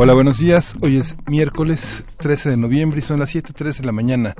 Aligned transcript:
Hola, 0.00 0.14
buenos 0.14 0.38
días. 0.38 0.76
Hoy 0.80 0.96
es 0.96 1.16
miércoles 1.26 2.04
13 2.18 2.50
de 2.50 2.56
noviembre 2.56 3.00
y 3.00 3.02
son 3.02 3.18
las 3.18 3.34
7.13 3.34 3.78
de 3.78 3.86
la 3.86 3.90
mañana 3.90 4.36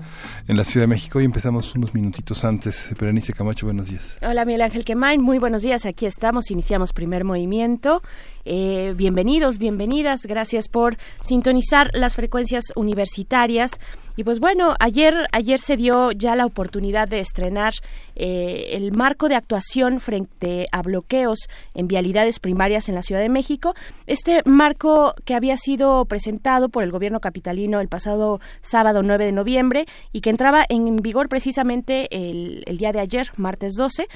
en 0.46 0.56
la 0.56 0.62
Ciudad 0.62 0.84
de 0.84 0.86
México. 0.86 1.18
Hoy 1.18 1.24
empezamos 1.24 1.74
unos 1.74 1.94
minutitos 1.94 2.44
antes. 2.44 2.90
Berenice 2.96 3.32
Camacho, 3.32 3.66
buenos 3.66 3.88
días. 3.88 4.18
Hola, 4.22 4.44
Miguel 4.44 4.62
Ángel 4.62 4.84
Quemain. 4.84 5.20
Muy 5.20 5.38
buenos 5.38 5.62
días. 5.62 5.84
Aquí 5.84 6.06
estamos. 6.06 6.52
Iniciamos 6.52 6.92
primer 6.92 7.24
movimiento. 7.24 8.02
Eh, 8.44 8.94
bienvenidos, 8.96 9.58
bienvenidas. 9.58 10.26
Gracias 10.26 10.68
por 10.68 10.96
sintonizar 11.22 11.90
las 11.92 12.14
frecuencias 12.14 12.66
universitarias. 12.76 13.80
Y 14.18 14.24
pues 14.24 14.40
bueno, 14.40 14.74
ayer, 14.80 15.28
ayer 15.30 15.60
se 15.60 15.76
dio 15.76 16.10
ya 16.10 16.34
la 16.34 16.44
oportunidad 16.44 17.06
de 17.06 17.20
estrenar 17.20 17.72
eh, 18.16 18.70
el 18.72 18.90
marco 18.90 19.28
de 19.28 19.36
actuación 19.36 20.00
frente 20.00 20.66
a 20.72 20.82
bloqueos 20.82 21.48
en 21.72 21.86
vialidades 21.86 22.40
primarias 22.40 22.88
en 22.88 22.96
la 22.96 23.04
Ciudad 23.04 23.20
de 23.20 23.28
México. 23.28 23.76
Este 24.08 24.42
marco 24.44 25.14
que 25.24 25.36
había 25.36 25.56
sido 25.56 26.04
presentado 26.06 26.68
por 26.68 26.82
el 26.82 26.90
gobierno 26.90 27.20
capitalino 27.20 27.78
el 27.78 27.86
pasado 27.86 28.40
sábado 28.60 29.04
9 29.04 29.24
de 29.24 29.30
noviembre 29.30 29.86
y 30.12 30.20
que 30.20 30.30
entraba 30.30 30.64
en 30.68 30.96
vigor 30.96 31.28
precisamente 31.28 32.08
el, 32.10 32.64
el 32.66 32.76
día 32.76 32.90
de 32.90 32.98
ayer, 32.98 33.30
martes 33.36 33.74
12 33.74 34.08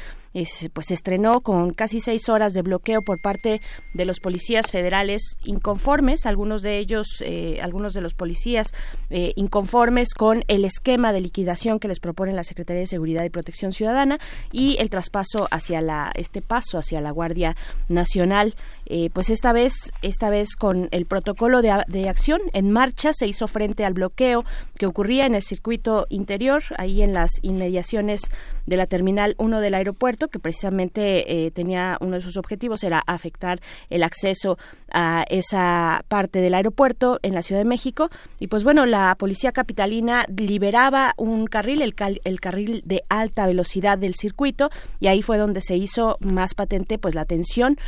pues 0.73 0.87
se 0.87 0.95
estrenó 0.95 1.41
con 1.41 1.73
casi 1.73 2.01
seis 2.01 2.29
horas 2.29 2.55
de 2.55 2.63
bloqueo 2.63 3.03
por 3.03 3.21
parte 3.21 3.61
de 3.93 4.05
los 4.05 4.19
policías 4.19 4.71
federales 4.71 5.37
inconformes, 5.45 6.25
algunos 6.25 6.63
de 6.63 6.79
ellos, 6.79 7.07
eh, 7.21 7.59
algunos 7.61 7.93
de 7.93 8.01
los 8.01 8.15
policías 8.15 8.69
eh, 9.11 9.33
inconformes 9.37 9.92
con 10.17 10.45
el 10.49 10.65
esquema 10.65 11.13
de 11.13 11.21
liquidación 11.21 11.79
que 11.79 11.89
les 11.89 12.01
propone 12.01 12.33
la 12.33 12.45
Secretaría 12.45 12.81
de 12.81 12.87
Seguridad 12.87 13.25
y 13.25 13.31
Protección 13.31 13.73
Ciudadana 13.73 14.19
y 14.51 14.77
el 14.79 14.91
traspaso 14.91 15.49
hacia 15.51 15.81
la, 15.81 16.13
este 16.15 16.41
paso 16.41 16.79
hacia 16.79 17.01
la 17.01 17.11
Guardia 17.11 17.57
Nacional. 17.89 18.55
Eh, 18.95 19.09
pues 19.11 19.31
esta 19.31 19.55
vez, 19.55 19.91
esta 20.03 20.29
vez 20.29 20.55
con 20.55 20.89
el 20.91 21.07
protocolo 21.07 21.63
de, 21.63 21.83
de 21.89 22.11
acción 22.11 22.43
en 22.53 22.71
marcha 22.71 23.15
se 23.15 23.27
hizo 23.27 23.49
frente 23.49 23.87
al 23.87 23.95
bloqueo 23.95 24.45
que 24.77 24.85
ocurría 24.85 25.25
en 25.25 25.35
el 25.35 25.41
circuito 25.41 26.07
interior, 26.11 26.63
ahí 26.77 27.01
en 27.01 27.15
las 27.15 27.31
inmediaciones 27.41 28.21
de 28.67 28.77
la 28.77 28.87
Terminal 28.87 29.35
1 29.39 29.61
del 29.61 29.75
aeropuerto, 29.75 30.29
que 30.29 30.39
precisamente 30.39 31.47
eh, 31.47 31.51
tenía 31.51 31.97
uno 32.01 32.17
de 32.17 32.23
sus 32.23 32.37
objetivos 32.37 32.85
era 32.85 33.03
afectar 33.07 33.61
el 33.91 34.03
acceso 34.03 34.59
a 34.93 35.25
esa 35.31 36.05
parte 36.09 36.41
del 36.41 36.55
aeropuerto 36.55 37.19
en 37.23 37.35
la 37.35 37.43
Ciudad 37.43 37.61
de 37.61 37.65
México. 37.69 38.11
Y 38.39 38.49
pues 38.49 38.63
bueno, 38.63 38.87
la 38.87 39.15
policía 39.19 39.53
capitalina 39.53 40.27
liberaba 40.37 41.15
un 41.17 41.47
carril, 41.47 41.83
el, 41.83 41.95
el 42.25 42.41
carril 42.41 42.83
de 42.85 43.03
alta 43.09 43.47
velocidad 43.47 43.99
del 43.99 44.15
circuito, 44.15 44.71
y 45.01 45.07
ahí 45.07 45.23
fue 45.23 45.39
donde 45.39 45.61
se 45.61 45.77
hizo 45.77 46.19
más 46.21 46.55
patente 46.55 46.99
pues 46.99 47.15
la 47.15 47.25
tensión, 47.25 47.79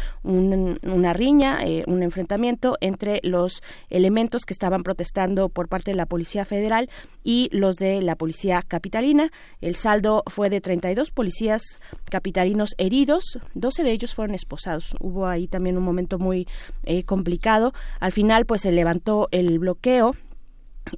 una 0.95 1.13
riña, 1.13 1.59
eh, 1.65 1.85
un 1.87 2.03
enfrentamiento 2.03 2.77
entre 2.81 3.21
los 3.23 3.63
elementos 3.91 4.43
que 4.47 4.55
estaban 4.55 4.83
protestando 4.83 5.49
por 5.49 5.69
parte 5.69 5.91
de 5.91 5.97
la 5.97 6.07
Policía 6.07 6.45
Federal 6.45 6.89
y 7.23 7.49
los 7.53 7.77
de 7.77 8.01
la 8.03 8.17
Policía 8.17 8.63
Capitalina. 8.67 9.31
El 9.61 9.77
saldo 9.77 10.23
fue 10.27 10.51
de 10.51 10.61
32 10.61 11.11
policías 11.11 11.63
capitalinos 12.11 12.71
heridos, 12.79 13.39
12 13.55 13.83
de 13.83 13.93
ellos 13.93 14.15
fueron 14.15 14.35
esposados. 14.35 14.95
Hubo 15.01 15.27
ahí 15.27 15.49
también 15.49 15.77
un 15.77 15.85
momento 15.85 16.19
muy 16.19 16.47
eh, 16.85 17.05
complicado. 17.05 17.73
Al 18.01 18.13
final, 18.13 18.47
pues 18.47 18.63
se 18.63 18.73
levantó 18.73 19.29
el 19.33 19.59
bloqueo 19.59 20.15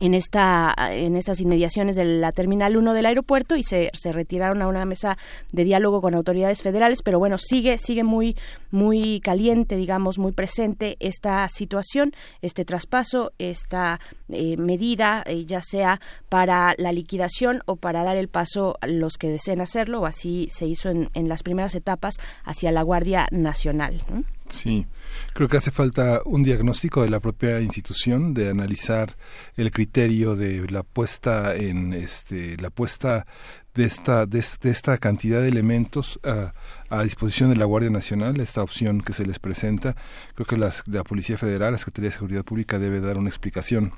en 0.01 0.15
esta 0.15 0.75
en 0.91 1.17
estas 1.17 1.41
inmediaciones 1.41 1.97
de 1.97 2.05
la 2.05 2.33
terminal 2.33 2.77
1 2.77 2.93
del 2.93 3.07
aeropuerto 3.07 3.57
y 3.57 3.63
se, 3.63 3.91
se 3.95 4.13
retiraron 4.13 4.63
a 4.63 4.69
una 4.69 4.85
mesa 4.85 5.17
de 5.53 5.65
diálogo 5.65 6.01
con 6.01 6.15
autoridades 6.15 6.63
federales 6.63 7.03
pero 7.03 7.19
bueno 7.19 7.39
sigue 7.39 7.79
sigue 7.79 8.05
muy 8.05 8.37
muy 8.71 9.21
caliente 9.21 9.77
digamos 9.77 10.19
muy 10.19 10.33
presente 10.33 10.97
esta 11.01 11.49
situación 11.49 12.13
este 12.43 12.65
traspaso 12.65 13.33
esta 13.39 14.01
eh, 14.29 14.57
medida 14.57 15.23
eh, 15.27 15.45
ya 15.47 15.63
sea 15.63 16.01
para 16.29 16.75
la 16.79 16.93
liquidación 16.93 17.63
o 17.67 17.77
para 17.77 18.05
dar 18.05 18.17
el 18.17 18.29
paso 18.29 18.77
a 18.81 18.87
los 18.87 19.17
que 19.17 19.29
deseen 19.29 19.61
hacerlo 19.61 20.01
o 20.01 20.07
así 20.07 20.49
se 20.51 20.67
hizo 20.67 20.91
en, 20.91 21.11
en 21.15 21.29
las 21.29 21.43
primeras 21.43 21.75
etapas 21.75 22.17
hacia 22.45 22.73
la 22.73 22.83
Guardia 22.83 23.29
Nacional 23.31 24.03
Sí, 24.49 24.87
creo 25.35 25.49
que 25.49 25.57
hace 25.57 25.71
falta 25.71 26.21
un 26.25 26.43
diagnóstico 26.43 27.03
de 27.03 27.11
la 27.11 27.21
propia 27.21 27.61
institución, 27.61 28.33
de 28.33 28.51
analizar 28.51 29.17
el 29.57 29.71
criterio 29.73 30.37
de 30.37 30.69
la 30.71 30.83
puesta 30.83 31.55
en 31.55 31.93
este, 31.93 32.57
la 32.59 32.71
puesta 32.71 33.27
de 33.75 33.85
esta, 33.85 34.25
de, 34.27 34.39
esta 34.39 34.99
cantidad 34.99 35.41
de 35.41 35.49
elementos 35.49 36.19
a, 36.25 37.03
disposición 37.03 37.51
de 37.51 37.57
la 37.57 37.65
Guardia 37.65 37.91
Nacional, 37.91 38.41
esta 38.41 38.63
opción 38.63 39.03
que 39.03 39.13
se 39.13 39.27
les 39.27 39.39
presenta. 39.39 39.97
Creo 40.35 40.47
que 40.47 40.57
la 40.57 41.05
Policía 41.05 41.37
Federal, 41.37 41.73
la 41.73 41.79
Secretaría 41.79 42.11
de 42.11 42.17
Seguridad 42.17 42.45
Pública 42.45 42.79
debe 42.79 43.01
dar 43.01 43.19
una 43.19 43.29
explicación 43.29 43.93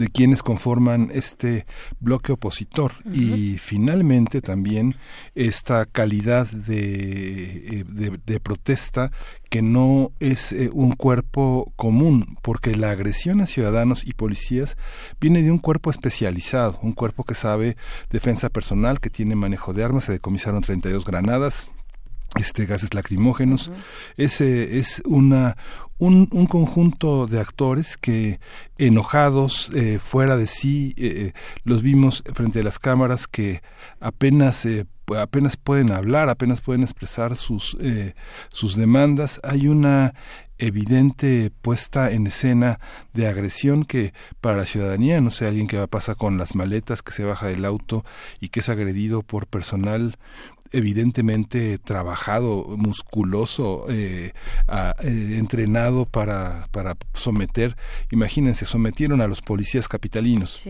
de 0.00 0.08
quienes 0.08 0.42
conforman 0.42 1.10
este 1.12 1.66
bloque 2.00 2.32
opositor. 2.32 2.92
Y 3.12 3.58
finalmente 3.58 4.40
también 4.40 4.96
esta 5.34 5.84
calidad 5.84 6.48
de, 6.48 7.80
eh, 7.80 7.84
de, 7.84 8.40
protesta 8.40 9.12
que 9.50 9.60
no 9.60 10.12
es 10.18 10.52
eh, 10.52 10.70
un 10.72 10.92
cuerpo 10.92 11.70
común, 11.76 12.38
porque 12.40 12.74
la 12.74 12.92
agresión 12.92 13.42
a 13.42 13.46
ciudadanos 13.46 14.06
y 14.06 14.14
policías 14.14 14.78
viene 15.20 15.42
de 15.42 15.50
un 15.50 15.58
cuerpo 15.58 15.90
especializado, 15.90 16.78
un 16.82 16.92
cuerpo 16.92 17.24
que 17.24 17.34
sabe 17.34 17.76
defensa 18.08 18.48
personal, 18.48 19.00
que 19.00 19.10
tiene 19.10 19.36
manejo 19.36 19.74
de 19.74 19.84
armas, 19.84 20.04
se 20.04 20.12
decomisaron 20.12 20.62
32 20.62 21.04
granadas, 21.04 21.70
este 22.36 22.64
gases 22.64 22.94
lacrimógenos. 22.94 23.70
Ese 24.16 24.78
es 24.78 25.02
una 25.04 25.56
un, 26.00 26.28
un, 26.32 26.46
conjunto 26.46 27.26
de 27.26 27.40
actores 27.40 27.96
que 27.96 28.40
enojados 28.78 29.70
eh, 29.74 29.98
fuera 30.02 30.36
de 30.36 30.46
sí 30.46 30.94
eh, 30.96 31.06
eh, 31.06 31.32
los 31.64 31.82
vimos 31.82 32.24
frente 32.34 32.60
a 32.60 32.64
las 32.64 32.78
cámaras 32.78 33.26
que 33.26 33.62
apenas 34.00 34.66
apenas 35.16 35.56
pueden 35.56 35.92
hablar 35.92 36.28
apenas 36.30 36.62
pueden 36.62 36.82
expresar 36.82 37.36
sus 37.36 37.76
sus 38.48 38.76
demandas. 38.76 39.40
Hay 39.42 39.68
una 39.68 40.14
evidente 40.60 41.50
puesta 41.62 42.10
en 42.12 42.26
escena 42.26 42.78
de 43.12 43.26
agresión 43.26 43.84
que 43.84 44.12
para 44.40 44.58
la 44.58 44.66
ciudadanía, 44.66 45.20
no 45.20 45.30
sé, 45.30 45.46
alguien 45.46 45.66
que 45.66 45.86
pasa 45.88 46.14
con 46.14 46.38
las 46.38 46.54
maletas, 46.54 47.02
que 47.02 47.12
se 47.12 47.24
baja 47.24 47.48
del 47.48 47.64
auto 47.64 48.04
y 48.40 48.50
que 48.50 48.60
es 48.60 48.68
agredido 48.68 49.22
por 49.22 49.46
personal 49.46 50.16
evidentemente 50.72 51.78
trabajado, 51.78 52.64
musculoso, 52.76 53.86
eh, 53.88 54.32
eh, 55.02 55.36
entrenado 55.38 56.06
para, 56.06 56.68
para 56.72 56.96
someter. 57.12 57.76
Imagínense, 58.10 58.66
sometieron 58.66 59.20
a 59.20 59.26
los 59.26 59.42
policías 59.42 59.88
capitalinos 59.88 60.62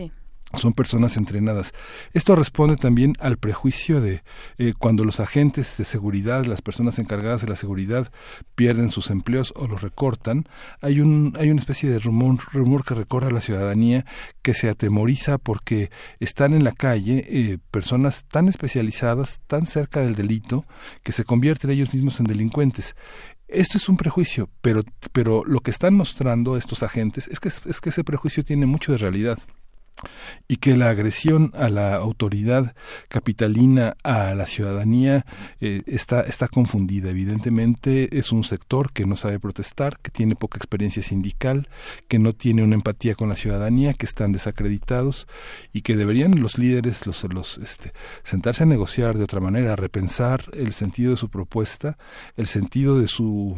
son 0.55 0.73
personas 0.73 1.17
entrenadas. 1.17 1.73
Esto 2.13 2.35
responde 2.35 2.75
también 2.75 3.15
al 3.19 3.37
prejuicio 3.37 4.01
de 4.01 4.23
eh, 4.57 4.73
cuando 4.77 5.05
los 5.05 5.19
agentes 5.19 5.77
de 5.77 5.83
seguridad, 5.83 6.45
las 6.45 6.61
personas 6.61 6.99
encargadas 6.99 7.41
de 7.41 7.47
la 7.47 7.55
seguridad, 7.55 8.11
pierden 8.55 8.91
sus 8.91 9.09
empleos 9.09 9.53
o 9.55 9.67
los 9.67 9.81
recortan. 9.81 10.47
Hay, 10.81 10.99
un, 10.99 11.35
hay 11.39 11.49
una 11.49 11.59
especie 11.59 11.89
de 11.89 11.99
rumor, 11.99 12.37
rumor 12.51 12.83
que 12.83 12.95
recorre 12.95 13.27
a 13.27 13.31
la 13.31 13.41
ciudadanía 13.41 14.05
que 14.41 14.53
se 14.53 14.69
atemoriza 14.69 15.37
porque 15.37 15.91
están 16.19 16.53
en 16.53 16.63
la 16.63 16.71
calle 16.73 17.25
eh, 17.27 17.57
personas 17.71 18.25
tan 18.25 18.47
especializadas, 18.47 19.41
tan 19.47 19.65
cerca 19.65 20.01
del 20.01 20.15
delito, 20.15 20.65
que 21.03 21.11
se 21.11 21.23
convierten 21.23 21.71
ellos 21.71 21.93
mismos 21.93 22.19
en 22.19 22.25
delincuentes. 22.25 22.95
Esto 23.47 23.77
es 23.77 23.89
un 23.89 23.97
prejuicio, 23.97 24.49
pero, 24.61 24.81
pero 25.11 25.43
lo 25.45 25.59
que 25.59 25.71
están 25.71 25.93
mostrando 25.93 26.55
estos 26.55 26.83
agentes 26.83 27.27
es 27.27 27.41
que, 27.41 27.49
es 27.49 27.81
que 27.81 27.89
ese 27.89 28.03
prejuicio 28.05 28.45
tiene 28.45 28.65
mucho 28.65 28.93
de 28.93 28.97
realidad 28.97 29.39
y 30.47 30.57
que 30.57 30.75
la 30.75 30.89
agresión 30.89 31.51
a 31.55 31.69
la 31.69 31.95
autoridad 31.95 32.75
capitalina, 33.07 33.95
a 34.03 34.33
la 34.35 34.45
ciudadanía, 34.45 35.25
eh, 35.59 35.81
está, 35.85 36.21
está 36.21 36.47
confundida. 36.47 37.09
Evidentemente 37.09 38.17
es 38.17 38.31
un 38.31 38.43
sector 38.43 38.91
que 38.91 39.05
no 39.05 39.15
sabe 39.15 39.39
protestar, 39.39 39.97
que 40.01 40.11
tiene 40.11 40.35
poca 40.35 40.57
experiencia 40.57 41.03
sindical, 41.03 41.69
que 42.07 42.19
no 42.19 42.33
tiene 42.33 42.63
una 42.63 42.75
empatía 42.75 43.15
con 43.15 43.29
la 43.29 43.35
ciudadanía, 43.35 43.93
que 43.93 44.05
están 44.05 44.31
desacreditados 44.31 45.27
y 45.73 45.81
que 45.81 45.95
deberían 45.95 46.41
los 46.41 46.57
líderes 46.57 47.05
los, 47.05 47.57
este, 47.57 47.93
sentarse 48.23 48.63
a 48.63 48.67
negociar 48.67 49.17
de 49.17 49.23
otra 49.23 49.39
manera, 49.39 49.75
repensar 49.75 50.43
el 50.53 50.73
sentido 50.73 51.11
de 51.11 51.17
su 51.17 51.29
propuesta, 51.29 51.97
el 52.35 52.47
sentido 52.47 52.99
de 52.99 53.07
su 53.07 53.57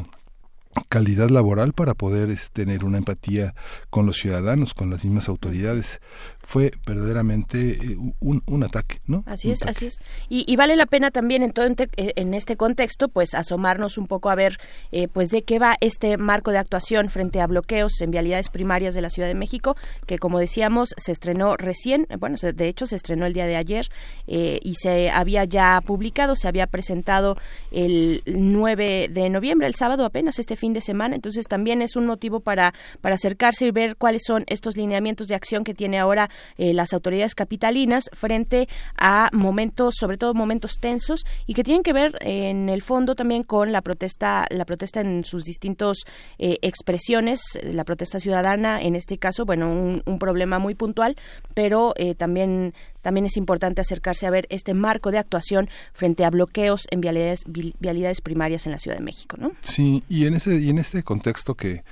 calidad 0.90 1.30
laboral 1.30 1.74
para 1.74 1.94
poder 1.94 2.30
este, 2.30 2.64
tener 2.64 2.86
una 2.86 2.98
empatía 2.98 3.56
con 3.90 4.06
los 4.06 4.18
ciudadanos, 4.18 4.74
con 4.74 4.90
las 4.90 5.04
mismas 5.04 5.28
autoridades 5.28 6.02
fue 6.44 6.72
verdaderamente 6.86 7.72
eh, 7.72 7.98
un, 8.20 8.44
un 8.46 8.64
ataque, 8.64 9.00
¿no? 9.08 9.24
Así 9.26 9.52
es, 9.52 9.64
así 9.64 9.88
es. 9.88 10.00
Y, 10.30 10.56
vale 10.56 10.76
la 10.76 10.86
pena 10.86 11.10
también 11.10 11.42
en 11.42 11.52
todo 11.52 11.66
eh, 11.66 12.14
en 12.16 12.34
este 12.34 12.58
contexto, 12.58 13.08
pues 13.08 13.34
asomarnos 13.34 13.98
un 13.98 14.08
poco 14.08 14.30
a 14.30 14.36
ver, 14.36 14.60
eh, 14.92 15.08
pues 15.08 15.30
de 15.30 15.44
qué 15.44 15.60
va 15.60 15.76
este 15.82 16.18
marco 16.18 16.52
de 16.52 16.58
actuación 16.58 17.10
frente 17.10 17.42
a 17.42 17.48
bloqueos 17.48 18.02
en 18.02 18.12
vialidades 18.12 18.50
primarias 18.50 18.94
de 18.94 19.02
la 19.02 19.10
Ciudad 19.10 19.28
de 19.28 19.36
México, 19.36 19.76
que 20.06 20.20
como 20.20 20.40
decíamos 20.40 20.90
se 20.98 21.12
estrenó 21.12 21.58
recién, 21.58 22.08
bueno, 22.20 22.36
de 22.42 22.68
hecho 22.68 22.88
se 22.88 22.96
estrenó 22.96 23.26
el 23.26 23.34
día 23.34 23.46
de 23.48 23.56
ayer 23.56 23.90
y 24.28 24.76
se 24.76 25.10
había 25.10 25.46
ya 25.46 25.82
publicado, 25.82 26.36
se 26.36 26.48
había 26.48 26.68
presentado 26.68 27.38
el 27.72 28.22
9 28.26 29.10
de 29.12 29.30
noviembre, 29.30 29.68
el 29.68 29.76
sábado 29.76 30.06
apenas 30.06 30.40
este 30.40 30.56
fin 30.56 30.74
de 30.74 30.82
semana, 30.82 31.16
entonces 31.16 31.48
también 31.48 31.82
es 31.82 31.96
un 31.96 32.06
motivo 32.06 32.40
para 32.40 32.74
para 33.02 33.16
acercarse 33.16 33.66
y 33.66 33.72
ver 33.72 33.96
cuáles 33.96 34.24
son 34.26 34.44
estos 34.48 34.78
lineamientos 34.78 35.28
de 35.28 35.36
acción 35.36 35.64
que 35.64 35.74
tiene 35.74 36.00
ahora 36.00 36.30
eh, 36.58 36.74
las 36.74 36.94
autoridades 36.94 37.36
capitalinas 37.36 38.10
frente 38.14 38.68
a 38.98 39.30
momentos, 39.34 39.96
sobre 39.98 40.18
todo 40.18 40.34
momentos 40.34 40.78
tensos 40.80 41.26
y 41.46 41.54
que 41.54 41.64
tienen 41.64 41.84
que 41.84 41.94
ver 41.94 42.18
en 42.22 42.70
el 42.70 42.82
fondo 42.82 43.16
también 43.16 43.44
con 43.44 43.72
la 43.72 43.82
protesta, 43.82 44.48
la 44.50 44.66
protesta 44.66 45.02
en 45.02 45.24
sus 45.26 45.44
distintos 45.44 46.06
eh, 46.38 46.58
expresiones, 46.62 47.60
la 47.64 47.84
protesta 47.84 48.20
ciudadana, 48.20 48.82
en 48.82 48.96
este 48.96 49.18
caso, 49.18 49.46
bueno, 49.46 49.70
un, 49.72 50.20
problema 50.20 50.60
muy 50.60 50.74
puntual, 50.76 51.18
pero 51.54 51.94
eh, 51.98 52.16
también 52.16 52.74
también 53.02 53.26
es 53.26 53.36
importante 53.36 53.82
acercarse 53.82 54.26
a 54.26 54.30
ver 54.30 54.48
este 54.50 54.74
marco 54.74 55.12
de 55.12 55.18
actuación 55.18 55.70
frente 55.92 56.24
a 56.24 56.30
bloqueos 56.30 56.88
en 56.90 57.02
vialidades, 57.02 57.44
vialidades 57.80 58.22
primarias 58.22 58.66
en 58.66 58.72
la 58.72 58.80
Ciudad 58.80 58.98
de 58.98 59.04
México, 59.04 59.36
¿no? 59.38 59.52
Sí, 59.60 60.04
y 60.08 60.26
en 60.26 60.36
ese 60.36 60.58
y 60.60 60.70
en 60.70 60.78
este 60.78 61.04
contexto 61.04 61.56
que 61.56 61.84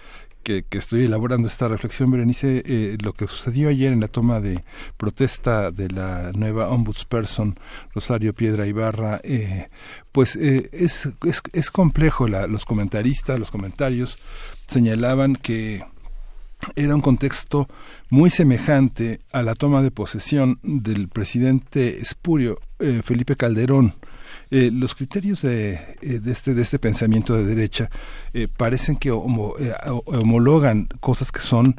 que, 0.44 0.66
estoy 0.72 1.04
elaborando 1.06 1.48
esta 1.48 1.68
reflexión, 1.68 2.12
Berenice, 2.12 2.64
eh, 2.66 2.98
lo 3.04 3.14
que 3.14 3.28
sucedió 3.28 3.70
ayer 3.70 3.94
en 3.94 4.00
la 4.00 4.08
toma 4.08 4.40
de 4.40 4.64
protesta 4.98 5.72
de 5.72 5.90
la 5.90 6.32
nueva 6.34 6.70
ombudsperson 6.70 7.60
Rosario 7.94 8.34
Piedra 8.34 8.68
Ibarra, 8.68 9.20
eh, 9.24 9.70
pues 10.12 10.36
eh, 10.36 10.70
es, 10.72 11.10
es, 11.26 11.42
es, 11.54 11.72
complejo. 11.72 12.28
los 12.28 12.66
comentaristas, 12.66 13.40
los 13.40 13.52
comentarios 13.52 14.18
señalaban 14.66 15.36
que 15.36 15.84
era 16.76 16.96
un 16.96 17.02
contexto 17.02 17.68
muy 18.10 18.30
semejante 18.30 19.22
a 19.32 19.42
la 19.42 19.56
toma 19.56 19.82
de 19.82 19.92
posesión 19.92 20.60
del 20.64 21.08
presidente 21.08 22.00
espurio 22.00 22.60
Felipe 23.04 23.36
Calderón 23.36 23.96
eh, 24.50 24.70
los 24.74 24.96
criterios 24.96 25.42
de, 25.42 25.74
eh, 26.02 26.20
de, 26.20 26.32
este, 26.32 26.54
de 26.54 26.62
este 26.62 26.80
pensamiento 26.80 27.36
de 27.36 27.46
derecha 27.46 27.90
eh, 28.34 28.48
parecen 28.56 28.98
que 28.98 29.12
homologan 29.12 30.88
cosas 31.00 31.32
que 31.32 31.40
son 31.40 31.76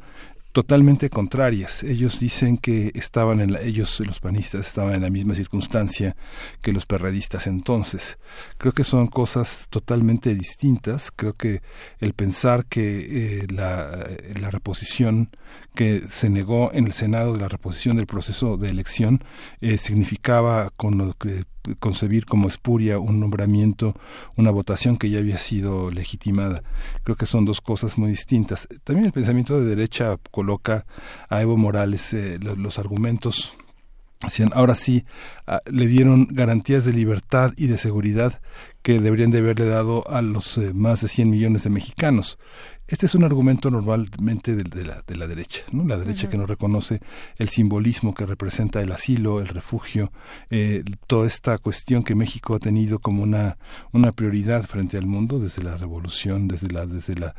totalmente 0.53 1.09
contrarias. 1.09 1.83
Ellos 1.83 2.21
dicen 2.21 2.59
que 2.59 2.93
estaban 2.95 3.41
en 3.41 3.55
la, 3.55 3.63
ellos 3.63 4.01
los 4.01 4.21
panistas 4.21 4.67
estaban 4.67 4.95
en 4.95 5.03
la 5.03 5.11
misma 5.11 5.35
circunstancia 5.35 6.15
que 6.61 6.73
los 6.73 6.87
perredistas 6.87 7.47
entonces. 7.47 8.19
Creo 8.59 8.73
que 8.73 8.85
son 8.85 9.09
cosas 9.09 9.67
totalmente 9.71 10.35
distintas. 10.35 11.11
Creo 11.11 11.35
que 11.35 11.63
el 12.01 12.13
pensar 12.13 12.67
que 12.67 13.41
eh, 13.43 13.47
la, 13.49 14.07
la 14.39 14.51
reposición 14.51 15.31
que 15.75 16.03
se 16.11 16.29
negó 16.29 16.71
en 16.73 16.87
el 16.87 16.93
Senado 16.93 17.33
de 17.33 17.41
la 17.41 17.49
reposición 17.49 17.97
del 17.97 18.07
proceso 18.07 18.57
de 18.57 18.71
elección 18.71 19.25
eh, 19.61 19.79
significaba 19.79 20.71
con 20.77 20.99
lo 20.99 21.15
que 21.15 21.45
concebir 21.79 22.27
como 22.27 22.49
espuria 22.49 22.99
un 22.99 23.21
nombramiento, 23.21 23.95
una 24.37 24.51
votación 24.51 24.97
que 24.97 25.11
ya 25.11 25.21
había 25.21 25.39
sido 25.39 25.91
legitimada. 25.91 26.63
Creo 27.05 27.17
que 27.17 27.27
son 27.27 27.45
dos 27.45 27.61
cosas 27.61 27.99
muy 27.99 28.11
distintas. 28.11 28.69
También 28.85 29.07
el 29.07 29.13
pensamiento 29.13 29.61
de 29.61 29.67
derecha 29.67 30.19
coloca 30.31 30.85
a 31.29 31.41
Evo 31.41 31.57
Morales 31.57 32.13
eh, 32.15 32.39
los, 32.41 32.79
argumentos 32.79 33.57
ahora 34.53 34.75
sí, 34.75 35.05
ah, 35.47 35.61
le 35.67 35.87
dieron 35.87 36.29
garantías 36.31 36.85
de 36.85 36.93
libertad 36.93 37.53
y 37.57 37.67
de 37.67 37.79
seguridad 37.79 38.41
que 38.83 38.99
deberían 39.01 39.31
de 39.31 39.39
haberle 39.39 39.67
dado 39.67 40.09
a 40.09 40.23
los 40.23 40.59
eh, 40.59 40.73
más 40.75 41.01
de 41.03 41.09
100 41.09 41.31
millones 41.31 41.65
de 41.65 41.71
mexicanos. 41.71 42.39
Este 42.89 43.07
es 43.07 43.15
un 43.15 43.25
argumento 43.25 43.71
normalmente 43.71 44.55
de, 44.55 44.85
la, 44.85 45.03
de 45.07 45.17
la, 45.17 45.27
derecha, 45.27 45.63
¿no? 45.73 45.85
La 45.85 45.97
derecha 45.97 46.29
que 46.29 46.37
no 46.37 46.47
reconoce 46.47 47.01
el 47.37 47.49
simbolismo 47.49 48.13
que 48.13 48.27
representa 48.27 48.83
el 48.83 48.93
asilo, 48.93 49.41
el 49.41 49.49
refugio, 49.49 50.13
eh, 50.51 50.85
toda 51.07 51.27
esta 51.27 51.57
cuestión 51.59 52.03
que 52.03 52.15
México 52.15 52.55
ha 52.55 52.59
tenido 52.59 52.99
como 52.99 53.23
una, 53.23 53.57
una 53.93 54.13
prioridad 54.13 54.65
frente 54.65 54.99
al 54.99 55.07
mundo 55.07 55.39
desde 55.39 55.63
la 55.63 55.77
revolución, 55.77 56.49
desde 56.49 56.69
la, 56.69 56.87
desde 56.87 57.15
la 57.15 57.35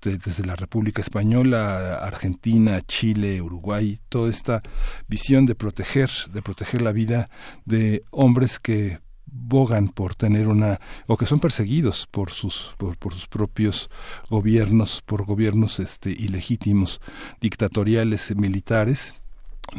desde 0.00 0.46
la 0.46 0.54
República 0.56 1.00
Española, 1.00 1.96
Argentina, 1.96 2.80
Chile, 2.80 3.42
Uruguay, 3.42 3.98
toda 4.08 4.30
esta 4.30 4.62
visión 5.08 5.46
de 5.46 5.54
proteger, 5.54 6.10
de 6.32 6.42
proteger 6.42 6.82
la 6.82 6.92
vida 6.92 7.28
de 7.64 8.04
hombres 8.10 8.58
que 8.58 9.00
bogan 9.26 9.88
por 9.88 10.14
tener 10.14 10.48
una 10.48 10.80
o 11.06 11.16
que 11.16 11.26
son 11.26 11.40
perseguidos 11.40 12.06
por 12.06 12.30
sus 12.30 12.74
por, 12.78 12.96
por, 12.96 13.12
sus 13.12 13.26
propios 13.26 13.90
gobiernos 14.30 15.02
por 15.02 15.24
gobiernos 15.24 15.80
este 15.80 16.10
ilegítimos 16.10 17.00
dictatoriales 17.40 18.34
militares. 18.36 19.16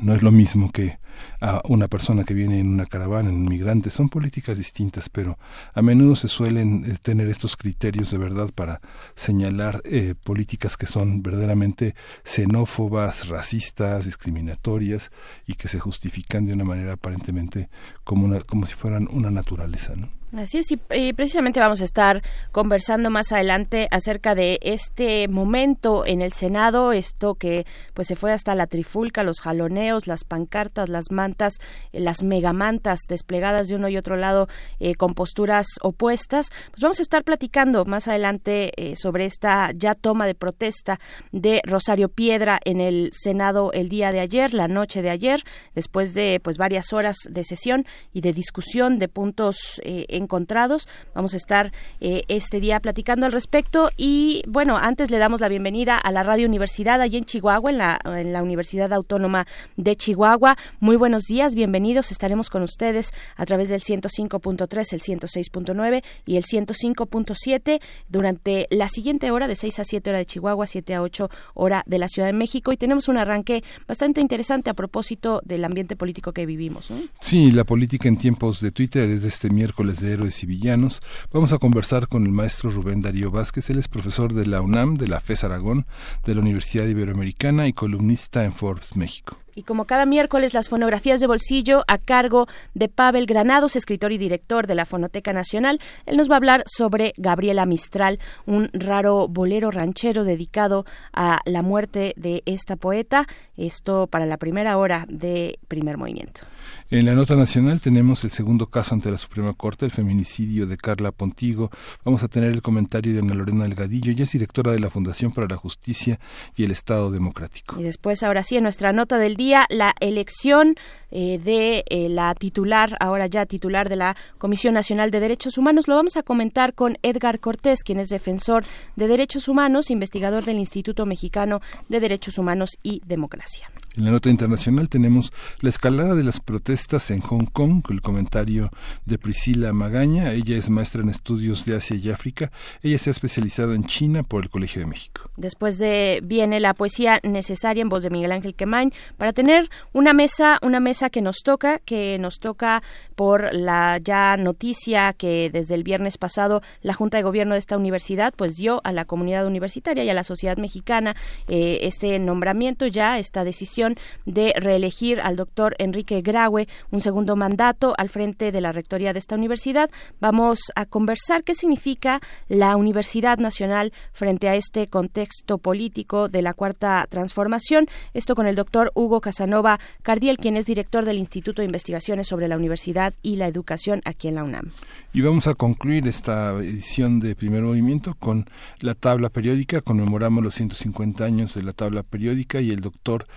No 0.02 0.14
es 0.14 0.22
lo 0.22 0.32
mismo 0.32 0.72
que 0.72 1.00
a 1.42 1.62
una 1.66 1.88
persona 1.88 2.24
que 2.24 2.34
viene 2.34 2.60
en 2.60 2.68
una 2.68 2.86
caravana, 2.86 3.30
en 3.30 3.36
un 3.36 3.46
migrante. 3.46 3.90
Son 3.90 4.10
políticas 4.10 4.58
distintas, 4.58 5.10
pero 5.10 5.38
a 5.74 5.82
menudo 5.82 6.16
se 6.16 6.28
suelen 6.28 6.86
eh, 6.86 6.98
tener 7.02 7.28
estos 7.28 7.56
criterios 7.58 8.12
de 8.12 8.18
verdad 8.18 8.50
para 8.54 8.82
señalar 9.16 9.82
eh, 9.86 10.16
políticas 10.24 10.78
que 10.78 10.86
son 10.86 11.24
verdaderamente 11.24 11.96
xenófobas, 12.24 13.28
racistas, 13.28 14.06
discriminatorias 14.06 15.12
y 15.46 15.54
que 15.54 15.68
se 15.68 15.80
justifican 15.80 16.46
de 16.46 16.54
una 16.54 16.64
manera 16.64 16.94
aparentemente 16.94 17.70
como, 18.04 18.26
una, 18.26 18.42
como 18.42 18.66
si 18.66 18.74
fueran 18.74 19.08
una 19.12 19.32
naturaleza. 19.32 19.96
¿no? 19.96 20.17
Así 20.36 20.58
es, 20.58 20.68
y, 20.72 21.14
precisamente 21.14 21.62
vamos 21.62 21.80
a 21.80 21.86
estar 21.86 22.22
conversando 22.52 23.10
más 23.10 23.32
adelante 23.32 23.88
acerca 23.92 24.36
de 24.36 24.60
este 24.62 25.30
momento 25.30 26.06
en 26.06 26.22
el 26.22 26.34
Senado, 26.34 26.92
esto 26.92 27.36
que 27.36 27.66
pues 27.94 28.10
se 28.10 28.18
fue 28.18 28.34
hasta 28.34 28.54
la 28.54 28.68
trifulca, 28.68 29.24
los 29.24 29.40
jaloneos, 29.40 30.06
las 30.06 30.26
pancartas, 30.26 30.90
las 30.90 31.12
mantas, 31.12 31.54
eh, 31.94 32.02
las 32.02 32.24
megamantas 32.24 33.00
desplegadas 33.08 33.70
de 33.70 33.76
uno 33.76 33.88
y 33.88 33.96
otro 33.96 34.18
lado 34.18 34.50
eh, 34.82 34.96
con 34.96 35.14
posturas 35.14 35.66
opuestas. 35.82 36.50
Pues 36.72 36.82
vamos 36.82 37.00
a 37.00 37.04
estar 37.04 37.24
platicando 37.24 37.86
más 37.86 38.10
adelante 38.10 38.74
eh, 38.76 38.98
sobre 38.98 39.24
esta 39.24 39.72
ya 39.74 39.96
toma 39.96 40.28
de 40.28 40.36
protesta 40.36 41.00
de 41.32 41.62
Rosario 41.64 42.10
Piedra 42.10 42.60
en 42.66 42.82
el 42.82 43.12
Senado 43.14 43.72
el 43.72 43.88
día 43.88 44.12
de 44.12 44.20
ayer, 44.20 44.54
la 44.54 44.68
noche 44.68 45.02
de 45.02 45.10
ayer, 45.10 45.44
después 45.74 46.14
de 46.14 46.42
pues 46.44 46.58
varias 46.58 46.92
horas 46.92 47.16
de 47.30 47.46
sesión 47.46 47.86
y 48.12 48.20
de 48.20 48.34
discusión 48.34 49.00
de 49.00 49.08
puntos 49.08 49.80
encontrados. 50.18 50.88
Vamos 51.16 51.34
a 51.34 51.38
estar 51.38 51.72
eh, 52.02 52.24
este 52.28 52.60
día 52.60 52.80
platicando 52.80 53.26
al 53.26 53.32
respecto 53.32 53.92
y 53.98 54.44
bueno, 54.48 54.78
antes 54.78 55.12
le 55.12 55.18
damos 55.18 55.42
la 55.42 55.48
bienvenida 55.48 55.98
a 55.98 56.12
la 56.12 56.24
Radio 56.24 56.48
Universidad 56.48 57.02
allí 57.02 57.18
en 57.18 57.26
Chihuahua, 57.26 57.72
en 57.72 57.78
la, 57.78 58.00
en 58.06 58.34
la 58.34 58.44
Universidad 58.44 58.92
Autónoma 58.94 59.48
de 59.76 59.96
Chihuahua. 59.96 60.58
Muy 60.80 60.96
buenos 60.96 61.24
días, 61.24 61.56
bienvenidos. 61.56 62.12
Estaremos 62.12 62.50
con 62.50 62.64
ustedes 62.64 63.14
a 63.36 63.46
través 63.46 63.70
del 63.70 63.82
105.3, 63.82 64.94
el 64.94 65.02
106.9 65.02 66.04
y 66.26 66.38
el 66.38 66.44
105.7 66.44 67.80
durante 68.10 68.68
la 68.70 68.90
siguiente 68.90 69.32
hora 69.32 69.48
de 69.48 69.56
6 69.56 69.80
a 69.80 69.84
7 69.84 70.10
hora 70.10 70.20
de 70.20 70.26
Chihuahua, 70.26 70.68
7 70.68 70.96
a 70.96 71.02
8 71.02 71.30
hora 71.54 71.84
de 71.86 71.98
la 71.98 72.08
Ciudad 72.08 72.28
de 72.28 72.34
México 72.34 72.72
y 72.72 72.78
tenemos 72.78 73.08
un 73.08 73.18
arranque 73.18 73.64
bastante 73.88 74.22
interesante 74.22 74.70
a 74.70 74.74
propósito 74.74 75.42
del 75.46 75.64
ambiente 75.66 75.96
político 75.96 76.32
que 76.32 76.46
vivimos. 76.46 76.90
Sí, 77.20 77.52
la 77.52 77.64
política 77.64 78.08
en 78.08 78.18
tiempos 78.18 78.62
de 78.62 78.72
Twitter 78.72 79.10
es 79.10 79.22
de 79.22 79.28
este 79.28 79.50
miércoles 79.50 80.00
de 80.02 80.07
héroes 80.12 80.44
y 80.44 80.46
villanos. 80.46 81.02
Vamos 81.32 81.54
a 81.54 81.58
conversar 81.58 82.08
con 82.08 82.26
el 82.26 82.32
maestro 82.32 82.70
Rubén 82.70 83.02
Darío 83.02 83.32
Vázquez. 83.32 83.70
Él 83.70 83.80
es 83.80 83.88
profesor 83.88 84.34
de 84.34 84.46
la 84.46 84.62
UNAM, 84.62 84.98
de 84.98 85.08
la 85.08 85.20
FES 85.20 85.44
Aragón, 85.44 85.86
de 86.26 86.36
la 86.36 86.42
Universidad 86.42 86.88
Iberoamericana 86.88 87.68
y 87.68 87.74
columnista 87.74 88.44
en 88.46 88.54
Forbes 88.54 88.96
México. 88.96 89.38
Y 89.58 89.64
como 89.64 89.86
cada 89.86 90.06
miércoles, 90.06 90.54
las 90.54 90.70
fonografías 90.70 91.20
de 91.20 91.26
bolsillo 91.26 91.84
a 91.88 91.98
cargo 91.98 92.46
de 92.76 92.90
Pavel 92.90 93.26
Granados, 93.26 93.76
escritor 93.76 94.12
y 94.12 94.20
director 94.20 94.68
de 94.68 94.76
la 94.76 94.86
Fonoteca 94.86 95.34
Nacional. 95.34 95.80
Él 96.06 96.16
nos 96.16 96.30
va 96.30 96.36
a 96.36 96.38
hablar 96.38 96.64
sobre 96.68 97.14
Gabriela 97.18 97.66
Mistral, 97.66 98.20
un 98.46 98.70
raro 98.72 99.28
bolero 99.28 99.72
ranchero 99.72 100.26
dedicado 100.26 100.86
a 101.12 101.40
la 101.46 101.64
muerte 101.64 102.14
de 102.18 102.44
esta 102.46 102.76
poeta. 102.76 103.26
Esto 103.56 104.06
para 104.06 104.28
la 104.28 104.38
primera 104.38 104.78
hora 104.78 105.08
de 105.10 105.58
primer 105.68 105.98
movimiento. 105.98 106.42
En 106.90 107.06
la 107.06 107.14
nota 107.14 107.36
nacional 107.36 107.82
tenemos 107.82 108.24
el 108.24 108.32
segundo 108.32 108.68
caso 108.68 108.94
ante 108.94 109.12
la 109.12 109.18
Suprema 109.18 109.54
Corte, 109.54 109.86
el 109.86 109.92
feminicidio 109.92 110.68
de 110.68 110.78
Carla 110.78 111.12
Pontigo. 111.12 111.70
Vamos 112.06 112.24
a 112.24 112.28
tener 112.28 112.52
el 112.52 112.62
comentario 112.62 113.14
de 113.14 113.20
Ana 113.20 113.34
Lorena 113.34 113.66
Delgadillo, 113.66 114.12
ella 114.12 114.24
es 114.24 114.32
directora 114.32 114.72
de 114.72 114.80
la 114.80 114.90
Fundación 114.90 115.32
para 115.32 115.48
la 115.48 115.58
Justicia 115.58 116.20
y 116.56 116.64
el 116.64 116.72
Estado 116.72 117.12
Democrático. 117.12 117.80
Y 117.80 117.84
después, 117.84 118.24
ahora 118.24 118.44
sí, 118.44 118.58
en 118.58 118.64
nuestra 118.64 118.94
nota 118.94 119.18
del 119.18 119.36
día, 119.36 119.66
la 119.70 119.96
elección 120.00 120.76
eh, 121.12 121.40
de 121.44 121.84
eh, 121.90 122.10
la 122.10 122.34
titular, 122.36 122.98
ahora 123.00 123.28
ya 123.28 123.46
titular 123.46 123.90
de 123.90 123.96
la 123.96 124.16
Comisión 124.38 124.74
Nacional 124.74 125.12
de 125.12 125.20
Derechos 125.20 125.58
Humanos. 125.58 125.88
Lo 125.88 125.96
vamos 125.96 126.18
a 126.18 126.24
comentar 126.24 126.74
con 126.74 126.98
Edgar 127.02 127.40
Cortés, 127.40 127.84
quien 127.84 128.00
es 128.00 128.10
defensor 128.10 128.64
de 128.96 129.08
derechos 129.08 129.48
humanos, 129.48 129.90
investigador 129.90 130.46
del 130.46 130.58
Instituto 130.58 131.06
Mexicano 131.06 131.62
de 131.90 132.00
Derechos 132.00 132.38
Humanos 132.38 132.78
y 132.84 133.02
Democracia. 133.06 133.70
En 133.98 134.06
la 134.06 134.12
nota 134.12 134.30
internacional 134.30 134.90
tenemos 134.90 135.34
la 135.60 135.70
escalada 135.70 136.14
de 136.14 136.24
las 136.24 136.40
protestas 136.40 137.10
en 137.10 137.20
Hong 137.20 137.46
Kong, 137.46 137.84
el 137.90 138.04
comentario 138.04 138.70
de 139.06 139.18
Priscila 139.18 139.74
Magaña. 139.74 140.34
Ella 140.34 140.56
es 140.56 140.70
maestra 140.70 141.02
en 141.02 141.10
estudios 141.10 141.66
de 141.66 141.76
Asia 141.76 141.96
y 141.96 142.12
África. 142.12 142.52
Ella 142.84 143.00
se 143.00 143.10
ha 143.10 143.12
especializado 143.12 143.74
en 143.74 143.86
China 143.86 144.22
por 144.22 144.44
el 144.44 144.52
Colegio 144.52 144.82
de 144.82 144.86
México. 144.86 145.32
Después 145.36 145.80
de 145.80 146.22
viene 146.24 146.60
la 146.60 146.76
poesía 146.76 147.20
necesaria 147.24 147.82
en 147.82 147.90
voz 147.90 148.04
de 148.04 148.12
Miguel 148.12 148.34
Ángel 148.34 148.54
Quemain 148.54 148.94
para 149.18 149.34
tener 149.34 149.68
una 149.94 150.14
mesa, 150.14 150.60
una 150.62 150.80
mesa 150.80 151.10
que 151.10 151.24
nos 151.24 151.38
toca, 151.38 151.80
que 151.80 152.20
nos 152.20 152.38
toca 152.38 152.84
por 153.16 153.52
la 153.52 153.98
ya 153.98 154.38
noticia 154.38 155.12
que 155.14 155.50
desde 155.52 155.74
el 155.74 155.82
viernes 155.82 156.20
pasado 156.20 156.62
la 156.84 156.94
Junta 156.94 157.18
de 157.18 157.24
Gobierno 157.24 157.56
de 157.56 157.60
esta 157.60 157.76
universidad 157.76 158.32
pues 158.36 158.58
dio 158.58 158.80
a 158.84 158.92
la 158.92 159.06
comunidad 159.06 159.48
universitaria 159.48 160.04
y 160.04 160.10
a 160.12 160.14
la 160.14 160.24
sociedad 160.24 160.58
mexicana 160.58 161.16
eh, 161.48 161.80
este 161.82 162.20
nombramiento 162.20 162.86
ya, 162.86 163.18
esta 163.18 163.44
decisión 163.44 163.87
de 164.26 164.54
reelegir 164.58 165.22
al 165.22 165.36
doctor 165.36 165.76
Enrique 165.78 166.22
Graue 166.22 166.68
un 166.92 167.02
segundo 167.02 167.36
mandato 167.36 167.94
al 167.98 168.10
frente 168.10 168.52
de 168.52 168.62
la 168.62 168.72
rectoría 168.72 169.14
de 169.14 169.20
esta 169.20 169.36
universidad. 169.36 169.90
Vamos 170.20 170.60
a 170.76 170.86
conversar 170.86 171.44
qué 171.44 171.56
significa 171.56 172.22
la 172.48 172.76
Universidad 172.76 173.38
Nacional 173.38 173.94
frente 174.14 174.50
a 174.50 174.56
este 174.56 174.88
contexto 174.88 175.58
político 175.58 176.30
de 176.30 176.42
la 176.42 176.54
Cuarta 176.54 177.06
Transformación. 177.10 177.88
Esto 178.14 178.36
con 178.36 178.48
el 178.48 178.56
doctor 178.56 178.92
Hugo 178.96 179.22
Casanova 179.22 179.80
Cardiel, 180.02 180.38
quien 180.38 180.58
es 180.58 180.66
director 180.66 181.06
del 181.06 181.18
Instituto 181.18 181.62
de 181.62 181.68
Investigaciones 181.68 182.28
sobre 182.28 182.48
la 182.48 182.58
Universidad 182.58 183.14
y 183.22 183.36
la 183.36 183.48
Educación 183.48 184.02
aquí 184.06 184.28
en 184.28 184.36
la 184.36 184.44
UNAM. 184.44 184.72
Y 185.14 185.22
vamos 185.22 185.48
a 185.48 185.54
concluir 185.54 186.08
esta 186.08 186.52
edición 186.54 187.20
de 187.20 187.36
Primer 187.36 187.64
Movimiento 187.64 188.16
con 188.20 188.46
la 188.82 188.94
tabla 188.96 189.30
periódica. 189.30 189.82
Conmemoramos 189.82 190.44
los 190.44 190.54
150 190.56 191.26
años 191.26 191.54
de 191.56 191.64
la 191.64 191.74
tabla 191.74 192.04
periódica 192.04 192.62
y 192.62 192.72
el 192.72 192.82
doctor 192.82 193.28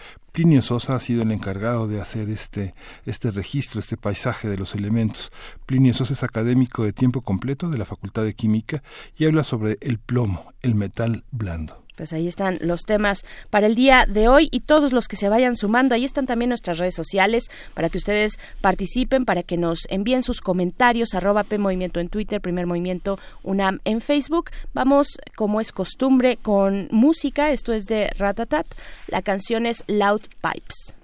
Plinio 0.40 0.62
Sosa 0.62 0.96
ha 0.96 1.00
sido 1.00 1.20
el 1.20 1.32
encargado 1.32 1.86
de 1.86 2.00
hacer 2.00 2.30
este, 2.30 2.74
este 3.04 3.30
registro, 3.30 3.78
este 3.78 3.98
paisaje 3.98 4.48
de 4.48 4.56
los 4.56 4.74
elementos. 4.74 5.32
Plinio 5.66 5.92
Sosa 5.92 6.14
es 6.14 6.22
académico 6.22 6.82
de 6.82 6.94
tiempo 6.94 7.20
completo 7.20 7.68
de 7.68 7.76
la 7.76 7.84
Facultad 7.84 8.24
de 8.24 8.32
Química 8.32 8.82
y 9.18 9.26
habla 9.26 9.44
sobre 9.44 9.76
el 9.82 9.98
plomo, 9.98 10.54
el 10.62 10.74
metal 10.74 11.24
blando. 11.30 11.84
Pues 12.00 12.14
ahí 12.14 12.28
están 12.28 12.56
los 12.62 12.84
temas 12.86 13.26
para 13.50 13.66
el 13.66 13.74
día 13.74 14.06
de 14.08 14.26
hoy 14.26 14.48
y 14.50 14.60
todos 14.60 14.90
los 14.90 15.06
que 15.06 15.16
se 15.16 15.28
vayan 15.28 15.54
sumando. 15.54 15.94
Ahí 15.94 16.06
están 16.06 16.24
también 16.24 16.48
nuestras 16.48 16.78
redes 16.78 16.94
sociales 16.94 17.50
para 17.74 17.90
que 17.90 17.98
ustedes 17.98 18.38
participen, 18.62 19.26
para 19.26 19.42
que 19.42 19.58
nos 19.58 19.80
envíen 19.90 20.22
sus 20.22 20.40
comentarios, 20.40 21.12
arroba 21.12 21.44
P 21.44 21.58
Movimiento 21.58 22.00
en 22.00 22.08
Twitter, 22.08 22.40
Primer 22.40 22.66
Movimiento 22.66 23.18
UNAM 23.42 23.80
en 23.84 24.00
Facebook. 24.00 24.48
Vamos, 24.72 25.08
como 25.36 25.60
es 25.60 25.72
costumbre, 25.72 26.38
con 26.38 26.88
música. 26.90 27.52
Esto 27.52 27.74
es 27.74 27.84
de 27.84 28.08
Ratatat. 28.16 28.66
La 29.08 29.20
canción 29.20 29.66
es 29.66 29.84
Loud 29.86 30.22
Pipes. 30.40 30.94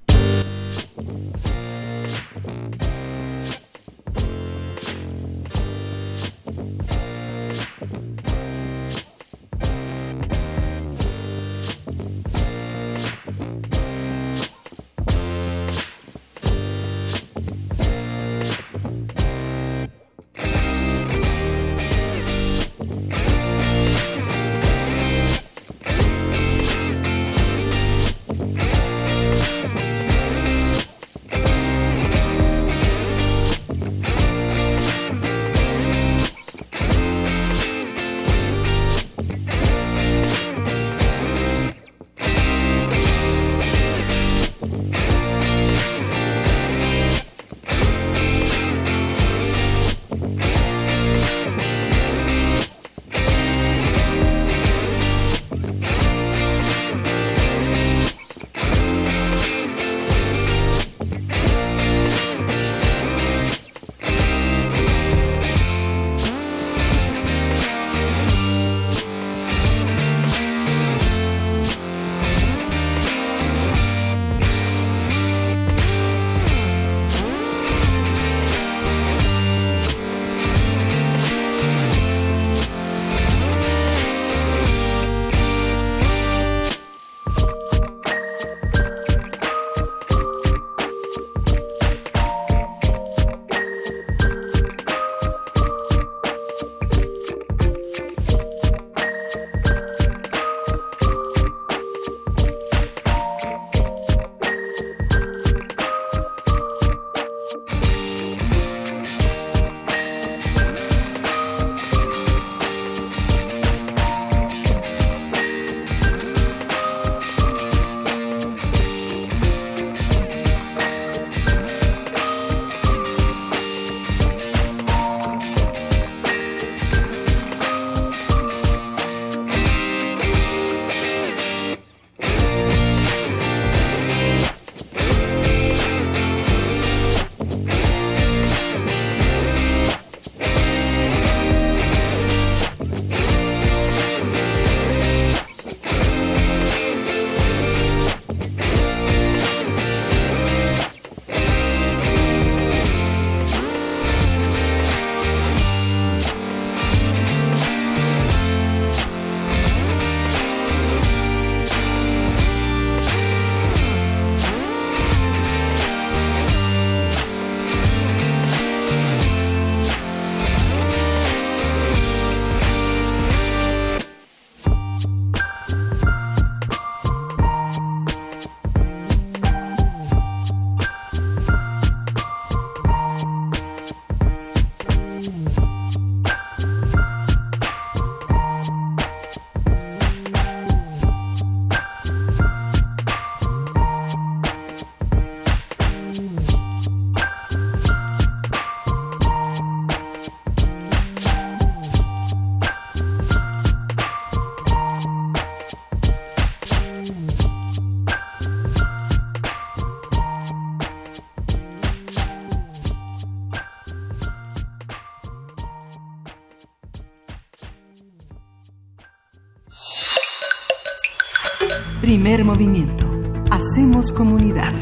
Primer 222.16 222.46
movimiento. 222.46 223.04
Hacemos 223.50 224.10
comunidad. 224.10 224.72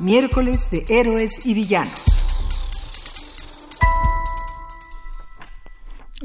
Miércoles 0.00 0.72
de 0.72 0.84
Héroes 0.88 1.46
y 1.46 1.54
Villanos. 1.54 2.03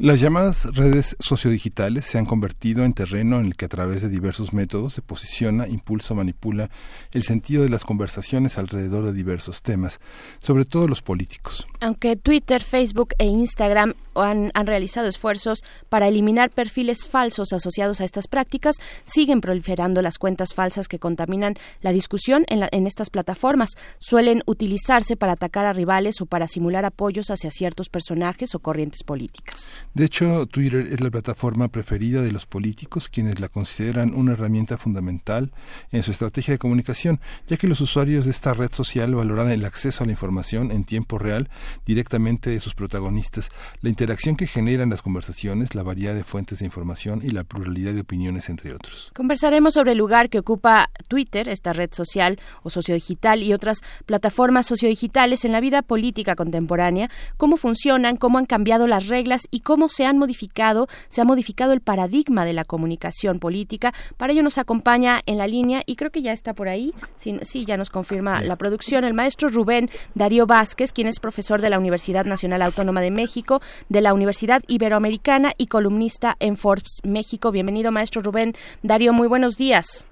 Las 0.02 0.18
llamadas 0.18 0.64
redes 0.74 1.14
sociodigitales 1.18 2.06
se 2.06 2.16
han 2.16 2.24
convertido 2.24 2.86
en 2.86 2.94
terreno 2.94 3.38
en 3.38 3.44
el 3.44 3.54
que 3.54 3.66
a 3.66 3.68
través 3.68 4.00
de 4.00 4.08
diversos 4.08 4.54
métodos 4.54 4.94
se 4.94 5.02
posiciona, 5.02 5.68
impulsa 5.68 6.14
o 6.14 6.16
manipula 6.16 6.70
el 7.12 7.22
sentido 7.22 7.64
de 7.64 7.68
las 7.68 7.84
conversaciones 7.84 8.56
alrededor 8.56 9.04
de 9.04 9.12
diversos 9.12 9.60
temas, 9.60 10.00
sobre 10.38 10.64
todo 10.64 10.88
los 10.88 11.02
políticos. 11.02 11.66
Aunque 11.80 12.16
Twitter, 12.16 12.62
Facebook 12.62 13.12
e 13.18 13.26
Instagram 13.26 13.92
han, 14.14 14.50
realizado 14.66 15.06
esfuerzos 15.06 15.58
para 15.90 16.08
eliminar 16.08 16.48
perfiles 16.48 17.06
falsos 17.06 17.52
asociados 17.52 18.00
a 18.00 18.04
estas 18.04 18.26
prácticas, 18.26 18.76
siguen 19.04 19.42
proliferando 19.42 20.00
las 20.00 20.16
cuentas 20.16 20.54
falsas 20.54 20.88
que 20.88 20.98
contaminan 20.98 21.56
la 21.82 21.92
discusión 21.92 22.46
en, 22.48 22.66
en 22.72 22.86
estas 22.86 23.10
plataformas. 23.10 23.72
Suelen 23.98 24.44
utilizarse 24.46 25.18
para 25.18 25.32
atacar 25.32 25.66
a 25.66 25.74
rivales 25.74 26.22
o 26.22 26.26
para 26.26 26.48
simular 26.48 26.86
apoyos 26.86 27.30
hacia 27.30 27.50
ciertos 27.50 27.90
personajes 27.90 28.54
o 28.54 28.60
corrientes 28.60 29.02
políticas. 29.04 29.74
De 29.92 30.04
hecho, 30.04 30.46
Twitter 30.46 30.86
es 30.92 31.00
la 31.00 31.10
plataforma 31.10 31.66
preferida 31.66 32.22
de 32.22 32.30
los 32.30 32.46
políticos, 32.46 33.08
quienes 33.08 33.40
la 33.40 33.48
consideran 33.48 34.14
una 34.14 34.32
herramienta 34.32 34.78
fundamental 34.78 35.50
en 35.90 36.04
su 36.04 36.12
estrategia 36.12 36.54
de 36.54 36.58
comunicación, 36.58 37.20
ya 37.48 37.56
que 37.56 37.66
los 37.66 37.80
usuarios 37.80 38.24
de 38.24 38.30
esta 38.30 38.54
red 38.54 38.70
social 38.72 39.14
valoran 39.14 39.50
el 39.50 39.64
acceso 39.64 40.04
a 40.04 40.06
la 40.06 40.12
información 40.12 40.70
en 40.70 40.84
tiempo 40.84 41.18
real 41.18 41.50
directamente 41.86 42.50
de 42.50 42.60
sus 42.60 42.74
protagonistas, 42.74 43.50
la 43.80 43.90
interacción 43.90 44.36
que 44.36 44.46
generan 44.46 44.90
las 44.90 45.02
conversaciones, 45.02 45.74
la 45.74 45.82
variedad 45.82 46.14
de 46.14 46.22
fuentes 46.22 46.60
de 46.60 46.66
información 46.66 47.20
y 47.24 47.30
la 47.30 47.42
pluralidad 47.42 47.92
de 47.92 48.02
opiniones, 48.02 48.48
entre 48.48 48.72
otros. 48.72 49.10
Conversaremos 49.14 49.74
sobre 49.74 49.92
el 49.92 49.98
lugar 49.98 50.30
que 50.30 50.38
ocupa 50.38 50.90
Twitter, 51.08 51.48
esta 51.48 51.72
red 51.72 51.90
social 51.92 52.38
o 52.62 52.70
sociodigital, 52.70 53.42
y 53.42 53.52
otras 53.52 53.78
plataformas 54.06 54.66
sociodigitales 54.66 55.44
en 55.44 55.52
la 55.52 55.60
vida 55.60 55.82
política 55.82 56.36
contemporánea, 56.36 57.10
cómo 57.36 57.56
funcionan, 57.56 58.16
cómo 58.16 58.38
han 58.38 58.46
cambiado 58.46 58.86
las 58.86 59.08
reglas 59.08 59.42
y 59.50 59.60
cómo 59.60 59.79
se 59.88 60.04
han 60.04 60.18
modificado, 60.18 60.88
se 61.08 61.20
ha 61.20 61.24
modificado 61.24 61.72
el 61.72 61.80
paradigma 61.80 62.44
de 62.44 62.52
la 62.52 62.64
comunicación 62.64 63.38
política. 63.38 63.92
Para 64.16 64.32
ello 64.32 64.42
nos 64.42 64.58
acompaña 64.58 65.20
en 65.26 65.38
la 65.38 65.46
línea 65.46 65.82
y 65.86 65.96
creo 65.96 66.10
que 66.10 66.22
ya 66.22 66.32
está 66.32 66.54
por 66.54 66.68
ahí, 66.68 66.92
sí, 67.16 67.38
sí 67.42 67.64
ya 67.64 67.76
nos 67.76 67.90
confirma 67.90 68.42
la 68.42 68.56
producción, 68.56 69.04
el 69.04 69.14
maestro 69.14 69.48
Rubén 69.48 69.88
Darío 70.14 70.46
Vázquez, 70.46 70.92
quien 70.92 71.06
es 71.06 71.20
profesor 71.20 71.60
de 71.60 71.70
la 71.70 71.78
Universidad 71.78 72.24
Nacional 72.24 72.62
Autónoma 72.62 73.00
de 73.00 73.10
México, 73.10 73.60
de 73.88 74.00
la 74.00 74.14
Universidad 74.14 74.62
Iberoamericana 74.66 75.52
y 75.56 75.66
columnista 75.66 76.36
en 76.40 76.56
Forbes 76.56 77.00
México. 77.04 77.50
Bienvenido, 77.52 77.92
maestro 77.92 78.22
Rubén 78.22 78.54
Darío, 78.82 79.12
muy 79.12 79.28
buenos 79.28 79.56
días. 79.56 80.06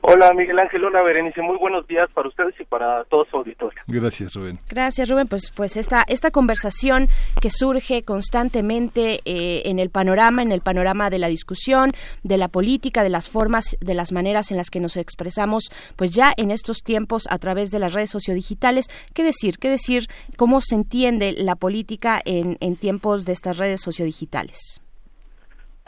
Hola 0.00 0.32
Miguel 0.32 0.58
Ángel, 0.58 0.84
hola 0.84 1.02
Berenice, 1.02 1.42
muy 1.42 1.58
buenos 1.58 1.86
días 1.88 2.08
para 2.14 2.28
ustedes 2.28 2.54
y 2.60 2.64
para 2.64 3.04
todo 3.04 3.24
su 3.24 3.36
auditorio. 3.36 3.82
Gracias 3.88 4.34
Rubén. 4.34 4.56
Gracias 4.68 5.08
Rubén, 5.08 5.26
pues 5.26 5.50
pues 5.54 5.76
esta 5.76 6.04
esta 6.06 6.30
conversación 6.30 7.08
que 7.42 7.50
surge 7.50 8.04
constantemente 8.04 9.20
eh, 9.24 9.62
en 9.64 9.80
el 9.80 9.90
panorama, 9.90 10.42
en 10.42 10.52
el 10.52 10.60
panorama 10.60 11.10
de 11.10 11.18
la 11.18 11.26
discusión, 11.26 11.90
de 12.22 12.38
la 12.38 12.46
política, 12.46 13.02
de 13.02 13.10
las 13.10 13.28
formas, 13.28 13.76
de 13.80 13.94
las 13.94 14.12
maneras 14.12 14.52
en 14.52 14.56
las 14.56 14.70
que 14.70 14.80
nos 14.80 14.96
expresamos, 14.96 15.64
pues 15.96 16.12
ya 16.12 16.32
en 16.36 16.52
estos 16.52 16.78
tiempos 16.84 17.26
a 17.28 17.38
través 17.38 17.72
de 17.72 17.80
las 17.80 17.92
redes 17.92 18.10
sociodigitales, 18.10 18.86
¿qué 19.14 19.24
decir? 19.24 19.58
¿Qué 19.58 19.68
decir? 19.68 20.06
¿Cómo 20.36 20.60
se 20.60 20.76
entiende 20.76 21.32
la 21.32 21.56
política 21.56 22.20
en, 22.24 22.56
en 22.60 22.76
tiempos 22.76 23.24
de 23.24 23.32
estas 23.32 23.58
redes 23.58 23.80
sociodigitales? 23.80 24.80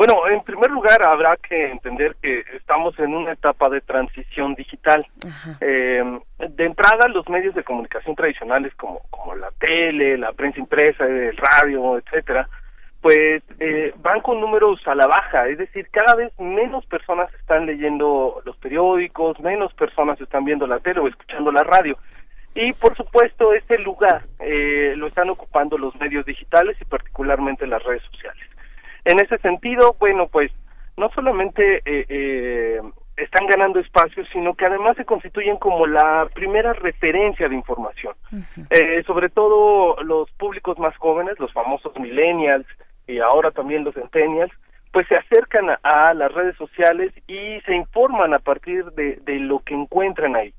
Bueno, 0.00 0.26
en 0.30 0.42
primer 0.42 0.70
lugar 0.70 1.02
habrá 1.02 1.36
que 1.36 1.72
entender 1.72 2.16
que 2.22 2.42
estamos 2.56 2.98
en 2.98 3.14
una 3.14 3.32
etapa 3.32 3.68
de 3.68 3.82
transición 3.82 4.54
digital. 4.54 5.06
Eh, 5.60 6.02
de 6.38 6.64
entrada, 6.64 7.06
los 7.08 7.28
medios 7.28 7.54
de 7.54 7.62
comunicación 7.62 8.16
tradicionales 8.16 8.74
como, 8.76 9.02
como 9.10 9.34
la 9.34 9.50
tele, 9.58 10.16
la 10.16 10.32
prensa 10.32 10.58
impresa, 10.58 11.04
el 11.04 11.36
radio, 11.36 11.98
etcétera, 11.98 12.48
pues 13.02 13.42
eh, 13.58 13.92
van 13.98 14.22
con 14.22 14.40
números 14.40 14.80
a 14.86 14.94
la 14.94 15.06
baja, 15.06 15.48
es 15.48 15.58
decir, 15.58 15.86
cada 15.90 16.14
vez 16.14 16.32
menos 16.40 16.86
personas 16.86 17.28
están 17.34 17.66
leyendo 17.66 18.40
los 18.46 18.56
periódicos, 18.56 19.38
menos 19.40 19.74
personas 19.74 20.18
están 20.18 20.46
viendo 20.46 20.66
la 20.66 20.78
tele 20.78 21.00
o 21.00 21.08
escuchando 21.08 21.52
la 21.52 21.62
radio. 21.62 21.98
Y 22.54 22.72
por 22.72 22.96
supuesto, 22.96 23.52
este 23.52 23.76
lugar 23.76 24.22
eh, 24.38 24.94
lo 24.96 25.08
están 25.08 25.28
ocupando 25.28 25.76
los 25.76 25.94
medios 26.00 26.24
digitales 26.24 26.78
y 26.80 26.86
particularmente 26.86 27.66
las 27.66 27.82
redes 27.82 28.02
sociales. 28.10 28.49
En 29.04 29.20
ese 29.20 29.38
sentido, 29.38 29.96
bueno, 29.98 30.28
pues 30.28 30.50
no 30.96 31.10
solamente 31.10 31.78
eh, 31.84 32.04
eh, 32.08 32.80
están 33.16 33.46
ganando 33.46 33.80
espacio, 33.80 34.24
sino 34.32 34.54
que 34.54 34.66
además 34.66 34.96
se 34.96 35.04
constituyen 35.04 35.56
como 35.56 35.86
la 35.86 36.28
primera 36.34 36.72
referencia 36.72 37.48
de 37.48 37.54
información. 37.54 38.14
eh, 38.70 39.02
sobre 39.06 39.28
todo 39.28 40.02
los 40.02 40.30
públicos 40.32 40.78
más 40.78 40.96
jóvenes, 40.96 41.38
los 41.38 41.52
famosos 41.52 41.98
millennials 41.98 42.66
y 43.06 43.18
ahora 43.18 43.50
también 43.50 43.84
los 43.84 43.94
centennials, 43.94 44.52
pues 44.92 45.06
se 45.08 45.16
acercan 45.16 45.70
a, 45.82 46.14
las 46.14 46.32
redes 46.32 46.56
sociales 46.56 47.12
y 47.28 47.60
se 47.60 47.74
informan 47.74 48.34
a 48.34 48.40
partir 48.40 48.84
de, 48.92 49.16
de 49.22 49.38
lo 49.38 49.60
que 49.60 49.74
encuentran 49.74 50.34
ahí. 50.34 50.52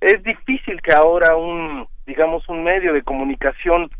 Es 0.00 0.22
difícil 0.22 0.80
que 0.82 0.92
ahora 0.92 1.36
un, 1.36 1.86
digamos, 2.06 2.48
un 2.48 2.62
medio 2.62 2.92
de 2.92 3.02
comunicación 3.02 3.90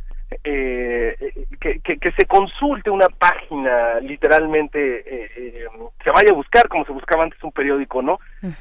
eh, 0.44 1.16
que, 1.60 1.80
que, 1.80 2.12
se 2.12 2.24
consulte 2.26 2.88
una 2.88 3.08
página 3.08 4.00
literalmente 4.00 5.00
eh, 5.00 5.30
eh, 5.36 5.66
se 6.02 6.10
vaya 6.10 6.30
a 6.30 6.34
buscar 6.34 6.68
como 6.68 6.84
se 6.84 6.92
buscaba 6.92 7.24
antes 7.24 7.42
un 7.42 7.52
periódico 7.52 8.00
no 8.00 8.20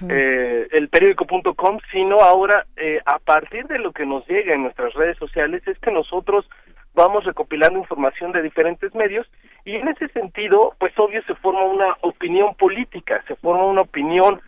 eh, 0.09 0.67
el 0.71 0.89
periódico.com 0.89 1.79
sino 1.91 2.17
ahora 2.17 2.65
eh, 2.75 2.99
a 3.05 3.19
partir 3.19 3.67
de 3.67 3.79
lo 3.79 3.91
que 3.91 4.05
nos 4.05 4.27
llega 4.27 4.53
en 4.53 4.63
nuestras 4.63 4.93
redes 4.93 5.17
sociales 5.17 5.61
es 5.67 5.77
que 5.79 5.91
nosotros 5.91 6.49
vamos 6.95 7.23
recopilando 7.23 7.79
información 7.79 8.31
de 8.31 8.41
diferentes 8.41 8.93
medios 8.95 9.27
y 9.63 9.75
en 9.75 9.87
ese 9.89 10.07
sentido 10.09 10.75
pues 10.79 10.97
obvio 10.97 11.21
se 11.23 11.35
forma 11.35 11.63
una 11.63 11.95
opinión 12.01 12.55
política 12.55 13.23
se 13.27 13.35
forma 13.35 13.63
una 13.65 13.81
opinión 13.81 14.41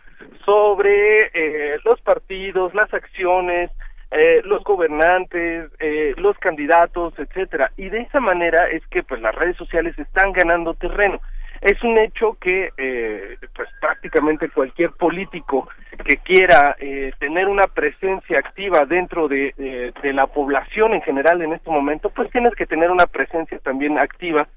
sobre 0.44 1.30
eh, 1.34 1.78
los 1.84 2.00
partidos 2.00 2.74
las 2.74 2.92
acciones 2.92 3.70
eh, 4.12 4.42
los 4.44 4.62
gobernantes, 4.64 5.70
eh, 5.80 6.14
los 6.16 6.36
candidatos, 6.38 7.14
etcétera. 7.18 7.72
Y 7.76 7.88
de 7.88 8.00
esa 8.00 8.20
manera 8.20 8.68
es 8.68 8.86
que 8.88 9.02
pues 9.02 9.20
las 9.20 9.34
redes 9.34 9.56
sociales 9.56 9.98
están 9.98 10.32
ganando 10.32 10.74
terreno. 10.74 11.20
Es 11.60 11.82
un 11.84 11.96
hecho 11.96 12.36
que 12.40 12.70
eh, 12.76 13.36
pues 13.54 13.68
prácticamente 13.80 14.48
cualquier 14.50 14.90
político 14.90 15.68
que 16.04 16.16
quiera 16.16 16.76
eh, 16.80 17.12
tener 17.20 17.46
una 17.46 17.62
presencia 17.62 18.36
activa 18.38 18.84
dentro 18.84 19.28
de, 19.28 19.54
de, 19.56 19.92
de 20.02 20.12
la 20.12 20.26
población 20.26 20.92
en 20.94 21.02
general 21.02 21.40
en 21.40 21.52
este 21.52 21.70
momento, 21.70 22.10
pues 22.10 22.30
tienes 22.30 22.54
que 22.54 22.66
tener 22.66 22.90
una 22.90 23.06
presencia 23.06 23.58
también 23.60 23.98
activa 23.98 24.48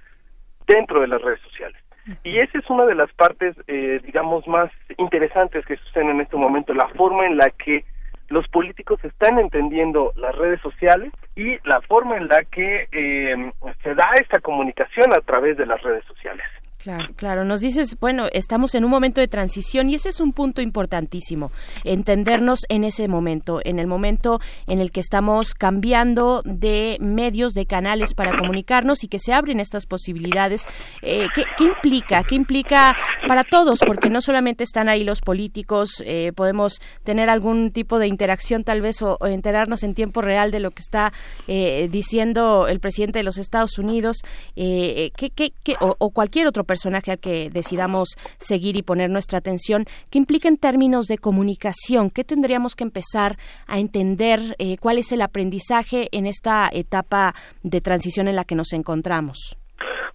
dentro 0.68 1.00
de 1.00 1.08
las 1.08 1.22
redes 1.22 1.41
sociales. 1.41 1.80
Y 2.24 2.39
esa 2.39 2.60
es 2.60 2.70
una 2.70 2.86
de 2.86 2.96
las 2.96 3.12
partes, 3.13 3.56
eh, 3.68 4.00
digamos, 4.04 4.48
más 4.48 4.72
interesantes 4.98 5.65
que 5.65 5.78
suceden 5.78 6.10
en 6.10 6.22
este 6.22 6.38
momento, 6.38 6.74
la 6.74 6.88
forma 6.89 7.26
en 7.26 7.38
la 7.38 7.50
que 7.50 7.84
los 8.30 8.48
políticos 8.48 9.00
están 9.04 9.40
entendiendo 9.40 10.12
las 10.16 10.36
redes 10.36 10.62
sociales 10.62 11.14
y 11.36 11.58
la 11.68 11.82
forma 11.82 12.18
en 12.18 12.28
la 12.28 12.44
que 12.46 12.88
eh, 12.92 13.52
se 13.84 13.96
da 13.96 14.12
esta 14.20 14.40
comunicación 14.40 15.14
a 15.14 15.22
través 15.22 15.58
de 15.58 15.66
las 15.66 15.82
redes 15.82 16.04
sociales. 16.06 16.46
Claro, 16.86 17.08
claro. 17.15 17.45
Nos 17.45 17.62
dices, 17.62 17.98
bueno, 18.00 18.28
estamos 18.32 18.76
en 18.76 18.86
un 18.86 18.91
momento 18.91 19.19
de 19.19 19.28
transición 19.28 19.89
y 19.89 19.95
ese 19.95 20.10
es 20.10 20.19
un 20.19 20.34
punto 20.34 20.62
importantísimo, 20.62 21.52
entendernos 21.84 22.60
en 22.69 22.84
ese 22.84 23.08
momento, 23.08 23.60
en 23.63 23.80
el 23.80 23.88
momento 23.88 24.39
en 24.67 24.78
el 24.78 24.91
que 24.91 25.00
estamos 25.00 25.56
cambiando 25.56 26.43
de 26.45 26.98
medios, 27.00 27.56
de 27.56 27.65
canales 27.65 28.13
para 28.13 28.38
comunicarnos 28.38 29.04
y 29.04 29.08
que 29.08 29.17
se 29.17 29.34
abren 29.34 29.60
estas 29.60 29.88
posibilidades. 29.88 30.67
Eh, 31.02 31.26
¿qué, 31.34 31.45
¿qué, 31.58 31.63
implica? 31.63 32.21
¿Qué 32.21 32.36
implica 32.36 32.95
para 33.28 33.43
todos? 33.43 33.80
Porque 33.80 34.12
no 34.12 34.21
solamente 34.21 34.63
están 34.63 34.88
ahí 34.88 35.04
los 35.04 35.21
políticos, 35.21 36.04
eh, 36.06 36.34
podemos 36.36 36.80
tener 37.04 37.32
algún 37.32 37.71
tipo 37.71 37.98
de 37.98 38.06
interacción 38.06 38.63
tal 38.63 38.82
vez 38.82 39.02
o, 39.02 39.17
enterarnos 39.26 39.82
en 39.82 39.95
tiempo 39.95 40.21
real 40.21 40.52
de 40.52 40.60
lo 40.60 40.69
que 40.69 40.84
está 40.84 41.13
eh, 41.48 41.89
diciendo 41.91 42.67
el 42.67 42.80
presidente 42.80 43.17
de 43.17 43.24
los 43.24 43.39
Estados 43.39 43.80
Unidos, 43.80 44.17
¿qué, 44.54 45.12
qué, 45.36 45.52
qué, 45.63 45.76
o, 45.82 45.95
o 45.98 46.12
cualquier 46.12 46.45
otro 46.45 46.63
personaje 46.63 46.75
al 46.86 47.20
que 47.20 47.50
decidamos 47.50 48.16
seguir 48.38 48.76
y 48.78 48.82
poner 48.84 49.10
nuestra 49.10 49.38
atención, 49.38 49.86
¿qué 50.10 50.18
implica 50.18 50.48
en 50.48 50.58
términos 50.58 51.08
de 51.08 51.18
comunicación? 51.18 52.10
¿Qué 52.10 52.24
tendríamos 52.24 52.76
que 52.76 52.84
empezar 52.84 53.38
a 53.68 53.80
entender? 53.80 54.40
Eh, 54.60 54.78
¿Cuál 54.78 54.98
es 54.98 55.12
el 55.12 55.22
aprendizaje 55.22 56.10
en 56.12 56.26
esta 56.26 56.70
etapa 56.72 57.34
de 57.64 57.82
transición 57.82 58.28
en 58.28 58.36
la 58.36 58.44
que 58.44 58.56
nos 58.56 58.74
encontramos? 58.74 59.58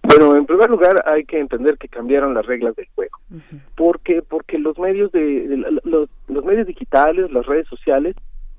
Bueno, 0.03 0.35
en 0.35 0.45
primer 0.45 0.69
lugar 0.69 1.03
hay 1.05 1.23
que 1.25 1.39
entender 1.39 1.77
que 1.77 1.87
cambiaron 1.87 2.33
las 2.33 2.45
reglas 2.45 2.75
del 2.75 2.87
juego. 2.95 3.17
Uh 3.29 3.35
-huh. 3.35 3.61
Porque 3.75 4.21
porque 4.21 4.57
los 4.57 4.77
medios 4.79 5.11
de, 5.11 5.47
de 5.47 5.57
los, 5.83 6.09
los 6.27 6.45
medios 6.45 6.67
digitales, 6.67 7.31
las 7.31 7.45
redes 7.45 7.67
sociales, 7.67 8.15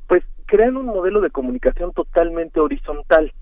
pues 0.06 0.24
crean 0.46 0.76
un 0.76 0.86
modelo 0.86 1.20
de 1.20 1.30
comunicación 1.30 1.92
totalmente 1.92 2.60
horizontal. 2.60 3.32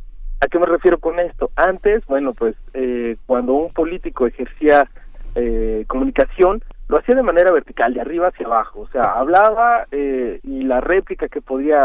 ¿A 0.40 0.48
qué 0.48 0.58
me 0.58 0.66
refiero 0.66 0.98
con 0.98 1.20
esto? 1.20 1.50
Antes, 1.54 2.04
bueno, 2.06 2.32
pues 2.32 2.56
eh, 2.72 3.16
cuando 3.26 3.52
un 3.54 3.72
político 3.72 4.26
ejercía 4.26 4.88
eh, 5.34 5.84
comunicación 5.86 6.62
lo 6.88 6.98
hacía 6.98 7.14
de 7.14 7.22
manera 7.22 7.52
vertical, 7.52 7.94
de 7.94 8.00
arriba 8.00 8.28
hacia 8.28 8.46
abajo, 8.46 8.80
o 8.80 8.88
sea, 8.88 9.12
hablaba 9.12 9.86
eh, 9.92 10.40
y 10.42 10.62
la 10.62 10.80
réplica 10.80 11.28
que 11.28 11.40
podía 11.40 11.82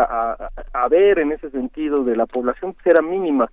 haber 0.73 1.19
en 1.19 1.31
ese 1.31 1.51
sentido 1.51 2.03
de 2.03 2.15
la 2.15 2.25
población 2.25 2.73
pues, 2.73 2.87
era 2.87 3.03
mínima, 3.03 3.51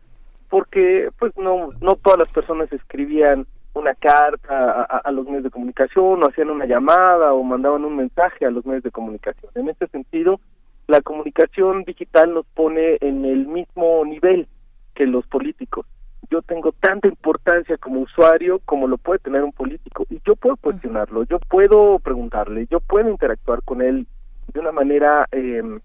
porque 0.49 1.11
pues 1.19 1.37
no, 1.37 1.69
no 1.83 1.97
todas 1.97 2.21
las 2.21 2.31
personas 2.31 2.73
escribían 2.73 3.47
una 3.75 3.95
carta 3.95 4.83
a, 4.83 5.11
los 5.13 5.27
medios 5.27 5.45
de 5.45 5.51
comunicación 5.51 6.23
o 6.23 6.27
hacían 6.27 6.49
una 6.49 6.65
llamada 6.65 7.35
o 7.35 7.43
mandaban 7.43 7.85
un 7.85 7.97
mensaje 7.97 8.47
a 8.47 8.51
los 8.51 8.65
medios 8.65 8.85
de 8.85 8.91
comunicación. 8.91 9.51
En 9.55 9.69
este 9.69 9.89
sentido, 9.89 10.41
la 10.87 11.03
comunicación 11.03 11.85
digital 11.85 12.33
nos 12.33 12.47
pone 12.55 12.97
en 13.01 13.25
el 13.25 13.47
mismo 13.47 14.05
nivel 14.07 14.47
que 14.95 15.07
los 15.07 15.27
políticos. 15.27 15.87
Yo 16.31 16.43
tengo 16.43 16.73
tanta 16.73 17.09
importancia 17.09 17.77
como 17.77 18.01
usuario 18.01 18.61
como 18.65 18.87
lo 18.87 18.97
puede 18.97 19.19
tener 19.19 19.43
un 19.43 19.53
político 19.53 20.07
y 20.09 20.21
yo 20.25 20.37
puedo 20.37 20.57
cuestionarlo, 20.57 21.25
yo 21.25 21.39
puedo 21.41 21.99
preguntarle, 21.99 22.67
yo 22.71 22.81
puedo 22.81 23.11
interactuar 23.11 23.63
con 23.63 23.83
él 23.83 24.07
de 24.53 24.61
una 24.61 24.73
manera, 24.73 25.27
em, 25.31 25.81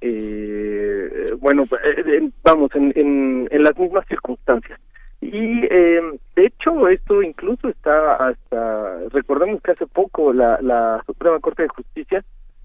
eh, 0.00 1.26
bueno, 1.38 1.64
eh, 1.84 2.30
vamos, 2.42 2.70
en, 2.74 2.92
en, 2.96 3.48
en 3.50 3.62
las 3.62 3.76
mismas 3.78 4.06
circunstancias. 4.08 4.80
Y 5.20 5.64
eh, 5.70 6.00
de 6.34 6.46
hecho 6.46 6.88
esto 6.88 7.22
incluso 7.22 7.68
está 7.68 8.16
hasta, 8.16 8.98
recordemos 9.10 9.62
que 9.62 9.70
hace 9.70 9.86
poco 9.86 10.32
la, 10.32 10.60
la 10.60 11.00
Suprema 11.06 11.38
Corte 11.38 11.62
de 11.62 11.68
Justicia 11.68 12.24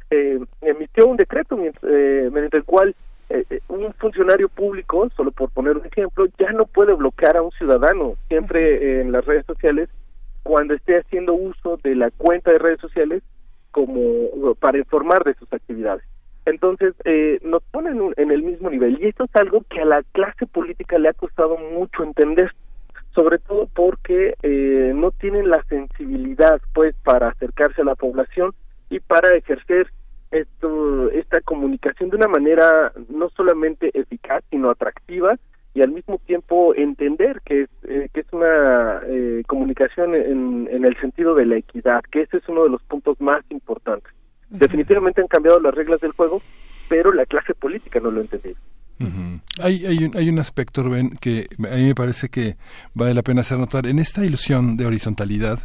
eh, 0.10 0.40
emitió 0.62 1.06
un 1.08 1.18
decreto 1.18 1.56
eh, 1.62 2.30
mediante 2.32 2.58
el 2.58 2.64
cual 2.64 2.96
eh, 3.30 3.46
eh, 3.50 3.60
un 3.68 3.94
funcionario 3.94 4.50
público, 4.50 5.10
solo 5.16 5.32
por 5.32 5.50
poner 5.52 5.78
un 5.78 5.86
ejemplo, 5.86 6.26
ya 6.40 6.52
no 6.52 6.66
puede 6.66 6.94
bloquear 6.94 7.38
a 7.38 7.42
un 7.42 7.52
ciudadano 7.52 8.14
siempre 8.28 9.02
en 9.02 9.12
las 9.12 9.26
redes 9.26 9.46
sociales 9.46 9.90
cuando 10.44 10.74
esté 10.74 11.00
haciendo 11.00 11.34
uso 11.34 11.78
de 11.84 11.96
la 11.96 12.10
cuenta 12.12 12.52
de 12.52 12.60
redes 12.60 12.80
sociales 12.80 13.22
como 13.72 14.56
para 14.56 14.78
informar 14.78 15.24
de 15.24 15.34
sus 15.36 15.52
actividades. 15.52 16.04
Entonces, 16.48 16.96
eh, 17.04 17.40
nos 17.44 17.62
ponen 17.64 18.14
en 18.16 18.32
el 18.32 18.42
mismo 18.42 18.70
nivel 18.70 18.98
y 19.02 19.08
esto 19.08 19.26
es 19.26 19.36
algo 19.36 19.66
que 19.70 19.82
a 19.82 19.86
la 19.86 20.02
clase 20.14 20.46
política 20.46 20.98
le 20.98 21.10
ha 21.10 21.14
costado 21.14 21.58
mucho 21.58 22.04
entender, 22.04 22.54
sobre 23.14 23.38
todo 23.40 23.68
porque 23.76 24.36
eh, 24.42 24.94
no 24.96 25.12
tienen 25.12 25.50
la 25.50 25.62
sensibilidad, 25.64 26.62
pues, 26.74 26.96
para 27.04 27.28
acercarse 27.28 27.82
a 27.82 27.86
la 27.86 27.96
población 27.96 28.54
y 28.90 29.02
para 29.02 29.36
ejercer 29.36 29.92
esto, 30.32 31.10
esta 31.12 31.42
comunicación 31.42 32.10
de 32.10 32.18
una 32.18 32.28
manera 32.28 32.92
no 33.10 33.30
solamente 33.30 33.92
eficaz, 33.94 34.44
sino 34.50 34.70
atractiva 34.70 35.36
y 35.74 35.82
al 35.82 35.92
mismo 35.92 36.18
tiempo 36.26 36.74
entender 36.76 37.42
que 37.46 37.62
es, 37.64 37.70
eh, 37.84 38.10
que 38.14 38.22
es 38.22 38.34
una 38.34 39.02
eh, 39.06 39.44
comunicación 39.48 40.16
en, 40.16 40.68
en 40.72 40.86
el 40.86 41.00
sentido 41.00 41.36
de 41.36 41.46
la 41.46 41.58
equidad, 41.58 42.02
que 42.12 42.22
ese 42.22 42.38
es 42.38 42.50
uno 42.50 42.64
de 42.64 42.70
los 42.70 42.82
puntos 42.84 43.22
más 43.22 43.44
importantes. 43.50 44.12
Definitivamente 44.50 45.22
han 45.22 45.28
cambiado 45.28 45.60
las 45.60 45.76
reglas 45.76 46.02
del 46.02 46.14
juego, 46.14 46.42
pero 46.90 47.12
la 47.12 47.26
clase 47.26 47.54
política 47.54 48.00
no 48.00 48.12
lo 48.12 48.20
ha 48.20 48.24
entendido. 48.24 48.56
Hay, 49.60 49.86
hay, 49.86 50.04
un, 50.04 50.18
hay 50.18 50.30
un 50.30 50.40
aspecto, 50.40 50.84
Rubén, 50.84 51.12
que 51.22 51.48
a 51.70 51.76
mí 51.76 51.84
me 51.84 51.96
parece 51.96 52.30
que 52.30 52.58
vale 52.94 53.14
la 53.14 53.22
pena 53.22 53.42
hacer 53.42 53.58
notar. 53.58 53.86
En 53.86 54.00
esta 54.00 54.26
ilusión 54.26 54.78
de 54.78 54.86
horizontalidad, 54.86 55.60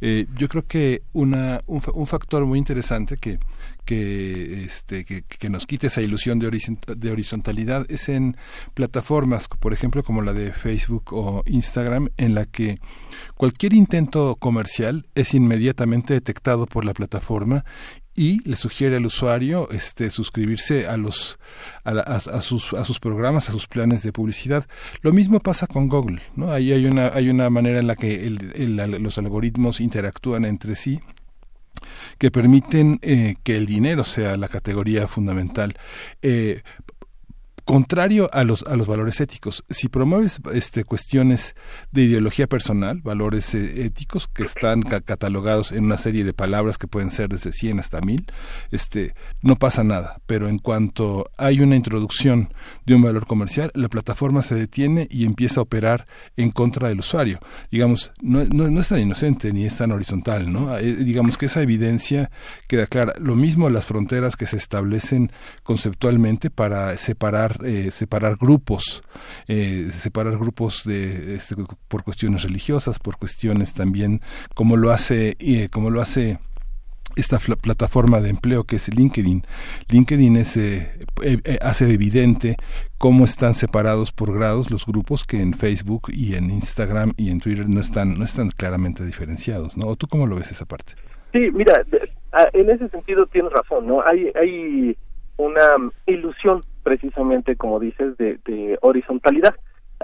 eh, 0.00 0.26
yo 0.34 0.48
creo 0.48 0.66
que 0.66 1.02
una, 1.12 1.60
un, 1.66 1.82
un, 1.92 2.06
factor 2.06 2.46
muy 2.46 2.58
interesante 2.58 3.18
que, 3.18 3.38
que, 3.84 4.64
este, 4.64 5.04
que, 5.04 5.22
que 5.22 5.50
nos 5.50 5.66
quite 5.66 5.88
esa 5.88 6.00
ilusión 6.00 6.38
de, 6.38 6.50
de 6.96 7.10
horizontalidad 7.10 7.84
es 7.90 8.08
en 8.08 8.36
plataformas, 8.72 9.46
por 9.48 9.74
ejemplo, 9.74 10.02
como 10.02 10.22
la 10.22 10.32
de 10.32 10.52
Facebook 10.52 11.12
o 11.12 11.42
Instagram, 11.46 12.08
en 12.16 12.34
la 12.34 12.46
que 12.46 12.78
cualquier 13.36 13.74
intento 13.74 14.36
comercial 14.36 15.06
es 15.14 15.34
inmediatamente 15.34 16.14
detectado 16.14 16.66
por 16.66 16.86
la 16.86 16.94
plataforma 16.94 17.64
y 18.20 18.46
le 18.46 18.54
sugiere 18.54 18.96
al 18.96 19.06
usuario 19.06 19.70
este 19.70 20.10
suscribirse 20.10 20.86
a 20.86 20.98
los 20.98 21.38
a, 21.84 22.20
sus 22.42 22.74
a 22.74 22.84
sus 22.84 23.00
programas 23.00 23.48
a 23.48 23.52
sus 23.52 23.66
planes 23.66 24.02
de 24.02 24.12
publicidad 24.12 24.66
lo 25.00 25.14
mismo 25.14 25.40
pasa 25.40 25.66
con 25.66 25.88
Google 25.88 26.20
no 26.36 26.52
ahí 26.52 26.70
hay 26.70 26.84
una 26.84 27.08
hay 27.14 27.30
una 27.30 27.48
manera 27.48 27.78
en 27.78 27.86
la 27.86 27.96
que 27.96 28.28
los 28.28 29.16
algoritmos 29.16 29.80
interactúan 29.80 30.44
entre 30.44 30.74
sí 30.74 31.00
que 32.18 32.30
permiten 32.30 32.98
eh, 33.00 33.36
que 33.42 33.56
el 33.56 33.64
dinero 33.64 34.04
sea 34.04 34.36
la 34.36 34.48
categoría 34.48 35.08
fundamental. 35.08 35.78
Eh, 36.20 36.60
contrario 37.64 38.28
a 38.32 38.44
los 38.44 38.62
a 38.64 38.76
los 38.76 38.86
valores 38.86 39.20
éticos. 39.20 39.64
Si 39.68 39.88
promueves 39.88 40.40
este 40.52 40.84
cuestiones 40.84 41.54
de 41.90 42.02
ideología 42.02 42.46
personal, 42.46 43.00
valores 43.02 43.54
eh, 43.54 43.84
éticos 43.84 44.28
que 44.28 44.44
están 44.44 44.82
catalogados 44.82 45.72
en 45.72 45.84
una 45.84 45.96
serie 45.96 46.24
de 46.24 46.32
palabras 46.32 46.78
que 46.78 46.86
pueden 46.86 47.10
ser 47.10 47.28
desde 47.28 47.52
100 47.52 47.80
hasta 47.80 48.00
1000, 48.00 48.26
este 48.70 49.14
no 49.42 49.56
pasa 49.56 49.84
nada, 49.84 50.20
pero 50.26 50.48
en 50.48 50.58
cuanto 50.58 51.30
hay 51.36 51.60
una 51.60 51.76
introducción 51.76 52.52
de 52.86 52.94
un 52.94 53.02
valor 53.02 53.26
comercial, 53.26 53.70
la 53.74 53.88
plataforma 53.88 54.42
se 54.42 54.54
detiene 54.54 55.06
y 55.10 55.24
empieza 55.24 55.60
a 55.60 55.62
operar 55.62 56.06
en 56.36 56.50
contra 56.50 56.88
del 56.88 57.00
usuario. 57.00 57.38
Digamos, 57.70 58.12
no, 58.20 58.44
no, 58.44 58.80
es 58.80 58.88
tan 58.88 59.00
inocente 59.00 59.52
ni 59.52 59.64
es 59.64 59.76
tan 59.76 59.92
horizontal, 59.92 60.52
¿no? 60.52 60.76
Eh, 60.78 60.96
digamos 60.96 61.38
que 61.38 61.46
esa 61.46 61.62
evidencia 61.62 62.30
queda 62.68 62.86
clara. 62.86 63.14
Lo 63.18 63.36
mismo 63.36 63.68
las 63.70 63.86
fronteras 63.86 64.36
que 64.36 64.46
se 64.46 64.56
establecen 64.56 65.32
conceptualmente 65.62 66.50
para 66.50 66.96
separar 66.96 67.59
eh, 67.64 67.90
separar 67.90 68.36
grupos, 68.36 69.02
eh, 69.48 69.88
separar 69.92 70.36
grupos 70.38 70.84
de, 70.84 71.34
este, 71.34 71.56
por 71.88 72.04
cuestiones 72.04 72.42
religiosas, 72.42 72.98
por 72.98 73.16
cuestiones 73.16 73.74
también 73.74 74.20
como 74.54 74.76
lo 74.76 74.90
hace, 74.90 75.36
eh, 75.38 75.68
como 75.70 75.90
lo 75.90 76.00
hace 76.00 76.38
esta 77.16 77.38
plataforma 77.38 78.20
de 78.20 78.30
empleo 78.30 78.64
que 78.64 78.76
es 78.76 78.94
LinkedIn. 78.94 79.42
LinkedIn 79.88 80.36
es, 80.36 80.58
hace 81.60 81.92
evidente 81.92 82.56
cómo 82.98 83.24
están 83.24 83.54
separados 83.54 84.12
por 84.12 84.32
grados 84.32 84.70
los 84.70 84.86
grupos 84.86 85.24
que 85.24 85.42
en 85.42 85.54
Facebook 85.54 86.02
y 86.12 86.36
en 86.36 86.50
Instagram 86.50 87.12
y 87.16 87.30
en 87.30 87.40
Twitter 87.40 87.68
no 87.68 87.80
están, 87.80 88.16
no 88.16 88.24
están 88.24 88.50
claramente 88.50 89.04
diferenciados, 89.04 89.76
¿no? 89.76 89.86
¿O 89.86 89.96
tú 89.96 90.06
cómo 90.06 90.26
lo 90.26 90.36
ves 90.36 90.52
esa 90.52 90.66
parte? 90.66 90.92
Sí, 91.32 91.50
mira, 91.52 91.84
en 92.52 92.70
ese 92.70 92.88
sentido 92.88 93.26
tienes 93.26 93.52
razón, 93.52 93.86
¿no? 93.86 94.02
Hay, 94.06 94.30
hay 94.40 94.96
una 95.36 95.90
ilusión 96.06 96.64
precisamente, 96.90 97.54
como 97.54 97.78
dices, 97.78 98.18
de, 98.18 98.76
horizontalidad. 98.82 99.54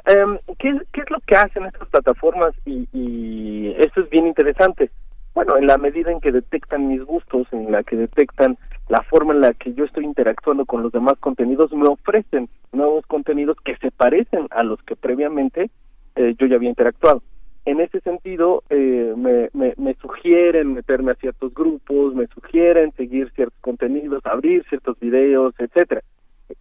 Eh, 0.07 0.55
¿qué, 0.61 0.69
es 0.69 1.11
lo 1.11 1.19
que 1.27 1.35
hacen 1.35 1.65
estas 1.65 1.89
plataformas? 1.89 2.55
Y, 2.65 2.89
y 2.93 3.75
esto 3.77 4.03
es 4.03 4.11
bien 4.11 4.29
interesante. 4.29 4.93
Bueno, 5.35 5.57
en 5.57 5.67
la 5.67 5.79
medida 5.79 6.13
en 6.13 6.21
que 6.21 6.31
detectan 6.31 6.87
mis 6.87 7.03
gustos, 7.03 7.49
en 7.51 7.73
la 7.73 7.83
que 7.83 7.97
detectan 7.97 8.57
la 8.89 9.03
forma 9.03 9.35
en 9.35 9.41
la 9.41 9.53
que 9.53 9.75
yo 9.75 9.85
estoy 9.85 10.05
interactuando 10.05 10.65
con 10.65 10.85
los 10.85 10.93
demás 10.93 11.15
contenidos, 11.19 11.73
me 11.73 11.89
ofrecen 11.89 12.49
nuevos 12.71 13.05
contenidos 13.07 13.57
que 13.65 13.77
se 13.79 13.91
parecen 13.91 14.47
a 14.51 14.63
los 14.63 14.81
que 14.85 14.95
previamente 14.95 15.71
eh, 16.15 16.37
yo 16.39 16.47
ya 16.47 16.55
había 16.55 16.69
interactuado. 16.69 17.21
En 17.65 17.81
ese 17.81 17.99
sentido, 17.99 18.63
eh, 18.71 19.13
me, 19.17 19.51
me, 19.55 19.75
me, 19.77 19.95
sugieren 19.95 20.75
meterme 20.75 21.11
a 21.11 21.15
ciertos 21.15 21.53
grupos, 21.53 22.15
me 22.15 22.29
sugieren 22.29 22.93
seguir 22.93 23.33
ciertos 23.35 23.59
contenidos, 23.61 24.25
abrir 24.25 24.65
ciertos 24.69 24.97
videos, 25.01 25.53
etcétera 25.59 26.01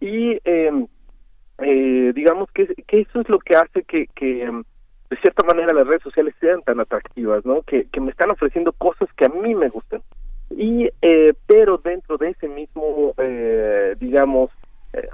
y 0.00 0.38
eh, 0.44 0.86
eh, 1.58 2.12
digamos 2.14 2.50
que, 2.52 2.66
que 2.86 3.00
eso 3.00 3.20
es 3.20 3.28
lo 3.28 3.38
que 3.38 3.56
hace 3.56 3.82
que, 3.84 4.06
que 4.14 4.42
em, 4.42 4.64
de 5.10 5.16
cierta 5.18 5.44
manera 5.44 5.72
las 5.72 5.86
redes 5.86 6.02
sociales 6.02 6.34
sean 6.40 6.62
tan 6.62 6.80
atractivas, 6.80 7.44
¿no? 7.44 7.62
Que, 7.62 7.86
que 7.86 8.00
me 8.00 8.10
están 8.10 8.30
ofreciendo 8.30 8.72
cosas 8.72 9.08
que 9.16 9.26
a 9.26 9.28
mí 9.28 9.54
me 9.54 9.68
gustan. 9.68 10.02
Y, 10.50 10.88
eh, 11.02 11.32
pero 11.46 11.78
dentro 11.78 12.18
de 12.18 12.30
ese 12.30 12.48
mismo, 12.48 13.14
eh, 13.18 13.94
digamos, 13.98 14.50
eh, 14.92 15.08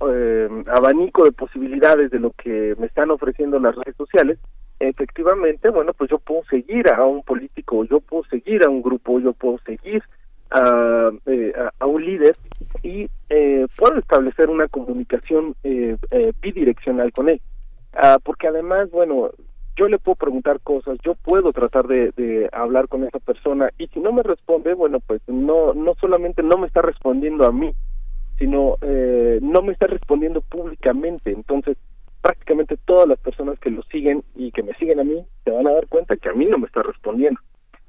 em, 0.00 0.62
abanico 0.68 1.24
de 1.24 1.32
posibilidades 1.32 2.10
de 2.10 2.18
lo 2.18 2.30
que 2.32 2.74
me 2.78 2.86
están 2.86 3.10
ofreciendo 3.10 3.58
las 3.58 3.74
redes 3.76 3.96
sociales, 3.96 4.38
efectivamente, 4.78 5.70
bueno, 5.70 5.92
pues 5.92 6.10
yo 6.10 6.18
puedo 6.18 6.42
seguir 6.44 6.90
a 6.92 7.04
un 7.04 7.22
político, 7.22 7.84
yo 7.84 8.00
puedo 8.00 8.24
seguir 8.24 8.64
a 8.64 8.70
un 8.70 8.82
grupo, 8.82 9.20
yo 9.20 9.32
puedo 9.32 9.58
seguir 9.58 10.02
a, 10.50 11.10
eh, 11.26 11.52
a, 11.78 11.86
un 11.86 12.04
líder 12.04 12.36
y 12.82 13.08
eh, 13.28 13.66
puedo 13.76 13.98
establecer 13.98 14.50
una 14.50 14.68
comunicación 14.68 15.54
eh, 15.64 15.96
eh, 16.10 16.32
bidireccional 16.40 17.12
con 17.12 17.28
él. 17.28 17.40
Ah, 17.92 18.18
porque 18.22 18.48
además, 18.48 18.90
bueno, 18.90 19.30
yo 19.76 19.88
le 19.88 19.98
puedo 19.98 20.16
preguntar 20.16 20.60
cosas, 20.60 20.98
yo 21.04 21.14
puedo 21.14 21.52
tratar 21.52 21.86
de, 21.86 22.12
de, 22.12 22.48
hablar 22.52 22.88
con 22.88 23.04
esa 23.04 23.18
persona 23.18 23.70
y 23.78 23.86
si 23.88 24.00
no 24.00 24.12
me 24.12 24.22
responde, 24.22 24.74
bueno, 24.74 25.00
pues 25.00 25.22
no, 25.26 25.74
no 25.74 25.94
solamente 26.00 26.42
no 26.42 26.58
me 26.58 26.66
está 26.66 26.82
respondiendo 26.82 27.46
a 27.46 27.52
mí, 27.52 27.72
sino 28.38 28.76
eh, 28.80 29.38
no 29.42 29.62
me 29.62 29.72
está 29.72 29.86
respondiendo 29.86 30.40
públicamente. 30.40 31.30
Entonces, 31.30 31.76
prácticamente 32.20 32.76
todas 32.84 33.08
las 33.08 33.18
personas 33.20 33.58
que 33.58 33.70
lo 33.70 33.82
siguen 33.84 34.22
y 34.34 34.50
que 34.52 34.62
me 34.62 34.74
siguen 34.74 35.00
a 35.00 35.04
mí 35.04 35.24
se 35.44 35.50
van 35.50 35.66
a 35.66 35.72
dar 35.72 35.86
cuenta 35.88 36.16
que 36.16 36.28
a 36.28 36.34
mí 36.34 36.46
no 36.46 36.58
me 36.58 36.66
está 36.66 36.82
respondiendo. 36.82 37.40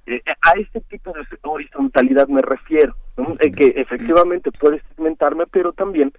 Eh, 0.05 0.21
a 0.41 0.51
este 0.59 0.81
tipo 0.81 1.13
de 1.13 1.21
horizontalidad 1.43 2.27
me 2.27 2.41
refiero, 2.41 2.95
eh, 3.39 3.51
que 3.51 3.73
efectivamente 3.75 4.51
puede 4.51 4.81
segmentarme, 4.89 5.45
pero 5.47 5.73
también 5.73 6.11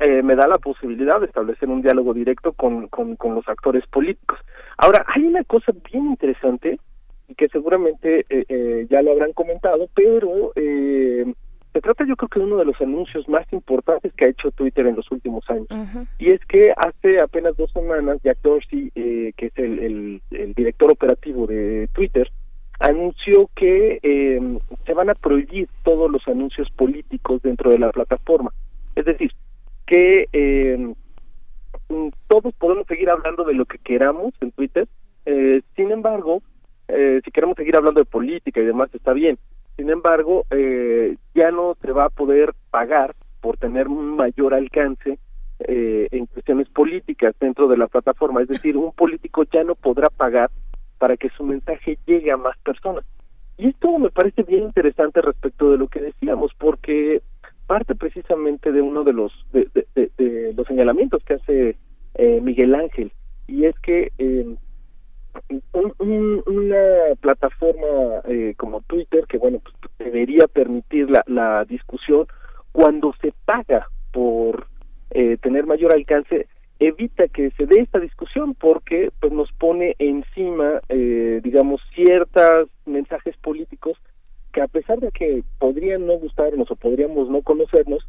eh, 0.00 0.22
me 0.22 0.34
da 0.34 0.46
la 0.46 0.58
posibilidad 0.58 1.20
de 1.20 1.26
establecer 1.26 1.68
un 1.68 1.82
diálogo 1.82 2.14
directo 2.14 2.52
con, 2.52 2.88
con, 2.88 3.16
con, 3.16 3.34
los 3.34 3.46
actores 3.48 3.86
políticos. 3.86 4.38
Ahora, 4.78 5.04
hay 5.08 5.24
una 5.24 5.44
cosa 5.44 5.72
bien 5.92 6.06
interesante 6.06 6.78
que 7.36 7.48
seguramente 7.48 8.24
eh, 8.28 8.44
eh, 8.48 8.86
ya 8.90 9.02
lo 9.02 9.12
habrán 9.12 9.32
comentado, 9.32 9.88
pero 9.94 10.52
eh, 10.54 11.24
se 11.72 11.80
trata 11.80 12.06
yo 12.06 12.16
creo 12.16 12.28
que 12.28 12.40
de 12.40 12.46
uno 12.46 12.56
de 12.56 12.64
los 12.64 12.80
anuncios 12.80 13.28
más 13.28 13.50
importantes 13.52 14.12
que 14.14 14.26
ha 14.26 14.30
hecho 14.30 14.50
Twitter 14.52 14.86
en 14.86 14.96
los 14.96 15.10
últimos 15.10 15.48
años. 15.50 15.66
Y 16.18 16.32
es 16.32 16.40
que 16.46 16.72
hace 16.76 17.20
apenas 17.20 17.56
dos 17.56 17.70
semanas 17.72 18.18
Jack 18.22 18.38
Dorsey, 18.42 18.90
que 18.92 19.34
es 19.46 19.52
el, 19.56 20.22
director 20.54 20.90
operativo 20.90 21.46
de 21.46 21.88
Twitter, 21.92 22.30
anunció 22.78 23.48
que 23.54 23.98
se 24.84 24.94
van 24.94 25.10
a 25.10 25.14
prohibir 25.14 25.68
todos 25.82 26.10
los 26.10 26.26
anuncios 26.28 26.70
políticos 26.70 27.42
dentro 27.42 27.70
de 27.70 27.78
la 27.78 27.90
plataforma. 27.90 28.52
Es 28.94 29.04
decir, 29.04 29.32
que 29.86 30.94
todos 32.28 32.54
podemos 32.54 32.86
seguir 32.86 33.10
hablando 33.10 33.44
de 33.44 33.54
lo 33.54 33.64
que 33.64 33.78
queramos 33.78 34.34
en 34.40 34.52
Twitter, 34.52 34.86
sin 35.74 35.90
embargo, 35.90 36.42
eh, 36.88 37.20
si 37.24 37.30
queremos 37.30 37.56
seguir 37.56 37.76
hablando 37.76 38.00
de 38.00 38.06
política 38.06 38.60
y 38.60 38.64
demás, 38.64 38.90
está 38.94 39.12
bien. 39.12 39.38
Sin 39.76 39.90
embargo, 39.90 40.44
eh, 40.50 41.16
ya 41.34 41.50
no 41.50 41.76
se 41.82 41.92
va 41.92 42.06
a 42.06 42.10
poder 42.10 42.54
pagar 42.70 43.14
por 43.40 43.58
tener 43.58 43.88
un 43.88 44.16
mayor 44.16 44.54
alcance 44.54 45.18
eh, 45.60 46.08
en 46.10 46.26
cuestiones 46.26 46.68
políticas 46.68 47.34
dentro 47.40 47.68
de 47.68 47.76
la 47.76 47.88
plataforma. 47.88 48.42
Es 48.42 48.48
decir, 48.48 48.76
un 48.76 48.92
político 48.92 49.44
ya 49.44 49.64
no 49.64 49.74
podrá 49.74 50.08
pagar 50.10 50.50
para 50.98 51.16
que 51.16 51.30
su 51.30 51.44
mensaje 51.44 51.98
llegue 52.06 52.30
a 52.30 52.36
más 52.36 52.56
personas. 52.58 53.04
Y 53.58 53.68
esto 53.68 53.98
me 53.98 54.10
parece 54.10 54.42
bien 54.42 54.64
interesante 54.64 55.20
respecto 55.22 55.70
de 55.70 55.78
lo 55.78 55.88
que 55.88 56.00
decíamos, 56.00 56.52
porque 56.58 57.22
parte 57.66 57.94
precisamente 57.94 58.70
de 58.70 58.80
uno 58.80 59.02
de 59.02 59.12
los 59.12 59.32
de, 59.52 60.54
los 60.56 60.66
señalamientos 60.66 61.22
que 61.24 61.34
hace 61.34 61.76
Miguel 62.40 62.74
Ángel 62.74 63.12
y 63.48 63.64
es 63.64 63.74
que 63.80 64.12
una 65.98 67.14
plataforma 67.20 68.22
eh, 68.28 68.54
como 68.56 68.82
Twitter 68.82 69.24
que 69.28 69.38
bueno 69.38 69.58
pues 69.58 69.74
debería 69.98 70.46
permitir 70.46 71.10
la, 71.10 71.22
la 71.26 71.64
discusión 71.64 72.26
cuando 72.72 73.12
se 73.20 73.32
paga 73.44 73.88
por 74.12 74.66
eh, 75.10 75.36
tener 75.38 75.66
mayor 75.66 75.92
alcance 75.92 76.46
evita 76.78 77.28
que 77.28 77.50
se 77.52 77.66
dé 77.66 77.80
esta 77.80 77.98
discusión 77.98 78.54
porque 78.54 79.10
pues 79.20 79.32
nos 79.32 79.50
pone 79.52 79.94
encima 79.98 80.80
eh, 80.88 81.40
digamos 81.42 81.80
ciertos 81.94 82.68
mensajes 82.84 83.36
políticos 83.38 83.98
que 84.52 84.60
a 84.60 84.68
pesar 84.68 85.00
de 85.00 85.10
que 85.10 85.42
podrían 85.58 86.06
no 86.06 86.14
gustarnos 86.14 86.70
o 86.70 86.76
podríamos 86.76 87.28
no 87.28 87.42
conocernos 87.42 88.06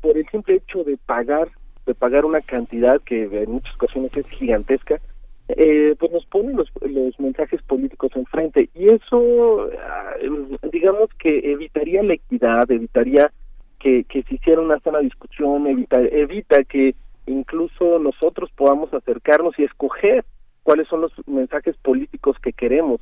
por 0.00 0.16
el 0.18 0.28
simple 0.30 0.56
hecho 0.56 0.84
de 0.84 0.96
pagar 0.96 1.48
de 1.86 1.94
pagar 1.94 2.24
una 2.24 2.40
cantidad 2.40 3.00
que 3.02 3.24
en 3.24 3.52
muchas 3.52 3.74
ocasiones 3.74 4.16
es 4.16 4.26
gigantesca 4.28 5.00
eh, 5.48 5.94
pues 5.98 6.10
nos 6.10 6.26
ponen 6.26 6.56
los, 6.56 6.68
los 6.80 7.18
mensajes 7.20 7.62
políticos 7.62 8.10
enfrente. 8.16 8.68
Y 8.74 8.86
eso 8.86 9.70
ah, 9.80 10.14
digamos 10.72 11.08
que 11.18 11.52
evitaría 11.52 12.02
la 12.02 12.14
equidad 12.14 12.70
evitaría 12.70 13.32
que, 13.78 14.04
que 14.04 14.22
se 14.22 14.34
hiciera 14.36 14.60
una 14.60 14.80
sana 14.80 15.00
discusión 15.00 15.66
evita 15.66 16.00
evita 16.00 16.64
que 16.64 16.94
incluso 17.26 17.98
nosotros 17.98 18.50
podamos 18.56 18.92
acercarnos 18.94 19.58
y 19.58 19.64
escoger 19.64 20.24
cuáles 20.62 20.88
son 20.88 21.02
los 21.02 21.12
mensajes 21.26 21.76
políticos 21.78 22.36
que 22.42 22.52
queremos 22.52 23.00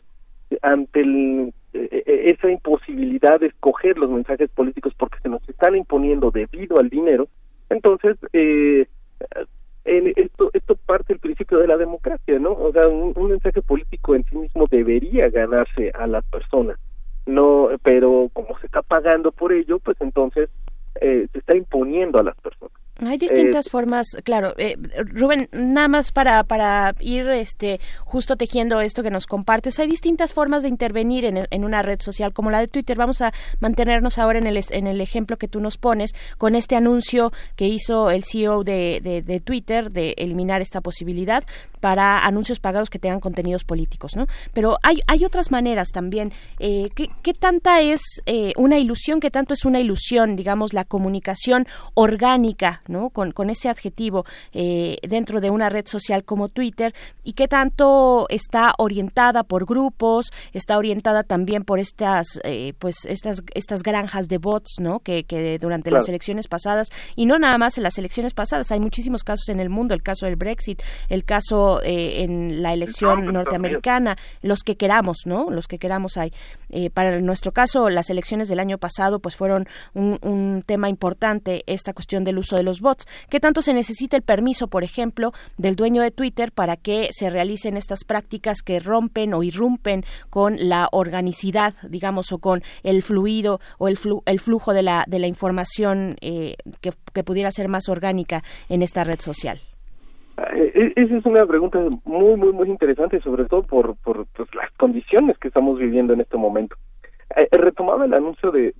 ante 0.62 1.00
el, 1.00 1.52
eh, 1.72 1.88
eh, 2.06 2.34
esa 2.36 2.50
imposibilidad 2.50 3.40
de 3.40 3.46
escoger 3.46 3.98
los 3.98 4.10
mensajes 4.10 4.50
políticos 4.50 4.92
porque 4.96 5.18
se 5.22 5.28
nos 5.28 5.46
están 5.48 5.76
imponiendo 5.76 6.30
debido 6.30 6.78
al 6.78 6.88
dinero 6.88 7.28
entonces 7.70 8.16
eh, 8.32 8.86
esto 9.84 10.50
esto 10.52 10.76
parte 10.76 11.12
del 11.12 11.20
principio 11.20 11.58
de 11.58 11.68
la 11.68 11.76
democracia, 11.76 12.38
¿no? 12.38 12.52
O 12.52 12.72
sea, 12.72 12.88
un, 12.88 13.28
mensaje 13.28 13.60
político 13.62 14.14
en 14.14 14.24
sí 14.24 14.36
mismo 14.36 14.64
debería 14.70 15.28
ganarse 15.28 15.90
a 15.94 16.06
las 16.06 16.24
personas, 16.26 16.78
no, 17.26 17.68
pero 17.82 18.30
como 18.32 18.58
se 18.58 18.66
está 18.66 18.82
pagando 18.82 19.32
por 19.32 19.52
ello, 19.52 19.78
pues 19.78 19.96
entonces 20.00 20.50
eh, 21.00 21.26
se 21.32 21.38
está 21.38 21.56
imponiendo 21.56 22.18
a 22.18 22.22
las 22.22 22.36
personas. 22.36 22.83
Hay 23.00 23.18
distintas 23.18 23.66
eh, 23.66 23.70
formas, 23.70 24.16
claro. 24.22 24.54
Eh, 24.56 24.76
Rubén, 25.04 25.48
nada 25.52 25.88
más 25.88 26.12
para, 26.12 26.44
para 26.44 26.94
ir 27.00 27.28
este, 27.28 27.80
justo 28.00 28.36
tejiendo 28.36 28.80
esto 28.80 29.02
que 29.02 29.10
nos 29.10 29.26
compartes, 29.26 29.80
hay 29.80 29.88
distintas 29.88 30.32
formas 30.32 30.62
de 30.62 30.68
intervenir 30.68 31.24
en, 31.24 31.46
en, 31.50 31.64
una 31.64 31.82
red 31.82 32.00
social 32.00 32.32
como 32.32 32.52
la 32.52 32.60
de 32.60 32.68
Twitter. 32.68 32.96
Vamos 32.96 33.20
a 33.20 33.32
mantenernos 33.58 34.18
ahora 34.18 34.38
en 34.38 34.46
el, 34.46 34.60
en 34.70 34.86
el 34.86 35.00
ejemplo 35.00 35.38
que 35.38 35.48
tú 35.48 35.58
nos 35.58 35.76
pones 35.76 36.14
con 36.38 36.54
este 36.54 36.76
anuncio 36.76 37.32
que 37.56 37.66
hizo 37.66 38.10
el 38.10 38.22
CEO 38.22 38.62
de, 38.62 39.00
de, 39.02 39.22
de 39.22 39.40
Twitter 39.40 39.90
de 39.90 40.14
eliminar 40.16 40.60
esta 40.60 40.80
posibilidad 40.80 41.44
para 41.80 42.24
anuncios 42.24 42.60
pagados 42.60 42.90
que 42.90 43.00
tengan 43.00 43.20
contenidos 43.20 43.64
políticos, 43.64 44.14
¿no? 44.14 44.26
Pero 44.52 44.78
hay, 44.82 45.00
hay 45.08 45.24
otras 45.24 45.50
maneras 45.50 45.88
también. 45.90 46.32
Eh, 46.58 46.90
¿qué, 46.94 47.10
¿qué, 47.22 47.34
tanta 47.34 47.80
es 47.80 48.00
eh, 48.26 48.52
una 48.56 48.78
ilusión, 48.78 49.20
qué 49.20 49.30
tanto 49.30 49.52
es 49.52 49.64
una 49.64 49.80
ilusión, 49.80 50.36
digamos, 50.36 50.72
la 50.72 50.84
comunicación 50.84 51.66
orgánica 51.94 52.82
¿no? 52.88 53.10
Con, 53.10 53.32
con 53.32 53.50
ese 53.50 53.68
adjetivo 53.68 54.24
eh, 54.52 54.98
dentro 55.02 55.40
de 55.40 55.50
una 55.50 55.68
red 55.68 55.86
social 55.86 56.24
como 56.24 56.48
Twitter 56.48 56.94
y 57.22 57.32
qué 57.34 57.48
tanto 57.48 58.26
está 58.28 58.74
orientada 58.78 59.44
por 59.44 59.66
grupos, 59.66 60.30
está 60.52 60.78
orientada 60.78 61.22
también 61.22 61.64
por 61.64 61.78
estas, 61.78 62.26
eh, 62.44 62.74
pues 62.78 63.04
estas, 63.06 63.42
estas 63.54 63.82
granjas 63.82 64.28
de 64.28 64.38
bots, 64.38 64.76
¿no? 64.80 65.00
Que, 65.00 65.24
que 65.24 65.58
durante 65.58 65.90
las 65.90 66.08
elecciones 66.08 66.48
pasadas 66.48 66.88
y 67.16 67.26
no 67.26 67.38
nada 67.38 67.58
más 67.58 67.76
en 67.76 67.84
las 67.84 67.98
elecciones 67.98 68.34
pasadas, 68.34 68.70
hay 68.72 68.80
muchísimos 68.80 69.24
casos 69.24 69.48
en 69.48 69.60
el 69.60 69.70
mundo, 69.70 69.94
el 69.94 70.02
caso 70.02 70.26
del 70.26 70.36
Brexit, 70.36 70.82
el 71.08 71.24
caso 71.24 71.82
eh, 71.82 72.22
en 72.22 72.62
la 72.62 72.72
elección 72.72 73.32
norteamericana, 73.32 74.16
los 74.42 74.60
que 74.60 74.76
queramos, 74.76 75.18
¿no? 75.26 75.50
Los 75.50 75.66
que 75.66 75.78
queramos 75.78 76.16
hay. 76.16 76.32
Para 76.92 77.20
nuestro 77.20 77.52
caso, 77.52 77.88
las 77.90 78.10
elecciones 78.10 78.48
del 78.48 78.60
año 78.60 78.78
pasado, 78.78 79.18
pues 79.18 79.36
fueron 79.36 79.66
un, 79.94 80.62
tema 80.66 80.88
importante 80.88 81.62
esta 81.66 81.92
cuestión 81.92 82.24
del 82.24 82.38
uso 82.38 82.56
de 82.56 82.62
los 82.62 82.80
bots. 82.80 83.06
¿Qué 83.28 83.40
tanto 83.40 83.62
se 83.62 83.74
necesita 83.74 84.16
el 84.16 84.22
permiso, 84.22 84.68
por 84.68 84.84
ejemplo, 84.84 85.32
del 85.56 85.76
dueño 85.76 86.02
de 86.02 86.10
Twitter 86.10 86.52
para 86.52 86.76
que 86.76 87.08
se 87.12 87.30
realicen 87.30 87.76
estas 87.76 88.04
prácticas 88.04 88.62
que 88.62 88.80
rompen 88.80 89.34
o 89.34 89.42
irrumpen 89.42 90.04
con 90.30 90.56
la 90.68 90.88
organicidad, 90.92 91.74
digamos, 91.88 92.32
o 92.32 92.38
con 92.38 92.62
el 92.82 93.02
fluido 93.02 93.60
o 93.78 93.88
el, 93.88 93.98
el 94.26 94.40
flujo 94.40 94.72
de 94.72 94.82
la, 94.82 95.04
de 95.06 95.18
la 95.18 95.26
información 95.26 96.16
eh, 96.20 96.56
que, 96.80 96.92
pudiera 97.24 97.50
ser 97.50 97.68
más 97.68 97.88
orgánica 97.88 98.42
en 98.68 98.82
esta 98.82 99.04
red 99.04 99.20
social? 99.20 99.60
Eh, 100.36 100.92
e-, 100.96 101.02
esa 101.02 101.16
es 101.16 101.26
una 101.26 101.46
pregunta 101.46 101.78
muy, 102.04 102.36
muy, 102.36 102.52
muy 102.52 102.68
interesante, 102.68 103.20
sobre 103.20 103.44
todo 103.44 103.62
por, 103.62 103.96
por 103.96 104.26
pues, 104.26 104.48
las 104.54 104.70
condiciones 104.72 105.38
que 105.38 105.48
estamos 105.48 105.78
viviendo 105.78 106.12
en 106.12 106.20
este 106.20 106.36
momento. 106.36 106.76
Eh, 107.36 107.48
retomaba 107.52 108.04
el 108.04 108.14
anuncio 108.14 108.50
de, 108.50 108.74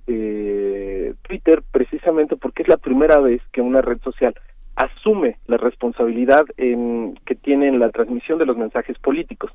Twitter 1.23 1.63
precisamente 1.71 2.35
porque 2.35 2.61
es 2.61 2.67
la 2.67 2.77
primera 2.77 3.19
vez 3.19 3.41
que 3.51 3.61
una 3.61 3.81
red 3.81 3.99
social 4.01 4.33
asume 4.75 5.37
la 5.47 5.57
responsabilidad 5.57 6.45
que 6.55 7.35
tiene 7.41 7.67
en 7.67 7.79
la 7.79 7.89
transmisión 7.89 8.37
de 8.37 8.45
los 8.45 8.57
mensajes 8.57 8.97
políticos. 8.99 9.51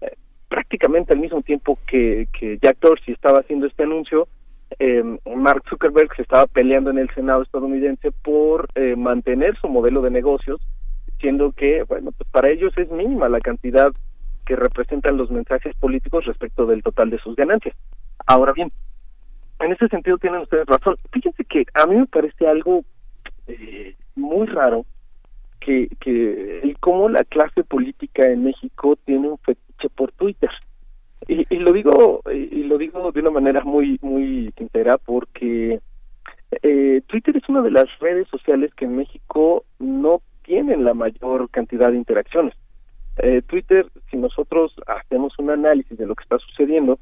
Eh, 0.00 0.16
prácticamente 0.48 1.12
al 1.12 1.20
mismo 1.20 1.42
tiempo 1.42 1.78
que, 1.86 2.28
que 2.38 2.58
Jack 2.60 2.78
Dorsey 2.80 3.14
estaba 3.14 3.40
haciendo 3.40 3.66
este 3.66 3.84
anuncio, 3.84 4.28
eh, 4.78 5.02
Mark 5.36 5.62
Zuckerberg 5.68 6.14
se 6.16 6.22
estaba 6.22 6.46
peleando 6.46 6.90
en 6.90 6.98
el 6.98 7.10
Senado 7.14 7.42
estadounidense 7.42 8.10
por 8.10 8.68
eh, 8.74 8.96
mantener 8.96 9.56
su 9.58 9.68
modelo 9.68 10.02
de 10.02 10.10
negocios, 10.10 10.60
diciendo 11.22 11.52
que, 11.56 11.84
bueno, 11.84 12.10
pues 12.10 12.28
para 12.30 12.50
ellos 12.50 12.72
es 12.76 12.90
mínima 12.90 13.28
la 13.28 13.38
cantidad 13.38 13.92
que 14.44 14.56
representan 14.56 15.16
los 15.16 15.30
mensajes 15.30 15.72
políticos 15.76 16.24
respecto 16.24 16.66
del 16.66 16.82
total 16.82 17.10
de 17.10 17.18
sus 17.20 17.36
ganancias. 17.36 17.76
Ahora 18.26 18.52
bien, 18.52 18.68
en 19.60 19.72
ese 19.72 19.86
sentido 19.86 20.18
tienen 20.18 20.40
ustedes 20.40 20.66
razón. 20.66 20.96
Fíjense 21.12 21.44
que 21.44 21.64
a 21.74 21.86
mí 21.86 21.94
me 21.94 22.06
parece 22.06 22.48
algo 22.48 22.84
eh, 23.46 23.94
muy 24.16 24.48
raro 24.48 24.84
que, 25.60 25.88
que 26.00 26.58
el 26.58 26.76
cómo 26.80 27.08
la 27.08 27.22
clase 27.22 27.62
política 27.62 28.28
en 28.28 28.42
México 28.42 28.98
tiene 29.04 29.28
un 29.28 29.38
fetiche 29.38 29.90
por 29.94 30.10
Twitter. 30.10 30.50
Y, 31.28 31.46
y 31.54 31.58
lo 31.60 31.72
digo 31.72 32.22
y 32.32 32.64
lo 32.64 32.78
digo 32.78 33.12
de 33.12 33.20
una 33.20 33.30
manera 33.30 33.62
muy 33.62 33.96
muy 34.02 34.52
sincera 34.58 34.98
porque 34.98 35.78
eh, 36.62 37.00
Twitter 37.06 37.36
es 37.36 37.48
una 37.48 37.62
de 37.62 37.70
las 37.70 37.86
redes 38.00 38.26
sociales 38.26 38.74
que 38.74 38.86
en 38.86 38.96
México 38.96 39.64
no 39.78 40.20
tienen 40.44 40.84
la 40.84 40.94
mayor 40.94 41.50
cantidad 41.50 41.90
de 41.90 41.96
interacciones. 41.96 42.54
Eh, 43.18 43.42
Twitter, 43.46 43.86
si 44.10 44.16
nosotros 44.16 44.74
hacemos 44.86 45.38
un 45.38 45.50
análisis 45.50 45.96
de 45.96 46.06
lo 46.06 46.14
que 46.14 46.22
está 46.22 46.38
sucediendo, 46.38 46.98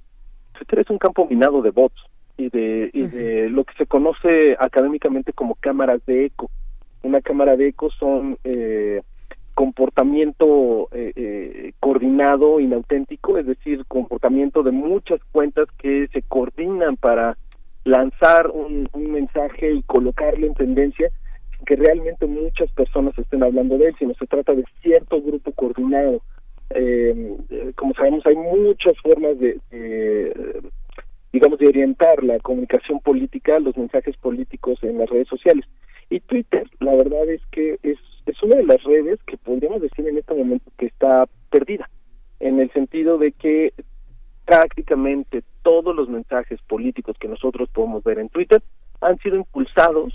Twitter 0.53 0.81
es 0.81 0.91
un 0.91 0.99
campo 0.99 1.27
minado 1.27 1.63
de 1.63 1.71
bots 1.71 2.01
y 2.37 2.49
de, 2.49 2.91
y 2.93 3.03
de 3.03 3.49
lo 3.49 3.65
que 3.65 3.75
se 3.75 3.87
conoce 3.87 4.57
académicamente 4.59 5.33
como 5.33 5.55
cámaras 5.57 6.05
de 6.07 6.27
eco. 6.27 6.51
Una 7.03 7.21
cámara 7.21 7.57
de 7.57 7.69
eco 7.69 7.91
son 7.91 8.39
eh, 8.45 9.03
comportamiento 9.55 10.89
eh, 10.93 11.13
eh, 11.17 11.73
coordinado, 11.81 12.61
inauténtico, 12.61 13.39
es 13.39 13.47
decir, 13.47 13.85
comportamiento 13.87 14.63
de 14.63 14.71
muchas 14.71 15.21
cuentas 15.33 15.69
que 15.79 16.09
se 16.13 16.23
coordinan 16.23 16.97
para 16.97 17.37
lanzar 17.85 18.49
un, 18.49 18.87
un 18.93 19.13
mensaje 19.13 19.73
y 19.73 19.83
colocarlo 19.83 20.47
en 20.47 20.55
tendencia 20.55 21.11
que 21.67 21.77
realmente 21.77 22.27
muchas 22.27 22.71
personas 22.73 23.17
estén 23.19 23.43
hablando 23.43 23.79
de 23.79 23.89
él, 23.89 23.95
sino 23.99 24.15
se 24.15 24.27
trata 24.27 24.55
de 24.55 24.65
cierto 24.83 25.21
grupo 25.21 25.53
coordinado 25.53 26.21
Eh, 26.73 27.37
como 27.75 27.95
sabemos, 27.95 28.25
hay 28.27 28.37
muchas 28.37 28.97
formas 29.03 29.37
de, 29.41 29.59
digamos, 31.33 31.59
de 31.59 31.67
orientar 31.67 32.23
la 32.23 32.39
comunicación 32.39 33.01
política, 33.01 33.59
los 33.59 33.77
mensajes 33.77 34.17
políticos 34.17 34.79
en 34.83 34.99
las 34.99 35.11
redes 35.11 35.29
sociales. 35.29 35.65
Y 36.11 36.21
Twitter, 36.21 36.69
la 36.79 36.95
verdad 36.95 37.29
es 37.29 37.41
que 37.51 37.79
es, 37.83 37.99
es 38.27 38.43
una 38.43 38.57
de 38.57 38.65
las 38.65 38.83
redes 38.85 39.19
que 39.27 39.37
podríamos 39.37 39.83
decir 39.83 40.07
en 40.07 40.19
este 40.19 40.35
momento 40.35 40.71
que 40.79 40.87
está 40.87 41.27
perdida, 41.51 41.89
en 42.39 42.61
el 42.61 42.71
sentido 42.73 43.19
de 43.19 43.33
que 43.33 43.73
prácticamente 44.45 45.43
todos 45.63 45.95
los 45.95 46.09
mensajes 46.09 46.61
políticos 46.69 47.17
que 47.19 47.29
nosotros 47.29 47.69
podemos 47.71 48.03
ver 48.05 48.19
en 48.19 48.29
Twitter 48.29 48.63
han 49.01 49.19
sido 49.19 49.37
impulsados 49.37 50.15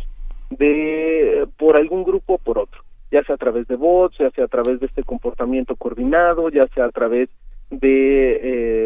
de 0.49 1.47
por 1.57 1.77
algún 1.77 2.03
grupo 2.03 2.35
o 2.35 2.37
por 2.37 2.57
otro, 2.57 2.81
ya 3.11 3.23
sea 3.23 3.35
a 3.35 3.39
través 3.39 3.67
de 3.67 3.75
bots, 3.75 4.17
ya 4.17 4.29
sea 4.31 4.45
a 4.45 4.49
través 4.49 4.79
de 4.79 4.87
este 4.87 5.03
comportamiento 5.03 5.75
coordinado, 5.75 6.49
ya 6.49 6.67
sea 6.73 6.85
a 6.85 6.91
través 6.91 7.29
de 7.71 8.39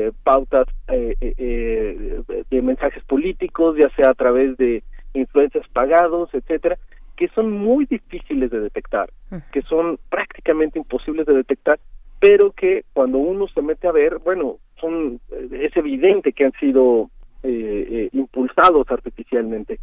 eh, 0.07 0.11
pautas 0.23 0.67
eh, 0.87 1.15
eh, 1.19 2.21
de 2.49 2.61
mensajes 2.61 3.03
políticos, 3.03 3.75
ya 3.77 3.89
sea 3.95 4.11
a 4.11 4.13
través 4.13 4.57
de 4.57 4.83
influencias 5.13 5.67
pagados, 5.69 6.29
etcétera, 6.33 6.77
que 7.15 7.27
son 7.29 7.51
muy 7.51 7.85
difíciles 7.85 8.49
de 8.49 8.61
detectar, 8.61 9.09
que 9.51 9.61
son 9.63 9.99
prácticamente 10.09 10.79
imposibles 10.79 11.25
de 11.25 11.33
detectar, 11.33 11.79
pero 12.19 12.51
que 12.51 12.85
cuando 12.93 13.17
uno 13.17 13.47
se 13.47 13.61
mete 13.61 13.87
a 13.87 13.91
ver, 13.91 14.19
bueno, 14.19 14.57
son 14.79 15.19
es 15.51 15.75
evidente 15.75 16.31
que 16.31 16.45
han 16.45 16.53
sido 16.53 17.09
impulsados 17.43 18.89
artificialmente 18.89 19.79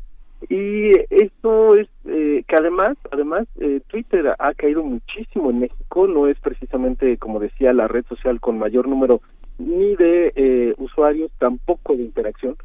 y 0.49 0.93
esto 1.11 1.75
es 1.75 1.89
eh, 2.05 2.45
que 2.47 2.57
además 2.57 2.97
además 3.11 3.47
eh, 3.61 3.81
Twitter 3.89 4.35
ha 4.39 4.55
caído 4.55 4.83
muchísimo 4.83 5.51
en 5.51 5.61
México 5.61 6.07
no 6.07 6.29
es 6.29 6.39
precisamente 6.41 7.17
como 7.19 7.41
decía 7.41 7.73
la 7.73 7.89
red 7.89 8.05
social 8.07 8.41
con 8.41 8.59
mayor 8.59 8.87
número 8.87 9.21
ni 9.59 9.97
de 9.97 10.33
eh, 10.37 10.75
usuarios 10.79 11.31
tampoco 11.39 11.97
de 11.97 12.05
interacción. 12.05 12.57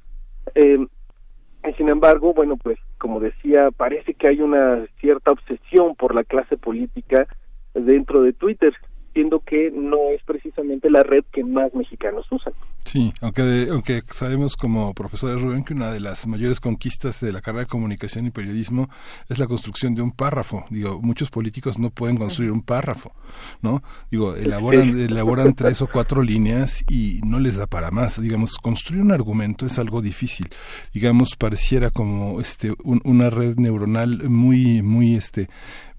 Sin 1.77 1.89
embargo 1.89 2.33
bueno 2.33 2.57
pues 2.57 2.77
como 2.97 3.19
decía 3.19 3.71
parece 3.71 4.13
que 4.13 4.27
hay 4.27 4.41
una 4.41 4.85
cierta 4.99 5.31
obsesión 5.31 5.95
por 5.95 6.13
la 6.13 6.23
clase 6.23 6.57
política 6.57 7.27
dentro 7.73 8.21
de 8.21 8.33
Twitter 8.33 8.73
siendo 9.13 9.39
que 9.39 9.71
no 9.71 10.09
es 10.09 10.21
precisamente 10.23 10.89
la 10.89 11.03
red 11.03 11.23
que 11.31 11.43
más 11.43 11.73
mexicanos 11.73 12.25
usan. 12.31 12.53
Sí, 12.85 13.13
aunque, 13.21 13.67
aunque 13.69 14.01
sabemos 14.09 14.55
como 14.55 14.93
profesor 14.93 15.31
de 15.31 15.37
Rubén 15.37 15.63
que 15.63 15.73
una 15.73 15.91
de 15.91 15.99
las 15.99 16.25
mayores 16.25 16.59
conquistas 16.59 17.21
de 17.21 17.31
la 17.31 17.41
carrera 17.41 17.61
de 17.63 17.69
comunicación 17.69 18.25
y 18.25 18.31
periodismo 18.31 18.89
es 19.29 19.37
la 19.37 19.47
construcción 19.47 19.93
de 19.93 20.01
un 20.01 20.11
párrafo. 20.11 20.65
Digo, 20.69 20.99
muchos 21.01 21.29
políticos 21.29 21.77
no 21.77 21.91
pueden 21.91 22.17
construir 22.17 22.51
un 22.51 22.63
párrafo, 22.63 23.13
¿no? 23.61 23.83
Digo, 24.09 24.35
elaboran, 24.35 24.99
elaboran 24.99 25.53
tres 25.53 25.81
o 25.81 25.87
cuatro 25.91 26.23
líneas 26.23 26.83
y 26.89 27.21
no 27.23 27.39
les 27.39 27.57
da 27.57 27.67
para 27.67 27.91
más. 27.91 28.19
Digamos, 28.19 28.57
construir 28.57 29.03
un 29.03 29.11
argumento 29.11 29.65
es 29.65 29.77
algo 29.77 30.01
difícil. 30.01 30.47
Digamos, 30.93 31.35
pareciera 31.37 31.91
como 31.91 32.41
este 32.41 32.73
una 32.83 33.29
red 33.29 33.57
neuronal 33.57 34.29
muy, 34.29 34.81
muy 34.81 35.15
este 35.15 35.49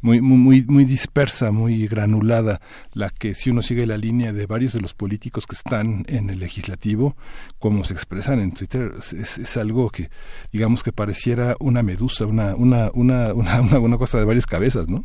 muy, 0.03 0.21
muy, 0.21 0.65
muy 0.69 0.85
dispersa, 0.85 1.53
muy 1.53 1.87
granulada, 1.87 2.61
la 2.93 3.09
que 3.11 3.35
si 3.35 3.51
uno 3.51 3.63
sigue 3.63 3.87
la 3.87 3.97
línea 3.97 4.33
de 4.33 4.47
varios 4.47 4.73
de 4.73 4.81
los 4.81 4.95
políticos 4.95 5.47
que 5.47 5.55
están 5.55 6.05
en 6.09 6.29
el 6.29 6.41
legislativo, 6.41 7.15
como 7.59 7.85
se 7.85 7.95
expresan 7.95 8.41
en 8.41 8.53
Twitter, 8.53 8.91
es, 8.99 9.57
algo 9.57 9.91
que, 9.91 10.09
digamos 10.53 10.83
que 10.83 10.93
pareciera 10.93 11.55
una 11.61 11.83
medusa, 11.83 12.27
una, 12.27 12.55
una, 12.57 12.91
una, 12.95 13.33
una, 13.33 13.79
una 13.79 13.99
cosa 13.99 14.19
de 14.19 14.25
varias 14.25 14.47
cabezas, 14.47 14.89
¿no? 14.89 15.05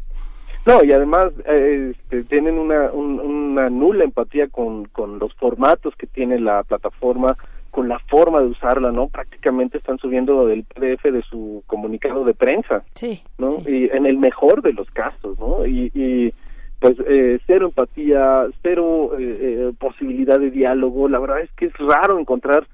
No, 0.66 0.84
y 0.84 0.92
además 0.92 1.28
este, 1.46 2.26
tienen 2.26 2.58
una, 2.58 2.92
una 2.92 3.70
nula 3.70 4.04
empatía 4.04 4.48
con, 4.50 4.84
con 4.86 5.18
los 5.18 5.34
formatos 5.36 5.96
que 5.96 6.08
tiene 6.08 6.42
la 6.42 6.62
plataforma, 6.64 7.38
con 7.78 7.90
la 7.90 8.00
forma 8.00 8.42
de 8.42 8.48
usarla, 8.48 8.92
¿no? 8.92 9.08
Prácticamente 9.08 9.78
están 9.78 10.00
subiendo 10.00 10.50
el 10.50 10.64
PDF 10.64 11.04
de 11.12 11.22
su 11.22 11.62
comunicado 11.68 12.26
de 12.26 12.34
prensa, 12.34 12.84
sí, 12.96 13.22
¿no? 13.38 13.50
Y 13.68 13.88
en 13.94 14.08
el 14.08 14.18
mejor 14.18 14.64
de 14.64 14.74
los 14.74 14.90
casos, 14.90 15.38
¿no? 15.38 15.64
Y, 15.64 15.92
y 15.94 16.34
pues 16.80 16.98
eh, 17.06 17.38
cero 17.46 17.68
empatía, 17.68 18.48
cero 18.64 19.12
eh, 19.20 19.38
eh, 19.70 19.74
posibilidad 19.78 20.40
de 20.40 20.50
diálogo. 20.50 21.08
La 21.08 21.20
verdad 21.20 21.42
es 21.42 21.52
que 21.52 21.66
es 21.66 21.74
raro 21.78 22.18
encontrar 22.18 22.66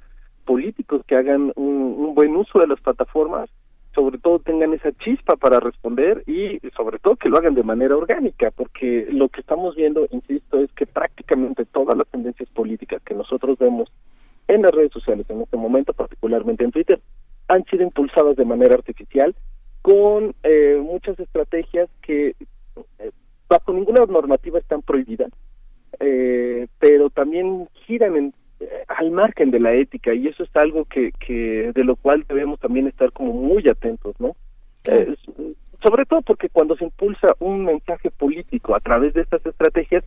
políticos 0.46 1.02
que 1.06 1.18
hagan 1.18 1.52
un, 1.58 1.96
un 1.98 2.16
buen 2.16 2.34
uso 2.38 2.60
de 2.60 2.68
las 2.68 2.80
plataformas, 2.80 3.50
sobre 3.94 4.20
todo 4.20 4.40
tengan 4.40 4.74
esa 4.74 4.94
chispa 4.94 5.36
para 5.36 5.60
responder 5.60 6.24
y 6.28 6.60
sobre 6.78 7.00
todo 7.00 7.18
que 7.18 7.28
lo 7.28 7.40
hagan 7.40 7.56
de 7.56 7.64
manera 7.64 7.98
orgánica, 7.98 8.52
porque 8.52 9.06
lo 9.12 9.28
que 9.28 9.42
estamos 9.42 9.76
viendo, 9.76 10.08
insisto, 10.12 10.60
es 10.60 10.72
que 10.72 10.86
prácticamente 10.86 11.66
todas 11.66 11.98
las 11.98 12.08
tendencias 12.08 12.48
políticas 12.52 13.02
que 13.04 13.16
nosotros 13.16 13.58
vemos 13.60 13.92
en 14.48 14.62
las 14.62 14.72
redes 14.72 14.92
sociales 14.92 15.26
en 15.30 15.42
este 15.42 15.58
momento, 15.58 15.94
particularmente 15.94 16.64
en 16.64 16.72
Twitter, 16.72 17.00
han 17.48 17.64
sido 17.66 17.84
impulsadas 17.84 18.36
de 18.36 18.46
manera 18.46 18.76
artificial 18.76 19.36
con 19.82 20.34
eh, 20.44 20.80
muchas 20.82 21.20
estrategias 21.20 21.90
que 22.02 22.36
eh, 23.00 23.12
bajo 23.50 23.74
ninguna 23.74 24.06
normativa 24.06 24.60
están 24.60 24.82
prohibidas, 24.82 25.30
eh, 26.00 26.68
pero 26.80 27.10
también 27.10 27.68
giran 27.86 28.16
en, 28.16 28.34
al 28.88 29.12
margen 29.12 29.52
de 29.52 29.60
la 29.60 29.74
ética 29.74 30.14
y 30.14 30.28
eso 30.28 30.44
es 30.44 30.56
algo 30.56 30.86
que, 30.86 31.12
que 31.12 31.72
de 31.74 31.84
lo 31.84 31.98
cual 31.98 32.26
debemos 32.28 32.60
también 32.60 32.88
estar 32.88 33.12
como 33.12 33.34
muy 33.34 33.68
atentos, 33.68 34.16
¿no? 34.20 34.36
sobre 35.82 36.06
todo 36.06 36.22
porque 36.22 36.50
cuando 36.50 36.76
se 36.78 36.86
impulsa 36.86 37.36
un 37.40 37.66
mensaje 37.66 38.10
político 38.10 38.76
a 38.76 38.80
través 38.80 39.14
de 39.14 39.22
estas 39.22 39.46
estrategias, 39.46 40.04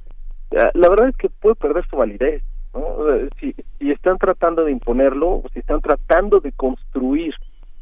la 0.51 0.89
verdad 0.89 1.09
es 1.09 1.17
que 1.17 1.29
puede 1.29 1.55
perder 1.55 1.87
su 1.89 1.97
validez. 1.97 2.43
Eh, 4.07 4.11
están 4.11 4.19
tratando 4.19 4.65
de 4.65 4.71
imponerlo, 4.71 5.29
o 5.29 5.45
si 5.53 5.59
están 5.59 5.81
tratando 5.81 6.39
de 6.39 6.53
construir 6.53 7.35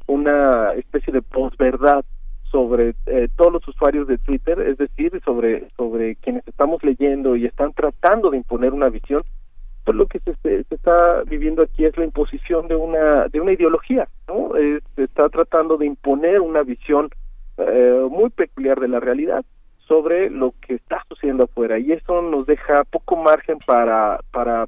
una 0.07 0.73
especie 0.73 1.13
de 1.13 1.21
posverdad 1.21 2.03
sobre 2.51 2.95
eh, 3.07 3.29
todos 3.37 3.53
los 3.53 3.69
usuarios 3.69 4.07
de 4.07 4.17
Twitter, 4.17 4.59
es 4.61 4.79
decir, 4.79 5.21
sobre 5.25 5.69
sobre 5.77 6.17
quienes 6.17 6.47
estamos 6.49 6.83
leyendo 6.83 7.37
y 7.37 7.45
están 7.45 7.73
tratando 7.75 8.31
de 8.31 8.39
imponer 8.39 8.73
una 8.73 8.89
visión, 8.89 9.23
pues 9.85 9.97
lo 9.97 10.07
que 10.07 10.21
se, 10.21 10.35
se, 10.43 10.65
está 10.71 11.23
viviendo 11.27 11.63
aquí 11.63 11.85
es 11.85 11.97
la 11.99 12.05
imposición 12.05 12.69
de 12.69 12.77
una 12.77 13.29
de 13.29 13.41
una 13.41 13.53
ideología, 13.53 14.09
¿no? 14.29 14.53
se 14.97 15.03
está 15.03 15.29
tratando 15.29 15.77
de 15.77 15.87
imponer 15.87 16.41
una 16.41 16.63
visión 16.63 17.11
eh, 17.59 18.07
muy 18.11 18.31
peculiar 18.31 18.81
de 18.81 18.89
la 18.89 19.01
realidad 19.01 19.45
sobre 19.89 20.31
lo 20.31 20.55
que 20.63 20.77
está 20.77 21.03
sucediendo 21.09 21.45
afuera 21.45 21.79
y 21.79 21.93
eso 21.93 22.23
nos 22.23 22.47
deja 22.47 22.85
poco 22.85 23.17
margen 23.17 23.59
para 23.67 24.21
para 24.31 24.67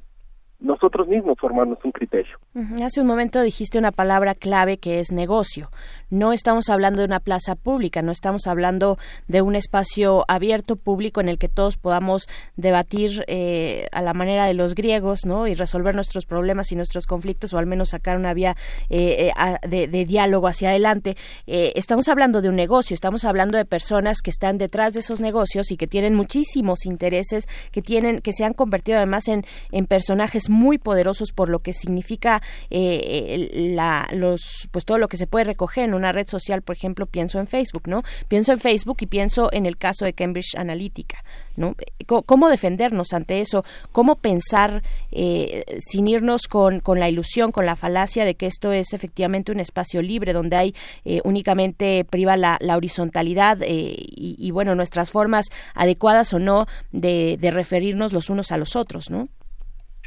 nosotros 0.67 1.07
mismos 1.07 1.39
formarnos 1.39 1.79
un 1.83 1.91
criterio. 1.91 2.37
Hace 2.83 3.01
un 3.01 3.07
momento 3.07 3.43
dijiste 3.43 3.77
una 3.77 3.91
palabra 3.91 4.33
clave 4.33 4.79
que 4.79 4.99
es 4.99 5.11
negocio. 5.11 5.69
No 6.09 6.33
estamos 6.33 6.69
hablando 6.69 7.01
de 7.01 7.05
una 7.05 7.19
plaza 7.19 7.53
pública, 7.53 8.01
no 8.01 8.11
estamos 8.11 8.47
hablando 8.47 8.97
de 9.27 9.43
un 9.43 9.55
espacio 9.55 10.25
abierto 10.27 10.75
público 10.75 11.21
en 11.21 11.29
el 11.29 11.37
que 11.37 11.49
todos 11.49 11.77
podamos 11.77 12.27
debatir 12.55 13.25
eh, 13.27 13.87
a 13.91 14.01
la 14.01 14.15
manera 14.15 14.45
de 14.45 14.55
los 14.55 14.73
griegos, 14.73 15.25
¿no? 15.25 15.45
Y 15.45 15.53
resolver 15.53 15.93
nuestros 15.93 16.25
problemas 16.25 16.71
y 16.71 16.75
nuestros 16.75 17.05
conflictos 17.05 17.53
o 17.53 17.59
al 17.59 17.67
menos 17.67 17.89
sacar 17.89 18.17
una 18.17 18.33
vía 18.33 18.55
eh, 18.89 19.31
eh, 19.37 19.87
de, 19.87 20.05
diálogo 20.05 20.47
hacia 20.47 20.69
adelante. 20.69 21.15
estamos 21.45 22.07
hablando 22.07 22.41
de 22.41 22.49
un 22.49 22.55
negocio, 22.55 22.95
estamos 22.95 23.23
hablando 23.23 23.57
de 23.57 23.65
personas 23.65 24.21
que 24.23 24.31
están 24.31 24.57
detrás 24.57 24.93
de 24.93 25.01
esos 25.01 25.19
negocios 25.19 25.69
y 25.69 25.77
que 25.77 25.85
tienen 25.85 26.15
muchísimos 26.15 26.87
intereses, 26.87 27.47
que 27.71 27.83
tienen, 27.83 28.21
que 28.21 28.33
se 28.33 28.45
han 28.45 28.53
convertido 28.53 28.97
además 28.97 29.27
en, 29.27 29.45
en 29.71 29.85
personajes 29.85 30.49
muy 30.49 30.79
poderosos 30.79 31.33
por 31.33 31.49
lo 31.49 31.59
que 31.59 31.73
significa 31.73 32.41
eh, 32.69 33.49
la, 33.75 34.07
los, 34.11 34.67
pues 34.71 34.85
todo 34.85 34.97
lo 34.97 35.07
que 35.07 35.17
se 35.17 35.27
puede 35.27 35.45
recoger 35.45 35.85
en 35.85 35.93
una 35.93 36.11
red 36.11 36.27
social, 36.27 36.61
por 36.61 36.75
ejemplo, 36.75 37.05
pienso 37.05 37.39
en 37.39 37.47
Facebook, 37.47 37.87
¿no? 37.87 38.03
Pienso 38.27 38.51
en 38.51 38.59
Facebook 38.59 38.97
y 39.01 39.05
pienso 39.07 39.49
en 39.51 39.65
el 39.65 39.77
caso 39.77 40.05
de 40.05 40.13
Cambridge 40.13 40.55
Analytica, 40.55 41.23
¿no? 41.55 41.75
¿Cómo 42.05 42.49
defendernos 42.49 43.13
ante 43.13 43.41
eso? 43.41 43.65
¿Cómo 43.91 44.15
pensar 44.15 44.83
eh, 45.11 45.63
sin 45.79 46.07
irnos 46.07 46.47
con, 46.47 46.79
con 46.79 46.99
la 46.99 47.09
ilusión, 47.09 47.51
con 47.51 47.65
la 47.65 47.75
falacia 47.75 48.25
de 48.25 48.35
que 48.35 48.45
esto 48.45 48.71
es 48.71 48.93
efectivamente 48.93 49.51
un 49.51 49.59
espacio 49.59 50.01
libre 50.01 50.33
donde 50.33 50.55
hay 50.55 50.75
eh, 51.05 51.21
únicamente 51.23 52.05
priva 52.05 52.37
la, 52.37 52.57
horizontalidad 52.77 53.57
y, 53.65 54.35
y, 54.37 54.51
bueno, 54.51 54.75
nuestras 54.75 55.09
formas 55.09 55.47
adecuadas 55.73 56.33
o 56.33 56.39
no 56.39 56.67
de, 56.91 57.37
de 57.39 57.49
referirnos 57.49 58.13
los 58.13 58.29
unos 58.29 58.51
a 58.51 58.57
los 58.57 58.75
otros, 58.75 59.09
¿no? 59.09 59.27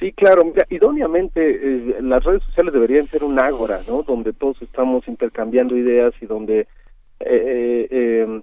Sí, 0.00 0.12
claro. 0.12 0.50
Idóneamente 0.70 1.40
eh, 1.42 1.98
las 2.00 2.24
redes 2.24 2.42
sociales 2.44 2.72
deberían 2.72 3.06
ser 3.08 3.22
un 3.22 3.38
ágora, 3.38 3.80
¿no? 3.86 4.02
Donde 4.02 4.32
todos 4.32 4.60
estamos 4.62 5.06
intercambiando 5.06 5.76
ideas 5.76 6.14
y 6.22 6.26
donde, 6.26 6.60
eh, 6.60 7.86
eh, 7.90 8.22
em, 8.22 8.42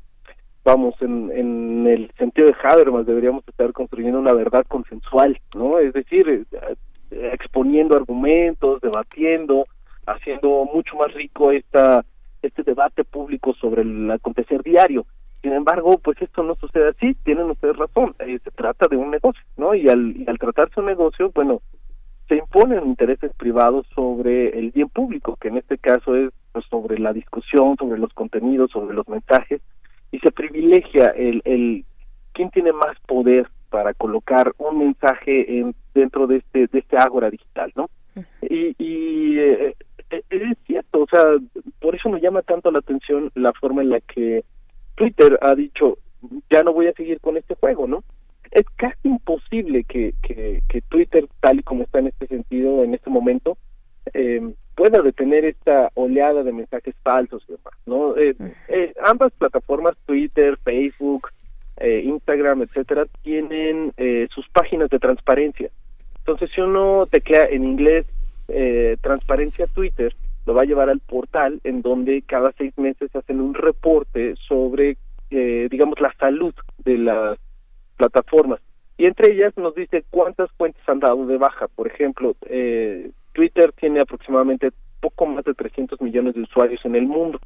vamos, 0.64 0.93
en, 1.01 1.32
en 1.32 1.88
el 1.88 2.12
sentido 2.20 2.47
de 2.47 2.55
Habermas 2.62 3.08
deberíamos 3.08 3.43
estar 3.47 3.74
construyendo 3.74 4.20
una 4.20 4.34
verdad 4.34 4.66
consensual, 4.68 5.39
¿no? 5.55 5.80
Es 5.80 5.93
decir, 5.93 6.45
exponiendo 7.10 7.95
argumentos, 7.95 8.80
debatiendo, 8.82 9.66
haciendo 10.05 10.70
mucho 10.72 10.95
más 10.95 11.12
rico 11.16 11.51
esta 11.51 12.05
este 12.43 12.62
debate 12.62 13.03
público 13.03 13.55
sobre 13.55 13.82
el 13.82 14.12
acontecer 14.12 14.62
diario. 14.62 15.08
Sin 15.42 15.54
embargo, 15.54 15.98
pues 16.00 16.22
esto 16.22 16.44
no 16.44 16.56
sucede 16.56 16.90
así, 16.90 17.14
tienen 17.24 17.50
ustedes 17.50 17.78
razón, 17.78 18.16
eh, 18.20 18.40
se 18.44 18.52
trata 18.52 18.88
de 18.88 18.98
un 18.98 19.12
negocio, 19.12 19.42
¿no? 19.56 19.76
Y 19.76 19.88
al, 19.88 20.18
y 20.18 20.26
al 20.28 20.40
tratarse 20.40 20.80
un 20.80 20.88
negocio, 20.88 21.32
bueno, 21.34 21.62
se 22.28 22.36
imponen 22.36 22.86
intereses 22.88 23.32
privados 23.38 23.86
sobre 23.96 24.58
el 24.58 24.72
bien 24.72 24.90
público, 24.90 25.38
que 25.40 25.48
en 25.48 25.58
este 25.58 25.78
caso 25.78 26.16
es 26.16 26.32
pues, 26.52 26.66
sobre 26.66 27.00
la 27.00 27.14
discusión, 27.14 27.78
sobre 27.78 28.00
los 28.00 28.14
contenidos, 28.14 28.72
sobre 28.72 28.96
los 28.96 29.08
mensajes, 29.08 29.62
y 30.12 30.20
se 30.20 30.32
privilegia 30.32 31.08
el, 31.08 31.42
el 31.46 31.86
quién 32.34 32.50
tiene 32.50 32.74
más 32.74 33.00
poder 33.06 33.48
para 33.70 33.94
colocar 33.94 34.54
un 34.58 34.80
mensaje 34.80 35.60
en, 35.60 35.76
dentro 35.94 36.28
de 36.28 36.38
este 36.38 36.68
de 36.68 36.80
este 36.80 36.98
ágora 36.98 37.30
digital, 37.30 37.72
¿no? 37.76 37.90
Y, 38.42 38.76
y 38.78 39.38
eh, 39.40 39.76
eh, 40.10 40.24
es 40.30 40.58
cierto, 40.66 41.02
o 41.02 41.08
sea, 41.08 41.24
por 41.80 41.96
eso 41.96 42.10
me 42.10 42.22
llama 42.22 42.42
tanto 42.42 42.72
la 42.72 42.80
atención 42.80 43.32
la 43.36 43.52
forma 43.54 43.82
en 43.82 43.90
la 43.90 44.00
que 44.02 44.44
Twitter 44.98 45.39
ha 45.41 45.56
dicho 45.56 45.98
ya 46.50 46.64
no 46.64 46.74
voy 46.74 46.88
a 46.88 46.93
seguir 46.93 47.20
con 47.20 47.38
este 47.38 47.56
juego, 47.56 47.88
¿no? 47.88 48.04
Es 48.52 48.66
casi 48.76 49.08
imposible 49.08 49.84
que, 49.84 50.14
que, 50.22 50.62
que 50.68 50.82
Twitter, 50.82 51.28
tal 51.39 51.60
y 51.60 51.64
como 51.64 51.84
está 51.84 52.00
en 52.00 52.08
este 52.08 52.28
sentido, 52.28 52.84
en 52.84 52.93
este 52.93 53.10
momento, 53.10 53.58
eh, 54.14 54.41
pueda 54.76 55.02
detener 55.02 55.45
esta 55.45 55.91
oleada 55.95 56.43
de 56.43 56.54
mensajes 56.54 56.95
falsos 57.04 57.43
y 57.48 57.52
demás, 57.52 57.74
¿no? 57.86 58.18
Eh, 58.18 58.36
eh, 58.70 58.93
ambas 59.04 59.32
plataformas, 59.34 59.95
Twitter, 60.06 60.58
Facebook, 60.64 61.30
eh, 61.78 62.02
Instagram, 62.06 62.64
etcétera, 62.64 63.06
tienen 63.22 63.93
eh, 63.98 64.28
sus 64.34 64.48
páginas 64.50 64.89
de 64.89 65.00
transparencia. 65.00 65.70
Entonces, 66.20 66.50
si 66.54 66.62
uno 66.62 67.08
teclea 67.12 67.45
en 67.50 67.66
inglés 67.66 68.06
eh, 68.48 68.98
transparencia 69.02 69.68
Twitter, 69.68 70.16
lo 70.48 70.54
va 70.54 70.62
a 70.62 70.66
llevar 70.66 70.89
al 70.89 71.02
portal 71.02 71.60
en 71.66 71.82
donde 71.82 72.22
cada 72.22 72.54
seis 72.54 72.76
meses 72.78 73.14
hacen 73.14 73.41
un 73.41 73.54
reporte 73.54 74.36
sobre, 74.48 74.98
eh, 75.30 75.68
digamos, 75.70 76.00
la 76.00 76.14
salud 76.14 76.56
de 76.86 76.98
las 76.98 77.38
plataformas. 77.98 78.62
Y 78.98 79.06
entre 79.08 79.34
ellas 79.34 79.56
nos 79.58 79.76
dice 79.76 80.06
cuántas 80.10 80.50
cuentas 80.54 80.82
han 80.88 81.02
dado 81.02 81.26
de 81.26 81.38
baja. 81.38 81.68
Por 81.68 81.88
ejemplo, 81.88 82.34
eh, 82.45 83.12
Twitter 83.34 83.74
tiene 83.74 84.00
aproximadamente 84.00 84.72
poco 85.02 85.26
más 85.26 85.43
de 85.43 85.54
300 85.54 86.00
millones 86.00 86.34
de 86.34 86.41
usuarios 86.43 86.80
en 86.86 86.95
el 86.95 87.08
mundo. 87.08 87.39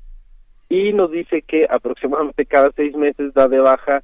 Y 0.70 0.93
nos 0.93 1.12
dice 1.12 1.41
que 1.41 1.66
aproximadamente 1.68 2.45
cada 2.45 2.72
seis 2.74 2.95
meses 2.95 3.34
da 3.34 3.47
de 3.47 3.60
baja 3.60 4.04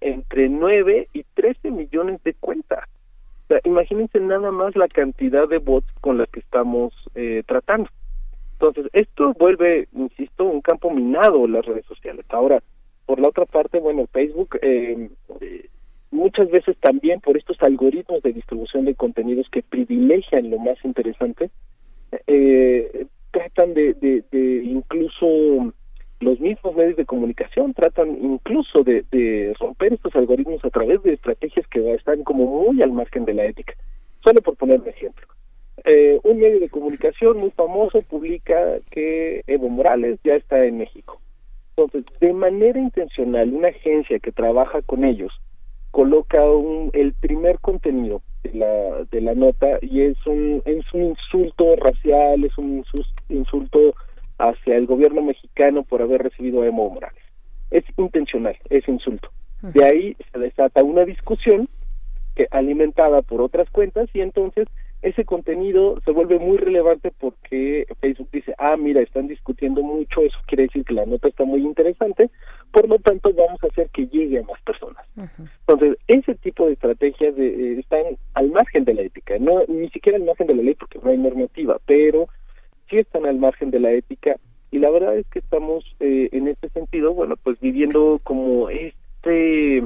entre 0.00 0.48
9 0.48 1.08
y 1.12 1.22
13 1.34 1.70
millones 1.70 2.22
de 2.24 2.32
cuentas. 2.32 2.88
O 3.44 3.48
sea, 3.48 3.60
imagínense 3.64 4.18
nada 4.20 4.50
más 4.50 4.74
la 4.74 4.88
cantidad 4.88 5.46
de 5.46 5.58
bots 5.58 5.86
con 6.00 6.16
las 6.16 6.30
que 6.30 6.40
estamos 6.40 6.94
eh, 7.14 7.42
tratando. 7.46 7.90
Entonces, 8.60 8.90
esto 8.92 9.34
vuelve, 9.38 9.86
insisto, 9.92 10.44
un 10.44 10.60
campo 10.60 10.90
minado 10.90 11.46
las 11.46 11.64
redes 11.64 11.86
sociales. 11.86 12.26
Ahora, 12.28 12.60
por 13.06 13.20
la 13.20 13.28
otra 13.28 13.46
parte, 13.46 13.78
bueno, 13.78 14.08
Facebook 14.12 14.58
eh, 14.60 15.10
eh, 15.40 15.68
muchas 16.10 16.50
veces 16.50 16.76
también 16.78 17.20
por 17.20 17.36
estos 17.36 17.56
algoritmos 17.62 18.20
de 18.22 18.32
distribución 18.32 18.84
de 18.84 18.96
contenidos 18.96 19.48
que 19.50 19.62
privilegian 19.62 20.50
lo 20.50 20.58
más 20.58 20.76
interesante, 20.84 21.50
eh, 22.26 23.06
tratan 23.30 23.74
de, 23.74 23.94
de, 23.94 24.24
de 24.32 24.64
incluso 24.64 25.72
los 26.18 26.40
mismos 26.40 26.74
medios 26.74 26.96
de 26.96 27.04
comunicación 27.04 27.74
tratan 27.74 28.18
incluso 28.20 28.82
de, 28.82 29.04
de, 29.12 29.54
romper 29.60 29.92
estos 29.92 30.16
algoritmos 30.16 30.64
a 30.64 30.70
través 30.70 31.00
de 31.04 31.12
estrategias 31.12 31.64
que 31.68 31.94
están 31.94 32.24
como 32.24 32.44
muy 32.44 32.82
al 32.82 32.90
margen 32.90 33.24
de 33.24 33.34
la 33.34 33.44
ética. 33.44 33.74
Solo 34.24 34.42
por 34.42 34.56
poner 34.56 34.80
un 34.80 34.88
ejemplo. 34.88 35.28
Eh, 35.84 36.18
un 36.24 36.38
medio 36.38 36.60
de 36.60 36.68
comunicación 36.68 37.38
muy 37.38 37.50
famoso 37.50 38.02
publica 38.02 38.78
que 38.90 39.42
Evo 39.46 39.68
Morales 39.68 40.18
ya 40.24 40.34
está 40.34 40.64
en 40.64 40.78
México. 40.78 41.20
Entonces, 41.76 42.04
de 42.20 42.32
manera 42.32 42.78
intencional, 42.78 43.52
una 43.52 43.68
agencia 43.68 44.18
que 44.18 44.32
trabaja 44.32 44.82
con 44.82 45.04
ellos 45.04 45.32
coloca 45.90 46.44
un, 46.44 46.90
el 46.92 47.14
primer 47.14 47.58
contenido 47.60 48.22
de 48.42 48.54
la, 48.54 49.04
de 49.10 49.20
la 49.20 49.34
nota 49.34 49.78
y 49.80 50.02
es 50.02 50.16
un, 50.26 50.62
es 50.64 50.84
un 50.92 51.04
insulto 51.04 51.76
racial, 51.76 52.44
es 52.44 52.56
un 52.58 52.84
insulto 53.28 53.94
hacia 54.38 54.76
el 54.76 54.86
gobierno 54.86 55.22
mexicano 55.22 55.82
por 55.84 56.02
haber 56.02 56.22
recibido 56.22 56.62
a 56.62 56.66
Evo 56.66 56.90
Morales. 56.90 57.22
Es 57.70 57.84
intencional, 57.96 58.56
es 58.70 58.86
insulto. 58.88 59.30
De 59.62 59.84
ahí 59.84 60.16
se 60.32 60.38
desata 60.38 60.84
una 60.84 61.04
discusión 61.04 61.68
que 62.36 62.46
alimentada 62.50 63.22
por 63.22 63.40
otras 63.40 63.68
cuentas 63.70 64.08
y 64.14 64.20
entonces 64.20 64.68
ese 65.02 65.24
contenido 65.24 65.94
se 66.04 66.10
vuelve 66.10 66.38
muy 66.38 66.58
relevante 66.58 67.12
porque 67.18 67.86
Facebook 68.00 68.28
dice, 68.32 68.54
ah, 68.58 68.76
mira, 68.76 69.00
están 69.00 69.28
discutiendo 69.28 69.82
mucho, 69.82 70.22
eso 70.22 70.38
quiere 70.46 70.64
decir 70.64 70.84
que 70.84 70.94
la 70.94 71.06
nota 71.06 71.28
está 71.28 71.44
muy 71.44 71.62
interesante, 71.62 72.30
por 72.72 72.88
lo 72.88 72.98
tanto 72.98 73.32
vamos 73.32 73.62
a 73.62 73.66
hacer 73.68 73.88
que 73.90 74.06
llegue 74.06 74.40
a 74.40 74.42
más 74.42 74.60
personas. 74.62 75.04
Uh 75.16 75.22
-huh. 75.22 75.48
Entonces, 75.66 75.98
ese 76.08 76.34
tipo 76.36 76.66
de 76.66 76.72
estrategias 76.72 77.36
de, 77.36 77.46
eh, 77.46 77.78
están 77.78 78.04
al 78.34 78.50
margen 78.50 78.84
de 78.84 78.94
la 78.94 79.02
ética, 79.02 79.38
no 79.38 79.62
ni 79.68 79.88
siquiera 79.90 80.18
al 80.18 80.24
margen 80.24 80.48
de 80.48 80.54
la 80.54 80.62
ley 80.62 80.74
porque 80.74 80.98
no 81.02 81.10
hay 81.10 81.18
normativa, 81.18 81.78
pero 81.86 82.28
sí 82.90 82.98
están 82.98 83.26
al 83.26 83.38
margen 83.38 83.70
de 83.70 83.80
la 83.80 83.92
ética 83.92 84.36
y 84.70 84.78
la 84.78 84.90
verdad 84.90 85.16
es 85.16 85.26
que 85.28 85.38
estamos 85.38 85.84
eh, 86.00 86.28
en 86.32 86.48
este 86.48 86.68
sentido, 86.70 87.14
bueno, 87.14 87.36
pues 87.42 87.58
viviendo 87.60 88.20
como 88.24 88.68
este 88.68 89.84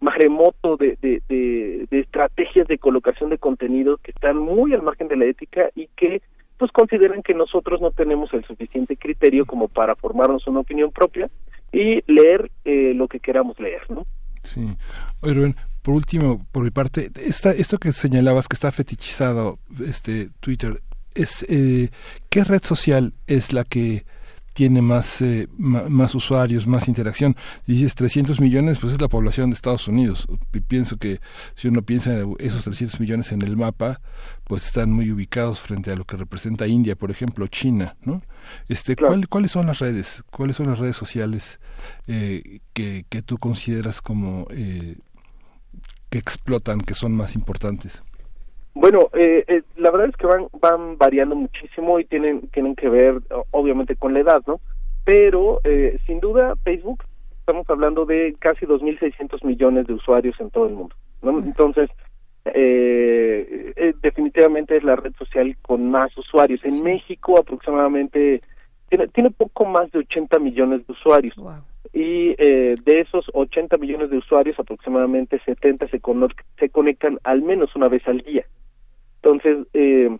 maremoto 0.00 0.76
de, 0.76 0.96
de, 1.00 1.22
de, 1.28 1.86
de, 1.90 2.00
estrategias 2.00 2.68
de 2.68 2.78
colocación 2.78 3.30
de 3.30 3.38
contenidos 3.38 4.00
que 4.00 4.12
están 4.12 4.38
muy 4.38 4.72
al 4.72 4.82
margen 4.82 5.08
de 5.08 5.16
la 5.16 5.24
ética 5.24 5.70
y 5.74 5.88
que 5.96 6.22
pues 6.56 6.72
consideran 6.72 7.22
que 7.22 7.34
nosotros 7.34 7.80
no 7.80 7.92
tenemos 7.92 8.32
el 8.34 8.44
suficiente 8.44 8.96
criterio 8.96 9.46
como 9.46 9.68
para 9.68 9.94
formarnos 9.94 10.46
una 10.46 10.60
opinión 10.60 10.90
propia 10.90 11.30
y 11.72 12.02
leer 12.10 12.50
eh, 12.64 12.92
lo 12.94 13.06
que 13.06 13.20
queramos 13.20 13.58
leer, 13.60 13.82
¿no? 13.88 14.06
Sí. 14.42 14.76
Oye, 15.20 15.34
Rubén, 15.34 15.56
por 15.82 15.94
último, 15.94 16.44
por 16.50 16.64
mi 16.64 16.70
parte, 16.70 17.10
esta, 17.16 17.50
esto 17.50 17.78
que 17.78 17.92
señalabas 17.92 18.48
que 18.48 18.54
está 18.54 18.72
fetichizado 18.72 19.58
este 19.86 20.28
Twitter, 20.40 20.80
es 21.14 21.44
eh, 21.48 21.90
¿qué 22.28 22.44
red 22.44 22.62
social 22.62 23.12
es 23.26 23.52
la 23.52 23.64
que 23.64 24.04
tiene 24.58 24.82
más, 24.82 25.22
eh, 25.22 25.46
más 25.56 26.16
usuarios, 26.16 26.66
más 26.66 26.88
interacción. 26.88 27.36
Dices 27.64 27.94
300 27.94 28.40
millones, 28.40 28.78
pues 28.80 28.94
es 28.94 29.00
la 29.00 29.06
población 29.06 29.50
de 29.50 29.54
Estados 29.54 29.86
Unidos. 29.86 30.26
Pienso 30.66 30.96
que 30.96 31.20
si 31.54 31.68
uno 31.68 31.82
piensa 31.82 32.18
en 32.18 32.34
esos 32.40 32.64
300 32.64 32.98
millones 32.98 33.30
en 33.30 33.42
el 33.42 33.56
mapa, 33.56 34.00
pues 34.42 34.66
están 34.66 34.90
muy 34.90 35.12
ubicados 35.12 35.60
frente 35.60 35.92
a 35.92 35.94
lo 35.94 36.04
que 36.04 36.16
representa 36.16 36.66
India, 36.66 36.96
por 36.96 37.12
ejemplo, 37.12 37.46
China, 37.46 37.96
¿no? 38.02 38.20
Este, 38.68 38.96
claro. 38.96 39.12
¿cuál, 39.12 39.28
¿Cuáles 39.28 39.52
son 39.52 39.68
las 39.68 39.78
redes? 39.78 40.24
¿Cuáles 40.32 40.56
son 40.56 40.66
las 40.66 40.80
redes 40.80 40.96
sociales 40.96 41.60
eh, 42.08 42.58
que, 42.72 43.04
que 43.08 43.22
tú 43.22 43.38
consideras 43.38 44.02
como 44.02 44.48
eh, 44.50 44.96
que 46.10 46.18
explotan, 46.18 46.80
que 46.80 46.94
son 46.94 47.14
más 47.14 47.36
importantes? 47.36 48.02
Bueno, 48.80 49.10
eh, 49.12 49.44
eh, 49.48 49.62
la 49.88 49.92
verdad 49.92 50.10
es 50.10 50.16
que 50.16 50.26
van 50.26 50.48
van 50.60 50.98
variando 50.98 51.34
muchísimo 51.34 51.98
y 51.98 52.04
tienen 52.04 52.48
tienen 52.48 52.76
que 52.76 52.90
ver 52.90 53.22
obviamente 53.52 53.96
con 53.96 54.12
la 54.12 54.20
edad, 54.20 54.42
¿no? 54.46 54.60
Pero 55.06 55.62
eh, 55.64 55.98
sin 56.06 56.20
duda 56.20 56.56
Facebook 56.62 57.04
estamos 57.40 57.68
hablando 57.70 58.04
de 58.04 58.36
casi 58.38 58.66
2.600 58.66 59.42
millones 59.46 59.86
de 59.86 59.94
usuarios 59.94 60.38
en 60.40 60.50
todo 60.50 60.66
el 60.66 60.74
mundo, 60.74 60.94
¿no? 61.22 61.38
Entonces 61.38 61.88
eh, 62.44 63.72
eh, 63.76 63.94
definitivamente 64.02 64.76
es 64.76 64.84
la 64.84 64.96
red 64.96 65.14
social 65.16 65.56
con 65.62 65.90
más 65.90 66.14
usuarios. 66.18 66.60
En 66.64 66.82
México 66.82 67.38
aproximadamente 67.38 68.42
tiene, 68.90 69.08
tiene 69.08 69.30
poco 69.30 69.64
más 69.64 69.90
de 69.90 70.00
80 70.00 70.38
millones 70.38 70.86
de 70.86 70.92
usuarios. 70.92 71.34
Wow. 71.36 71.64
Y 71.94 72.34
eh, 72.36 72.74
de 72.84 73.00
esos 73.00 73.24
80 73.32 73.78
millones 73.78 74.10
de 74.10 74.18
usuarios, 74.18 74.58
aproximadamente 74.58 75.40
70 75.46 75.88
se, 75.88 76.00
con 76.00 76.28
se 76.58 76.68
conectan 76.68 77.18
al 77.24 77.40
menos 77.40 77.74
una 77.74 77.88
vez 77.88 78.06
al 78.06 78.18
día. 78.18 78.44
Entonces, 79.22 79.66
eh, 79.74 80.16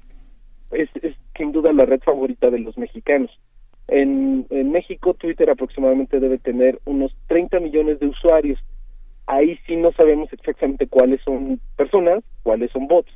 es, 0.72 0.88
es 1.02 1.14
sin 1.36 1.52
duda 1.52 1.72
la 1.72 1.84
red 1.84 2.00
favorita 2.00 2.50
de 2.50 2.58
los 2.58 2.76
mexicanos. 2.78 3.30
En, 3.86 4.46
en 4.50 4.70
México, 4.70 5.14
Twitter 5.14 5.48
aproximadamente 5.48 6.20
debe 6.20 6.38
tener 6.38 6.78
unos 6.84 7.14
30 7.28 7.60
millones 7.60 8.00
de 8.00 8.08
usuarios. 8.08 8.58
Ahí 9.26 9.58
sí 9.66 9.76
no 9.76 9.92
sabemos 9.92 10.32
exactamente 10.32 10.86
cuáles 10.86 11.20
son 11.22 11.60
personas, 11.76 12.22
cuáles 12.42 12.70
son 12.70 12.86
bots. 12.86 13.10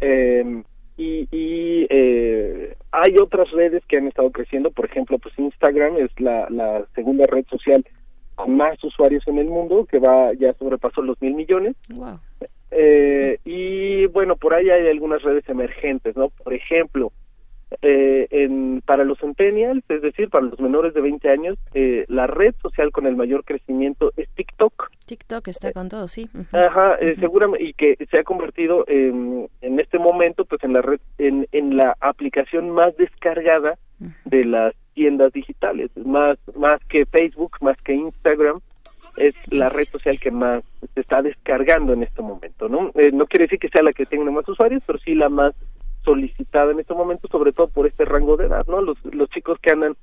Eh, 0.00 0.62
y, 0.96 1.28
y 1.30 1.86
eh, 1.90 2.74
hay 2.90 3.16
otras 3.20 3.50
redes 3.50 3.84
que 3.86 3.98
han 3.98 4.06
estado 4.06 4.30
creciendo, 4.30 4.70
por 4.70 4.86
ejemplo, 4.86 5.18
pues 5.18 5.38
Instagram 5.38 5.96
es 5.98 6.10
la, 6.18 6.48
la 6.50 6.86
segunda 6.94 7.26
red 7.26 7.44
social 7.50 7.84
con 8.34 8.56
más 8.56 8.82
usuarios 8.82 9.26
en 9.26 9.38
el 9.38 9.48
mundo, 9.48 9.86
que 9.86 9.98
va 9.98 10.32
ya 10.34 10.52
sobrepasó 10.54 11.02
los 11.02 11.20
mil 11.20 11.34
millones. 11.34 11.74
Wow. 11.90 12.18
Eh, 12.70 13.38
y 13.44 14.06
bueno, 14.06 14.36
por 14.36 14.54
ahí 14.54 14.70
hay 14.70 14.88
algunas 14.88 15.22
redes 15.22 15.48
emergentes, 15.48 16.16
¿no? 16.16 16.30
Por 16.30 16.52
ejemplo, 16.54 17.12
eh, 17.82 18.28
en, 18.30 18.80
para 18.86 19.04
los 19.04 19.18
centennials, 19.18 19.82
es 19.88 20.00
decir, 20.00 20.28
para 20.30 20.46
los 20.46 20.60
menores 20.60 20.94
de 20.94 21.00
20 21.00 21.28
años, 21.28 21.58
eh, 21.74 22.04
la 22.08 22.26
red 22.28 22.54
social 22.62 22.92
con 22.92 23.06
el 23.06 23.16
mayor 23.16 23.44
crecimiento 23.44 24.12
es 24.16 24.28
TikTok. 24.30 24.90
TikTok 25.06 25.48
está 25.48 25.72
con 25.72 25.88
todo, 25.88 26.06
sí. 26.06 26.28
Uh 26.32 26.38
-huh. 26.38 26.66
Ajá, 26.66 26.94
eh, 27.00 27.06
uh 27.06 27.16
-huh. 27.16 27.20
seguramente, 27.20 27.64
y 27.64 27.72
que 27.72 27.96
se 28.10 28.20
ha 28.20 28.22
convertido 28.22 28.84
en, 28.86 29.48
en 29.62 29.80
este 29.80 29.98
momento, 29.98 30.44
pues 30.44 30.62
en 30.62 30.74
la 30.74 30.82
red, 30.82 31.00
en, 31.18 31.48
en 31.50 31.76
la 31.76 31.96
aplicación 32.00 32.70
más 32.70 32.96
descargada 32.96 33.74
uh 34.00 34.04
-huh. 34.04 34.14
de 34.26 34.44
las 34.44 34.74
tiendas 34.94 35.32
digitales, 35.32 35.90
más, 35.96 36.38
más 36.56 36.82
que 36.88 37.04
Facebook, 37.06 37.56
más 37.60 37.76
que 37.82 37.94
Instagram, 37.94 38.60
es 39.16 39.52
la 39.52 39.68
red 39.68 39.88
social 39.88 40.18
que 40.18 40.30
más 40.30 40.62
se 40.94 41.00
está 41.00 41.22
descargando 41.22 41.92
en 41.92 42.02
este 42.02 42.22
momento, 42.22 42.68
¿no? 42.68 42.90
Eh, 42.94 43.10
no 43.12 43.26
quiere 43.26 43.44
decir 43.44 43.58
que 43.58 43.68
sea 43.68 43.82
la 43.82 43.92
que 43.92 44.06
tenga 44.06 44.30
más 44.30 44.48
usuarios, 44.48 44.82
pero 44.86 44.98
sí 44.98 45.14
la 45.14 45.28
más 45.28 45.54
solicitada 46.04 46.72
en 46.72 46.80
este 46.80 46.94
momento, 46.94 47.28
sobre 47.28 47.52
todo 47.52 47.68
por 47.68 47.86
este 47.86 48.04
rango 48.04 48.36
de 48.36 48.46
edad, 48.46 48.64
¿no? 48.68 48.80
Los, 48.80 48.96
los 49.04 49.28
chicos 49.30 49.58
que 49.60 49.70
andan 49.70 49.96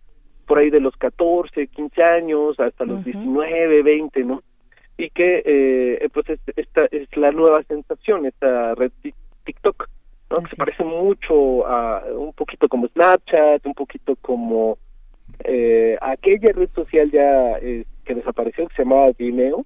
por 0.46 0.58
ahí 0.58 0.70
de 0.70 0.80
los 0.80 0.96
14, 0.98 1.68
15 1.68 2.04
años 2.04 2.60
hasta 2.60 2.86
los 2.86 3.04
19, 3.04 3.82
20, 3.82 4.24
¿no? 4.24 4.44
Y 4.98 5.10
que, 5.10 5.41
eh, 5.46 6.10
pues, 6.14 6.26
esta 6.56 6.86
es 6.91 7.16
la 7.18 7.32
nueva 7.32 7.64
sensación, 7.64 8.26
esta 8.26 8.76
red 8.76 8.91
TikTok, 9.46 9.89
¿no? 10.30 10.38
Que 10.44 10.50
se 10.50 10.56
parece 10.56 10.84
mucho 10.84 11.66
a 11.66 12.04
un 12.12 12.34
poquito 12.34 12.68
como 12.68 12.88
Snapchat, 12.89 13.66
un 13.66 13.74
poquito 13.74 14.16
como 14.18 14.78
eh, 15.44 15.98
aquella 16.02 16.52
red 16.54 16.70
social 16.76 17.10
ya 17.12 17.58
eh, 17.62 17.86
que 18.04 18.16
desapareció, 18.16 18.68
que 18.68 18.76
se 18.76 18.84
llamaba 18.84 19.12
Vimeo, 19.18 19.64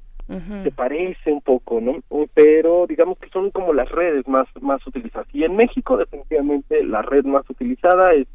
se 0.64 0.72
parece 0.72 1.32
un 1.32 1.42
poco, 1.42 1.80
¿no? 1.80 2.04
Pero 2.34 2.86
digamos 2.86 3.18
que 3.18 3.30
son 3.30 3.50
como 3.52 3.72
las 3.74 3.90
redes 3.90 4.28
más, 4.28 4.48
más 4.60 4.86
utilizadas. 4.86 5.28
Y 5.34 5.46
en 5.46 5.56
México, 5.56 5.96
definitivamente, 5.96 6.84
la 6.84 7.02
red 7.02 7.24
más 7.24 7.50
utilizada 7.50 8.14
es 8.14 8.28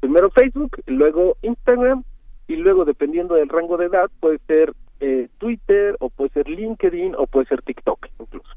primero 0.00 0.30
Facebook, 0.30 0.82
luego 0.86 1.36
Instagram, 1.42 2.04
y 2.46 2.56
luego, 2.56 2.84
dependiendo 2.84 3.36
del 3.36 3.48
rango 3.48 3.76
de 3.76 3.86
edad, 3.86 4.10
puede 4.20 4.38
ser 4.46 4.74
eh, 5.00 5.28
Twitter, 5.38 5.96
o 6.00 6.10
puede 6.10 6.30
ser 6.30 6.48
LinkedIn, 6.48 7.14
o 7.16 7.26
puede 7.26 7.46
ser 7.46 7.62
TikTok 7.62 8.06
incluso 8.18 8.50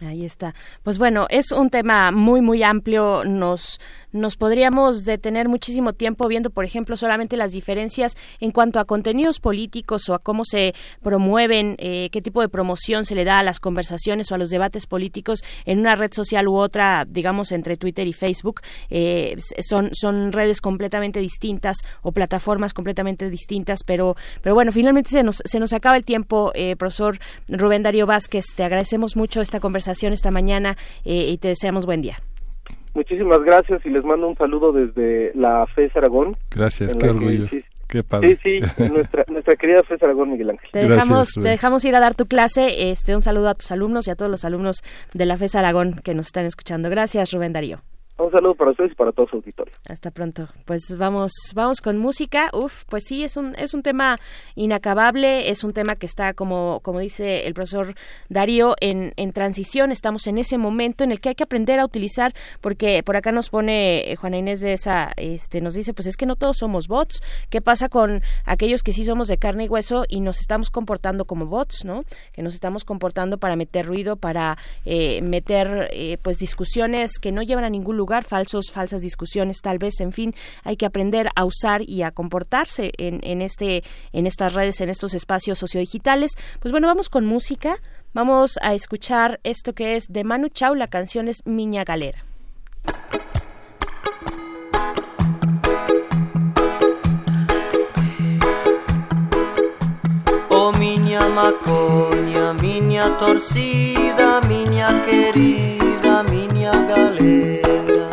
ahí 0.00 0.24
está. 0.24 0.54
Pues 0.82 0.98
bueno, 0.98 1.26
es 1.30 1.52
un 1.52 1.70
tema 1.70 2.10
muy, 2.10 2.40
muy 2.40 2.62
amplio. 2.62 3.24
Nos, 3.24 3.80
nos 4.10 4.36
podríamos 4.36 5.04
detener 5.04 5.48
muchísimo 5.48 5.92
tiempo 5.92 6.26
viendo, 6.26 6.50
por 6.50 6.64
ejemplo, 6.64 6.96
solamente 6.96 7.36
las 7.36 7.52
diferencias 7.52 8.16
en 8.40 8.50
cuanto 8.50 8.80
a 8.80 8.84
contenidos 8.84 9.40
políticos 9.40 10.08
o 10.08 10.14
a 10.14 10.18
cómo 10.18 10.44
se 10.44 10.74
promueven, 11.02 11.76
eh, 11.78 12.08
qué 12.10 12.22
tipo 12.22 12.40
de 12.40 12.48
promoción 12.48 13.04
se 13.04 13.14
le 13.14 13.24
da 13.24 13.38
a 13.38 13.42
las 13.42 13.60
conversaciones 13.60 14.32
o 14.32 14.34
a 14.34 14.38
los 14.38 14.50
debates 14.50 14.86
políticos 14.86 15.42
en 15.64 15.78
una 15.78 15.94
red 15.94 16.12
social 16.12 16.48
u 16.48 16.56
otra, 16.56 17.04
digamos, 17.08 17.52
entre 17.52 17.76
Twitter 17.76 18.06
y 18.06 18.12
Facebook. 18.12 18.62
Eh, 18.90 19.36
son, 19.62 19.90
son 19.92 20.32
redes 20.32 20.60
completamente 20.60 21.20
distintas 21.20 21.78
o 22.02 22.12
plataformas 22.12 22.74
completamente 22.74 23.30
distintas, 23.30 23.80
pero, 23.84 24.16
pero 24.40 24.54
bueno, 24.54 24.72
finalmente 24.72 25.10
se 25.10 25.22
nos, 25.22 25.42
se 25.44 25.60
nos 25.60 25.72
acaba 25.72 25.96
el 25.96 26.04
tiempo, 26.04 26.52
eh, 26.54 26.74
profesor 26.76 27.18
Rubén 27.48 27.82
Darío 27.82 28.06
Vázquez. 28.06 28.46
Te 28.56 28.64
agradecemos 28.64 29.16
mucho 29.16 29.41
esta 29.42 29.60
conversación 29.60 30.12
esta 30.12 30.30
mañana 30.30 30.76
eh, 31.04 31.28
y 31.28 31.38
te 31.38 31.48
deseamos 31.48 31.86
buen 31.86 32.02
día. 32.02 32.16
Muchísimas 32.94 33.42
gracias 33.42 33.84
y 33.86 33.90
les 33.90 34.04
mando 34.04 34.28
un 34.28 34.36
saludo 34.36 34.72
desde 34.72 35.32
la 35.34 35.66
FES 35.74 35.96
Aragón. 35.96 36.36
Gracias, 36.50 36.94
qué 36.96 37.08
orgullo. 37.08 37.46
Qué 37.88 38.02
padre. 38.02 38.38
Sí, 38.42 38.60
sí, 38.76 38.90
nuestra, 38.90 39.24
nuestra 39.28 39.56
querida 39.56 39.82
FES 39.82 40.02
Aragón, 40.02 40.32
Miguel 40.32 40.50
Ángel. 40.50 40.70
Te 40.72 40.88
dejamos, 40.88 41.32
te 41.34 41.48
dejamos 41.48 41.84
ir 41.84 41.94
a 41.94 42.00
dar 42.00 42.14
tu 42.14 42.26
clase. 42.26 42.90
Este, 42.90 43.14
un 43.14 43.22
saludo 43.22 43.48
a 43.48 43.54
tus 43.54 43.70
alumnos 43.70 44.08
y 44.08 44.10
a 44.10 44.14
todos 44.14 44.30
los 44.30 44.44
alumnos 44.44 44.82
de 45.14 45.26
la 45.26 45.36
FES 45.36 45.56
Aragón 45.56 46.00
que 46.04 46.14
nos 46.14 46.26
están 46.26 46.44
escuchando. 46.44 46.90
Gracias, 46.90 47.32
Rubén 47.32 47.52
Darío. 47.52 47.80
Un 48.18 48.30
saludo 48.30 48.54
para 48.54 48.70
ustedes 48.70 48.92
y 48.92 48.94
para 48.94 49.10
todo 49.10 49.26
su 49.26 49.36
auditorio. 49.36 49.72
Hasta 49.88 50.10
pronto. 50.10 50.48
Pues 50.64 50.96
vamos, 50.98 51.32
vamos 51.54 51.80
con 51.80 51.98
música. 51.98 52.50
Uf, 52.52 52.84
pues 52.88 53.04
sí, 53.06 53.24
es 53.24 53.36
un, 53.36 53.54
es 53.56 53.74
un 53.74 53.82
tema 53.82 54.20
inacabable, 54.54 55.48
es 55.48 55.64
un 55.64 55.72
tema 55.72 55.96
que 55.96 56.06
está, 56.06 56.34
como, 56.34 56.80
como 56.82 57.00
dice 57.00 57.46
el 57.46 57.54
profesor 57.54 57.94
Darío, 58.28 58.76
en, 58.80 59.12
en 59.16 59.32
transición. 59.32 59.90
Estamos 59.90 60.26
en 60.26 60.38
ese 60.38 60.58
momento 60.58 61.04
en 61.04 61.10
el 61.10 61.20
que 61.20 61.30
hay 61.30 61.34
que 61.34 61.44
aprender 61.44 61.80
a 61.80 61.84
utilizar, 61.84 62.34
porque 62.60 63.02
por 63.02 63.16
acá 63.16 63.32
nos 63.32 63.48
pone 63.48 64.12
eh, 64.12 64.16
Juana 64.16 64.36
Inés 64.36 64.60
de 64.60 64.74
esa, 64.74 65.12
este, 65.16 65.60
nos 65.60 65.74
dice, 65.74 65.94
pues 65.94 66.06
es 66.06 66.16
que 66.16 66.26
no 66.26 66.36
todos 66.36 66.58
somos 66.58 66.88
bots. 66.88 67.22
¿Qué 67.48 67.62
pasa 67.62 67.88
con 67.88 68.22
aquellos 68.44 68.82
que 68.82 68.92
sí 68.92 69.04
somos 69.04 69.26
de 69.26 69.38
carne 69.38 69.64
y 69.64 69.68
hueso 69.68 70.04
y 70.06 70.20
nos 70.20 70.38
estamos 70.38 70.68
comportando 70.70 71.24
como 71.24 71.46
bots, 71.46 71.84
¿no? 71.84 72.04
Que 72.32 72.42
nos 72.42 72.54
estamos 72.54 72.84
comportando 72.84 73.38
para 73.38 73.56
meter 73.56 73.86
ruido, 73.86 74.16
para 74.16 74.58
eh, 74.84 75.22
meter, 75.22 75.88
eh, 75.92 76.18
pues 76.22 76.38
discusiones 76.38 77.18
que 77.18 77.32
no 77.32 77.42
llevan 77.42 77.64
a 77.64 77.70
ningún 77.70 77.96
lugar 78.02 78.24
falsos, 78.24 78.72
falsas 78.72 79.00
discusiones, 79.00 79.60
tal 79.62 79.78
vez, 79.78 80.00
en 80.00 80.12
fin, 80.12 80.34
hay 80.64 80.76
que 80.76 80.86
aprender 80.86 81.28
a 81.36 81.44
usar 81.44 81.80
y 81.88 82.02
a 82.02 82.10
comportarse 82.10 82.92
en, 82.98 83.20
en, 83.22 83.42
este, 83.42 83.84
en 84.12 84.26
estas 84.26 84.54
redes, 84.54 84.80
en 84.80 84.88
estos 84.88 85.14
espacios 85.14 85.58
sociodigitales. 85.58 86.32
Pues 86.60 86.72
bueno, 86.72 86.88
vamos 86.88 87.08
con 87.08 87.24
música. 87.26 87.76
Vamos 88.14 88.58
a 88.60 88.74
escuchar 88.74 89.40
esto 89.42 89.72
que 89.72 89.96
es 89.96 90.04
de 90.08 90.24
Manu 90.24 90.48
Chao, 90.48 90.74
la 90.74 90.88
canción 90.88 91.28
es 91.28 91.46
Miña 91.46 91.84
Galera. 91.84 92.24
Oh 100.50 100.72
miña 100.78 101.26
macoña, 101.28 102.52
miña 102.54 103.16
torcida, 103.16 104.42
miña 104.48 105.02
querida, 105.06 105.61
Madalena 106.92 108.10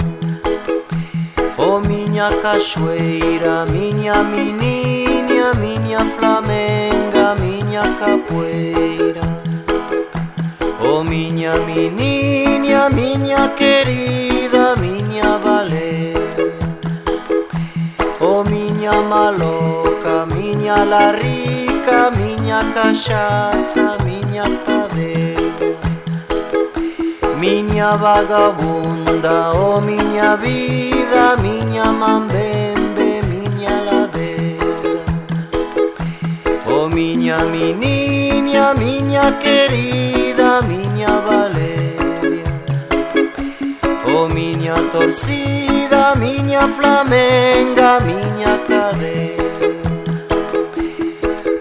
Oh 1.58 1.80
miña 1.82 2.30
cachoeira, 2.42 3.66
miña 3.66 4.24
meniña, 4.24 5.54
miña 5.60 6.00
flamenga, 6.16 7.36
miña 7.36 7.84
capoeira. 8.00 9.22
Oh 10.82 11.04
miña 11.04 11.54
meniña, 11.68 12.90
miña 12.90 13.54
querida, 13.56 14.76
miña 14.78 15.38
valera. 15.38 16.22
Oh 18.22 18.44
miña 18.46 18.94
maloca, 19.02 20.26
miña 20.34 20.86
la 20.86 21.12
rica, 21.12 22.12
miña 22.12 22.60
cachaça, 22.74 23.98
miña 24.06 24.44
cachaça 24.66 24.79
miña 27.40 27.96
vagabunda, 27.96 29.52
o 29.52 29.78
oh, 29.78 29.82
miña 29.82 30.36
vida, 30.36 31.38
miña 31.42 31.86
mambembe, 31.94 33.22
miña 33.32 33.82
ladeira. 33.88 35.04
O 36.68 36.84
oh, 36.84 36.90
miña 36.90 37.38
mi 37.46 37.74
miña 37.74 39.40
querida, 39.40 40.62
miña 40.62 41.12
Valeria. 41.28 42.44
O 44.06 44.24
oh, 44.24 44.28
miña 44.28 44.76
torcida, 44.92 46.16
miña 46.16 46.68
flamenga, 46.68 48.00
miña 48.02 48.54
cadeira. 48.68 49.44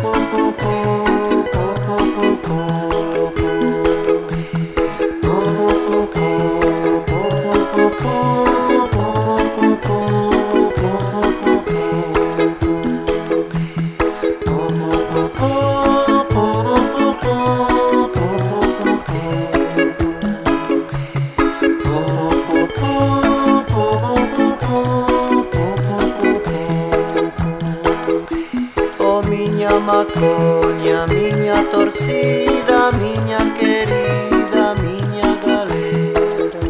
alma 29.80 30.06
coña, 30.12 31.06
miña 31.06 31.68
torcida, 31.70 32.90
miña 32.92 33.54
querida, 33.54 34.74
miña 34.84 35.38
galera. 35.44 36.60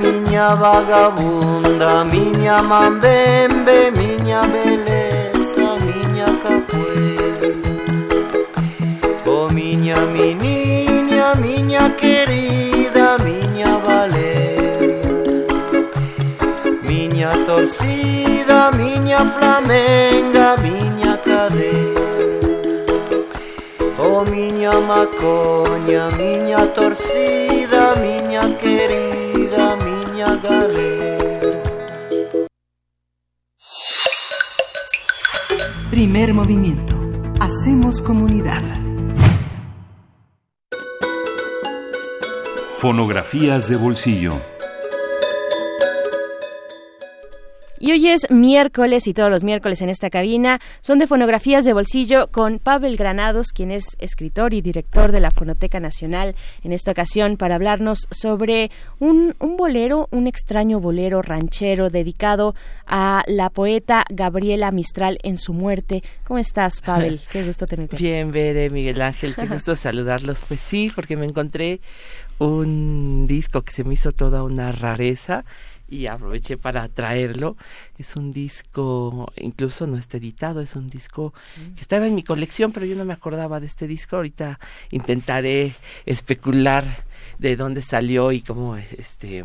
Miña 0.00 0.54
vagabunda, 0.54 2.04
miña 2.04 2.62
mambembe, 2.62 3.92
miña 3.92 4.40
beleza, 4.54 5.66
miña 5.86 6.26
capoeira 6.42 7.48
Oh 9.26 9.48
miña, 9.50 9.96
mi 10.06 10.34
miña 10.34 11.96
querida, 11.96 13.18
miña 13.18 13.78
valeria. 13.86 15.46
Miña 16.82 17.30
torcida, 17.44 18.70
miña 18.72 19.20
flamenga, 19.34 20.56
miña 20.62 20.99
Oh 23.98 24.24
miña 24.30 24.78
macoña, 24.78 26.10
miña 26.10 26.70
torcida, 26.74 27.94
miña 27.96 28.58
querida, 28.58 29.74
miña 29.76 30.36
galera 30.36 31.62
Primer 35.90 36.34
movimiento. 36.34 36.94
Hacemos 37.40 38.02
comunidad. 38.02 38.62
Fonografías 42.78 43.66
de 43.70 43.76
bolsillo. 43.76 44.34
Y 47.82 47.92
hoy 47.92 48.08
es 48.08 48.30
miércoles 48.30 49.06
y 49.06 49.14
todos 49.14 49.30
los 49.30 49.42
miércoles 49.42 49.80
en 49.80 49.88
esta 49.88 50.10
cabina 50.10 50.60
son 50.82 50.98
de 50.98 51.06
fonografías 51.06 51.64
de 51.64 51.72
bolsillo 51.72 52.30
con 52.30 52.58
Pavel 52.58 52.98
Granados, 52.98 53.52
quien 53.54 53.70
es 53.70 53.96
escritor 53.98 54.52
y 54.52 54.60
director 54.60 55.12
de 55.12 55.20
la 55.20 55.30
Fonoteca 55.30 55.80
Nacional 55.80 56.34
en 56.62 56.72
esta 56.72 56.90
ocasión 56.90 57.38
para 57.38 57.54
hablarnos 57.54 58.06
sobre 58.10 58.70
un, 58.98 59.34
un 59.38 59.56
bolero, 59.56 60.08
un 60.10 60.26
extraño 60.26 60.78
bolero 60.78 61.22
ranchero 61.22 61.88
dedicado 61.88 62.54
a 62.86 63.24
la 63.26 63.48
poeta 63.48 64.04
Gabriela 64.10 64.72
Mistral 64.72 65.18
en 65.22 65.38
su 65.38 65.54
muerte. 65.54 66.02
¿Cómo 66.24 66.38
estás, 66.38 66.82
Pavel? 66.82 67.22
Qué 67.32 67.46
gusto 67.46 67.66
tenerte. 67.66 67.96
Bien, 67.96 68.30
Bere, 68.30 68.68
Miguel 68.68 69.00
Ángel, 69.00 69.34
qué 69.34 69.46
gusto 69.50 69.74
saludarlos. 69.74 70.42
Pues 70.46 70.60
sí, 70.60 70.92
porque 70.94 71.16
me 71.16 71.24
encontré 71.24 71.80
un 72.38 73.24
disco 73.26 73.62
que 73.62 73.72
se 73.72 73.84
me 73.84 73.94
hizo 73.94 74.12
toda 74.12 74.42
una 74.42 74.70
rareza 74.70 75.46
y 75.90 76.06
aproveché 76.06 76.56
para 76.56 76.88
traerlo. 76.88 77.56
Es 77.98 78.16
un 78.16 78.30
disco, 78.30 79.30
incluso 79.36 79.86
no 79.86 79.98
está 79.98 80.16
editado, 80.16 80.60
es 80.60 80.76
un 80.76 80.86
disco 80.86 81.34
que 81.74 81.80
estaba 81.80 82.06
en 82.06 82.14
mi 82.14 82.22
colección, 82.22 82.72
pero 82.72 82.86
yo 82.86 82.96
no 82.96 83.04
me 83.04 83.12
acordaba 83.12 83.60
de 83.60 83.66
este 83.66 83.86
disco. 83.86 84.16
Ahorita 84.16 84.58
intentaré 84.90 85.74
especular 86.06 86.84
de 87.38 87.56
dónde 87.56 87.82
salió 87.82 88.32
y 88.32 88.40
cómo 88.40 88.76
este 88.76 89.44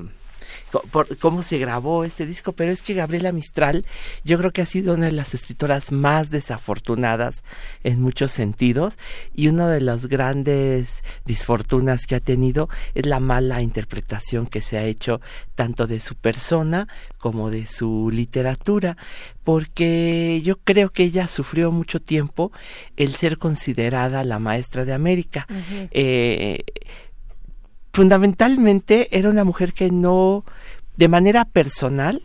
por 0.91 1.17
cómo 1.17 1.43
se 1.43 1.57
grabó 1.57 2.03
este 2.03 2.25
disco, 2.25 2.53
pero 2.53 2.71
es 2.71 2.81
que 2.81 2.93
Gabriela 2.93 3.31
Mistral 3.31 3.85
yo 4.23 4.37
creo 4.37 4.51
que 4.51 4.61
ha 4.61 4.65
sido 4.65 4.93
una 4.93 5.07
de 5.07 5.11
las 5.11 5.33
escritoras 5.33 5.91
más 5.91 6.29
desafortunadas 6.29 7.43
en 7.83 8.01
muchos 8.01 8.31
sentidos 8.31 8.97
y 9.33 9.47
una 9.47 9.69
de 9.69 9.81
las 9.81 10.07
grandes 10.07 11.03
disfortunas 11.25 12.05
que 12.05 12.15
ha 12.15 12.19
tenido 12.19 12.69
es 12.93 13.05
la 13.05 13.19
mala 13.19 13.61
interpretación 13.61 14.47
que 14.47 14.61
se 14.61 14.77
ha 14.77 14.83
hecho 14.83 15.21
tanto 15.55 15.87
de 15.87 15.99
su 15.99 16.15
persona 16.15 16.87
como 17.17 17.49
de 17.49 17.65
su 17.65 18.09
literatura, 18.11 18.97
porque 19.43 20.41
yo 20.43 20.57
creo 20.57 20.91
que 20.91 21.03
ella 21.03 21.27
sufrió 21.27 21.71
mucho 21.71 22.01
tiempo 22.01 22.51
el 22.97 23.15
ser 23.15 23.37
considerada 23.37 24.23
la 24.23 24.39
maestra 24.39 24.85
de 24.85 24.93
América 24.93 25.47
fundamentalmente 27.95 29.07
era 29.17 29.29
una 29.29 29.45
mujer 29.45 29.71
que 29.71 29.89
no, 29.89 30.43
de 30.97 31.07
manera 31.07 31.45
personal, 31.45 32.21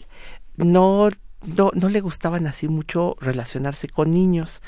no 0.56 1.10
no, 1.42 1.70
no 1.74 1.88
le 1.88 2.00
gustaban 2.00 2.46
así 2.46 2.68
mucho 2.68 3.16
relacionarse 3.20 3.88
con 3.88 4.10
niños, 4.10 4.62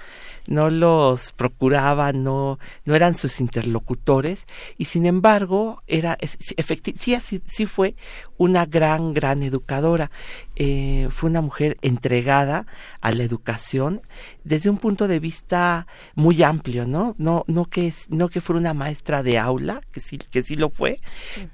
no 0.49 0.71
los 0.71 1.33
procuraba, 1.33 2.13
no, 2.13 2.59
no 2.85 2.95
eran 2.95 3.15
sus 3.15 3.41
interlocutores 3.41 4.47
y 4.79 4.87
sin 4.87 5.07
embargo 5.07 5.83
era 5.87 6.19
sí, 6.39 7.17
sí, 7.21 7.43
sí 7.45 7.67
fue 7.67 7.95
una 8.37 8.67
gran, 8.67 9.15
gran 9.15 9.43
educadora. 9.43 10.11
Eh, 10.57 11.09
fue 11.11 11.31
una 11.31 11.41
mujer 11.41 11.79
entregada 11.83 12.67
a 13.01 13.13
la 13.13 13.23
educación 13.23 14.01
desde 14.45 14.71
un 14.71 14.79
punto 14.79 15.09
de 15.09 15.21
vista 15.21 15.87
muy 16.15 16.43
amplio, 16.43 16.87
¿no? 16.87 17.15
No, 17.19 17.45
no 17.47 17.67
que 17.67 17.93
no 18.09 18.29
que 18.29 18.41
fuera 18.41 18.61
una 18.61 18.75
maestra 18.75 19.23
de 19.23 19.39
aula, 19.39 19.81
que 19.93 20.01
sí, 20.01 20.19
que 20.19 20.43
sí 20.43 20.55
lo 20.55 20.71
fue, 20.71 21.01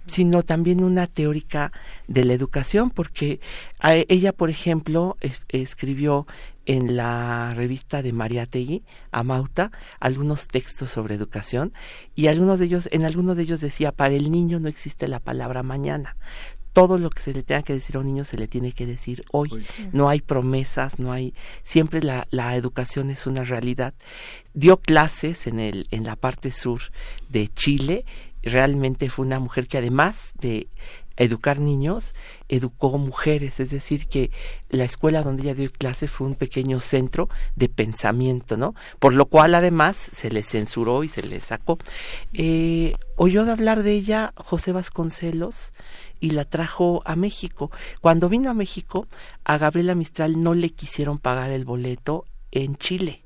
sino 0.07 0.43
también 0.43 0.83
una 0.83 1.07
teórica 1.07 1.73
de 2.07 2.25
la 2.25 2.33
educación, 2.33 2.91
porque 2.91 3.41
ella, 3.83 4.33
por 4.33 4.51
ejemplo, 4.51 5.17
escribió 5.49 6.27
en 6.69 6.97
la 6.97 7.55
revista 7.55 8.03
de 8.03 8.13
Mariategui, 8.13 8.85
Amauta, 9.11 9.73
algunos 10.01 10.49
textos 10.49 10.91
sobre 10.91 11.15
educación 11.15 11.73
y 12.15 12.27
algunos 12.27 12.59
de 12.59 12.67
ellos, 12.67 12.89
en 12.93 13.07
algunos 13.07 13.37
de 13.37 13.45
ellos 13.45 13.63
decía, 13.63 13.91
para 13.91 14.15
el 14.15 14.31
niño 14.31 14.61
no 14.61 14.69
existe 14.69 15.09
la 15.09 15.19
palabra 15.19 15.63
mañana. 15.63 16.17
Todo 16.75 16.99
lo 16.99 17.09
que 17.09 17.23
se 17.23 17.33
le 17.33 17.43
tenga 17.43 17.63
que 17.63 17.73
decir 17.73 17.97
a 17.97 18.01
un 18.01 18.05
niño 18.05 18.23
se 18.23 18.37
le 18.37 18.47
tiene 18.49 18.73
que 18.73 18.85
decir 18.85 19.25
hoy. 19.33 19.51
No 19.93 20.11
hay 20.11 20.21
promesas, 20.21 20.99
no 20.99 21.11
hay. 21.11 21.35
Siempre 21.63 22.03
la, 22.03 22.29
la 22.31 22.55
educación 22.55 23.11
es 23.11 23.27
una 23.27 23.45
realidad. 23.45 23.95
Dio 24.53 24.77
clases 24.77 25.47
en, 25.47 25.61
el, 25.61 25.89
en 25.91 26.05
la 26.05 26.15
parte 26.17 26.51
sur 26.51 26.83
de 27.31 27.49
Chile 27.49 28.05
realmente 28.43 29.11
fue 29.11 29.27
una 29.27 29.41
mujer 29.41 29.67
que 29.67 29.79
además 29.79 30.33
de 30.39 30.69
educar 31.19 31.61
niños, 31.61 32.15
educó 32.49 32.97
mujeres, 32.97 33.61
es 33.61 33.71
decir, 33.71 34.07
que 34.07 34.31
la 34.71 34.85
escuela 34.85 35.23
donde 35.23 35.43
ella 35.43 35.55
dio 35.55 35.71
clase 35.71 36.09
fue 36.09 36.27
un 36.27 36.35
pequeño 36.35 36.81
centro 36.81 37.29
de 37.57 37.69
pensamiento, 37.69 38.57
¿no? 38.57 38.75
Por 38.99 39.15
lo 39.15 39.27
cual 39.27 39.55
además 39.55 39.97
se 39.97 40.31
le 40.31 40.43
censuró 40.43 41.05
y 41.05 41.09
se 41.09 41.23
le 41.23 41.41
sacó. 41.41 41.79
Eh, 42.33 42.95
oyó 43.17 43.45
de 43.45 43.53
hablar 43.53 43.83
de 43.83 43.93
ella 43.93 44.33
José 44.37 44.73
Vasconcelos 44.73 45.73
y 46.21 46.31
la 46.31 46.45
trajo 46.45 47.03
a 47.05 47.17
México. 47.17 47.71
Cuando 48.01 48.29
vino 48.29 48.49
a 48.51 48.55
México, 48.55 49.07
a 49.45 49.59
Gabriela 49.59 49.95
Mistral 49.95 50.41
no 50.41 50.55
le 50.55 50.71
quisieron 50.71 51.19
pagar 51.19 51.51
el 51.51 51.65
boleto 51.65 52.25
en 52.53 52.77
Chile. 52.77 53.23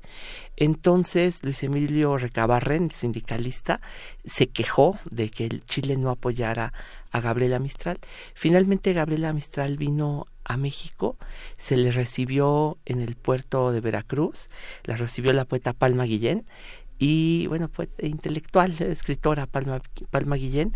Entonces 0.55 1.43
Luis 1.43 1.63
Emilio 1.63 2.17
Recabarren, 2.17 2.91
sindicalista, 2.91 3.81
se 4.23 4.47
quejó 4.47 4.99
de 5.09 5.29
que 5.29 5.45
el 5.45 5.63
Chile 5.63 5.97
no 5.97 6.11
apoyara 6.11 6.73
a 7.13 7.21
Gabriela 7.21 7.59
Mistral. 7.59 7.99
Finalmente 8.33 8.91
Gabriela 8.91 9.31
Mistral 9.31 9.77
vino 9.77 10.25
a 10.43 10.57
México, 10.57 11.17
se 11.55 11.77
le 11.77 11.91
recibió 11.91 12.77
en 12.85 12.99
el 12.99 13.15
puerto 13.15 13.71
de 13.71 13.79
Veracruz, 13.79 14.49
la 14.83 14.97
recibió 14.97 15.31
la 15.31 15.45
poeta 15.45 15.71
Palma 15.71 16.03
Guillén 16.03 16.43
y 16.99 17.47
bueno, 17.47 17.69
poeta 17.69 18.05
intelectual, 18.05 18.79
escritora 18.81 19.45
Palma, 19.45 19.81
Palma 20.09 20.35
Guillén 20.35 20.75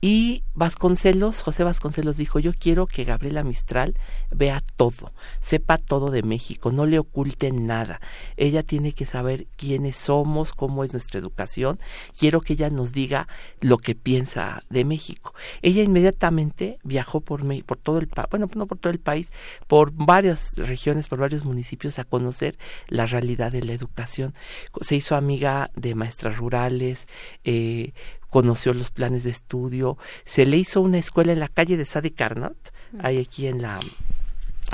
y 0.00 0.44
Vasconcelos, 0.54 1.42
José 1.42 1.62
Vasconcelos 1.64 2.16
dijo, 2.16 2.38
yo 2.40 2.52
quiero 2.52 2.86
que 2.86 3.04
Gabriela 3.04 3.44
Mistral 3.44 3.94
vea 4.30 4.62
todo, 4.76 5.12
sepa 5.38 5.78
todo 5.78 6.10
de 6.10 6.22
México, 6.22 6.72
no 6.72 6.84
le 6.84 6.98
oculte 6.98 7.52
nada. 7.52 8.00
Ella 8.36 8.64
tiene 8.64 8.92
que 8.92 9.06
saber 9.06 9.46
quiénes 9.56 9.96
somos, 9.96 10.52
cómo 10.52 10.82
es 10.82 10.92
nuestra 10.92 11.20
educación. 11.20 11.78
Quiero 12.16 12.40
que 12.40 12.54
ella 12.54 12.70
nos 12.70 12.92
diga 12.92 13.28
lo 13.60 13.78
que 13.78 13.94
piensa 13.94 14.62
de 14.68 14.84
México. 14.84 15.32
Ella 15.62 15.82
inmediatamente 15.82 16.78
viajó 16.82 17.20
por, 17.20 17.44
por 17.64 17.78
todo 17.78 17.98
el 17.98 18.08
país, 18.08 18.28
bueno, 18.30 18.48
no 18.54 18.66
por 18.66 18.78
todo 18.78 18.92
el 18.92 19.00
país, 19.00 19.32
por 19.68 19.92
varias 19.92 20.56
regiones, 20.56 21.08
por 21.08 21.20
varios 21.20 21.44
municipios 21.44 22.00
a 22.00 22.04
conocer 22.04 22.58
la 22.88 23.06
realidad 23.06 23.52
de 23.52 23.62
la 23.62 23.72
educación. 23.72 24.34
Se 24.80 24.96
hizo 24.96 25.14
amiga 25.14 25.70
de 25.76 25.94
maestras 25.94 26.36
rurales, 26.36 27.06
eh, 27.44 27.92
conoció 28.30 28.74
los 28.74 28.90
planes 28.90 29.24
de 29.24 29.30
estudio, 29.30 29.98
se 30.24 30.46
le 30.46 30.56
hizo 30.56 30.80
una 30.80 30.98
escuela 30.98 31.32
en 31.32 31.40
la 31.40 31.48
calle 31.48 31.76
de 31.76 31.84
Sadi 31.84 32.10
Carnot, 32.10 32.56
hay 33.00 33.18
aquí 33.18 33.46
en 33.46 33.62
la 33.62 33.80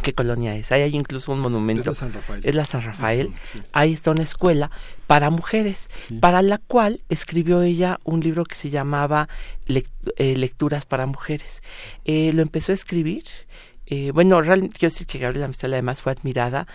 ¿Qué 0.03 0.13
colonia 0.13 0.57
es? 0.57 0.73
Ahí 0.73 0.83
hay 0.83 0.97
incluso 0.97 1.33
un 1.33 1.41
monumento. 1.41 1.83
Es 1.83 1.87
la 1.87 1.95
San 1.95 2.13
Rafael. 2.13 2.41
Es 2.45 2.55
la 2.55 2.65
San 2.67 2.83
Rafael. 2.83 3.33
Ahí 3.73 3.93
está 3.93 4.11
una 4.11 4.23
escuela 4.23 4.71
para 5.07 5.31
mujeres, 5.31 5.89
para 6.21 6.43
la 6.43 6.59
cual 6.59 7.03
escribió 7.09 7.63
ella 7.63 8.01
un 8.05 8.21
libro 8.21 8.45
que 8.45 8.55
se 8.55 8.71
llamaba 8.71 9.29
eh, 9.67 10.37
Lecturas 10.37 10.85
para 10.87 11.07
Mujeres. 11.07 11.63
Eh, 12.05 12.33
lo 12.33 12.43
empezó 12.43 12.73
a 12.73 12.75
escribir. 12.75 13.25
Eh, 13.87 14.11
bueno, 14.13 14.41
realmente 14.41 14.79
quiero 14.79 14.93
decir 14.93 15.07
que 15.07 15.19
Gabriela 15.19 15.47
Mistral 15.47 15.75
además 15.75 16.03
fue 16.03 16.13
admirada 16.13 16.67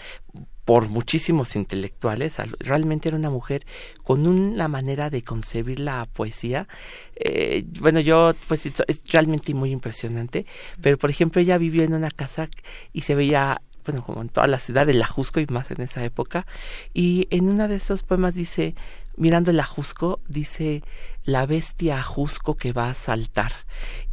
por 0.69 0.87
muchísimos 0.87 1.55
intelectuales. 1.55 2.35
Realmente 2.59 3.09
era 3.09 3.17
una 3.17 3.31
mujer 3.31 3.65
con 4.03 4.27
una 4.27 4.67
manera 4.67 5.09
de 5.09 5.23
concebir 5.23 5.79
la 5.79 6.05
poesía. 6.05 6.67
Eh, 7.15 7.65
bueno, 7.79 7.99
yo, 8.01 8.35
pues 8.47 8.67
es 8.67 9.03
realmente 9.11 9.55
muy 9.55 9.71
impresionante. 9.71 10.45
Pero, 10.79 10.99
por 10.99 11.09
ejemplo, 11.09 11.41
ella 11.41 11.57
vivió 11.57 11.81
en 11.81 11.95
una 11.95 12.11
casa 12.11 12.51
y 12.93 13.01
se 13.01 13.15
veía 13.15 13.63
bueno, 13.83 14.05
como 14.05 14.21
en 14.21 14.29
toda 14.29 14.45
la 14.45 14.59
ciudad 14.59 14.85
de 14.85 14.93
Lajusco 14.93 15.39
y 15.39 15.47
más 15.47 15.71
en 15.71 15.81
esa 15.81 16.05
época. 16.05 16.45
Y 16.93 17.27
en 17.31 17.49
uno 17.49 17.67
de 17.67 17.77
esos 17.77 18.03
poemas 18.03 18.35
dice, 18.35 18.75
mirando 19.19 19.51
el 19.51 19.59
ajusco, 19.59 20.21
dice 20.27 20.81
la 21.23 21.45
bestia 21.45 21.99
ajusco 21.99 22.55
que 22.55 22.73
va 22.73 22.89
a 22.89 22.93
saltar. 22.95 23.51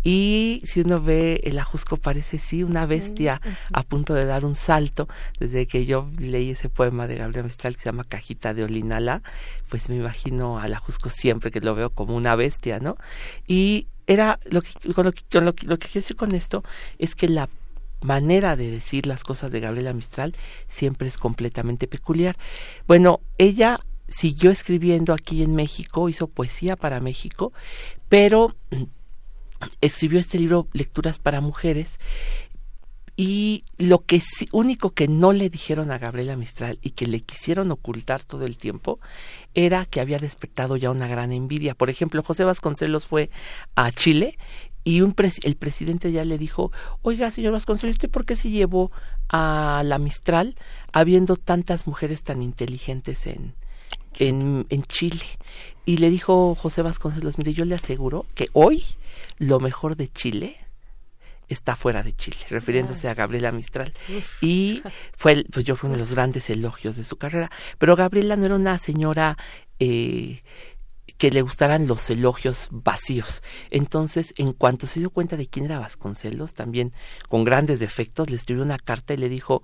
Y 0.03 0.61
si 0.65 0.81
uno 0.81 1.01
ve 1.01 1.41
el 1.45 1.59
ajusco 1.59 1.97
parece 1.97 2.39
sí 2.39 2.63
una 2.63 2.85
bestia 2.87 3.41
a 3.73 3.83
punto 3.85 4.15
de 4.15 4.27
dar 4.27 4.45
un 4.45 4.57
salto. 4.57 5.09
Desde 5.39 5.67
que 5.67 5.87
yo 5.87 6.11
leí 6.19 6.51
ese 6.51 6.69
poema 6.69 7.07
de 7.07 7.17
Gabriel 7.17 7.45
Mistral 7.45 7.77
que 7.77 7.83
se 7.83 7.89
llama 7.89 8.05
Cajita 8.05 8.53
de 8.53 8.65
Olinala, 8.65 9.23
pues 9.69 9.89
me 9.89 9.97
imagino 9.97 10.59
al 10.59 10.75
ajusco 10.75 11.09
siempre 11.09 11.51
que 11.51 11.61
lo 11.61 11.75
veo 11.75 11.91
como 11.91 12.17
una 12.17 12.35
bestia, 12.35 12.81
¿no? 12.81 12.97
Y 13.47 13.87
era 14.09 14.41
lo 14.45 14.61
que, 14.61 14.71
lo 14.83 15.13
que, 15.13 15.41
lo 15.41 15.55
que, 15.55 15.67
lo 15.67 15.79
que 15.79 15.89
quiero 15.89 16.03
decir 16.03 16.17
con 16.17 16.35
esto 16.35 16.65
es 16.99 17.15
que 17.15 17.29
la 17.29 17.49
manera 18.03 18.57
de 18.57 18.71
decir 18.71 19.07
las 19.07 19.25
cosas 19.25 19.51
de 19.53 19.61
Gabriela 19.61 19.93
Mistral 19.93 20.35
siempre 20.67 21.09
es 21.09 21.17
completamente 21.17 21.87
peculiar. 21.87 22.37
Bueno, 22.87 23.21
ella 23.39 23.81
siguió 24.09 24.51
escribiendo 24.51 25.13
aquí 25.13 25.43
en 25.43 25.55
México, 25.55 26.09
hizo 26.09 26.29
poesía 26.29 26.77
para 26.77 27.01
México, 27.01 27.53
pero 28.09 28.55
escribió 29.81 30.21
este 30.21 30.39
libro 30.39 30.69
Lecturas 30.73 31.19
para 31.19 31.41
Mujeres 31.41 31.99
y 33.17 33.65
lo 33.79 34.01
que 34.01 34.21
sí, 34.21 34.47
único 34.53 34.91
que 34.91 35.09
no 35.09 35.33
le 35.33 35.49
dijeron 35.49 35.91
a 35.91 35.99
Gabriela 35.99 36.37
Mistral 36.37 36.79
y 36.83 36.91
que 36.91 37.07
le 37.07 37.21
quisieron 37.21 37.71
ocultar 37.71 38.23
todo 38.23 38.45
el 38.45 38.59
tiempo 38.59 39.01
era 39.55 39.87
que 39.87 40.03
había 40.03 40.19
despertado 40.19 40.77
ya 40.77 40.91
una 40.91 41.09
gran 41.09 41.33
envidia. 41.33 41.75
Por 41.75 41.89
ejemplo, 41.89 42.23
José 42.23 42.45
Vasconcelos 42.45 43.07
fue 43.07 43.31
a 43.75 43.91
Chile 43.91 44.39
y 44.85 44.99
el 44.99 45.57
presidente 45.57 46.13
ya 46.13 46.25
le 46.25 46.37
dijo, 46.37 46.73
oiga, 47.01 47.31
señor 47.31 47.53
Vasconcelos, 47.53 47.95
¿usted 47.95 48.11
por 48.11 48.27
qué 48.27 48.37
se 48.37 48.51
llevó 48.51 48.93
a 49.31 49.83
la 49.85 49.99
Mistral 49.99 50.55
habiendo 50.93 51.37
tantas 51.37 51.87
mujeres 51.87 52.23
tan 52.23 52.43
inteligentes 52.43 53.27
en, 53.27 53.55
en, 54.19 54.67
en 54.71 54.83
Chile? 54.83 55.27
Y 55.85 55.99
le 55.99 56.11
dijo 56.11 56.55
José 56.55 56.83
Vasconcelos, 56.83 57.39
mire, 57.39 57.53
yo 57.53 57.65
le 57.65 57.75
aseguro 57.75 58.27
que 58.35 58.49
hoy 58.53 58.85
lo 59.39 59.61
mejor 59.61 59.97
de 59.97 60.09
Chile 60.09 60.57
está 61.49 61.77
fuera 61.77 62.03
de 62.03 62.13
Chile, 62.15 62.39
refiriéndose 62.51 63.09
a 63.09 63.15
Gabriela 63.15 63.53
Mistral. 63.53 63.93
Y 64.41 64.83
fue, 65.17 65.45
pues 65.53 65.65
yo 65.65 65.77
fui 65.77 65.89
uno 65.89 65.95
de 65.95 66.01
los 66.01 66.13
grandes 66.13 66.51
elogios 66.51 66.97
de 66.97 67.05
su 67.05 67.17
carrera. 67.17 67.51
Pero 67.79 67.97
Gabriela 67.97 68.37
no 68.37 68.47
era 68.47 68.57
una 68.57 68.79
señora 68.79 69.37
eh, 69.79 70.43
que 71.19 71.31
le 71.31 71.43
gustaran 71.43 71.87
los 71.87 72.09
elogios 72.11 72.69
vacíos. 72.71 73.43
Entonces, 73.71 74.35
en 74.37 74.53
cuanto 74.53 74.87
se 74.87 75.01
dio 75.01 75.11
cuenta 75.11 75.37
de 75.37 75.47
quién 75.47 75.65
era 75.65 75.79
Vasconcelos, 75.79 76.55
también 76.55 76.93
con 77.29 77.45
grandes 77.45 77.79
defectos, 77.79 78.31
le 78.31 78.37
escribió 78.37 78.63
una 78.63 78.79
carta 78.79 79.15
y 79.15 79.17
le 79.17 79.29
dijo, 79.29 79.63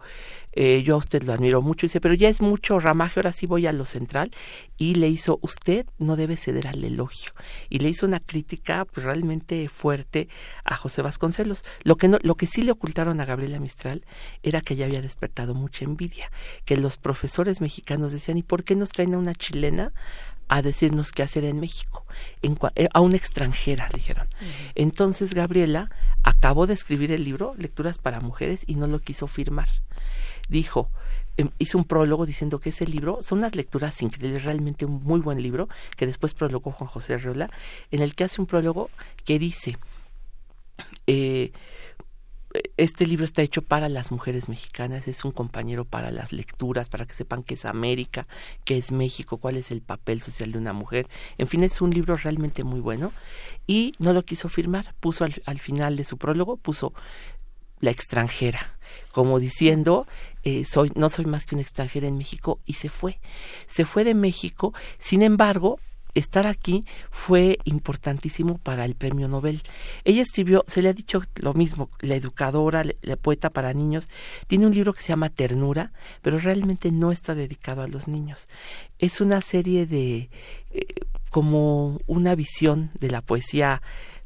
eh, 0.53 0.83
yo 0.85 0.95
a 0.95 0.99
usted 0.99 1.23
lo 1.23 1.33
admiro 1.33 1.63
mucho, 1.63 1.87
y 1.87 1.89
dice, 1.89 2.01
pero 2.01 2.15
ya 2.15 2.29
es 2.29 2.41
mucho 2.41 2.81
ramaje, 2.81 3.21
ahora 3.21 3.33
sí 3.33 3.47
voy 3.47 3.67
a 3.67 3.73
lo 3.73 3.85
central, 3.85 4.31
y 4.77 4.95
le 4.95 5.09
hizo, 5.09 5.39
usted 5.43 5.87
no 5.99 6.17
debe 6.17 6.37
ceder 6.37 6.69
al 6.69 6.83
elogio. 6.85 7.33
Y 7.69 7.79
le 7.79 7.89
hizo 7.89 8.07
una 8.07 8.21
crítica 8.21 8.85
pues, 8.85 9.05
realmente 9.05 9.69
fuerte 9.69 10.29
a 10.65 10.77
José 10.77 11.03
Vasconcelos. 11.03 11.65
Lo 11.85 11.97
que, 11.97 12.09
no, 12.09 12.19
lo 12.23 12.35
que 12.35 12.47
sí 12.47 12.63
le 12.63 12.73
ocultaron 12.73 13.21
a 13.21 13.25
Gabriela 13.25 13.61
Mistral 13.61 14.05
era 14.43 14.61
que 14.61 14.75
ella 14.75 14.87
había 14.87 15.03
despertado 15.03 15.55
mucha 15.55 15.85
envidia, 15.85 16.31
que 16.65 16.77
los 16.77 16.97
profesores 16.97 17.61
mexicanos 17.61 18.13
decían, 18.13 18.39
¿y 18.39 18.43
por 18.43 18.65
qué 18.65 18.77
nos 18.77 18.91
traen 18.91 19.15
a 19.15 19.19
una 19.19 19.35
chilena 19.35 19.93
a 20.49 20.63
decirnos 20.63 21.13
qué 21.13 21.23
hacer 21.23 21.45
en 21.45 21.61
México, 21.61 22.05
eh, 22.43 22.89
a 22.93 23.01
una 23.01 23.17
extranjera, 23.17 23.89
dijeron. 23.95 24.29
Entonces 24.75 25.35
Gabriela 25.35 25.91
acabó 26.23 26.67
de 26.67 26.75
escribir 26.75 27.13
el 27.13 27.25
libro 27.25 27.55
Lecturas 27.57 27.99
para 27.99 28.21
Mujeres 28.21 28.65
y 28.67 28.77
no 28.77 28.87
lo 28.87 29.01
quiso 29.01 29.27
firmar. 29.27 29.69
Dijo, 30.49 30.91
em, 31.37 31.51
hizo 31.59 31.79
un 31.79 31.85
prólogo 31.85 32.27
diciendo 32.27 32.61
que 32.61 32.71
ese 32.71 32.87
libro 32.87 33.23
son 33.23 33.39
unas 33.39 33.55
lecturas 33.55 34.03
increíbles, 34.03 34.45
realmente 34.45 34.85
un 34.85 35.03
muy 35.03 35.21
buen 35.21 35.43
libro, 35.43 35.69
que 35.97 36.07
después 36.07 36.35
prologó 36.35 36.73
Juan 36.73 36.89
José 36.89 37.15
Arreola, 37.15 37.51
en 37.91 38.03
el 38.03 38.15
que 38.15 38.25
hace 38.25 38.41
un 38.41 38.47
prólogo 38.47 38.91
que 39.25 39.39
dice, 39.39 39.79
eh, 41.07 41.53
este 42.77 43.07
libro 43.07 43.25
está 43.25 43.43
hecho 43.43 43.63
para 43.63 43.89
las 43.89 44.11
mujeres 44.11 44.49
mexicanas, 44.49 45.09
es 45.09 45.25
un 45.25 45.33
compañero 45.33 45.85
para 45.85 46.11
las 46.11 46.33
lecturas, 46.33 46.89
para 46.89 47.07
que 47.07 47.15
sepan 47.15 47.43
qué 47.43 47.55
es 47.55 47.65
América, 47.65 48.27
qué 48.65 48.77
es 48.77 48.93
México, 48.93 49.39
cuál 49.39 49.57
es 49.57 49.71
el 49.71 49.83
papel 49.83 50.21
social 50.23 50.53
de 50.53 50.59
una 50.59 50.73
mujer. 50.73 51.09
En 51.39 51.47
fin, 51.47 51.63
es 51.63 51.81
un 51.81 51.91
libro 51.91 52.17
realmente 52.17 52.65
muy 52.65 52.81
bueno 52.81 53.13
y 53.67 53.93
no 53.99 54.13
lo 54.13 54.25
quiso 54.25 54.49
firmar. 54.49 54.95
Puso 55.01 55.25
al, 55.25 55.59
final 55.59 55.97
de 55.97 56.05
su 56.05 56.19
prólogo, 56.19 56.57
puso 56.57 56.93
la 57.81 57.91
extranjera, 57.91 58.79
como 59.13 59.41
diciendo, 59.41 60.07
eh, 60.45 60.65
soy, 60.65 60.93
no 60.95 61.09
soy 61.11 61.27
más 61.27 61.47
que 61.47 61.55
una 61.55 61.63
extranjera 61.63 62.07
en 62.07 62.19
México 62.19 62.61
y 62.67 62.75
se 62.75 62.89
fue. 62.89 63.21
Se 63.67 63.85
fue 63.85 64.05
de 64.05 64.15
México, 64.15 64.73
sin 64.99 65.23
embargo, 65.23 65.79
estar 66.15 66.47
aquí 66.47 66.85
fue 67.11 67.59
importantísimo 67.65 68.59
para 68.59 68.85
el 68.85 68.95
premio 68.95 69.29
Nobel. 69.29 69.63
Ella 70.05 70.23
escribió, 70.23 70.65
se 70.67 70.83
le 70.83 70.89
ha 70.89 70.93
dicho 70.93 71.23
lo 71.37 71.55
mismo, 71.55 71.91
la 72.01 72.15
educadora, 72.15 72.85
la 73.03 73.17
poeta 73.17 73.51
para 73.51 73.73
niños, 73.73 74.09
tiene 74.47 74.67
un 74.67 74.75
libro 74.75 74.93
que 74.93 75.03
se 75.03 75.09
llama 75.09 75.31
Ternura, 75.31 75.93
pero 76.23 76.39
realmente 76.39 76.91
no 76.93 77.13
está 77.13 77.35
dedicado 77.35 77.83
a 77.83 77.89
los 77.89 78.09
niños. 78.09 78.49
Es 78.99 79.21
una 79.21 79.41
serie 79.41 79.87
de, 79.87 80.31
eh, 80.71 80.87
como 81.31 82.01
una 82.07 82.35
visión 82.35 82.91
de 82.99 83.11
la 83.11 83.23
poesía 83.23 83.83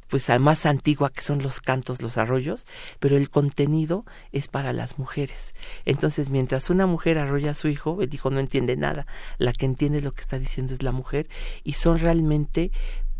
pues 0.07 0.29
más 0.39 0.65
antigua 0.65 1.09
que 1.09 1.21
son 1.21 1.41
los 1.41 1.59
cantos, 1.59 2.01
los 2.01 2.17
arroyos, 2.17 2.65
pero 2.99 3.17
el 3.17 3.29
contenido 3.29 4.05
es 4.31 4.47
para 4.47 4.73
las 4.73 4.97
mujeres. 4.99 5.53
Entonces, 5.85 6.29
mientras 6.29 6.69
una 6.69 6.85
mujer 6.85 7.19
arrolla 7.19 7.51
a 7.51 7.55
su 7.55 7.67
hijo, 7.67 8.01
el 8.01 8.13
hijo 8.13 8.29
no 8.29 8.39
entiende 8.39 8.75
nada, 8.75 9.07
la 9.37 9.53
que 9.53 9.65
entiende 9.65 10.01
lo 10.01 10.13
que 10.13 10.21
está 10.21 10.39
diciendo 10.39 10.73
es 10.73 10.83
la 10.83 10.91
mujer 10.91 11.27
y 11.63 11.73
son 11.73 11.99
realmente 11.99 12.71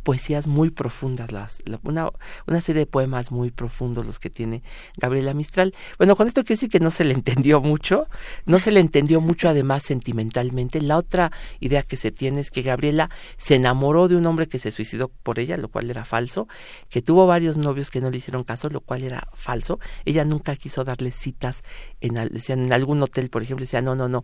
poesías 0.07 0.47
muy 0.47 0.69
profundas, 0.69 1.33
las, 1.33 1.61
una, 1.83 2.09
una 2.45 2.61
serie 2.61 2.83
de 2.83 2.85
poemas 2.85 3.29
muy 3.29 3.51
profundos 3.51 4.05
los 4.05 4.19
que 4.19 4.29
tiene 4.29 4.63
Gabriela 4.95 5.33
Mistral. 5.33 5.75
Bueno, 5.97 6.15
con 6.15 6.29
esto 6.29 6.45
quiero 6.45 6.55
decir 6.55 6.69
que 6.69 6.79
no 6.79 6.91
se 6.91 7.03
le 7.03 7.13
entendió 7.21 7.59
mucho, 7.59 8.07
no 8.45 8.57
se 8.57 8.71
le 8.71 8.79
entendió 8.79 9.19
mucho 9.19 9.49
además 9.49 9.83
sentimentalmente. 9.83 10.79
La 10.79 10.95
otra 10.95 11.33
idea 11.59 11.83
que 11.83 11.97
se 11.97 12.11
tiene 12.11 12.39
es 12.39 12.51
que 12.51 12.61
Gabriela 12.61 13.09
se 13.35 13.55
enamoró 13.55 14.07
de 14.07 14.15
un 14.15 14.25
hombre 14.27 14.47
que 14.47 14.59
se 14.59 14.71
suicidó 14.71 15.09
por 15.09 15.39
ella, 15.39 15.57
lo 15.57 15.67
cual 15.67 15.89
era 15.89 16.05
falso, 16.05 16.47
que 16.87 17.01
tuvo 17.01 17.27
varios 17.27 17.57
novios 17.57 17.91
que 17.91 17.99
no 17.99 18.09
le 18.09 18.15
hicieron 18.15 18.45
caso, 18.45 18.69
lo 18.69 18.79
cual 18.79 19.03
era 19.03 19.27
falso. 19.33 19.77
Ella 20.05 20.23
nunca 20.23 20.55
quiso 20.55 20.85
darle 20.85 21.11
citas 21.11 21.63
en, 21.99 22.15
en 22.17 22.71
algún 22.71 23.03
hotel, 23.03 23.29
por 23.29 23.41
ejemplo, 23.43 23.65
decía, 23.65 23.81
no, 23.81 23.93
no, 23.93 24.07
no, 24.07 24.23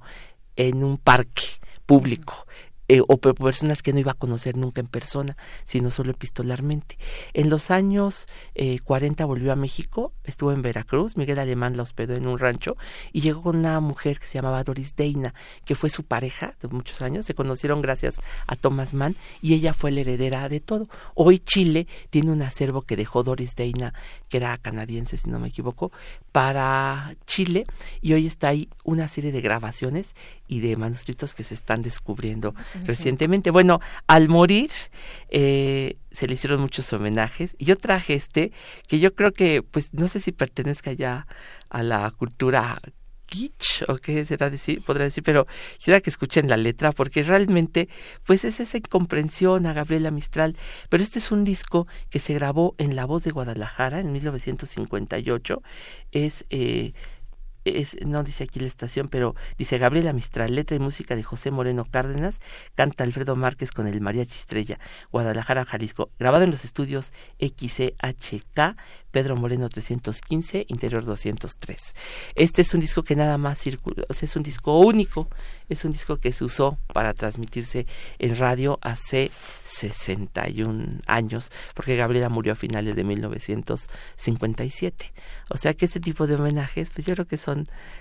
en 0.55 0.81
un 0.81 0.97
parque 0.97 1.43
público. 1.85 2.47
Eh, 2.89 3.01
o 3.07 3.17
personas 3.17 3.81
que 3.81 3.93
no 3.93 3.99
iba 3.99 4.11
a 4.11 4.15
conocer 4.15 4.57
nunca 4.57 4.81
en 4.81 4.87
persona, 4.87 5.37
sino 5.63 5.89
solo 5.89 6.11
epistolarmente. 6.11 6.97
En 7.33 7.49
los 7.49 7.71
años 7.71 8.25
eh, 8.55 8.79
40 8.79 9.23
volvió 9.23 9.53
a 9.53 9.55
México, 9.55 10.11
estuvo 10.25 10.51
en 10.51 10.61
Veracruz, 10.61 11.15
Miguel 11.15 11.39
Alemán 11.39 11.77
la 11.77 11.83
hospedó 11.83 12.13
en 12.13 12.27
un 12.27 12.37
rancho 12.37 12.75
y 13.13 13.21
llegó 13.21 13.41
con 13.41 13.55
una 13.55 13.79
mujer 13.79 14.19
que 14.19 14.27
se 14.27 14.33
llamaba 14.33 14.65
Doris 14.65 14.97
Deina, 14.97 15.33
que 15.63 15.75
fue 15.75 15.89
su 15.89 16.03
pareja 16.03 16.55
de 16.61 16.67
muchos 16.67 17.01
años, 17.01 17.25
se 17.25 17.33
conocieron 17.33 17.81
gracias 17.81 18.19
a 18.47 18.57
Thomas 18.57 18.93
Mann 18.93 19.15
y 19.41 19.53
ella 19.53 19.73
fue 19.73 19.91
la 19.91 20.01
heredera 20.01 20.49
de 20.49 20.59
todo. 20.59 20.87
Hoy 21.15 21.39
Chile 21.39 21.87
tiene 22.09 22.31
un 22.31 22.41
acervo 22.41 22.81
que 22.81 22.97
dejó 22.97 23.23
Doris 23.23 23.55
Deina, 23.55 23.93
que 24.27 24.37
era 24.37 24.57
canadiense 24.57 25.15
si 25.15 25.29
no 25.29 25.39
me 25.39 25.47
equivoco, 25.47 25.93
para 26.33 27.15
Chile 27.27 27.65
y 28.01 28.11
hoy 28.11 28.27
está 28.27 28.49
ahí 28.49 28.67
una 28.83 29.07
serie 29.07 29.31
de 29.31 29.39
grabaciones 29.39 30.15
y 30.53 30.59
de 30.59 30.75
manuscritos 30.75 31.33
que 31.33 31.43
se 31.43 31.55
están 31.55 31.81
descubriendo 31.81 32.53
recientemente. 32.85 33.49
Bueno, 33.49 33.79
al 34.05 34.29
morir 34.29 34.69
eh, 35.29 35.97
se 36.11 36.27
le 36.27 36.35
hicieron 36.35 36.61
muchos 36.61 36.93
homenajes. 36.93 37.55
Y 37.57 37.65
yo 37.65 37.75
traje 37.75 38.13
este 38.13 38.51
que 38.87 38.99
yo 38.99 39.15
creo 39.15 39.33
que, 39.33 39.63
pues 39.63 39.95
no 39.95 40.07
sé 40.07 40.19
si 40.19 40.31
pertenezca 40.31 40.93
ya 40.93 41.25
a 41.69 41.81
la 41.81 42.11
cultura 42.11 42.79
kitsch 43.25 43.83
o 43.87 43.95
qué 43.95 44.25
será 44.25 44.51
decir, 44.51 44.83
podrá 44.83 45.05
decir, 45.05 45.23
pero 45.23 45.47
quisiera 45.77 46.01
que 46.01 46.11
escuchen 46.11 46.47
la 46.47 46.57
letra 46.57 46.91
porque 46.91 47.23
realmente 47.23 47.89
pues 48.25 48.45
es 48.45 48.59
esa 48.59 48.77
incomprensión 48.77 49.65
a 49.65 49.73
Gabriela 49.73 50.11
Mistral, 50.11 50.55
pero 50.89 51.01
este 51.01 51.17
es 51.17 51.31
un 51.31 51.43
disco 51.43 51.87
que 52.11 52.19
se 52.19 52.35
grabó 52.35 52.75
en 52.77 52.95
La 52.95 53.05
Voz 53.05 53.23
de 53.23 53.31
Guadalajara 53.31 54.01
en 54.01 54.11
1958, 54.11 55.63
es 56.11 56.45
eh, 56.51 56.93
no 58.05 58.23
dice 58.23 58.45
aquí 58.45 58.59
la 58.59 58.67
estación, 58.67 59.07
pero 59.07 59.35
dice 59.57 59.77
Gabriela 59.77 60.11
Mistral, 60.13 60.53
letra 60.53 60.75
y 60.75 60.79
música 60.79 61.15
de 61.15 61.23
José 61.23 61.51
Moreno 61.51 61.85
Cárdenas, 61.85 62.39
canta 62.75 63.03
Alfredo 63.03 63.35
Márquez 63.35 63.71
con 63.71 63.87
el 63.87 64.01
Mariachi 64.01 64.37
Estrella, 64.37 64.79
Guadalajara, 65.11 65.65
Jalisco, 65.65 66.09
grabado 66.19 66.43
en 66.43 66.51
los 66.51 66.65
estudios 66.65 67.13
XCHK, 67.39 68.75
Pedro 69.11 69.37
Moreno 69.37 69.69
315, 69.69 70.65
Interior 70.69 71.05
203. 71.05 71.93
Este 72.35 72.63
es 72.63 72.73
un 72.73 72.79
disco 72.79 73.03
que 73.03 73.15
nada 73.15 73.37
más 73.37 73.59
circula, 73.59 74.05
o 74.09 74.13
sea, 74.13 74.25
es 74.25 74.35
un 74.35 74.41
disco 74.41 74.79
único, 74.79 75.29
es 75.69 75.85
un 75.85 75.91
disco 75.91 76.17
que 76.17 76.33
se 76.33 76.43
usó 76.43 76.79
para 76.93 77.13
transmitirse 77.13 77.85
en 78.17 78.35
radio 78.37 78.79
hace 78.81 79.29
61 79.63 81.01
años, 81.05 81.51
porque 81.75 81.95
Gabriela 81.95 82.29
murió 82.29 82.53
a 82.53 82.55
finales 82.55 82.95
de 82.95 83.03
1957. 83.03 85.13
O 85.49 85.57
sea 85.57 85.75
que 85.75 85.85
este 85.85 85.99
tipo 85.99 86.25
de 86.25 86.33
homenajes, 86.35 86.89
pues 86.89 87.05
yo 87.05 87.13
creo 87.13 87.27
que 87.27 87.37
son, 87.37 87.52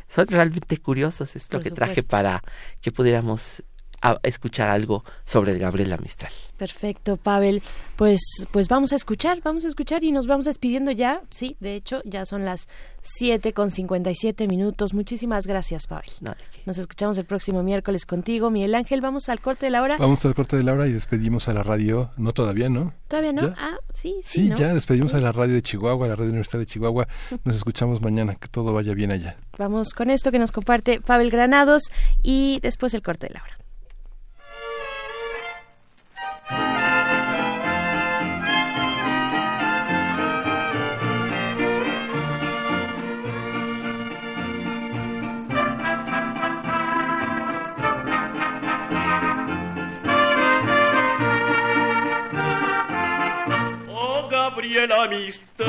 son 0.08 0.26
realmente 0.28 0.76
curiosos, 0.78 1.36
es 1.36 1.52
lo 1.52 1.60
que 1.60 1.70
traje 1.70 2.02
para 2.02 2.42
que 2.80 2.92
pudiéramos 2.92 3.62
a 4.02 4.18
escuchar 4.22 4.68
algo 4.68 5.04
sobre 5.24 5.56
Gabriela 5.58 5.96
Mistral. 5.96 6.32
Perfecto, 6.56 7.16
Pavel. 7.16 7.62
Pues, 7.96 8.20
pues 8.50 8.68
vamos 8.68 8.92
a 8.92 8.96
escuchar, 8.96 9.40
vamos 9.42 9.64
a 9.64 9.68
escuchar 9.68 10.02
y 10.04 10.12
nos 10.12 10.26
vamos 10.26 10.46
despidiendo 10.46 10.90
ya. 10.90 11.22
Sí, 11.30 11.56
de 11.60 11.76
hecho, 11.76 12.02
ya 12.04 12.26
son 12.26 12.44
las 12.44 12.68
7 13.02 13.52
con 13.52 13.70
57 13.70 14.46
minutos. 14.48 14.94
Muchísimas 14.94 15.46
gracias, 15.46 15.86
Pavel. 15.86 16.10
nos 16.66 16.78
escuchamos 16.78 17.18
el 17.18 17.24
próximo 17.24 17.62
miércoles 17.62 18.06
contigo, 18.06 18.50
Miguel 18.50 18.74
Ángel. 18.74 19.00
Vamos 19.00 19.28
al 19.28 19.40
corte 19.40 19.66
de 19.66 19.70
la 19.70 19.82
hora. 19.82 19.96
Vamos 19.98 20.24
al 20.24 20.34
corte 20.34 20.56
de 20.56 20.64
la 20.64 20.72
hora 20.72 20.86
y 20.86 20.92
despedimos 20.92 21.48
a 21.48 21.54
la 21.54 21.62
radio. 21.62 22.10
No 22.16 22.32
todavía, 22.32 22.68
¿no? 22.68 22.92
Todavía 23.08 23.32
no. 23.32 23.54
Ah, 23.56 23.76
sí, 23.92 24.16
sí. 24.22 24.48
Sí, 24.48 24.52
ya 24.56 24.74
despedimos 24.74 25.14
a 25.14 25.20
la 25.20 25.32
radio 25.32 25.54
de 25.54 25.62
Chihuahua, 25.62 26.06
a 26.06 26.08
la 26.08 26.16
radio 26.16 26.30
universitaria 26.30 26.64
de 26.64 26.72
Chihuahua. 26.72 27.08
Nos 27.44 27.56
escuchamos 27.56 28.00
mañana. 28.02 28.34
Que 28.34 28.48
todo 28.48 28.72
vaya 28.72 28.94
bien 28.94 29.12
allá. 29.12 29.36
Vamos 29.58 29.90
con 29.90 30.10
esto 30.10 30.30
que 30.32 30.38
nos 30.38 30.50
comparte 30.50 31.00
Pavel 31.00 31.30
Granados 31.30 31.82
y 32.22 32.58
después 32.62 32.94
el 32.94 33.02
corte 33.02 33.28
de 33.28 33.34
la 33.34 33.42
hora. 33.42 33.61
de 54.82 54.88
la 54.88 55.04
amistad. 55.04 55.66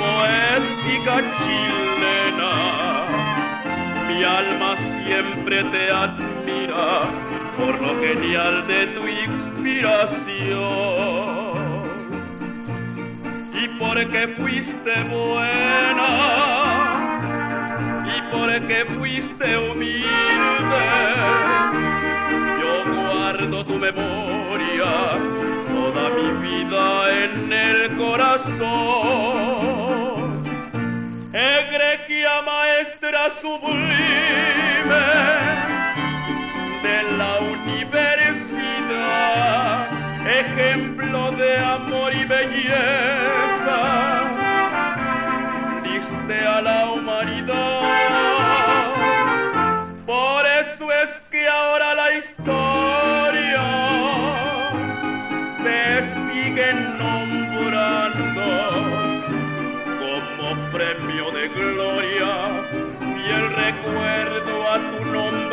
Poética 0.00 1.16
chilena 1.36 2.52
mi 4.08 4.18
alma 4.24 4.70
siempre 4.76 5.56
te 5.64 5.90
admira 5.90 6.88
por 7.58 7.74
lo 7.82 7.92
genial 8.00 8.66
de 8.66 8.86
tu 8.94 9.02
inspiración. 9.06 10.48
Y 13.62 13.68
porque 13.78 14.28
fuiste 14.28 14.94
buena 15.14 16.10
y 18.14 18.16
porque 18.32 18.78
fuiste 18.96 19.58
humilde 19.58 20.86
yo 22.60 22.72
guardo 22.94 23.64
tu 23.64 23.74
memoria 23.78 25.47
vida 26.40 27.24
en 27.24 27.52
el 27.52 27.96
corazón. 27.96 29.48
Egregia 31.32 32.42
maestra 32.42 33.30
sublime 33.30 33.88
de 36.82 37.02
la 37.16 37.38
universidad, 37.38 38.56
ejemplo 40.26 41.30
de 41.32 41.58
amor 41.58 42.12
y 42.14 42.24
belleza, 42.24 43.80
diste 45.84 46.46
a 46.46 46.60
la 46.62 46.90
humanidad. 46.92 47.37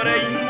Nombre 0.06 0.45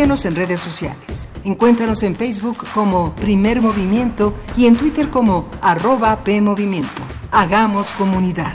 Síguenos 0.00 0.24
en 0.24 0.34
redes 0.34 0.60
sociales. 0.60 1.28
Encuéntranos 1.44 2.02
en 2.04 2.16
Facebook 2.16 2.56
como 2.72 3.14
Primer 3.16 3.60
Movimiento 3.60 4.32
y 4.56 4.64
en 4.64 4.74
Twitter 4.74 5.10
como 5.10 5.50
arroba 5.60 6.24
PMovimiento. 6.24 7.02
Hagamos 7.30 7.92
comunidad. 7.92 8.54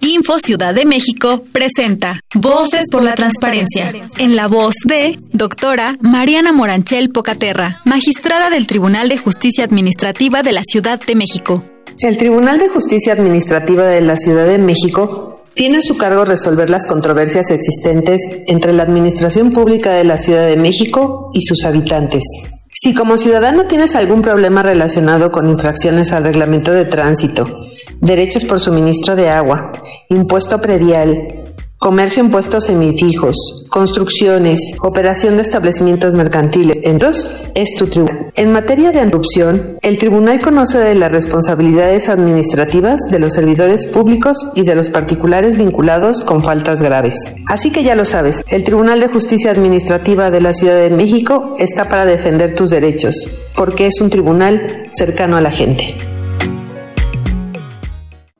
Info 0.00 0.38
Ciudad 0.38 0.72
de 0.72 0.86
México 0.86 1.44
presenta 1.52 2.18
Voces 2.34 2.86
por 2.90 3.02
la 3.02 3.12
Transparencia, 3.12 3.92
en 4.16 4.36
la 4.36 4.48
voz 4.48 4.76
de 4.86 5.18
doctora 5.34 5.98
Mariana 6.00 6.54
Moranchel 6.54 7.10
Pocaterra, 7.10 7.82
magistrada 7.84 8.48
del 8.48 8.66
Tribunal 8.66 9.10
de 9.10 9.18
Justicia 9.18 9.64
Administrativa 9.64 10.42
de 10.42 10.52
la 10.52 10.62
Ciudad 10.62 10.98
de 10.98 11.14
México. 11.14 11.62
El 11.98 12.16
Tribunal 12.16 12.58
de 12.58 12.70
Justicia 12.70 13.12
Administrativa 13.12 13.84
de 13.84 14.00
la 14.00 14.16
Ciudad 14.16 14.46
de 14.46 14.56
México 14.56 15.41
tiene 15.54 15.78
a 15.78 15.82
su 15.82 15.96
cargo 15.96 16.24
resolver 16.24 16.70
las 16.70 16.86
controversias 16.86 17.50
existentes 17.50 18.20
entre 18.46 18.72
la 18.72 18.84
Administración 18.84 19.50
Pública 19.50 19.92
de 19.92 20.04
la 20.04 20.18
Ciudad 20.18 20.46
de 20.46 20.56
México 20.56 21.30
y 21.32 21.42
sus 21.42 21.64
habitantes. 21.64 22.24
Si 22.72 22.94
como 22.94 23.18
ciudadano 23.18 23.66
tienes 23.66 23.94
algún 23.94 24.22
problema 24.22 24.62
relacionado 24.62 25.30
con 25.30 25.48
infracciones 25.48 26.12
al 26.12 26.24
reglamento 26.24 26.72
de 26.72 26.84
tránsito, 26.84 27.46
derechos 28.00 28.44
por 28.44 28.60
suministro 28.60 29.14
de 29.14 29.28
agua, 29.28 29.72
impuesto 30.08 30.60
predial, 30.60 31.41
comercio 31.82 32.22
en 32.22 32.30
puestos 32.30 32.66
semifijos, 32.66 33.66
construcciones, 33.68 34.60
operación 34.82 35.34
de 35.34 35.42
establecimientos 35.42 36.14
mercantiles, 36.14 36.78
entre 36.84 37.08
otros, 37.08 37.28
es 37.56 37.74
tu 37.76 37.88
tribunal. 37.88 38.30
En 38.36 38.52
materia 38.52 38.92
de 38.92 39.00
anticorrupción, 39.00 39.78
el 39.82 39.98
tribunal 39.98 40.38
conoce 40.38 40.78
de 40.78 40.94
las 40.94 41.10
responsabilidades 41.10 42.08
administrativas 42.08 43.00
de 43.10 43.18
los 43.18 43.32
servidores 43.32 43.88
públicos 43.88 44.36
y 44.54 44.62
de 44.62 44.76
los 44.76 44.90
particulares 44.90 45.58
vinculados 45.58 46.22
con 46.22 46.40
faltas 46.40 46.80
graves. 46.80 47.34
Así 47.48 47.72
que 47.72 47.82
ya 47.82 47.96
lo 47.96 48.04
sabes, 48.04 48.44
el 48.46 48.62
Tribunal 48.62 49.00
de 49.00 49.08
Justicia 49.08 49.50
Administrativa 49.50 50.30
de 50.30 50.40
la 50.40 50.52
Ciudad 50.52 50.76
de 50.76 50.90
México 50.90 51.56
está 51.58 51.88
para 51.88 52.04
defender 52.04 52.54
tus 52.54 52.70
derechos, 52.70 53.14
porque 53.56 53.88
es 53.88 54.00
un 54.00 54.08
tribunal 54.08 54.86
cercano 54.92 55.36
a 55.36 55.40
la 55.40 55.50
gente. 55.50 55.96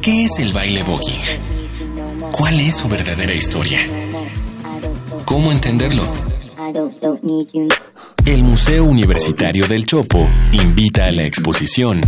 ¿Qué 0.00 0.24
es 0.24 0.38
el 0.38 0.52
baile 0.52 0.82
voguing? 0.82 1.20
¿Cuál 2.32 2.60
es 2.60 2.76
su 2.76 2.88
verdadera 2.88 3.34
historia? 3.34 3.78
¿Cómo 5.24 5.52
entenderlo? 5.52 6.04
El 8.24 8.42
Museo 8.42 8.84
Universitario 8.84 9.66
del 9.66 9.86
Chopo 9.86 10.28
invita 10.52 11.06
a 11.06 11.12
la 11.12 11.24
exposición 11.24 12.00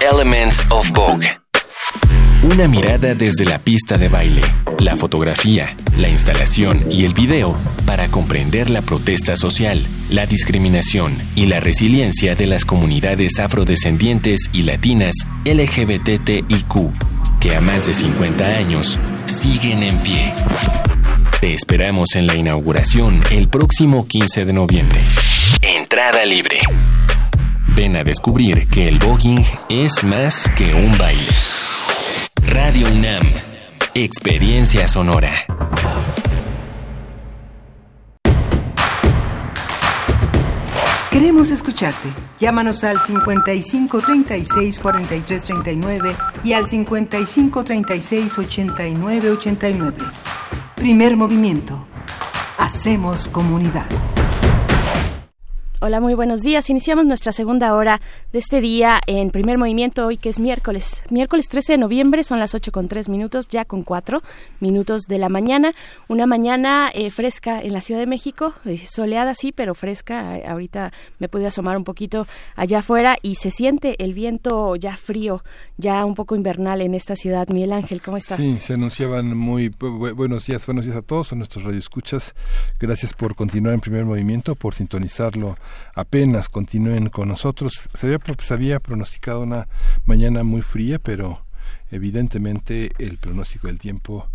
Elements 0.00 0.62
of 0.70 0.90
Vogue. 0.90 1.47
Una 2.50 2.66
mirada 2.66 3.14
desde 3.14 3.44
la 3.44 3.58
pista 3.58 3.98
de 3.98 4.08
baile, 4.08 4.40
la 4.78 4.96
fotografía, 4.96 5.76
la 5.98 6.08
instalación 6.08 6.82
y 6.90 7.04
el 7.04 7.12
video 7.12 7.54
para 7.84 8.08
comprender 8.08 8.70
la 8.70 8.80
protesta 8.80 9.36
social, 9.36 9.86
la 10.08 10.24
discriminación 10.24 11.18
y 11.34 11.44
la 11.44 11.60
resiliencia 11.60 12.34
de 12.34 12.46
las 12.46 12.64
comunidades 12.64 13.38
afrodescendientes 13.38 14.48
y 14.54 14.62
latinas 14.62 15.14
LGBTIQ, 15.44 16.90
que 17.38 17.54
a 17.54 17.60
más 17.60 17.86
de 17.86 17.92
50 17.92 18.46
años 18.46 18.98
siguen 19.26 19.82
en 19.82 19.98
pie. 19.98 20.32
Te 21.42 21.52
esperamos 21.52 22.14
en 22.14 22.26
la 22.26 22.34
inauguración 22.34 23.22
el 23.30 23.48
próximo 23.48 24.08
15 24.08 24.46
de 24.46 24.52
noviembre. 24.54 25.00
Entrada 25.60 26.24
libre. 26.24 26.60
Ven 27.78 27.94
a 27.94 28.02
descubrir 28.02 28.66
que 28.66 28.88
el 28.88 28.98
voguing 28.98 29.44
es 29.68 30.02
más 30.02 30.50
que 30.56 30.74
un 30.74 30.98
baile. 30.98 31.28
Radio 32.42 32.88
UNAM. 32.88 33.22
Experiencia 33.94 34.88
sonora. 34.88 35.30
Queremos 41.12 41.52
escucharte. 41.52 42.08
Llámanos 42.40 42.82
al 42.82 43.00
55 43.00 44.00
36 44.00 44.80
43 44.80 45.42
39 45.44 46.16
y 46.42 46.54
al 46.54 46.66
55 46.66 47.62
36 47.62 48.38
89 48.40 49.30
89. 49.30 49.96
Primer 50.74 51.16
movimiento. 51.16 51.86
Hacemos 52.58 53.28
comunidad. 53.28 53.86
Hola, 55.80 56.00
muy 56.00 56.14
buenos 56.14 56.40
días. 56.42 56.68
Iniciamos 56.70 57.06
nuestra 57.06 57.30
segunda 57.30 57.72
hora 57.72 58.00
de 58.32 58.40
este 58.40 58.60
día 58.60 58.98
en 59.06 59.30
primer 59.30 59.58
movimiento, 59.58 60.04
hoy 60.06 60.16
que 60.16 60.28
es 60.28 60.40
miércoles. 60.40 61.04
Miércoles 61.08 61.48
13 61.48 61.74
de 61.74 61.78
noviembre, 61.78 62.24
son 62.24 62.40
las 62.40 62.52
8 62.56 62.72
con 62.72 62.88
3 62.88 63.08
minutos, 63.08 63.46
ya 63.46 63.64
con 63.64 63.84
4 63.84 64.20
minutos 64.58 65.02
de 65.02 65.18
la 65.18 65.28
mañana. 65.28 65.72
Una 66.08 66.26
mañana 66.26 66.90
eh, 66.92 67.10
fresca 67.10 67.60
en 67.62 67.72
la 67.74 67.80
Ciudad 67.80 68.00
de 68.00 68.08
México, 68.08 68.54
eh, 68.64 68.84
soleada 68.90 69.34
sí, 69.34 69.52
pero 69.52 69.76
fresca. 69.76 70.38
Eh, 70.38 70.48
ahorita 70.48 70.92
me 71.20 71.28
pude 71.28 71.46
asomar 71.46 71.76
un 71.76 71.84
poquito 71.84 72.26
allá 72.56 72.80
afuera 72.80 73.16
y 73.22 73.36
se 73.36 73.52
siente 73.52 74.02
el 74.02 74.14
viento 74.14 74.74
ya 74.74 74.96
frío, 74.96 75.44
ya 75.76 76.04
un 76.04 76.16
poco 76.16 76.34
invernal 76.34 76.80
en 76.80 76.94
esta 76.96 77.14
ciudad. 77.14 77.46
Miguel 77.50 77.72
Ángel, 77.72 78.02
¿cómo 78.02 78.16
estás? 78.16 78.38
Sí, 78.42 78.56
se 78.56 78.74
anunciaban 78.74 79.36
muy 79.36 79.68
bu- 79.70 80.12
buenos 80.16 80.44
días, 80.44 80.66
buenos 80.66 80.86
días 80.86 80.96
a 80.96 81.02
todos, 81.02 81.32
a 81.32 81.36
nuestros 81.36 81.62
radioescuchas. 81.64 82.34
Gracias 82.80 83.14
por 83.14 83.36
continuar 83.36 83.74
en 83.74 83.80
primer 83.80 84.04
movimiento, 84.04 84.56
por 84.56 84.74
sintonizarlo 84.74 85.54
apenas. 85.94 86.48
Continúen 86.48 87.08
con 87.08 87.28
nosotros. 87.28 87.88
Se 87.92 88.06
había, 88.06 88.20
se 88.40 88.54
había 88.54 88.80
pronosticado 88.80 89.42
una 89.42 89.68
mañana 90.06 90.44
muy 90.44 90.62
fría, 90.62 90.98
pero 90.98 91.44
evidentemente 91.90 92.90
el 92.98 93.18
pronóstico 93.18 93.66
del 93.66 93.78
tiempo 93.78 94.28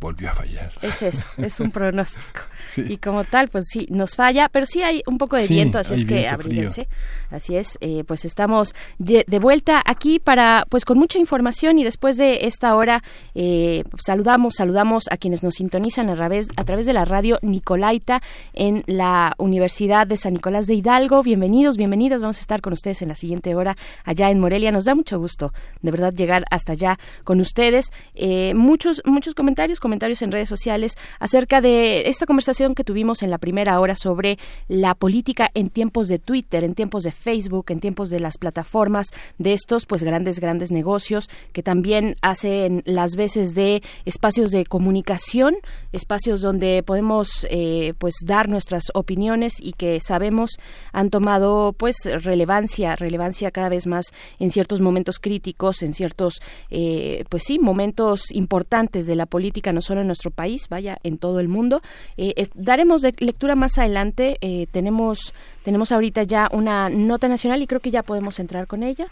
volvió 0.00 0.30
a 0.30 0.34
fallar. 0.34 0.72
Es 0.82 1.02
eso, 1.02 1.26
es 1.38 1.60
un 1.60 1.70
pronóstico. 1.70 2.40
Sí. 2.70 2.84
Y 2.88 2.96
como 2.98 3.24
tal, 3.24 3.48
pues 3.48 3.64
sí, 3.70 3.86
nos 3.90 4.16
falla, 4.16 4.48
pero 4.48 4.66
sí 4.66 4.82
hay 4.82 5.02
un 5.06 5.18
poco 5.18 5.36
de 5.36 5.42
Sí, 5.42 5.54
viento, 5.54 5.78
así 5.78 5.94
es 5.94 6.04
que 6.04 6.28
abríguense. 6.28 6.88
Así 7.30 7.56
es, 7.56 7.78
eh, 7.80 8.04
pues 8.06 8.24
estamos 8.24 8.74
de, 8.98 9.24
de 9.26 9.38
vuelta 9.38 9.82
aquí 9.84 10.18
para, 10.18 10.64
pues 10.68 10.84
con 10.84 10.98
mucha 10.98 11.18
información 11.18 11.78
y 11.78 11.84
después 11.84 12.16
de 12.16 12.46
esta 12.46 12.74
hora 12.74 13.02
eh, 13.34 13.84
saludamos, 13.98 14.54
saludamos 14.56 15.04
a 15.10 15.16
quienes 15.16 15.42
nos 15.42 15.56
sintonizan 15.56 16.08
a 16.08 16.14
través, 16.14 16.48
a 16.56 16.64
través 16.64 16.86
de 16.86 16.92
la 16.92 17.04
radio 17.04 17.38
Nicolaita 17.42 18.22
en 18.54 18.84
la 18.86 19.34
Universidad 19.38 20.06
de 20.06 20.16
San 20.16 20.34
Nicolás 20.34 20.66
de 20.66 20.74
Hidalgo. 20.74 21.22
Bienvenidos, 21.22 21.76
bienvenidas, 21.76 22.20
vamos 22.22 22.38
a 22.38 22.40
estar 22.40 22.60
con 22.60 22.72
ustedes 22.72 23.02
en 23.02 23.08
la 23.08 23.14
siguiente 23.14 23.54
hora 23.54 23.76
allá 24.04 24.30
en 24.30 24.40
Morelia. 24.40 24.72
Nos 24.72 24.84
da 24.84 24.94
mucho 24.94 25.18
gusto, 25.18 25.52
de 25.82 25.90
verdad, 25.90 26.12
llegar 26.12 26.44
hasta 26.50 26.72
allá 26.72 26.98
con 27.24 27.40
ustedes. 27.40 27.90
Eh, 28.14 28.54
muchos, 28.54 29.02
muchos 29.04 29.34
comentarios, 29.34 29.80
comentarios 29.88 30.20
en 30.20 30.32
redes 30.32 30.50
sociales 30.50 30.98
acerca 31.18 31.62
de 31.62 32.10
esta 32.10 32.26
conversación 32.26 32.74
que 32.74 32.84
tuvimos 32.84 33.22
en 33.22 33.30
la 33.30 33.38
primera 33.38 33.80
hora 33.80 33.96
sobre 33.96 34.38
la 34.68 34.94
política 34.94 35.50
en 35.54 35.70
tiempos 35.70 36.08
de 36.08 36.18
Twitter, 36.18 36.62
en 36.62 36.74
tiempos 36.74 37.04
de 37.04 37.10
Facebook, 37.10 37.70
en 37.70 37.80
tiempos 37.80 38.10
de 38.10 38.20
las 38.20 38.36
plataformas 38.36 39.06
de 39.38 39.54
estos 39.54 39.86
pues 39.86 40.02
grandes 40.02 40.40
grandes 40.40 40.70
negocios 40.70 41.30
que 41.54 41.62
también 41.62 42.16
hacen 42.20 42.82
las 42.84 43.16
veces 43.16 43.54
de 43.54 43.82
espacios 44.04 44.50
de 44.50 44.66
comunicación, 44.66 45.54
espacios 45.92 46.42
donde 46.42 46.82
podemos 46.82 47.46
eh, 47.48 47.94
pues 47.96 48.16
dar 48.26 48.50
nuestras 48.50 48.88
opiniones 48.92 49.54
y 49.58 49.72
que 49.72 50.00
sabemos 50.00 50.50
han 50.92 51.08
tomado 51.08 51.72
pues 51.72 51.96
relevancia, 52.04 52.94
relevancia 52.94 53.50
cada 53.52 53.70
vez 53.70 53.86
más 53.86 54.12
en 54.38 54.50
ciertos 54.50 54.82
momentos 54.82 55.18
críticos, 55.18 55.82
en 55.82 55.94
ciertos 55.94 56.42
eh, 56.68 57.24
pues 57.30 57.44
sí 57.46 57.58
momentos 57.58 58.30
importantes 58.32 59.06
de 59.06 59.16
la 59.16 59.24
política 59.24 59.72
no 59.78 59.82
solo 59.82 60.00
en 60.00 60.08
nuestro 60.08 60.30
país, 60.32 60.68
vaya 60.68 60.98
en 61.04 61.18
todo 61.18 61.38
el 61.38 61.46
mundo. 61.48 61.80
Eh, 62.16 62.32
es- 62.36 62.50
daremos 62.54 63.00
de 63.02 63.14
lectura 63.18 63.54
más 63.54 63.78
adelante. 63.78 64.38
eh, 64.40 64.66
tenemos 64.72 65.32
tenemos 65.64 65.92
ahorita 65.92 66.22
ya 66.22 66.48
una 66.52 66.88
nota 66.88 67.28
nacional 67.28 67.60
y 67.60 67.66
creo 67.66 67.80
que 67.80 67.90
ya 67.90 68.02
podemos 68.02 68.38
entrar 68.38 68.66
con 68.66 68.82
ella. 68.82 69.06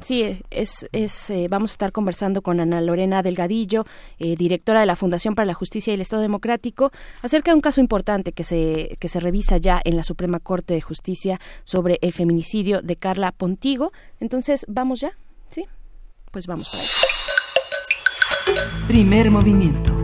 Sí, 0.00 0.22
eh, 0.22 0.42
es, 0.50 0.88
es 0.92 1.28
eh, 1.30 1.46
vamos 1.50 1.70
a 1.70 1.74
estar 1.74 1.92
conversando 1.92 2.40
con 2.42 2.60
Ana 2.60 2.80
Lorena 2.80 3.22
Delgadillo, 3.22 3.84
eh, 4.18 4.34
directora 4.36 4.80
de 4.80 4.86
la 4.86 4.96
Fundación 4.96 5.34
para 5.34 5.46
la 5.46 5.54
Justicia 5.54 5.90
y 5.90 5.94
el 5.94 6.00
Estado 6.00 6.22
Democrático, 6.22 6.90
acerca 7.22 7.50
de 7.50 7.56
un 7.56 7.60
caso 7.60 7.80
importante 7.80 8.32
que 8.32 8.42
se 8.44 8.96
que 8.98 9.08
se 9.08 9.20
revisa 9.20 9.58
ya 9.58 9.80
en 9.84 9.96
la 9.96 10.02
Suprema 10.02 10.40
Corte 10.40 10.74
de 10.74 10.80
Justicia 10.80 11.38
sobre 11.64 11.98
el 12.00 12.12
feminicidio 12.12 12.80
de 12.82 12.96
Carla 12.96 13.30
Pontigo. 13.32 13.92
Entonces, 14.20 14.64
vamos 14.68 15.00
ya, 15.00 15.12
sí, 15.50 15.64
pues 16.32 16.46
vamos 16.46 16.68
para 16.70 16.82
allá. 16.82 16.90
Primer 18.88 19.30
movimiento. 19.30 19.97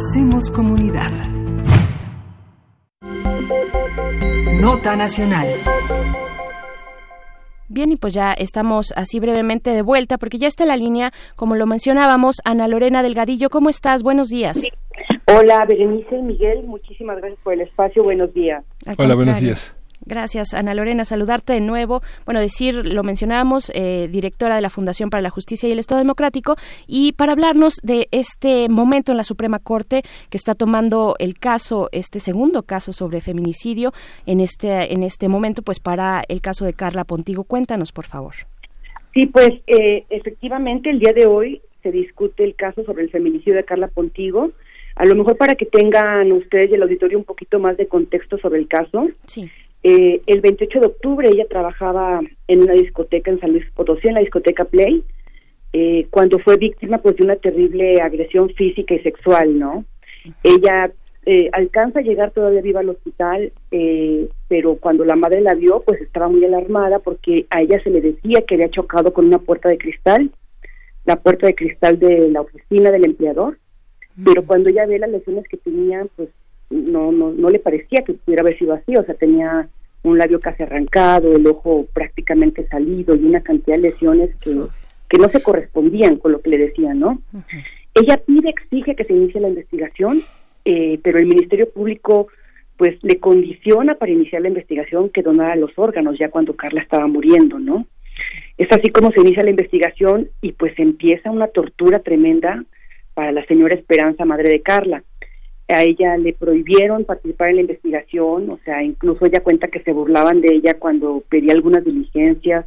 Hacemos 0.00 0.50
comunidad. 0.50 1.10
Nota 4.58 4.96
nacional. 4.96 5.46
Bien, 7.68 7.92
y 7.92 7.96
pues 7.96 8.14
ya 8.14 8.32
estamos 8.32 8.94
así 8.96 9.20
brevemente 9.20 9.70
de 9.70 9.82
vuelta, 9.82 10.16
porque 10.16 10.38
ya 10.38 10.48
está 10.48 10.64
la 10.64 10.78
línea, 10.78 11.12
como 11.36 11.54
lo 11.54 11.66
mencionábamos, 11.66 12.36
Ana 12.46 12.66
Lorena 12.66 13.02
Delgadillo. 13.02 13.50
¿Cómo 13.50 13.68
estás? 13.68 14.02
Buenos 14.02 14.30
días. 14.30 14.58
Hola, 15.26 15.66
Berenice 15.66 16.16
y 16.16 16.22
Miguel, 16.22 16.64
muchísimas 16.64 17.18
gracias 17.18 17.38
por 17.44 17.52
el 17.52 17.60
espacio. 17.60 18.02
Buenos 18.02 18.32
días. 18.32 18.64
Al 18.86 18.96
Hola, 18.98 19.14
buenos 19.14 19.38
días. 19.38 19.76
Gracias, 20.06 20.54
Ana 20.54 20.74
Lorena. 20.74 21.04
Saludarte 21.04 21.52
de 21.52 21.60
nuevo. 21.60 22.02
Bueno, 22.24 22.40
decir, 22.40 22.86
lo 22.86 23.02
mencionábamos, 23.02 23.70
eh, 23.74 24.08
directora 24.10 24.56
de 24.56 24.60
la 24.60 24.70
Fundación 24.70 25.10
para 25.10 25.20
la 25.20 25.30
Justicia 25.30 25.68
y 25.68 25.72
el 25.72 25.78
Estado 25.78 26.00
Democrático, 26.00 26.56
y 26.86 27.12
para 27.12 27.32
hablarnos 27.32 27.76
de 27.82 28.08
este 28.10 28.68
momento 28.68 29.12
en 29.12 29.18
la 29.18 29.24
Suprema 29.24 29.58
Corte 29.58 30.02
que 30.30 30.36
está 30.36 30.54
tomando 30.54 31.16
el 31.18 31.38
caso, 31.38 31.88
este 31.92 32.20
segundo 32.20 32.62
caso 32.62 32.92
sobre 32.92 33.20
feminicidio, 33.20 33.92
en 34.26 34.40
este, 34.40 34.92
en 34.92 35.02
este 35.02 35.28
momento, 35.28 35.62
pues 35.62 35.80
para 35.80 36.22
el 36.28 36.40
caso 36.40 36.64
de 36.64 36.72
Carla 36.72 37.04
Pontigo. 37.04 37.44
Cuéntanos, 37.44 37.92
por 37.92 38.06
favor. 38.06 38.34
Sí, 39.12 39.26
pues 39.26 39.50
eh, 39.66 40.04
efectivamente 40.08 40.90
el 40.90 40.98
día 40.98 41.12
de 41.12 41.26
hoy 41.26 41.60
se 41.82 41.90
discute 41.90 42.44
el 42.44 42.54
caso 42.54 42.84
sobre 42.84 43.02
el 43.02 43.10
feminicidio 43.10 43.54
de 43.54 43.64
Carla 43.64 43.88
Pontigo. 43.88 44.52
A 44.96 45.04
lo 45.04 45.14
mejor 45.14 45.36
para 45.36 45.54
que 45.54 45.66
tengan 45.66 46.30
ustedes 46.32 46.70
y 46.70 46.74
el 46.74 46.82
auditorio 46.82 47.18
un 47.18 47.24
poquito 47.24 47.58
más 47.58 47.76
de 47.76 47.86
contexto 47.86 48.38
sobre 48.38 48.58
el 48.58 48.68
caso. 48.68 49.08
Sí. 49.26 49.50
Eh, 49.82 50.20
el 50.26 50.40
28 50.40 50.80
de 50.80 50.86
octubre 50.86 51.28
ella 51.28 51.46
trabajaba 51.48 52.20
en 52.48 52.62
una 52.62 52.74
discoteca 52.74 53.30
en 53.30 53.40
San 53.40 53.52
Luis 53.52 53.64
Potosí, 53.74 54.08
en 54.08 54.14
la 54.14 54.20
discoteca 54.20 54.64
Play, 54.64 55.04
eh, 55.72 56.06
cuando 56.10 56.38
fue 56.38 56.56
víctima 56.56 56.98
pues 56.98 57.16
de 57.16 57.24
una 57.24 57.36
terrible 57.36 58.00
agresión 58.00 58.50
física 58.50 58.94
y 58.94 59.00
sexual, 59.00 59.58
¿no? 59.58 59.84
Ella 60.42 60.92
eh, 61.26 61.48
alcanza 61.52 62.00
a 62.00 62.02
llegar 62.02 62.30
todavía 62.32 62.62
viva 62.62 62.80
al 62.80 62.88
hospital, 62.88 63.52
eh, 63.70 64.28
pero 64.48 64.76
cuando 64.76 65.04
la 65.04 65.16
madre 65.16 65.40
la 65.40 65.54
vio, 65.54 65.80
pues 65.82 66.00
estaba 66.00 66.28
muy 66.28 66.44
alarmada 66.44 66.98
porque 66.98 67.46
a 67.50 67.62
ella 67.62 67.80
se 67.82 67.90
le 67.90 68.00
decía 68.00 68.42
que 68.42 68.54
había 68.54 68.70
chocado 68.70 69.12
con 69.12 69.26
una 69.26 69.38
puerta 69.38 69.68
de 69.68 69.78
cristal, 69.78 70.30
la 71.04 71.16
puerta 71.16 71.46
de 71.46 71.54
cristal 71.54 71.98
de 71.98 72.30
la 72.30 72.40
oficina 72.40 72.90
del 72.90 73.04
empleador, 73.04 73.58
pero 74.24 74.44
cuando 74.44 74.70
ella 74.70 74.86
ve 74.86 74.98
las 74.98 75.10
lesiones 75.10 75.46
que 75.48 75.56
tenía, 75.56 76.06
pues 76.16 76.30
no, 76.70 77.12
no, 77.12 77.32
no 77.32 77.50
le 77.50 77.58
parecía 77.58 78.02
que 78.04 78.14
pudiera 78.14 78.42
haber 78.42 78.58
sido 78.58 78.74
así, 78.74 78.96
o 78.96 79.04
sea, 79.04 79.14
tenía 79.14 79.68
un 80.02 80.18
labio 80.18 80.40
casi 80.40 80.62
arrancado, 80.62 81.36
el 81.36 81.46
ojo 81.46 81.86
prácticamente 81.92 82.66
salido 82.68 83.14
y 83.14 83.24
una 83.24 83.40
cantidad 83.40 83.76
de 83.76 83.90
lesiones 83.90 84.30
que, 84.36 84.56
que 85.08 85.18
no 85.18 85.28
se 85.28 85.42
correspondían 85.42 86.16
con 86.16 86.32
lo 86.32 86.40
que 86.40 86.50
le 86.50 86.58
decían, 86.58 86.98
¿no? 87.00 87.20
Ella 87.94 88.16
pide, 88.24 88.48
exige 88.48 88.94
que 88.94 89.04
se 89.04 89.12
inicie 89.12 89.40
la 89.40 89.48
investigación, 89.48 90.22
eh, 90.64 90.98
pero 91.02 91.18
el 91.18 91.26
Ministerio 91.26 91.68
Público 91.70 92.28
pues 92.76 92.96
le 93.02 93.18
condiciona 93.18 93.96
para 93.96 94.12
iniciar 94.12 94.40
la 94.40 94.48
investigación 94.48 95.10
que 95.10 95.22
donara 95.22 95.54
los 95.54 95.72
órganos 95.76 96.18
ya 96.18 96.30
cuando 96.30 96.56
Carla 96.56 96.80
estaba 96.80 97.06
muriendo, 97.06 97.58
¿no? 97.58 97.86
Es 98.56 98.68
así 98.70 98.88
como 98.88 99.10
se 99.10 99.20
inicia 99.20 99.42
la 99.42 99.50
investigación 99.50 100.30
y 100.40 100.52
pues 100.52 100.78
empieza 100.78 101.30
una 101.30 101.48
tortura 101.48 101.98
tremenda 101.98 102.64
para 103.12 103.32
la 103.32 103.44
señora 103.46 103.74
Esperanza, 103.74 104.24
madre 104.24 104.48
de 104.48 104.62
Carla. 104.62 105.02
A 105.70 105.82
ella 105.82 106.16
le 106.16 106.32
prohibieron 106.32 107.04
participar 107.04 107.50
en 107.50 107.56
la 107.56 107.60
investigación, 107.62 108.50
o 108.50 108.58
sea, 108.64 108.82
incluso 108.82 109.24
ella 109.24 109.42
cuenta 109.42 109.68
que 109.68 109.82
se 109.82 109.92
burlaban 109.92 110.40
de 110.40 110.54
ella 110.54 110.74
cuando 110.78 111.22
pedía 111.28 111.52
algunas 111.52 111.84
diligencias, 111.84 112.66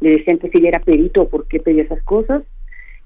le 0.00 0.18
decían 0.18 0.38
que 0.38 0.48
si 0.50 0.58
ella 0.58 0.68
era 0.68 0.80
perito 0.80 1.28
por 1.28 1.46
qué 1.46 1.60
pedía 1.60 1.84
esas 1.84 2.02
cosas. 2.02 2.42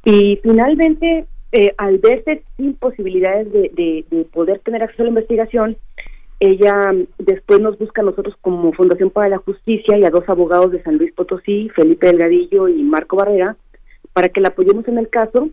Y 0.04 0.40
finalmente, 0.42 1.26
eh, 1.52 1.72
al 1.78 1.98
verse 1.98 2.42
sin 2.56 2.74
posibilidades 2.74 3.52
de, 3.52 3.70
de, 3.74 4.04
de 4.10 4.24
poder 4.24 4.58
tener 4.60 4.82
acceso 4.82 5.02
a 5.02 5.06
la 5.06 5.10
investigación, 5.10 5.76
ella 6.40 6.92
mm, 6.92 7.06
después 7.18 7.60
nos 7.60 7.78
busca 7.78 8.02
a 8.02 8.04
nosotros 8.04 8.34
como 8.40 8.72
Fundación 8.72 9.10
para 9.10 9.28
la 9.28 9.38
Justicia 9.38 9.96
y 9.96 10.04
a 10.04 10.10
dos 10.10 10.28
abogados 10.28 10.72
de 10.72 10.82
San 10.82 10.96
Luis 10.96 11.12
Potosí, 11.12 11.70
Felipe 11.74 12.08
Delgadillo 12.08 12.68
y 12.68 12.82
Marco 12.82 13.16
Barrera, 13.16 13.56
para 14.12 14.28
que 14.28 14.40
la 14.40 14.48
apoyemos 14.48 14.86
en 14.88 14.98
el 14.98 15.08
caso. 15.08 15.50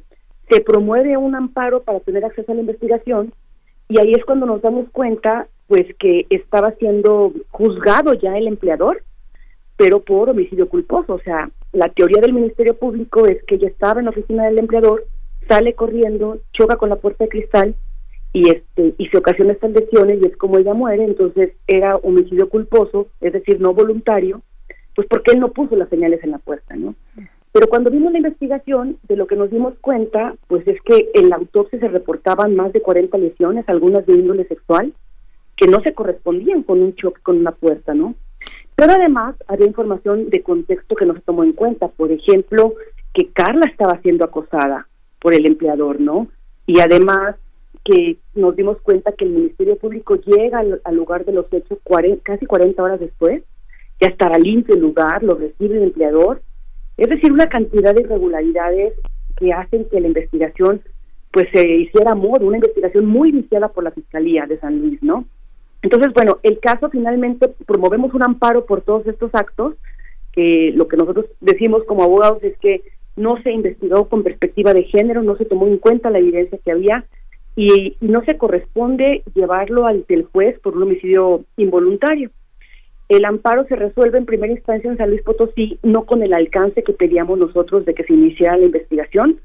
Se 0.50 0.62
promueve 0.62 1.16
un 1.16 1.36
amparo 1.36 1.84
para 1.84 2.00
tener 2.02 2.26
acceso 2.26 2.52
a 2.52 2.56
la 2.56 2.62
investigación 2.62 3.34
y 3.90 4.00
ahí 4.00 4.14
es 4.14 4.26
cuando 4.26 4.46
nos 4.46 4.62
damos 4.62 4.90
cuenta 4.92 5.48
pues 5.68 5.86
que 5.98 6.26
estaba 6.30 6.72
siendo 6.74 7.34
juzgado 7.50 8.14
ya 8.14 8.38
el 8.38 8.48
empleador, 8.48 9.04
pero 9.78 10.02
por 10.02 10.30
homicidio 10.30 10.70
culposo. 10.70 11.16
O 11.16 11.20
sea, 11.20 11.50
la 11.72 11.90
teoría 11.90 12.22
del 12.22 12.34
Ministerio 12.34 12.78
Público 12.78 13.26
es 13.26 13.44
que 13.46 13.56
ella 13.56 13.70
estaba 13.70 14.00
en 14.00 14.06
la 14.06 14.12
oficina 14.12 14.46
del 14.46 14.60
empleador, 14.60 15.06
sale 15.48 15.74
corriendo, 15.74 16.40
choca 16.52 16.76
con 16.76 16.90
la 16.90 16.98
puerta 16.98 17.24
de 17.24 17.30
cristal 17.30 17.76
y 18.34 18.50
este 18.50 18.96
y 18.98 19.08
se 19.08 19.18
ocasiona 19.18 19.54
estas 19.54 19.72
lesiones 19.72 20.20
y 20.22 20.28
es 20.28 20.38
como 20.38 20.58
ella 20.58 20.74
muere, 20.74 21.04
entonces 21.04 21.54
era 21.68 21.96
homicidio 21.98 22.50
culposo, 22.50 23.08
es 23.22 23.34
decir, 23.34 23.60
no 23.62 23.74
voluntario, 23.74 24.42
pues 24.96 25.08
porque 25.08 25.34
él 25.34 25.40
no 25.40 25.52
puso 25.52 25.76
las 25.76 25.90
señales 25.90 26.24
en 26.24 26.32
la 26.32 26.40
puerta, 26.40 26.76
¿no? 26.76 26.96
Pero 27.54 27.68
cuando 27.68 27.91
vimos 27.91 28.12
la 28.12 28.18
investigación, 28.18 28.97
de 29.08 29.16
lo 29.16 29.28
que 29.28 29.36
nos 29.36 29.51
dimos 29.51 29.76
cuenta, 29.80 30.36
pues 30.47 30.68
es 30.68 30.82
que 30.82 31.12
en 31.14 31.30
la 31.30 31.36
autopsia 31.36 31.80
se 31.80 31.88
reportaban 31.88 32.56
más 32.56 32.74
de 32.74 32.82
40 32.82 33.16
lesiones, 33.20 33.70
algunas 33.70 34.06
de 34.08 34.14
índole 34.14 34.47
sexual, 34.47 34.91
que 35.56 35.68
no 35.68 35.80
se 35.82 35.93
correspondían 35.93 36.64
con 36.64 36.82
un 36.82 36.95
choque 36.95 37.22
con 37.22 37.38
una 37.38 37.51
puerta, 37.51 37.93
¿no? 37.93 38.16
Pero 38.76 38.93
además 38.93 39.36
había 39.47 39.68
información 39.68 40.32
de 40.32 40.41
contexto 40.41 40.95
que 40.95 41.06
no 41.06 41.14
se 41.14 41.22
tomó 41.22 41.43
en 41.43 41.54
cuenta, 41.54 41.89
por 41.89 42.12
ejemplo, 42.12 42.74
que 43.14 43.30
Carla 43.32 43.68
estaba 43.68 44.01
siendo 44.01 44.26
acosada 44.26 44.88
por 45.22 45.36
el 45.36 45.45
empleador, 45.45 46.01
¿no? 46.01 46.28
Y 46.66 46.80
además 46.80 47.36
que 47.86 48.18
nos 48.34 48.56
dimos 48.56 48.82
cuenta 48.82 49.12
que 49.12 49.26
el 49.26 49.32
Ministerio 49.32 49.78
Público 49.78 50.16
llega 50.16 50.60
al, 50.60 50.95
lugar 50.95 51.24
de 51.26 51.34
los 51.34 51.45
hechos 51.51 51.78
casi 52.24 52.45
40 52.47 52.82
horas 52.82 52.99
después, 52.99 53.43
ya 54.01 54.08
estará 54.08 54.39
limpio 54.39 54.74
el 54.74 54.82
lugar, 54.82 55.22
lo 55.22 55.36
recibe 55.36 55.78
el 55.78 55.84
empleador, 55.84 56.41
es 56.98 57.10
decir, 57.10 57.32
una 57.32 57.48
cantidad 57.48 57.94
de 57.94 58.02
irregularidades 58.02 58.94
que 59.38 59.52
hacen 59.52 59.86
que 59.89 60.00
la 60.00 60.08
investigación 60.08 60.82
pues 61.32 61.48
se 61.52 61.68
hiciera 61.68 62.14
modo, 62.14 62.46
una 62.46 62.58
investigación 62.58 63.08
muy 63.08 63.32
viciada 63.32 63.70
por 63.70 63.84
la 63.84 63.91
Fiscalía 63.91 64.46
de 64.46 64.60
San 64.60 64.80
Luis, 64.80 65.02
¿no? 65.02 65.26
Entonces, 65.82 66.14
bueno, 66.14 66.38
el 66.44 66.60
caso 66.60 66.89
finalmente 66.91 67.50
promovemos 67.66 68.14
un 68.14 68.24
amparo 68.24 68.66
por 68.66 68.82
todos 68.82 69.08
estos 69.08 69.32
actos, 69.34 69.74
que 70.32 70.72
lo 70.76 70.88
que 70.88 70.96
nosotros 70.96 71.26
decimos 71.41 71.84
como 71.86 72.04
abogados 72.04 72.44
es 72.44 72.56
que 72.60 72.84
no 73.16 73.41
se 73.41 73.52
investigó 73.52 74.08
con 74.10 74.24
perspectiva 74.24 74.74
de 74.74 74.84
género, 74.84 75.24
no 75.24 75.36
se 75.36 75.46
tomó 75.46 75.68
en 75.68 75.78
cuenta 75.78 76.12
la 76.12 76.20
evidencia 76.20 76.60
que 76.64 76.72
había 76.72 77.06
y, 77.56 77.98
y 78.00 78.08
no 78.08 78.24
se 78.26 78.38
corresponde 78.38 79.24
llevarlo 79.34 79.88
ante 79.88 80.14
el 80.14 80.26
juez 80.26 80.60
por 80.60 80.78
un 80.78 80.84
homicidio 80.84 81.44
involuntario. 81.58 82.30
El 83.14 83.26
amparo 83.26 83.64
se 83.66 83.76
resuelve 83.76 84.18
en 84.18 84.26
primera 84.26 84.51
instancia 84.51 84.89
en 84.89 84.97
San 84.97 85.11
Luis 85.11 85.22
Potosí, 85.22 85.78
no 85.84 86.03
con 86.05 86.24
el 86.24 86.34
alcance 86.34 86.82
que 86.82 86.93
pedíamos 86.93 87.38
nosotros 87.38 87.86
de 87.86 87.93
que 87.93 88.03
se 88.05 88.14
iniciara 88.14 88.57
la 88.57 88.66
investigación. 88.66 89.39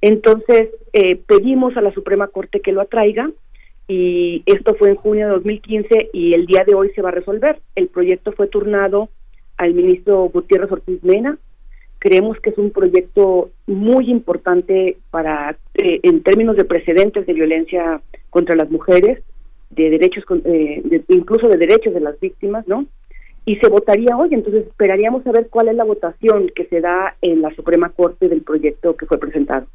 Entonces, 0.00 0.70
eh, 0.92 1.14
pedimos 1.14 1.76
a 1.76 1.82
la 1.82 1.94
Suprema 1.94 2.26
Corte 2.26 2.58
que 2.58 2.72
lo 2.72 2.80
atraiga 2.80 3.30
y 3.86 4.42
esto 4.46 4.74
fue 4.74 4.88
en 4.88 4.96
junio 4.96 5.26
de 5.26 5.34
2015 5.34 6.10
y 6.12 6.34
el 6.34 6.46
día 6.46 6.64
de 6.66 6.74
hoy 6.74 6.90
se 6.96 7.02
va 7.02 7.10
a 7.10 7.12
resolver. 7.12 7.60
El 7.76 7.86
proyecto 7.86 8.32
fue 8.32 8.48
turnado 8.48 9.08
al 9.56 9.72
ministro 9.72 10.24
Gutiérrez 10.24 10.72
Ortiz 10.72 11.00
Mena. 11.04 11.38
Creemos 12.00 12.40
que 12.40 12.50
es 12.50 12.58
un 12.58 12.72
proyecto 12.72 13.50
muy 13.68 14.10
importante 14.10 14.96
para, 15.12 15.56
eh, 15.74 16.00
en 16.02 16.24
términos 16.24 16.56
de 16.56 16.64
precedentes 16.64 17.24
de 17.24 17.32
violencia 17.32 18.00
contra 18.30 18.56
las 18.56 18.68
mujeres, 18.68 19.22
de 19.70 19.90
derechos, 19.90 20.24
eh, 20.44 20.82
de, 20.84 21.04
incluso 21.08 21.46
de 21.46 21.56
derechos 21.56 21.94
de 21.94 22.00
las 22.00 22.18
víctimas, 22.18 22.66
¿no? 22.66 22.86
Y 23.48 23.56
se 23.56 23.68
votaría 23.68 24.16
hoy, 24.16 24.30
entonces 24.32 24.66
esperaríamos 24.66 25.22
saber 25.22 25.48
cuál 25.48 25.68
es 25.68 25.76
la 25.76 25.84
votación 25.84 26.50
que 26.54 26.66
se 26.66 26.80
da 26.80 27.16
en 27.22 27.42
la 27.42 27.54
Suprema 27.54 27.90
Corte 27.90 28.28
del 28.28 28.42
proyecto 28.42 28.96
que 28.96 29.06
fue 29.06 29.18
presentado. 29.18 29.68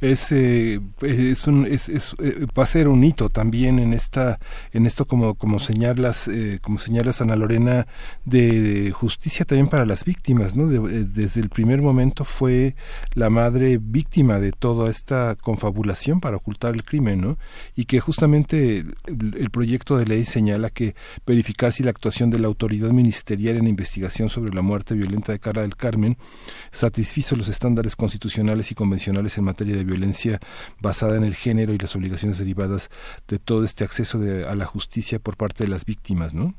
Es, 0.00 0.32
eh, 0.32 0.80
es, 1.02 1.46
un, 1.46 1.66
es, 1.66 1.88
eh, 1.88 2.46
va 2.58 2.64
a 2.64 2.66
ser 2.66 2.88
un 2.88 3.04
hito 3.04 3.28
también 3.28 3.78
en 3.78 3.94
esta 3.94 4.38
en 4.72 4.86
esto 4.86 5.06
como 5.06 5.34
como 5.34 5.58
señalas 5.58 6.28
eh, 6.28 6.58
como 6.60 6.78
señalas 6.78 7.20
Ana 7.20 7.36
Lorena 7.36 7.86
de, 8.24 8.90
justicia 8.90 9.44
también 9.44 9.68
para 9.68 9.86
las 9.86 10.04
víctimas 10.04 10.56
no 10.56 10.70
eh, 10.70 11.04
desde 11.04 11.40
el 11.40 11.48
primer 11.48 11.82
momento 11.82 12.24
fue 12.24 12.74
la 13.14 13.30
madre 13.30 13.78
víctima 13.80 14.38
de 14.38 14.52
toda 14.52 14.90
esta 14.90 15.36
confabulación 15.36 16.20
para 16.20 16.36
ocultar 16.36 16.74
el 16.74 16.84
crimen 16.84 17.20
no 17.20 17.38
y 17.76 17.84
que 17.84 18.00
justamente 18.00 18.84
el, 19.06 19.50
proyecto 19.50 19.96
de 19.96 20.06
ley 20.06 20.24
señala 20.24 20.70
que 20.70 20.94
verificar 21.26 21.72
si 21.72 21.82
la 21.82 21.90
actuación 21.90 22.30
de 22.30 22.38
la 22.38 22.46
autoridad 22.46 22.90
ministerial 22.90 23.56
en 23.56 23.66
investigación 23.66 24.28
sobre 24.28 24.54
la 24.54 24.62
muerte 24.62 24.94
violenta 24.94 25.32
de 25.32 25.38
Carla 25.38 25.62
del 25.62 25.76
Carmen 25.76 26.16
satisfizo 26.70 27.36
los 27.36 27.48
estándares 27.48 27.96
constitucionales 27.96 28.70
y 28.70 28.74
convencionales 28.80 29.36
en 29.36 29.44
materia 29.44 29.76
de 29.76 29.84
violencia 29.84 30.40
basada 30.80 31.18
en 31.18 31.24
el 31.24 31.34
género 31.34 31.74
y 31.74 31.78
las 31.78 31.94
obligaciones 31.94 32.38
derivadas 32.38 32.88
de 33.28 33.38
todo 33.38 33.62
este 33.62 33.84
acceso 33.84 34.18
de, 34.18 34.46
a 34.46 34.54
la 34.54 34.64
justicia 34.64 35.18
por 35.18 35.36
parte 35.36 35.64
de 35.64 35.70
las 35.70 35.84
víctimas, 35.84 36.32
¿no? 36.32 36.54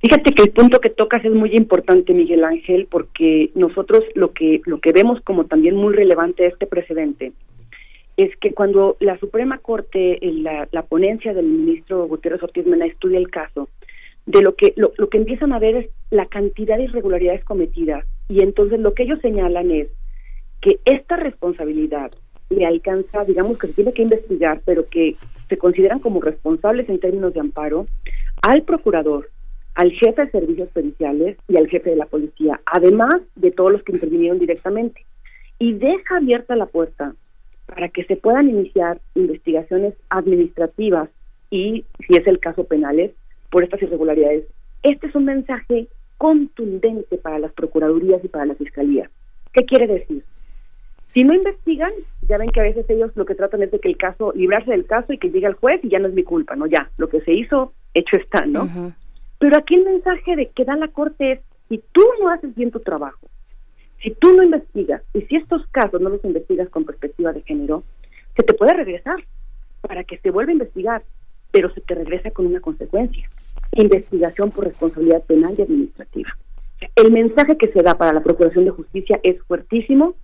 Fíjate 0.00 0.32
que 0.32 0.42
el 0.42 0.52
punto 0.52 0.80
que 0.80 0.88
tocas 0.88 1.22
es 1.22 1.32
muy 1.32 1.50
importante, 1.54 2.14
Miguel 2.14 2.44
Ángel, 2.44 2.88
porque 2.90 3.50
nosotros 3.54 4.00
lo 4.14 4.32
que 4.32 4.62
lo 4.64 4.80
que 4.80 4.92
vemos 4.92 5.20
como 5.20 5.44
también 5.44 5.76
muy 5.76 5.92
relevante 5.94 6.46
este 6.46 6.66
precedente 6.66 7.32
es 8.16 8.34
que 8.40 8.52
cuando 8.52 8.96
la 9.00 9.18
Suprema 9.18 9.58
Corte, 9.58 10.18
la, 10.22 10.66
la 10.72 10.82
ponencia 10.82 11.34
del 11.34 11.46
ministro 11.46 12.06
Gutiérrez 12.06 12.42
Ortiz 12.42 12.64
Mena 12.66 12.86
estudia 12.86 13.18
el 13.18 13.30
caso, 13.30 13.68
de 14.26 14.40
lo 14.40 14.54
que 14.54 14.72
lo, 14.76 14.92
lo 14.96 15.08
que 15.08 15.18
empiezan 15.18 15.52
a 15.52 15.58
ver 15.58 15.76
es 15.76 15.86
la 16.10 16.26
cantidad 16.26 16.78
de 16.78 16.84
irregularidades 16.84 17.44
cometidas 17.44 18.06
y 18.28 18.42
entonces 18.42 18.80
lo 18.80 18.94
que 18.94 19.02
ellos 19.02 19.18
señalan 19.20 19.70
es 19.70 19.88
que 20.64 20.80
esta 20.86 21.16
responsabilidad 21.16 22.10
le 22.48 22.64
alcanza, 22.64 23.22
digamos 23.26 23.58
que 23.58 23.66
se 23.66 23.74
tiene 23.74 23.92
que 23.92 24.00
investigar, 24.00 24.62
pero 24.64 24.88
que 24.88 25.14
se 25.50 25.58
consideran 25.58 25.98
como 25.98 26.22
responsables 26.22 26.88
en 26.88 27.00
términos 27.00 27.34
de 27.34 27.40
amparo 27.40 27.86
al 28.40 28.62
procurador, 28.62 29.28
al 29.74 29.92
jefe 29.92 30.24
de 30.24 30.30
servicios 30.30 30.70
periciales 30.70 31.36
y 31.48 31.58
al 31.58 31.68
jefe 31.68 31.90
de 31.90 31.96
la 31.96 32.06
policía, 32.06 32.62
además 32.64 33.14
de 33.34 33.50
todos 33.50 33.72
los 33.72 33.82
que 33.82 33.92
intervinieron 33.92 34.38
directamente. 34.38 35.04
Y 35.58 35.74
deja 35.74 36.16
abierta 36.16 36.56
la 36.56 36.64
puerta 36.64 37.14
para 37.66 37.90
que 37.90 38.04
se 38.04 38.16
puedan 38.16 38.48
iniciar 38.48 39.00
investigaciones 39.14 39.92
administrativas 40.08 41.10
y, 41.50 41.84
si 42.08 42.16
es 42.16 42.26
el 42.26 42.40
caso, 42.40 42.64
penales 42.64 43.10
por 43.50 43.64
estas 43.64 43.82
irregularidades. 43.82 44.46
Este 44.82 45.08
es 45.08 45.14
un 45.14 45.26
mensaje 45.26 45.88
contundente 46.16 47.18
para 47.18 47.38
las 47.38 47.52
procuradurías 47.52 48.24
y 48.24 48.28
para 48.28 48.46
la 48.46 48.54
fiscalía. 48.54 49.10
¿Qué 49.52 49.66
quiere 49.66 49.86
decir? 49.86 50.24
Si 51.14 51.22
no 51.22 51.32
investigan, 51.32 51.92
ya 52.28 52.38
ven 52.38 52.48
que 52.48 52.60
a 52.60 52.64
veces 52.64 52.84
ellos 52.90 53.12
lo 53.14 53.24
que 53.24 53.36
tratan 53.36 53.62
es 53.62 53.70
de 53.70 53.78
que 53.78 53.88
el 53.88 53.96
caso, 53.96 54.32
librarse 54.34 54.72
del 54.72 54.84
caso 54.84 55.12
y 55.12 55.18
que 55.18 55.30
llegue 55.30 55.46
al 55.46 55.54
juez 55.54 55.80
y 55.84 55.88
ya 55.88 56.00
no 56.00 56.08
es 56.08 56.14
mi 56.14 56.24
culpa, 56.24 56.56
¿no? 56.56 56.66
Ya, 56.66 56.90
lo 56.96 57.08
que 57.08 57.20
se 57.20 57.32
hizo, 57.32 57.72
hecho 57.94 58.16
está, 58.16 58.44
¿no? 58.46 58.92
Pero 59.38 59.56
aquí 59.56 59.76
el 59.76 59.84
mensaje 59.84 60.34
de 60.34 60.48
que 60.48 60.64
da 60.64 60.74
la 60.74 60.88
Corte 60.88 61.32
es, 61.32 61.40
si 61.68 61.82
tú 61.92 62.02
no 62.20 62.30
haces 62.30 62.52
bien 62.56 62.72
tu 62.72 62.80
trabajo, 62.80 63.28
si 64.02 64.10
tú 64.10 64.34
no 64.36 64.42
investigas, 64.42 65.02
y 65.14 65.22
si 65.22 65.36
estos 65.36 65.64
casos 65.68 66.00
no 66.00 66.10
los 66.10 66.24
investigas 66.24 66.68
con 66.68 66.84
perspectiva 66.84 67.32
de 67.32 67.42
género, 67.42 67.84
se 68.36 68.42
te 68.42 68.54
puede 68.54 68.74
regresar 68.74 69.24
para 69.82 70.02
que 70.02 70.18
se 70.18 70.30
vuelva 70.30 70.50
a 70.50 70.54
investigar, 70.54 71.04
pero 71.52 71.72
se 71.72 71.80
te 71.80 71.94
regresa 71.94 72.32
con 72.32 72.46
una 72.46 72.60
consecuencia, 72.60 73.30
investigación 73.72 74.50
por 74.50 74.64
responsabilidad 74.64 75.22
penal 75.22 75.54
y 75.56 75.62
administrativa. 75.62 76.36
El 76.96 77.12
mensaje 77.12 77.56
que 77.56 77.68
se 77.68 77.82
da 77.82 77.94
para 77.94 78.12
la 78.12 78.22
Procuración 78.22 78.64
de 78.64 78.72
Justicia 78.72 79.20
es 79.22 79.40
fuertísimo, 79.42 80.16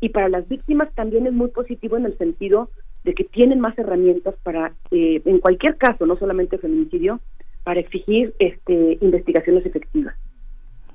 y 0.00 0.10
para 0.10 0.28
las 0.28 0.48
víctimas 0.48 0.92
también 0.94 1.26
es 1.26 1.32
muy 1.32 1.48
positivo 1.48 1.96
en 1.96 2.06
el 2.06 2.16
sentido 2.18 2.70
de 3.04 3.14
que 3.14 3.24
tienen 3.24 3.60
más 3.60 3.78
herramientas 3.78 4.34
para, 4.42 4.72
eh, 4.90 5.20
en 5.24 5.38
cualquier 5.38 5.76
caso, 5.76 6.06
no 6.06 6.16
solamente 6.16 6.58
feminicidio, 6.58 7.20
para 7.64 7.80
exigir 7.80 8.34
este, 8.38 8.98
investigaciones 9.00 9.66
efectivas. 9.66 10.14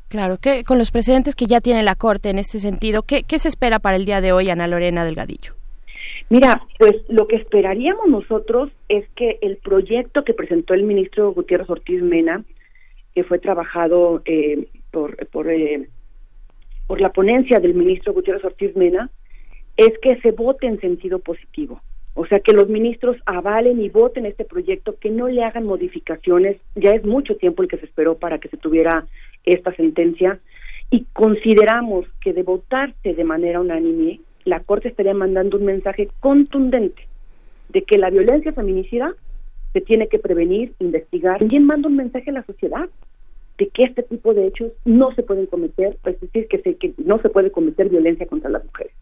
Claro, 0.09 0.38
que 0.38 0.63
con 0.63 0.77
los 0.77 0.91
precedentes 0.91 1.35
que 1.35 1.47
ya 1.47 1.59
tiene 1.59 1.81
la 1.81 1.95
Corte 1.95 2.30
en 2.30 2.38
este 2.38 2.59
sentido, 2.59 3.01
¿qué, 3.03 3.23
¿qué 3.23 3.39
se 3.39 3.47
espera 3.47 3.80
para 3.80 3.95
el 3.95 4.05
día 4.05 4.21
de 4.21 4.31
hoy, 4.31 4.49
Ana 4.49 4.67
Lorena 4.67 5.05
Delgadillo? 5.05 5.53
Mira, 6.30 6.61
pues 6.80 6.95
lo 7.09 7.27
que 7.27 7.35
esperaríamos 7.35 8.07
nosotros 8.07 8.71
es 8.89 9.07
que 9.15 9.39
el 9.41 9.57
proyecto 9.57 10.23
que 10.23 10.34
presentó 10.34 10.73
el 10.73 10.84
ministro 10.84 11.31
Gutiérrez 11.34 11.69
Ortiz 11.69 12.01
Mena, 12.01 12.43
que 13.13 13.23
fue 13.23 13.39
trabajado 13.39 14.21
eh, 14.25 14.67
por, 14.91 15.15
por 15.27 15.49
eh, 15.49 15.89
por 16.94 17.02
la 17.02 17.11
ponencia 17.11 17.60
del 17.60 17.74
ministro 17.74 18.14
Gutiérrez 18.14 18.45
Ortiz 18.45 18.76
Mena 18.76 19.10
es 19.78 19.98
que 20.03 20.15
se 20.18 20.30
vote 20.30 20.68
en 20.68 20.80
sentido 20.80 21.18
positivo. 21.18 21.82
O 22.14 22.28
sea, 22.28 22.40
que 22.40 22.53
los 22.53 22.70
ministros 22.70 23.18
avalen 23.26 23.82
y 23.82 23.90
voten 23.90 24.28
este 24.28 24.45
proyecto, 24.45 24.99
que 24.99 25.10
no 25.10 25.28
le 25.28 25.44
hagan 25.44 25.65
modificaciones. 25.65 26.57
Ya 26.76 26.91
es 26.91 27.03
mucho 27.07 27.36
tiempo 27.36 27.64
el 27.64 27.68
que 27.68 27.80
se 27.80 27.88
esperó 27.88 28.20
para 28.20 28.38
que 28.38 28.48
se 28.48 28.57
tuviera 28.57 29.07
esta 29.44 29.74
sentencia 29.74 30.40
y 30.91 31.07
consideramos 31.14 32.06
que 32.22 32.32
de 32.32 32.44
votarse 32.44 33.15
de 33.15 33.24
manera 33.24 33.60
unánime, 33.60 34.20
la 34.45 34.60
Corte 34.60 34.90
estaría 34.90 35.15
mandando 35.15 35.57
un 35.57 35.65
mensaje 35.65 36.10
contundente 36.20 37.07
de 37.70 37.82
que 37.82 37.98
la 37.98 38.11
violencia 38.11 38.53
feminicida 38.53 39.15
se 39.74 39.82
tiene 39.82 40.10
que 40.10 40.20
prevenir, 40.20 40.74
investigar. 40.78 41.40
También 41.40 41.65
manda 41.65 41.90
un 41.90 41.95
mensaje 41.95 42.30
a 42.30 42.34
la 42.34 42.44
sociedad 42.44 42.88
de 43.57 43.69
que 43.69 43.84
este 43.84 44.03
tipo 44.03 44.34
de 44.34 44.47
hechos 44.47 44.71
no 44.85 45.13
se 45.13 45.23
pueden 45.23 45.45
cometer, 45.45 45.97
es 46.05 46.19
decir, 46.19 46.47
que, 46.47 46.59
se, 46.59 46.75
que 46.75 46.93
no 46.97 47.19
se 47.21 47.30
puede 47.30 47.51
cometer 47.51 47.89
violencia 47.89 48.25
contra 48.25 48.49
las 48.49 48.63
mujeres. 48.65 48.93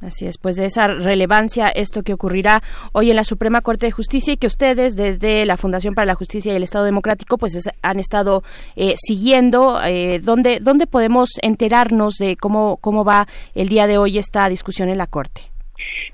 Así 0.00 0.26
es, 0.26 0.36
pues 0.36 0.56
de 0.56 0.66
esa 0.66 0.86
relevancia 0.88 1.68
esto 1.68 2.02
que 2.02 2.12
ocurrirá 2.12 2.60
hoy 2.92 3.10
en 3.10 3.16
la 3.16 3.24
Suprema 3.24 3.62
Corte 3.62 3.86
de 3.86 3.92
Justicia 3.92 4.34
y 4.34 4.36
que 4.36 4.46
ustedes 4.46 4.96
desde 4.96 5.46
la 5.46 5.56
Fundación 5.56 5.94
para 5.94 6.04
la 6.04 6.14
Justicia 6.14 6.52
y 6.52 6.56
el 6.56 6.62
Estado 6.62 6.84
Democrático 6.84 7.38
pues 7.38 7.58
han 7.80 7.98
estado 7.98 8.42
eh, 8.76 8.94
siguiendo. 8.96 9.80
Eh, 9.82 10.20
¿dónde, 10.22 10.58
¿Dónde 10.60 10.86
podemos 10.86 11.30
enterarnos 11.42 12.16
de 12.16 12.36
cómo, 12.36 12.76
cómo 12.82 13.04
va 13.04 13.26
el 13.54 13.68
día 13.68 13.86
de 13.86 13.96
hoy 13.96 14.18
esta 14.18 14.48
discusión 14.48 14.90
en 14.90 14.98
la 14.98 15.06
Corte? 15.06 15.42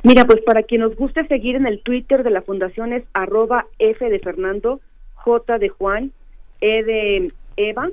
Mira, 0.03 0.25
pues 0.25 0.41
para 0.43 0.63
quien 0.63 0.83
nos 0.83 0.95
guste 0.95 1.27
seguir 1.27 1.57
en 1.57 1.67
el 1.67 1.83
Twitter 1.83 2.23
de 2.23 2.31
la 2.31 2.43
Fundación 2.43 2.93
es 2.93 3.03
arroba 3.13 3.67
F 3.79 4.09
de 4.09 4.19
Fernando, 4.21 4.81
J 5.15 5.59
de 5.59 5.69
Juan, 5.69 6.13
E 6.61 6.85
de 6.85 7.33
Eva 7.57 7.91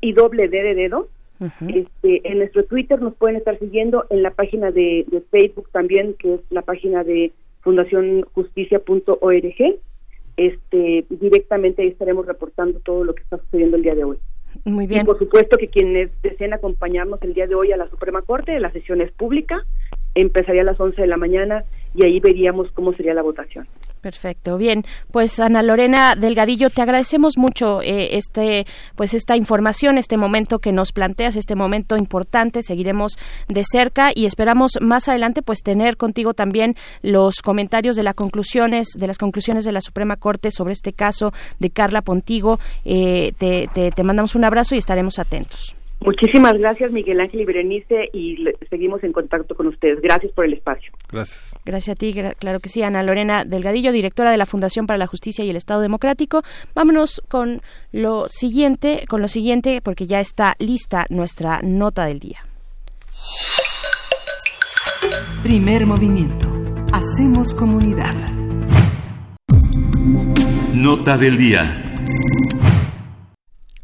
y 0.00 0.12
doble 0.12 0.48
D 0.48 0.62
de 0.62 0.74
dedo. 0.74 1.08
este, 1.68 2.30
en 2.30 2.38
nuestro 2.38 2.64
Twitter 2.64 3.02
nos 3.02 3.14
pueden 3.14 3.36
estar 3.36 3.58
siguiendo, 3.58 4.06
en 4.10 4.22
la 4.22 4.30
página 4.30 4.70
de, 4.70 5.04
de 5.08 5.20
Facebook 5.30 5.68
también, 5.72 6.14
que 6.14 6.34
es 6.34 6.40
la 6.50 6.62
página 6.62 7.02
de 7.02 7.32
fundacionjusticia.org. 7.62 9.80
Este, 10.36 11.04
directamente 11.10 11.82
ahí 11.82 11.88
estaremos 11.88 12.26
reportando 12.26 12.80
todo 12.80 13.04
lo 13.04 13.14
que 13.14 13.22
está 13.22 13.38
sucediendo 13.38 13.76
el 13.76 13.82
día 13.82 13.94
de 13.94 14.04
hoy. 14.04 14.18
Muy 14.64 14.86
bien. 14.86 15.02
Y 15.02 15.04
por 15.04 15.18
supuesto 15.18 15.56
que 15.56 15.68
quienes 15.68 16.10
deseen 16.22 16.52
acompañarnos 16.52 17.22
el 17.22 17.34
día 17.34 17.46
de 17.46 17.54
hoy 17.54 17.72
a 17.72 17.76
la 17.76 17.88
Suprema 17.88 18.22
Corte, 18.22 18.58
la 18.60 18.70
sesión 18.70 19.00
es 19.00 19.10
pública, 19.12 19.64
empezaría 20.14 20.62
a 20.62 20.66
las 20.66 20.78
11 20.78 21.00
de 21.00 21.08
la 21.08 21.16
mañana 21.16 21.64
y 21.94 22.04
ahí 22.04 22.20
veríamos 22.20 22.70
cómo 22.72 22.92
sería 22.92 23.14
la 23.14 23.22
votación. 23.22 23.66
Perfecto, 24.02 24.58
bien, 24.58 24.84
pues 25.12 25.38
Ana 25.38 25.62
Lorena 25.62 26.16
Delgadillo, 26.16 26.70
te 26.70 26.82
agradecemos 26.82 27.38
mucho 27.38 27.80
eh, 27.82 28.16
este, 28.16 28.66
pues 28.96 29.14
esta 29.14 29.36
información, 29.36 29.96
este 29.96 30.16
momento 30.16 30.58
que 30.58 30.72
nos 30.72 30.90
planteas, 30.90 31.36
este 31.36 31.54
momento 31.54 31.96
importante, 31.96 32.64
seguiremos 32.64 33.16
de 33.46 33.62
cerca 33.62 34.10
y 34.12 34.26
esperamos 34.26 34.72
más 34.80 35.08
adelante, 35.08 35.40
pues 35.40 35.62
tener 35.62 35.96
contigo 35.96 36.34
también 36.34 36.74
los 37.02 37.42
comentarios 37.42 37.94
de 37.94 38.02
las 38.02 38.14
conclusiones, 38.14 38.88
de 38.98 39.06
las 39.06 39.18
conclusiones 39.18 39.64
de 39.64 39.70
la 39.70 39.80
Suprema 39.80 40.16
Corte 40.16 40.50
sobre 40.50 40.72
este 40.72 40.92
caso 40.92 41.32
de 41.60 41.70
Carla 41.70 42.02
Pontigo. 42.02 42.58
Eh, 42.84 43.34
te, 43.38 43.68
te, 43.72 43.92
te 43.92 44.02
mandamos 44.02 44.34
un 44.34 44.44
abrazo 44.44 44.74
y 44.74 44.78
estaremos 44.78 45.20
atentos. 45.20 45.76
Muchísimas 46.04 46.54
gracias, 46.58 46.90
Miguel 46.92 47.20
Ángel 47.20 47.40
y 47.40 47.44
Berenice, 47.44 48.08
y 48.12 48.36
le- 48.38 48.52
seguimos 48.70 49.02
en 49.04 49.12
contacto 49.12 49.54
con 49.54 49.66
ustedes. 49.68 50.00
Gracias 50.00 50.32
por 50.32 50.44
el 50.44 50.54
espacio. 50.54 50.92
Gracias. 51.10 51.54
Gracias 51.64 51.94
a 51.96 51.98
ti, 51.98 52.12
gra- 52.12 52.34
claro 52.36 52.60
que 52.60 52.68
sí, 52.68 52.82
Ana 52.82 53.02
Lorena 53.02 53.44
Delgadillo, 53.44 53.92
directora 53.92 54.30
de 54.30 54.36
la 54.36 54.46
Fundación 54.46 54.86
para 54.86 54.98
la 54.98 55.06
Justicia 55.06 55.44
y 55.44 55.50
el 55.50 55.56
Estado 55.56 55.80
Democrático. 55.80 56.42
Vámonos 56.74 57.22
con 57.28 57.60
lo 57.92 58.26
siguiente, 58.28 59.04
con 59.08 59.20
lo 59.22 59.28
siguiente, 59.28 59.80
porque 59.82 60.06
ya 60.06 60.20
está 60.20 60.54
lista 60.58 61.06
nuestra 61.10 61.60
nota 61.62 62.06
del 62.06 62.18
día. 62.18 62.44
Primer 65.42 65.86
movimiento. 65.86 66.48
Hacemos 66.92 67.54
comunidad. 67.54 68.14
Nota 70.74 71.16
del 71.18 71.36
día. 71.36 71.72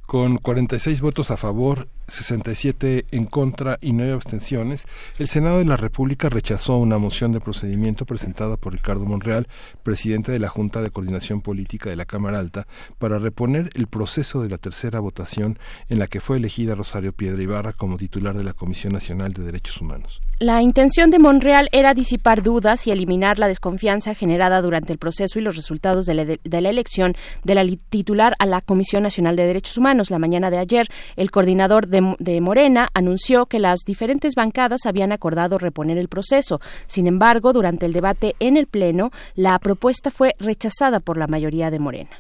Con 0.06 0.38
46 0.38 1.00
votos 1.00 1.30
a 1.30 1.36
favor, 1.36 1.88
67 2.08 3.06
en 3.10 3.24
contra 3.24 3.78
y 3.80 3.92
9 3.92 4.12
abstenciones, 4.12 4.86
el 5.18 5.28
Senado 5.28 5.58
de 5.58 5.64
la 5.64 5.76
República 5.76 6.28
rechazó 6.28 6.76
una 6.78 6.98
moción 6.98 7.32
de 7.32 7.40
procedimiento 7.40 8.06
presentada 8.06 8.56
por 8.56 8.72
Ricardo 8.72 9.04
Monreal, 9.04 9.46
presidente 9.82 10.32
de 10.32 10.38
la 10.38 10.48
Junta 10.48 10.82
de 10.82 10.90
Coordinación 10.90 11.40
Política 11.40 11.90
de 11.90 11.96
la 11.96 12.06
Cámara 12.06 12.38
Alta, 12.38 12.66
para 12.98 13.18
reponer 13.18 13.70
el 13.74 13.86
proceso 13.86 14.42
de 14.42 14.48
la 14.48 14.58
tercera 14.58 15.00
votación 15.00 15.58
en 15.88 15.98
la 15.98 16.06
que 16.06 16.20
fue 16.20 16.38
elegida 16.38 16.74
Rosario 16.74 17.12
Piedra 17.12 17.42
Ibarra 17.42 17.72
como 17.72 17.98
titular 17.98 18.36
de 18.36 18.44
la 18.44 18.54
Comisión 18.54 18.92
Nacional 18.92 19.32
de 19.32 19.44
Derechos 19.44 19.80
Humanos. 19.80 20.20
La 20.40 20.62
intención 20.62 21.10
de 21.10 21.18
Monreal 21.18 21.68
era 21.72 21.94
disipar 21.94 22.42
dudas 22.42 22.86
y 22.86 22.92
eliminar 22.92 23.38
la 23.38 23.48
desconfianza 23.48 24.14
generada 24.14 24.62
durante 24.62 24.92
el 24.92 24.98
proceso 24.98 25.38
y 25.38 25.42
los 25.42 25.56
resultados 25.56 26.06
de 26.06 26.14
la, 26.14 26.24
de 26.24 26.60
la 26.60 26.70
elección 26.70 27.16
de 27.44 27.54
la 27.54 27.66
titular 27.90 28.34
a 28.38 28.46
la 28.46 28.60
Comisión 28.60 29.02
Nacional 29.02 29.36
de 29.36 29.46
Derechos 29.46 29.76
Humanos. 29.76 30.10
La 30.10 30.18
mañana 30.18 30.50
de 30.50 30.58
ayer, 30.58 30.86
el 31.16 31.30
coordinador 31.30 31.88
de, 31.88 31.97
de 32.18 32.40
Morena 32.40 32.88
anunció 32.94 33.46
que 33.46 33.58
las 33.58 33.80
diferentes 33.86 34.34
bancadas 34.34 34.86
habían 34.86 35.12
acordado 35.12 35.58
reponer 35.58 35.98
el 35.98 36.08
proceso. 36.08 36.60
Sin 36.86 37.06
embargo, 37.06 37.52
durante 37.52 37.86
el 37.86 37.92
debate 37.92 38.34
en 38.40 38.56
el 38.56 38.66
Pleno, 38.66 39.10
la 39.34 39.58
propuesta 39.58 40.10
fue 40.10 40.34
rechazada 40.38 41.00
por 41.00 41.16
la 41.16 41.26
mayoría 41.26 41.70
de 41.70 41.78
Morena. 41.78 42.10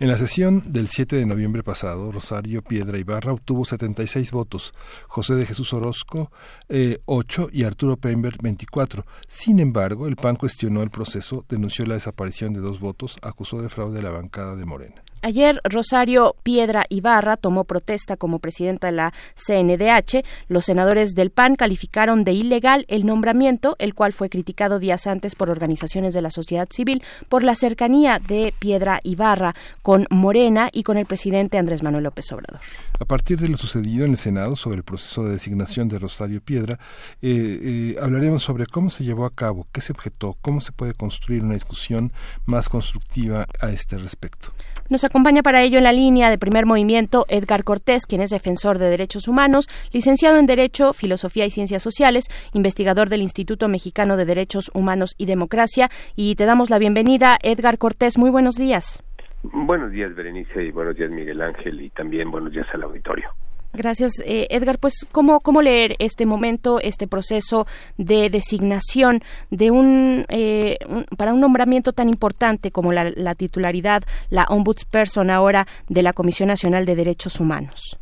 En 0.00 0.08
la 0.08 0.16
sesión 0.16 0.62
del 0.66 0.88
7 0.88 1.16
de 1.16 1.26
noviembre 1.26 1.62
pasado, 1.62 2.10
Rosario 2.10 2.62
Piedra 2.62 2.96
Ibarra 2.96 3.34
obtuvo 3.34 3.66
76 3.66 4.30
votos, 4.30 4.72
José 5.08 5.34
de 5.34 5.44
Jesús 5.44 5.74
Orozco 5.74 6.32
eh, 6.70 7.00
8 7.04 7.48
y 7.52 7.64
Arturo 7.64 7.98
Peinberg 7.98 8.40
24. 8.40 9.04
Sin 9.28 9.60
embargo, 9.60 10.06
el 10.06 10.16
PAN 10.16 10.36
cuestionó 10.36 10.82
el 10.82 10.88
proceso, 10.88 11.44
denunció 11.50 11.84
la 11.84 11.94
desaparición 11.94 12.54
de 12.54 12.60
dos 12.60 12.80
votos, 12.80 13.18
acusó 13.20 13.60
de 13.60 13.68
fraude 13.68 13.98
a 13.98 14.02
la 14.02 14.10
bancada 14.10 14.56
de 14.56 14.64
Morena. 14.64 15.02
Ayer 15.22 15.60
Rosario 15.64 16.34
Piedra 16.42 16.84
Ibarra 16.88 17.36
tomó 17.36 17.64
protesta 17.64 18.16
como 18.16 18.38
presidenta 18.38 18.86
de 18.86 18.92
la 18.92 19.12
CNDH. 19.34 20.24
Los 20.48 20.64
senadores 20.64 21.14
del 21.14 21.30
PAN 21.30 21.56
calificaron 21.56 22.24
de 22.24 22.32
ilegal 22.32 22.86
el 22.88 23.04
nombramiento, 23.04 23.76
el 23.78 23.94
cual 23.94 24.14
fue 24.14 24.30
criticado 24.30 24.78
días 24.78 25.06
antes 25.06 25.34
por 25.34 25.50
organizaciones 25.50 26.14
de 26.14 26.22
la 26.22 26.30
sociedad 26.30 26.68
civil 26.70 27.02
por 27.28 27.44
la 27.44 27.54
cercanía 27.54 28.18
de 28.18 28.54
Piedra 28.58 28.98
Ibarra 29.02 29.54
con 29.82 30.06
Morena 30.08 30.70
y 30.72 30.84
con 30.84 30.96
el 30.96 31.04
presidente 31.04 31.58
Andrés 31.58 31.82
Manuel 31.82 32.04
López 32.04 32.32
Obrador. 32.32 32.60
A 32.98 33.04
partir 33.04 33.38
de 33.38 33.48
lo 33.48 33.58
sucedido 33.58 34.06
en 34.06 34.12
el 34.12 34.16
Senado 34.16 34.56
sobre 34.56 34.78
el 34.78 34.84
proceso 34.84 35.24
de 35.24 35.32
designación 35.32 35.88
de 35.88 35.98
Rosario 35.98 36.40
Piedra, 36.40 36.78
eh, 37.20 37.60
eh, 37.62 37.96
hablaremos 38.00 38.42
sobre 38.42 38.64
cómo 38.64 38.88
se 38.88 39.04
llevó 39.04 39.26
a 39.26 39.34
cabo, 39.34 39.66
qué 39.72 39.82
se 39.82 39.92
objetó, 39.92 40.36
cómo 40.40 40.62
se 40.62 40.72
puede 40.72 40.94
construir 40.94 41.42
una 41.42 41.54
discusión 41.54 42.12
más 42.46 42.70
constructiva 42.70 43.46
a 43.60 43.70
este 43.70 43.98
respecto. 43.98 44.52
Nos 44.90 45.04
acompaña 45.04 45.44
para 45.44 45.62
ello 45.62 45.78
en 45.78 45.84
la 45.84 45.92
línea 45.92 46.30
de 46.30 46.36
primer 46.36 46.66
movimiento 46.66 47.24
Edgar 47.28 47.62
Cortés, 47.62 48.06
quien 48.06 48.22
es 48.22 48.30
defensor 48.30 48.78
de 48.78 48.90
derechos 48.90 49.28
humanos, 49.28 49.68
licenciado 49.92 50.36
en 50.36 50.46
Derecho, 50.46 50.92
Filosofía 50.92 51.46
y 51.46 51.50
Ciencias 51.50 51.80
Sociales, 51.80 52.26
investigador 52.54 53.08
del 53.08 53.22
Instituto 53.22 53.68
Mexicano 53.68 54.16
de 54.16 54.24
Derechos 54.24 54.68
Humanos 54.74 55.14
y 55.16 55.26
Democracia. 55.26 55.90
Y 56.16 56.34
te 56.34 56.44
damos 56.44 56.70
la 56.70 56.80
bienvenida, 56.80 57.38
Edgar 57.40 57.78
Cortés. 57.78 58.18
Muy 58.18 58.30
buenos 58.30 58.56
días. 58.56 59.00
Buenos 59.44 59.92
días, 59.92 60.12
Berenice, 60.12 60.64
y 60.64 60.72
buenos 60.72 60.96
días, 60.96 61.10
Miguel 61.12 61.40
Ángel, 61.40 61.80
y 61.80 61.90
también 61.90 62.32
buenos 62.32 62.50
días 62.52 62.66
al 62.74 62.82
auditorio. 62.82 63.30
Gracias, 63.72 64.20
eh, 64.26 64.48
Edgar. 64.50 64.78
Pues, 64.80 65.06
¿cómo, 65.12 65.40
¿cómo 65.40 65.62
leer 65.62 65.94
este 65.98 66.26
momento, 66.26 66.80
este 66.80 67.06
proceso 67.06 67.66
de 67.96 68.28
designación 68.28 69.20
de 69.50 69.70
un, 69.70 70.24
eh, 70.28 70.78
para 71.16 71.32
un 71.32 71.40
nombramiento 71.40 71.92
tan 71.92 72.08
importante 72.08 72.70
como 72.72 72.92
la, 72.92 73.10
la 73.14 73.34
titularidad, 73.34 74.02
la 74.28 74.44
ombudsperson 74.48 75.30
ahora 75.30 75.66
de 75.88 76.02
la 76.02 76.12
Comisión 76.12 76.48
Nacional 76.48 76.84
de 76.84 76.96
Derechos 76.96 77.38
Humanos? 77.38 77.98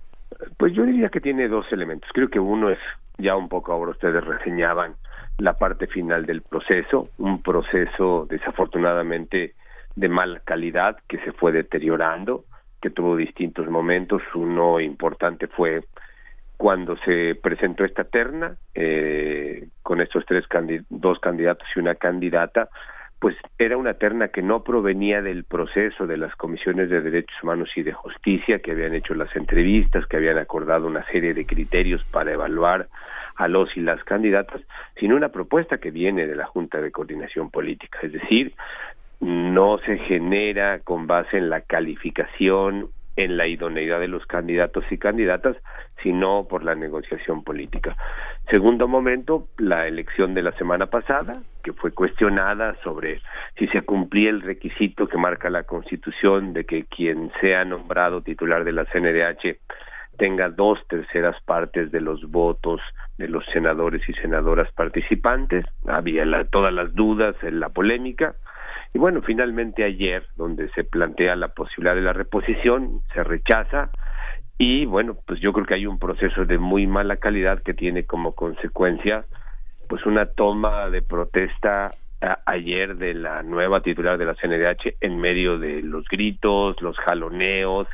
Pues 0.56 0.72
yo 0.74 0.84
diría 0.84 1.08
que 1.10 1.20
tiene 1.20 1.48
dos 1.48 1.66
elementos. 1.70 2.08
Creo 2.14 2.28
que 2.28 2.40
uno 2.40 2.70
es, 2.70 2.78
ya 3.18 3.36
un 3.36 3.48
poco 3.48 3.72
ahora 3.72 3.90
ustedes 3.90 4.24
reseñaban 4.24 4.94
la 5.38 5.54
parte 5.54 5.86
final 5.86 6.26
del 6.26 6.42
proceso, 6.42 7.02
un 7.18 7.42
proceso 7.42 8.26
desafortunadamente 8.28 9.54
de 9.94 10.08
mala 10.08 10.40
calidad 10.40 10.96
que 11.08 11.18
se 11.18 11.32
fue 11.32 11.52
deteriorando, 11.52 12.44
que 12.80 12.90
tuvo 12.90 13.16
distintos 13.16 13.68
momentos. 13.68 14.22
Uno 14.34 14.80
importante 14.80 15.46
fue 15.46 15.82
cuando 16.56 16.96
se 17.04 17.36
presentó 17.36 17.84
esta 17.84 18.04
terna 18.04 18.56
eh, 18.74 19.68
con 19.82 20.00
estos 20.00 20.24
tres 20.26 20.44
candi- 20.48 20.84
dos 20.88 21.18
candidatos 21.20 21.66
y 21.74 21.78
una 21.78 21.94
candidata, 21.94 22.68
pues 23.20 23.36
era 23.58 23.76
una 23.76 23.94
terna 23.94 24.28
que 24.28 24.42
no 24.42 24.62
provenía 24.62 25.22
del 25.22 25.44
proceso 25.44 26.06
de 26.06 26.16
las 26.16 26.34
comisiones 26.36 26.88
de 26.88 27.00
derechos 27.00 27.36
humanos 27.42 27.68
y 27.76 27.82
de 27.82 27.92
justicia 27.92 28.60
que 28.60 28.72
habían 28.72 28.94
hecho 28.94 29.14
las 29.14 29.34
entrevistas, 29.34 30.06
que 30.06 30.16
habían 30.16 30.38
acordado 30.38 30.86
una 30.86 31.04
serie 31.06 31.34
de 31.34 31.46
criterios 31.46 32.04
para 32.12 32.32
evaluar 32.32 32.88
a 33.34 33.46
los 33.46 33.76
y 33.76 33.80
las 33.80 34.02
candidatas, 34.02 34.60
sino 34.98 35.14
una 35.14 35.28
propuesta 35.28 35.78
que 35.78 35.92
viene 35.92 36.26
de 36.26 36.34
la 36.34 36.46
Junta 36.46 36.80
de 36.80 36.90
Coordinación 36.90 37.50
Política, 37.50 37.98
es 38.02 38.12
decir, 38.12 38.52
no 39.20 39.78
se 39.78 39.98
genera 39.98 40.80
con 40.80 41.06
base 41.06 41.38
en 41.38 41.50
la 41.50 41.62
calificación, 41.62 42.90
en 43.16 43.36
la 43.36 43.48
idoneidad 43.48 43.98
de 43.98 44.06
los 44.06 44.24
candidatos 44.26 44.84
y 44.90 44.98
candidatas, 44.98 45.56
sino 46.02 46.46
por 46.48 46.62
la 46.62 46.76
negociación 46.76 47.42
política. 47.42 47.96
Segundo 48.50 48.86
momento, 48.86 49.48
la 49.58 49.88
elección 49.88 50.34
de 50.34 50.42
la 50.42 50.52
semana 50.52 50.86
pasada, 50.86 51.42
que 51.64 51.72
fue 51.72 51.90
cuestionada 51.90 52.76
sobre 52.84 53.20
si 53.58 53.66
se 53.68 53.82
cumplía 53.82 54.30
el 54.30 54.42
requisito 54.42 55.08
que 55.08 55.18
marca 55.18 55.50
la 55.50 55.64
Constitución 55.64 56.52
de 56.52 56.64
que 56.64 56.84
quien 56.84 57.32
sea 57.40 57.64
nombrado 57.64 58.22
titular 58.22 58.62
de 58.62 58.72
la 58.72 58.84
CNDH 58.84 59.58
tenga 60.16 60.48
dos 60.48 60.78
terceras 60.88 61.36
partes 61.42 61.90
de 61.90 62.00
los 62.00 62.28
votos 62.30 62.80
de 63.18 63.28
los 63.28 63.44
senadores 63.46 64.08
y 64.08 64.12
senadoras 64.14 64.70
participantes. 64.72 65.64
Había 65.86 66.24
todas 66.50 66.72
las 66.72 66.94
dudas, 66.94 67.34
en 67.42 67.60
la 67.60 67.70
polémica. 67.70 68.34
Y 68.94 68.98
bueno, 68.98 69.22
finalmente 69.22 69.84
ayer, 69.84 70.26
donde 70.36 70.68
se 70.70 70.84
plantea 70.84 71.36
la 71.36 71.48
posibilidad 71.48 71.94
de 71.94 72.02
la 72.02 72.12
reposición, 72.12 73.02
se 73.12 73.22
rechaza. 73.22 73.90
Y 74.56 74.86
bueno, 74.86 75.16
pues 75.26 75.40
yo 75.40 75.52
creo 75.52 75.66
que 75.66 75.74
hay 75.74 75.86
un 75.86 75.98
proceso 75.98 76.44
de 76.44 76.58
muy 76.58 76.86
mala 76.86 77.16
calidad 77.16 77.62
que 77.62 77.74
tiene 77.74 78.04
como 78.04 78.34
consecuencia 78.34 79.24
pues 79.88 80.04
una 80.04 80.26
toma 80.26 80.90
de 80.90 81.02
protesta 81.02 81.90
ayer 82.46 82.96
de 82.96 83.14
la 83.14 83.42
nueva 83.42 83.80
titular 83.80 84.18
de 84.18 84.26
la 84.26 84.34
CNDH 84.34 84.96
en 85.00 85.18
medio 85.18 85.58
de 85.58 85.82
los 85.82 86.06
gritos, 86.08 86.80
los 86.82 86.96
jaloneos, 86.98 87.86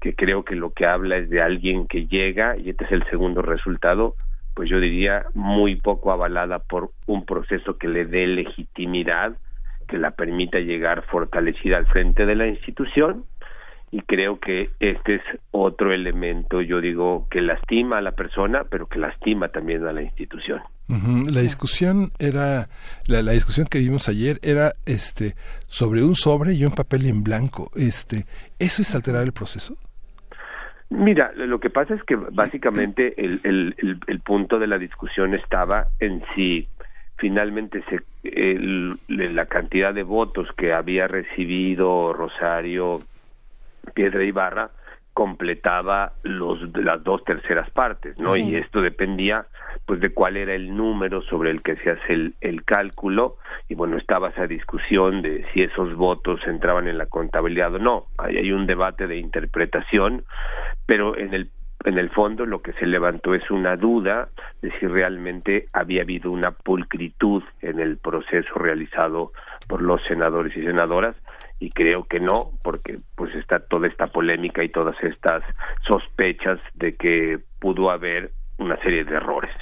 que 0.00 0.14
creo 0.14 0.44
que 0.44 0.54
lo 0.54 0.72
que 0.72 0.86
habla 0.86 1.18
es 1.18 1.28
de 1.28 1.42
alguien 1.42 1.86
que 1.86 2.06
llega, 2.06 2.56
y 2.56 2.70
este 2.70 2.84
es 2.84 2.92
el 2.92 3.04
segundo 3.10 3.42
resultado, 3.42 4.14
pues 4.54 4.70
yo 4.70 4.80
diría 4.80 5.26
muy 5.34 5.76
poco 5.76 6.10
avalada 6.10 6.58
por 6.60 6.90
un 7.06 7.26
proceso 7.26 7.76
que 7.76 7.88
le 7.88 8.06
dé 8.06 8.26
legitimidad, 8.26 9.36
que 9.90 9.98
la 9.98 10.12
permita 10.12 10.58
llegar 10.60 11.04
fortalecida 11.10 11.76
al 11.76 11.86
frente 11.86 12.24
de 12.24 12.36
la 12.36 12.46
institución, 12.46 13.24
y 13.90 14.02
creo 14.02 14.38
que 14.38 14.70
este 14.78 15.16
es 15.16 15.22
otro 15.50 15.92
elemento, 15.92 16.60
yo 16.60 16.80
digo, 16.80 17.26
que 17.28 17.40
lastima 17.40 17.98
a 17.98 18.00
la 18.00 18.12
persona, 18.12 18.62
pero 18.70 18.86
que 18.86 19.00
lastima 19.00 19.48
también 19.48 19.84
a 19.84 19.90
la 19.90 20.02
institución. 20.02 20.60
La 21.32 21.40
discusión 21.40 22.10
era, 22.18 22.68
la, 23.06 23.22
la, 23.22 23.32
discusión 23.32 23.68
que 23.68 23.78
vimos 23.78 24.08
ayer 24.08 24.40
era 24.42 24.72
este 24.86 25.34
sobre 25.68 26.02
un 26.02 26.16
sobre 26.16 26.52
y 26.54 26.64
un 26.64 26.72
papel 26.72 27.06
en 27.06 27.22
blanco. 27.22 27.70
Este, 27.76 28.26
¿eso 28.58 28.82
es 28.82 28.92
alterar 28.96 29.22
el 29.22 29.32
proceso? 29.32 29.76
Mira, 30.88 31.30
lo 31.36 31.60
que 31.60 31.70
pasa 31.70 31.94
es 31.94 32.02
que 32.02 32.16
básicamente 32.16 33.14
el, 33.24 33.40
el, 33.44 34.00
el, 34.08 34.20
punto 34.20 34.58
de 34.58 34.66
la 34.66 34.78
discusión 34.78 35.34
estaba 35.34 35.86
en 36.00 36.24
si 36.34 36.66
finalmente 37.20 37.84
se, 37.88 38.00
la 39.08 39.46
cantidad 39.46 39.94
de 39.94 40.02
votos 40.02 40.48
que 40.56 40.74
había 40.74 41.06
recibido 41.06 42.12
Rosario 42.12 43.00
Piedra 43.94 44.24
Ibarra 44.24 44.70
completaba 45.12 46.12
los 46.22 46.58
las 46.76 47.02
dos 47.04 47.22
terceras 47.24 47.68
partes, 47.70 48.18
¿no? 48.18 48.36
Y 48.36 48.54
esto 48.56 48.80
dependía 48.80 49.46
pues 49.84 50.00
de 50.00 50.14
cuál 50.14 50.36
era 50.36 50.54
el 50.54 50.74
número 50.74 51.20
sobre 51.22 51.50
el 51.50 51.62
que 51.62 51.76
se 51.76 51.90
hace 51.90 52.12
el, 52.12 52.34
el 52.40 52.64
cálculo 52.64 53.36
y 53.68 53.74
bueno, 53.74 53.98
estaba 53.98 54.30
esa 54.30 54.46
discusión 54.46 55.20
de 55.20 55.44
si 55.52 55.62
esos 55.62 55.94
votos 55.94 56.40
entraban 56.46 56.88
en 56.88 56.96
la 56.96 57.06
contabilidad 57.06 57.74
o 57.74 57.78
no. 57.78 58.06
Ahí 58.18 58.36
hay 58.36 58.52
un 58.52 58.66
debate 58.66 59.06
de 59.06 59.18
interpretación, 59.18 60.24
pero 60.86 61.18
en 61.18 61.34
el 61.34 61.50
en 61.84 61.98
el 61.98 62.10
fondo 62.10 62.46
lo 62.46 62.62
que 62.62 62.72
se 62.74 62.86
levantó 62.86 63.34
es 63.34 63.50
una 63.50 63.76
duda 63.76 64.28
de 64.62 64.70
si 64.78 64.86
realmente 64.86 65.66
había 65.72 66.02
habido 66.02 66.30
una 66.30 66.50
pulcritud 66.52 67.42
en 67.62 67.80
el 67.80 67.96
proceso 67.96 68.54
realizado 68.54 69.32
por 69.66 69.82
los 69.82 70.02
senadores 70.04 70.56
y 70.56 70.62
senadoras 70.62 71.16
y 71.58 71.70
creo 71.70 72.04
que 72.04 72.20
no 72.20 72.50
porque 72.62 72.98
pues 73.16 73.34
está 73.34 73.60
toda 73.60 73.88
esta 73.88 74.08
polémica 74.08 74.62
y 74.62 74.68
todas 74.68 74.96
estas 75.02 75.42
sospechas 75.86 76.58
de 76.74 76.96
que 76.96 77.38
pudo 77.60 77.90
haber 77.90 78.32
una 78.58 78.76
serie 78.78 79.04
de 79.04 79.16
errores. 79.16 79.54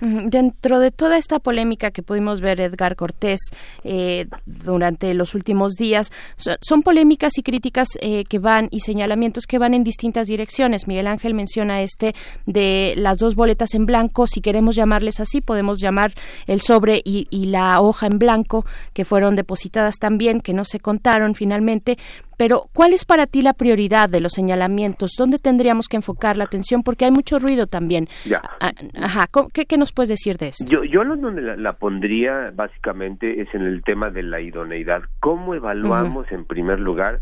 Dentro 0.00 0.78
de 0.78 0.90
toda 0.90 1.18
esta 1.18 1.38
polémica 1.38 1.90
que 1.90 2.02
pudimos 2.02 2.40
ver 2.40 2.60
Edgar 2.60 2.94
Cortés 2.94 3.40
eh, 3.84 4.26
durante 4.46 5.12
los 5.14 5.34
últimos 5.34 5.74
días, 5.74 6.12
son 6.60 6.82
polémicas 6.82 7.36
y 7.36 7.42
críticas 7.42 7.88
eh, 8.00 8.24
que 8.24 8.38
van 8.38 8.68
y 8.70 8.80
señalamientos 8.80 9.46
que 9.46 9.58
van 9.58 9.74
en 9.74 9.84
distintas 9.84 10.28
direcciones. 10.28 10.86
Miguel 10.86 11.06
Ángel 11.08 11.34
menciona 11.34 11.82
este 11.82 12.12
de 12.46 12.94
las 12.96 13.18
dos 13.18 13.34
boletas 13.34 13.74
en 13.74 13.86
blanco, 13.86 14.26
si 14.26 14.40
queremos 14.40 14.76
llamarles 14.76 15.20
así, 15.20 15.40
podemos 15.40 15.80
llamar 15.80 16.12
el 16.46 16.60
sobre 16.60 17.02
y, 17.04 17.26
y 17.30 17.46
la 17.46 17.80
hoja 17.80 18.06
en 18.06 18.18
blanco 18.18 18.64
que 18.92 19.04
fueron 19.04 19.36
depositadas 19.36 19.96
también, 19.96 20.40
que 20.40 20.52
no 20.52 20.64
se 20.64 20.80
contaron 20.80 21.34
finalmente, 21.34 21.98
pero, 22.38 22.70
¿cuál 22.72 22.92
es 22.92 23.04
para 23.04 23.26
ti 23.26 23.42
la 23.42 23.52
prioridad 23.52 24.08
de 24.08 24.20
los 24.20 24.32
señalamientos? 24.32 25.10
¿Dónde 25.18 25.38
tendríamos 25.38 25.88
que 25.88 25.96
enfocar 25.96 26.36
la 26.36 26.44
atención? 26.44 26.84
Porque 26.84 27.04
hay 27.04 27.10
mucho 27.10 27.40
ruido 27.40 27.66
también. 27.66 28.06
Ya. 28.24 28.40
Ah, 28.60 28.70
ajá, 29.02 29.26
¿qué, 29.52 29.66
¿qué, 29.66 29.76
nos 29.76 29.92
puedes 29.92 30.08
decir 30.08 30.38
de 30.38 30.48
esto? 30.48 30.64
Yo, 30.66 30.84
yo 30.84 31.04
donde 31.04 31.56
la, 31.56 31.72
pondría 31.72 32.52
básicamente 32.54 33.42
es 33.42 33.52
en 33.54 33.62
el 33.62 33.82
tema 33.82 34.10
de 34.10 34.22
la 34.22 34.40
idoneidad. 34.40 35.02
¿Cómo 35.18 35.56
evaluamos 35.56 36.30
en 36.30 36.44
primer 36.44 36.78
lugar 36.78 37.20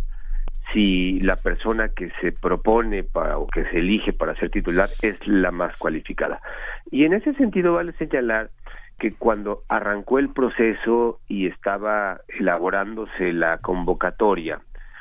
si 0.74 1.18
la 1.20 1.36
persona 1.36 1.88
que 1.88 2.10
se 2.20 2.32
propone 2.32 3.02
para, 3.02 3.38
o 3.38 3.46
que 3.46 3.64
se 3.70 3.78
elige 3.78 4.12
para 4.12 4.34
ser 4.34 4.50
titular 4.50 4.90
es 5.00 5.16
la 5.26 5.50
más 5.50 5.78
cualificada? 5.78 6.42
Y 6.90 7.04
en 7.04 7.14
ese 7.14 7.32
sentido 7.34 7.72
vale 7.72 7.92
señalar 7.92 8.50
que 8.98 9.14
cuando 9.14 9.62
arrancó 9.68 10.18
el 10.18 10.28
proceso 10.28 11.20
y 11.26 11.46
estaba 11.46 12.20
elaborándose 12.28 13.32
la 13.32 13.58
convocatoria, 13.58 14.60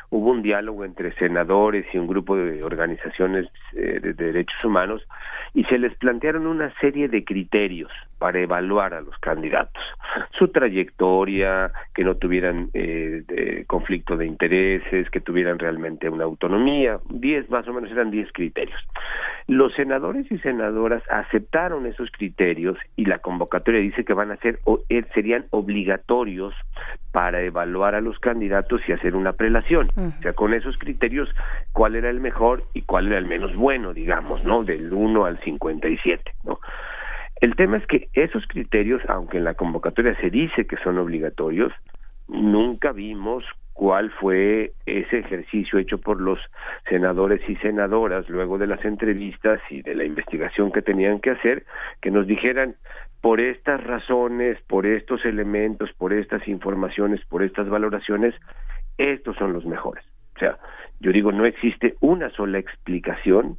hubo 0.10 0.32
un 0.32 0.42
diálogo 0.42 0.86
entre 0.86 1.14
senadores 1.16 1.86
y 1.94 1.98
un 1.98 2.08
grupo 2.08 2.36
de 2.36 2.64
organizaciones 2.64 3.48
eh, 3.74 4.00
de 4.02 4.14
derechos 4.14 4.64
humanos 4.64 5.02
y 5.54 5.64
se 5.66 5.78
les 5.78 5.96
plantearon 5.96 6.48
una 6.48 6.74
serie 6.80 7.08
de 7.08 7.24
criterios 7.24 7.92
para 8.18 8.40
evaluar 8.40 8.94
a 8.94 9.02
los 9.02 9.18
candidatos. 9.20 9.84
Su 10.38 10.50
trayectoria, 10.50 11.72
que 11.94 12.04
no 12.04 12.16
tuvieran 12.16 12.70
eh, 12.74 13.64
conflicto 13.68 14.18
de 14.18 14.26
intereses, 14.26 15.10
que 15.10 15.22
tuvieran 15.22 15.60
realmente 15.60 16.10
una 16.10 16.24
autonomía. 16.24 17.00
Diez, 17.10 17.50
más 17.50 17.68
o 17.68 17.74
menos, 17.74 17.92
eran 17.92 18.12
diez 18.12 18.32
criterios. 18.34 18.80
Los 19.48 19.74
senadores 19.76 20.30
y 20.32 20.38
senadoras 20.40 21.04
aceptaron 21.10 21.86
esos 21.86 22.10
criterios 22.12 22.78
y 22.96 23.06
la 23.06 23.20
convocatoria 23.20 23.80
dice 23.80 24.04
que 24.04 24.14
van 24.14 24.32
a 24.32 24.38
ser, 24.38 24.60
o, 24.64 24.80
eh, 24.90 25.04
serían 25.14 25.46
obligatorios 25.52 26.54
para 27.16 27.42
evaluar 27.42 27.96
a 27.96 28.02
los 28.02 28.20
candidatos 28.20 28.82
y 28.90 28.92
hacer 28.92 29.16
una 29.16 29.32
prelación. 29.32 29.88
O 29.96 30.22
sea, 30.22 30.34
con 30.34 30.54
esos 30.54 30.78
criterios, 30.78 31.34
cuál 31.72 31.96
era 31.96 32.10
el 32.10 32.20
mejor 32.20 32.66
y 32.74 32.82
cuál 32.82 33.08
era 33.08 33.18
el 33.18 33.26
menos 33.26 33.56
bueno, 33.56 33.94
digamos, 33.94 34.44
¿no? 34.44 34.66
Del 34.66 34.92
1 34.92 35.24
al 35.24 35.40
57, 35.40 36.34
¿no? 36.44 36.60
El 37.40 37.56
tema 37.56 37.78
es 37.78 37.88
que 37.88 38.10
esos 38.16 38.46
criterios, 38.48 39.02
aunque 39.08 39.38
en 39.38 39.46
la 39.46 39.54
convocatoria 39.54 40.14
se 40.20 40.30
dice 40.30 40.68
que 40.68 40.76
son 40.84 40.98
obligatorios, 40.98 41.72
nunca 42.28 42.92
vimos 42.92 43.46
cuál 43.72 44.12
fue 44.12 44.74
ese 44.86 45.20
ejercicio 45.20 45.80
hecho 45.80 45.98
por 45.98 46.20
los 46.20 46.40
senadores 46.90 47.42
y 47.48 47.56
senadoras 47.58 48.28
luego 48.30 48.58
de 48.58 48.68
las 48.68 48.84
entrevistas 48.84 49.62
y 49.70 49.82
de 49.84 49.96
la 49.96 50.04
investigación 50.04 50.70
que 50.70 50.82
tenían 50.82 51.22
que 51.22 51.32
hacer, 51.32 51.66
que 52.02 52.12
nos 52.12 52.28
dijeran 52.28 52.76
por 53.26 53.42
estas 53.42 53.84
razones, 53.84 54.62
por 54.68 54.86
estos 54.86 55.26
elementos, 55.26 55.92
por 55.98 56.14
estas 56.14 56.48
informaciones, 56.48 57.26
por 57.26 57.42
estas 57.42 57.68
valoraciones, 57.68 58.36
estos 59.00 59.36
son 59.38 59.52
los 59.52 59.66
mejores. 59.66 60.06
O 60.36 60.40
sea, 60.40 60.60
yo 61.00 61.12
digo, 61.12 61.32
no 61.32 61.44
existe 61.48 61.96
una 62.02 62.30
sola 62.30 62.60
explicación 62.60 63.58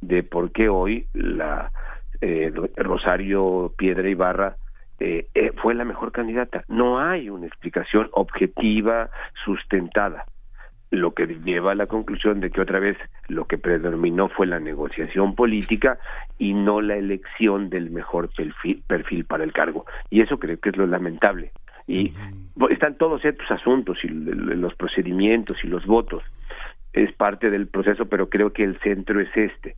de 0.00 0.22
por 0.22 0.52
qué 0.52 0.68
hoy 0.68 1.08
la 1.14 1.72
eh, 2.20 2.52
Rosario 2.76 3.74
Piedra 3.76 4.08
Ibarra 4.08 4.56
eh, 5.00 5.26
eh, 5.34 5.50
fue 5.60 5.74
la 5.74 5.84
mejor 5.84 6.12
candidata. 6.12 6.62
No 6.68 7.00
hay 7.00 7.28
una 7.28 7.48
explicación 7.48 8.10
objetiva, 8.12 9.10
sustentada, 9.44 10.26
lo 10.90 11.12
que 11.12 11.26
lleva 11.26 11.72
a 11.72 11.74
la 11.74 11.86
conclusión 11.86 12.40
de 12.40 12.50
que 12.50 12.60
otra 12.60 12.78
vez 12.78 12.96
lo 13.28 13.46
que 13.46 13.58
predominó 13.58 14.28
fue 14.28 14.46
la 14.46 14.58
negociación 14.58 15.34
política 15.34 15.98
y 16.38 16.54
no 16.54 16.80
la 16.80 16.96
elección 16.96 17.68
del 17.68 17.90
mejor 17.90 18.30
perfil, 18.34 18.82
perfil 18.86 19.24
para 19.24 19.44
el 19.44 19.52
cargo. 19.52 19.84
Y 20.10 20.22
eso 20.22 20.38
creo 20.38 20.58
que 20.58 20.70
es 20.70 20.76
lo 20.76 20.86
lamentable. 20.86 21.52
Y 21.86 22.12
están 22.70 22.96
todos 22.96 23.24
estos 23.24 23.50
asuntos 23.50 23.98
y 24.02 24.08
los 24.08 24.74
procedimientos 24.74 25.56
y 25.62 25.68
los 25.68 25.86
votos. 25.86 26.22
Es 26.92 27.12
parte 27.12 27.50
del 27.50 27.66
proceso, 27.66 28.06
pero 28.06 28.28
creo 28.28 28.52
que 28.52 28.64
el 28.64 28.78
centro 28.80 29.20
es 29.20 29.28
este 29.36 29.76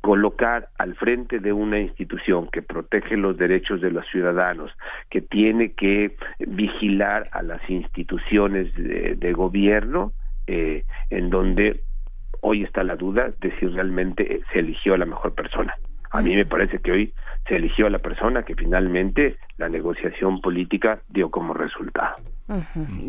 colocar 0.00 0.68
al 0.78 0.94
frente 0.94 1.40
de 1.40 1.52
una 1.52 1.78
institución 1.78 2.48
que 2.50 2.62
protege 2.62 3.16
los 3.16 3.36
derechos 3.36 3.80
de 3.80 3.90
los 3.90 4.06
ciudadanos, 4.08 4.72
que 5.10 5.20
tiene 5.20 5.72
que 5.72 6.16
vigilar 6.38 7.28
a 7.32 7.42
las 7.42 7.58
instituciones 7.68 8.72
de, 8.74 9.32
gobierno, 9.32 10.12
eh, 10.52 10.84
en 11.10 11.30
donde 11.30 11.80
hoy 12.40 12.64
está 12.64 12.82
la 12.82 12.96
duda 12.96 13.30
de 13.38 13.56
si 13.56 13.66
realmente 13.68 14.40
se 14.52 14.58
eligió 14.58 14.94
a 14.94 14.98
la 14.98 15.06
mejor 15.06 15.32
persona. 15.32 15.76
A 16.10 16.20
mí 16.22 16.34
me 16.34 16.44
parece 16.44 16.80
que 16.80 16.90
hoy 16.90 17.14
se 17.46 17.54
eligió 17.54 17.86
a 17.86 17.90
la 17.90 18.00
persona 18.00 18.42
que 18.42 18.56
finalmente 18.56 19.36
la 19.58 19.68
negociación 19.68 20.40
política 20.40 21.02
dio 21.08 21.30
como 21.30 21.54
resultado. 21.54 22.16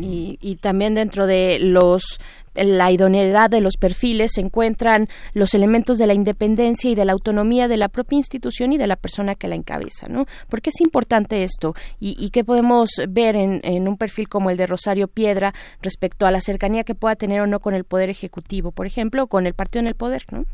Y, 0.00 0.38
y, 0.40 0.56
también 0.56 0.94
dentro 0.94 1.26
de 1.26 1.58
los 1.60 2.20
la 2.54 2.90
idoneidad 2.90 3.50
de 3.50 3.60
los 3.60 3.76
perfiles 3.76 4.32
se 4.34 4.40
encuentran 4.40 5.08
los 5.34 5.54
elementos 5.54 5.98
de 5.98 6.06
la 6.06 6.14
independencia 6.14 6.90
y 6.90 6.94
de 6.94 7.04
la 7.04 7.12
autonomía 7.12 7.68
de 7.68 7.76
la 7.76 7.88
propia 7.88 8.18
institución 8.18 8.72
y 8.72 8.78
de 8.78 8.86
la 8.86 8.96
persona 8.96 9.34
que 9.34 9.48
la 9.48 9.54
encabeza, 9.54 10.08
¿no? 10.08 10.26
¿Por 10.50 10.60
qué 10.60 10.70
es 10.70 10.80
importante 10.80 11.42
esto? 11.44 11.74
¿Y, 11.98 12.30
qué 12.30 12.44
podemos 12.44 12.90
ver 13.08 13.36
en, 13.36 13.60
en, 13.62 13.88
un 13.88 13.96
perfil 13.96 14.28
como 14.28 14.50
el 14.50 14.56
de 14.56 14.66
Rosario 14.66 15.08
Piedra 15.08 15.52
respecto 15.82 16.26
a 16.26 16.30
la 16.30 16.40
cercanía 16.40 16.84
que 16.84 16.94
pueda 16.94 17.16
tener 17.16 17.40
o 17.40 17.46
no 17.46 17.60
con 17.60 17.74
el 17.74 17.84
Poder 17.84 18.10
Ejecutivo, 18.10 18.72
por 18.72 18.86
ejemplo, 18.86 19.24
o 19.24 19.26
con 19.26 19.46
el 19.46 19.54
partido 19.54 19.80
en 19.80 19.88
el 19.88 19.94
poder, 19.94 20.22
¿no? 20.30 20.44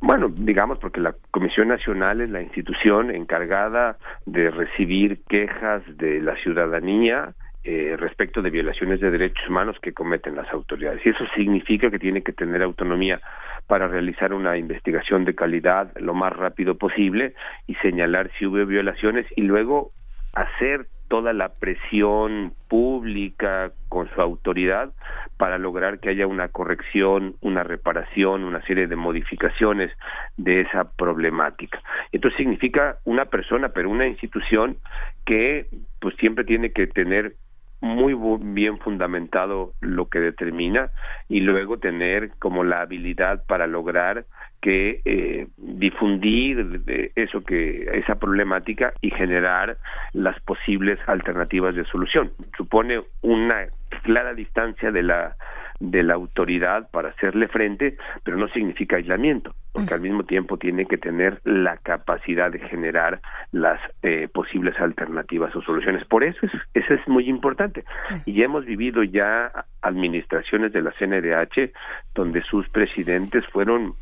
Bueno, 0.00 0.28
digamos 0.34 0.78
porque 0.78 1.00
la 1.00 1.14
Comisión 1.30 1.68
Nacional 1.68 2.20
es 2.20 2.30
la 2.30 2.42
institución 2.42 3.10
encargada 3.10 3.98
de 4.26 4.50
recibir 4.50 5.22
quejas 5.28 5.82
de 5.96 6.20
la 6.20 6.36
ciudadanía 6.36 7.34
eh, 7.64 7.96
respecto 7.98 8.42
de 8.42 8.50
violaciones 8.50 9.00
de 9.00 9.10
derechos 9.10 9.48
humanos 9.48 9.78
que 9.80 9.94
cometen 9.94 10.36
las 10.36 10.52
autoridades. 10.52 11.00
Y 11.04 11.08
eso 11.08 11.24
significa 11.34 11.90
que 11.90 11.98
tiene 11.98 12.22
que 12.22 12.34
tener 12.34 12.62
autonomía 12.62 13.20
para 13.66 13.88
realizar 13.88 14.34
una 14.34 14.58
investigación 14.58 15.24
de 15.24 15.34
calidad 15.34 15.90
lo 15.96 16.12
más 16.12 16.34
rápido 16.34 16.76
posible 16.76 17.34
y 17.66 17.74
señalar 17.76 18.30
si 18.38 18.44
hubo 18.44 18.66
violaciones 18.66 19.26
y 19.34 19.42
luego 19.42 19.92
hacer 20.34 20.88
toda 21.08 21.32
la 21.32 21.54
presión 21.54 22.52
pública 22.68 23.72
con 23.88 24.10
su 24.10 24.20
autoridad 24.20 24.92
para 25.36 25.58
lograr 25.58 26.00
que 26.00 26.10
haya 26.10 26.26
una 26.26 26.48
corrección, 26.48 27.36
una 27.40 27.62
reparación, 27.62 28.44
una 28.44 28.60
serie 28.62 28.86
de 28.86 28.96
modificaciones 28.96 29.90
de 30.36 30.62
esa 30.62 30.84
problemática. 30.84 31.80
Esto 32.12 32.30
significa 32.30 32.98
una 33.04 33.26
persona, 33.26 33.70
pero 33.70 33.90
una 33.90 34.06
institución 34.06 34.76
que 35.24 35.66
pues 36.00 36.14
siempre 36.16 36.44
tiene 36.44 36.72
que 36.72 36.86
tener 36.86 37.36
muy 37.80 38.14
bien 38.40 38.78
fundamentado 38.78 39.74
lo 39.80 40.08
que 40.08 40.20
determina 40.20 40.90
y 41.28 41.40
luego 41.40 41.78
tener 41.78 42.32
como 42.38 42.64
la 42.64 42.80
habilidad 42.80 43.44
para 43.46 43.66
lograr 43.66 44.26
que 44.64 45.02
eh, 45.04 45.46
difundir 45.58 46.80
eso 47.16 47.42
que 47.42 47.82
esa 47.92 48.14
problemática 48.14 48.94
y 49.02 49.10
generar 49.10 49.76
las 50.14 50.40
posibles 50.40 50.98
alternativas 51.06 51.74
de 51.74 51.84
solución 51.84 52.32
supone 52.56 53.02
una 53.20 53.66
clara 54.04 54.32
distancia 54.32 54.90
de 54.90 55.02
la 55.02 55.36
de 55.80 56.02
la 56.02 56.14
autoridad 56.14 56.88
para 56.92 57.10
hacerle 57.10 57.48
frente, 57.48 57.98
pero 58.22 58.36
no 58.38 58.48
significa 58.48 58.96
aislamiento, 58.96 59.54
porque 59.72 59.92
al 59.92 60.00
mismo 60.00 60.22
tiempo 60.22 60.56
tiene 60.56 60.86
que 60.86 60.96
tener 60.96 61.40
la 61.44 61.76
capacidad 61.78 62.50
de 62.50 62.60
generar 62.60 63.20
las 63.50 63.80
eh, 64.02 64.28
posibles 64.32 64.78
alternativas 64.80 65.54
o 65.56 65.62
soluciones. 65.62 66.06
Por 66.06 66.22
eso 66.22 66.38
es, 66.46 66.52
eso 66.74 66.94
es 66.94 67.06
muy 67.08 67.28
importante. 67.28 67.84
Y 68.24 68.34
ya 68.34 68.44
hemos 68.44 68.64
vivido 68.64 69.02
ya 69.02 69.50
administraciones 69.82 70.72
de 70.72 70.80
la 70.80 70.92
CNDH 70.92 71.72
donde 72.14 72.40
sus 72.42 72.68
presidentes 72.68 73.44
fueron 73.48 73.94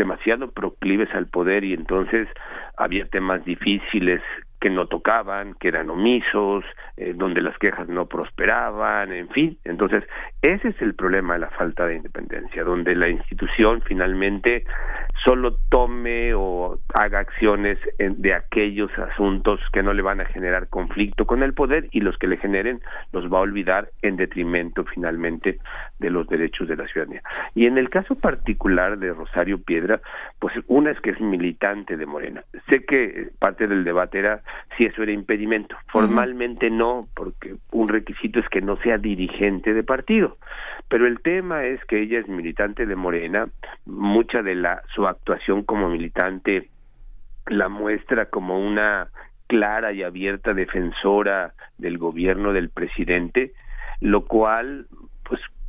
demasiado 0.00 0.50
proclives 0.50 1.14
al 1.14 1.26
poder 1.26 1.62
y 1.62 1.74
entonces 1.74 2.26
había 2.76 3.04
temas 3.04 3.44
difíciles 3.44 4.22
que 4.60 4.70
no 4.70 4.86
tocaban, 4.86 5.54
que 5.54 5.68
eran 5.68 5.88
omisos, 5.88 6.64
eh, 6.96 7.14
donde 7.16 7.40
las 7.40 7.56
quejas 7.58 7.88
no 7.88 8.06
prosperaban, 8.06 9.10
en 9.12 9.28
fin. 9.30 9.58
Entonces, 9.64 10.04
ese 10.42 10.68
es 10.68 10.82
el 10.82 10.94
problema 10.94 11.34
de 11.34 11.40
la 11.40 11.50
falta 11.50 11.86
de 11.86 11.96
independencia, 11.96 12.62
donde 12.62 12.94
la 12.94 13.08
institución 13.08 13.82
finalmente 13.86 14.64
solo 15.24 15.56
tome 15.70 16.34
o 16.34 16.78
haga 16.94 17.20
acciones 17.20 17.78
de 17.98 18.34
aquellos 18.34 18.90
asuntos 18.98 19.60
que 19.72 19.82
no 19.82 19.92
le 19.92 20.02
van 20.02 20.20
a 20.20 20.26
generar 20.26 20.68
conflicto 20.68 21.26
con 21.26 21.42
el 21.42 21.54
poder 21.54 21.88
y 21.90 22.00
los 22.00 22.16
que 22.18 22.26
le 22.26 22.36
generen 22.36 22.80
los 23.12 23.30
va 23.32 23.38
a 23.38 23.42
olvidar 23.42 23.90
en 24.02 24.16
detrimento 24.16 24.84
finalmente 24.84 25.58
de 26.00 26.10
los 26.10 26.26
derechos 26.26 26.66
de 26.66 26.76
la 26.76 26.86
ciudadanía. 26.88 27.22
Y 27.54 27.66
en 27.66 27.78
el 27.78 27.90
caso 27.90 28.14
particular 28.14 28.98
de 28.98 29.12
Rosario 29.12 29.62
Piedra, 29.62 30.00
pues 30.38 30.54
una 30.66 30.90
es 30.90 31.00
que 31.00 31.10
es 31.10 31.20
militante 31.20 31.96
de 31.96 32.06
Morena. 32.06 32.42
Sé 32.68 32.84
que 32.84 33.28
parte 33.38 33.68
del 33.68 33.84
debate 33.84 34.18
era 34.18 34.40
si 34.76 34.86
eso 34.86 35.02
era 35.02 35.12
impedimento. 35.12 35.76
Formalmente 35.88 36.70
no, 36.70 37.06
porque 37.14 37.54
un 37.70 37.88
requisito 37.88 38.40
es 38.40 38.48
que 38.48 38.62
no 38.62 38.76
sea 38.78 38.98
dirigente 38.98 39.74
de 39.74 39.82
partido. 39.82 40.38
Pero 40.88 41.06
el 41.06 41.20
tema 41.20 41.64
es 41.64 41.84
que 41.84 42.00
ella 42.00 42.18
es 42.18 42.28
militante 42.28 42.86
de 42.86 42.96
Morena, 42.96 43.48
mucha 43.84 44.42
de 44.42 44.54
la 44.54 44.82
su 44.94 45.06
actuación 45.06 45.62
como 45.62 45.88
militante 45.88 46.68
la 47.46 47.68
muestra 47.68 48.26
como 48.26 48.58
una 48.58 49.08
clara 49.46 49.92
y 49.92 50.02
abierta 50.02 50.54
defensora 50.54 51.52
del 51.76 51.98
gobierno 51.98 52.52
del 52.52 52.70
presidente, 52.70 53.52
lo 54.00 54.24
cual 54.24 54.86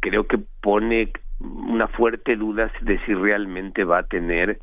creo 0.02 0.28
que 0.28 0.38
pone 0.61 1.11
una 1.40 1.88
fuerte 1.88 2.36
duda 2.36 2.72
de 2.82 2.99
si 3.06 3.14
realmente 3.14 3.84
va 3.84 3.99
a 3.99 4.03
tener 4.03 4.60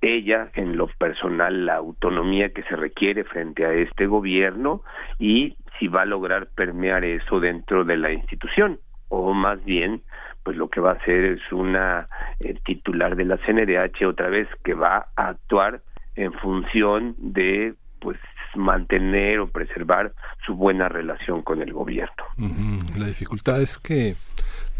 ella 0.00 0.50
en 0.54 0.76
lo 0.76 0.88
personal 0.88 1.66
la 1.66 1.76
autonomía 1.76 2.52
que 2.52 2.62
se 2.64 2.76
requiere 2.76 3.24
frente 3.24 3.64
a 3.64 3.72
este 3.72 4.06
gobierno 4.06 4.82
y 5.18 5.56
si 5.78 5.88
va 5.88 6.02
a 6.02 6.06
lograr 6.06 6.48
permear 6.48 7.04
eso 7.04 7.40
dentro 7.40 7.84
de 7.84 7.96
la 7.96 8.12
institución 8.12 8.80
o 9.08 9.32
más 9.32 9.64
bien 9.64 10.02
pues 10.42 10.56
lo 10.56 10.68
que 10.68 10.80
va 10.80 10.92
a 10.92 10.94
hacer 10.94 11.24
es 11.24 11.52
una 11.52 12.06
eh, 12.40 12.58
titular 12.64 13.14
de 13.14 13.24
la 13.24 13.36
CNDH 13.38 14.06
otra 14.06 14.28
vez 14.28 14.48
que 14.64 14.74
va 14.74 15.08
a 15.16 15.28
actuar 15.28 15.82
en 16.16 16.32
función 16.32 17.14
de 17.18 17.74
pues 18.00 18.18
mantener 18.54 19.40
o 19.40 19.48
preservar 19.48 20.12
su 20.44 20.54
buena 20.54 20.88
relación 20.88 21.42
con 21.42 21.62
el 21.62 21.72
gobierno. 21.72 22.24
La 22.98 23.06
dificultad 23.06 23.60
es 23.60 23.78
que 23.78 24.14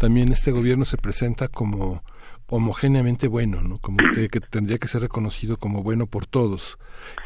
también 0.01 0.31
este 0.31 0.49
gobierno 0.49 0.83
se 0.83 0.97
presenta 0.97 1.47
como 1.47 2.03
homogéneamente 2.47 3.27
bueno, 3.27 3.61
¿no? 3.61 3.77
Como 3.77 3.97
que, 4.15 4.27
tendría 4.49 4.79
que 4.79 4.87
ser 4.87 5.01
reconocido 5.01 5.57
como 5.57 5.83
bueno 5.83 6.07
por 6.07 6.25
todos 6.25 6.79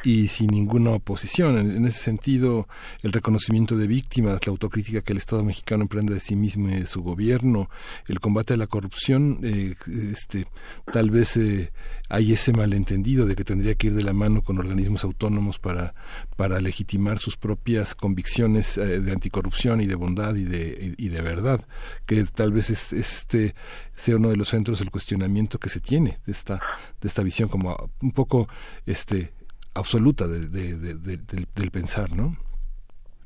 y 0.03 0.27
sin 0.27 0.47
ninguna 0.47 0.91
oposición. 0.91 1.57
En, 1.57 1.85
ese 1.85 1.99
sentido, 1.99 2.67
el 3.01 3.13
reconocimiento 3.13 3.77
de 3.77 3.87
víctimas, 3.87 4.45
la 4.45 4.51
autocrítica 4.51 4.99
que 4.99 5.13
el 5.13 5.19
Estado 5.19 5.45
mexicano 5.45 5.83
emprende 5.83 6.13
de 6.13 6.19
sí 6.19 6.35
mismo 6.35 6.67
y 6.67 6.73
de 6.73 6.85
su 6.85 7.01
gobierno, 7.01 7.69
el 8.09 8.19
combate 8.19 8.55
a 8.55 8.57
la 8.57 8.67
corrupción, 8.67 9.39
eh, 9.41 9.75
este, 10.11 10.45
tal 10.91 11.11
vez 11.11 11.37
eh, 11.37 11.71
hay 12.09 12.33
ese 12.33 12.53
malentendido 12.53 13.25
de 13.25 13.35
que 13.35 13.43
tendría 13.43 13.75
que 13.75 13.87
ir 13.87 13.93
de 13.93 14.03
la 14.03 14.13
mano 14.13 14.41
con 14.41 14.59
organismos 14.59 15.03
autónomos 15.03 15.59
para, 15.59 15.93
para 16.37 16.59
legitimar 16.59 17.17
sus 17.17 17.37
propias 17.37 17.95
convicciones 17.95 18.77
eh, 18.77 18.99
de 18.99 19.11
anticorrupción 19.11 19.81
y 19.81 19.85
de 19.85 19.95
bondad 19.95 20.35
y 20.35 20.43
de, 20.43 20.95
y 20.97 21.09
de 21.09 21.21
verdad, 21.21 21.61
que 22.05 22.23
tal 22.23 22.51
vez 22.51 22.69
es, 22.69 22.93
este 22.93 23.55
sea 23.95 24.17
uno 24.17 24.29
de 24.29 24.37
los 24.37 24.49
centros 24.49 24.79
del 24.79 24.91
cuestionamiento 24.91 25.57
que 25.57 25.69
se 25.69 25.79
tiene 25.79 26.17
de 26.25 26.31
esta 26.31 26.59
de 27.01 27.07
esta 27.07 27.23
visión 27.23 27.49
como 27.49 27.75
un 28.01 28.11
poco 28.11 28.47
este 28.85 29.31
absoluta 29.73 30.27
de, 30.27 30.47
del, 30.47 31.71
pensar 31.71 32.13
no 32.15 32.37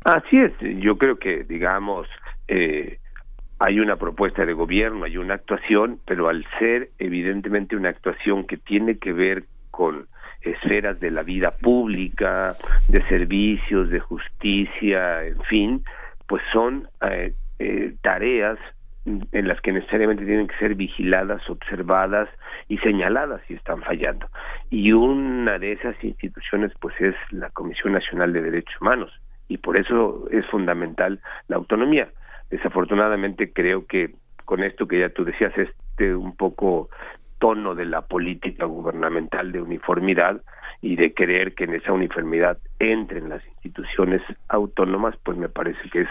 así 0.05 0.37
es 0.37 0.53
yo 0.81 0.97
creo 0.97 1.17
que 1.17 1.43
digamos 1.43 2.07
eh, 2.47 2.99
hay 3.59 3.79
una 3.79 3.95
propuesta 3.95 4.45
de 4.45 4.53
gobierno 4.53 5.05
hay 5.05 5.17
una 5.17 5.35
actuación 5.35 5.99
pero 6.05 6.29
al 6.29 6.45
ser 6.57 6.89
evidentemente 6.97 7.75
una 7.75 7.89
actuación 7.89 8.45
que 8.47 8.57
tiene 8.57 8.97
que 8.97 9.13
ver 9.13 9.43
con 9.71 10.07
esferas 10.41 10.99
de 10.99 11.11
la 11.11 11.23
vida 11.23 11.51
pública 11.51 12.55
de 12.87 13.01
servicios 13.07 13.89
de 13.89 13.99
justicia 13.99 15.23
en 15.25 15.41
fin 15.43 15.83
pues 16.27 16.41
son 16.53 16.87
eh, 17.01 17.33
eh, 17.59 17.93
tareas 18.01 18.57
en 19.05 19.47
las 19.47 19.59
que 19.61 19.71
necesariamente 19.71 20.25
tienen 20.25 20.47
que 20.47 20.57
ser 20.57 20.75
vigiladas, 20.75 21.49
observadas 21.49 22.29
y 22.67 22.77
señaladas 22.79 23.41
si 23.47 23.55
están 23.55 23.81
fallando. 23.81 24.27
Y 24.69 24.91
una 24.91 25.57
de 25.57 25.71
esas 25.73 25.95
instituciones 26.03 26.71
pues 26.79 26.93
es 26.99 27.15
la 27.31 27.49
Comisión 27.49 27.93
Nacional 27.93 28.33
de 28.33 28.41
Derechos 28.41 28.79
Humanos 28.81 29.11
y 29.47 29.57
por 29.57 29.79
eso 29.79 30.27
es 30.31 30.45
fundamental 30.47 31.19
la 31.47 31.55
autonomía. 31.55 32.09
Desafortunadamente 32.49 33.51
creo 33.53 33.85
que 33.85 34.15
con 34.45 34.63
esto 34.63 34.87
que 34.87 34.99
ya 34.99 35.09
tú 35.09 35.25
decías, 35.25 35.53
este 35.57 36.15
un 36.15 36.35
poco 36.35 36.89
tono 37.39 37.73
de 37.75 37.85
la 37.85 38.01
política 38.01 38.65
gubernamental 38.65 39.51
de 39.51 39.61
uniformidad 39.61 40.41
y 40.81 40.95
de 40.95 41.13
creer 41.13 41.55
que 41.55 41.65
en 41.65 41.75
esa 41.75 41.93
uniformidad 41.93 42.57
entren 42.79 43.29
las 43.29 43.45
instituciones 43.47 44.21
autónomas, 44.47 45.15
pues 45.23 45.37
me 45.37 45.49
parece 45.49 45.89
que 45.89 46.01
es 46.01 46.09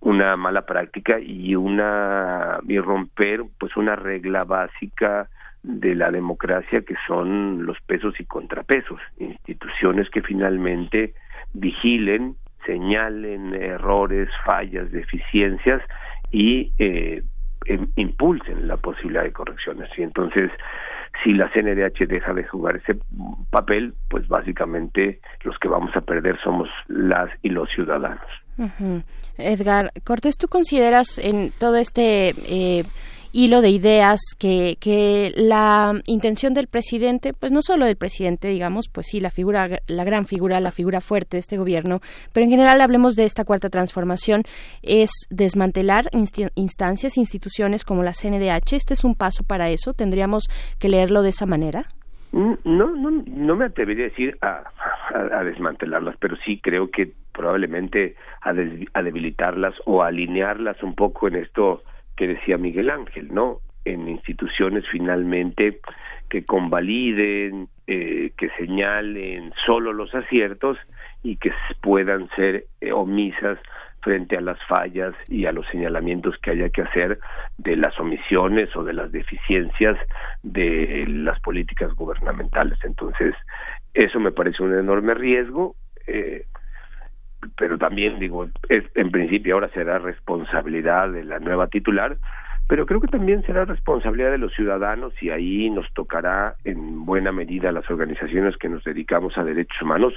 una 0.00 0.36
mala 0.36 0.66
práctica 0.66 1.18
y 1.20 1.54
una 1.54 2.58
y 2.66 2.78
romper 2.78 3.44
pues 3.58 3.76
una 3.76 3.96
regla 3.96 4.44
básica 4.44 5.28
de 5.62 5.94
la 5.94 6.10
democracia 6.10 6.82
que 6.82 6.96
son 7.06 7.64
los 7.64 7.80
pesos 7.82 8.18
y 8.18 8.24
contrapesos, 8.24 9.00
instituciones 9.18 10.10
que 10.10 10.22
finalmente 10.22 11.14
vigilen, 11.52 12.36
señalen 12.66 13.54
errores, 13.54 14.28
fallas, 14.44 14.90
deficiencias 14.90 15.82
y 16.30 16.72
eh, 16.78 17.22
em, 17.66 17.88
impulsen 17.96 18.66
la 18.66 18.76
posibilidad 18.76 19.22
de 19.24 19.32
correcciones. 19.32 19.88
Y 19.96 20.02
entonces, 20.02 20.50
si 21.22 21.32
la 21.32 21.50
CNDH 21.52 22.06
deja 22.06 22.32
de 22.32 22.44
jugar 22.44 22.76
ese 22.76 22.98
papel, 23.50 23.94
pues 24.08 24.26
básicamente 24.28 25.20
los 25.44 25.58
que 25.58 25.68
vamos 25.68 25.94
a 25.96 26.00
perder 26.00 26.38
somos 26.42 26.68
las 26.88 27.30
y 27.42 27.50
los 27.50 27.68
ciudadanos. 27.70 28.26
Edgar 29.38 29.92
Cortés, 30.04 30.36
¿tú 30.36 30.46
consideras 30.48 31.18
en 31.18 31.52
todo 31.58 31.76
este 31.76 32.30
eh, 32.30 32.84
hilo 33.32 33.62
de 33.62 33.70
ideas 33.70 34.20
que, 34.38 34.76
que 34.80 35.32
la 35.34 36.00
intención 36.06 36.54
del 36.54 36.66
presidente, 36.68 37.32
pues 37.32 37.50
no 37.50 37.62
solo 37.62 37.86
del 37.86 37.96
presidente, 37.96 38.48
digamos, 38.48 38.88
pues 38.92 39.06
sí, 39.08 39.20
la 39.20 39.30
figura, 39.30 39.80
la 39.86 40.04
gran 40.04 40.26
figura, 40.26 40.60
la 40.60 40.70
figura 40.70 41.00
fuerte 41.00 41.36
de 41.36 41.40
este 41.40 41.56
gobierno, 41.56 42.00
pero 42.32 42.44
en 42.44 42.50
general 42.50 42.80
hablemos 42.80 43.16
de 43.16 43.24
esta 43.24 43.44
cuarta 43.44 43.70
transformación, 43.70 44.42
es 44.82 45.10
desmantelar 45.30 46.04
instancias, 46.54 47.16
instituciones 47.16 47.84
como 47.84 48.02
la 48.02 48.12
CNDH. 48.12 48.74
¿Este 48.74 48.94
es 48.94 49.04
un 49.04 49.14
paso 49.14 49.44
para 49.44 49.70
eso? 49.70 49.94
¿Tendríamos 49.94 50.48
que 50.78 50.88
leerlo 50.88 51.22
de 51.22 51.30
esa 51.30 51.46
manera? 51.46 51.84
No, 52.32 52.56
no, 52.64 53.10
no 53.10 53.56
me 53.56 53.66
atrevería 53.66 54.06
a 54.06 54.08
decir 54.08 54.38
a, 54.40 54.62
a, 55.14 55.44
desmantelarlas, 55.44 56.16
pero 56.18 56.36
sí 56.46 56.58
creo 56.62 56.90
que 56.90 57.12
probablemente 57.32 58.16
a, 58.40 58.54
a 58.94 59.02
debilitarlas 59.02 59.74
o 59.84 60.02
a 60.02 60.06
alinearlas 60.06 60.82
un 60.82 60.94
poco 60.94 61.28
en 61.28 61.36
esto 61.36 61.82
que 62.22 62.28
decía 62.28 62.56
Miguel 62.56 62.88
Ángel, 62.88 63.34
¿no? 63.34 63.58
En 63.84 64.06
instituciones 64.06 64.84
finalmente 64.92 65.80
que 66.30 66.44
convaliden, 66.44 67.66
eh, 67.88 68.30
que 68.38 68.48
señalen 68.50 69.52
solo 69.66 69.92
los 69.92 70.14
aciertos 70.14 70.78
y 71.24 71.34
que 71.34 71.50
puedan 71.80 72.28
ser 72.36 72.66
eh, 72.80 72.92
omisas 72.92 73.58
frente 74.02 74.36
a 74.36 74.40
las 74.40 74.56
fallas 74.68 75.14
y 75.28 75.46
a 75.46 75.52
los 75.52 75.66
señalamientos 75.66 76.36
que 76.38 76.52
haya 76.52 76.68
que 76.68 76.82
hacer 76.82 77.18
de 77.58 77.74
las 77.74 77.98
omisiones 77.98 78.68
o 78.76 78.84
de 78.84 78.92
las 78.92 79.10
deficiencias 79.10 79.98
de 80.44 81.02
las 81.08 81.40
políticas 81.40 81.92
gubernamentales. 81.94 82.78
Entonces, 82.84 83.34
eso 83.94 84.20
me 84.20 84.30
parece 84.30 84.62
un 84.62 84.78
enorme 84.78 85.14
riesgo, 85.14 85.74
eh, 86.06 86.46
pero 87.56 87.78
también 87.78 88.18
digo, 88.18 88.46
es, 88.68 88.84
en 88.94 89.10
principio 89.10 89.54
ahora 89.54 89.68
será 89.70 89.98
responsabilidad 89.98 91.10
de 91.10 91.24
la 91.24 91.38
nueva 91.38 91.68
titular, 91.68 92.16
pero 92.68 92.86
creo 92.86 93.00
que 93.00 93.08
también 93.08 93.42
será 93.42 93.64
responsabilidad 93.64 94.30
de 94.30 94.38
los 94.38 94.54
ciudadanos 94.54 95.12
y 95.20 95.30
ahí 95.30 95.68
nos 95.70 95.92
tocará 95.92 96.54
en 96.64 97.04
buena 97.04 97.32
medida 97.32 97.72
las 97.72 97.90
organizaciones 97.90 98.56
que 98.56 98.68
nos 98.68 98.84
dedicamos 98.84 99.36
a 99.36 99.44
derechos 99.44 99.82
humanos 99.82 100.14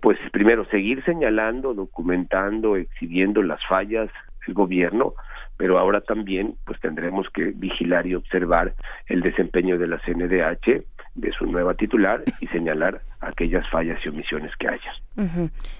pues 0.00 0.18
primero 0.30 0.64
seguir 0.66 1.02
señalando, 1.04 1.74
documentando, 1.74 2.76
exhibiendo 2.76 3.42
las 3.42 3.64
fallas 3.66 4.10
del 4.46 4.54
gobierno, 4.54 5.14
pero 5.56 5.78
ahora 5.78 6.00
también 6.00 6.54
pues 6.64 6.78
tendremos 6.80 7.28
que 7.30 7.52
vigilar 7.54 8.06
y 8.06 8.14
observar 8.14 8.74
el 9.06 9.22
desempeño 9.22 9.78
de 9.78 9.88
la 9.88 9.98
CNDH 9.98 10.84
de 11.14 11.32
su 11.32 11.46
nueva 11.46 11.74
titular 11.74 12.22
y 12.40 12.46
señalar 12.48 13.00
aquellas 13.26 13.68
fallas 13.70 13.98
y 14.04 14.08
omisiones 14.08 14.52
que 14.58 14.68
haya. 14.68 14.92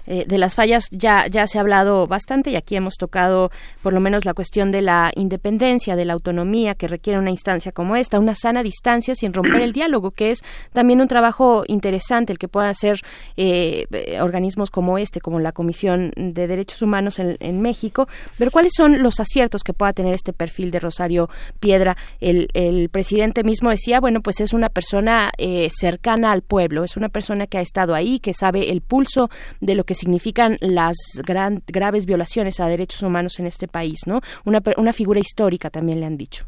Eh, 0.07 0.25
de 0.27 0.37
las 0.39 0.55
fallas 0.55 0.87
ya, 0.89 1.27
ya 1.27 1.45
se 1.45 1.59
ha 1.59 1.61
hablado 1.61 2.07
bastante 2.07 2.49
y 2.49 2.55
aquí 2.55 2.75
hemos 2.75 2.95
tocado 2.95 3.51
por 3.83 3.93
lo 3.93 3.99
menos 3.99 4.25
la 4.25 4.33
cuestión 4.33 4.71
de 4.71 4.81
la 4.81 5.11
independencia, 5.15 5.95
de 5.95 6.05
la 6.05 6.13
autonomía 6.13 6.73
que 6.73 6.87
requiere 6.87 7.19
una 7.19 7.29
instancia 7.29 7.71
como 7.71 7.95
esta, 7.95 8.19
una 8.19 8.33
sana 8.33 8.63
distancia 8.63 9.13
sin 9.13 9.33
romper 9.33 9.61
el 9.61 9.73
diálogo, 9.73 10.09
que 10.09 10.31
es 10.31 10.43
también 10.73 11.01
un 11.01 11.07
trabajo 11.07 11.63
interesante 11.67 12.33
el 12.33 12.39
que 12.39 12.47
puedan 12.47 12.69
hacer 12.69 12.99
eh, 13.35 13.85
organismos 14.19 14.71
como 14.71 14.97
este, 14.97 15.21
como 15.21 15.39
la 15.39 15.51
Comisión 15.51 16.11
de 16.15 16.47
Derechos 16.47 16.81
Humanos 16.81 17.19
en, 17.19 17.61
México. 17.61 18.07
Pero 18.37 18.51
¿cuáles 18.51 18.73
son 18.75 19.01
los 19.01 19.19
aciertos 19.19 19.63
que 19.63 19.73
pueda 19.73 19.93
tener 19.93 20.13
este 20.13 20.33
perfil 20.33 20.71
de 20.71 20.79
Rosario 20.79 21.29
Piedra? 21.59 21.97
El, 22.19 22.49
el 22.53 22.89
presidente 22.89 23.43
mismo 23.43 23.69
decía, 23.69 23.99
bueno, 23.99 24.21
pues 24.21 24.41
es 24.41 24.53
una 24.53 24.69
persona 24.69 25.31
eh, 25.37 25.69
cercana 25.71 26.31
al 26.31 26.41
pueblo, 26.41 26.83
es 26.83 26.97
una 26.97 27.09
persona 27.09 27.36
que 27.45 27.59
ha 27.59 27.61
estado 27.61 27.93
ahí, 27.93 28.19
que 28.19 28.33
sabe 28.33 28.71
el 28.71 28.81
pulso 28.81 29.29
de 29.61 29.75
lo 29.75 29.83
que 29.83 29.93
significan 29.93 30.57
las 30.61 30.95
gran, 31.23 31.61
graves 31.67 32.07
violaciones 32.07 32.59
a 32.59 32.67
derechos 32.67 33.03
humanos 33.03 33.39
en 33.39 33.45
este 33.45 33.67
país, 33.67 33.99
¿no? 34.07 34.21
Una, 34.45 34.61
una 34.77 34.93
figura 34.93 35.19
histórica 35.19 35.69
también 35.69 35.99
le 35.99 36.07
han 36.07 36.17
dicho. 36.17 36.47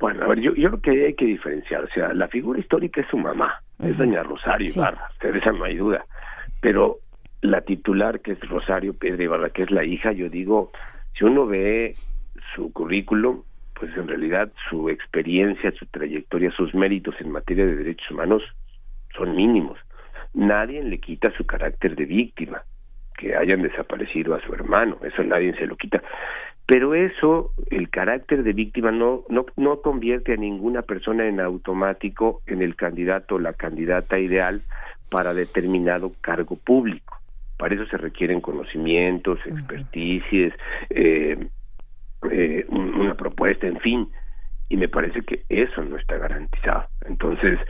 Bueno, 0.00 0.24
a 0.24 0.28
ver, 0.28 0.40
yo, 0.40 0.54
yo 0.54 0.70
creo 0.70 0.80
que 0.82 1.06
hay 1.06 1.14
que 1.14 1.24
diferenciar, 1.24 1.84
o 1.84 1.88
sea, 1.88 2.12
la 2.12 2.28
figura 2.28 2.60
histórica 2.60 3.00
es 3.00 3.06
su 3.08 3.16
mamá, 3.16 3.62
es 3.78 3.96
doña 3.96 4.22
Rosario 4.22 4.70
Ibarra, 4.74 5.08
de 5.22 5.38
esa 5.38 5.52
no 5.52 5.64
hay 5.64 5.76
duda, 5.76 6.04
pero 6.60 6.98
la 7.40 7.62
titular 7.62 8.20
que 8.20 8.32
es 8.32 8.40
Rosario 8.40 8.92
Piedra 8.92 9.24
Ibarra, 9.24 9.50
que 9.50 9.62
es 9.62 9.70
la 9.70 9.84
hija, 9.84 10.12
yo 10.12 10.28
digo, 10.28 10.70
si 11.16 11.24
uno 11.24 11.46
ve 11.46 11.96
su 12.54 12.72
currículum, 12.72 13.42
pues 13.78 13.96
en 13.96 14.08
realidad 14.08 14.52
su 14.68 14.90
experiencia, 14.90 15.70
su 15.72 15.86
trayectoria, 15.86 16.50
sus 16.50 16.74
méritos 16.74 17.14
en 17.20 17.30
materia 17.30 17.64
de 17.64 17.76
derechos 17.76 18.10
humanos 18.10 18.42
son 19.16 19.34
mínimos 19.34 19.78
nadie 20.36 20.82
le 20.84 20.98
quita 20.98 21.32
su 21.36 21.44
carácter 21.44 21.96
de 21.96 22.04
víctima, 22.04 22.62
que 23.18 23.34
hayan 23.34 23.62
desaparecido 23.62 24.34
a 24.34 24.40
su 24.42 24.52
hermano, 24.54 24.98
eso 25.02 25.24
nadie 25.24 25.56
se 25.56 25.66
lo 25.66 25.76
quita. 25.76 26.02
Pero 26.66 26.94
eso, 26.94 27.52
el 27.70 27.88
carácter 27.90 28.42
de 28.42 28.52
víctima 28.52 28.90
no, 28.90 29.22
no, 29.28 29.46
no 29.56 29.80
convierte 29.80 30.32
a 30.32 30.36
ninguna 30.36 30.82
persona 30.82 31.26
en 31.26 31.40
automático 31.40 32.42
en 32.46 32.60
el 32.60 32.74
candidato 32.74 33.36
o 33.36 33.38
la 33.38 33.52
candidata 33.52 34.18
ideal 34.18 34.62
para 35.08 35.32
determinado 35.32 36.12
cargo 36.20 36.56
público. 36.56 37.18
Para 37.56 37.76
eso 37.76 37.86
se 37.86 37.96
requieren 37.96 38.40
conocimientos, 38.40 39.38
experticias, 39.46 40.52
eh, 40.90 41.48
eh, 42.30 42.66
una 42.68 43.14
propuesta, 43.14 43.66
en 43.66 43.78
fin. 43.78 44.08
Y 44.68 44.76
me 44.76 44.88
parece 44.88 45.22
que 45.22 45.44
eso 45.48 45.82
no 45.84 45.96
está 45.96 46.18
garantizado. 46.18 46.88
Entonces, 47.06 47.60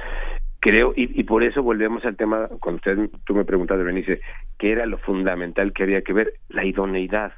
creo, 0.66 0.92
y, 0.96 1.22
por 1.22 1.44
eso 1.44 1.62
volvemos 1.62 2.04
al 2.04 2.16
tema, 2.16 2.48
cuando 2.60 2.76
usted, 2.76 3.10
tú 3.24 3.34
me 3.34 3.44
preguntas, 3.44 3.78
Berenice, 3.78 4.20
¿qué 4.58 4.72
era 4.72 4.84
lo 4.84 4.98
fundamental 4.98 5.72
que 5.72 5.84
había 5.84 6.02
que 6.02 6.12
ver? 6.12 6.34
La 6.48 6.64
idoneidad. 6.64 7.32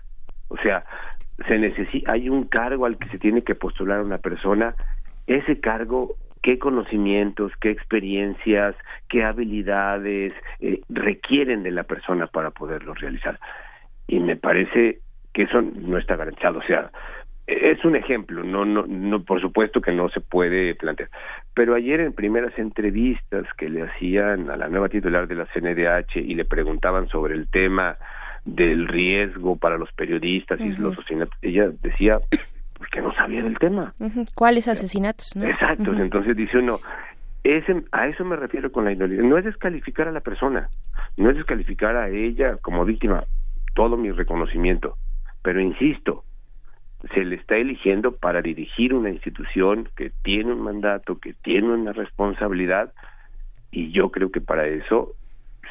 O 0.49 0.57
sea, 0.57 0.85
se 1.47 1.59
necesita, 1.59 2.13
hay 2.13 2.31
un 2.31 2.45
cargo 2.45 2.87
al 2.87 2.97
que 2.97 3.09
se 3.11 3.19
tiene 3.19 3.43
que 3.43 3.55
postular 3.55 4.01
una 4.01 4.17
persona, 4.17 4.75
ese 5.27 5.61
cargo, 5.61 6.17
qué 6.43 6.59
conocimientos, 6.59 7.53
qué 7.61 7.71
experiencias, 7.71 8.75
qué 9.11 9.25
habilidades 9.25 10.33
eh, 10.61 10.81
requieren 10.89 11.63
de 11.63 11.73
la 11.73 11.83
persona 11.83 12.29
para 12.29 12.51
poderlo 12.51 12.95
realizar. 12.95 13.39
Y 14.07 14.21
me 14.21 14.37
parece 14.37 15.01
que 15.35 15.43
eso 15.43 15.61
no 15.61 15.99
está 15.99 16.17
garantizado. 16.17 16.61
O 16.61 16.63
sea, 16.63 16.91
es 17.49 17.83
un 17.83 17.97
ejemplo, 17.97 18.45
no, 18.45 18.67
no, 18.67 18.85
no, 18.87 19.23
por 19.23 19.41
supuesto 19.41 19.81
que 19.81 19.91
no 19.91 20.11
se 20.11 20.21
puede 20.21 20.75
plantear. 20.75 21.09
Pero 21.55 21.75
ayer 21.75 22.01
en 22.01 22.13
primeras 22.13 22.57
entrevistas 22.59 23.47
que 23.57 23.71
le 23.71 23.83
hacían 23.83 24.51
a 24.51 24.57
la 24.57 24.67
nueva 24.67 24.91
titular 24.91 25.27
de 25.27 25.35
la 25.35 25.47
CNDH 25.47 26.17
y 26.17 26.35
le 26.35 26.45
preguntaban 26.45 27.09
sobre 27.09 27.35
el 27.35 27.49
tema 27.49 27.97
del 28.45 28.87
riesgo 28.87 29.57
para 29.57 29.79
los 29.79 29.91
periodistas 29.93 30.61
y 30.61 30.69
los 30.77 30.97
asesinatos, 30.99 31.39
ella 31.41 31.71
decía 31.83 32.19
que 32.93 33.01
no 33.01 33.15
sabía 33.15 33.43
del 33.43 33.59
tema. 33.59 33.95
¿Cuáles 34.35 34.69
asesinatos? 34.69 35.35
Exacto, 35.37 35.95
entonces 35.95 36.37
dice 36.37 36.59
uno, 36.59 36.81
ese, 37.45 37.83
a 37.93 38.09
eso 38.09 38.25
me 38.25 38.37
refiero 38.37 38.71
con 38.71 38.85
la 38.85 38.93
idolatría. 38.93 39.23
No 39.23 39.39
es 39.39 39.45
descalificar 39.45 40.09
a 40.09 40.13
la 40.13 40.21
persona, 40.21 40.69
no 41.17 41.31
es 41.31 41.37
descalificar 41.37 41.97
a 41.97 42.09
ella 42.09 42.59
como 42.61 42.85
víctima, 42.85 43.25
todo 43.75 43.97
mi 43.97 44.11
reconocimiento, 44.11 44.97
pero 45.43 45.61
insisto, 45.61 46.25
se 47.15 47.25
le 47.25 47.37
está 47.37 47.57
eligiendo 47.57 48.17
para 48.17 48.43
dirigir 48.43 48.93
una 48.93 49.11
institución 49.11 49.89
que 49.97 50.11
tiene 50.23 50.53
un 50.53 50.63
mandato, 50.63 51.19
que 51.19 51.33
tiene 51.33 51.69
una 51.69 51.93
responsabilidad, 51.93 52.93
y 53.71 53.93
yo 53.93 54.11
creo 54.11 54.31
que 54.31 54.41
para 54.41 54.67
eso, 54.67 55.15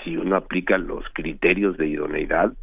si 0.04 0.16
uno 0.18 0.36
aplica 0.36 0.78
los 0.78 1.04
criterios 1.14 1.78
de 1.78 1.88
idoneidad, 1.88 2.54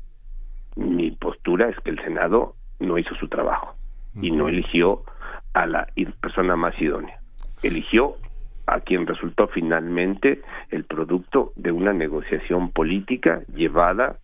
mi 0.77 1.11
postura 1.11 1.69
es 1.69 1.78
que 1.81 1.91
el 1.91 2.03
Senado 2.03 2.55
no 2.81 2.99
hizo 2.99 3.15
su 3.16 3.28
trabajo 3.28 3.77
y 4.20 4.31
no 4.31 4.49
eligió 4.49 5.03
a 5.53 5.66
la 5.66 5.89
persona 6.20 6.57
más 6.57 6.81
idónea. 6.81 7.19
Eligió 7.62 8.16
a 8.66 8.81
quien 8.81 9.07
resultó 9.07 9.49
finalmente 9.49 10.41
el 10.70 10.85
producto 10.85 11.53
de 11.57 11.73
una 11.73 11.93
negociación 11.93 12.70
política 12.70 13.43
llevada, 13.55 14.19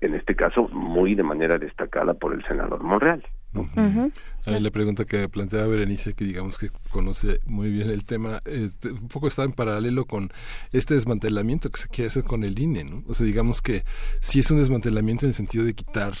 en 0.00 0.14
este 0.14 0.36
caso, 0.36 0.68
muy 0.68 1.14
de 1.14 1.22
manera 1.22 1.58
destacada 1.58 2.14
por 2.14 2.34
el 2.34 2.44
senador 2.44 2.82
Monreal. 2.82 3.24
Mm-hmm. 3.56 3.80
mm-hmm. 3.80 4.06
La 4.46 4.70
pregunta 4.70 5.04
que 5.04 5.28
planteaba 5.28 5.66
Berenice, 5.66 6.14
que 6.14 6.24
digamos 6.24 6.56
que 6.56 6.70
conoce 6.90 7.40
muy 7.46 7.70
bien 7.70 7.90
el 7.90 8.04
tema, 8.04 8.40
eh, 8.44 8.70
un 8.84 9.08
poco 9.08 9.26
está 9.26 9.42
en 9.42 9.50
paralelo 9.50 10.04
con 10.04 10.32
este 10.72 10.94
desmantelamiento 10.94 11.68
que 11.70 11.80
se 11.80 11.88
quiere 11.88 12.08
hacer 12.08 12.22
con 12.22 12.44
el 12.44 12.56
INE, 12.56 12.84
¿no? 12.84 13.02
O 13.08 13.14
sea, 13.14 13.26
digamos 13.26 13.60
que 13.60 13.84
si 14.20 14.38
es 14.38 14.50
un 14.52 14.58
desmantelamiento 14.58 15.26
en 15.26 15.30
el 15.30 15.34
sentido 15.34 15.64
de 15.64 15.74
quitar, 15.74 16.14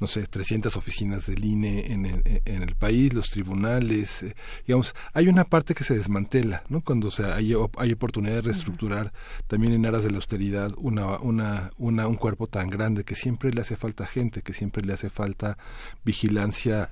no 0.00 0.08
sé, 0.08 0.26
300 0.26 0.76
oficinas 0.76 1.26
del 1.26 1.44
INE 1.44 1.92
en 1.92 2.06
el, 2.06 2.42
en 2.44 2.62
el 2.64 2.74
país, 2.74 3.14
los 3.14 3.30
tribunales, 3.30 4.24
eh, 4.24 4.34
digamos, 4.66 4.96
hay 5.12 5.28
una 5.28 5.44
parte 5.44 5.74
que 5.74 5.84
se 5.84 5.96
desmantela, 5.96 6.64
¿no? 6.68 6.80
Cuando 6.80 7.12
sea, 7.12 7.36
hay, 7.36 7.54
hay 7.76 7.92
oportunidad 7.92 8.34
de 8.34 8.42
reestructurar 8.42 9.12
también 9.46 9.72
en 9.72 9.86
aras 9.86 10.02
de 10.02 10.10
la 10.10 10.16
austeridad 10.16 10.72
una, 10.78 11.18
una, 11.20 11.70
una, 11.78 12.08
un 12.08 12.16
cuerpo 12.16 12.48
tan 12.48 12.68
grande 12.70 13.04
que 13.04 13.14
siempre 13.14 13.52
le 13.52 13.60
hace 13.60 13.76
falta 13.76 14.04
gente, 14.04 14.42
que 14.42 14.52
siempre 14.52 14.84
le 14.84 14.92
hace 14.92 15.10
falta 15.10 15.58
vigilancia 16.04 16.90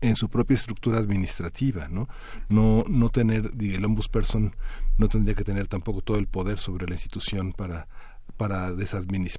en 0.00 0.16
su 0.16 0.28
propia 0.28 0.54
estructura 0.54 0.98
administrativa, 0.98 1.88
¿no? 1.88 2.08
No, 2.48 2.84
no 2.88 3.08
tener, 3.10 3.52
el 3.58 3.84
ombudsperson 3.84 4.54
no 4.98 5.08
tendría 5.08 5.34
que 5.34 5.44
tener 5.44 5.68
tampoco 5.68 6.00
todo 6.02 6.18
el 6.18 6.26
poder 6.26 6.58
sobre 6.58 6.86
la 6.86 6.94
institución 6.94 7.52
para 7.52 7.88
para, 8.36 8.72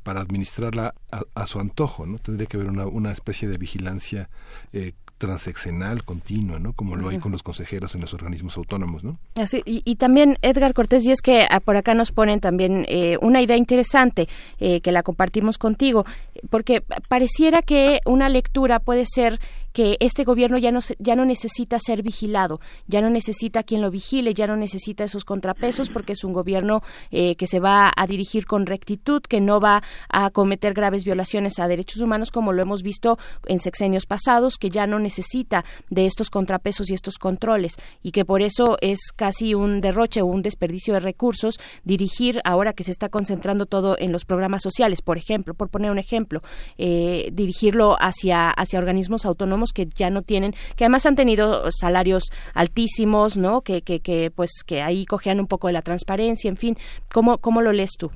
para 0.04 0.22
administrarla 0.22 0.96
a, 1.36 1.46
su 1.46 1.60
antojo, 1.60 2.06
¿no? 2.06 2.18
Tendría 2.18 2.48
que 2.48 2.58
haber 2.58 2.70
una, 2.70 2.88
una 2.88 3.12
especie 3.12 3.48
de 3.48 3.58
vigilancia 3.58 4.30
eh, 4.74 4.94
transeccional 5.18 6.04
continua, 6.04 6.60
¿no? 6.60 6.74
Como 6.74 6.96
lo 6.96 7.10
hay 7.10 7.18
con 7.18 7.32
los 7.32 7.44
consejeros 7.44 7.96
en 7.96 8.02
los 8.02 8.14
organismos 8.14 8.56
autónomos, 8.58 9.04
¿no? 9.04 9.20
Así, 9.36 9.62
y, 9.66 9.82
y, 9.84 9.96
también 9.96 10.38
Edgar 10.42 10.74
Cortés, 10.74 11.06
y 11.06 11.12
es 11.12 11.22
que 11.22 11.48
ah, 11.50 11.60
por 11.60 11.76
acá 11.76 11.94
nos 11.94 12.12
ponen 12.12 12.40
también 12.40 12.86
eh, 12.88 13.18
una 13.22 13.42
idea 13.42 13.58
interesante 13.58 14.28
eh, 14.60 14.82
que 14.82 14.92
la 14.92 15.04
compartimos 15.04 15.58
contigo, 15.58 16.06
porque 16.50 16.84
pareciera 17.08 17.62
que 17.62 18.00
una 18.06 18.30
lectura 18.30 18.80
puede 18.80 19.06
ser 19.06 19.40
que 19.74 19.98
este 20.00 20.24
gobierno 20.24 20.58
ya 20.58 20.72
no 20.72 20.80
ya 21.00 21.16
no 21.16 21.26
necesita 21.26 21.78
ser 21.80 22.04
vigilado, 22.04 22.60
ya 22.88 23.02
no 23.02 23.10
necesita 23.10 23.64
quien 23.64 23.82
lo 23.82 23.92
vigile, 23.92 24.34
ya 24.34 24.48
no 24.48 24.56
necesita 24.56 25.04
esos 25.04 25.24
contrapesos 25.26 25.90
porque 25.90 26.14
es 26.14 26.24
un 26.24 26.34
gobierno 26.34 26.82
eh, 27.12 27.36
que 27.36 27.48
se 27.48 27.60
va 27.60 27.92
a 27.96 28.08
dirigir 28.08 28.46
con 28.46 28.66
rectitud, 28.66 29.22
que 29.22 29.42
no 29.42 29.60
va 29.60 29.84
a 30.10 30.30
cometer 30.32 30.74
graves 30.74 31.04
violaciones 31.04 31.60
a 31.60 31.68
derechos 31.68 32.02
humanos 32.02 32.32
como 32.32 32.54
lo 32.54 32.62
hemos 32.62 32.82
visto 32.84 33.18
en 33.46 33.60
sexenios 33.60 34.06
pasados, 34.06 34.58
que 34.58 34.70
ya 34.70 34.88
no 34.88 35.00
necesita 35.00 35.66
de 35.90 36.06
estos 36.06 36.30
contrapesos 36.30 36.90
y 36.90 36.94
estos 36.94 37.18
controles 37.18 37.76
y 38.04 38.12
que 38.12 38.26
por 38.26 38.42
eso 38.42 38.78
es 38.82 39.00
casi 39.16 39.54
un 39.54 39.82
derroche 39.82 40.22
o 40.22 40.26
un 40.26 40.42
desperdicio 40.42 40.94
de 40.94 41.00
recursos 41.00 41.60
dirigir 41.84 42.42
ahora 42.44 42.74
que 42.74 42.84
se 42.84 42.92
está 42.92 43.10
concentrando 43.10 43.66
todo 43.66 43.96
en 44.00 44.12
los 44.12 44.26
programas 44.26 44.62
sociales, 44.64 45.02
por 45.02 45.18
ejemplo, 45.18 45.54
por 45.54 45.70
poner 45.70 45.92
un 45.92 46.00
ejemplo, 46.00 46.42
eh, 46.78 47.30
dirigirlo 47.34 47.98
hacia 48.00 48.50
hacia 48.50 48.80
organismos 48.80 49.26
autónomos 49.26 49.67
que 49.74 49.86
ya 49.86 50.10
no 50.10 50.22
tienen, 50.22 50.54
que 50.76 50.86
además 50.86 51.06
han 51.06 51.16
tenido 51.16 51.72
salarios 51.72 52.24
altísimos, 52.54 53.38
¿no? 53.38 53.62
Que, 53.62 53.82
que, 53.82 54.32
pues 54.36 54.64
que 54.66 54.82
ahí 54.82 55.06
cojean 55.06 55.40
un 55.40 55.48
poco 55.48 55.68
de 55.68 55.74
la 55.74 55.82
transparencia, 55.82 56.50
en 56.50 56.58
fin, 56.58 56.76
¿cómo, 57.14 57.38
cómo 57.40 57.62
lo 57.62 57.72
lees 57.72 57.92
tú? 57.98 58.12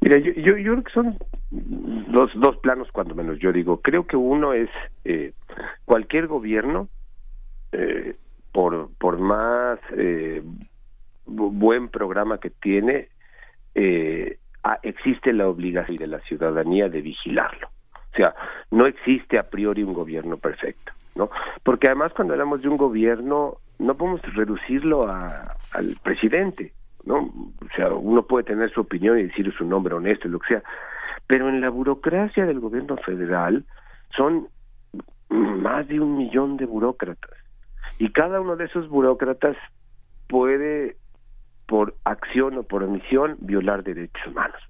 Mira, 0.00 0.18
yo, 0.18 0.32
yo, 0.32 0.56
yo 0.56 0.72
creo 0.72 0.84
que 0.84 0.92
son 0.92 1.18
dos, 1.50 2.30
dos 2.34 2.56
planos 2.58 2.88
cuando 2.92 3.14
menos. 3.14 3.38
Yo 3.38 3.52
digo, 3.52 3.80
creo 3.82 4.06
que 4.06 4.16
uno 4.16 4.54
es 4.54 4.70
eh, 5.04 5.32
cualquier 5.84 6.26
gobierno, 6.26 6.88
eh, 7.72 8.16
por, 8.52 8.90
por 8.98 9.18
más 9.18 9.78
eh, 9.96 10.42
buen 11.26 11.88
programa 11.88 12.38
que 12.38 12.50
tiene, 12.50 13.08
eh, 13.74 14.38
existe 14.82 15.32
la 15.32 15.48
obligación 15.48 15.96
de 15.96 16.06
la 16.06 16.20
ciudadanía 16.20 16.88
de 16.88 17.00
vigilarlo. 17.00 17.68
O 18.12 18.16
sea, 18.16 18.34
no 18.70 18.86
existe 18.86 19.38
a 19.38 19.48
priori 19.48 19.82
un 19.82 19.94
gobierno 19.94 20.36
perfecto, 20.36 20.92
¿no? 21.14 21.30
Porque 21.62 21.88
además 21.88 22.12
cuando 22.14 22.34
hablamos 22.34 22.62
de 22.62 22.68
un 22.68 22.76
gobierno 22.76 23.58
no 23.78 23.94
podemos 23.94 24.20
reducirlo 24.34 25.08
a, 25.08 25.56
al 25.72 25.96
presidente, 26.02 26.72
¿no? 27.04 27.18
O 27.18 27.74
sea, 27.74 27.92
uno 27.92 28.22
puede 28.22 28.44
tener 28.44 28.70
su 28.72 28.80
opinión 28.80 29.18
y 29.18 29.24
decir 29.24 29.52
su 29.56 29.64
nombre 29.64 29.94
honesto 29.94 30.28
y 30.28 30.30
lo 30.30 30.38
que 30.38 30.54
sea, 30.54 30.62
pero 31.26 31.48
en 31.48 31.60
la 31.60 31.70
burocracia 31.70 32.44
del 32.46 32.60
gobierno 32.60 32.96
federal 32.98 33.64
son 34.16 34.48
más 35.28 35.86
de 35.88 36.00
un 36.00 36.16
millón 36.16 36.56
de 36.56 36.66
burócratas 36.66 37.30
y 37.98 38.10
cada 38.12 38.40
uno 38.40 38.56
de 38.56 38.64
esos 38.64 38.88
burócratas 38.88 39.56
puede 40.26 40.96
por 41.66 41.94
acción 42.04 42.58
o 42.58 42.62
por 42.62 42.82
omisión 42.82 43.36
violar 43.40 43.84
derechos 43.84 44.26
humanos. 44.26 44.60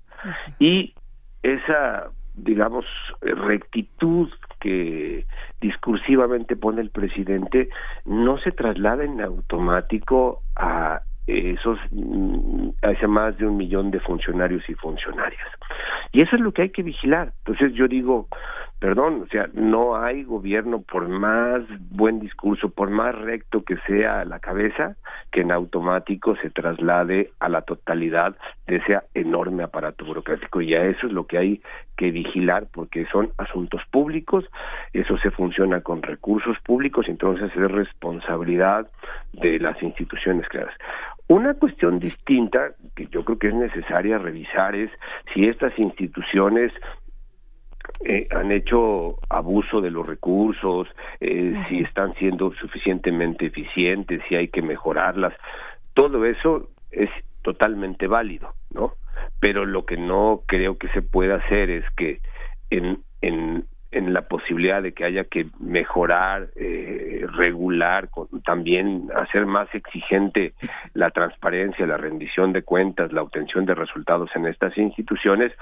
Y 0.58 0.94
esa 1.42 2.10
digamos, 2.34 2.84
rectitud 3.20 4.28
que 4.60 5.26
discursivamente 5.60 6.56
pone 6.56 6.80
el 6.82 6.90
presidente 6.90 7.70
no 8.04 8.38
se 8.38 8.50
traslada 8.50 9.04
en 9.04 9.20
automático 9.20 10.42
a 10.56 11.00
esos 11.26 11.78
mm, 11.90 12.70
más 13.08 13.38
de 13.38 13.46
un 13.46 13.56
millón 13.56 13.90
de 13.90 14.00
funcionarios 14.00 14.68
y 14.68 14.74
funcionarias. 14.74 15.46
Y 16.12 16.22
eso 16.22 16.36
es 16.36 16.42
lo 16.42 16.52
que 16.52 16.62
hay 16.62 16.70
que 16.70 16.82
vigilar. 16.82 17.32
Entonces 17.38 17.72
yo 17.74 17.88
digo, 17.88 18.28
perdón, 18.80 19.24
o 19.24 19.26
sea, 19.26 19.48
no 19.52 19.94
hay 19.94 20.24
gobierno 20.24 20.80
por 20.80 21.06
más 21.06 21.62
buen 21.90 22.18
discurso, 22.18 22.70
por 22.70 22.88
más 22.88 23.14
recto 23.14 23.62
que 23.62 23.76
sea 23.86 24.24
la 24.24 24.40
cabeza, 24.40 24.96
que 25.30 25.42
en 25.42 25.52
automático 25.52 26.34
se 26.36 26.48
traslade 26.48 27.30
a 27.40 27.50
la 27.50 27.60
totalidad 27.60 28.36
de 28.66 28.76
ese 28.76 28.98
enorme 29.12 29.64
aparato 29.64 30.06
burocrático. 30.06 30.62
Y 30.62 30.74
a 30.74 30.86
eso 30.86 31.06
es 31.06 31.12
lo 31.12 31.26
que 31.26 31.36
hay 31.36 31.62
que 31.98 32.10
vigilar 32.10 32.68
porque 32.72 33.04
son 33.12 33.30
asuntos 33.36 33.82
públicos, 33.90 34.46
eso 34.94 35.18
se 35.18 35.30
funciona 35.30 35.82
con 35.82 36.02
recursos 36.02 36.56
públicos, 36.60 37.06
entonces 37.06 37.50
es 37.54 37.70
responsabilidad 37.70 38.90
de 39.34 39.58
las 39.58 39.80
instituciones 39.82 40.48
creadas. 40.48 40.74
Una 41.28 41.54
cuestión 41.54 42.00
distinta 42.00 42.72
que 42.96 43.06
yo 43.06 43.20
creo 43.20 43.38
que 43.38 43.48
es 43.48 43.54
necesaria 43.54 44.18
revisar 44.18 44.74
es 44.74 44.90
si 45.32 45.46
estas 45.46 45.78
instituciones 45.78 46.72
eh, 48.04 48.26
han 48.30 48.50
hecho 48.52 49.16
abuso 49.28 49.80
de 49.80 49.90
los 49.90 50.06
recursos, 50.06 50.88
eh, 51.20 51.54
si 51.68 51.80
están 51.80 52.12
siendo 52.14 52.52
suficientemente 52.54 53.46
eficientes, 53.46 54.22
si 54.28 54.36
hay 54.36 54.48
que 54.48 54.62
mejorarlas. 54.62 55.34
Todo 55.94 56.24
eso 56.24 56.68
es 56.90 57.10
totalmente 57.42 58.06
válido, 58.06 58.54
¿no? 58.70 58.94
Pero 59.38 59.64
lo 59.64 59.80
que 59.80 59.96
no 59.96 60.42
creo 60.46 60.78
que 60.78 60.88
se 60.88 61.02
pueda 61.02 61.36
hacer 61.36 61.70
es 61.70 61.84
que 61.96 62.20
en, 62.70 63.02
en 63.20 63.66
en 63.92 64.12
la 64.12 64.22
posibilidad 64.22 64.82
de 64.82 64.92
que 64.92 65.04
haya 65.04 65.24
que 65.24 65.46
mejorar, 65.58 66.48
eh, 66.56 67.26
regular, 67.32 68.08
también 68.44 69.08
hacer 69.16 69.46
más 69.46 69.72
exigente 69.74 70.54
la 70.94 71.10
transparencia, 71.10 71.86
la 71.86 71.96
rendición 71.96 72.52
de 72.52 72.62
cuentas, 72.62 73.12
la 73.12 73.22
obtención 73.22 73.66
de 73.66 73.74
resultados 73.74 74.30
en 74.36 74.46
estas 74.46 74.76
instituciones, 74.78 75.52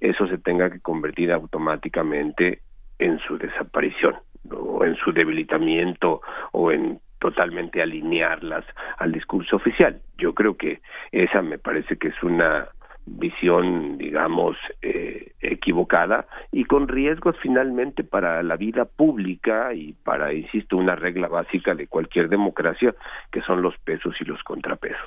eso 0.00 0.26
se 0.26 0.38
tenga 0.38 0.70
que 0.70 0.80
convertir 0.80 1.32
automáticamente 1.32 2.60
en 2.98 3.18
su 3.20 3.38
desaparición, 3.38 4.16
o 4.50 4.84
en 4.84 4.94
su 4.96 5.12
debilitamiento, 5.12 6.20
o 6.52 6.72
en 6.72 7.00
totalmente 7.18 7.82
alinearlas 7.82 8.64
al 8.98 9.12
discurso 9.12 9.56
oficial. 9.56 10.00
Yo 10.18 10.34
creo 10.34 10.56
que 10.56 10.80
esa 11.10 11.42
me 11.42 11.58
parece 11.58 11.96
que 11.96 12.08
es 12.08 12.22
una 12.22 12.68
visión, 13.16 13.98
digamos, 13.98 14.56
eh, 14.82 15.32
equivocada 15.40 16.26
y 16.52 16.64
con 16.64 16.88
riesgos 16.88 17.36
finalmente 17.42 18.04
para 18.04 18.42
la 18.42 18.56
vida 18.56 18.84
pública 18.84 19.72
y 19.74 19.92
para, 19.92 20.32
insisto, 20.32 20.76
una 20.76 20.94
regla 20.94 21.28
básica 21.28 21.74
de 21.74 21.86
cualquier 21.86 22.28
democracia, 22.28 22.94
que 23.30 23.40
son 23.42 23.62
los 23.62 23.76
pesos 23.78 24.14
y 24.20 24.24
los 24.24 24.42
contrapesos. 24.42 24.98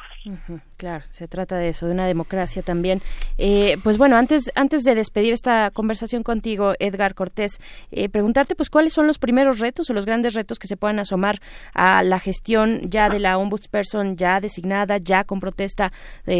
claro, 0.77 1.03
se 1.09 1.27
trata 1.27 1.57
de 1.57 1.69
eso, 1.69 1.87
de 1.87 1.93
una 1.93 2.07
democracia 2.07 2.61
también. 2.61 3.01
Eh, 3.37 3.77
pues 3.83 3.97
bueno, 3.97 4.15
antes, 4.15 4.51
antes 4.55 4.83
de 4.83 4.95
despedir 4.95 5.33
esta 5.33 5.71
conversación 5.71 6.23
contigo, 6.23 6.73
Edgar 6.79 7.13
Cortés, 7.13 7.59
eh, 7.91 8.09
preguntarte, 8.09 8.55
pues, 8.55 8.69
cuáles 8.69 8.93
son 8.93 9.07
los 9.07 9.19
primeros 9.19 9.59
retos 9.59 9.89
o 9.89 9.93
los 9.93 10.05
grandes 10.05 10.33
retos 10.33 10.59
que 10.59 10.67
se 10.67 10.77
puedan 10.77 10.99
asomar 10.99 11.39
a 11.73 12.03
la 12.03 12.19
gestión 12.19 12.89
ya 12.89 13.09
de 13.09 13.19
la 13.19 13.37
ombudsperson 13.37 14.17
ya 14.17 14.39
designada, 14.39 14.97
ya 14.97 15.23
con 15.23 15.39
protesta, 15.39 15.91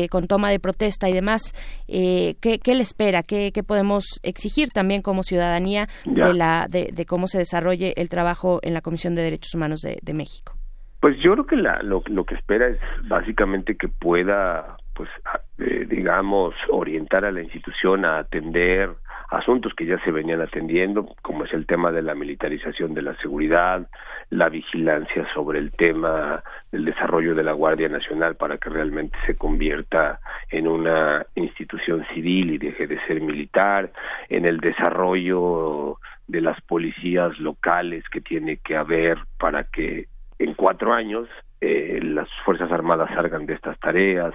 con 0.10 0.28
toma 0.28 0.50
de 0.50 0.60
protesta 0.60 1.10
y 1.10 1.14
demás 1.14 1.51
eh, 1.88 2.36
¿qué, 2.42 2.76
le 2.76 2.82
espera? 2.82 3.24
¿Qué, 3.24 3.52
podemos 3.66 4.20
exigir 4.24 4.70
también 4.70 5.02
como 5.02 5.24
ciudadanía 5.24 5.88
de, 6.06 6.34
la, 6.34 6.68
de, 6.70 7.06
cómo 7.06 7.28
se 7.28 7.38
desarrolle 7.38 7.94
el 7.98 8.10
trabajo 8.10 8.60
en 8.64 8.74
la 8.74 8.82
Comisión 8.82 9.16
de 9.16 9.22
Derechos 9.24 9.54
Humanos 9.56 9.82
de, 9.82 10.14
México? 10.14 10.54
Pues 11.00 11.18
yo 11.24 11.34
creo 11.34 11.46
que 11.46 11.56
lo, 11.56 12.04
lo 12.06 12.26
que 12.26 12.36
espera 12.36 12.68
es 12.68 12.80
básicamente 13.08 13.76
que 13.76 13.88
pueda, 13.88 14.78
pues, 14.94 15.10
eh, 15.58 15.86
digamos, 15.90 16.54
orientar 16.70 17.26
a 17.26 17.32
la 17.32 17.42
institución 17.42 18.06
a 18.06 18.20
atender 18.20 18.90
asuntos 19.32 19.74
que 19.74 19.86
ya 19.86 19.98
se 20.04 20.12
venían 20.12 20.42
atendiendo, 20.42 21.08
como 21.22 21.46
es 21.46 21.54
el 21.54 21.66
tema 21.66 21.92
de 21.92 22.02
la 22.02 22.14
militarización 22.16 22.94
de 22.94 23.02
la 23.02 23.16
seguridad, 23.16 23.88
la 24.30 24.50
vigilancia 24.50 25.26
sobre 25.34 25.60
el 25.60 25.72
tema 25.72 26.44
del 26.72 26.84
desarrollo 26.86 27.34
de 27.34 27.44
la 27.44 27.54
Guardia 27.54 27.88
Nacional 27.88 28.36
para 28.36 28.58
que 28.58 28.70
realmente 28.70 29.18
se 29.26 29.36
convierta 29.36 30.20
en 30.50 30.68
una 30.68 31.26
institución 31.36 32.06
civil 32.14 32.52
y 32.52 32.58
deje 32.58 32.88
de 32.88 33.00
ser 33.08 33.22
militar, 33.22 33.92
en 34.28 34.46
el 34.46 34.60
desarrollo 34.60 35.98
de 36.28 36.42
las 36.42 36.60
policías 36.62 37.38
locales 37.40 38.04
que 38.10 38.20
tiene 38.20 38.58
que 38.58 38.76
haber 38.76 39.18
para 39.40 39.64
que 39.64 40.08
en 40.40 40.54
cuatro 40.56 40.94
años 40.94 41.30
eh, 41.62 42.00
las 42.02 42.28
Fuerzas 42.44 42.72
Armadas 42.72 43.12
salgan 43.14 43.46
de 43.46 43.54
estas 43.54 43.80
tareas, 43.80 44.34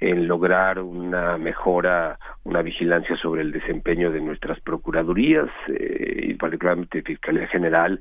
en 0.00 0.26
lograr 0.26 0.82
una 0.82 1.36
mejora, 1.36 2.18
una 2.44 2.62
vigilancia 2.62 3.14
sobre 3.16 3.42
el 3.42 3.52
desempeño 3.52 4.10
de 4.10 4.22
nuestras 4.22 4.58
procuradurías 4.60 5.48
eh, 5.68 6.28
y 6.28 6.34
particularmente 6.34 7.02
Fiscalía 7.02 7.46
General, 7.46 8.00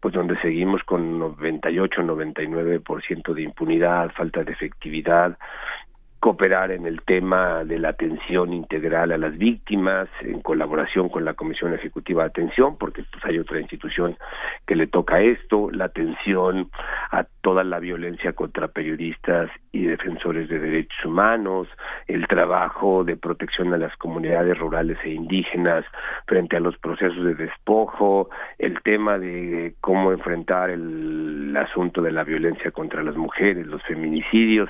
pues 0.00 0.14
donde 0.14 0.36
seguimos 0.40 0.82
con 0.82 1.18
98, 1.18 2.02
99% 2.02 3.34
de 3.34 3.42
impunidad, 3.42 4.10
falta 4.10 4.42
de 4.42 4.52
efectividad 4.52 5.38
cooperar 6.20 6.72
en 6.72 6.84
el 6.86 7.02
tema 7.02 7.64
de 7.64 7.78
la 7.78 7.90
atención 7.90 8.52
integral 8.52 9.12
a 9.12 9.18
las 9.18 9.38
víctimas 9.38 10.08
en 10.22 10.40
colaboración 10.40 11.08
con 11.08 11.24
la 11.24 11.34
Comisión 11.34 11.74
Ejecutiva 11.74 12.22
de 12.22 12.30
Atención 12.30 12.76
porque 12.76 13.04
pues 13.12 13.24
hay 13.24 13.38
otra 13.38 13.60
institución 13.60 14.16
que 14.66 14.74
le 14.74 14.88
toca 14.88 15.20
esto 15.20 15.70
la 15.70 15.84
atención 15.86 16.70
a 17.12 17.24
toda 17.40 17.62
la 17.62 17.78
violencia 17.78 18.32
contra 18.32 18.66
periodistas 18.66 19.48
y 19.70 19.84
defensores 19.84 20.48
de 20.48 20.58
derechos 20.58 21.04
humanos 21.04 21.68
el 22.08 22.26
trabajo 22.26 23.04
de 23.04 23.16
protección 23.16 23.72
a 23.72 23.78
las 23.78 23.96
comunidades 23.96 24.58
rurales 24.58 24.98
e 25.04 25.10
indígenas 25.10 25.84
frente 26.26 26.56
a 26.56 26.60
los 26.60 26.76
procesos 26.78 27.24
de 27.24 27.34
despojo 27.36 28.28
el 28.58 28.82
tema 28.82 29.18
de 29.18 29.74
cómo 29.80 30.10
enfrentar 30.10 30.70
el 30.70 31.56
asunto 31.56 32.02
de 32.02 32.10
la 32.10 32.24
violencia 32.24 32.72
contra 32.72 33.04
las 33.04 33.16
mujeres 33.16 33.68
los 33.68 33.82
feminicidios 33.84 34.68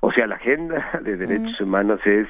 o 0.00 0.12
sea, 0.12 0.26
la 0.26 0.36
agenda 0.36 0.90
de 1.02 1.16
derechos 1.16 1.60
humanos 1.60 2.00
es 2.04 2.28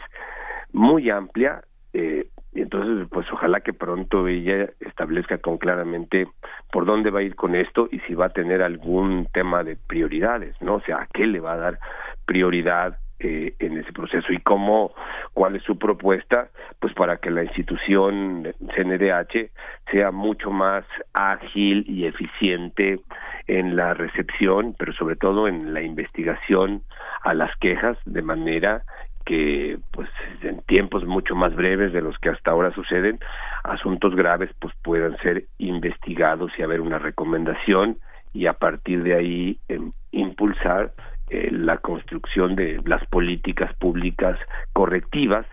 muy 0.72 1.10
amplia 1.10 1.62
eh, 1.92 2.28
y 2.52 2.62
entonces 2.62 3.06
pues 3.10 3.26
ojalá 3.32 3.60
que 3.60 3.72
pronto 3.72 4.26
ella 4.28 4.70
establezca 4.80 5.38
con 5.38 5.58
claramente 5.58 6.26
por 6.72 6.86
dónde 6.86 7.10
va 7.10 7.20
a 7.20 7.22
ir 7.22 7.34
con 7.34 7.54
esto 7.54 7.88
y 7.90 8.00
si 8.00 8.14
va 8.14 8.26
a 8.26 8.30
tener 8.30 8.62
algún 8.62 9.26
tema 9.32 9.62
de 9.62 9.76
prioridades, 9.76 10.54
¿no? 10.60 10.76
O 10.76 10.80
sea, 10.80 11.02
a 11.02 11.08
qué 11.12 11.26
le 11.26 11.40
va 11.40 11.52
a 11.52 11.56
dar 11.56 11.78
prioridad 12.24 12.98
eh, 13.18 13.54
en 13.58 13.78
ese 13.78 13.92
proceso 13.92 14.32
y 14.32 14.38
cómo, 14.40 14.92
cuál 15.32 15.56
es 15.56 15.62
su 15.62 15.78
propuesta, 15.78 16.48
pues 16.80 16.92
para 16.94 17.16
que 17.16 17.30
la 17.30 17.44
institución 17.44 18.54
CNDH 18.74 19.50
sea 19.90 20.10
mucho 20.10 20.50
más 20.50 20.84
ágil 21.14 21.84
y 21.88 22.06
eficiente 22.06 23.00
en 23.46 23.76
la 23.76 23.94
recepción, 23.94 24.74
pero 24.78 24.92
sobre 24.92 25.16
todo 25.16 25.48
en 25.48 25.72
la 25.72 25.82
investigación 25.82 26.82
a 27.22 27.34
las 27.34 27.56
quejas 27.56 27.96
de 28.04 28.22
manera 28.22 28.82
que 29.24 29.78
pues 29.92 30.08
en 30.42 30.56
tiempos 30.66 31.04
mucho 31.04 31.34
más 31.34 31.54
breves 31.54 31.92
de 31.92 32.00
los 32.00 32.16
que 32.18 32.28
hasta 32.28 32.52
ahora 32.52 32.70
suceden 32.72 33.18
asuntos 33.64 34.14
graves 34.14 34.50
pues 34.60 34.72
puedan 34.82 35.16
ser 35.18 35.46
investigados 35.58 36.52
y 36.56 36.62
haber 36.62 36.80
una 36.80 36.98
recomendación 36.98 37.98
y 38.32 38.46
a 38.46 38.52
partir 38.52 39.02
de 39.02 39.14
ahí 39.14 39.58
em, 39.68 39.92
impulsar 40.12 40.92
eh, 41.30 41.48
la 41.50 41.78
construcción 41.78 42.54
de 42.54 42.76
las 42.84 43.04
políticas 43.06 43.74
públicas 43.76 44.38
correctivas 44.72 45.46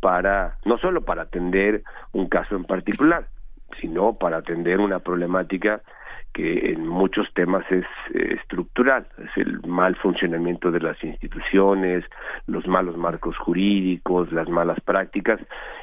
para 0.00 0.56
no 0.64 0.78
solo 0.78 1.02
para 1.02 1.22
atender 1.22 1.82
un 2.12 2.28
caso 2.28 2.56
en 2.56 2.64
particular, 2.64 3.26
sino 3.80 4.14
para 4.14 4.38
atender 4.38 4.80
una 4.80 4.98
problemática 4.98 5.82
que 6.32 6.72
en 6.72 6.86
muchos 6.86 7.26
temas 7.34 7.64
es 7.70 7.84
eh, 8.14 8.36
estructural, 8.40 9.06
es 9.18 9.36
el 9.36 9.60
mal 9.66 9.96
funcionamiento 9.96 10.70
de 10.70 10.80
las 10.80 11.02
instituciones, 11.02 12.04
los 12.46 12.66
malos 12.66 12.96
marcos 12.96 13.36
jurídicos, 13.36 14.32
las 14.32 14.48
malas 14.48 14.80
prácticas, 14.80 15.40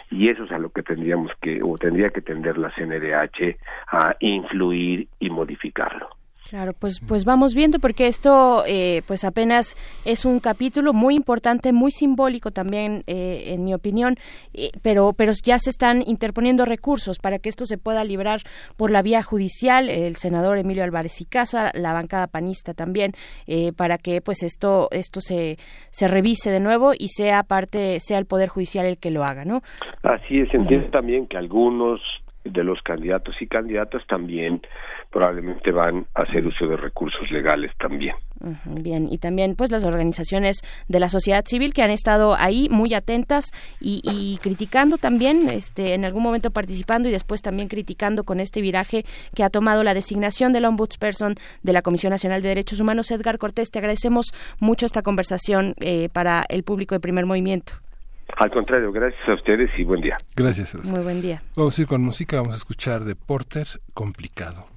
y 0.10 0.30
eso 0.30 0.46
es 0.46 0.52
a 0.52 0.58
lo 0.58 0.70
que 0.70 0.84
tendríamos 0.84 1.32
que, 1.42 1.62
o 1.62 1.76
tendría 1.78 2.12
que 2.12 2.22
tender 2.22 2.58
la 2.58 2.72
CNDH 2.72 3.58
a 3.88 4.16
influir 4.20 5.08
y 5.20 5.30
modificarlo. 5.30 6.17
Claro, 6.50 6.72
pues, 6.72 7.02
pues 7.06 7.26
vamos 7.26 7.54
viendo 7.56 7.80
porque 7.80 8.08
esto 8.08 8.64
eh, 8.66 9.02
pues 9.06 9.26
apenas 9.26 9.76
es 10.06 10.24
un 10.24 10.40
capítulo 10.40 10.94
muy 10.94 11.14
importante, 11.14 11.74
muy 11.74 11.92
simbólico 11.92 12.52
también, 12.52 13.04
eh, 13.06 13.46
en 13.48 13.66
mi 13.66 13.74
opinión, 13.74 14.16
eh, 14.54 14.70
pero, 14.82 15.12
pero 15.12 15.34
ya 15.44 15.60
se 15.60 15.70
están 15.70 16.04
interponiendo 16.08 16.64
recursos 16.64 17.20
para 17.20 17.40
que 17.40 17.50
esto 17.50 17.66
se 17.66 17.78
pueda 17.78 18.06
librar 18.06 18.44
por 18.78 18.92
la 18.92 19.02
vía 19.02 19.24
judicial, 19.24 19.90
el 19.90 20.16
senador 20.16 20.58
Emilio 20.58 20.86
Álvarez 20.86 21.20
y 21.20 21.26
Casa, 21.26 21.72
la 21.74 21.92
bancada 21.92 22.28
panista 22.28 22.74
también, 22.74 23.12
para 23.76 23.98
que 23.98 24.22
pues 24.22 24.42
esto, 24.44 24.88
esto 24.92 25.20
se, 25.20 25.58
se 25.90 26.08
revise 26.08 26.50
de 26.50 26.62
nuevo 26.62 26.94
y 26.98 27.10
sea 27.10 27.44
parte, 27.44 28.00
sea 28.00 28.20
el 28.20 28.26
Poder 28.26 28.48
Judicial 28.48 28.86
el 28.86 28.98
que 28.98 29.12
lo 29.12 29.26
haga, 29.26 29.44
¿no? 29.44 29.62
Así 30.04 30.40
es, 30.40 30.54
entiendo 30.54 30.88
también 30.92 31.28
que 31.28 31.38
algunos 31.38 32.00
de 32.44 32.64
los 32.64 32.82
candidatos 32.82 33.36
y 33.42 33.48
candidatas 33.48 34.06
también 34.08 34.62
probablemente 35.18 35.72
van 35.72 36.06
a 36.14 36.22
hacer 36.22 36.46
uso 36.46 36.68
de 36.68 36.78
recursos 36.78 37.32
legales 37.32 37.72
también. 37.80 38.16
Bien, 38.66 39.08
y 39.12 39.18
también 39.18 39.56
pues 39.56 39.72
las 39.72 39.84
organizaciones 39.84 40.62
de 40.88 41.00
la 41.00 41.10
sociedad 41.10 41.44
civil 41.44 41.74
que 41.74 41.82
han 41.82 41.90
estado 41.90 42.36
ahí 42.36 42.68
muy 42.70 42.94
atentas 42.94 43.52
y, 43.80 44.38
criticando 44.44 45.00
también, 45.00 45.50
este, 45.50 45.96
en 45.96 46.06
algún 46.06 46.22
momento 46.22 46.52
participando 46.52 47.10
y 47.10 47.12
después 47.12 47.42
también 47.42 47.68
criticando 47.68 48.26
con 48.26 48.40
este 48.40 48.62
viraje 48.62 49.06
que 49.34 49.44
ha 49.44 49.50
tomado 49.50 49.84
la 49.84 49.96
designación 49.96 50.54
del 50.54 50.66
ombudsperson 50.66 51.34
de 51.64 51.74
la 51.74 51.82
Comisión 51.82 52.12
Nacional 52.12 52.44
de 52.44 52.50
Derechos 52.50 52.80
Humanos, 52.80 53.10
Edgar 53.10 53.40
Cortés. 53.40 53.72
Te 53.72 53.80
agradecemos 53.80 54.28
mucho 54.60 54.86
esta 54.86 55.02
conversación 55.02 55.74
eh, 55.80 56.10
para 56.14 56.44
el 56.50 56.62
público 56.62 56.94
de 56.94 57.00
Primer 57.00 57.26
Movimiento. 57.26 57.74
Al 58.36 58.52
contrario, 58.52 58.92
gracias 58.92 59.28
a 59.28 59.34
ustedes 59.34 59.72
y 59.80 59.84
buen 59.84 60.02
día. 60.02 60.18
Gracias. 60.36 60.76
Muy 60.86 61.02
buen 61.02 61.24
día. 61.24 61.42
Vamos 61.56 61.76
a 61.80 61.82
ir 61.82 61.88
con 61.88 62.04
música, 62.04 62.38
vamos 62.38 62.54
a 62.54 62.58
escuchar 62.58 63.04
de 63.04 63.16
Porter, 63.16 63.66
Complicado. 63.96 64.77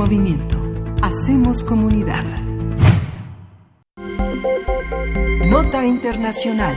movimiento. 0.00 0.56
Hacemos 1.02 1.62
comunidad. 1.62 2.24
Nota 5.46 5.84
Internacional. 5.84 6.74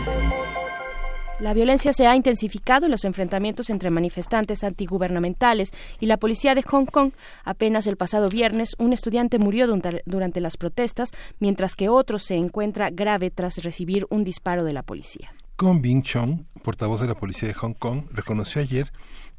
La 1.39 1.53
violencia 1.53 1.93
se 1.93 2.05
ha 2.05 2.17
intensificado 2.17 2.83
en 2.83 2.91
los 2.91 3.05
enfrentamientos 3.05 3.69
entre 3.69 3.91
manifestantes 3.91 4.65
antigubernamentales 4.65 5.71
y 6.01 6.07
la 6.07 6.17
policía 6.17 6.53
de 6.53 6.63
Hong 6.63 6.85
Kong. 6.85 7.13
Apenas 7.45 7.87
el 7.87 7.95
pasado 7.95 8.27
viernes, 8.27 8.75
un 8.77 8.91
estudiante 8.91 9.39
murió 9.39 9.67
durante 10.05 10.41
las 10.41 10.57
protestas, 10.57 11.11
mientras 11.39 11.75
que 11.75 11.87
otro 11.87 12.19
se 12.19 12.35
encuentra 12.35 12.89
grave 12.89 13.31
tras 13.31 13.63
recibir 13.63 14.05
un 14.09 14.25
disparo 14.25 14.65
de 14.65 14.73
la 14.73 14.83
policía. 14.83 15.33
Kong 15.55 15.79
Bing 15.79 16.03
Chong, 16.03 16.43
portavoz 16.61 16.99
de 16.99 17.07
la 17.07 17.15
policía 17.15 17.47
de 17.47 17.53
Hong 17.53 17.75
Kong, 17.75 18.03
reconoció 18.11 18.61
ayer 18.61 18.91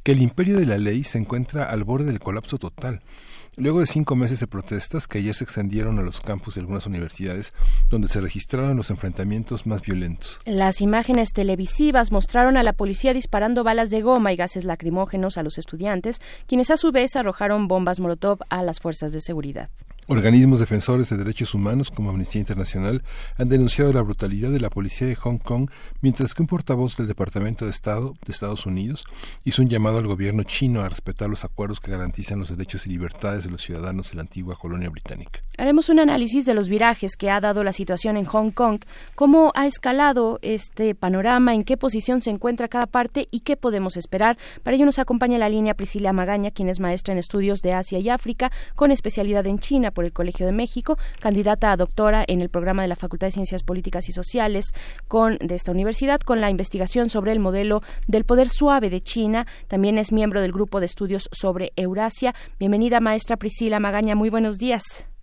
que 0.03 0.13
el 0.13 0.23
imperio 0.23 0.57
de 0.57 0.65
la 0.65 0.79
ley 0.79 1.05
se 1.05 1.19
encuentra 1.19 1.65
al 1.65 1.85
borde 1.85 2.07
del 2.07 2.21
colapso 2.21 2.57
total 2.57 3.03
Luego 3.57 3.79
de 3.79 3.87
cinco 3.87 4.17
meses 4.17 4.41
de 4.41 4.49
protestas 4.49 5.07
que 5.07 5.19
ayer 5.19 5.33
se 5.33 5.45
extendieron 5.45 6.01
a 6.01 6.03
los 6.03 6.21
campus 6.21 6.57
de 6.57 6.63
algunas 6.63 6.87
universidades, 6.87 7.53
donde 7.89 8.09
se 8.09 8.21
registraron 8.21 8.77
los 8.77 8.91
enfrentamientos 8.91 9.65
más 9.65 9.81
violentos. 9.81 10.41
Las 10.45 10.81
imágenes 10.81 11.33
televisivas 11.33 12.11
mostraron 12.11 12.57
a 12.57 12.65
la 12.65 12.73
policía 12.73 13.15
disparando 13.15 13.63
balas 13.63 13.91
de 13.91 14.03
goma 14.03 14.33
y 14.33 14.37
gases 14.37 14.65
lacrimógenos 14.65 15.39
a 15.39 15.45
los 15.45 15.57
estudiantes, 15.59 16.21
quienes 16.49 16.71
a 16.71 16.77
su 16.77 16.91
vez 16.91 17.15
arrojaron 17.15 17.69
bombas 17.69 18.01
molotov 18.01 18.41
a 18.49 18.65
las 18.65 18.81
fuerzas 18.81 19.13
de 19.13 19.21
seguridad. 19.21 19.71
Organismos 20.07 20.61
defensores 20.61 21.09
de 21.09 21.17
derechos 21.17 21.55
humanos 21.55 21.91
como 21.91 22.11
Amnistía 22.11 22.39
Internacional 22.39 23.03
han 23.39 23.49
denunciado 23.49 23.91
la 23.91 24.03
brutalidad 24.03 24.51
de 24.51 24.61
la 24.61 24.69
policía 24.69 25.07
de 25.07 25.15
Hong 25.15 25.39
Kong, 25.39 25.71
mientras 26.03 26.35
que 26.35 26.43
un 26.43 26.47
portavoz 26.47 26.99
del 26.99 27.07
Departamento 27.07 27.65
de 27.65 27.71
Estado 27.71 28.13
de 28.23 28.31
Estados 28.31 28.67
Unidos 28.67 29.07
hizo 29.45 29.63
un 29.63 29.71
llamado 29.71 29.97
al 29.97 30.07
gobierno 30.07 30.43
chino 30.43 30.83
a 30.83 30.91
respetar 30.91 31.31
los 31.31 31.47
acuerdos 31.47 31.81
que 31.81 31.91
garantizan 31.91 32.39
los 32.39 32.51
derechos 32.51 32.87
y 32.87 32.91
libertades 32.91 33.45
de 33.45 33.51
los 33.51 33.63
ciudadanos 33.63 34.11
de 34.11 34.17
la 34.17 34.23
antigua 34.23 34.57
colonia 34.61 34.91
británica. 34.91 35.41
Haremos 35.57 35.89
un 35.89 35.99
análisis 35.99 36.45
de 36.45 36.53
los 36.53 36.69
virajes 36.69 37.17
que 37.17 37.31
ha 37.31 37.41
dado 37.41 37.65
la 37.65 37.73
situación 37.73 38.19
en 38.19 38.27
Hong 38.27 38.51
Kong, 38.51 38.81
cómo 39.15 39.53
ha 39.55 39.67
escalado 39.67 40.39
este 40.43 40.95
panorama, 40.95 41.55
en 41.55 41.65
qué 41.65 41.79
posición 41.79 42.21
se 42.21 42.29
encuentra 42.29 42.69
cada 42.69 42.87
parte 42.87 43.27
y 43.31 43.41
qué 43.41 43.57
podemos 43.57 43.97
esperar. 43.97 44.37
Para 44.63 44.77
ello 44.77 44.85
nos 44.85 44.99
acompaña 44.99 45.39
la 45.39 45.49
línea 45.49 45.73
Priscila 45.73 46.13
Magaña, 46.13 46.51
quien 46.51 46.69
es 46.69 46.79
maestra 46.79 47.13
en 47.13 47.19
estudios 47.19 47.63
de 47.63 47.73
Asia 47.73 47.99
y 48.01 48.11
África, 48.11 48.53
con 48.75 48.91
especialidad 48.91 49.47
en 49.47 49.59
China 49.61 49.93
por 49.95 50.05
el 50.05 50.13
Colegio 50.13 50.45
de 50.45 50.53
México, 50.53 50.99
candidata 51.21 51.73
a 51.73 51.77
doctora 51.77 52.25
en 52.27 52.41
el 52.41 52.51
programa 52.51 52.83
de 52.83 52.89
la 52.89 52.97
Facultad 52.97 53.29
de 53.29 53.33
Ciencias 53.33 53.63
Políticas 53.63 54.09
y 54.09 54.13
Sociales 54.13 54.73
con, 55.09 55.39
de 55.39 55.55
esta 55.55 55.73
universidad 55.73 56.21
con 56.21 56.41
la 56.41 56.51
investigación 56.51 57.09
sobre 57.09 57.33
el 57.33 57.41
modelo 57.41 57.83
del 58.07 58.25
poder 58.25 58.49
suave 58.49 58.91
de 58.91 59.01
China. 59.01 59.47
También 59.69 59.97
es 59.97 60.13
miembro 60.13 60.43
del 60.43 60.53
grupo 60.53 60.81
de 60.81 60.87
estudios 60.87 61.29
sobre 61.33 61.73
Eurasia. 61.77 62.35
Bienvenida, 62.59 63.01
maestra 63.01 63.37
Priscila 63.37 63.81
Magaña. 63.81 64.15
Muy 64.15 64.31
buenos 64.31 64.59
días. 64.59 65.14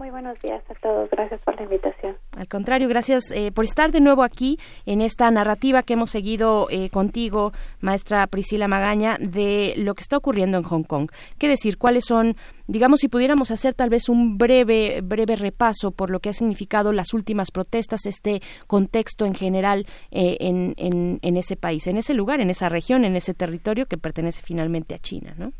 Muy 0.00 0.08
buenos 0.08 0.38
días 0.40 0.62
a 0.70 0.74
todos. 0.76 1.10
Gracias 1.10 1.42
por 1.42 1.56
la 1.56 1.64
invitación. 1.64 2.16
Al 2.34 2.48
contrario, 2.48 2.88
gracias 2.88 3.30
eh, 3.32 3.52
por 3.52 3.66
estar 3.66 3.92
de 3.92 4.00
nuevo 4.00 4.22
aquí 4.22 4.58
en 4.86 5.02
esta 5.02 5.30
narrativa 5.30 5.82
que 5.82 5.92
hemos 5.92 6.10
seguido 6.10 6.68
eh, 6.70 6.88
contigo, 6.88 7.52
maestra 7.82 8.26
Priscila 8.26 8.66
Magaña, 8.66 9.18
de 9.20 9.74
lo 9.76 9.94
que 9.94 10.00
está 10.00 10.16
ocurriendo 10.16 10.56
en 10.56 10.64
Hong 10.64 10.84
Kong. 10.84 11.10
¿Qué 11.36 11.48
decir? 11.48 11.76
¿Cuáles 11.76 12.04
son, 12.06 12.34
digamos, 12.66 13.00
si 13.00 13.08
pudiéramos 13.08 13.50
hacer 13.50 13.74
tal 13.74 13.90
vez 13.90 14.08
un 14.08 14.38
breve, 14.38 15.02
breve 15.02 15.36
repaso 15.36 15.90
por 15.90 16.08
lo 16.08 16.20
que 16.20 16.30
ha 16.30 16.32
significado 16.32 16.94
las 16.94 17.12
últimas 17.12 17.50
protestas, 17.50 18.06
este 18.06 18.40
contexto 18.66 19.26
en 19.26 19.34
general 19.34 19.86
eh, 20.12 20.38
en, 20.40 20.72
en, 20.78 21.18
en 21.20 21.36
ese 21.36 21.56
país, 21.56 21.86
en 21.88 21.98
ese 21.98 22.14
lugar, 22.14 22.40
en 22.40 22.48
esa 22.48 22.70
región, 22.70 23.04
en 23.04 23.16
ese 23.16 23.34
territorio 23.34 23.84
que 23.84 23.98
pertenece 23.98 24.40
finalmente 24.40 24.94
a 24.94 24.98
China, 24.98 25.34
¿no? 25.36 25.52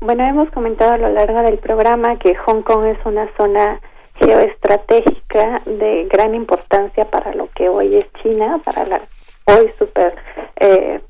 Bueno, 0.00 0.24
hemos 0.24 0.50
comentado 0.50 0.92
a 0.94 0.98
lo 0.98 1.08
largo 1.10 1.42
del 1.42 1.58
programa 1.58 2.18
que 2.18 2.34
Hong 2.34 2.62
Kong 2.62 2.86
es 2.86 2.98
una 3.04 3.28
zona 3.36 3.80
geoestratégica 4.14 5.62
de 5.64 6.06
gran 6.10 6.34
importancia 6.34 7.04
para 7.04 7.34
lo 7.34 7.48
que 7.54 7.68
hoy 7.68 7.96
es 7.96 8.06
China, 8.22 8.60
para 8.64 8.84
la 8.84 9.00
hoy 9.46 9.72
super 9.78 10.14
eh, 10.56 11.00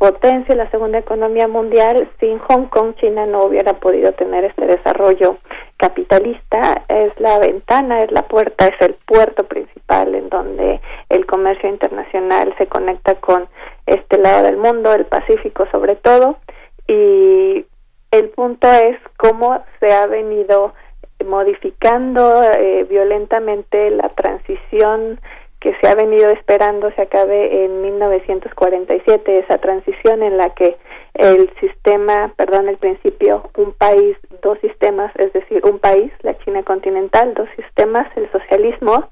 la 0.48 0.70
segunda 0.70 0.98
economía 0.98 1.48
mundial. 1.48 2.08
Sin 2.20 2.38
Hong 2.38 2.66
Kong, 2.66 2.94
China 2.96 3.26
no 3.26 3.44
hubiera 3.44 3.74
podido 3.74 4.12
tener 4.12 4.44
este 4.44 4.66
desarrollo 4.66 5.36
capitalista. 5.76 6.82
Es 6.88 7.18
la 7.20 7.38
ventana, 7.38 8.02
es 8.02 8.10
la 8.12 8.22
puerta, 8.22 8.66
es 8.66 8.80
el 8.80 8.94
puerto 9.06 9.44
principal 9.44 10.14
en 10.14 10.28
donde 10.28 10.80
el 11.08 11.26
comercio 11.26 11.68
internacional 11.68 12.54
se 12.58 12.66
conecta 12.66 13.14
con 13.16 13.48
este 13.86 14.18
lado 14.18 14.44
del 14.44 14.56
mundo, 14.56 14.92
el 14.92 15.06
Pacífico 15.06 15.66
sobre 15.70 15.96
todo. 15.96 16.36
Y 16.86 17.64
el 18.12 18.28
punto 18.28 18.70
es 18.70 18.96
cómo 19.16 19.64
se 19.80 19.92
ha 19.92 20.06
venido 20.06 20.74
modificando 21.24 22.42
eh, 22.44 22.86
violentamente 22.88 23.90
la 23.90 24.08
transición 24.10 25.18
que 25.60 25.74
se 25.80 25.88
ha 25.88 25.94
venido 25.94 26.28
esperando 26.30 26.90
se 26.92 27.02
acabe 27.02 27.64
en 27.64 27.82
1947, 27.82 29.40
esa 29.40 29.58
transición 29.58 30.22
en 30.24 30.36
la 30.36 30.50
que 30.50 30.76
el 31.14 31.50
sistema, 31.60 32.32
perdón, 32.36 32.68
el 32.68 32.78
principio, 32.78 33.48
un 33.56 33.72
país, 33.72 34.16
dos 34.42 34.58
sistemas, 34.58 35.12
es 35.16 35.32
decir, 35.32 35.62
un 35.64 35.78
país, 35.78 36.10
la 36.22 36.36
China 36.38 36.64
continental, 36.64 37.32
dos 37.34 37.48
sistemas, 37.54 38.08
el 38.16 38.30
socialismo 38.32 39.08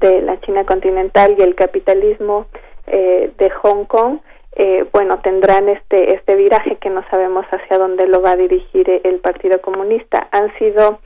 de 0.00 0.20
la 0.20 0.38
China 0.40 0.64
continental 0.66 1.34
y 1.38 1.42
el 1.42 1.54
capitalismo 1.54 2.46
eh, 2.86 3.32
de 3.38 3.50
Hong 3.50 3.86
Kong, 3.86 4.18
eh, 4.58 4.86
bueno, 4.90 5.18
tendrán 5.18 5.68
este, 5.68 6.14
este 6.14 6.34
viraje 6.34 6.76
que 6.76 6.88
no 6.88 7.04
sabemos 7.10 7.44
hacia 7.50 7.76
dónde 7.76 8.08
lo 8.08 8.22
va 8.22 8.32
a 8.32 8.36
dirigir 8.36 9.02
el 9.04 9.18
Partido 9.18 9.60
Comunista. 9.60 10.28
Han 10.32 10.50
sido 10.58 10.98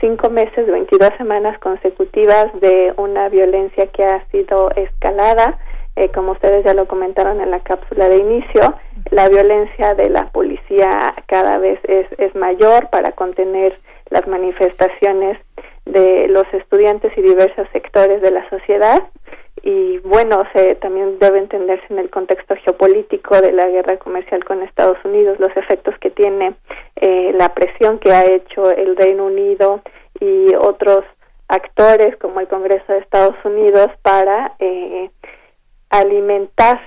cinco 0.00 0.30
meses, 0.30 0.68
22 0.68 1.10
semanas 1.18 1.58
consecutivas 1.58 2.46
de 2.60 2.94
una 2.96 3.28
violencia 3.28 3.88
que 3.88 4.04
ha 4.04 4.24
sido 4.28 4.70
escalada. 4.76 5.58
Eh, 5.96 6.10
como 6.10 6.32
ustedes 6.32 6.64
ya 6.64 6.74
lo 6.74 6.86
comentaron 6.86 7.40
en 7.40 7.50
la 7.50 7.58
cápsula 7.60 8.08
de 8.08 8.18
inicio, 8.18 8.72
la 9.10 9.28
violencia 9.28 9.94
de 9.94 10.08
la 10.08 10.26
policía 10.26 11.12
cada 11.26 11.58
vez 11.58 11.80
es, 11.82 12.06
es 12.18 12.34
mayor 12.36 12.88
para 12.90 13.12
contener 13.12 13.76
las 14.10 14.28
manifestaciones 14.28 15.38
de 15.86 16.28
los 16.28 16.44
estudiantes 16.54 17.12
y 17.18 17.22
diversos 17.22 17.66
sectores 17.72 18.22
de 18.22 18.30
la 18.30 18.48
sociedad 18.48 19.02
y 19.62 19.98
bueno, 19.98 20.42
se, 20.54 20.74
también 20.74 21.20
debe 21.20 21.38
entenderse 21.38 21.86
en 21.90 22.00
el 22.00 22.10
contexto 22.10 22.56
geopolítico 22.56 23.40
de 23.40 23.52
la 23.52 23.68
guerra 23.68 23.96
comercial 23.96 24.44
con 24.44 24.62
Estados 24.62 24.98
Unidos, 25.04 25.38
los 25.38 25.56
efectos 25.56 25.94
que 26.00 26.10
tiene 26.10 26.54
eh, 26.96 27.32
la 27.34 27.54
presión 27.54 28.00
que 28.00 28.12
ha 28.12 28.24
hecho 28.24 28.72
el 28.72 28.96
Reino 28.96 29.26
Unido 29.26 29.80
y 30.18 30.52
otros 30.56 31.04
actores 31.46 32.16
como 32.16 32.40
el 32.40 32.48
Congreso 32.48 32.92
de 32.92 32.98
Estados 32.98 33.36
Unidos 33.44 33.88
para 34.02 34.56
eh, 34.58 35.10
alimentar 35.90 36.80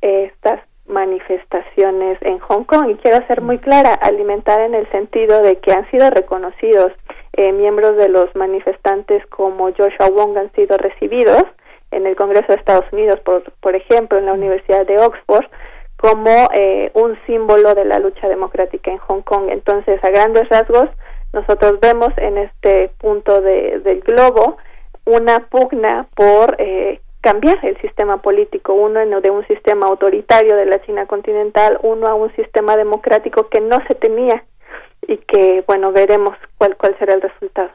estas 0.00 0.60
manifestaciones 0.86 2.18
en 2.22 2.38
Hong 2.40 2.64
Kong. 2.64 2.90
Y 2.90 2.94
quiero 2.96 3.24
ser 3.26 3.40
muy 3.40 3.58
clara, 3.58 3.94
alimentar 3.94 4.60
en 4.60 4.74
el 4.74 4.90
sentido 4.90 5.40
de 5.42 5.56
que 5.56 5.72
han 5.72 5.88
sido 5.90 6.10
reconocidos 6.10 6.92
eh, 7.34 7.52
miembros 7.52 7.96
de 7.96 8.08
los 8.08 8.34
manifestantes 8.34 9.24
como 9.26 9.72
Joshua 9.72 10.08
Wong 10.10 10.36
han 10.36 10.52
sido 10.52 10.76
recibidos 10.76 11.44
en 11.94 12.06
el 12.06 12.16
Congreso 12.16 12.46
de 12.48 12.54
Estados 12.54 12.86
Unidos, 12.92 13.20
por, 13.20 13.42
por 13.60 13.74
ejemplo, 13.74 14.18
en 14.18 14.26
la 14.26 14.32
Universidad 14.32 14.86
de 14.86 14.98
Oxford, 14.98 15.46
como 15.96 16.48
eh, 16.52 16.90
un 16.94 17.18
símbolo 17.26 17.74
de 17.74 17.84
la 17.84 17.98
lucha 17.98 18.28
democrática 18.28 18.90
en 18.90 18.98
Hong 18.98 19.22
Kong. 19.22 19.48
Entonces, 19.48 20.02
a 20.04 20.10
grandes 20.10 20.48
rasgos, 20.48 20.90
nosotros 21.32 21.80
vemos 21.80 22.10
en 22.16 22.38
este 22.38 22.90
punto 22.98 23.40
de, 23.40 23.80
del 23.80 24.00
globo 24.00 24.56
una 25.06 25.40
pugna 25.40 26.06
por 26.14 26.56
eh, 26.58 27.00
cambiar 27.20 27.58
el 27.64 27.80
sistema 27.80 28.20
político, 28.20 28.74
uno 28.74 29.00
de 29.20 29.30
un 29.30 29.46
sistema 29.46 29.86
autoritario 29.86 30.56
de 30.56 30.66
la 30.66 30.80
China 30.82 31.06
continental, 31.06 31.78
uno 31.82 32.06
a 32.06 32.14
un 32.14 32.34
sistema 32.36 32.76
democrático 32.76 33.48
que 33.48 33.60
no 33.60 33.78
se 33.88 33.94
tenía 33.94 34.44
y 35.06 35.18
que, 35.18 35.64
bueno, 35.66 35.92
veremos 35.92 36.36
cuál, 36.58 36.76
cuál 36.76 36.96
será 36.98 37.14
el 37.14 37.22
resultado. 37.22 37.70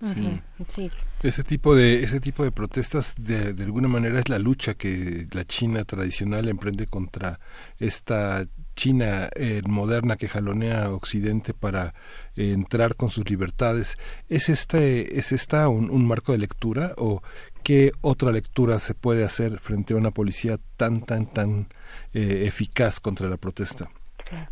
Sí. 0.00 0.40
sí. 0.66 0.90
Ese 1.24 1.42
tipo 1.42 1.74
de 1.74 2.04
ese 2.04 2.20
tipo 2.20 2.44
de 2.44 2.52
protestas 2.52 3.14
de, 3.16 3.54
alguna 3.64 3.88
manera 3.88 4.18
es 4.18 4.28
la 4.28 4.38
lucha 4.38 4.74
que 4.74 5.24
la 5.32 5.46
China 5.46 5.82
tradicional 5.84 6.50
emprende 6.50 6.86
contra 6.86 7.38
esta 7.80 8.44
China 8.74 9.30
eh, 9.34 9.62
moderna 9.66 10.16
que 10.16 10.28
jalonea 10.28 10.84
a 10.84 10.92
Occidente 10.92 11.54
para 11.54 11.94
eh, 12.36 12.52
entrar 12.52 12.94
con 12.94 13.08
sus 13.08 13.30
libertades. 13.30 13.96
¿Es 14.28 14.50
este 14.50 15.18
es 15.18 15.32
esta 15.32 15.70
un, 15.70 15.90
un, 15.90 16.06
marco 16.06 16.32
de 16.32 16.38
lectura 16.38 16.90
o 16.98 17.22
qué 17.62 17.92
otra 18.02 18.30
lectura 18.30 18.78
se 18.78 18.92
puede 18.92 19.24
hacer 19.24 19.60
frente 19.60 19.94
a 19.94 19.96
una 19.96 20.10
policía 20.10 20.58
tan 20.76 21.00
tan 21.00 21.24
tan 21.24 21.68
eh, 22.12 22.44
eficaz 22.46 23.00
contra 23.00 23.30
la 23.30 23.38
protesta? 23.38 23.88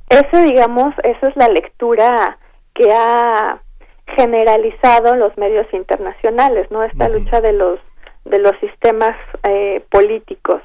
Ese 0.08 0.42
digamos, 0.44 0.94
esa 1.04 1.28
es 1.28 1.36
la 1.36 1.48
lectura 1.48 2.38
que 2.74 2.90
ha 2.90 3.60
generalizado 4.06 5.16
los 5.16 5.36
medios 5.38 5.66
internacionales, 5.72 6.70
¿no? 6.70 6.82
Esta 6.82 7.08
lucha 7.08 7.40
de 7.40 7.52
los 7.52 7.78
de 8.24 8.38
los 8.38 8.52
sistemas 8.60 9.16
eh, 9.42 9.82
políticos, 9.90 10.62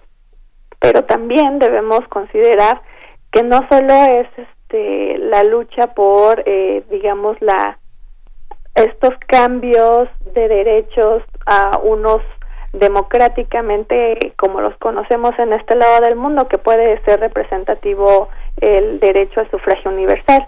pero 0.80 1.04
también 1.06 1.58
debemos 1.58 2.08
considerar 2.10 2.82
que 3.32 3.42
no 3.44 3.68
solo 3.70 3.94
es 3.94 4.28
este 4.38 5.18
la 5.18 5.44
lucha 5.44 5.94
por 5.94 6.44
eh, 6.46 6.84
digamos 6.90 7.38
la 7.42 7.80
estos 8.76 9.18
cambios 9.28 10.08
de 10.34 10.48
derechos 10.48 11.24
a 11.48 11.80
unos 11.80 12.22
democráticamente 12.74 14.34
como 14.38 14.62
los 14.62 14.78
conocemos 14.78 15.32
en 15.40 15.54
este 15.54 15.76
lado 15.76 16.02
del 16.02 16.16
mundo 16.16 16.48
que 16.48 16.60
puede 16.60 17.02
ser 17.04 17.20
representativo 17.20 18.30
el 18.62 19.00
derecho 19.00 19.40
al 19.40 19.50
sufragio 19.50 19.90
universal 19.90 20.48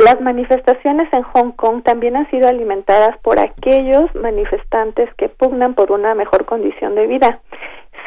las 0.00 0.20
manifestaciones 0.20 1.12
en 1.12 1.22
Hong 1.22 1.52
Kong 1.52 1.82
también 1.82 2.16
han 2.16 2.28
sido 2.30 2.48
alimentadas 2.48 3.16
por 3.18 3.38
aquellos 3.38 4.14
manifestantes 4.14 5.12
que 5.14 5.28
pugnan 5.28 5.74
por 5.74 5.92
una 5.92 6.14
mejor 6.14 6.44
condición 6.46 6.94
de 6.94 7.06
vida. 7.06 7.40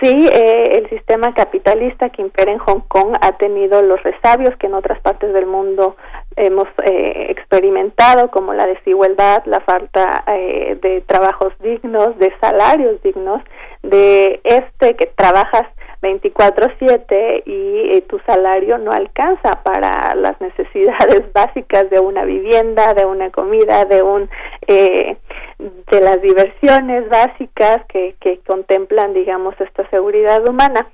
Sí, 0.02 0.28
eh, 0.28 0.80
el 0.80 0.90
sistema 0.90 1.34
capitalista 1.34 2.10
que 2.10 2.24
impera 2.24 2.52
en 2.52 2.58
Hong 2.58 2.82
Kong 2.88 3.16
ha 3.22 3.38
tenido 3.38 3.82
los 3.82 4.02
resabios 4.02 4.56
que 4.58 4.68
en 4.68 4.74
otras 4.74 5.00
partes 5.02 5.32
del 5.34 5.46
mundo 5.46 5.96
hemos 6.36 6.68
eh, 6.84 7.28
experimentado, 7.30 8.32
como 8.32 8.54
la 8.54 8.66
desigualdad, 8.66 9.44
la 9.46 9.62
falta 9.62 10.24
eh, 10.28 10.78
de 10.82 11.02
trabajos 11.02 11.54
dignos, 11.60 12.18
de 12.18 12.34
salarios 12.42 13.02
dignos, 13.04 13.42
de 13.84 14.42
este 14.44 14.96
que 14.96 15.06
trabajas 15.06 15.68
24/7 16.04 17.44
y 17.46 18.02
tu 18.02 18.20
salario 18.20 18.78
no 18.78 18.92
alcanza 18.92 19.64
para 19.64 20.14
las 20.16 20.40
necesidades 20.42 21.32
básicas 21.34 21.90
de 21.90 22.00
una 22.00 22.26
vivienda, 22.26 22.94
de 22.94 23.06
una 23.06 23.32
comida, 23.32 23.86
de 23.86 24.04
un 24.04 24.30
eh, 24.68 25.18
de 25.60 26.02
las 26.02 26.22
diversiones 26.22 27.10
básicas 27.10 27.86
que, 27.88 28.16
que 28.20 28.40
contemplan, 28.46 29.14
digamos, 29.14 29.56
esta 29.60 29.90
seguridad 29.90 30.48
humana. 30.48 30.88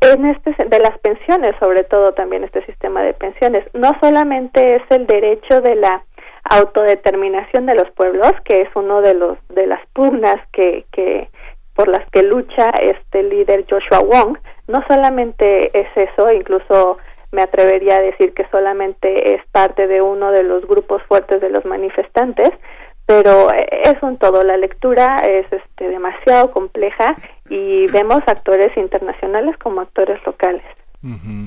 En 0.00 0.26
este 0.26 0.50
de 0.64 0.78
las 0.80 0.98
pensiones 0.98 1.52
sobre 1.60 1.84
todo 1.84 2.12
también 2.12 2.42
este 2.42 2.64
sistema 2.66 3.02
de 3.02 3.14
pensiones. 3.14 3.64
No 3.72 3.90
solamente 4.00 4.76
es 4.76 4.82
el 4.90 5.06
derecho 5.06 5.60
de 5.60 5.76
la 5.76 6.02
autodeterminación 6.50 7.66
de 7.66 7.76
los 7.76 7.88
pueblos 7.92 8.32
que 8.44 8.62
es 8.62 8.68
uno 8.74 9.00
de 9.00 9.14
los 9.14 9.38
de 9.48 9.68
las 9.68 9.80
pugnas 9.92 10.36
que 10.52 10.86
que 10.90 11.28
por 11.74 11.86
las 11.86 12.04
que 12.10 12.24
lucha 12.24 12.70
este 12.80 13.22
líder 13.22 13.64
Joshua 13.70 14.00
Wong 14.00 14.38
no 14.72 14.82
solamente 14.88 15.70
es 15.78 15.88
eso 15.94 16.32
incluso 16.32 16.98
me 17.30 17.42
atrevería 17.42 17.96
a 17.96 18.02
decir 18.02 18.34
que 18.34 18.46
solamente 18.50 19.34
es 19.34 19.42
parte 19.52 19.86
de 19.86 20.02
uno 20.02 20.32
de 20.32 20.42
los 20.42 20.66
grupos 20.66 21.02
fuertes 21.04 21.40
de 21.40 21.50
los 21.50 21.64
manifestantes 21.64 22.50
pero 23.06 23.48
es 23.52 24.02
un 24.02 24.16
todo. 24.16 24.42
La 24.42 24.56
lectura 24.56 25.16
es 25.18 25.44
este 25.52 25.88
demasiado 25.88 26.50
compleja 26.52 27.16
y 27.48 27.86
vemos 27.88 28.20
actores 28.26 28.74
internacionales 28.76 29.56
como 29.58 29.80
actores 29.80 30.24
locales 30.24 30.62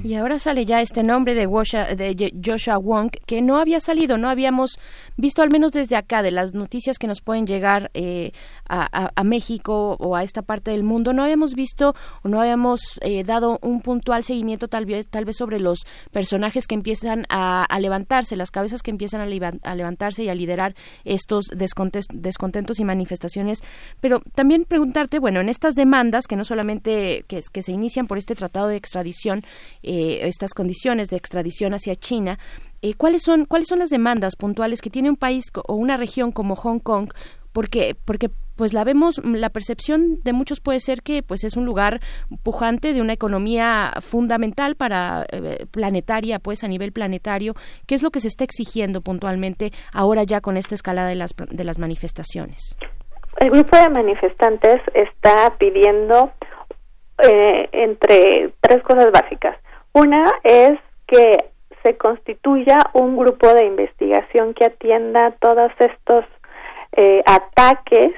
y 0.03 0.15
ahora 0.15 0.38
sale 0.38 0.65
ya 0.65 0.82
este 0.82 1.02
nombre 1.02 1.34
de, 1.34 1.48
de 1.48 2.34
Joshua 2.45 2.77
Wong 2.77 3.11
que 3.26 3.41
no 3.41 3.57
había 3.57 3.80
salido, 3.80 4.18
no 4.18 4.30
habíamos 4.30 4.80
visto 5.15 5.41
al 5.41 5.49
menos 5.49 5.72
desde 5.72 5.95
acá, 5.95 6.22
de 6.22 6.32
las 6.32 6.53
noticias 6.53 6.98
que 6.98 7.07
nos 7.07 7.22
pueden 7.22 7.48
llegar 7.48 7.90
eh, 7.94 8.32
a, 8.68 9.23
México 9.23 9.95
o 9.99 10.15
a 10.15 10.23
esta 10.23 10.41
parte 10.41 10.72
del 10.72 10.84
mundo, 10.84 11.14
no 11.14 11.23
habíamos 11.23 11.53
visto 11.53 11.95
o 12.23 12.27
no 12.27 12.41
habíamos 12.41 12.99
eh, 13.02 13.23
dado 13.23 13.60
un 13.61 13.82
puntual 13.82 14.23
seguimiento 14.23 14.68
tal 14.68 14.86
vez, 14.86 15.07
tal 15.07 15.23
vez 15.23 15.38
sobre 15.38 15.60
los 15.60 15.86
personajes 16.11 16.68
que 16.68 16.76
empiezan 16.76 17.26
a, 17.30 17.65
levantarse, 17.80 18.36
las 18.36 18.52
cabezas 18.52 18.82
que 18.82 18.91
empiezan 18.91 19.22
a, 19.22 19.76
levantarse 19.76 20.23
y 20.23 20.30
a 20.30 20.36
liderar 20.36 20.76
estos 21.06 21.45
descontentos 21.53 22.80
y 22.80 22.84
manifestaciones. 22.84 23.64
Pero 24.02 24.22
también 24.34 24.65
preguntarte, 24.65 25.19
bueno, 25.19 25.40
en 25.40 25.49
estas 25.49 25.76
demandas 25.76 26.27
que 26.27 26.36
no 26.36 26.44
solamente 26.44 27.23
que 27.27 27.61
se 27.61 27.72
inician 27.72 28.07
por 28.07 28.18
este 28.18 28.36
tratado 28.36 28.68
de 28.68 28.76
extradición, 28.76 29.45
eh, 29.84 30.20
estas 30.24 30.54
condiciones 30.54 31.10
de 31.10 31.18
extradición 31.18 31.74
hacia 31.74 31.96
China. 31.96 32.40
Eh, 32.82 32.94
¿cuáles, 32.94 33.24
son, 33.24 33.46
¿Cuáles 33.46 33.68
son 33.68 33.80
las 33.80 33.90
demandas 33.90 34.36
puntuales 34.36 34.82
que 34.82 34.90
tiene 34.90 35.10
un 35.10 35.16
país 35.16 35.46
o 35.68 35.76
una 35.76 35.98
región 35.98 36.32
como 36.32 36.56
Hong 36.56 36.80
Kong? 36.80 37.12
Porque, 37.52 37.96
porque 38.06 38.30
pues 38.56 38.74
la 38.74 38.84
vemos, 38.84 39.22
la 39.24 39.50
percepción 39.50 40.22
de 40.24 40.34
muchos 40.34 40.60
puede 40.62 40.80
ser 40.80 41.02
que 41.02 41.24
pues 41.24 41.44
es 41.44 41.58
un 41.58 41.66
lugar 41.66 42.00
pujante 42.44 42.94
de 42.94 43.02
una 43.02 43.14
economía 43.14 43.94
fundamental 44.02 44.76
para 44.76 45.26
eh, 45.32 45.66
planetaria, 45.72 46.40
pues 46.40 46.64
a 46.64 46.68
nivel 46.68 46.92
planetario. 46.92 47.54
¿Qué 47.88 47.96
es 47.96 48.04
lo 48.04 48.12
que 48.12 48.20
se 48.20 48.28
está 48.28 48.44
exigiendo 48.44 49.02
puntualmente 49.02 49.72
ahora 49.94 50.24
ya 50.24 50.42
con 50.42 50.58
esta 50.58 50.76
escalada 50.76 51.10
de 51.10 51.16
las, 51.16 51.36
de 51.36 51.64
las 51.64 51.80
manifestaciones? 51.80 52.78
El 53.38 53.52
grupo 53.52 53.78
de 53.78 53.90
manifestantes 53.90 54.82
está 54.94 55.54
pidiendo 55.58 56.32
eh, 57.24 57.70
entre 57.72 58.52
tres 58.62 58.84
cosas 58.84 59.12
básicas. 59.12 59.58
Una 59.94 60.26
es 60.44 60.80
que 61.08 61.46
se 61.84 61.98
constituya 61.98 62.80
un 62.94 63.16
grupo 63.16 63.54
de 63.54 63.66
investigación 63.66 64.54
que 64.54 64.66
atienda 64.66 65.32
todos 65.40 65.72
estos 65.80 66.26
eh, 66.94 67.22
ataques 67.26 68.14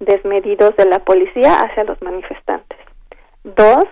desmedidos 0.00 0.74
de 0.76 0.86
la 0.86 1.00
policía 1.00 1.54
hacia 1.60 1.84
los 1.84 2.00
manifestantes. 2.02 2.78
Dos, 3.44 3.84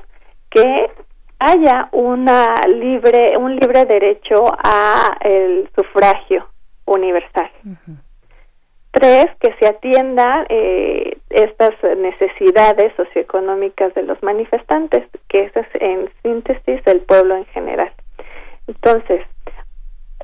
que 0.51 0.90
haya 1.39 1.89
una 1.93 2.55
libre, 2.69 3.36
un 3.36 3.56
libre 3.56 3.85
derecho 3.85 4.44
a 4.64 5.16
el 5.20 5.69
sufragio 5.74 6.48
universal. 6.85 7.51
Tres, 8.93 9.27
que 9.40 9.55
se 9.59 9.66
atiendan 9.66 10.47
eh, 10.48 11.16
estas 11.31 11.73
necesidades 11.97 12.93
socioeconómicas 12.97 13.94
de 13.94 14.02
los 14.02 14.23
manifestantes, 14.23 15.05
que 15.28 15.44
es 15.44 15.52
en 15.74 16.10
síntesis 16.23 16.81
el 16.86 17.01
pueblo 17.01 17.36
en 17.36 17.47
general. 17.47 17.90
Entonces, 18.69 19.23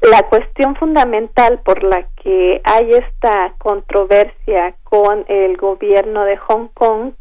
la 0.03 0.23
cuestión 0.29 0.77
fundamental 0.77 1.61
por 1.65 1.83
la 1.83 2.07
que 2.23 2.61
hay 2.63 2.91
esta 2.93 3.55
controversia 3.59 4.75
con 4.85 5.25
el 5.29 5.57
gobierno 5.57 6.25
de 6.25 6.37
Hong 6.37 6.69
Kong 6.75 7.13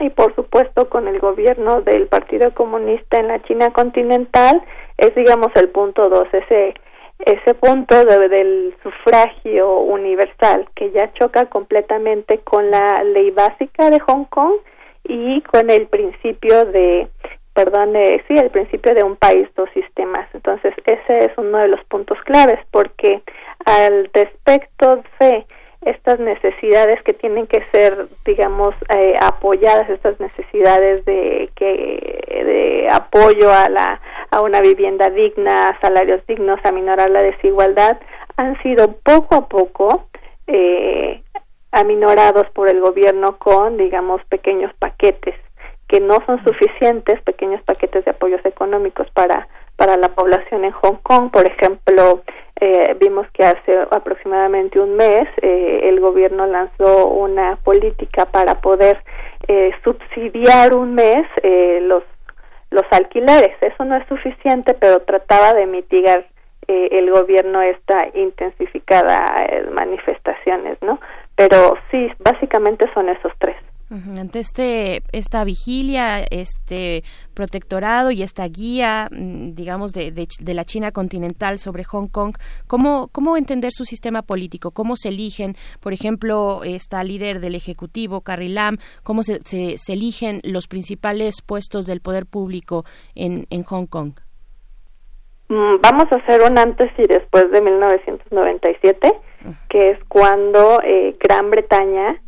y 0.00 0.10
por 0.10 0.34
supuesto 0.34 0.88
con 0.88 1.08
el 1.08 1.20
gobierno 1.20 1.80
del 1.82 2.08
Partido 2.08 2.52
Comunista 2.52 3.18
en 3.18 3.28
la 3.28 3.42
China 3.42 3.72
continental 3.72 4.62
es 4.98 5.14
digamos 5.14 5.48
el 5.54 5.68
punto 5.68 6.08
dos, 6.08 6.28
ese 6.32 6.74
ese 7.18 7.54
punto 7.54 8.04
del 8.04 8.74
sufragio 8.82 9.80
universal 9.80 10.68
que 10.74 10.90
ya 10.92 11.12
choca 11.14 11.46
completamente 11.46 12.38
con 12.40 12.70
la 12.70 13.02
ley 13.04 13.30
básica 13.30 13.90
de 13.90 14.00
Hong 14.00 14.24
Kong 14.26 14.56
y 15.04 15.40
con 15.42 15.70
el 15.70 15.86
principio 15.86 16.64
de 16.66 17.08
perdón 17.54 17.94
sí 18.28 18.34
el 18.36 18.50
principio 18.50 18.94
de 18.94 19.02
un 19.02 19.16
país 19.16 19.48
dos 19.56 19.68
sistemas. 19.72 20.28
Entonces 20.34 20.74
ese 20.84 21.24
es 21.24 21.32
uno 21.38 21.58
de 21.58 21.68
los 21.68 21.82
puntos 21.84 22.18
claves 22.24 22.60
porque 22.70 23.22
al 23.64 24.10
respecto 24.12 25.02
de 25.18 25.46
estas 25.86 26.18
necesidades 26.18 27.00
que 27.04 27.12
tienen 27.12 27.46
que 27.46 27.64
ser 27.66 28.08
digamos 28.24 28.74
eh, 28.88 29.14
apoyadas 29.22 29.88
estas 29.88 30.18
necesidades 30.18 31.04
de 31.04 31.48
que 31.54 32.24
de 32.28 32.88
apoyo 32.90 33.52
a 33.52 33.68
la 33.68 34.00
a 34.30 34.40
una 34.42 34.60
vivienda 34.60 35.10
digna 35.10 35.78
salarios 35.80 36.26
dignos 36.26 36.58
a 36.64 36.72
minorar 36.72 37.08
la 37.10 37.22
desigualdad 37.22 37.98
han 38.36 38.60
sido 38.62 38.96
poco 39.04 39.36
a 39.36 39.48
poco 39.48 40.08
eh, 40.48 41.22
aminorados 41.70 42.50
por 42.50 42.68
el 42.68 42.80
gobierno 42.80 43.38
con 43.38 43.76
digamos 43.76 44.20
pequeños 44.24 44.72
paquetes 44.80 45.36
que 45.86 46.00
no 46.00 46.18
son 46.26 46.42
suficientes 46.44 47.22
pequeños 47.22 47.62
paquetes 47.62 48.04
de 48.04 48.10
apoyos 48.10 48.44
económicos 48.44 49.08
para 49.12 49.46
para 49.76 49.96
la 49.96 50.08
población 50.08 50.64
en 50.64 50.72
Hong 50.72 50.96
Kong 51.02 51.30
por 51.30 51.46
ejemplo 51.46 52.22
eh, 52.58 52.96
vimos 52.98 53.26
que 53.32 53.44
hace 53.44 53.78
aproximadamente 53.90 54.80
un 54.80 54.96
mes 54.96 55.28
eh, 55.42 55.80
el 55.84 56.00
gobierno 56.00 56.46
lanzó 56.46 57.08
una 57.08 57.56
política 57.56 58.26
para 58.26 58.60
poder 58.60 59.02
eh, 59.48 59.72
subsidiar 59.84 60.74
un 60.74 60.94
mes 60.94 61.26
eh, 61.42 61.80
los 61.82 62.02
los 62.70 62.84
alquileres. 62.90 63.56
Eso 63.60 63.84
no 63.84 63.96
es 63.96 64.06
suficiente, 64.08 64.74
pero 64.74 65.00
trataba 65.02 65.54
de 65.54 65.66
mitigar 65.66 66.26
eh, 66.68 66.88
el 66.92 67.10
gobierno 67.10 67.62
esta 67.62 68.08
intensificada 68.14 69.18
eh, 69.48 69.66
manifestaciones, 69.72 70.76
¿no? 70.82 71.00
Pero 71.36 71.76
sí, 71.90 72.10
básicamente 72.18 72.90
son 72.92 73.08
esos 73.08 73.32
tres. 73.38 73.56
Ante 73.88 74.40
este, 74.40 75.02
esta 75.12 75.44
vigilia, 75.44 76.24
este 76.30 77.04
protectorado 77.34 78.10
y 78.10 78.22
esta 78.22 78.48
guía, 78.48 79.08
mm, 79.12 79.54
digamos, 79.54 79.92
de, 79.92 80.10
de, 80.10 80.54
la 80.54 80.64
China 80.64 80.90
continental 80.90 81.60
sobre 81.60 81.84
Hong 81.84 82.08
Kong, 82.08 82.36
¿cómo, 82.66 83.08
¿cómo 83.12 83.36
entender 83.36 83.70
su 83.72 83.84
sistema 83.84 84.22
político? 84.22 84.72
¿Cómo 84.72 84.96
se 84.96 85.10
eligen, 85.10 85.54
por 85.78 85.92
ejemplo, 85.92 86.62
esta 86.64 87.04
líder 87.04 87.38
del 87.38 87.54
Ejecutivo, 87.54 88.22
Carrie 88.22 88.48
Lam? 88.48 88.78
¿Cómo 89.04 89.22
se, 89.22 89.40
se, 89.44 89.76
eligen 89.92 90.40
los 90.42 90.66
principales 90.66 91.40
puestos 91.40 91.86
del 91.86 92.00
poder 92.00 92.26
público 92.26 92.84
en, 93.14 93.46
en 93.50 93.62
Hong 93.62 93.86
Kong? 93.86 94.14
Mm, 95.48 95.76
vamos 95.80 96.06
a 96.10 96.16
hacer 96.16 96.42
un 96.42 96.58
antes 96.58 96.90
y 96.98 97.06
después 97.06 97.52
de 97.52 97.60
1997, 97.60 99.12
que 99.68 99.90
es 99.90 100.04
cuando 100.08 100.80
eh, 100.82 101.16
Gran 101.20 101.50
Bretaña 101.50 102.20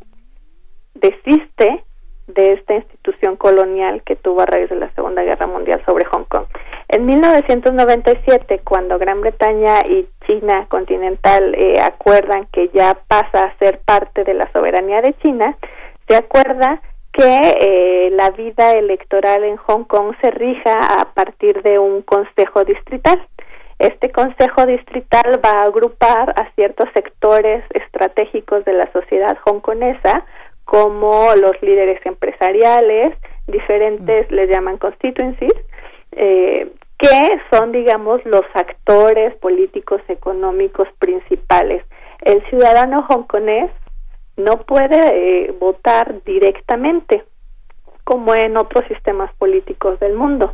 desiste 1.00 1.84
de 2.28 2.52
esta 2.52 2.74
institución 2.74 3.36
colonial 3.36 4.02
que 4.04 4.16
tuvo 4.16 4.42
a 4.42 4.46
raíz 4.46 4.68
de 4.68 4.76
la 4.76 4.90
Segunda 4.94 5.22
Guerra 5.22 5.46
Mundial 5.46 5.82
sobre 5.86 6.04
Hong 6.04 6.24
Kong. 6.24 6.44
En 6.88 7.06
1997, 7.06 8.60
cuando 8.64 8.98
Gran 8.98 9.20
Bretaña 9.20 9.80
y 9.86 10.06
China 10.26 10.66
continental 10.68 11.54
eh, 11.54 11.80
acuerdan 11.80 12.46
que 12.52 12.68
ya 12.72 12.98
pasa 13.08 13.44
a 13.44 13.58
ser 13.58 13.80
parte 13.80 14.24
de 14.24 14.34
la 14.34 14.50
soberanía 14.52 15.00
de 15.00 15.14
China, 15.18 15.56
se 16.06 16.16
acuerda 16.16 16.80
que 17.12 17.56
eh, 17.60 18.10
la 18.12 18.30
vida 18.30 18.72
electoral 18.72 19.44
en 19.44 19.56
Hong 19.56 19.84
Kong 19.84 20.14
se 20.20 20.30
rija 20.30 20.74
a 21.00 21.12
partir 21.14 21.62
de 21.62 21.78
un 21.78 22.02
consejo 22.02 22.64
distrital. 22.64 23.20
Este 23.78 24.10
consejo 24.10 24.66
distrital 24.66 25.40
va 25.44 25.60
a 25.60 25.64
agrupar 25.64 26.30
a 26.30 26.50
ciertos 26.54 26.88
sectores 26.94 27.64
estratégicos 27.70 28.64
de 28.64 28.72
la 28.72 28.90
sociedad 28.92 29.38
hongkonesa 29.44 30.24
como 30.68 31.34
los 31.34 31.52
líderes 31.62 31.98
empresariales, 32.04 33.16
diferentes, 33.46 34.30
mm. 34.30 34.34
les 34.34 34.50
llaman 34.50 34.76
constituencies, 34.76 35.54
eh, 36.12 36.70
que 36.98 37.40
son, 37.50 37.72
digamos, 37.72 38.22
los 38.26 38.44
actores 38.52 39.34
políticos 39.36 40.02
económicos 40.08 40.86
principales. 40.98 41.82
El 42.20 42.44
ciudadano 42.50 42.98
hongkonés 43.08 43.70
no 44.36 44.58
puede 44.58 45.46
eh, 45.46 45.54
votar 45.58 46.22
directamente, 46.24 47.24
como 48.04 48.34
en 48.34 48.58
otros 48.58 48.84
sistemas 48.88 49.32
políticos 49.38 49.98
del 50.00 50.16
mundo. 50.16 50.52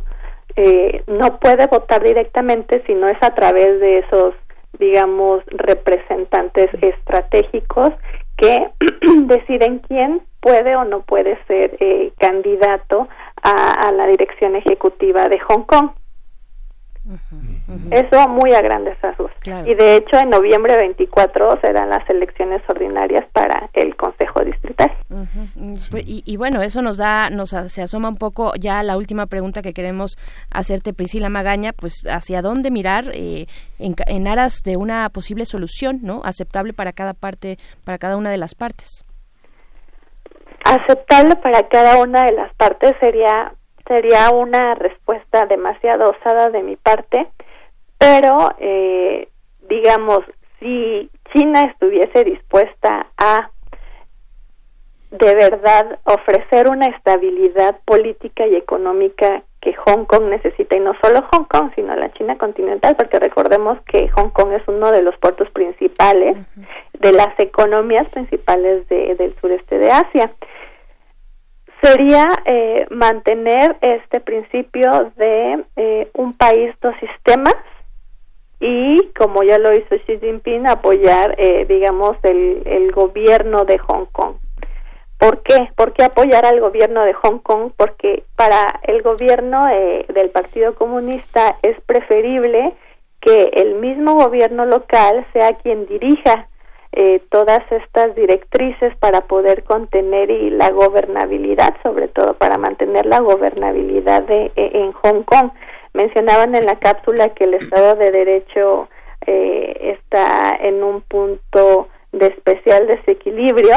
Eh, 0.55 1.03
no 1.07 1.41
puede 1.41 1.67
votar 1.67 2.01
directamente 2.01 2.81
si 2.87 2.93
no 2.93 3.07
es 3.07 3.17
a 3.21 3.35
través 3.35 3.81
de 3.81 3.97
esos, 3.97 4.33
digamos, 4.79 5.43
representantes 5.47 6.69
estratégicos 6.81 7.91
que 8.37 8.69
deciden 9.27 9.79
quién 9.79 10.21
puede 10.39 10.75
o 10.75 10.85
no 10.85 11.01
puede 11.01 11.37
ser 11.45 11.77
eh, 11.79 12.13
candidato 12.19 13.07
a, 13.41 13.87
a 13.87 13.91
la 13.91 14.05
dirección 14.05 14.55
ejecutiva 14.55 15.27
de 15.29 15.39
Hong 15.39 15.63
Kong. 15.63 15.91
Eso 17.89 18.27
muy 18.27 18.53
a 18.53 18.61
grandes 18.61 18.99
rasgos. 19.01 19.31
Y 19.65 19.73
de 19.73 19.95
hecho, 19.95 20.17
en 20.17 20.29
noviembre 20.29 20.75
24 20.77 21.59
serán 21.61 21.89
las 21.89 22.07
elecciones 22.09 22.61
ordinarias 22.67 23.25
para 23.31 23.69
el 23.73 23.95
Consejo 23.95 24.41
Distrital. 24.43 24.91
Pues, 25.89 26.03
y, 26.05 26.37
bueno, 26.37 26.61
eso 26.61 26.81
nos 26.81 26.97
da, 26.97 27.29
nos 27.31 27.49
se 27.49 27.81
asoma 27.81 28.09
un 28.09 28.17
poco 28.17 28.53
ya 28.59 28.83
la 28.83 28.97
última 28.97 29.25
pregunta 29.25 29.61
que 29.61 29.73
queremos 29.73 30.17
hacerte, 30.51 30.93
Priscila 30.93 31.29
Magaña, 31.29 31.73
pues 31.73 32.03
hacia 32.07 32.41
dónde 32.41 32.69
mirar 32.69 33.05
eh, 33.13 33.47
en, 33.79 33.95
en 34.07 34.27
aras 34.27 34.61
de 34.63 34.77
una 34.77 35.09
posible 35.09 35.45
solución, 35.45 35.99
¿no? 36.03 36.21
Aceptable 36.23 36.73
para 36.73 36.91
cada 36.91 37.13
parte, 37.13 37.57
para 37.83 37.97
cada 37.97 38.17
una 38.17 38.29
de 38.29 38.37
las 38.37 38.53
partes. 38.53 39.05
Aceptable 40.63 41.35
para 41.37 41.67
cada 41.67 42.01
una 42.01 42.23
de 42.23 42.31
las 42.31 42.53
partes 42.55 42.93
sería 42.99 43.53
sería 43.87 44.31
una 44.31 44.75
respuesta 44.75 45.45
demasiado 45.45 46.09
osada 46.09 46.49
de 46.49 46.63
mi 46.63 46.75
parte, 46.75 47.27
pero 48.05 48.55
eh, 48.59 49.27
digamos, 49.67 50.19
si 50.59 51.09
China 51.33 51.63
estuviese 51.63 52.23
dispuesta 52.23 53.07
a 53.17 53.49
de 55.09 55.33
verdad 55.33 55.97
ofrecer 56.03 56.69
una 56.69 56.85
estabilidad 56.87 57.79
política 57.85 58.45
y 58.45 58.55
económica 58.55 59.41
que 59.59 59.73
Hong 59.73 60.05
Kong 60.05 60.25
necesita, 60.25 60.75
y 60.75 60.81
no 60.81 60.93
solo 61.01 61.25
Hong 61.31 61.45
Kong, 61.45 61.71
sino 61.73 61.95
la 61.95 62.11
China 62.13 62.37
continental, 62.37 62.95
porque 62.95 63.17
recordemos 63.17 63.79
que 63.87 64.07
Hong 64.09 64.29
Kong 64.29 64.51
es 64.53 64.67
uno 64.67 64.91
de 64.91 65.01
los 65.01 65.17
puertos 65.17 65.49
principales 65.49 66.37
de 66.99 67.11
las 67.11 67.39
economías 67.39 68.07
principales 68.09 68.87
del 68.87 69.35
sureste 69.41 69.79
de 69.79 69.89
Asia. 69.89 70.31
Sería 71.81 72.27
eh, 72.45 72.85
mantener 72.91 73.77
este 73.81 74.19
principio 74.19 75.11
de 75.15 75.65
eh, 75.75 76.09
un 76.13 76.33
país 76.33 76.75
dos 76.81 76.93
sistemas 76.99 77.55
y 78.59 79.11
como 79.17 79.43
ya 79.43 79.57
lo 79.57 79.73
hizo 79.73 79.95
Xi 80.05 80.19
Jinping 80.19 80.67
apoyar 80.67 81.35
eh, 81.37 81.65
digamos 81.67 82.17
el, 82.23 82.61
el 82.65 82.91
gobierno 82.91 83.65
de 83.65 83.77
Hong 83.77 84.05
Kong 84.11 84.35
¿Por 85.17 85.41
qué? 85.43 85.69
¿Por 85.75 85.93
qué 85.93 86.03
apoyar 86.03 86.45
al 86.45 86.59
gobierno 86.59 87.03
de 87.03 87.13
Hong 87.13 87.39
Kong? 87.39 87.71
Porque 87.75 88.23
para 88.35 88.79
el 88.83 89.01
gobierno 89.01 89.65
del 89.65 90.29
Partido 90.29 90.75
Comunista 90.75 91.57
es 91.61 91.79
preferible 91.85 92.73
que 93.21 93.49
el 93.53 93.75
mismo 93.75 94.15
gobierno 94.15 94.65
local 94.65 95.25
sea 95.33 95.53
quien 95.53 95.87
dirija 95.87 96.47
eh, 96.91 97.21
todas 97.29 97.59
estas 97.71 98.13
directrices 98.15 98.95
para 98.97 99.21
poder 99.21 99.63
contener 99.63 100.29
y 100.29 100.49
la 100.49 100.69
gobernabilidad, 100.69 101.75
sobre 101.81 102.07
todo 102.07 102.35
para 102.35 102.57
mantener 102.57 103.05
la 103.05 103.19
gobernabilidad 103.19 104.21
de, 104.23 104.51
e, 104.55 104.71
en 104.73 104.91
Hong 104.91 105.23
Kong. 105.23 105.49
Mencionaban 105.95 106.55
en 106.55 106.65
la 106.65 106.77
cápsula 106.77 107.29
que 107.29 107.45
el 107.45 107.53
Estado 107.55 107.95
de 107.95 108.11
Derecho 108.11 108.89
eh, 109.25 109.97
está 109.97 110.55
en 110.59 110.83
un 110.83 111.01
punto 111.01 111.87
de 112.11 112.27
especial 112.27 112.87
desequilibrio 112.87 113.75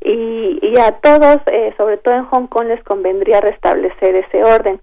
y, 0.00 0.58
y 0.62 0.78
a 0.78 0.92
todos, 0.92 1.38
eh, 1.46 1.72
sobre 1.76 1.96
todo 1.98 2.14
en 2.14 2.24
Hong 2.24 2.46
Kong, 2.48 2.66
les 2.66 2.82
convendría 2.82 3.40
restablecer 3.40 4.16
ese 4.16 4.42
orden. 4.42 4.80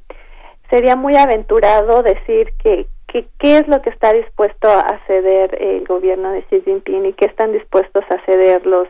Sería 0.69 0.95
muy 0.95 1.15
aventurado 1.15 2.03
decir 2.03 2.53
que, 2.63 2.87
qué 3.07 3.57
es 3.57 3.67
lo 3.67 3.81
que 3.81 3.89
está 3.89 4.13
dispuesto 4.13 4.69
a 4.69 4.99
ceder 5.07 5.61
el 5.61 5.85
gobierno 5.85 6.31
de 6.31 6.43
Xi 6.43 6.61
Jinping 6.61 7.05
y 7.05 7.13
qué 7.13 7.25
están 7.25 7.51
dispuestos 7.51 8.03
a 8.09 8.23
ceder 8.25 8.65
los 8.65 8.87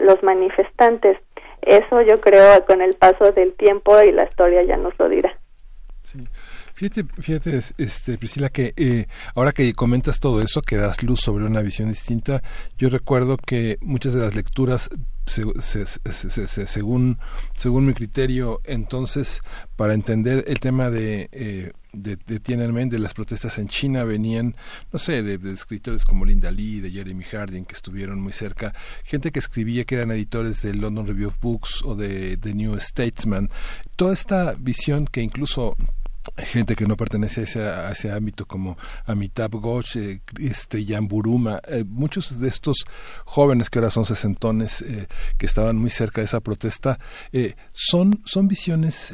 los 0.00 0.22
manifestantes. 0.22 1.18
Eso 1.62 2.00
yo 2.02 2.20
creo 2.20 2.64
con 2.64 2.80
el 2.80 2.94
paso 2.94 3.32
del 3.32 3.52
tiempo 3.54 4.00
y 4.02 4.12
la 4.12 4.24
historia 4.24 4.62
ya 4.62 4.76
nos 4.76 4.98
lo 4.98 5.08
dirá. 5.08 5.36
Fíjate, 6.80 7.04
fíjate 7.20 7.60
este, 7.76 8.16
Priscila, 8.16 8.48
que 8.48 8.72
eh, 8.74 9.06
ahora 9.34 9.52
que 9.52 9.74
comentas 9.74 10.18
todo 10.18 10.40
eso, 10.40 10.62
que 10.62 10.78
das 10.78 11.02
luz 11.02 11.20
sobre 11.20 11.44
una 11.44 11.60
visión 11.60 11.90
distinta, 11.90 12.42
yo 12.78 12.88
recuerdo 12.88 13.36
que 13.36 13.76
muchas 13.82 14.14
de 14.14 14.20
las 14.20 14.34
lecturas 14.34 14.88
según, 15.26 17.18
según 17.54 17.84
mi 17.84 17.92
criterio, 17.92 18.62
entonces, 18.64 19.42
para 19.76 19.92
entender 19.92 20.46
el 20.48 20.58
tema 20.58 20.88
de, 20.88 21.28
eh, 21.32 21.72
de, 21.92 22.16
Tiananmen, 22.16 22.88
de 22.88 22.98
las 22.98 23.12
protestas 23.12 23.58
en 23.58 23.68
China, 23.68 24.04
venían, 24.04 24.56
no 24.90 24.98
sé, 24.98 25.22
de, 25.22 25.52
escritores 25.52 26.06
como 26.06 26.24
Linda 26.24 26.50
Lee, 26.50 26.80
de 26.80 26.90
Jeremy 26.90 27.24
Harding, 27.24 27.66
que 27.66 27.74
estuvieron 27.74 28.22
muy 28.22 28.32
cerca, 28.32 28.74
gente 29.04 29.32
que 29.32 29.38
escribía 29.38 29.84
que 29.84 29.96
eran 29.96 30.12
editores 30.12 30.62
del 30.62 30.80
London 30.80 31.06
Review 31.06 31.28
of 31.28 31.38
Books 31.40 31.82
o 31.84 31.94
de 31.94 32.38
The 32.38 32.54
New 32.54 32.80
Statesman. 32.80 33.50
Toda 33.96 34.14
esta 34.14 34.54
visión 34.54 35.06
que 35.06 35.20
incluso 35.20 35.76
gente 36.36 36.76
que 36.76 36.86
no 36.86 36.96
pertenece 36.96 37.40
a 37.60 37.90
ese, 37.90 38.10
ámbito 38.10 38.46
como 38.46 38.76
Amitabh 39.06 39.54
Ghosh, 39.54 39.96
eh, 39.96 40.20
este 40.38 40.84
Jan 40.84 41.08
Buruma, 41.08 41.60
eh, 41.68 41.84
muchos 41.86 42.40
de 42.40 42.48
estos 42.48 42.84
jóvenes 43.24 43.70
que 43.70 43.78
ahora 43.78 43.90
son 43.90 44.04
sesentones 44.04 44.82
eh, 44.82 45.06
que 45.38 45.46
estaban 45.46 45.76
muy 45.76 45.90
cerca 45.90 46.20
de 46.20 46.26
esa 46.26 46.40
protesta, 46.40 46.98
son, 47.72 48.20
son 48.24 48.48
visiones 48.48 49.12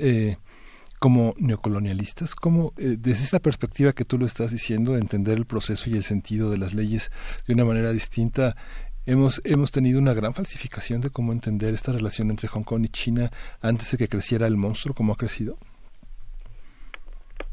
como 0.99 1.35
neocolonialistas, 1.39 2.35
como 2.35 2.73
desde 2.77 3.25
esta 3.25 3.39
perspectiva 3.39 3.93
que 3.93 4.05
tú 4.05 4.19
lo 4.19 4.27
estás 4.27 4.51
diciendo, 4.51 4.93
de 4.93 5.01
entender 5.01 5.37
el 5.37 5.47
proceso 5.47 5.91
y 5.91 5.95
el 5.95 6.05
sentido 6.05 6.51
de 6.51 6.59
las 6.59 6.75
leyes 6.75 7.11
de 7.47 7.55
una 7.55 7.65
manera 7.65 7.93
distinta, 7.93 8.57
hemos, 9.05 9.41
hemos 9.45 9.71
tenido 9.71 9.99
una 9.99 10.15
gran 10.15 10.35
falsificación 10.35 11.01
de 11.01 11.11
cómo 11.11 11.33
entender 11.33 11.75
esta 11.75 11.93
relación 11.93 12.31
entre 12.31 12.49
Hong 12.49 12.65
Kong 12.65 12.85
y 12.85 12.89
China 12.89 13.31
antes 13.61 13.91
de 13.91 13.99
que 13.99 14.09
creciera 14.09 14.47
el 14.47 14.57
monstruo 14.57 14.95
como 14.95 15.13
ha 15.13 15.17
crecido. 15.17 15.59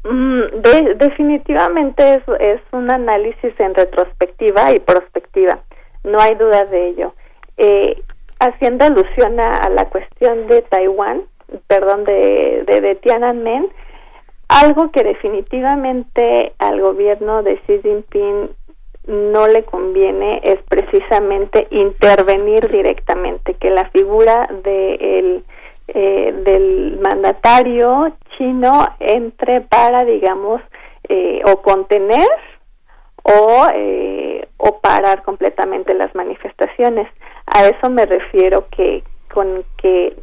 Mm, 0.04 0.60
definitivamente 0.96 2.14
es, 2.14 2.22
es 2.40 2.60
un 2.72 2.92
análisis 2.92 3.58
en 3.58 3.74
retrospectiva 3.74 4.72
y 4.72 4.78
prospectiva, 4.80 5.60
no 6.04 6.20
hay 6.20 6.34
duda 6.34 6.64
de 6.64 6.88
ello. 6.88 7.14
Eh, 7.56 8.02
haciendo 8.38 8.84
alusión 8.84 9.40
a, 9.40 9.68
la 9.70 9.88
cuestión 9.88 10.46
de 10.48 10.60
Taiwán, 10.62 11.22
perdón, 11.66 12.04
de, 12.04 12.64
de, 12.66 12.80
de 12.82 12.94
Tiananmen, 12.96 13.68
algo 14.48 14.90
que 14.90 15.02
definitivamente 15.02 16.52
al 16.58 16.80
gobierno 16.80 17.42
de 17.42 17.56
Xi 17.66 17.80
Jinping 17.80 18.50
no 19.06 19.46
le 19.46 19.64
conviene 19.64 20.40
es 20.42 20.60
precisamente 20.68 21.66
intervenir 21.70 22.68
directamente, 22.70 23.54
que 23.54 23.70
la 23.70 23.88
figura 23.90 24.48
de 24.62 24.94
el 24.94 25.44
eh, 25.88 26.32
del 26.44 26.98
mandatario 27.00 28.16
chino 28.36 28.86
entre 29.00 29.60
para, 29.60 30.04
digamos, 30.04 30.60
eh, 31.08 31.42
o 31.46 31.60
contener 31.60 32.28
o, 33.22 33.66
eh, 33.74 34.46
o 34.56 34.78
parar 34.80 35.22
completamente 35.22 35.94
las 35.94 36.14
manifestaciones. 36.14 37.08
A 37.46 37.66
eso 37.66 37.90
me 37.90 38.06
refiero 38.06 38.66
que 38.70 39.02
con 39.32 39.64
que 39.76 40.16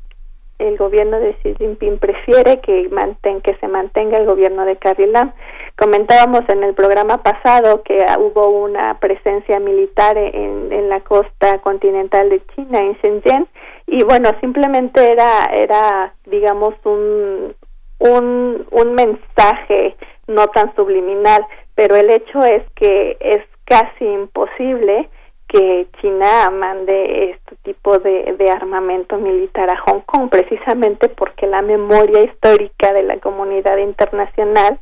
el 0.61 0.77
gobierno 0.77 1.19
de 1.19 1.33
Xi 1.41 1.55
Jinping 1.57 1.97
prefiere 1.97 2.59
que, 2.61 2.87
manten, 2.89 3.41
que 3.41 3.55
se 3.55 3.67
mantenga 3.67 4.17
el 4.17 4.25
gobierno 4.25 4.63
de 4.65 4.77
Carrie 4.77 5.07
Lam. 5.07 5.33
Comentábamos 5.75 6.41
en 6.49 6.63
el 6.63 6.75
programa 6.75 7.17
pasado 7.23 7.81
que 7.83 8.05
hubo 8.19 8.47
una 8.49 8.99
presencia 8.99 9.59
militar 9.59 10.17
en, 10.17 10.71
en 10.71 10.89
la 10.89 10.99
costa 11.01 11.59
continental 11.59 12.29
de 12.29 12.41
China, 12.55 12.77
en 12.79 12.93
Shenzhen, 13.01 13.47
y 13.91 14.03
bueno, 14.03 14.29
simplemente 14.39 15.11
era, 15.11 15.43
era 15.53 16.13
digamos, 16.25 16.73
un, 16.85 17.53
un, 17.99 18.65
un 18.71 18.93
mensaje 18.95 19.97
no 20.27 20.47
tan 20.47 20.73
subliminal, 20.75 21.45
pero 21.75 21.97
el 21.97 22.09
hecho 22.09 22.39
es 22.39 22.63
que 22.73 23.17
es 23.19 23.43
casi 23.65 24.05
imposible 24.05 25.09
que 25.49 25.87
China 25.99 26.49
mande 26.51 27.31
este 27.31 27.57
tipo 27.63 27.99
de, 27.99 28.33
de, 28.37 28.49
armamento 28.49 29.17
militar 29.17 29.69
a 29.69 29.77
Hong 29.81 29.99
Kong, 30.05 30.29
precisamente 30.29 31.09
porque 31.09 31.45
la 31.45 31.61
memoria 31.61 32.23
histórica 32.23 32.93
de 32.93 33.03
la 33.03 33.17
comunidad 33.19 33.75
internacional 33.75 34.79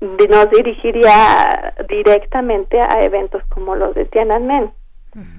nos 0.00 0.50
dirigiría 0.50 1.74
directamente 1.88 2.78
a 2.78 3.02
eventos 3.02 3.42
como 3.48 3.74
los 3.74 3.96
de 3.96 4.04
Tiananmen. 4.04 4.72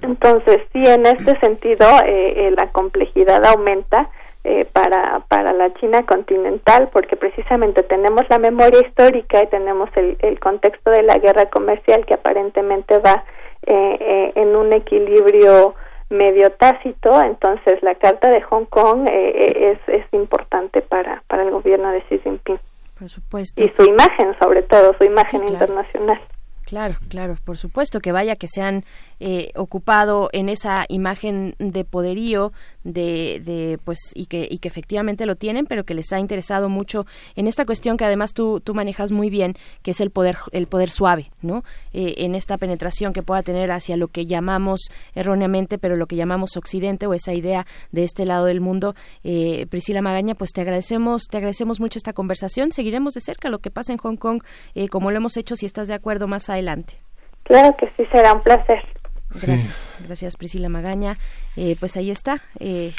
Entonces, 0.02 0.62
sí, 0.72 0.82
en 0.84 1.04
este 1.06 1.38
sentido, 1.40 1.86
eh, 2.04 2.48
eh, 2.48 2.54
la 2.56 2.70
complejidad 2.72 3.44
aumenta 3.44 4.08
eh, 4.44 4.64
para, 4.72 5.20
para 5.28 5.52
la 5.52 5.74
China 5.74 6.04
continental, 6.06 6.88
porque 6.92 7.16
precisamente 7.16 7.82
tenemos 7.82 8.22
la 8.30 8.38
memoria 8.38 8.80
histórica 8.80 9.42
y 9.42 9.48
tenemos 9.48 9.90
el, 9.96 10.16
el 10.20 10.40
contexto 10.40 10.90
de 10.90 11.02
la 11.02 11.18
guerra 11.18 11.46
comercial 11.46 12.06
que 12.06 12.14
aparentemente 12.14 12.98
va 12.98 13.24
en 13.68 14.54
un 14.54 14.72
equilibrio 14.72 15.74
medio 16.08 16.52
tácito, 16.52 17.20
entonces 17.20 17.82
la 17.82 17.96
Carta 17.96 18.30
de 18.30 18.40
Hong 18.42 18.66
Kong 18.66 19.08
es, 19.10 19.78
es 19.88 20.04
importante 20.12 20.82
para, 20.82 21.24
para 21.26 21.42
el 21.42 21.50
gobierno 21.50 21.90
de 21.90 22.00
Xi 22.02 22.20
Jinping. 22.20 22.60
Por 22.96 23.08
supuesto. 23.08 23.64
Y 23.64 23.68
su 23.70 23.82
imagen, 23.82 24.36
sobre 24.40 24.62
todo, 24.62 24.94
su 24.98 25.04
imagen 25.04 25.48
internacional. 25.48 26.20
Claro, 26.66 26.94
claro, 27.08 27.36
por 27.44 27.56
supuesto 27.56 28.00
que 28.00 28.10
vaya 28.10 28.34
que 28.34 28.48
se 28.48 28.60
han 28.60 28.84
eh, 29.18 29.50
ocupado 29.54 30.28
en 30.32 30.48
esa 30.50 30.84
imagen 30.88 31.54
de 31.58 31.84
poderío, 31.84 32.52
de, 32.84 33.40
de, 33.44 33.78
pues 33.82 33.98
y 34.14 34.26
que 34.26 34.46
y 34.50 34.58
que 34.58 34.68
efectivamente 34.68 35.24
lo 35.24 35.36
tienen, 35.36 35.66
pero 35.66 35.84
que 35.84 35.94
les 35.94 36.12
ha 36.12 36.20
interesado 36.20 36.68
mucho 36.68 37.06
en 37.34 37.46
esta 37.46 37.64
cuestión 37.64 37.96
que 37.96 38.04
además 38.04 38.34
tú 38.34 38.60
tú 38.60 38.74
manejas 38.74 39.12
muy 39.12 39.30
bien, 39.30 39.54
que 39.82 39.92
es 39.92 40.00
el 40.00 40.10
poder 40.10 40.36
el 40.52 40.66
poder 40.66 40.90
suave, 40.90 41.30
¿no? 41.40 41.64
Eh, 41.94 42.14
en 42.18 42.34
esta 42.34 42.58
penetración 42.58 43.12
que 43.12 43.22
pueda 43.22 43.42
tener 43.42 43.70
hacia 43.70 43.96
lo 43.96 44.08
que 44.08 44.26
llamamos 44.26 44.90
erróneamente, 45.14 45.78
pero 45.78 45.96
lo 45.96 46.06
que 46.06 46.16
llamamos 46.16 46.56
Occidente 46.56 47.06
o 47.06 47.14
esa 47.14 47.32
idea 47.32 47.66
de 47.92 48.04
este 48.04 48.26
lado 48.26 48.44
del 48.44 48.60
mundo. 48.60 48.94
Eh, 49.24 49.66
Priscila 49.70 50.02
Magaña, 50.02 50.34
pues 50.34 50.52
te 50.52 50.60
agradecemos 50.60 51.24
te 51.28 51.38
agradecemos 51.38 51.80
mucho 51.80 51.98
esta 51.98 52.12
conversación. 52.12 52.70
Seguiremos 52.70 53.14
de 53.14 53.20
cerca 53.20 53.48
lo 53.48 53.60
que 53.60 53.70
pasa 53.70 53.92
en 53.92 53.98
Hong 53.98 54.16
Kong, 54.16 54.42
como 54.90 55.10
lo 55.10 55.16
hemos 55.16 55.36
hecho, 55.36 55.56
si 55.56 55.64
estás 55.64 55.88
de 55.88 55.94
acuerdo 55.94 56.28
más 56.28 56.50
adelante. 56.50 57.00
Claro 57.46 57.76
que 57.76 57.86
sí, 57.96 58.04
será 58.10 58.32
un 58.32 58.40
placer. 58.40 58.82
Gracias, 59.30 59.90
gracias 60.04 60.36
Priscila 60.36 60.68
Magaña. 60.68 61.18
Eh, 61.56 61.76
pues 61.78 61.96
ahí 61.96 62.10
está. 62.10 62.42
Eh, 62.60 62.92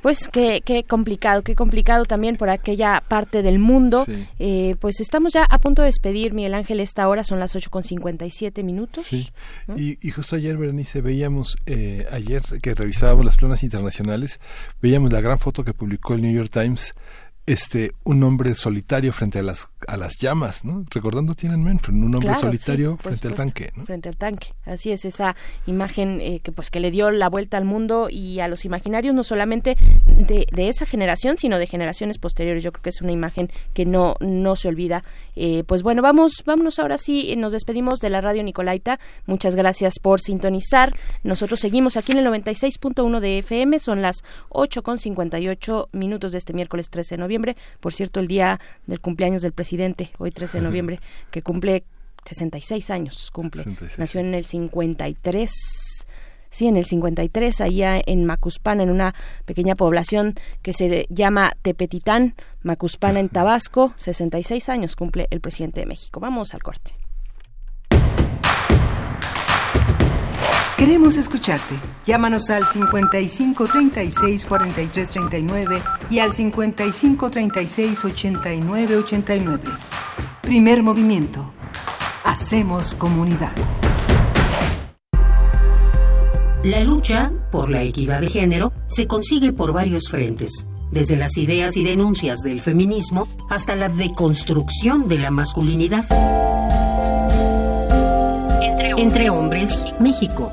pues 0.00 0.26
qué, 0.26 0.62
qué 0.64 0.82
complicado, 0.82 1.42
qué 1.42 1.54
complicado 1.54 2.04
también 2.04 2.36
por 2.36 2.50
aquella 2.50 3.04
parte 3.06 3.42
del 3.42 3.60
mundo. 3.60 4.04
Eh, 4.40 4.74
pues 4.80 4.98
estamos 4.98 5.32
ya 5.32 5.44
a 5.44 5.58
punto 5.58 5.82
de 5.82 5.86
despedir, 5.86 6.32
Miguel 6.32 6.54
Ángel, 6.54 6.80
esta 6.80 7.08
hora 7.08 7.22
son 7.22 7.38
las 7.38 7.54
8 7.54 7.70
con 7.70 7.84
57 7.84 8.64
minutos. 8.64 9.06
Sí, 9.06 9.30
y, 9.76 10.04
y, 10.04 10.10
justo 10.10 10.34
ayer, 10.34 10.56
Berenice, 10.56 11.02
veíamos, 11.02 11.56
ayer 12.10 12.42
que 12.60 12.74
revisábamos 12.74 13.24
las 13.24 13.36
planas 13.36 13.62
internacionales, 13.62 14.40
veíamos 14.80 15.12
la 15.12 15.20
gran 15.20 15.38
foto 15.38 15.62
que 15.62 15.72
publicó 15.72 16.14
el 16.14 16.22
New 16.22 16.34
York 16.34 16.50
Times 16.50 16.94
este 17.46 17.90
un 18.04 18.22
hombre 18.22 18.54
solitario 18.54 19.12
frente 19.12 19.40
a 19.40 19.42
las 19.42 19.68
a 19.88 19.96
las 19.96 20.16
llamas, 20.18 20.64
¿no? 20.64 20.84
Recordando 20.90 21.34
tienen 21.34 21.66
un 21.66 22.14
hombre 22.14 22.34
solitario 22.36 22.96
frente 22.98 23.26
al 23.26 23.34
tanque, 23.34 23.72
¿no? 23.74 23.84
Frente 23.84 24.08
al 24.08 24.16
tanque. 24.16 24.54
Así 24.64 24.92
es 24.92 25.04
esa 25.04 25.34
imagen 25.66 26.20
eh, 26.20 26.38
que 26.40 26.52
pues 26.52 26.70
que 26.70 26.78
le 26.78 26.92
dio 26.92 27.10
la 27.10 27.28
vuelta 27.28 27.56
al 27.56 27.64
mundo 27.64 28.08
y 28.08 28.38
a 28.38 28.46
los 28.46 28.64
imaginarios 28.64 29.12
no 29.12 29.24
solamente 29.24 29.76
de, 30.06 30.46
de, 30.52 30.68
esa 30.68 30.86
generación, 30.86 31.36
sino 31.36 31.58
de 31.58 31.66
generaciones 31.66 32.18
posteriores. 32.18 32.62
Yo 32.62 32.70
creo 32.70 32.82
que 32.82 32.90
es 32.90 33.02
una 33.02 33.10
imagen 33.10 33.50
que 33.74 33.86
no 33.86 34.14
no 34.20 34.54
se 34.54 34.68
olvida. 34.68 35.02
Eh, 35.34 35.64
pues 35.66 35.82
bueno, 35.82 36.00
vamos 36.00 36.44
vámonos 36.46 36.78
ahora 36.78 36.96
sí, 36.96 37.34
nos 37.36 37.52
despedimos 37.52 37.98
de 37.98 38.10
la 38.10 38.20
radio 38.20 38.44
Nicolaita. 38.44 39.00
Muchas 39.26 39.56
gracias 39.56 39.94
por 40.00 40.20
sintonizar. 40.20 40.94
Nosotros 41.24 41.58
seguimos 41.58 41.96
aquí 41.96 42.12
en 42.12 42.18
el 42.18 42.26
96.1 42.26 43.18
de 43.18 43.38
FM, 43.38 43.80
son 43.80 44.00
las 44.00 44.22
8 44.50 44.84
con 44.84 44.98
58 44.98 45.88
minutos 45.92 46.30
de 46.30 46.38
este 46.38 46.52
miércoles 46.52 46.88
13 46.88 47.16
de 47.16 47.18
noviembre 47.18 47.31
por 47.80 47.92
cierto, 47.92 48.20
el 48.20 48.28
día 48.28 48.60
del 48.86 49.00
cumpleaños 49.00 49.42
del 49.42 49.52
presidente, 49.52 50.10
hoy 50.18 50.30
13 50.30 50.58
de 50.58 50.64
noviembre, 50.64 51.00
que 51.30 51.42
cumple 51.42 51.84
66 52.24 52.90
años, 52.90 53.30
cumple. 53.32 53.64
Nació 53.98 54.20
en 54.20 54.34
el 54.34 54.44
53 54.44 55.50
sí, 56.52 56.68
en 56.68 56.76
el 56.76 56.84
53, 56.84 57.60
allá 57.60 58.00
en 58.04 58.24
Macuspana, 58.24 58.84
en 58.84 58.90
una 58.90 59.14
pequeña 59.44 59.74
población 59.74 60.34
que 60.60 60.72
se 60.72 61.06
llama 61.08 61.54
Tepetitán, 61.62 62.34
Macuspana 62.62 63.18
en 63.18 63.28
Tabasco, 63.28 63.92
66 63.96 64.68
años 64.68 64.94
cumple 64.94 65.26
el 65.30 65.40
presidente 65.40 65.80
de 65.80 65.86
México. 65.86 66.20
Vamos 66.20 66.54
al 66.54 66.62
corte. 66.62 67.01
Queremos 70.76 71.16
escucharte. 71.16 71.76
Llámanos 72.04 72.50
al 72.50 72.66
55 72.66 73.68
36 73.68 74.46
43 74.46 75.08
39 75.08 75.82
y 76.10 76.18
al 76.18 76.32
55 76.32 77.30
36 77.30 78.04
89 78.04 78.96
89. 78.96 79.62
Primer 80.40 80.82
movimiento. 80.82 81.52
Hacemos 82.24 82.94
comunidad. 82.94 83.52
La 86.64 86.82
lucha 86.84 87.32
por 87.50 87.70
la 87.70 87.82
equidad 87.82 88.20
de 88.20 88.28
género 88.28 88.72
se 88.86 89.06
consigue 89.06 89.52
por 89.52 89.72
varios 89.72 90.08
frentes, 90.08 90.66
desde 90.90 91.16
las 91.16 91.36
ideas 91.36 91.76
y 91.76 91.84
denuncias 91.84 92.40
del 92.40 92.60
feminismo 92.60 93.28
hasta 93.50 93.74
la 93.76 93.88
deconstrucción 93.88 95.08
de 95.08 95.18
la 95.18 95.30
masculinidad. 95.30 96.04
Entre 98.96 99.30
hombres, 99.30 99.82
México 99.98 100.52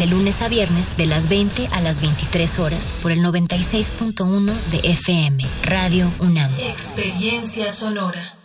de 0.00 0.06
lunes 0.06 0.40
a 0.40 0.48
viernes 0.48 0.96
de 0.96 1.04
las 1.04 1.28
20 1.28 1.68
a 1.72 1.82
las 1.82 2.00
23 2.00 2.58
horas 2.58 2.94
por 3.02 3.12
el 3.12 3.22
96.1 3.22 4.50
de 4.72 4.78
FM, 4.78 5.44
Radio 5.64 6.10
UNAM. 6.20 6.50
Experiencia 6.58 7.70
sonora. 7.70 8.39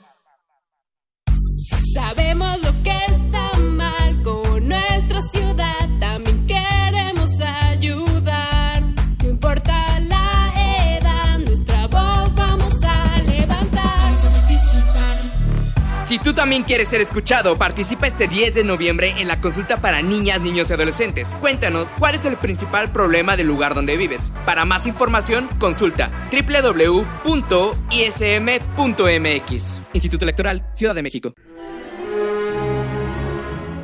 Tú 16.25 16.33
también 16.33 16.63
quieres 16.63 16.87
ser 16.87 17.01
escuchado, 17.01 17.55
participa 17.55 18.07
este 18.07 18.27
10 18.27 18.55
de 18.55 18.63
noviembre 18.63 19.13
en 19.19 19.27
la 19.27 19.39
consulta 19.39 19.77
para 19.77 20.01
niñas, 20.01 20.41
niños 20.41 20.71
y 20.71 20.73
adolescentes. 20.73 21.27
Cuéntanos 21.39 21.87
cuál 21.99 22.15
es 22.15 22.25
el 22.25 22.35
principal 22.35 22.91
problema 22.91 23.37
del 23.37 23.45
lugar 23.45 23.75
donde 23.75 23.95
vives. 23.95 24.31
Para 24.43 24.65
más 24.65 24.87
información, 24.87 25.47
consulta 25.59 26.09
www.ism.mx. 26.31 27.31
Instituto 29.93 30.25
Electoral, 30.25 30.67
Ciudad 30.73 30.95
de 30.95 31.03
México. 31.03 31.35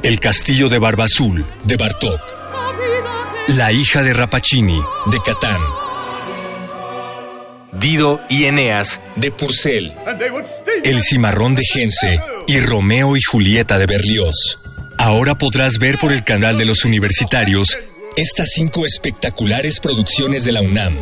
El 0.02 0.20
castillo 0.20 0.68
de 0.68 0.80
Barba 0.80 1.04
Azul, 1.04 1.46
de 1.64 1.78
Bartok. 1.78 2.20
La 3.50 3.72
hija 3.72 4.02
de 4.02 4.14
Rapacini, 4.14 4.82
de 5.06 5.20
Catán. 5.20 5.81
Dido 7.74 8.22
y 8.30 8.46
Eneas, 8.46 9.00
de 9.16 9.32
Purcell. 9.32 9.92
El 10.84 11.02
cimarrón 11.02 11.56
de 11.56 11.64
Gense 11.64 12.20
y 12.48 12.60
Romeo 12.60 13.16
y 13.16 13.22
Julieta 13.22 13.78
de 13.78 13.86
Berlioz. 13.86 14.60
Ahora 14.98 15.36
podrás 15.36 15.80
ver 15.80 15.98
por 15.98 16.12
el 16.12 16.24
canal 16.24 16.58
de 16.58 16.66
los 16.66 16.86
universitarios 16.86 17.78
estas 18.18 18.50
cinco 18.54 18.86
espectaculares 18.86 19.80
producciones 19.80 20.44
de 20.44 20.52
la 20.52 20.62
UNAM. 20.62 20.98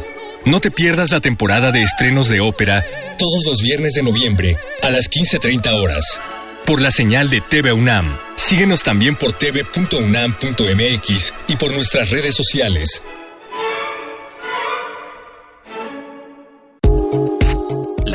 No 0.46 0.62
te 0.62 0.72
pierdas 0.72 1.12
la 1.12 1.20
temporada 1.20 1.72
de 1.72 1.82
estrenos 1.82 2.30
de 2.30 2.40
ópera 2.40 2.86
todos 3.18 3.46
los 3.46 3.62
viernes 3.62 3.94
de 3.94 4.04
noviembre 4.04 4.58
a 4.82 4.90
las 4.90 5.10
15.30 5.10 5.82
horas. 5.82 6.22
Por 6.66 6.82
la 6.82 6.92
señal 6.92 7.30
de 7.30 7.42
TV 7.42 7.74
UNAM. 7.74 8.18
Síguenos 8.36 8.84
también 8.84 9.16
por 9.16 9.34
tv.unam.mx 9.34 11.34
y 11.48 11.56
por 11.58 11.74
nuestras 11.74 12.12
redes 12.12 12.36
sociales. 12.36 13.02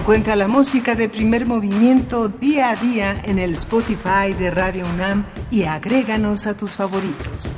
Encuentra 0.00 0.34
la 0.34 0.48
música 0.48 0.94
de 0.94 1.10
primer 1.10 1.44
movimiento 1.44 2.28
día 2.30 2.70
a 2.70 2.76
día 2.76 3.20
en 3.26 3.38
el 3.38 3.52
Spotify 3.52 4.32
de 4.36 4.50
Radio 4.50 4.86
UNAM 4.86 5.26
y 5.50 5.64
agréganos 5.64 6.46
a 6.46 6.56
tus 6.56 6.70
favoritos. 6.70 7.54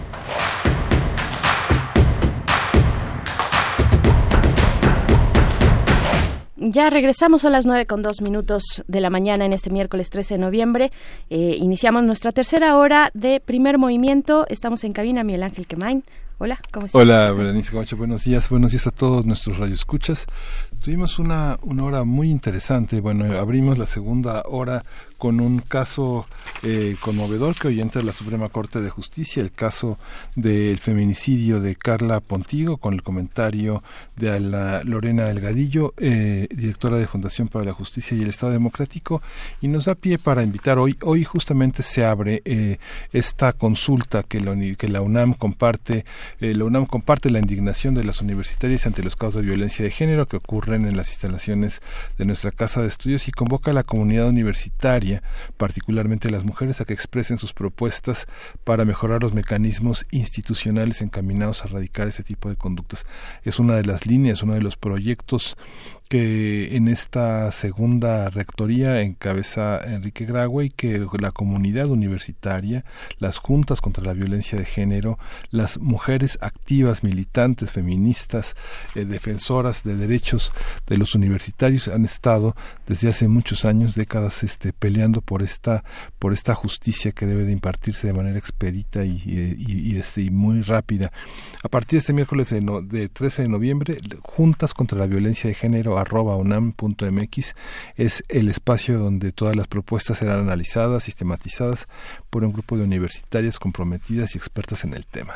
Ya 6.57 6.91
regresamos 6.91 7.45
a 7.45 7.51
las 7.51 7.65
nueve 7.65 7.87
con 7.87 8.03
dos 8.03 8.21
minutos 8.21 8.83
de 8.89 9.01
la 9.01 9.09
mañana 9.09 9.45
en 9.47 9.53
este 9.53 9.71
miércoles 9.71 10.11
13 10.11 10.35
de 10.35 10.39
noviembre. 10.39 10.91
Eh, 11.31 11.57
iniciamos 11.61 12.03
nuestra 12.03 12.33
tercera 12.33 12.77
hora 12.77 13.13
de 13.15 13.41
primer 13.41 13.79
movimiento. 13.79 14.47
Estamos 14.49 14.83
en 14.83 14.93
cabina, 14.93 15.23
Miguel 15.23 15.45
Ángel 15.45 15.69
Quemain. 15.69 16.05
Hola, 16.39 16.59
¿cómo 16.73 16.87
estás? 16.87 17.01
Hola, 17.01 17.31
Berenice 17.31 17.71
Camacho, 17.71 17.97
buenos 17.97 18.25
días. 18.25 18.49
Buenos 18.49 18.73
días 18.73 18.89
a 18.89 18.91
todos 18.91 19.25
nuestros 19.25 19.59
radioescuchas. 19.59 20.27
Tuvimos 20.83 21.21
una, 21.21 21.59
una 21.63 21.85
hora 21.85 22.03
muy 22.03 22.29
interesante. 22.29 23.01
Bueno, 23.01 23.39
abrimos 23.39 23.79
la 23.79 23.87
segunda 23.87 24.43
hora 24.47 24.85
con 25.23 25.39
un 25.39 25.61
caso 25.61 26.27
eh, 26.65 26.97
conmovedor 26.99 27.55
que 27.55 27.69
hoy 27.69 27.81
entra 27.81 28.03
la 28.03 28.13
Suprema 28.13 28.49
Corte 28.49 28.81
de 28.81 28.91
Justicia, 28.91 29.41
el 29.41 29.53
caso 29.53 29.97
del 30.35 30.81
feminicidio 30.81 31.61
de 31.61 31.77
Carla 31.77 32.19
Pontigo, 32.19 32.79
con 32.79 32.93
el 32.93 33.05
comentario 33.05 33.85
de 34.17 34.41
la 34.41 34.83
Lorena 34.83 35.27
Delgadillo, 35.27 35.95
eh, 35.99 36.49
directora 36.51 36.97
de 36.97 37.07
Fundación 37.07 37.47
para 37.47 37.65
la 37.65 37.73
Justicia 37.73 38.17
y 38.17 38.23
el 38.23 38.31
Estado 38.31 38.51
Democrático, 38.51 39.23
y 39.61 39.69
nos 39.69 39.85
da 39.85 39.95
pie 39.95 40.19
para 40.19 40.43
invitar 40.43 40.81
hoy, 40.81 40.97
hoy 41.03 41.23
justamente 41.23 41.85
se 41.85 42.05
abre 42.05 42.43
eh, 42.45 42.79
esta 43.13 43.53
consulta 43.53 44.25
que 44.25 44.43
que 44.77 44.89
la 44.89 45.03
UNAM 45.03 45.35
comparte, 45.35 46.05
eh, 46.41 46.53
la 46.57 46.65
UNAM 46.65 46.87
comparte 46.87 47.31
la 47.31 47.39
indignación 47.39 47.95
de 47.95 48.03
las 48.03 48.21
universitarias 48.23 48.89
ante 48.89 49.05
los 49.05 49.15
casos 49.15 49.37
de 49.37 49.43
violencia 49.43 49.85
de 49.85 49.93
género 49.93 50.27
que 50.27 50.39
ocurren 50.39 50.85
en 50.85 50.97
las 50.97 51.11
instalaciones 51.11 51.81
de 52.19 52.25
nuestra 52.25 52.51
casa 52.51 52.83
de 52.83 52.89
estudios 52.89 53.29
y 53.29 53.31
convoca 53.31 53.71
a 53.71 53.75
la 53.75 53.85
comunidad 53.85 54.27
universitaria 54.27 55.12
particularmente 55.57 56.31
las 56.31 56.45
mujeres, 56.45 56.81
a 56.81 56.85
que 56.85 56.95
expresen 56.95 57.39
sus 57.39 57.53
propuestas 57.53 58.27
para 58.65 58.85
mejorar 58.85 59.23
los 59.23 59.35
mecanismos 59.35 60.07
institucionales 60.11 61.03
encaminados 61.03 61.63
a 61.63 61.69
erradicar 61.69 62.09
ese 62.09 62.23
tipo 62.23 62.49
de 62.49 62.57
conductas. 62.57 63.05
Es 63.43 63.59
una 63.59 63.75
de 63.75 63.85
las 63.85 64.07
líneas, 64.07 64.43
uno 64.43 64.55
de 64.55 64.63
los 64.63 64.77
proyectos 64.77 65.57
que 66.13 66.77
en 66.77 66.89
esta 66.89 67.51
segunda 67.53 68.29
rectoría 68.29 69.01
encabeza 69.01 69.81
Enrique 69.83 70.27
Graue 70.27 70.67
y 70.67 70.69
que 70.69 71.07
la 71.19 71.31
comunidad 71.31 71.89
universitaria, 71.89 72.85
las 73.19 73.39
juntas 73.39 73.81
contra 73.81 74.05
la 74.05 74.13
violencia 74.13 74.59
de 74.59 74.67
género, 74.67 75.19
las 75.51 75.79
mujeres 75.79 76.37
activas, 76.43 77.03
militantes, 77.03 77.71
feministas, 77.71 78.57
eh, 78.95 79.07
defensoras 79.07 79.85
de 79.85 79.97
derechos 79.97 80.53
de 80.87 80.99
los 80.99 81.15
universitarios 81.15 81.89
han 81.89 82.05
estado 82.05 82.55
desde 82.87 83.09
hace 83.09 83.27
muchos 83.27 83.65
años, 83.65 83.95
décadas, 83.95 84.43
este, 84.43 84.75
peleando 84.75 85.23
por 85.23 85.41
esta, 85.41 85.83
por 86.19 86.35
esta 86.35 86.55
justicia 86.55 87.13
que 87.13 87.25
debe 87.25 87.45
de 87.45 87.53
impartirse 87.53 88.07
de 88.07 88.13
manera 88.13 88.37
expedita 88.37 89.07
y, 89.07 89.97
este, 89.97 90.21
y 90.21 90.31
muy 90.31 90.61
rápida. 90.61 91.11
A 91.63 91.71
partir 91.71 91.93
de 91.93 92.01
este 92.01 92.13
miércoles 92.13 92.51
de, 92.51 92.61
no, 92.61 92.83
de 92.83 93.09
13 93.09 93.43
de 93.43 93.49
noviembre, 93.49 93.97
juntas 94.21 94.75
contra 94.75 94.99
la 94.99 95.07
violencia 95.07 95.49
de 95.49 95.55
género 95.55 96.02
arroba 96.03 96.37
unam.mx 96.37 97.55
es 97.97 98.23
el 98.29 98.49
espacio 98.49 98.99
donde 98.99 99.33
todas 99.33 99.57
las 99.57 99.67
propuestas 99.67 100.19
serán 100.19 100.41
analizadas, 100.41 101.05
sistematizadas 101.05 101.89
por 102.33 102.45
un 102.45 102.53
grupo 102.55 102.79
de 102.79 102.85
universitarias 102.85 103.59
comprometidas 103.59 104.35
y 104.35 104.39
expertas 104.39 104.85
en 104.85 104.95
el 104.95 105.05
tema. 105.05 105.35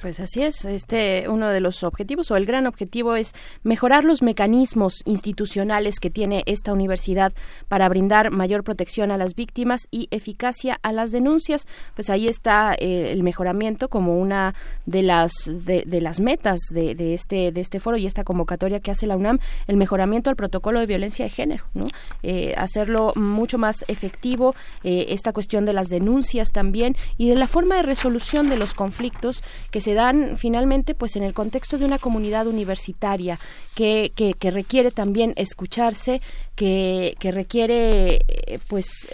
Pues 0.00 0.20
así 0.20 0.44
es, 0.44 0.64
este 0.64 1.28
uno 1.28 1.48
de 1.48 1.58
los 1.58 1.82
objetivos 1.82 2.30
o 2.30 2.36
el 2.36 2.46
gran 2.46 2.68
objetivo 2.68 3.16
es 3.16 3.34
mejorar 3.64 4.04
los 4.04 4.22
mecanismos 4.22 5.02
institucionales 5.06 5.98
que 5.98 6.08
tiene 6.08 6.44
esta 6.46 6.72
universidad 6.72 7.32
para 7.66 7.88
brindar 7.88 8.30
mayor 8.30 8.62
protección 8.62 9.10
a 9.10 9.16
las 9.16 9.34
víctimas 9.34 9.88
y 9.90 10.06
eficacia 10.12 10.78
a 10.82 10.92
las 10.92 11.10
denuncias. 11.10 11.66
Pues 11.96 12.10
ahí 12.10 12.28
está 12.28 12.76
eh, 12.78 13.10
el 13.10 13.24
mejoramiento 13.24 13.88
como 13.88 14.16
una 14.16 14.54
de 14.84 15.02
las 15.02 15.32
de, 15.46 16.00
las 16.00 16.20
metas 16.20 16.60
de, 16.70 16.94
de 16.94 17.12
este 17.12 17.50
de 17.50 17.60
este 17.60 17.80
foro 17.80 17.96
y 17.96 18.06
esta 18.06 18.22
convocatoria 18.22 18.78
que 18.78 18.92
hace 18.92 19.08
la 19.08 19.16
UNAM, 19.16 19.40
el 19.66 19.76
mejoramiento 19.76 20.30
al 20.30 20.36
protocolo 20.36 20.78
de 20.78 20.86
violencia 20.86 21.24
de 21.24 21.30
género, 21.32 21.64
¿no? 21.74 21.88
Eh, 22.22 22.54
hacerlo 22.56 23.12
mucho 23.16 23.58
más 23.58 23.84
efectivo, 23.88 24.54
eh, 24.84 25.06
esta 25.08 25.32
cuestión 25.32 25.64
de 25.64 25.72
las 25.72 25.88
denuncias 25.88 26.35
también 26.44 26.96
y 27.16 27.28
de 27.28 27.36
la 27.36 27.46
forma 27.46 27.76
de 27.76 27.82
resolución 27.82 28.48
de 28.48 28.56
los 28.56 28.74
conflictos 28.74 29.42
que 29.70 29.80
se 29.80 29.94
dan 29.94 30.36
finalmente 30.36 30.94
pues 30.94 31.16
en 31.16 31.22
el 31.22 31.34
contexto 31.34 31.78
de 31.78 31.84
una 31.84 31.98
comunidad 31.98 32.46
universitaria 32.46 33.38
que, 33.74 34.12
que, 34.14 34.50
requiere 34.50 34.90
también 34.90 35.34
escucharse, 35.36 36.22
que, 36.54 37.14
que 37.18 37.30
requiere 37.30 38.24
eh, 38.26 38.58
pues 38.68 39.06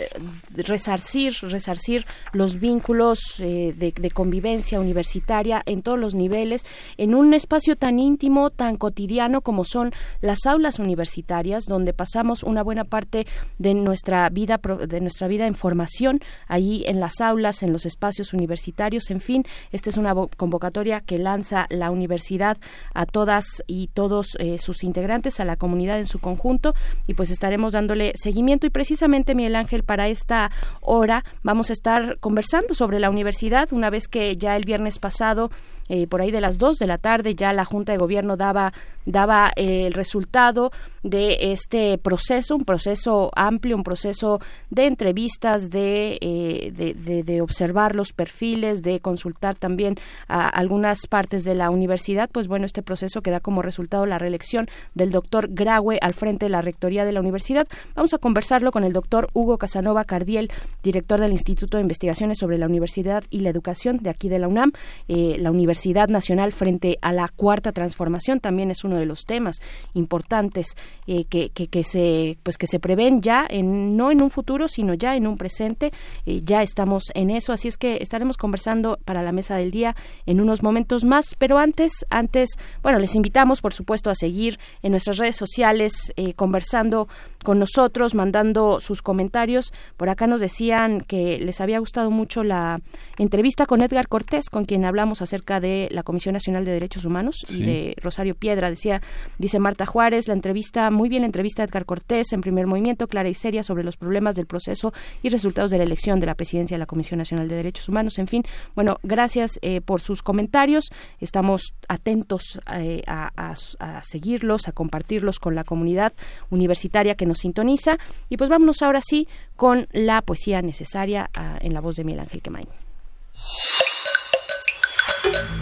resarcir, 0.55 1.35
resarcir 1.43 2.07
los 2.33 2.61
vínculos 2.61 3.19
de, 3.39 3.75
de 3.75 4.11
convivencia 4.11 4.79
universitaria 4.79 5.63
en 5.67 5.83
todos 5.83 5.99
los 5.99 6.15
niveles, 6.15 6.65
en 6.97 7.17
un 7.17 7.35
espacio 7.35 7.75
tan 7.75 7.99
íntimo, 7.99 8.51
tan 8.51 8.77
cotidiano 8.77 9.41
como 9.41 9.65
son 9.65 9.93
las 10.21 10.47
aulas 10.47 10.79
universitarias 10.79 11.65
donde 11.65 11.93
pasamos 11.93 12.43
una 12.45 12.63
buena 12.63 12.85
parte 12.85 13.27
de 13.59 13.75
nuestra 13.75 14.29
vida 14.29 14.61
de 14.87 15.01
nuestra 15.01 15.29
vida 15.29 15.47
en 15.47 15.55
formación 15.55 16.21
ahí 16.47 16.85
en 16.87 17.01
las 17.01 17.12
aulas 17.21 17.63
en 17.63 17.73
los 17.73 17.87
espacios 17.87 18.33
universitarios 18.33 19.11
en 19.11 19.21
fin 19.21 19.45
esta 19.71 19.91
es 19.91 19.97
una 19.97 20.15
convocatoria 20.37 21.01
que 21.01 21.19
lanza 21.19 21.67
la 21.71 21.91
universidad 21.91 22.59
a 22.95 23.07
todas 23.07 23.63
y 23.67 23.89
todos 23.89 24.37
eh, 24.39 24.59
sus 24.59 24.85
integrantes 24.85 25.41
a 25.41 25.45
la 25.45 25.57
comunidad 25.57 25.99
en 25.99 26.07
su 26.07 26.19
conjunto 26.19 26.75
y 27.07 27.15
pues 27.15 27.31
estaremos 27.31 27.73
dándole 27.73 28.13
seguimiento. 28.17 28.67
Y 28.67 28.71
precisamente 28.71 29.35
Miguel 29.35 29.57
Ángel 29.57 29.85
para 29.85 30.09
esta 30.09 30.51
hora 30.81 31.25
vamos 31.43 31.71
a 31.71 31.73
estar 31.73 32.19
conversando 32.21 32.75
sobre 32.75 33.01
la 33.01 33.11
universidad 33.11 33.73
una 33.73 33.91
vez 33.91 34.09
que 34.09 34.37
ya 34.37 34.57
el 34.57 34.65
viernes 34.65 34.99
pasado 34.99 35.51
eh, 35.89 36.07
por 36.07 36.21
ahí 36.21 36.31
de 36.31 36.41
las 36.41 36.59
dos 36.59 36.79
de 36.79 36.87
la 36.87 36.99
tarde 36.99 37.35
ya 37.35 37.53
la 37.53 37.65
Junta 37.65 37.93
de 37.93 37.99
Gobierno 37.99 38.37
daba, 38.37 38.73
daba 39.05 39.53
eh, 39.57 39.87
el 39.87 39.93
resultado 39.93 40.71
de 41.03 41.53
este 41.53 41.99
proceso, 41.99 42.57
un 42.57 42.65
proceso 42.65 43.31
amplio, 43.35 43.77
un 43.77 43.83
proceso 43.83 44.41
de 44.71 44.87
entrevistas, 44.87 45.71
de, 45.71 46.19
eh, 46.21 46.73
de, 46.75 47.23
de, 47.23 47.41
observar 47.41 47.97
los 47.97 48.13
perfiles, 48.13 48.83
de 48.83 49.01
consultar 49.01 49.57
también 49.57 49.97
a 50.29 50.49
algunas 50.49 51.07
partes 51.07 51.45
de 51.45 51.55
la 51.55 51.71
universidad. 51.71 52.31
Pues 52.31 52.47
bueno, 52.47 52.67
este 52.67 52.83
proceso 52.83 53.23
que 53.23 53.31
da 53.31 53.41
como 53.41 53.63
resultado 53.63 54.07
la 54.07 54.19
reelección 54.19 54.69
del 54.95 55.11
doctor 55.11 55.49
Graue 55.51 55.99
al 56.01 56.15
frente 56.15 56.47
de 56.47 56.51
la 56.51 56.63
Rectoría 56.63 57.05
de 57.05 57.13
la 57.13 57.21
universidad. 57.21 57.67
Vamos 57.95 58.15
a 58.15 58.19
conversarlo 58.19 58.71
con 58.71 58.85
el 58.85 58.93
doctor 58.93 59.29
Hugo 59.33 59.59
Casanova 59.59 60.05
Cardiel, 60.05 60.51
director 60.83 61.21
del 61.21 61.33
Instituto 61.33 61.77
de 61.77 61.83
Investigaciones 61.83 62.39
sobre 62.39 62.59
la 62.59 62.67
Universidad 62.67 63.25
y 63.31 63.41
la 63.41 63.51
Educación 63.51 63.99
de 63.99 64.11
aquí 64.11 64.29
de 64.29 64.39
la 64.39 64.49
UNAM. 64.49 64.73
la 65.09 65.51
Universidad 65.51 65.73
Universidad 65.73 66.09
Nacional 66.09 66.53
frente 66.53 66.99
a 67.01 67.13
la 67.13 67.29
cuarta 67.29 67.73
transformación 67.73 68.41
también 68.41 68.71
es 68.71 68.85
uno 68.85 68.97
de 68.97 69.07
los 69.07 69.25
temas 69.25 69.57
importantes 69.95 70.77
eh, 71.07 71.25
que, 71.25 71.51
que, 71.51 71.69
que, 71.69 71.85
se 71.85 72.39
pues 72.43 72.59
que 72.59 72.67
se 72.67 72.79
prevén 72.79 73.23
ya 73.23 73.47
en 73.49 73.97
no 73.97 74.11
en 74.11 74.23
un 74.23 74.31
futuro 74.31 74.69
sino 74.69 74.95
ya 74.95 75.17
en 75.17 75.27
un 75.27 75.37
presente 75.37 75.93
eh, 76.27 76.43
ya 76.45 76.63
estamos 76.63 77.05
en 77.15 77.31
eso. 77.31 77.53
Así 77.53 77.69
es 77.69 77.77
que 77.77 77.99
estaremos 78.01 78.37
conversando 78.37 78.99
para 79.05 79.23
la 79.23 79.33
mesa 79.33 79.57
del 79.57 79.71
día 79.71 79.97
en 80.27 80.41
unos 80.41 80.63
momentos 80.63 81.05
más. 81.05 81.35
Pero 81.39 81.59
antes 81.59 82.07
antes 82.11 82.51
bueno 82.83 82.99
les 82.99 83.15
invitamos 83.15 83.61
por 83.61 83.75
supuesto 83.75 84.11
a 84.11 84.15
seguir 84.15 84.59
en 84.83 84.93
nuestras 84.93 85.19
redes 85.19 85.37
sociales 85.37 86.13
eh, 86.17 86.35
conversando 86.35 87.09
con 87.45 87.59
nosotros 87.59 88.15
mandando 88.15 88.81
sus 88.81 89.03
comentarios 89.03 89.73
por 89.97 90.09
acá 90.09 90.27
nos 90.27 90.41
decían 90.41 91.01
que 91.01 91.39
les 91.39 91.61
había 91.61 91.79
gustado 91.79 92.11
mucho 92.11 92.45
la 92.45 92.81
entrevista 93.19 93.67
con 93.67 93.83
Edgar 93.83 94.09
Cortés 94.09 94.49
con 94.51 94.65
quien 94.65 94.85
hablamos 94.85 95.23
acerca 95.23 95.61
de 95.61 95.89
la 95.91 96.03
Comisión 96.03 96.33
Nacional 96.33 96.65
de 96.65 96.73
Derechos 96.73 97.05
Humanos 97.05 97.37
y 97.49 97.63
de 97.63 97.95
Rosario 98.03 98.35
Piedra. 98.35 98.71
Decía, 98.71 99.01
dice 99.39 99.59
Marta 99.59 99.87
Juárez, 99.87 100.29
la 100.29 100.35
entrevista 100.35 100.91
muy 100.91 101.09
bien 101.09 101.23
la 101.23 101.27
entrevista 101.27 101.63
de 101.63 101.69
Edgar 101.69 101.85
Cortés 101.85 102.33
en 102.33 102.41
primer 102.41 102.67
movimiento, 102.67 103.07
clara 103.09 103.29
y 103.29 103.35
seria 103.35 103.63
sobre 103.63 103.85
los 103.85 103.97
problemas 103.97 104.35
del 104.35 104.47
proceso 104.47 104.93
y 105.23 105.29
resultados 105.29 105.71
de 105.71 105.79
la 105.79 105.85
elección 105.85 106.21
de 106.21 106.27
la 106.27 106.35
presidencia 106.35 106.77
de 106.77 106.79
la 106.81 106.87
Comisión 106.87 107.19
Nacional 107.19 107.49
de 107.49 107.57
Derechos 107.57 107.89
Humanos. 107.89 108.19
En 108.19 108.27
fin, 108.29 108.43
bueno, 108.75 108.99
gracias 109.03 109.59
eh, 109.63 109.81
por 109.81 110.01
sus 110.01 110.23
comentarios. 110.23 110.91
Estamos 111.21 111.75
atentos 111.89 112.61
eh, 112.75 113.03
a, 113.07 113.31
a- 113.37 113.55
a 113.79 114.03
seguirlos, 114.03 114.69
a 114.69 114.73
compartirlos 114.73 115.39
con 115.39 115.55
la 115.55 115.65
comunidad 115.65 116.13
universitaria 116.51 117.15
que 117.15 117.27
nos 117.27 117.32
sintoniza. 117.35 117.99
Y 118.29 118.37
pues 118.37 118.51
vámonos 118.51 118.83
ahora 118.83 119.01
sí 119.03 119.29
con 119.57 119.87
la 119.93 120.23
poesía 120.23 120.63
necesaria 120.63 121.31
ah, 121.35 121.59
en 121.61 121.75
la 121.75 121.81
voz 121.81 121.97
de 121.97 122.05
Miguel 122.05 122.21
Ángel 122.21 122.43
Quemain. 122.43 122.69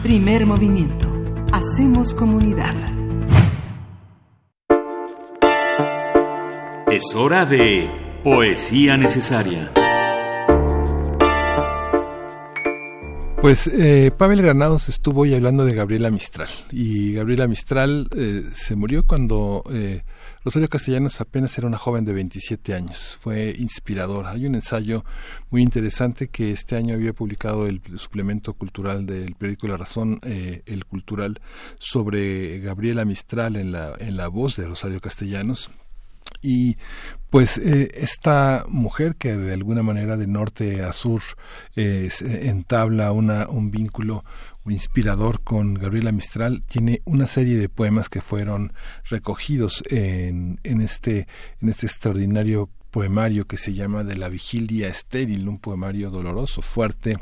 Primer 0.03 0.47
movimiento. 0.47 1.09
Hacemos 1.53 2.15
comunidad. 2.15 2.75
Es 6.91 7.15
hora 7.15 7.47
de 7.47 7.89
poesía 8.25 8.97
necesaria. 8.97 9.71
Pues 13.41 13.69
eh, 13.69 14.11
Pavel 14.17 14.43
Granados 14.43 14.91
estuvo 14.91 15.23
hoy 15.23 15.35
hablando 15.35 15.65
de 15.65 15.75
Gabriela 15.75 16.11
Mistral 16.11 16.51
y 16.71 17.15
Gabriela 17.15 17.47
Mistral 17.47 18.09
eh, 18.15 18.43
se 18.55 18.77
murió 18.77 19.07
cuando 19.07 19.65
eh, 19.73 20.03
Rosario 20.43 20.71
Castellanos 20.71 21.21
apenas 21.21 21.59
era 21.59 21.67
una 21.67 21.77
joven 21.77 22.07
de 22.07 22.15
27 22.15 22.73
años. 22.73 23.19
Fue 23.21 23.55
inspiradora. 23.59 24.31
Hay 24.31 24.47
un 24.47 24.55
ensayo 24.55 25.05
muy 25.51 25.61
interesante 25.61 26.29
que 26.29 26.51
este 26.51 26.77
año 26.77 26.95
había 26.95 27.13
publicado 27.13 27.67
el 27.67 27.83
suplemento 27.99 28.55
cultural 28.55 29.05
del 29.05 29.35
periódico 29.35 29.69
La 29.69 29.77
Razón, 29.77 30.19
eh, 30.23 30.63
el 30.65 30.87
cultural, 30.87 31.43
sobre 31.79 32.59
Gabriela 32.61 33.05
Mistral 33.05 33.57
en 33.57 33.73
la, 33.73 33.93
en 33.99 34.17
la 34.17 34.29
voz 34.29 34.57
de 34.57 34.67
Rosario 34.67 35.01
Castellanos. 35.01 35.71
Y 36.43 36.77
pues 37.29 37.59
eh, 37.59 37.91
esta 37.95 38.65
mujer 38.67 39.17
que 39.17 39.37
de 39.37 39.53
alguna 39.53 39.83
manera 39.83 40.17
de 40.17 40.27
norte 40.27 40.83
a 40.83 40.93
sur 40.93 41.21
eh, 41.77 42.09
entabla 42.21 43.13
una, 43.13 43.49
un 43.49 43.71
vínculo 43.71 44.25
inspirador 44.73 45.43
con 45.43 45.75
Gabriela 45.75 46.13
Mistral 46.13 46.63
tiene 46.63 47.01
una 47.05 47.27
serie 47.27 47.57
de 47.57 47.69
poemas 47.69 48.09
que 48.09 48.21
fueron 48.21 48.73
recogidos 49.05 49.83
en, 49.91 50.61
en 50.65 50.81
este 50.81 51.27
en 51.61 51.69
este 51.69 51.87
extraordinario 51.87 52.69
poemario 52.91 53.47
que 53.47 53.57
se 53.57 53.75
llama 53.75 54.05
de 54.05 54.17
la 54.17 54.29
vigilia 54.29 54.89
estéril 54.89 55.49
un 55.49 55.59
poemario 55.59 56.11
doloroso 56.11 56.63
fuerte 56.63 57.19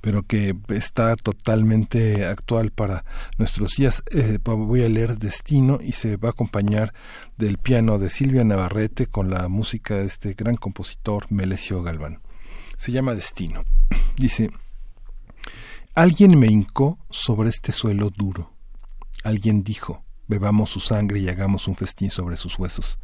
pero 0.00 0.22
que 0.22 0.54
está 0.68 1.16
totalmente 1.16 2.24
actual 2.24 2.70
para 2.70 3.04
nuestros 3.38 3.76
días. 3.76 4.02
Eh, 4.12 4.38
voy 4.42 4.82
a 4.82 4.88
leer 4.88 5.18
Destino 5.18 5.78
y 5.82 5.92
se 5.92 6.16
va 6.16 6.30
a 6.30 6.32
acompañar 6.32 6.94
del 7.36 7.58
piano 7.58 7.98
de 7.98 8.08
Silvia 8.08 8.44
Navarrete 8.44 9.06
con 9.06 9.30
la 9.30 9.48
música 9.48 9.96
de 9.96 10.06
este 10.06 10.34
gran 10.34 10.54
compositor 10.54 11.26
Melesio 11.30 11.82
Galván. 11.82 12.20
Se 12.76 12.92
llama 12.92 13.14
Destino. 13.14 13.62
Dice, 14.16 14.50
alguien 15.94 16.38
me 16.38 16.46
hincó 16.46 16.98
sobre 17.10 17.50
este 17.50 17.72
suelo 17.72 18.10
duro. 18.10 18.52
Alguien 19.24 19.64
dijo, 19.64 20.04
bebamos 20.28 20.70
su 20.70 20.80
sangre 20.80 21.18
y 21.18 21.28
hagamos 21.28 21.66
un 21.66 21.76
festín 21.76 22.10
sobre 22.10 22.36
sus 22.36 22.58
huesos. 22.58 22.98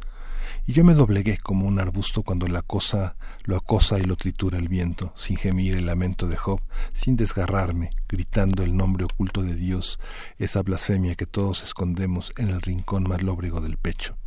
Y 0.65 0.71
yo 0.71 0.85
me 0.85 0.93
doblegué 0.93 1.37
como 1.37 1.67
un 1.67 1.79
arbusto 1.79 2.23
cuando 2.23 2.47
la 2.47 2.61
cosa 2.61 3.17
lo 3.43 3.57
acosa 3.57 3.99
y 3.99 4.03
lo 4.03 4.15
tritura 4.15 4.57
el 4.57 4.69
viento, 4.69 5.11
sin 5.15 5.35
gemir 5.35 5.75
el 5.75 5.85
lamento 5.85 6.27
de 6.27 6.37
Job, 6.37 6.61
sin 6.93 7.17
desgarrarme, 7.17 7.89
gritando 8.07 8.63
el 8.63 8.75
nombre 8.75 9.03
oculto 9.03 9.43
de 9.43 9.55
Dios, 9.55 9.99
esa 10.37 10.61
blasfemia 10.61 11.15
que 11.15 11.25
todos 11.25 11.63
escondemos 11.63 12.33
en 12.37 12.49
el 12.49 12.61
rincón 12.61 13.03
más 13.03 13.21
lóbrego 13.21 13.59
del 13.59 13.77
pecho. 13.77 14.17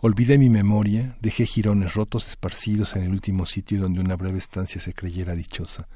Olvidé 0.00 0.38
mi 0.38 0.50
memoria, 0.50 1.16
dejé 1.20 1.46
jirones 1.46 1.94
rotos 1.94 2.28
esparcidos 2.28 2.94
en 2.94 3.04
el 3.04 3.10
último 3.10 3.46
sitio 3.46 3.80
donde 3.80 4.00
una 4.00 4.16
breve 4.16 4.38
estancia 4.38 4.80
se 4.80 4.94
creyera 4.94 5.34
dichosa, 5.34 5.88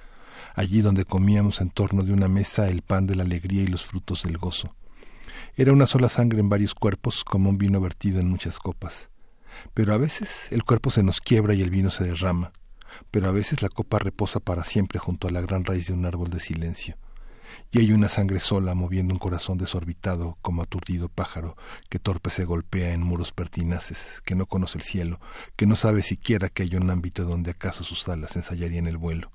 allí 0.54 0.80
donde 0.80 1.04
comíamos 1.04 1.60
en 1.60 1.70
torno 1.70 2.02
de 2.02 2.12
una 2.12 2.28
mesa 2.28 2.68
el 2.68 2.82
pan 2.82 3.06
de 3.06 3.16
la 3.16 3.24
alegría 3.24 3.62
y 3.62 3.66
los 3.66 3.84
frutos 3.84 4.22
del 4.22 4.38
gozo. 4.38 4.74
Era 5.56 5.72
una 5.72 5.86
sola 5.86 6.08
sangre 6.08 6.40
en 6.40 6.48
varios 6.48 6.74
cuerpos, 6.74 7.24
como 7.24 7.50
un 7.50 7.58
vino 7.58 7.80
vertido 7.80 8.20
en 8.20 8.28
muchas 8.28 8.58
copas. 8.58 9.10
Pero 9.72 9.94
a 9.94 9.98
veces 9.98 10.48
el 10.50 10.64
cuerpo 10.64 10.90
se 10.90 11.02
nos 11.02 11.20
quiebra 11.20 11.54
y 11.54 11.62
el 11.62 11.70
vino 11.70 11.90
se 11.90 12.04
derrama, 12.04 12.52
pero 13.10 13.28
a 13.28 13.32
veces 13.32 13.62
la 13.62 13.68
copa 13.68 13.98
reposa 13.98 14.40
para 14.40 14.64
siempre 14.64 14.98
junto 14.98 15.28
a 15.28 15.30
la 15.30 15.40
gran 15.40 15.64
raíz 15.64 15.86
de 15.86 15.92
un 15.92 16.06
árbol 16.06 16.30
de 16.30 16.40
silencio. 16.40 16.96
Y 17.70 17.78
hay 17.78 17.92
una 17.92 18.08
sangre 18.08 18.40
sola 18.40 18.74
moviendo 18.74 19.14
un 19.14 19.18
corazón 19.18 19.58
desorbitado 19.58 20.38
como 20.42 20.62
aturdido 20.62 21.08
pájaro 21.08 21.56
que 21.88 21.98
torpe 21.98 22.30
se 22.30 22.44
golpea 22.44 22.92
en 22.92 23.02
muros 23.02 23.32
pertinaces, 23.32 24.22
que 24.24 24.34
no 24.34 24.46
conoce 24.46 24.78
el 24.78 24.84
cielo, 24.84 25.20
que 25.56 25.66
no 25.66 25.76
sabe 25.76 26.02
siquiera 26.02 26.48
que 26.48 26.64
hay 26.64 26.74
un 26.76 26.90
ámbito 26.90 27.24
donde 27.24 27.52
acaso 27.52 27.84
sus 27.84 28.08
alas 28.08 28.36
ensayarían 28.36 28.86
el 28.86 28.96
vuelo. 28.96 29.30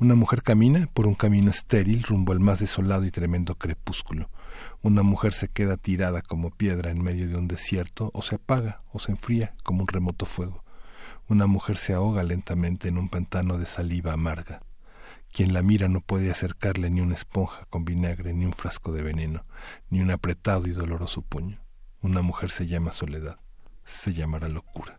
Una 0.00 0.16
mujer 0.16 0.42
camina 0.42 0.88
por 0.92 1.06
un 1.06 1.14
camino 1.14 1.50
estéril 1.50 2.02
rumbo 2.02 2.32
al 2.32 2.40
más 2.40 2.58
desolado 2.58 3.04
y 3.04 3.12
tremendo 3.12 3.54
crepúsculo. 3.54 4.28
Una 4.82 5.04
mujer 5.04 5.32
se 5.32 5.46
queda 5.46 5.76
tirada 5.76 6.20
como 6.20 6.50
piedra 6.50 6.90
en 6.90 7.00
medio 7.00 7.28
de 7.28 7.36
un 7.36 7.46
desierto, 7.46 8.10
o 8.12 8.20
se 8.20 8.34
apaga, 8.34 8.82
o 8.92 8.98
se 8.98 9.12
enfría 9.12 9.54
como 9.62 9.82
un 9.82 9.86
remoto 9.86 10.26
fuego. 10.26 10.64
Una 11.28 11.46
mujer 11.46 11.76
se 11.76 11.94
ahoga 11.94 12.24
lentamente 12.24 12.88
en 12.88 12.98
un 12.98 13.08
pantano 13.08 13.56
de 13.56 13.66
saliva 13.66 14.12
amarga. 14.12 14.62
Quien 15.32 15.52
la 15.52 15.62
mira 15.62 15.88
no 15.88 16.00
puede 16.00 16.28
acercarle 16.30 16.90
ni 16.90 17.00
una 17.00 17.14
esponja 17.14 17.66
con 17.70 17.84
vinagre, 17.84 18.34
ni 18.34 18.44
un 18.44 18.52
frasco 18.52 18.90
de 18.90 19.02
veneno, 19.02 19.44
ni 19.90 20.00
un 20.00 20.10
apretado 20.10 20.66
y 20.66 20.72
doloroso 20.72 21.22
puño. 21.22 21.60
Una 22.02 22.20
mujer 22.20 22.50
se 22.50 22.66
llama 22.66 22.90
soledad, 22.90 23.38
se 23.84 24.12
llamará 24.12 24.48
locura. 24.48 24.98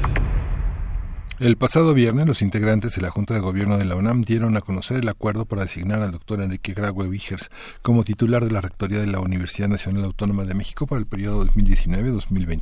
El 1.41 1.57
pasado 1.57 1.95
viernes, 1.95 2.27
los 2.27 2.43
integrantes 2.43 2.93
de 2.93 3.01
la 3.01 3.09
Junta 3.09 3.33
de 3.33 3.39
Gobierno 3.39 3.79
de 3.79 3.85
la 3.85 3.95
UNAM 3.95 4.21
dieron 4.21 4.55
a 4.57 4.61
conocer 4.61 4.97
el 4.97 5.09
acuerdo 5.09 5.45
para 5.45 5.63
asignar 5.63 6.03
al 6.03 6.11
doctor 6.11 6.39
Enrique 6.39 6.75
Graue 6.75 7.07
Vigers 7.07 7.49
como 7.81 8.03
titular 8.03 8.45
de 8.45 8.51
la 8.51 8.61
Rectoría 8.61 8.99
de 8.99 9.07
la 9.07 9.21
Universidad 9.21 9.67
Nacional 9.67 10.03
Autónoma 10.03 10.43
de 10.43 10.53
México 10.53 10.85
para 10.85 10.99
el 10.99 11.07
periodo 11.07 11.43
2019-2023. 11.47 12.59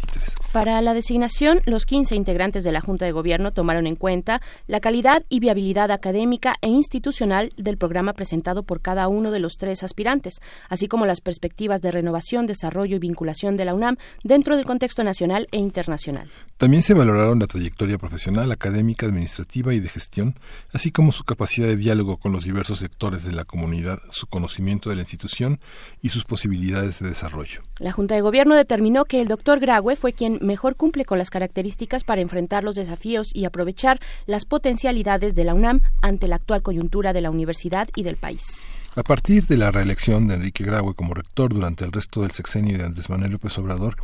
Para 0.54 0.82
la 0.82 0.94
designación, 0.94 1.60
los 1.66 1.86
15 1.86 2.16
integrantes 2.16 2.64
de 2.64 2.72
la 2.72 2.80
Junta 2.80 3.04
de 3.04 3.12
Gobierno 3.12 3.52
tomaron 3.52 3.86
en 3.86 3.98
cuenta 3.98 4.42
la 4.66 4.80
calidad 4.80 5.26
y 5.28 5.42
viabilidad 5.42 5.92
académica 5.92 6.56
e 6.62 6.70
institucional 6.70 7.52
del 7.58 7.78
programa 7.78 8.14
presentado 8.14 8.64
por 8.64 8.80
cada 8.80 9.10
uno 9.10 9.32
de 9.32 9.42
los 9.42 9.58
tres 9.58 9.84
aspirantes, 9.84 10.40
así 10.70 10.88
como 10.88 11.06
las 11.06 11.20
perspectivas 11.20 11.82
de 11.82 11.92
renovación, 11.92 12.46
desarrollo 12.48 12.96
y 12.96 13.00
vinculación 13.00 13.58
de 13.58 13.66
la 13.66 13.74
UNAM 13.74 13.98
dentro 14.24 14.56
del 14.56 14.64
contexto 14.64 15.04
nacional 15.04 15.50
e 15.52 15.58
internacional. 15.58 16.32
También 16.56 16.82
se 16.82 16.94
valoraron 16.94 17.40
la 17.40 17.48
trayectoria 17.48 17.98
profesional, 17.98 18.50
académica, 18.54 18.69
administrativa 19.06 19.74
y 19.74 19.80
de 19.80 19.90
gestión, 19.90 20.36
así 20.74 20.92
como 20.92 21.12
su 21.12 21.24
capacidad 21.24 21.68
de 21.68 21.76
diálogo 21.76 22.18
con 22.18 22.32
los 22.32 22.44
diversos 22.44 22.80
sectores 22.80 23.24
de 23.24 23.32
la 23.32 23.46
comunidad, 23.46 24.00
su 24.10 24.28
conocimiento 24.28 24.90
de 24.90 24.96
la 24.96 25.02
institución 25.02 25.60
y 26.02 26.10
sus 26.10 26.26
posibilidades 26.26 27.00
de 27.00 27.10
desarrollo. 27.10 27.62
La 27.78 27.92
Junta 27.92 28.16
de 28.16 28.22
Gobierno 28.22 28.56
determinó 28.56 29.06
que 29.06 29.22
el 29.22 29.28
doctor 29.28 29.60
Graue 29.60 29.96
fue 29.96 30.14
quien 30.14 30.40
mejor 30.42 30.76
cumple 30.76 31.06
con 31.06 31.18
las 31.18 31.30
características 31.30 32.04
para 32.04 32.22
enfrentar 32.22 32.64
los 32.64 32.76
desafíos 32.76 33.30
y 33.34 33.46
aprovechar 33.46 34.00
las 34.26 34.46
potencialidades 34.46 35.36
de 35.36 35.44
la 35.44 35.54
UNAM 35.54 35.82
ante 36.02 36.28
la 36.28 36.36
actual 36.36 36.62
coyuntura 36.62 37.14
de 37.14 37.22
la 37.22 37.32
universidad 37.32 37.90
y 37.96 38.04
del 38.04 38.16
país. 38.16 38.66
A 39.00 39.04
partir 39.04 39.48
de 39.48 39.56
la 39.56 39.72
reelección 39.72 40.28
de 40.28 40.36
Enrique 40.36 40.66
Graue 40.66 40.94
como 40.94 41.14
rector 41.14 41.54
durante 41.54 41.86
el 41.86 41.94
resto 41.94 42.22
del 42.22 42.32
sexenio 42.32 42.78
de 42.78 42.84
Andrés 42.84 43.10
Manuel 43.10 43.32
López 43.32 43.58
Obrador, 43.58 43.96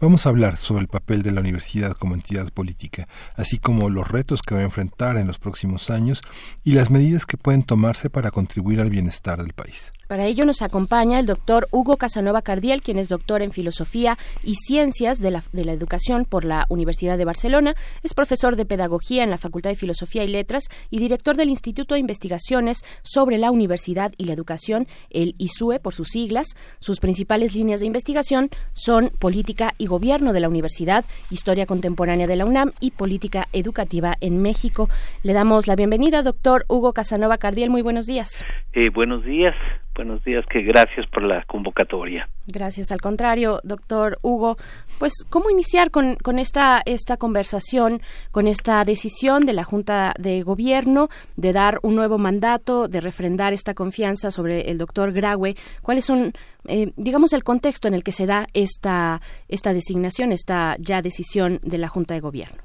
vamos 0.00 0.26
a 0.26 0.30
hablar 0.30 0.56
sobre 0.56 0.82
el 0.82 0.88
papel 0.88 1.22
de 1.22 1.30
la 1.30 1.40
universidad 1.40 1.92
como 1.92 2.16
entidad 2.16 2.48
política, 2.48 3.06
así 3.36 3.58
como 3.58 3.90
los 3.90 4.08
retos 4.08 4.42
que 4.42 4.56
va 4.56 4.62
a 4.62 4.64
enfrentar 4.64 5.18
en 5.18 5.28
los 5.28 5.38
próximos 5.38 5.88
años 5.88 6.20
y 6.64 6.72
las 6.72 6.90
medidas 6.90 7.26
que 7.26 7.36
pueden 7.36 7.62
tomarse 7.62 8.10
para 8.10 8.32
contribuir 8.32 8.80
al 8.80 8.90
bienestar 8.90 9.40
del 9.40 9.52
país. 9.52 9.92
Para 10.10 10.26
ello 10.26 10.44
nos 10.44 10.60
acompaña 10.60 11.20
el 11.20 11.26
doctor 11.26 11.68
Hugo 11.70 11.96
Casanova 11.96 12.42
Cardiel, 12.42 12.82
quien 12.82 12.98
es 12.98 13.08
doctor 13.08 13.42
en 13.42 13.52
Filosofía 13.52 14.18
y 14.42 14.56
Ciencias 14.56 15.20
de 15.20 15.30
la, 15.30 15.44
de 15.52 15.64
la 15.64 15.70
Educación 15.70 16.24
por 16.24 16.44
la 16.44 16.66
Universidad 16.68 17.16
de 17.16 17.24
Barcelona, 17.24 17.76
es 18.02 18.12
profesor 18.12 18.56
de 18.56 18.66
Pedagogía 18.66 19.22
en 19.22 19.30
la 19.30 19.38
Facultad 19.38 19.70
de 19.70 19.76
Filosofía 19.76 20.24
y 20.24 20.26
Letras 20.26 20.64
y 20.90 20.98
director 20.98 21.36
del 21.36 21.48
Instituto 21.48 21.94
de 21.94 22.00
Investigaciones 22.00 22.80
sobre 23.02 23.38
la 23.38 23.52
Universidad 23.52 24.12
y 24.18 24.24
la 24.24 24.32
Educación, 24.32 24.88
el 25.10 25.36
ISUE 25.38 25.78
por 25.78 25.94
sus 25.94 26.08
siglas. 26.08 26.56
Sus 26.80 26.98
principales 26.98 27.54
líneas 27.54 27.78
de 27.78 27.86
investigación 27.86 28.50
son 28.72 29.12
Política 29.16 29.74
y 29.78 29.86
Gobierno 29.86 30.32
de 30.32 30.40
la 30.40 30.48
Universidad, 30.48 31.04
Historia 31.30 31.66
Contemporánea 31.66 32.26
de 32.26 32.34
la 32.34 32.46
UNAM 32.46 32.72
y 32.80 32.90
Política 32.90 33.46
Educativa 33.52 34.16
en 34.20 34.42
México. 34.42 34.88
Le 35.22 35.34
damos 35.34 35.68
la 35.68 35.76
bienvenida, 35.76 36.24
doctor 36.24 36.64
Hugo 36.66 36.94
Casanova 36.94 37.38
Cardiel. 37.38 37.70
Muy 37.70 37.82
buenos 37.82 38.06
días. 38.06 38.44
Eh, 38.72 38.88
buenos 38.90 39.24
días. 39.24 39.56
Buenos 39.96 40.22
días, 40.24 40.46
que 40.46 40.62
gracias 40.62 41.06
por 41.08 41.24
la 41.24 41.42
convocatoria. 41.44 42.28
Gracias, 42.46 42.92
al 42.92 43.00
contrario, 43.00 43.58
doctor 43.64 44.18
Hugo. 44.22 44.56
Pues, 44.98 45.12
¿cómo 45.28 45.50
iniciar 45.50 45.90
con, 45.90 46.14
con 46.14 46.38
esta, 46.38 46.80
esta 46.86 47.16
conversación, 47.16 48.00
con 48.30 48.46
esta 48.46 48.84
decisión 48.84 49.44
de 49.44 49.52
la 49.52 49.64
Junta 49.64 50.14
de 50.18 50.42
Gobierno 50.42 51.08
de 51.36 51.52
dar 51.52 51.80
un 51.82 51.96
nuevo 51.96 52.16
mandato, 52.16 52.86
de 52.86 53.00
refrendar 53.00 53.52
esta 53.52 53.74
confianza 53.74 54.30
sobre 54.30 54.70
el 54.70 54.78
doctor 54.78 55.12
Graue? 55.12 55.56
¿Cuáles 55.82 56.04
son, 56.04 56.32
eh, 56.68 56.92
digamos, 56.96 57.32
el 57.32 57.42
contexto 57.42 57.88
en 57.88 57.94
el 57.94 58.04
que 58.04 58.12
se 58.12 58.26
da 58.26 58.46
esta, 58.54 59.20
esta 59.48 59.72
designación, 59.72 60.30
esta 60.30 60.76
ya 60.78 61.02
decisión 61.02 61.58
de 61.62 61.78
la 61.78 61.88
Junta 61.88 62.14
de 62.14 62.20
Gobierno? 62.20 62.62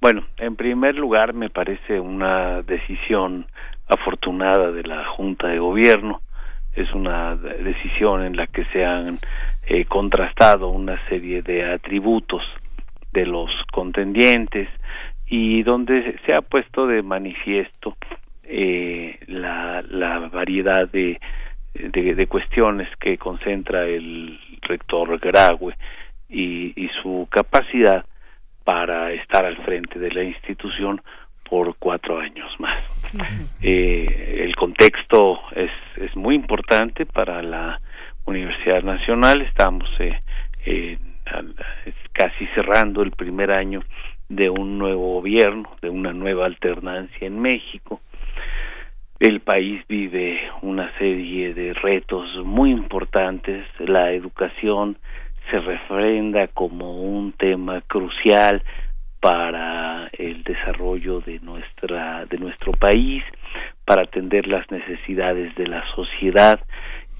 Bueno, 0.00 0.26
en 0.36 0.56
primer 0.56 0.96
lugar, 0.96 1.32
me 1.32 1.48
parece 1.48 2.00
una 2.00 2.62
decisión 2.62 3.46
afortunada 3.88 4.70
de 4.72 4.82
la 4.82 5.04
Junta 5.06 5.48
de 5.48 5.58
Gobierno 5.58 6.20
es 6.74 6.92
una 6.94 7.34
decisión 7.36 8.22
en 8.22 8.36
la 8.36 8.46
que 8.46 8.64
se 8.66 8.84
han 8.84 9.18
eh, 9.66 9.86
contrastado 9.86 10.68
una 10.68 11.00
serie 11.08 11.42
de 11.42 11.72
atributos 11.72 12.42
de 13.12 13.24
los 13.24 13.50
contendientes 13.72 14.68
y 15.26 15.62
donde 15.62 16.18
se 16.26 16.34
ha 16.34 16.42
puesto 16.42 16.86
de 16.86 17.02
manifiesto 17.02 17.96
eh, 18.44 19.18
la, 19.26 19.82
la, 19.88 20.18
variedad 20.28 20.86
de, 20.88 21.18
de, 21.74 22.26
cuestiones 22.26 22.88
que 22.98 23.16
concentra 23.16 23.86
el 23.86 24.38
rector 24.62 25.18
Graue 25.18 25.74
y 26.28 26.88
su 27.02 27.26
capacidad 27.30 28.04
para 28.64 29.12
estar 29.12 29.44
al 29.46 29.56
frente 29.58 29.98
de 29.98 30.10
la 30.10 30.24
institución 30.24 31.00
por 31.48 31.76
cuatro 31.76 32.18
años 32.18 32.50
más. 32.58 32.95
Eh, 33.62 34.44
el 34.44 34.54
contexto 34.56 35.40
es, 35.54 35.70
es 35.96 36.14
muy 36.16 36.34
importante 36.34 37.06
para 37.06 37.42
la 37.42 37.80
Universidad 38.24 38.82
Nacional. 38.82 39.42
Estamos 39.42 39.88
eh, 40.00 40.98
casi 42.12 42.46
cerrando 42.54 43.02
el 43.02 43.10
primer 43.10 43.50
año 43.50 43.82
de 44.28 44.50
un 44.50 44.78
nuevo 44.78 45.14
gobierno, 45.14 45.70
de 45.80 45.90
una 45.90 46.12
nueva 46.12 46.46
alternancia 46.46 47.26
en 47.26 47.40
México. 47.40 48.00
El 49.18 49.40
país 49.40 49.82
vive 49.88 50.40
una 50.62 50.92
serie 50.98 51.54
de 51.54 51.72
retos 51.72 52.28
muy 52.44 52.70
importantes. 52.70 53.64
La 53.78 54.12
educación 54.12 54.98
se 55.50 55.58
refrenda 55.60 56.48
como 56.48 57.00
un 57.02 57.32
tema 57.32 57.80
crucial 57.82 58.62
para 59.26 60.08
el 60.12 60.44
desarrollo 60.44 61.18
de 61.18 61.40
nuestra 61.40 62.26
de 62.26 62.38
nuestro 62.38 62.70
país 62.70 63.24
para 63.84 64.02
atender 64.02 64.46
las 64.46 64.70
necesidades 64.70 65.52
de 65.56 65.66
la 65.66 65.82
sociedad. 65.96 66.60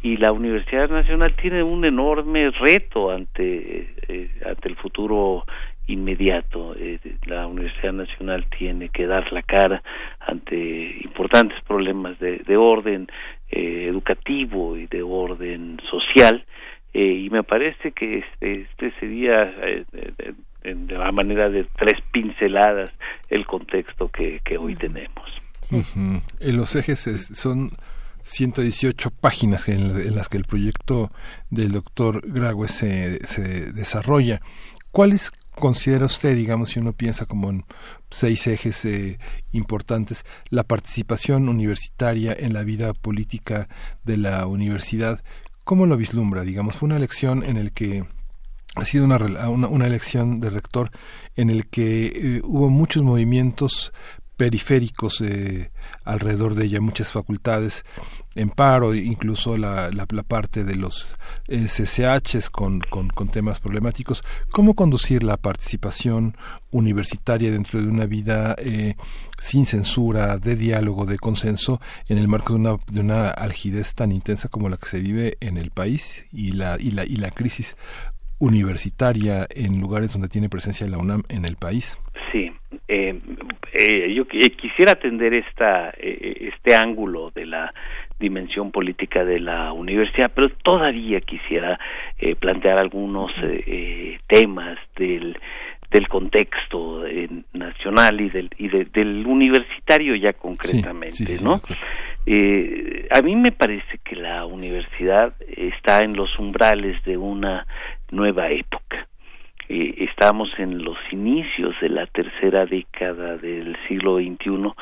Y 0.03 0.17
la 0.19 0.31
Universidad 0.31 0.89
Nacional 0.89 1.35
tiene 1.35 1.65
un 1.65 1.85
enorme 1.85 2.51
reto 2.51 3.11
ante 3.11 3.89
eh, 4.07 4.31
ante 4.47 4.69
el 4.69 4.77
futuro 4.77 5.47
inmediato. 5.89 6.77
Eh, 6.79 7.01
la 7.27 7.49
Universidad 7.49 7.95
Nacional 7.95 8.47
tiene 8.57 8.89
que 8.91 9.09
dar 9.09 9.33
la 9.33 9.43
cara 9.43 9.83
ante 10.21 11.01
importantes 11.03 11.61
problemas 11.65 12.21
de, 12.21 12.39
de 12.39 12.57
orden 12.57 13.09
eh, 13.51 13.87
educativo 13.89 14.77
y 14.77 14.87
de 14.87 15.03
orden 15.03 15.81
social. 15.91 16.45
Y 16.93 17.29
me 17.29 17.43
parece 17.43 17.93
que 17.93 18.19
este, 18.21 18.63
este 18.63 18.91
sería 19.01 19.45
de 20.75 20.99
la 20.99 21.13
manera 21.13 21.49
de 21.49 21.65
tres 21.77 22.01
pinceladas 22.13 22.91
el 23.29 23.47
contexto 23.47 24.09
que, 24.09 24.41
que 24.45 24.59
hoy 24.59 24.75
tenemos. 24.75 25.31
En 25.71 26.57
los 26.57 26.77
ejes 26.77 27.01
son 27.35 27.71
118 28.23 29.11
páginas 29.11 29.69
en, 29.69 30.15
las 30.15 30.29
que 30.29 30.37
el 30.37 30.45
proyecto 30.45 31.11
del 31.51 31.73
doctor 31.73 32.23
Graue 32.27 32.69
se, 32.69 33.25
se 33.27 33.73
desarrolla. 33.73 34.41
¿Cuáles 34.91 35.31
considera 35.57 36.07
usted, 36.07 36.37
digamos, 36.37 36.71
si 36.71 36.81
uno 36.81 36.93
piensa 36.93 37.27
como 37.27 37.51
en 37.51 37.65
seis 38.11 38.47
ejes 38.47 38.85
eh, 38.85 39.19
importantes, 39.53 40.25
la 40.51 40.65
participación 40.65 41.49
universitaria 41.49 42.35
en 42.39 42.53
la 42.53 42.65
vida 42.65 42.93
política 42.95 43.69
de 44.05 44.17
la 44.17 44.47
universidad? 44.47 45.23
¿Cómo 45.65 45.87
lo 45.87 45.97
vislumbra? 45.97 46.43
Digamos, 46.43 46.77
fue 46.77 46.87
una 46.87 46.97
elección 46.97 47.43
en 47.43 47.57
el 47.57 47.73
que 47.73 48.05
ha 48.77 48.85
sido 48.85 49.07
una, 49.07 49.19
una, 49.49 49.87
elección 49.87 50.39
de 50.39 50.51
rector 50.51 50.91
en 51.35 51.51
el 51.51 51.67
que 51.67 52.07
eh, 52.07 52.41
hubo 52.45 52.69
muchos 52.71 53.03
movimientos 53.03 53.93
periféricos 54.37 55.23
eh, 55.23 55.71
alrededor 56.05 56.55
de 56.55 56.67
ella, 56.67 56.81
muchas 56.81 57.11
facultades 57.11 57.85
en 58.35 58.51
paro, 58.51 58.95
incluso 58.95 59.57
la, 59.57 59.91
la, 59.91 60.07
parte 60.07 60.63
de 60.63 60.77
los 60.77 61.17
eh, 61.49 61.67
CCHs 61.67 62.51
con, 62.51 62.81
con, 62.81 63.09
con, 63.09 63.29
temas 63.29 63.61
problemáticos. 63.61 64.23
¿Cómo 64.53 64.75
conducir 64.75 65.23
la 65.23 65.39
participación 65.39 66.37
universitaria 66.71 67.51
dentro 67.51 67.81
de 67.81 67.89
una 67.89 68.05
vida 68.05 68.55
eh, 68.59 68.95
sin 69.39 69.65
censura, 69.65 70.37
de 70.37 70.55
diálogo, 70.55 71.07
de 71.07 71.19
consenso, 71.19 71.81
en 72.09 72.19
el 72.19 72.29
marco 72.29 72.53
de 72.53 72.59
una, 72.59 72.77
de 72.91 73.01
una 73.01 73.31
algidez 73.31 73.95
tan 73.95 74.13
intensa 74.13 74.49
como 74.49 74.69
la 74.69 74.77
que 74.77 74.89
se 74.89 75.01
vive 75.01 75.39
en 75.41 75.57
el 75.57 75.71
país 75.71 76.27
y 76.31 76.53
la, 76.53 76.77
y 76.79 76.91
la, 76.91 77.05
y 77.07 77.17
la 77.17 77.31
crisis 77.31 77.75
universitaria 78.39 79.47
en 79.55 79.81
lugares 79.81 80.13
donde 80.13 80.29
tiene 80.29 80.49
presencia 80.49 80.87
la 80.87 80.99
UNAM 80.99 81.23
en 81.29 81.45
el 81.45 81.57
país? 81.57 81.99
Sí, 82.33 82.51
eh, 82.89 83.21
eh, 83.73 84.15
yo 84.15 84.27
quisiera 84.27 84.93
atender 84.93 85.35
esta, 85.35 85.91
eh, 85.99 86.51
este 86.55 86.75
ángulo 86.75 87.31
de 87.31 87.47
la 87.47 87.73
dimensión 88.19 88.73
política 88.73 89.25
de 89.25 89.41
la 89.41 89.73
universidad, 89.73 90.33
pero 90.35 90.49
todavía 90.63 91.21
quisiera 91.21 91.79
plantear 92.41 92.79
algunos 92.79 93.31
temas 94.27 94.79
del 94.97 95.37
del 95.91 96.09
contexto 96.09 97.07
eh, 97.07 97.29
nacional 97.53 98.21
y 98.21 98.31
del 98.31 98.51
y 98.59 98.69
del 98.69 99.27
universitario 99.27 100.17
ya 100.17 100.33
concretamente 100.33 101.25
no 101.43 101.61
eh, 102.27 103.09
a 103.11 103.23
mí 103.23 103.37
me 103.37 103.53
parece 103.53 103.99
que 104.05 104.17
la 104.17 104.45
universidad 104.47 105.35
está 105.49 105.99
en 105.99 106.15
los 106.15 106.39
umbrales 106.39 107.03
de 107.05 107.17
una 107.17 107.67
nueva 108.11 108.51
época 108.51 109.07
eh, 109.69 110.07
estamos 110.09 110.49
en 110.59 110.85
los 110.85 110.97
inicios 111.11 111.75
de 111.81 111.89
la 111.89 112.07
tercera 112.07 112.67
década 112.67 113.37
del 113.37 113.77
siglo 113.89 114.19
XXI 114.19 114.73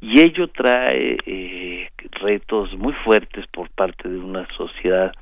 y 0.00 0.20
ello 0.20 0.48
trae 0.48 1.18
eh, 1.26 1.90
retos 2.12 2.74
muy 2.78 2.94
fuertes 3.04 3.46
por 3.48 3.68
parte 3.70 4.08
de 4.08 4.18
una 4.18 4.48
sociedad 4.56 5.12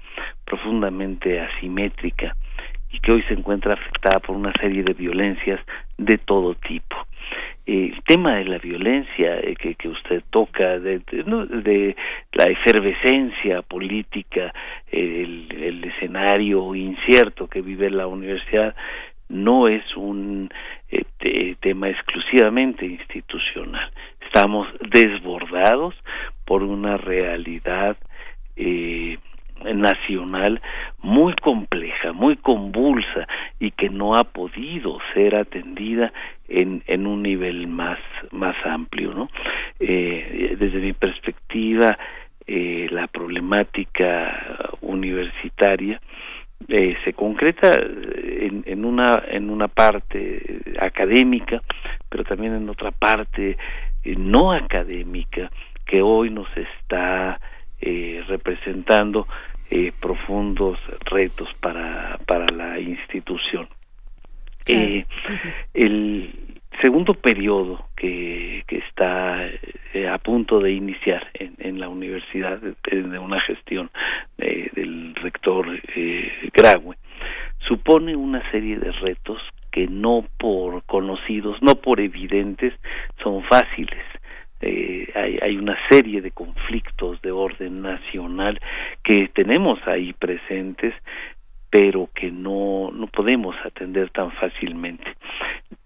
profundamente 0.45 1.41
asimétrica 1.41 2.37
y 2.93 3.01
que 3.01 3.11
hoy 3.11 3.23
se 3.25 3.35
encuentra 3.35 3.75
afectada 3.75 4.21
por 4.21 4.37
una 4.37 4.53
serie 4.61 4.85
de 4.85 4.93
violencias 4.93 5.61
de 5.99 6.17
todo 6.19 6.55
tipo. 6.55 6.97
El 7.73 8.03
tema 8.03 8.35
de 8.35 8.47
la 8.47 8.59
violencia 8.59 9.39
eh, 9.39 9.55
que, 9.55 9.77
que, 9.77 9.89
usted 9.89 10.25
toca, 10.31 10.81
de, 10.81 11.95
la 12.33 12.51
efervescencia 12.51 13.63
política, 13.63 14.53
el, 14.91 15.85
escenario 15.85 16.75
incierto 16.75 17.47
que 17.47 17.63
vive 17.63 17.89
la 17.89 18.09
universidad, 18.09 18.75
no 19.29 19.69
es 19.69 19.85
un 19.97 20.51
eh, 20.91 21.55
tema 21.61 21.89
exclusivamente 21.91 22.87
institucional. 22.87 23.89
Estamos 24.21 24.67
desbordados 24.91 25.95
por 26.45 26.65
una 26.65 26.97
realidad 26.97 27.97
eh, 28.57 29.17
nacional 29.74 30.61
muy 31.03 31.35
compleja, 31.35 32.12
muy 32.12 32.37
convulsa 32.37 33.27
y 33.59 33.70
que 33.73 33.89
no 33.89 34.16
ha 34.16 34.24
podido 34.24 34.99
ser 35.15 35.35
atendida 35.37 36.12
en, 36.49 36.82
en 36.87 37.07
un 37.07 37.23
nivel 37.23 37.66
más, 37.66 37.99
más 38.31 38.57
amplio. 38.65 39.12
¿no? 39.12 39.28
Eh, 39.78 40.57
desde 40.59 40.78
mi 40.78 40.93
perspectiva, 40.93 41.99
eh, 42.47 42.89
la 42.91 43.07
problemática 43.07 44.70
universitaria 44.81 46.01
eh, 46.69 46.97
se 47.05 47.12
concreta 47.12 47.70
en, 47.73 48.65
en, 48.66 48.85
una 48.85 49.23
en 49.28 49.49
una 49.49 49.69
parte 49.69 50.61
académica 50.78 51.62
pero 52.11 52.23
también 52.24 52.55
en 52.55 52.69
otra 52.69 52.91
parte 52.91 53.57
no 54.05 54.53
académica 54.53 55.51
que 55.87 56.03
hoy 56.03 56.31
nos 56.31 56.49
está 56.57 57.41
eh, 57.81 58.23
representando 58.28 59.27
eh, 59.71 59.93
profundos 60.01 60.79
retos 61.07 61.49
para 61.61 62.19
para 62.27 62.47
la 62.55 62.79
institución. 62.79 63.69
Eh, 64.67 65.05
el 65.75 66.33
segundo 66.81 67.15
periodo 67.15 67.87
que, 67.97 68.65
que 68.67 68.79
está 68.79 69.47
eh, 69.95 70.09
a 70.09 70.19
punto 70.19 70.61
de 70.61 70.73
iniciar 70.73 71.29
en, 71.35 71.55
en 71.59 71.81
la 71.81 71.89
universidad 71.89 72.59
de, 72.59 72.75
de 73.03 73.19
una 73.19 73.41
gestión 73.41 73.91
eh, 74.39 74.71
del 74.75 75.15
rector 75.17 75.67
eh, 75.95 76.51
Graue 76.53 76.97
supone 77.67 78.17
una 78.17 78.49
serie 78.51 78.79
de 78.79 78.93
retos 78.93 79.41
que 79.71 79.87
no 79.87 80.27
por 80.39 80.83
conocidos, 80.85 81.63
no 81.63 81.77
por 81.77 82.01
evidentes, 82.01 82.75
son 83.23 83.43
fáciles. 83.45 84.05
Eh, 84.61 85.11
hay, 85.15 85.39
hay 85.41 85.57
una 85.57 85.77
serie 85.89 86.20
de 86.20 86.32
conflictos 86.32 87.20
de 87.23 87.31
orden 87.31 87.74
nacional 87.77 88.61
que 89.03 89.28
tenemos 89.28 89.78
ahí 89.87 90.12
presentes 90.12 90.95
pero 91.70 92.11
que 92.12 92.32
no, 92.32 92.91
no 92.93 93.07
podemos 93.07 93.55
atender 93.64 94.11
tan 94.11 94.32
fácilmente. 94.32 95.05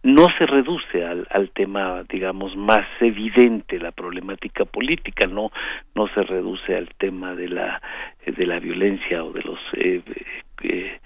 No 0.03 0.27
se 0.39 0.47
reduce 0.47 1.05
al, 1.05 1.27
al 1.31 1.51
tema, 1.51 2.03
digamos, 2.09 2.57
más 2.57 2.87
evidente, 3.01 3.79
la 3.79 3.93
problemática 3.93 4.65
política, 4.65 5.27
no, 5.27 5.53
no 5.95 6.09
se 6.09 6.23
reduce 6.23 6.75
al 6.75 6.89
tema 6.97 7.35
de 7.35 7.49
la, 7.49 7.83
de 8.27 8.47
la 8.47 8.59
violencia 8.61 9.23
o 9.23 9.33
de 9.33 9.43
los 9.43 9.59
eh, 9.75 10.03
eh, 10.63 11.01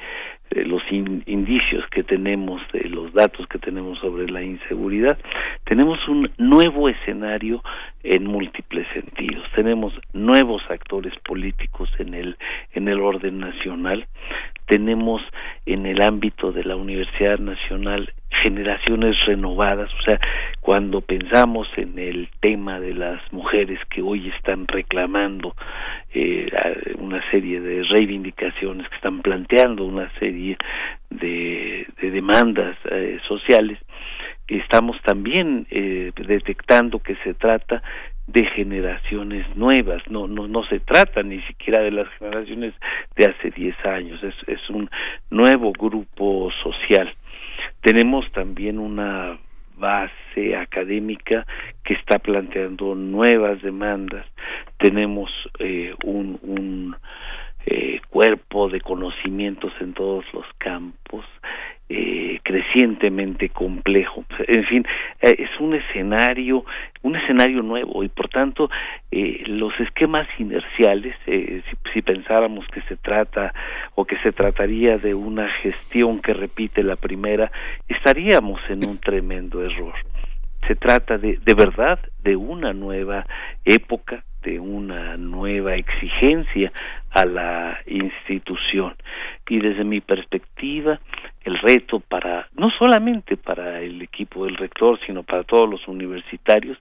los 0.51 0.83
in, 0.91 1.23
indicios 1.27 1.85
que 1.91 2.03
tenemos, 2.03 2.61
de 2.73 2.89
los 2.89 3.13
datos 3.13 3.47
que 3.47 3.59
tenemos 3.59 3.99
sobre 3.99 4.29
la 4.29 4.43
inseguridad, 4.43 5.19
tenemos 5.65 6.07
un 6.09 6.31
nuevo 6.39 6.89
escenario 6.89 7.63
en 8.03 8.25
múltiples 8.25 8.87
sentidos. 8.93 9.45
Tenemos 9.55 9.93
nuevos 10.13 10.63
actores 10.71 11.13
políticos 11.25 11.91
en 11.99 12.15
el 12.15 12.37
en 12.73 12.89
el 12.89 13.01
orden 13.01 13.39
nacional. 13.39 14.07
Tenemos 14.69 15.23
en 15.67 15.87
el 15.87 16.03
ámbito 16.03 16.53
de 16.53 16.65
la 16.65 16.77
Universidad 16.77 17.39
Nacional 17.39 18.13
generaciones 18.45 19.17
renovadas, 19.27 19.91
o 19.93 20.03
sea, 20.03 20.21
cuando 20.61 21.01
pensamos 21.01 21.67
en 21.77 21.99
el 21.99 22.29
tema 22.41 22.79
de 22.79 22.95
las 22.95 23.21
mujeres 23.33 23.81
que 23.91 24.03
hoy 24.03 24.29
están 24.37 24.67
reclamando 24.69 25.57
eh, 26.13 26.49
una 26.99 27.23
serie 27.31 27.61
de 27.61 27.83
reivindicaciones, 27.85 28.89
que 28.89 28.97
están 28.97 29.23
planteando 29.23 29.85
una 29.85 30.11
serie 30.19 30.57
de, 31.11 31.87
de 32.01 32.11
demandas 32.11 32.77
eh, 32.91 33.19
sociales, 33.27 33.79
estamos 34.47 35.01
también 35.03 35.67
eh, 35.71 36.13
detectando 36.15 37.01
que 37.01 37.17
se 37.25 37.35
trata 37.35 37.83
de 38.29 38.45
generaciones 38.45 39.57
nuevas, 39.57 40.03
no, 40.11 40.29
no, 40.29 40.47
no 40.47 40.63
se 40.65 40.81
trata 40.81 41.23
ni 41.23 41.41
siquiera 41.43 41.81
de 41.81 41.91
las 41.91 42.09
generaciones 42.19 42.75
de 43.17 43.25
hace 43.25 43.51
10 43.51 43.75
años, 43.87 44.23
es, 44.23 44.35
es 44.47 44.71
un 44.71 44.91
nuevo 45.31 45.73
grupo 45.73 46.51
social. 46.63 47.11
Tenemos 47.81 48.31
también 48.33 48.79
una 48.79 49.39
base 49.79 50.57
académica 50.57 51.47
que 51.85 51.95
está 51.95 52.19
planteando 52.19 52.95
nuevas 52.95 53.63
demandas. 53.63 54.27
Tenemos 54.77 55.31
eh, 55.59 55.95
un, 56.05 56.39
un 56.43 56.97
eh, 57.65 58.01
cuerpo 58.11 58.69
de 58.69 58.83
conocimientos 58.83 59.73
en 59.81 59.95
todos 59.95 60.25
los 60.35 60.47
campos 60.59 61.25
eh, 61.89 62.39
crecientemente 62.43 63.49
complejo. 63.51 64.25
En 64.47 64.65
fin, 64.65 64.87
eh, 65.21 65.37
es 65.39 65.61
un 65.61 65.75
escenario, 65.75 66.65
un 67.03 67.17
escenario 67.17 67.63
nuevo 67.63 68.03
y 68.05 68.09
por 68.09 68.29
tanto 68.29 68.71
eh, 69.11 69.43
los 69.47 69.79
esquemas 69.81 70.27
inerciales, 70.39 71.15
eh, 71.27 71.63
si, 71.69 71.93
si, 71.93 72.03
pensáramos 72.03 72.67
que 72.69 72.83
se 72.83 72.97
trata 72.97 73.53
o 73.95 74.05
que 74.05 74.17
se 74.19 74.33
trataría 74.33 74.99
de 74.99 75.15
una 75.15 75.49
gestión 75.49 76.21
que 76.21 76.35
repite 76.35 76.83
la 76.83 76.97
primera, 76.97 77.51
estaríamos 77.89 78.61
en 78.69 78.87
un 78.87 78.99
tremendo 78.99 79.63
error. 79.65 79.95
Se 80.67 80.75
trata 80.75 81.17
de, 81.19 81.39
de 81.45 81.55
verdad 81.55 81.99
de 82.23 82.37
una 82.37 82.73
nueva 82.73 83.25
época, 83.65 84.25
una 84.59 85.17
nueva 85.17 85.75
exigencia 85.75 86.71
a 87.11 87.25
la 87.27 87.79
institución. 87.87 88.95
Y 89.49 89.59
desde 89.59 89.85
mi 89.85 90.01
perspectiva 90.01 91.01
el 91.45 91.59
reto 91.59 92.01
para 92.01 92.49
no 92.55 92.71
solamente 92.71 93.37
para 93.37 93.81
el 93.81 94.03
equipo 94.03 94.45
del 94.45 94.57
rector 94.57 94.99
sino 95.07 95.23
para 95.23 95.45
todos 95.45 95.69
los 95.69 95.89
universitarios 95.89 96.79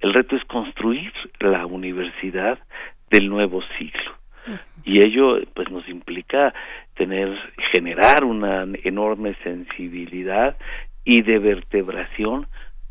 el 0.00 0.12
reto 0.12 0.36
es 0.36 0.44
construir 0.44 1.12
la 1.40 1.66
universidad 1.66 2.58
del 3.10 3.28
nuevo 3.28 3.62
siglo. 3.78 4.12
Y 4.84 5.02
ello 5.02 5.38
pues 5.54 5.70
nos 5.70 5.88
implica 5.88 6.52
tener 6.94 7.34
generar 7.72 8.24
una 8.24 8.66
enorme 8.82 9.34
sensibilidad 9.42 10.56
y 11.04 11.22
de 11.22 11.38
vertebración 11.38 12.46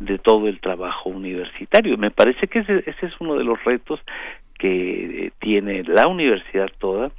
de 0.05 0.17
todo 0.17 0.47
el 0.47 0.59
trabajo 0.59 1.09
universitario. 1.09 1.97
Me 1.97 2.11
parece 2.11 2.47
que 2.47 2.59
ese, 2.59 2.83
ese 2.85 3.05
es 3.05 3.13
uno 3.19 3.35
de 3.35 3.43
los 3.43 3.63
retos 3.63 3.99
que 4.57 5.31
tiene 5.39 5.83
la 5.83 6.07
universidad 6.07 6.69
toda 6.77 7.11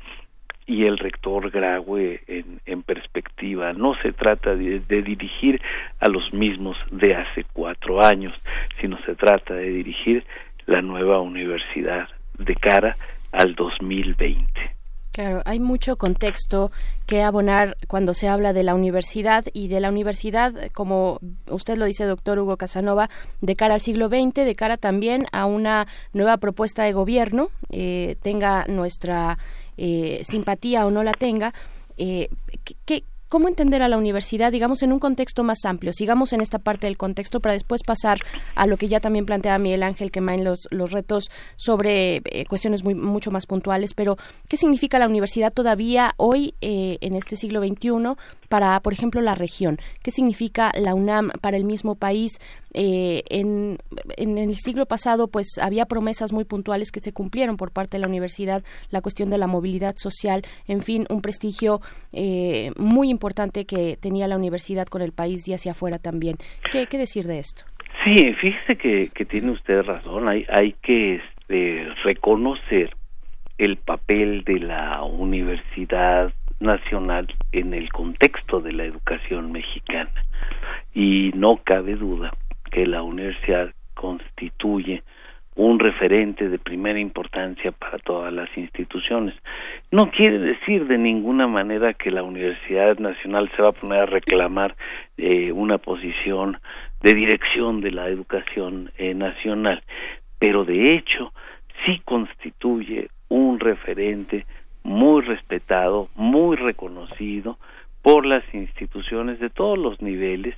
y 0.67 0.85
el 0.85 0.97
rector 0.99 1.51
Graue 1.51 2.23
en, 2.27 2.61
en 2.65 2.83
perspectiva. 2.83 3.73
No 3.73 3.95
se 4.03 4.13
trata 4.13 4.55
de, 4.55 4.81
de, 4.81 5.03
dirigir 5.03 5.61
a 6.01 6.09
los 6.09 6.33
mismos 6.33 6.77
de 6.91 7.15
hace 7.15 7.45
cuatro 7.53 8.03
años, 8.03 8.33
sino 8.81 8.99
se 9.05 9.15
trata 9.15 9.55
de 9.55 9.71
dirigir 9.71 10.25
la 10.67 10.81
nueva 10.81 11.21
universidad 11.21 12.09
de 12.39 12.55
cara 12.55 12.97
al 13.33 13.55
2020. 13.55 14.75
Claro, 15.15 15.43
hay 15.45 15.61
mucho 15.61 15.97
contexto 15.97 16.73
que 17.07 17.23
abonar 17.23 17.77
cuando 17.87 18.15
se 18.15 18.27
habla 18.27 18.53
de 18.53 18.65
la 18.65 18.75
universidad 18.75 19.45
y 19.53 19.69
de 19.69 19.79
la 19.79 19.89
universidad, 19.89 20.53
como 20.73 21.21
usted 21.49 21.77
lo 21.77 21.85
dice, 21.85 22.05
doctor 22.05 22.41
Hugo 22.41 22.57
Casanova, 22.57 23.09
de 23.41 23.55
cara 23.55 23.75
al 23.75 23.81
siglo 23.81 24.09
XX, 24.09 24.35
de 24.35 24.57
cara 24.57 24.77
también 24.77 25.27
a 25.31 25.47
una 25.47 25.87
nueva 26.15 26.39
propuesta 26.39 26.83
de 26.83 26.95
gobierno, 26.95 27.51
eh, 27.71 28.17
tenga 28.23 28.65
nuestra 28.67 29.39
eh, 29.77 30.23
simpatía 30.25 30.85
o 30.85 30.91
no 30.91 31.05
la 31.05 31.13
tenga. 31.13 31.55
Eh, 31.97 32.29
¿qué, 32.85 33.05
cómo 33.35 33.49
entender 33.49 33.83
a 33.83 33.89
la 33.89 33.99
universidad, 33.99 34.53
digamos, 34.53 34.85
en 34.85 34.93
un 34.93 35.01
contexto 35.01 35.43
más 35.43 35.65
amplio. 35.65 35.93
Sigamos 35.93 36.33
en 36.33 36.41
esta 36.41 36.61
parte 36.61 36.87
del 36.87 36.97
contexto 36.97 37.41
para 37.41 37.55
después 37.55 37.83
pasar 37.83 38.21
a 38.55 38.65
lo 38.69 38.77
que 38.77 38.87
ya 38.87 39.01
también 39.01 39.27
plantea 39.27 39.59
Miguel 39.59 39.83
Ángel 39.83 40.13
Quemain, 40.13 40.45
los, 40.45 40.69
los 40.71 40.93
retos 40.93 41.33
sobre 41.57 42.23
eh, 42.27 42.47
cuestiones 42.49 42.85
muy, 42.85 42.95
mucho 42.95 43.33
más 43.33 43.47
puntuales. 43.47 43.93
Pero, 43.93 44.19
¿qué 44.49 44.57
significa 44.57 45.01
la 45.01 45.09
universidad 45.09 45.53
todavía 45.53 46.15
hoy, 46.17 46.55
eh, 46.61 46.99
en 47.01 47.17
este 47.17 47.35
siglo 47.35 47.59
XXI, 47.59 48.15
para, 48.49 48.79
por 48.79 48.93
ejemplo, 48.93 49.21
la 49.21 49.35
región? 49.35 49.81
¿Qué 50.05 50.13
significa 50.13 50.71
la 50.79 50.95
UNAM 50.95 51.33
para 51.41 51.57
el 51.57 51.65
mismo 51.65 51.97
país? 51.97 52.39
Eh, 52.77 53.23
en, 53.31 53.79
en, 54.17 54.37
el 54.37 54.57
siglo 54.57 54.87
pasado, 54.87 55.29
pues 55.29 55.59
había 55.63 55.87
promesas 55.87 56.33
muy 56.33 56.45
puntuales 56.45 56.91
que 56.91 56.99
se 56.99 57.13
cumplieron 57.13 57.57
por 57.57 57.71
parte 57.71 57.97
de 57.97 58.01
la 58.01 58.09
universidad, 58.09 58.65
la 58.91 59.01
cuestión 59.01 59.31
de 59.31 59.39
la 59.39 59.47
movilidad 59.47 59.95
social, 59.97 60.43
en 60.67 60.83
fin, 60.83 61.07
un 61.09 61.23
prestigio 61.23 61.81
eh, 62.13 62.73
muy 62.77 63.11
importante 63.11 63.24
que 63.67 63.97
tenía 64.01 64.29
la 64.29 64.37
universidad 64.37 64.87
con 64.87 65.03
el 65.03 65.13
país 65.13 65.49
y 65.49 65.55
hacia 65.55 65.73
afuera 65.73 65.99
también. 65.99 66.37
¿Qué, 66.71 66.87
qué 66.87 66.99
decir 66.99 67.27
de 67.27 67.39
esto? 67.39 67.65
Sí, 68.05 68.35
fíjese 68.35 68.77
que, 68.77 69.09
que 69.15 69.25
tiene 69.25 69.53
usted 69.53 69.83
razón. 69.83 70.29
Hay, 70.29 70.45
hay 70.51 70.73
que 70.83 71.17
este, 71.17 71.89
reconocer 72.03 72.91
el 73.59 73.77
papel 73.77 74.43
de 74.45 74.59
la 74.59 75.03
Universidad 75.03 76.33
Nacional 76.61 77.33
en 77.53 77.73
el 77.73 77.91
contexto 77.93 78.61
de 78.61 78.73
la 78.73 78.85
educación 78.85 79.53
mexicana. 79.53 80.13
Y 80.93 81.31
no 81.35 81.61
cabe 81.65 81.93
duda 81.93 82.33
que 82.71 82.87
la 82.87 83.03
universidad 83.03 83.73
constituye 83.95 85.03
un 85.57 85.79
referente 85.79 86.49
de 86.49 86.59
primera 86.59 86.99
importancia 86.99 87.71
para 87.71 87.99
todas 87.99 88.33
las 88.33 88.49
instituciones. 88.57 89.35
No 89.91 90.11
quiere 90.11 90.39
decir 90.39 90.87
de 90.87 90.99
ninguna 90.99 91.47
manera 91.47 91.95
que 91.95 92.11
la 92.11 92.23
Universidad 92.25 92.99
Nacional 92.99 93.51
se 93.55 93.63
va 93.63 93.69
a 93.69 93.73
poner 93.73 94.01
a 94.01 94.07
reclamar 94.07 94.75
eh, 95.17 95.53
una 95.53 95.79
posición 95.79 96.59
de 97.03 97.15
dirección 97.15 97.81
de 97.81 97.93
la 97.93 98.09
educación 98.09 98.91
eh, 98.99 99.15
nacional, 99.15 99.83
pero 100.39 100.65
de 100.65 100.97
hecho 100.97 101.33
sí 101.85 102.01
constituye 102.05 103.09
un 103.29 103.61
referente 103.61 104.47
muy 104.83 105.23
respetado, 105.23 106.09
muy 106.15 106.57
reconocido 106.57 107.59
por 108.03 108.27
las 108.27 108.43
instituciones 108.53 109.39
de 109.39 109.51
todos 109.51 109.79
los 109.79 110.03
niveles 110.03 110.55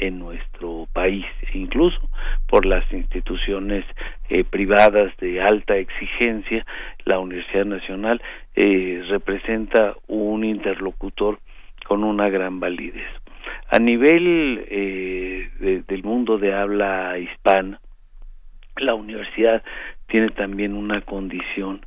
en 0.00 0.18
nuestro 0.18 0.88
país, 0.92 1.26
incluso 1.52 2.00
por 2.48 2.64
las 2.64 2.90
instituciones 2.92 3.84
eh, 4.30 4.44
privadas 4.44 5.14
de 5.18 5.40
alta 5.40 5.76
exigencia, 5.76 6.64
la 7.04 7.18
Universidad 7.18 7.66
Nacional 7.66 8.22
eh, 8.56 9.02
representa 9.08 9.94
un 10.08 10.44
interlocutor 10.44 11.38
con 11.86 12.02
una 12.02 12.30
gran 12.30 12.60
validez. 12.60 13.08
A 13.68 13.78
nivel 13.78 14.64
eh, 14.70 15.50
del 15.86 16.02
mundo 16.02 16.38
de 16.38 16.54
habla 16.54 17.18
hispana, 17.18 17.78
la 18.78 18.94
universidad 18.94 19.62
tiene 20.08 20.30
también 20.30 20.74
una 20.74 21.02
condición 21.02 21.84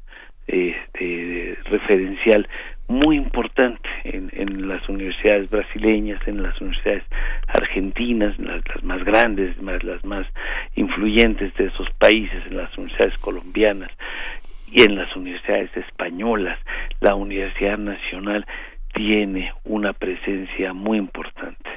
este, 0.48 1.58
referencial 1.66 2.48
muy 2.88 3.18
importante 3.18 3.90
en, 4.04 4.68
las 4.68 4.88
universidades 4.90 5.50
brasileñas, 5.50 6.20
en 6.28 6.44
las 6.44 6.60
universidades 6.62 7.04
argentinas, 7.48 8.38
las, 8.40 8.62
más 8.84 9.04
grandes, 9.04 9.56
las 9.62 10.04
más 10.06 10.28
influyentes 10.76 11.54
de 11.56 11.66
esos 11.66 11.90
países, 12.00 12.40
en 12.48 12.58
las 12.58 12.78
universidades 12.78 13.18
colombianas 13.20 13.90
y 14.72 14.84
en 14.84 14.96
las 14.96 15.16
universidades 15.16 15.76
españolas. 15.78 16.60
La 17.00 17.16
Universidad 17.16 17.78
Nacional 17.78 18.46
tiene 18.94 19.54
una 19.64 19.94
presencia 19.94 20.74
muy 20.74 20.98
importante 20.98 21.70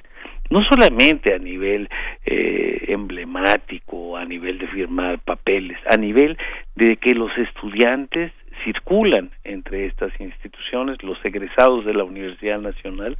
no 0.50 0.62
solamente 0.64 1.34
a 1.34 1.38
nivel 1.38 1.88
eh, 2.24 2.84
emblemático, 2.88 4.16
a 4.16 4.24
nivel 4.24 4.58
de 4.58 4.68
firmar 4.68 5.18
papeles, 5.18 5.78
a 5.90 5.96
nivel 5.96 6.38
de 6.74 6.96
que 6.96 7.14
los 7.14 7.36
estudiantes 7.36 8.32
circulan 8.66 9.30
entre 9.44 9.86
estas 9.86 10.12
instituciones, 10.20 11.00
los 11.04 11.24
egresados 11.24 11.84
de 11.84 11.94
la 11.94 12.02
Universidad 12.02 12.58
Nacional 12.58 13.16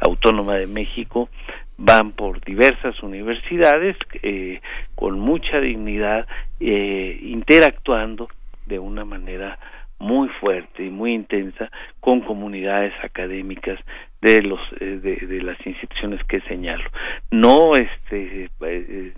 Autónoma 0.00 0.54
de 0.54 0.68
México 0.68 1.28
van 1.76 2.12
por 2.12 2.40
diversas 2.44 3.02
universidades 3.02 3.96
eh, 4.22 4.60
con 4.94 5.18
mucha 5.18 5.58
dignidad, 5.58 6.28
eh, 6.60 7.18
interactuando 7.22 8.28
de 8.66 8.78
una 8.78 9.04
manera 9.04 9.58
muy 10.04 10.28
fuerte 10.28 10.84
y 10.84 10.90
muy 10.90 11.14
intensa 11.14 11.70
con 12.00 12.20
comunidades 12.20 12.92
académicas 13.02 13.78
de 14.20 14.42
los 14.42 14.60
eh, 14.80 15.00
de, 15.02 15.42
las 15.42 15.58
instituciones 15.66 16.22
que 16.24 16.40
señalo. 16.42 16.84
No 17.30 17.74
este 17.74 18.50
eh, 18.60 19.12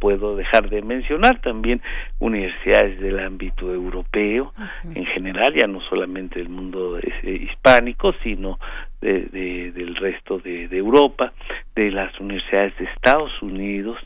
puedo 0.00 0.34
dejar 0.34 0.70
de 0.70 0.82
mencionar 0.82 1.40
también 1.40 1.80
universidades 2.18 3.00
del 3.00 3.20
ámbito 3.20 3.72
europeo 3.72 4.52
en 4.94 5.06
general 5.06 5.54
ya 5.54 5.68
no 5.68 5.80
solamente 5.82 6.40
del 6.40 6.48
mundo 6.48 6.98
eh, 6.98 7.48
hispánico 7.48 8.12
sino 8.24 8.58
de, 9.00 9.70
del 9.72 9.94
resto 9.96 10.38
de, 10.38 10.66
de 10.66 10.78
Europa 10.78 11.32
de 11.76 11.90
las 11.90 12.18
universidades 12.18 12.76
de 12.78 12.86
Estados 12.86 13.42
Unidos 13.42 13.98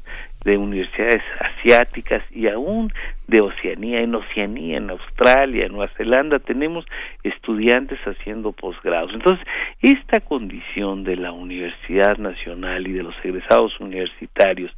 de 0.45 0.57
universidades 0.57 1.23
asiáticas 1.41 2.23
y 2.31 2.49
aún 2.49 2.93
de 3.27 3.41
Oceanía. 3.41 4.01
En 4.01 4.15
Oceanía, 4.15 4.79
en 4.79 4.91
Australia, 4.91 5.67
en 5.67 5.73
Nueva 5.73 5.93
Zelanda, 5.97 6.39
tenemos 6.39 6.85
estudiantes 7.23 7.99
haciendo 8.05 8.53
posgrados. 8.53 9.13
Entonces, 9.13 9.47
esta 9.83 10.21
condición 10.21 11.05
de 11.05 11.17
la 11.17 11.33
Universidad 11.33 12.19
Nacional 12.19 12.87
y 12.87 12.93
de 12.93 13.03
los 13.03 13.15
egresados 13.23 13.79
universitarios 13.81 14.73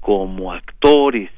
como 0.00 0.52
actores 0.52 1.30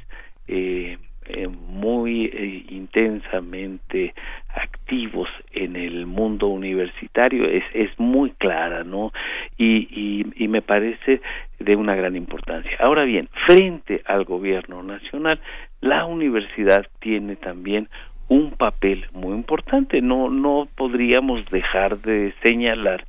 eh, 0.48 0.98
eh, 1.26 1.48
muy 1.48 2.26
eh, 2.26 2.66
intensamente 2.68 4.14
activos 4.48 5.28
en 5.52 5.76
el 5.76 6.06
mundo 6.06 6.48
universitario 6.48 7.46
es, 7.46 7.64
es 7.72 7.90
muy 7.98 8.30
clara, 8.32 8.84
¿no? 8.84 9.12
Y, 9.56 9.88
y, 9.90 10.44
y 10.44 10.48
me 10.48 10.62
parece 10.62 11.20
de 11.58 11.76
una 11.76 11.94
gran 11.94 12.16
importancia. 12.16 12.76
Ahora 12.80 13.04
bien, 13.04 13.28
frente 13.46 14.02
al 14.04 14.24
gobierno 14.24 14.82
nacional, 14.82 15.40
la 15.80 16.04
universidad 16.04 16.86
tiene 17.00 17.36
también 17.36 17.88
un 18.28 18.52
papel 18.52 19.06
muy 19.12 19.34
importante. 19.34 20.00
No, 20.00 20.30
no 20.30 20.68
podríamos 20.76 21.44
dejar 21.46 21.98
de 21.98 22.34
señalar 22.42 23.04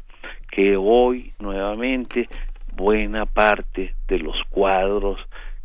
que 0.52 0.78
hoy 0.78 1.34
nuevamente 1.40 2.28
buena 2.76 3.26
parte 3.26 3.94
de 4.08 4.20
los 4.20 4.36
cuadros 4.50 5.20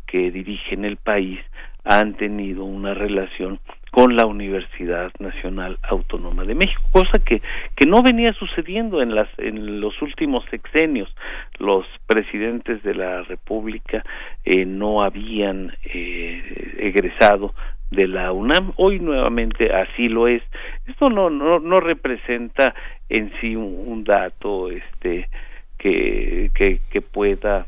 que 0.05 0.31
dirigen 0.31 0.85
el 0.85 0.97
país 0.97 1.39
han 1.83 2.13
tenido 2.15 2.63
una 2.63 2.93
relación 2.93 3.59
con 3.91 4.15
la 4.15 4.25
Universidad 4.25 5.11
Nacional 5.19 5.77
Autónoma 5.83 6.45
de 6.45 6.55
México, 6.55 6.81
cosa 6.93 7.19
que, 7.19 7.41
que 7.75 7.85
no 7.85 8.01
venía 8.01 8.31
sucediendo 8.33 9.01
en, 9.01 9.13
las, 9.13 9.27
en 9.37 9.81
los 9.81 10.01
últimos 10.01 10.45
sexenios. 10.49 11.13
Los 11.59 11.85
presidentes 12.07 12.81
de 12.83 12.95
la 12.95 13.23
República 13.23 14.03
eh, 14.45 14.65
no 14.65 15.03
habían 15.03 15.73
eh, 15.83 16.75
egresado 16.79 17.53
de 17.91 18.07
la 18.07 18.31
UNAM, 18.31 18.71
hoy 18.77 18.99
nuevamente 18.99 19.73
así 19.73 20.07
lo 20.07 20.29
es. 20.29 20.41
Esto 20.87 21.09
no, 21.09 21.29
no, 21.29 21.59
no 21.59 21.81
representa 21.81 22.73
en 23.09 23.33
sí 23.41 23.57
un, 23.57 24.05
dato 24.05 24.71
este, 24.71 25.27
que, 25.77 26.49
que, 26.55 27.01
pueda 27.01 27.65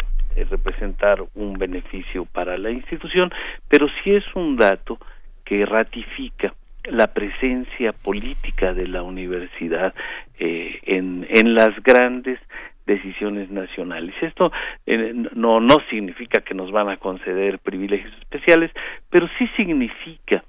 representar 0.50 1.24
un 1.36 1.54
beneficio 1.54 2.26
para 2.26 2.58
la 2.58 2.72
institución, 2.72 3.32
pero 3.68 3.88
sí 4.04 4.16
es 4.16 4.26
un 4.36 4.56
dato 4.56 4.98
que 5.46 5.66
ratifica 5.66 6.54
la 6.86 7.08
presencia 7.08 7.94
política 7.94 8.74
de 8.74 8.88
la 8.88 9.04
universidad 9.04 9.94
eh, 10.38 10.80
en, 10.84 11.26
en 11.30 11.56
las 11.56 11.72
grandes 11.82 12.40
decisiones 12.86 13.50
nacionales. 13.50 14.14
Esto 14.22 14.52
eh, 14.86 15.14
no, 15.36 15.60
no 15.60 15.78
significa 15.90 16.42
que 16.42 16.54
nos 16.54 16.72
van 16.72 16.90
a 16.90 16.98
conceder 16.98 17.60
privilegios 17.60 18.14
especiales, 18.20 18.72
pero 19.10 19.30
sí 19.38 19.48
significa 19.56 20.44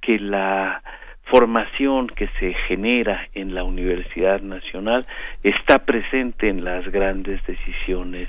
que 0.00 0.18
la 0.18 0.82
formación 1.30 2.08
que 2.08 2.28
se 2.40 2.54
genera 2.68 3.28
en 3.34 3.54
la 3.54 3.62
Universidad 3.64 4.40
Nacional 4.40 5.06
está 5.42 5.78
presente 5.78 6.48
en 6.48 6.64
las 6.64 6.88
grandes 6.88 7.40
decisiones 7.46 8.28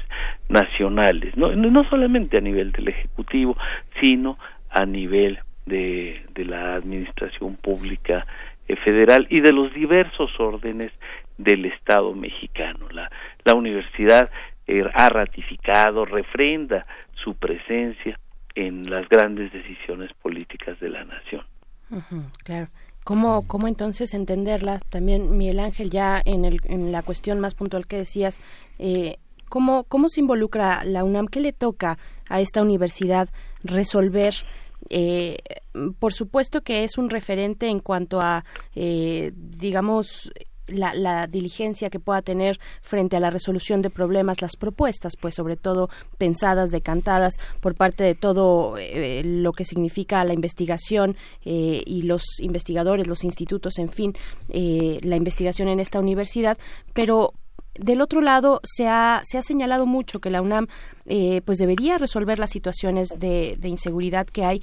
nacionales, 0.50 1.36
no, 1.36 1.56
no 1.56 1.84
solamente 1.90 2.38
a 2.38 2.42
nivel 2.42 2.72
del 2.72 2.90
Ejecutivo, 2.90 3.58
sino 4.00 4.38
a 4.70 4.86
nivel 4.86 5.40
de, 5.66 6.24
de 6.34 6.46
la 6.46 6.76
Administración 6.76 7.56
Pública 7.56 8.26
eh, 8.68 8.76
Federal 8.78 9.28
y 9.30 9.42
de 9.42 9.52
los 9.52 9.74
diversos 9.74 10.32
órdenes 10.40 10.92
del 11.38 11.66
Estado 11.66 12.14
mexicano. 12.14 12.88
La, 12.92 13.10
la 13.44 13.56
universidad 13.56 14.30
eh, 14.68 14.84
ha 14.94 15.10
ratificado, 15.10 16.06
refrenda 16.06 16.86
su 17.16 17.36
presencia 17.36 18.20
en 18.54 18.90
las 18.90 19.08
grandes 19.10 19.52
decisiones 19.52 20.12
políticas 20.22 20.80
de 20.80 20.90
la 20.90 21.04
nación. 21.04 21.44
claro. 22.44 22.68
¿Cómo, 23.04 23.48
¿Cómo 23.48 23.68
entonces 23.68 24.14
entenderla? 24.14 24.80
También, 24.90 25.36
Miguel 25.38 25.60
Ángel, 25.60 25.90
ya 25.90 26.22
en, 26.24 26.46
el, 26.46 26.62
en 26.66 26.92
la 26.92 27.02
cuestión 27.02 27.40
más 27.40 27.56
puntual 27.56 27.88
que 27.88 27.98
decías, 27.98 28.40
eh, 28.78 29.18
¿cómo, 29.50 29.86
¿cómo 29.86 30.08
se 30.08 30.20
involucra 30.20 30.84
la 30.84 31.04
UNAM? 31.04 31.28
¿Qué 31.28 31.40
le 31.40 31.52
toca 31.52 31.98
a 32.30 32.42
esta 32.42 32.62
universidad 32.62 33.30
resolver? 33.64 34.36
Eh, 34.90 35.38
por 36.00 36.14
supuesto 36.14 36.62
que 36.62 36.84
es 36.84 36.98
un 36.98 37.10
referente 37.10 37.68
en 37.68 37.80
cuanto 37.80 38.22
a, 38.22 38.46
eh, 38.76 39.32
digamos, 39.36 40.32
la, 40.68 40.94
la, 40.94 41.28
diligencia 41.28 41.90
que 41.90 42.00
pueda 42.00 42.22
tener 42.22 42.60
frente 42.82 43.16
a 43.16 43.20
la 43.20 43.30
resolución 43.30 43.82
de 43.82 43.90
problemas, 43.90 44.42
las 44.42 44.56
propuestas, 44.56 45.14
pues 45.20 45.36
sobre 45.36 45.56
todo 45.56 45.90
pensadas, 46.18 46.72
decantadas 46.72 47.36
por 47.60 47.76
parte 47.76 48.04
de 48.04 48.16
todo 48.16 48.76
eh, 48.78 49.22
lo 49.24 49.52
que 49.52 49.66
significa 49.66 50.24
la 50.24 50.34
investigación 50.34 51.16
eh, 51.46 51.84
y 51.86 52.04
los 52.04 52.40
investigadores, 52.40 53.08
los 53.08 53.24
institutos, 53.24 53.78
en 53.80 53.90
fin, 53.90 54.14
eh, 54.50 55.00
la 55.04 55.16
investigación 55.16 55.68
en 55.68 55.80
esta 55.80 56.00
universidad, 56.00 56.58
pero 56.94 57.34
del 57.76 58.02
otro 58.02 58.22
lado, 58.22 58.60
se 58.64 58.88
ha, 58.88 59.22
se 59.24 59.38
ha 59.38 59.42
señalado 59.42 59.86
mucho 59.86 60.20
que 60.20 60.30
la 60.30 60.42
UNAM 60.42 60.68
eh, 61.06 61.42
pues 61.46 61.58
debería 61.58 61.98
resolver 61.98 62.38
las 62.38 62.50
situaciones 62.50 63.10
de, 63.18 63.56
de 63.60 63.70
inseguridad 63.70 64.28
que 64.28 64.44
hay 64.44 64.62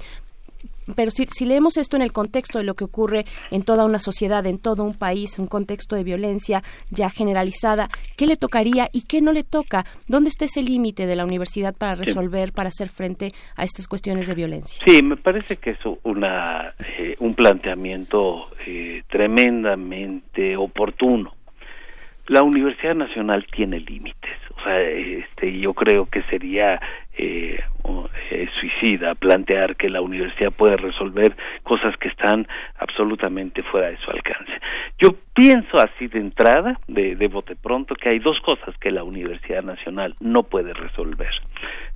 pero 0.95 1.11
si, 1.11 1.25
si, 1.31 1.45
leemos 1.45 1.77
esto 1.77 1.95
en 1.95 2.01
el 2.01 2.11
contexto 2.11 2.57
de 2.57 2.63
lo 2.63 2.75
que 2.75 2.83
ocurre 2.83 3.25
en 3.51 3.63
toda 3.63 3.85
una 3.85 3.99
sociedad, 3.99 4.45
en 4.45 4.59
todo 4.59 4.83
un 4.83 4.93
país, 4.93 5.39
un 5.39 5.47
contexto 5.47 5.95
de 5.95 6.03
violencia 6.03 6.63
ya 6.89 7.09
generalizada, 7.09 7.89
¿qué 8.17 8.27
le 8.27 8.37
tocaría 8.37 8.89
y 8.91 9.03
qué 9.03 9.21
no 9.21 9.31
le 9.31 9.43
toca? 9.43 9.85
¿Dónde 10.07 10.29
está 10.29 10.45
ese 10.45 10.61
límite 10.61 11.05
de 11.05 11.15
la 11.15 11.25
universidad 11.25 11.75
para 11.75 11.95
resolver, 11.95 12.51
para 12.53 12.69
hacer 12.69 12.89
frente 12.89 13.31
a 13.55 13.63
estas 13.63 13.87
cuestiones 13.87 14.27
de 14.27 14.35
violencia? 14.35 14.83
Sí, 14.85 15.01
me 15.01 15.17
parece 15.17 15.57
que 15.57 15.71
es 15.71 15.79
una, 16.03 16.73
eh, 16.97 17.15
un 17.19 17.33
planteamiento 17.35 18.49
eh, 18.65 19.03
tremendamente 19.09 20.55
oportuno. 20.57 21.33
La 22.27 22.43
Universidad 22.43 22.93
Nacional 22.93 23.47
tiene 23.51 23.79
límites, 23.79 24.37
o 24.55 24.63
sea, 24.63 24.79
este, 24.81 25.59
yo 25.59 25.73
creo 25.73 26.05
que 26.05 26.21
sería 26.23 26.79
eh, 27.21 27.59
eh, 28.31 28.47
suicida 28.59 29.13
plantear 29.15 29.75
que 29.75 29.89
la 29.89 30.01
universidad 30.01 30.51
puede 30.51 30.77
resolver 30.77 31.35
cosas 31.63 31.97
que 31.97 32.07
están 32.07 32.47
absolutamente 32.77 33.61
fuera 33.63 33.89
de 33.89 33.97
su 33.97 34.09
alcance. 34.09 34.53
Yo 34.99 35.09
pienso 35.33 35.77
así 35.77 36.07
de 36.07 36.19
entrada, 36.19 36.79
de, 36.87 37.15
de 37.15 37.27
bote 37.27 37.57
pronto, 37.57 37.95
que 37.95 38.09
hay 38.09 38.19
dos 38.19 38.39
cosas 38.39 38.77
que 38.77 38.91
la 38.91 39.03
Universidad 39.03 39.63
Nacional 39.63 40.13
no 40.21 40.43
puede 40.43 40.73
resolver. 40.73 41.31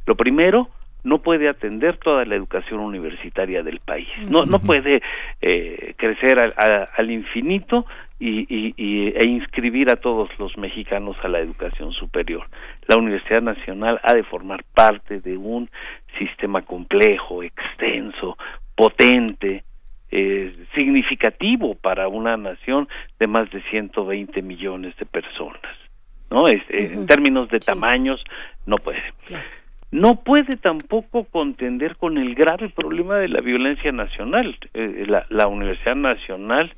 Lo 0.05 0.15
primero, 0.15 0.63
no 1.03 1.19
puede 1.19 1.47
atender 1.47 1.97
toda 1.97 2.25
la 2.25 2.35
educación 2.35 2.79
universitaria 2.79 3.63
del 3.63 3.79
país. 3.79 4.07
No, 4.27 4.45
no 4.45 4.59
puede 4.59 5.01
eh, 5.41 5.93
crecer 5.97 6.41
al, 6.41 6.53
a, 6.57 6.85
al 6.97 7.11
infinito 7.11 7.85
y, 8.25 8.45
y, 8.47 8.73
y, 8.77 9.07
e 9.09 9.25
inscribir 9.25 9.91
a 9.91 9.97
todos 9.97 10.29
los 10.39 10.57
mexicanos 10.57 11.17
a 11.23 11.27
la 11.27 11.39
educación 11.39 11.91
superior. 11.91 12.47
La 12.87 12.97
Universidad 12.97 13.41
Nacional 13.41 13.99
ha 14.01 14.13
de 14.13 14.23
formar 14.23 14.63
parte 14.73 15.19
de 15.19 15.35
un 15.35 15.69
sistema 16.17 16.61
complejo, 16.61 17.43
extenso, 17.43 18.37
potente, 18.77 19.65
eh, 20.09 20.53
significativo 20.73 21.75
para 21.75 22.07
una 22.07 22.37
nación 22.37 22.87
de 23.19 23.27
más 23.27 23.51
de 23.51 23.61
120 23.63 24.41
millones 24.41 24.95
de 24.95 25.05
personas. 25.05 25.61
¿No? 26.31 26.47
Es, 26.47 26.61
uh 26.69 26.73
-huh. 26.73 26.93
En 26.93 27.05
términos 27.05 27.49
de 27.49 27.59
sí. 27.59 27.65
tamaños, 27.65 28.23
no 28.65 28.77
puede. 28.77 29.03
Claro 29.25 29.43
no 29.91 30.15
puede 30.23 30.57
tampoco 30.57 31.25
contender 31.25 31.97
con 31.97 32.17
el 32.17 32.33
grave 32.33 32.67
problema 32.69 33.17
de 33.17 33.27
la 33.27 33.41
violencia 33.41 33.91
nacional. 33.91 34.57
Eh, 34.73 35.05
la, 35.07 35.27
la, 35.29 35.45
Universidad 35.45 35.95
Nacional 35.95 36.73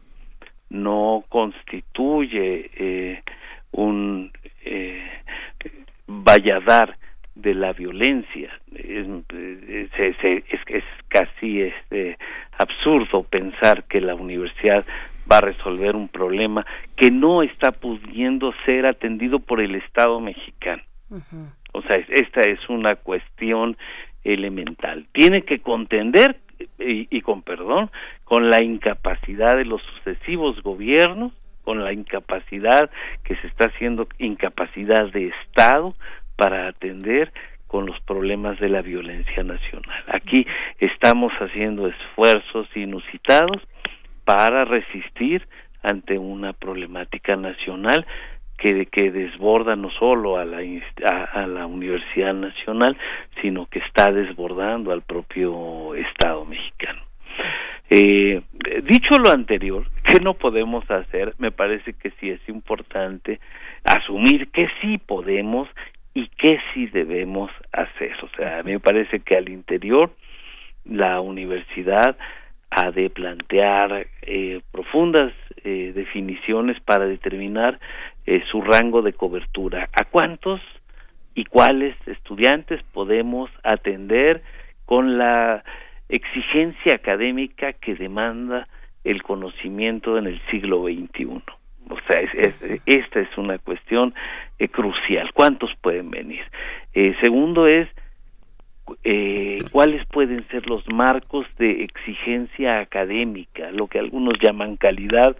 no 0.69 1.23
constituye 1.29 2.69
eh, 2.75 3.23
un 3.71 4.31
eh, 4.63 5.09
valladar 6.07 6.97
de 7.35 7.53
la 7.53 7.73
violencia. 7.73 8.51
Es, 8.73 9.07
es, 9.97 10.15
es, 10.23 10.61
es 10.67 10.83
casi 11.09 11.61
este, 11.61 12.17
absurdo 12.57 13.23
pensar 13.23 13.83
que 13.83 14.01
la 14.01 14.15
universidad 14.15 14.85
va 15.31 15.37
a 15.37 15.41
resolver 15.41 15.95
un 15.95 16.07
problema 16.07 16.65
que 16.95 17.11
no 17.11 17.43
está 17.43 17.71
pudiendo 17.71 18.53
ser 18.65 18.85
atendido 18.85 19.39
por 19.39 19.59
el 19.59 19.75
Estado 19.75 20.19
mexicano. 20.19 20.83
Uh 21.09 21.17
-huh. 21.17 21.51
O 21.73 21.81
sea, 21.81 21.97
esta 21.97 22.41
es 22.41 22.69
una 22.69 22.95
cuestión 22.95 23.75
elemental. 24.23 25.05
Tiene 25.11 25.43
que 25.43 25.59
contender, 25.59 26.37
y, 26.79 27.21
con 27.21 27.41
perdón, 27.41 27.89
con 28.23 28.49
la 28.49 28.61
incapacidad 28.61 29.55
de 29.55 29.65
los 29.65 29.81
sucesivos 29.81 30.61
gobiernos, 30.61 31.33
con 31.63 31.83
la 31.83 31.93
incapacidad 31.93 32.89
que 33.23 33.35
se 33.37 33.47
está 33.47 33.65
haciendo, 33.67 34.07
incapacidad 34.19 35.11
de 35.11 35.27
Estado 35.27 35.95
para 36.35 36.67
atender 36.67 37.31
con 37.67 37.85
los 37.85 37.99
problemas 38.01 38.59
de 38.59 38.69
la 38.69 38.81
violencia 38.81 39.43
nacional. 39.43 40.03
Aquí 40.07 40.45
estamos 40.79 41.33
haciendo 41.33 41.87
esfuerzos 41.87 42.67
inusitados 42.75 43.61
para 44.23 44.63
resistir 44.65 45.47
ante 45.81 46.17
una 46.17 46.53
problemática 46.53 47.35
nacional 47.35 48.05
que, 48.57 48.85
que 48.87 49.11
desborda 49.11 49.75
no 49.75 49.89
solo 49.91 50.37
a 50.37 50.45
la, 50.45 50.59
a, 51.33 51.47
la 51.47 51.65
Universidad 51.65 52.33
Nacional, 52.33 52.97
sino 53.41 53.65
que 53.67 53.79
está 53.79 54.11
desbordando 54.11 54.91
al 54.91 55.01
propio 55.01 55.95
Estado 55.95 56.45
mexicano. 56.45 57.01
Eh, 57.89 58.41
dicho 58.83 59.19
lo 59.19 59.29
anterior, 59.29 59.85
¿qué 60.03 60.19
no 60.19 60.33
podemos 60.33 60.89
hacer? 60.89 61.35
Me 61.37 61.51
parece 61.51 61.93
que 61.93 62.11
sí 62.19 62.29
es 62.29 62.41
importante 62.47 63.39
asumir 63.83 64.49
que 64.49 64.67
sí 64.81 64.97
podemos 64.97 65.69
y 66.13 66.27
que 66.29 66.59
sí 66.73 66.87
debemos 66.87 67.51
hacer. 67.71 68.13
O 68.23 68.29
sea, 68.35 68.63
me 68.63 68.79
parece 68.79 69.19
que 69.19 69.37
al 69.37 69.49
interior 69.49 70.11
la 70.85 71.19
universidad 71.19 72.17
ha 72.69 72.91
de 72.91 73.09
plantear 73.09 74.07
eh, 74.21 74.61
profundas 74.71 75.33
eh, 75.63 75.91
definiciones 75.95 76.79
para 76.81 77.05
determinar 77.05 77.79
eh, 78.25 78.43
su 78.51 78.61
rango 78.61 79.01
de 79.01 79.13
cobertura. 79.13 79.89
¿A 79.93 80.05
cuántos 80.05 80.61
y 81.33 81.45
cuáles 81.45 81.95
estudiantes 82.07 82.81
podemos 82.93 83.49
atender 83.63 84.41
con 84.85 85.17
la 85.17 85.63
exigencia 86.09 86.95
académica 86.95 87.73
que 87.73 87.95
demanda 87.95 88.67
el 89.03 89.21
conocimiento 89.23 90.17
en 90.17 90.27
el 90.27 90.41
siglo 90.49 90.83
XXI? 90.83 91.41
O 91.89 91.97
sea, 92.09 92.21
es, 92.21 92.33
es, 92.33 92.81
esta 92.85 93.19
es 93.19 93.37
una 93.37 93.59
cuestión 93.59 94.13
eh, 94.57 94.69
crucial. 94.69 95.31
¿Cuántos 95.33 95.69
pueden 95.81 96.09
venir? 96.09 96.43
Eh, 96.93 97.15
segundo 97.21 97.67
es, 97.67 97.87
eh, 99.03 99.59
cuáles 99.71 100.05
pueden 100.07 100.47
ser 100.49 100.67
los 100.67 100.87
marcos 100.87 101.45
de 101.57 101.83
exigencia 101.83 102.79
académica, 102.79 103.71
lo 103.71 103.87
que 103.87 103.99
algunos 103.99 104.35
llaman 104.41 104.77
calidad 104.77 105.35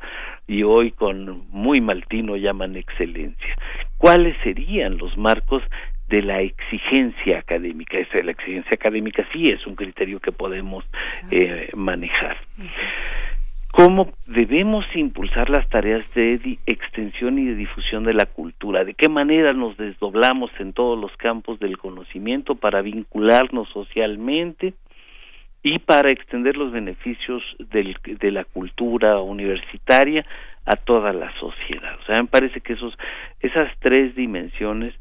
y 0.48 0.64
hoy 0.64 0.92
con 0.92 1.48
muy 1.50 1.80
maltino 1.82 2.38
llaman 2.38 2.76
excelencia. 2.76 3.56
¿Cuáles 3.98 4.36
serían 4.44 4.98
los 4.98 5.18
marcos 5.18 5.64
de 6.10 6.22
la 6.22 6.42
exigencia 6.42 7.40
académica? 7.40 7.98
Esa, 7.98 8.22
la 8.24 8.32
exigencia 8.32 8.74
académica 8.74 9.28
sí 9.32 9.46
es 9.52 9.66
un 9.68 9.76
criterio 9.76 10.20
que 10.20 10.32
podemos 10.32 10.84
eh, 11.32 11.70
manejar. 11.76 12.38
¿Cómo 13.76 14.08
debemos 14.26 14.86
impulsar 14.96 15.50
las 15.50 15.68
tareas 15.68 16.02
de 16.14 16.60
extensión 16.66 17.38
y 17.38 17.44
de 17.44 17.56
difusión 17.56 18.06
de 18.06 18.14
la 18.14 18.26
cultura? 18.26 18.86
¿De 18.86 18.94
qué 18.94 19.10
manera 19.10 19.52
nos 19.52 19.76
desdoblamos 19.76 20.50
en 20.60 20.72
todos 20.72 20.98
los 20.98 21.12
campos 21.18 21.60
del 21.60 21.78
conocimiento 21.78 22.56
para 22.56 22.82
vincularnos 22.82 23.68
socialmente 23.74 24.76
y 25.62 25.80
para 25.80 26.10
extender 26.10 26.56
los 26.56 26.72
beneficios 26.72 27.44
del, 27.60 27.98
de 28.06 28.32
la 28.32 28.46
cultura 28.46 29.20
universitaria 29.20 30.26
a 30.66 30.78
toda 30.78 31.12
la 31.12 31.38
sociedad? 31.38 31.98
O 32.02 32.06
sea, 32.06 32.22
me 32.22 32.30
parece 32.30 32.62
que 32.62 32.74
esos, 32.74 32.98
esas 33.42 33.70
tres 33.80 34.16
dimensiones 34.16 34.94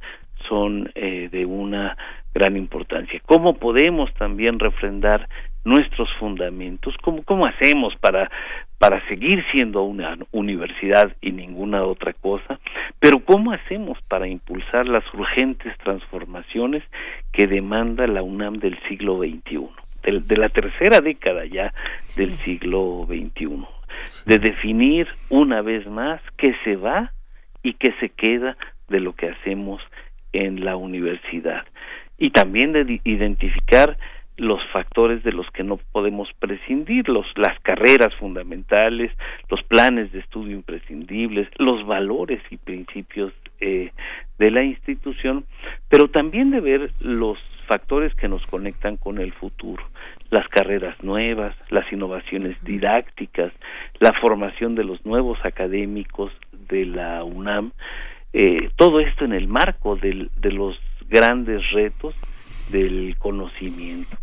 son 0.48 0.90
eh, 0.96 1.28
de 1.30 1.46
una 1.46 1.96
gran 2.34 2.56
importancia. 2.56 3.20
¿Cómo 3.24 3.54
podemos 3.54 4.12
también 4.14 4.58
refrendar 4.58 5.28
nuestros 5.64 6.12
fundamentos? 6.18 6.94
¿Cómo, 7.02 7.22
cómo 7.22 7.46
hacemos 7.46 7.94
para, 7.96 8.30
para 8.78 9.06
seguir 9.08 9.44
siendo 9.52 9.82
una 9.82 10.16
universidad 10.32 11.12
y 11.20 11.32
ninguna 11.32 11.84
otra 11.84 12.12
cosa? 12.12 12.58
Pero 12.98 13.20
¿cómo 13.20 13.52
hacemos 13.52 13.98
para 14.08 14.28
impulsar 14.28 14.86
las 14.86 15.04
urgentes 15.14 15.76
transformaciones 15.78 16.82
que 17.32 17.46
demanda 17.46 18.06
la 18.06 18.22
UNAM 18.22 18.58
del 18.58 18.78
siglo 18.88 19.18
XXI? 19.18 19.68
De, 20.02 20.20
de 20.20 20.36
la 20.36 20.48
tercera 20.48 21.00
década 21.00 21.46
ya 21.46 21.72
del 22.16 22.36
siglo 22.40 23.02
XXI. 23.06 23.64
De 24.26 24.38
definir 24.38 25.08
una 25.30 25.62
vez 25.62 25.86
más 25.86 26.20
qué 26.36 26.54
se 26.64 26.76
va 26.76 27.12
y 27.62 27.74
qué 27.74 27.94
se 28.00 28.10
queda 28.10 28.56
de 28.88 29.00
lo 29.00 29.14
que 29.14 29.30
hacemos 29.30 29.80
en 30.32 30.64
la 30.64 30.76
universidad 30.76 31.64
y 32.18 32.30
también 32.30 32.72
de 32.72 33.00
identificar 33.04 33.96
los 34.36 34.60
factores 34.72 35.22
de 35.22 35.32
los 35.32 35.48
que 35.50 35.62
no 35.62 35.78
podemos 35.92 36.28
prescindir, 36.38 37.08
los, 37.08 37.26
las 37.36 37.58
carreras 37.60 38.14
fundamentales, 38.16 39.12
los 39.48 39.62
planes 39.62 40.10
de 40.12 40.20
estudio 40.20 40.56
imprescindibles, 40.56 41.48
los 41.58 41.86
valores 41.86 42.42
y 42.50 42.56
principios 42.56 43.32
eh, 43.60 43.92
de 44.38 44.50
la 44.50 44.64
institución, 44.64 45.44
pero 45.88 46.08
también 46.08 46.50
de 46.50 46.60
ver 46.60 46.90
los 47.00 47.38
factores 47.68 48.14
que 48.14 48.28
nos 48.28 48.44
conectan 48.46 48.96
con 48.96 49.18
el 49.18 49.32
futuro, 49.32 49.82
las 50.30 50.46
carreras 50.48 51.02
nuevas, 51.02 51.54
las 51.70 51.90
innovaciones 51.92 52.56
didácticas, 52.62 53.52
la 54.00 54.12
formación 54.20 54.74
de 54.74 54.84
los 54.84 55.04
nuevos 55.06 55.38
académicos 55.44 56.32
de 56.68 56.86
la 56.86 57.24
UNAM, 57.24 57.72
eh, 58.32 58.70
todo 58.76 59.00
esto 59.00 59.24
en 59.24 59.32
el 59.32 59.46
marco 59.46 59.96
del, 59.96 60.30
de 60.36 60.50
los 60.50 60.80
grandes 61.08 61.70
retos 61.70 62.14
del 62.70 63.16
conocimiento. 63.18 64.16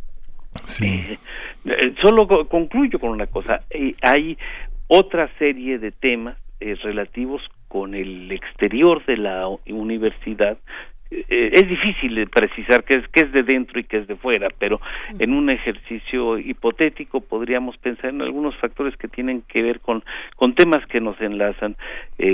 Eh, 0.82 1.18
eh, 1.66 1.94
solo 2.02 2.28
concluyo 2.48 3.00
con 3.00 3.12
una 3.12 3.28
cosa, 3.28 3.62
eh, 3.70 3.96
hay 4.02 4.38
otra 4.88 5.30
serie 5.38 5.80
de 5.80 5.92
temas 5.92 6.38
relativos 6.84 7.42
con 7.68 7.96
el 7.96 8.32
exterior 8.32 9.04
de 9.06 9.18
la 9.18 9.48
universidad. 9.66 10.60
Es 11.10 11.68
difícil 11.68 12.30
precisar 12.30 12.84
qué 12.84 13.00
es, 13.00 13.08
qué 13.08 13.22
es 13.22 13.32
de 13.32 13.42
dentro 13.42 13.80
y 13.80 13.84
qué 13.84 13.98
es 13.98 14.08
de 14.08 14.16
fuera, 14.16 14.48
pero 14.60 14.80
en 15.18 15.34
un 15.34 15.50
ejercicio 15.50 16.38
hipotético 16.38 17.20
podríamos 17.20 17.78
pensar 17.78 18.12
en 18.12 18.22
algunos 18.22 18.56
factores 18.58 18.96
que 18.96 19.08
tienen 19.08 19.42
que 19.42 19.64
ver 19.64 19.80
con, 19.80 20.04
con 20.36 20.54
temas 20.54 20.86
que 20.86 21.02
nos 21.02 21.20
enlazan 21.20 21.76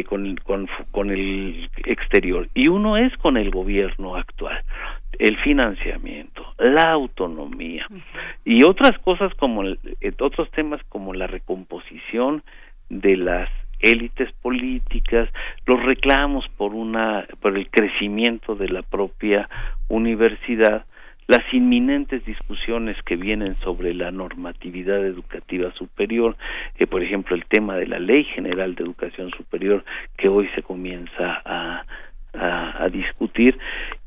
con, 0.08 0.36
con, 0.44 0.68
con 0.92 1.10
el 1.10 1.70
exterior. 1.86 2.50
Y 2.54 2.68
uno 2.68 2.98
es 2.98 3.16
con 3.18 3.38
el 3.38 3.50
gobierno 3.50 4.14
actual 4.16 4.62
el 5.20 5.38
financiamiento, 5.38 6.46
la 6.58 6.92
autonomía 6.92 7.88
y 8.46 8.64
otras 8.64 8.98
cosas 9.00 9.34
como 9.36 9.64
eh, 9.66 9.78
otros 10.20 10.50
temas 10.52 10.82
como 10.90 11.14
la 11.14 11.28
recomposición 11.28 12.44
de 12.90 13.18
las 13.18 13.50
élites 13.80 14.32
políticas, 14.42 15.30
los 15.66 15.84
reclamos 15.84 16.48
por 16.58 16.74
una 16.74 17.26
por 17.42 17.58
el 17.58 17.70
crecimiento 17.70 18.56
de 18.56 18.70
la 18.70 18.82
propia 18.82 19.50
universidad, 19.88 20.86
las 21.28 21.44
inminentes 21.54 22.26
discusiones 22.26 22.98
que 23.04 23.18
vienen 23.18 23.56
sobre 23.58 23.94
la 23.94 24.12
normatividad 24.12 25.06
educativa 25.06 25.72
superior, 25.74 26.38
eh, 26.78 26.88
por 26.88 27.04
ejemplo 27.04 27.36
el 27.36 27.46
tema 27.46 27.76
de 27.76 27.88
la 27.88 28.00
Ley 28.00 28.24
General 28.24 28.74
de 28.76 28.84
Educación 28.84 29.32
Superior 29.32 29.84
que 30.18 30.30
hoy 30.30 30.48
se 30.56 30.64
comienza 30.64 31.42
a 31.46 31.86
a, 32.40 32.88
discutir 32.90 33.58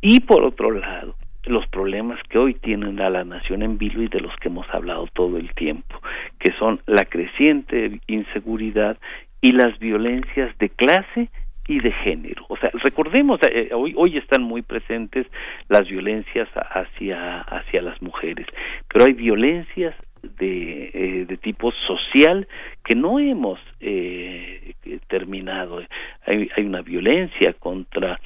y 0.00 0.20
por 0.20 0.42
otro 0.42 0.70
lado 0.70 1.15
los 1.44 1.67
problemas 1.68 2.18
que 2.28 2.39
hoy 2.39 2.55
tienen 2.55 3.00
a 3.00 3.10
la 3.10 3.25
nación 3.25 3.62
en 3.62 3.78
vilo 3.78 4.02
y 4.02 4.09
de 4.09 4.20
los 4.20 4.34
que 4.36 4.49
hemos 4.49 4.68
hablado 4.70 5.07
todo 5.12 5.39
el 5.39 5.52
tiempo, 5.55 6.00
que 6.39 6.52
son 6.52 6.81
la 6.86 7.05
creciente 7.05 7.91
inseguridad 8.07 8.99
y 9.41 9.52
las 9.52 9.78
violencias 9.78 10.57
de 10.59 10.68
clase 10.68 11.28
y 11.67 11.81
de 11.81 11.92
género. 11.92 12.44
O 12.49 12.57
sea, 12.57 12.70
recordemos, 12.83 13.41
eh, 13.49 13.70
hoy, 13.73 13.94
hoy 13.97 14.18
están 14.18 14.42
muy 14.42 14.62
presentes 14.62 15.26
las 15.68 15.89
violencias 15.89 16.49
hacia, 16.55 17.41
hacia 17.42 17.83
las 17.83 18.00
mujeres, 18.02 18.47
pero 18.89 19.07
hay 19.07 19.12
violencias 19.12 19.94
de, 20.23 20.90
eh, 20.92 21.24
de 21.26 21.36
tipo 21.36 21.73
social 21.86 22.47
que 22.84 22.94
no 22.94 23.18
hemos 23.18 23.58
eh, 23.81 24.74
terminado. 25.08 25.82
Hay, 26.26 26.49
hay 26.57 26.65
una 26.65 26.82
violencia 26.82 27.52
contra 27.55 28.18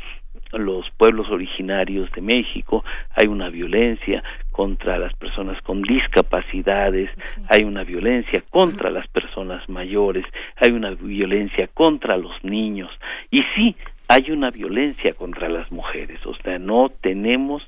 los 0.52 0.88
pueblos 0.96 1.28
originarios 1.30 2.10
de 2.12 2.20
México, 2.20 2.84
hay 3.14 3.26
una 3.26 3.48
violencia 3.48 4.22
contra 4.50 4.98
las 4.98 5.12
personas 5.14 5.60
con 5.62 5.82
discapacidades, 5.82 7.10
hay 7.48 7.64
una 7.64 7.84
violencia 7.84 8.42
contra 8.50 8.90
las 8.90 9.06
personas 9.08 9.68
mayores, 9.68 10.24
hay 10.56 10.70
una 10.70 10.90
violencia 10.90 11.68
contra 11.74 12.16
los 12.16 12.32
niños. 12.44 12.90
Y 13.30 13.42
sí, 13.54 13.76
hay 14.08 14.30
una 14.30 14.50
violencia 14.50 15.14
contra 15.14 15.48
las 15.48 15.70
mujeres, 15.72 16.24
o 16.26 16.34
sea, 16.36 16.58
no 16.58 16.90
tenemos 17.00 17.62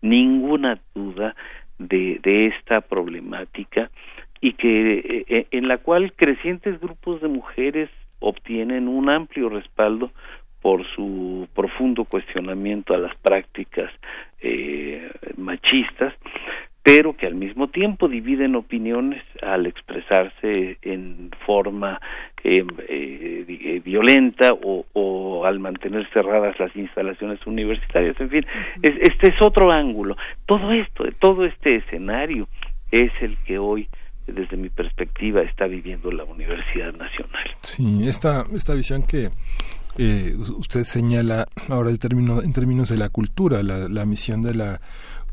ninguna 0.00 0.80
duda 0.94 1.34
de, 1.78 2.20
de 2.22 2.46
esta 2.46 2.80
problemática 2.80 3.90
y 4.40 4.54
que 4.54 4.98
eh, 4.98 5.24
eh, 5.28 5.46
en 5.52 5.68
la 5.68 5.78
cual 5.78 6.12
crecientes 6.14 6.80
grupos 6.80 7.20
de 7.22 7.28
mujeres 7.28 7.88
obtienen 8.18 8.88
un 8.88 9.08
amplio 9.08 9.48
respaldo 9.48 10.10
por 10.60 10.86
su 10.94 11.48
profundo 11.54 12.04
cuestionamiento 12.04 12.94
a 12.94 12.98
las 12.98 13.16
prácticas 13.16 13.90
eh, 14.40 15.10
machistas, 15.36 16.14
pero 16.82 17.16
que 17.16 17.26
al 17.26 17.34
mismo 17.34 17.68
tiempo 17.68 18.08
dividen 18.08 18.56
opiniones 18.56 19.22
al 19.40 19.66
expresarse 19.66 20.78
en 20.82 21.30
forma 21.46 22.00
eh, 22.42 22.64
eh, 22.88 23.80
violenta 23.84 24.48
o, 24.64 24.84
o, 24.92 25.46
al 25.46 25.60
mantener 25.60 26.08
cerradas 26.12 26.58
las 26.58 26.74
instalaciones 26.74 27.38
universitarias. 27.46 28.20
En 28.20 28.30
fin, 28.30 28.46
este 28.82 29.28
es 29.28 29.40
otro 29.40 29.72
ángulo. 29.72 30.16
Todo 30.46 30.72
esto, 30.72 31.04
todo 31.20 31.44
este 31.44 31.76
escenario 31.76 32.48
es 32.90 33.12
el 33.20 33.36
que 33.38 33.58
hoy 33.58 33.88
desde 34.26 34.56
mi 34.56 34.68
perspectiva 34.68 35.40
está 35.42 35.66
viviendo 35.66 36.10
la 36.10 36.24
Universidad 36.24 36.92
Nacional. 36.94 37.50
Sí, 37.62 38.02
esta, 38.06 38.44
esta 38.54 38.74
visión 38.74 39.04
que 39.04 39.30
eh, 39.98 40.34
usted 40.58 40.84
señala 40.84 41.46
ahora 41.68 41.90
el 41.90 41.98
término 41.98 42.42
en 42.42 42.52
términos 42.52 42.88
de 42.88 42.96
la 42.96 43.08
cultura, 43.08 43.62
la, 43.62 43.88
la 43.88 44.06
misión 44.06 44.42
de 44.42 44.54
la 44.54 44.80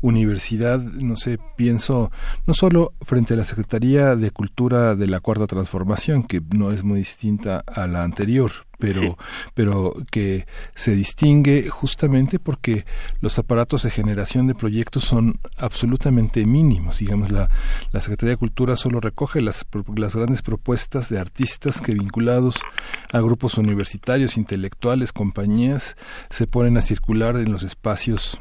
universidad, 0.00 0.80
no 0.80 1.16
sé, 1.16 1.38
pienso 1.56 2.10
no 2.46 2.54
solo 2.54 2.92
frente 3.02 3.34
a 3.34 3.36
la 3.36 3.44
Secretaría 3.44 4.16
de 4.16 4.30
Cultura 4.30 4.94
de 4.94 5.06
la 5.06 5.20
Cuarta 5.20 5.46
Transformación, 5.46 6.22
que 6.22 6.40
no 6.54 6.70
es 6.70 6.84
muy 6.84 7.00
distinta 7.00 7.62
a 7.66 7.86
la 7.86 8.02
anterior, 8.02 8.50
pero, 8.78 9.18
pero 9.54 9.94
que 10.10 10.46
se 10.74 10.94
distingue 10.96 11.68
justamente 11.68 12.38
porque 12.38 12.86
los 13.20 13.38
aparatos 13.38 13.82
de 13.82 13.90
generación 13.90 14.46
de 14.46 14.54
proyectos 14.54 15.04
son 15.04 15.38
absolutamente 15.58 16.46
mínimos. 16.46 16.98
Digamos, 16.98 17.30
la, 17.30 17.50
la 17.92 18.00
Secretaría 18.00 18.32
de 18.32 18.38
Cultura 18.38 18.76
solo 18.76 19.00
recoge 19.00 19.40
las, 19.40 19.66
las 19.96 20.16
grandes 20.16 20.42
propuestas 20.42 21.10
de 21.10 21.18
artistas 21.18 21.80
que 21.80 21.92
vinculados 21.92 22.60
a 23.12 23.20
grupos 23.20 23.58
universitarios, 23.58 24.36
intelectuales, 24.36 25.12
compañías, 25.12 25.96
se 26.30 26.46
ponen 26.46 26.76
a 26.76 26.80
circular 26.80 27.36
en 27.36 27.52
los 27.52 27.62
espacios 27.62 28.40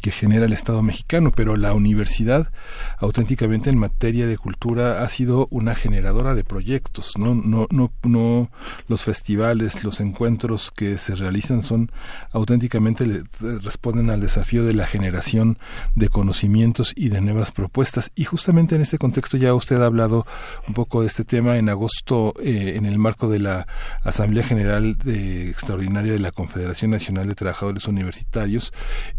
que 0.00 0.10
genera 0.10 0.46
el 0.46 0.52
Estado 0.52 0.82
mexicano, 0.82 1.32
pero 1.34 1.56
la 1.56 1.74
universidad 1.74 2.50
auténticamente 2.98 3.70
en 3.70 3.78
materia 3.78 4.26
de 4.26 4.38
cultura 4.38 5.02
ha 5.02 5.08
sido 5.08 5.48
una 5.50 5.74
generadora 5.74 6.34
de 6.34 6.44
proyectos, 6.44 7.18
no 7.18 7.34
no 7.34 7.66
no 7.70 7.92
no 8.02 8.50
los 8.88 9.02
festivales, 9.02 9.84
los 9.84 10.00
encuentros 10.00 10.70
que 10.70 10.98
se 10.98 11.14
realizan 11.14 11.62
son 11.62 11.90
auténticamente 12.32 13.24
responden 13.62 14.10
al 14.10 14.20
desafío 14.20 14.64
de 14.64 14.74
la 14.74 14.86
generación 14.86 15.58
de 15.94 16.08
conocimientos 16.08 16.92
y 16.96 17.08
de 17.08 17.20
nuevas 17.20 17.52
propuestas. 17.52 18.10
Y 18.14 18.24
justamente 18.24 18.74
en 18.74 18.82
este 18.82 18.98
contexto 18.98 19.36
ya 19.36 19.54
usted 19.54 19.80
ha 19.80 19.86
hablado 19.86 20.26
un 20.66 20.74
poco 20.74 21.00
de 21.00 21.06
este 21.06 21.24
tema. 21.24 21.56
En 21.56 21.68
agosto 21.68 22.34
eh, 22.42 22.74
en 22.76 22.86
el 22.86 22.98
marco 22.98 23.28
de 23.28 23.38
la 23.38 23.66
Asamblea 24.02 24.44
General 24.44 24.96
de, 24.96 25.50
Extraordinaria 25.50 26.12
de 26.12 26.18
la 26.18 26.32
Confederación 26.32 26.90
Nacional 26.90 27.28
de 27.28 27.34
Trabajadores 27.34 27.86
Universitarios, 27.86 28.72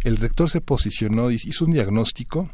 el 0.03 0.17
rector 0.17 0.49
se 0.55 0.61
posicionó, 0.61 1.31
hizo 1.31 1.65
un 1.65 1.71
diagnóstico 1.71 2.49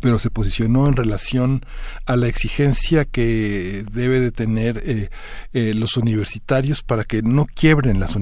pero 0.00 0.18
se 0.18 0.30
posicionó 0.30 0.88
en 0.88 0.96
relación 0.96 1.64
a 2.06 2.16
la 2.16 2.26
exigencia 2.26 3.04
que 3.04 3.84
debe 3.92 4.18
de 4.18 4.32
tener 4.32 4.82
eh, 4.84 5.10
eh, 5.52 5.74
los 5.74 5.96
universitarios 5.96 6.82
para 6.82 7.04
que 7.04 7.22
no 7.22 7.46
quiebren 7.46 8.00
las, 8.00 8.16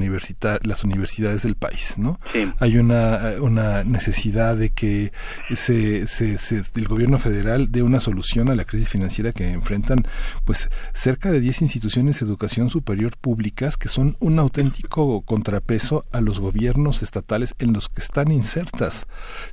las 0.62 0.84
universidades 0.84 1.42
del 1.42 1.54
país, 1.54 1.94
¿no? 1.96 2.20
Hay 2.58 2.76
una, 2.76 3.34
una 3.40 3.82
necesidad 3.82 4.56
de 4.58 4.70
que 4.70 5.12
se, 5.54 6.06
se, 6.06 6.36
el 6.74 6.88
gobierno 6.88 7.18
federal 7.18 7.72
dé 7.72 7.82
una 7.82 8.00
solución 8.00 8.50
a 8.50 8.54
la 8.54 8.66
crisis 8.66 8.90
financiera 8.90 9.32
que 9.32 9.50
enfrentan, 9.50 10.06
pues, 10.44 10.68
cerca 10.92 11.30
de 11.30 11.40
10 11.40 11.62
instituciones 11.62 12.20
de 12.20 12.26
educación 12.26 12.68
superior 12.68 13.16
públicas 13.16 13.78
que 13.78 13.88
son 13.88 14.18
un 14.20 14.38
auténtico 14.38 15.22
contrapeso 15.22 16.04
a 16.12 16.20
los 16.20 16.40
gobiernos 16.40 17.02
estatales 17.02 17.54
en 17.58 17.72
los 17.72 17.88
que 17.88 18.00
están 18.00 18.30
insertas. 18.30 19.06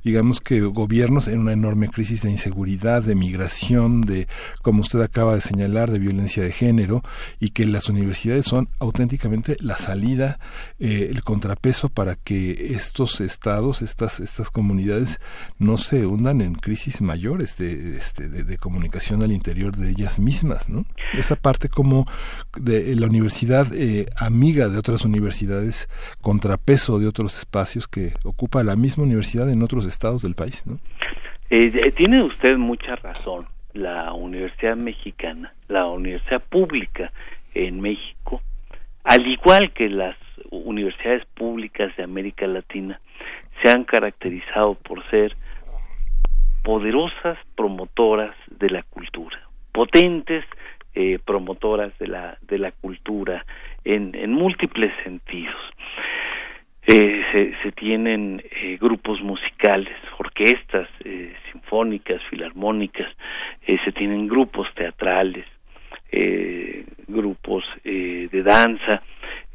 Digamos 0.04 0.40
que 0.40 0.60
gobiernos 0.60 1.28
en 1.28 1.40
una 1.40 1.52
enorme 1.52 1.88
crisis 1.88 2.01
crisis 2.02 2.22
de 2.22 2.32
inseguridad, 2.32 3.00
de 3.04 3.14
migración, 3.14 4.00
de, 4.00 4.26
como 4.60 4.80
usted 4.80 5.00
acaba 5.02 5.36
de 5.36 5.40
señalar, 5.40 5.92
de 5.92 6.00
violencia 6.00 6.42
de 6.42 6.50
género, 6.50 7.00
y 7.38 7.50
que 7.50 7.64
las 7.64 7.88
universidades 7.88 8.44
son 8.44 8.68
auténticamente 8.80 9.54
la 9.60 9.76
salida, 9.76 10.40
eh, 10.80 11.06
el 11.12 11.22
contrapeso 11.22 11.90
para 11.90 12.16
que 12.16 12.74
estos 12.74 13.20
estados, 13.20 13.82
estas, 13.82 14.18
estas 14.18 14.50
comunidades 14.50 15.20
no 15.60 15.76
se 15.76 16.04
hundan 16.04 16.40
en 16.40 16.56
crisis 16.56 17.00
mayores 17.02 17.56
de, 17.56 17.96
este, 17.96 18.28
de, 18.28 18.58
comunicación 18.58 19.22
al 19.22 19.30
interior 19.30 19.76
de 19.76 19.90
ellas 19.90 20.18
mismas, 20.18 20.68
¿no? 20.68 20.84
Esa 21.14 21.36
parte 21.36 21.68
como 21.68 22.08
de 22.56 22.96
la 22.96 23.06
universidad 23.06 23.72
eh, 23.74 24.06
amiga 24.16 24.68
de 24.68 24.76
otras 24.76 25.04
universidades, 25.04 25.88
contrapeso 26.20 26.98
de 26.98 27.06
otros 27.06 27.38
espacios 27.38 27.86
que 27.86 28.14
ocupa 28.24 28.64
la 28.64 28.74
misma 28.74 29.04
universidad 29.04 29.48
en 29.50 29.62
otros 29.62 29.84
estados 29.84 30.22
del 30.22 30.34
país, 30.34 30.64
¿no? 30.66 30.80
Eh, 31.54 31.92
tiene 31.94 32.22
usted 32.22 32.56
mucha 32.56 32.96
razón. 32.96 33.44
La 33.74 34.14
Universidad 34.14 34.74
Mexicana, 34.74 35.52
la 35.68 35.86
Universidad 35.86 36.42
Pública 36.42 37.12
en 37.52 37.78
México, 37.78 38.40
al 39.04 39.26
igual 39.26 39.70
que 39.74 39.90
las 39.90 40.16
universidades 40.50 41.26
públicas 41.34 41.94
de 41.98 42.04
América 42.04 42.46
Latina, 42.46 42.98
se 43.60 43.68
han 43.68 43.84
caracterizado 43.84 44.76
por 44.76 45.06
ser 45.10 45.36
poderosas 46.62 47.36
promotoras 47.54 48.34
de 48.48 48.70
la 48.70 48.82
cultura, 48.84 49.38
potentes 49.72 50.46
eh, 50.94 51.18
promotoras 51.22 51.92
de 51.98 52.06
la 52.06 52.38
de 52.40 52.56
la 52.56 52.72
cultura 52.72 53.44
en, 53.84 54.14
en 54.14 54.32
múltiples 54.32 54.90
sentidos. 55.04 55.60
Eh, 56.84 57.54
se, 57.62 57.72
tienen 57.72 58.42
eh, 58.50 58.76
grupos 58.80 59.22
musicales, 59.22 59.94
orquestas 60.18 60.88
eh, 61.04 61.32
sinfónicas, 61.50 62.20
filarmónicas, 62.28 63.08
eh, 63.64 63.78
se 63.84 63.92
tienen 63.92 64.26
grupos 64.26 64.66
teatrales, 64.74 65.46
eh, 66.10 66.84
grupos 67.06 67.64
eh, 67.84 68.28
de 68.30 68.42
danza, 68.42 69.02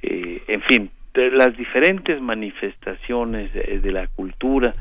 en 0.01 0.61
fin, 0.61 0.89
las 1.13 1.57
diferentes 1.57 2.21
manifestaciones 2.21 3.51
de, 3.53 3.91
la 3.91 4.07
cultura 4.07 4.73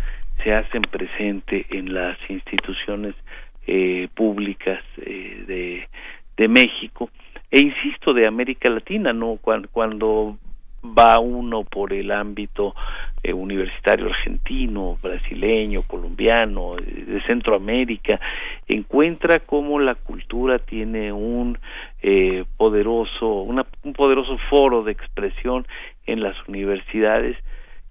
se 0.45 0.53
hacen 0.53 0.83
presente 0.83 1.67
en 1.71 1.93
las 1.93 2.17
instituciones 2.29 3.15
públicas 4.15 4.81
de, 4.97 5.89
de 6.37 6.49
México. 6.49 7.11
E 7.51 7.59
insisto 7.61 8.13
de 8.13 8.27
América 8.27 8.69
Latina 8.69 9.13
no 9.13 9.39
cuando, 9.41 9.69
cuando 9.73 10.39
va 10.87 11.19
uno 11.19 11.65
por 11.65 11.93
el 11.93 12.11
ámbito 12.11 12.75
eh, 13.23 13.33
universitario 13.33 14.07
argentino, 14.07 14.99
brasileño, 15.03 15.83
colombiano, 15.83 16.77
eh, 16.79 16.83
de 16.83 17.23
Centroamérica, 17.23 18.21
encuentra 18.69 19.41
cómo 19.41 19.81
la 19.81 19.95
cultura 19.95 20.59
tiene 20.59 21.13
un 21.13 21.59
eh, 22.03 22.45
poderoso, 22.57 23.27
una, 23.43 23.67
un 23.83 23.93
poderoso 23.93 24.39
foro 24.49 24.85
de 24.85 24.93
expresión 24.93 25.67
en 26.07 26.23
las 26.23 26.37
universidades 26.47 27.37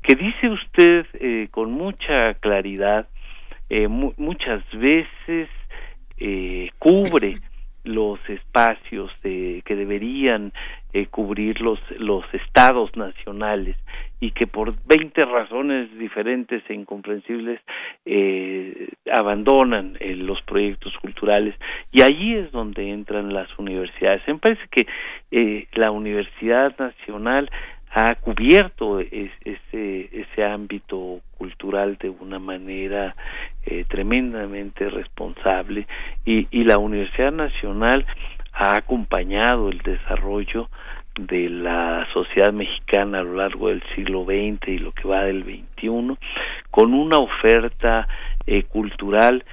que 0.01 0.15
dice 0.15 0.49
usted 0.49 1.06
eh, 1.15 1.48
con 1.51 1.72
mucha 1.72 2.35
claridad, 2.35 3.07
eh, 3.69 3.88
mu 3.88 4.14
muchas 4.17 4.64
veces 4.72 5.49
cubre 6.80 7.35
los 7.85 8.19
espacios 8.30 9.11
de, 9.23 9.61
que 9.65 9.75
deberían 9.75 10.51
eh, 10.93 11.07
cubrir 11.07 11.61
los, 11.61 11.80
los 11.97 12.25
estados 12.33 12.95
nacionales 12.95 13.77
y 14.19 14.31
que 14.31 14.47
por 14.47 14.73
20 14.85 15.25
razones 15.25 15.95
diferentes 15.97 16.64
e 16.69 16.73
incomprensibles 16.73 17.59
eh, 18.05 18.89
abandonan 19.11 19.97
eh, 19.99 20.15
los 20.15 20.41
proyectos 20.43 20.97
culturales 21.01 21.53
y 21.91 22.01
allí 22.01 22.35
es 22.35 22.51
donde 22.51 22.89
entran 22.89 23.33
las 23.33 23.49
universidades. 23.59 24.22
Me 24.27 24.38
parece 24.39 24.64
que 24.72 24.88
eh, 25.31 25.67
la 25.73 25.91
Universidad 25.91 26.77
Nacional 26.80 27.51
ha 27.98 28.14
cubierto 28.15 28.99
es, 28.99 29.32
ese, 29.45 30.09
ese 30.11 30.43
ámbito 30.43 31.22
cultural 31.38 31.98
de 31.98 32.09
una 32.09 32.40
manera 32.40 33.15
eh, 33.65 33.85
tremendamente 33.88 34.90
responsable 34.90 35.88
y, 36.25 36.45
y 36.51 36.65
la 36.65 36.77
Universidad 36.77 37.32
Nacional 37.32 38.06
ha 38.51 38.75
acompañado 38.75 39.69
el 39.69 39.77
desarrollo 39.77 40.69
de 41.17 41.48
la 41.49 42.06
sociedad 42.11 42.51
mexicana 42.51 43.19
a 43.19 43.24
lo 43.24 43.35
largo 43.35 43.69
del 43.69 43.82
siglo 43.95 44.25
XX 44.25 44.67
y 44.67 44.77
lo 44.80 44.91
que 44.91 45.07
va 45.07 45.24
del 45.24 45.43
XXI 45.43 46.17
con 46.69 46.93
una 46.93 47.17
oferta 47.19 48.09
eh, 48.45 48.64
cultural 48.64 49.45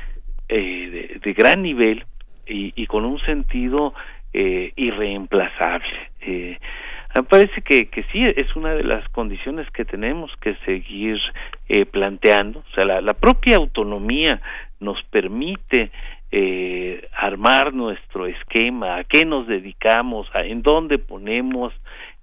eh, 0.49 0.59
de, 0.59 1.21
de, 1.23 1.33
gran 1.33 1.63
nivel 1.63 2.05
y, 2.45 2.73
y, 2.75 2.87
con 2.89 3.05
un 3.05 3.21
sentido 3.21 3.95
eh, 4.33 4.73
irreemplazable. 4.75 6.11
Me 7.15 7.23
parece 7.25 7.61
que, 7.63 7.87
que 7.89 8.05
sí 8.05 8.25
es 8.25 8.57
una 8.57 8.75
de 8.75 8.85
las 8.85 9.07
condiciones 9.11 9.71
que 9.71 9.85
tenemos 9.85 10.31
que 10.41 10.55
seguir 10.65 11.19
eh, 11.69 11.85
planteando. 11.85 12.61
O 12.61 12.75
sea, 12.75 12.85
la, 12.85 13.01
la 13.01 13.13
propia 13.15 13.57
autonomía 13.57 14.41
nos 14.81 15.03
permite 15.05 15.91
eh, 16.31 17.07
armar 17.13 17.75
nuestro 17.75 18.27
esquema, 18.27 18.97
a 18.97 19.05
qué 19.05 19.27
nos 19.27 19.47
dedicamos, 19.47 20.27
a, 20.35 20.43
en 20.43 20.63
dónde 20.63 20.99
ponemos 20.99 21.75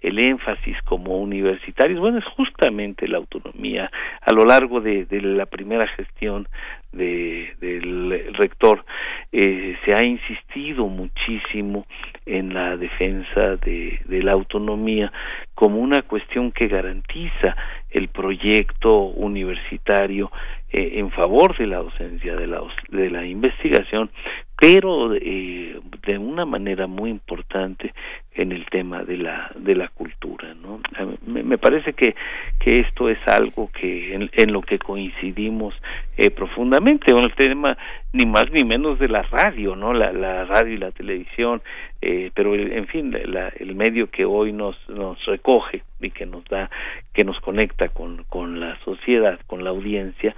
el 0.02 0.19
énfasis 0.19 0.82
como 0.84 1.18
universitarios, 1.18 2.00
bueno, 2.00 2.19
es 2.19 2.26
justamente 2.26 3.08
la 3.08 3.18
autonomía. 3.18 3.92
A 4.22 4.32
lo 4.32 4.45
largo 4.45 4.80
de, 4.82 5.06
la 5.22 5.45
primera 5.45 5.88
gestión 5.88 6.48
de, 6.92 7.56
del 7.60 8.34
rector 8.36 8.86
eh, 9.32 9.78
se 9.86 9.94
ha 9.94 10.03
insistido 10.03 10.88
muchísimo 10.88 11.86
en 12.26 12.53
la 12.53 12.78
defensa 12.78 13.58
de, 13.58 14.00
de 14.06 14.24
la 14.24 14.32
autonomía 14.32 15.11
como 15.53 15.80
una 15.80 16.02
cuestión 16.03 16.52
que 16.52 16.68
garantiza 16.68 17.56
el 17.90 18.08
proyecto 18.08 19.00
universitario 19.02 20.32
eh, 20.72 21.00
en 21.00 21.10
favor 21.10 21.58
de 21.58 21.66
la 21.66 21.78
docencia, 21.78 22.36
de 22.36 22.45
la, 22.45 22.61
de 22.90 23.10
la 23.10 23.26
investigación, 23.26 24.11
pero 24.59 25.13
eh, 25.15 25.79
de 26.05 26.17
una 26.17 26.45
manera 26.45 26.88
muy 26.88 27.09
importante 27.09 27.93
en 28.33 28.51
el 28.51 28.65
tema 28.65 29.03
de 29.03 29.17
la 29.17 29.51
de 29.55 29.75
la 29.75 29.88
cultura 29.89 30.53
no 30.61 30.79
me, 31.25 31.43
me 31.43 31.57
parece 31.57 31.93
que 31.93 32.15
que 32.59 32.77
esto 32.77 33.09
es 33.09 33.17
algo 33.27 33.71
que 33.71 34.13
en, 34.13 34.51
lo 34.51 34.61
que 34.61 34.77
coincidimos 34.77 35.73
eh, 36.17 36.29
profundamente. 36.29 37.11
Con 37.11 37.23
el 37.23 37.33
tema 37.33 37.77
ni 38.11 38.25
más 38.25 38.51
ni 38.51 38.63
menos 38.63 38.97
de 38.97 39.07
la 39.07 39.21
radio 39.21 39.75
no 39.75 39.93
la, 39.93 40.11
la 40.11 40.45
radio 40.45 40.73
y 40.73 40.77
la 40.77 40.91
televisión 40.91 41.61
eh, 42.01 42.31
pero 42.33 42.55
en 42.55 42.88
fin 42.88 43.15
la, 43.25 43.49
el 43.49 43.75
medio 43.75 44.09
que 44.09 44.25
hoy 44.25 44.51
nos 44.51 44.75
nos 44.89 45.23
recoge 45.25 45.83
y 46.01 46.09
que 46.09 46.25
nos 46.25 46.43
da 46.45 46.69
que 47.13 47.23
nos 47.23 47.39
conecta 47.39 47.88
con 47.89 48.23
con 48.23 48.59
la 48.59 48.79
sociedad 48.83 49.39
con 49.45 49.63
la 49.63 49.69
audiencia 49.69 50.35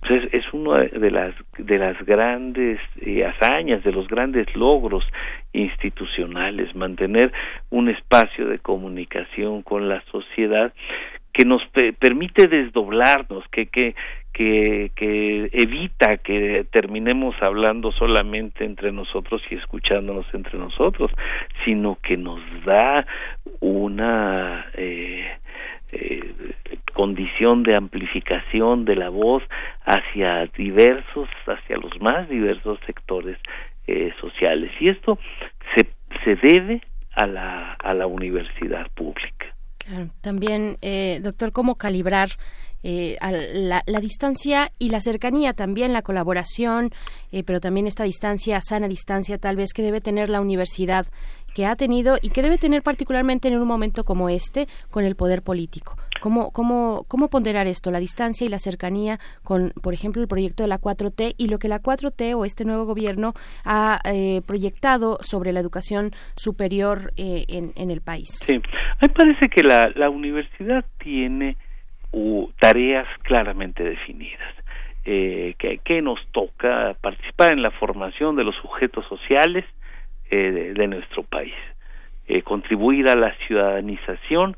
pues 0.00 0.24
es, 0.24 0.34
es 0.34 0.52
una 0.52 0.80
de 0.80 1.10
las 1.12 1.34
de 1.58 1.78
las 1.78 1.96
grandes 2.04 2.80
eh, 3.00 3.24
hazañas 3.24 3.84
de 3.84 3.92
los 3.92 4.08
grandes 4.08 4.54
logros 4.56 5.04
institucionales 5.52 6.74
mantener 6.74 7.32
un 7.70 7.88
espacio 7.88 8.48
de 8.48 8.58
comunicación 8.58 9.62
con 9.62 9.88
la 9.88 10.02
sociedad 10.10 10.72
que 11.32 11.44
nos 11.44 11.64
pe 11.68 11.92
permite 11.92 12.48
desdoblarnos 12.48 13.44
que 13.48 13.66
que 13.66 13.94
que, 14.32 14.90
evita 15.52 16.16
que 16.18 16.66
terminemos 16.70 17.34
hablando 17.40 17.92
solamente 17.92 18.64
entre 18.64 18.92
nosotros 18.92 19.42
y 19.50 19.56
escuchándonos 19.56 20.26
entre 20.32 20.58
nosotros, 20.58 21.10
sino 21.64 21.98
que 22.02 22.16
nos 22.16 22.40
da 22.64 23.06
una 23.60 24.66
eh, 24.74 25.30
eh, 25.92 26.34
condición 26.92 27.62
de 27.62 27.76
amplificación 27.76 28.84
de 28.84 28.96
la 28.96 29.08
voz 29.08 29.42
hacia 29.84 30.46
diversos, 30.46 31.28
hacia 31.46 31.76
los 31.76 32.00
más 32.00 32.28
diversos 32.28 32.78
sectores 32.86 33.38
eh, 33.86 34.12
sociales. 34.20 34.72
Y 34.80 34.88
esto 34.88 35.18
se, 35.76 35.88
se 36.24 36.36
debe 36.36 36.80
a 37.14 37.26
la, 37.26 37.72
a 37.74 37.94
la 37.94 38.06
universidad 38.06 38.90
pública. 38.94 39.46
También, 40.20 40.76
eh, 40.80 41.20
doctor, 41.22 41.52
¿cómo 41.52 41.74
calibrar 41.74 42.28
eh, 42.82 43.16
la, 43.20 43.82
la, 43.86 44.00
distancia 44.00 44.72
y 44.78 44.90
la 44.90 45.00
cercanía, 45.00 45.52
también 45.52 45.92
la 45.92 46.02
colaboración, 46.02 46.90
eh, 47.30 47.44
pero 47.44 47.60
también 47.60 47.86
esta 47.86 48.04
distancia, 48.04 48.60
sana 48.60 48.88
distancia 48.88 49.38
tal 49.38 49.56
vez 49.56 49.72
que 49.72 49.82
debe 49.82 50.00
tener 50.00 50.30
la 50.30 50.40
universidad, 50.40 51.06
que 51.54 51.66
ha 51.66 51.76
tenido 51.76 52.18
y 52.20 52.30
que 52.30 52.42
debe 52.42 52.58
tener 52.58 52.82
particularmente 52.82 53.48
en 53.48 53.58
un 53.58 53.68
momento 53.68 54.04
como 54.04 54.28
este 54.28 54.66
con 54.90 55.04
el 55.04 55.16
poder 55.16 55.42
político. 55.42 55.96
¿Cómo, 56.20 56.52
cómo, 56.52 57.04
cómo 57.08 57.28
ponderar 57.28 57.66
esto, 57.66 57.90
la 57.90 57.98
distancia 57.98 58.46
y 58.46 58.48
la 58.48 58.60
cercanía 58.60 59.18
con, 59.42 59.72
por 59.82 59.92
ejemplo, 59.92 60.22
el 60.22 60.28
proyecto 60.28 60.62
de 60.62 60.68
la 60.68 60.78
4T 60.78 61.34
y 61.36 61.48
lo 61.48 61.58
que 61.58 61.68
la 61.68 61.82
4T 61.82 62.34
o 62.36 62.44
este 62.44 62.64
nuevo 62.64 62.84
gobierno 62.84 63.34
ha 63.64 64.00
eh, 64.04 64.40
proyectado 64.46 65.18
sobre 65.20 65.52
la 65.52 65.58
educación 65.58 66.12
superior 66.36 67.12
eh, 67.16 67.44
en, 67.48 67.72
en, 67.74 67.90
el 67.90 68.02
país? 68.02 68.28
Sí, 68.30 68.60
me 69.00 69.08
parece 69.08 69.48
que 69.48 69.64
la, 69.64 69.90
la 69.96 70.10
universidad 70.10 70.84
tiene 70.98 71.56
uh, 72.12 72.50
tareas 72.60 73.06
claramente 73.22 73.82
definidas. 73.82 74.54
Eh, 75.04 75.54
que, 75.58 76.00
nos 76.00 76.24
toca 76.30 76.94
participar 77.00 77.50
en 77.50 77.60
la 77.60 77.72
formación 77.72 78.36
de 78.36 78.44
los 78.44 78.54
sujetos 78.54 79.04
sociales 79.08 79.64
eh, 80.30 80.36
de, 80.52 80.74
de, 80.74 80.86
nuestro 80.86 81.24
país, 81.24 81.54
eh, 82.28 82.42
contribuir 82.42 83.08
a 83.08 83.16
la 83.16 83.34
ciudadanización 83.46 84.56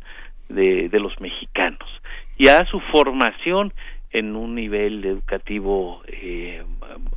de, 0.51 0.91
de, 0.91 1.01
los 1.01 1.19
mexicanos 1.19 1.89
y 2.37 2.49
a 2.49 2.67
su 2.67 2.79
formación 2.93 3.73
en 4.11 4.37
un 4.37 4.55
nivel 4.55 5.05
educativo 5.05 6.03
eh, 6.07 6.63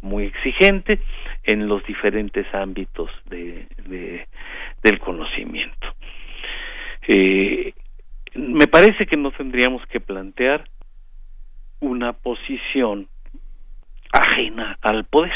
muy 0.02 0.24
exigente 0.24 1.00
en 1.44 1.68
los 1.68 1.86
diferentes 1.86 2.48
ámbitos 2.54 3.10
de, 3.30 3.68
del 4.84 5.00
conocimiento. 5.00 5.88
Me 8.38 8.68
parece 8.68 9.08
que 9.08 9.18
no 9.18 9.32
tendríamos 9.32 9.84
que 9.88 10.00
plantear 10.00 10.64
una 11.80 12.14
posición 12.14 13.08
ajena 14.14 14.78
al 14.82 15.06
poder. 15.06 15.34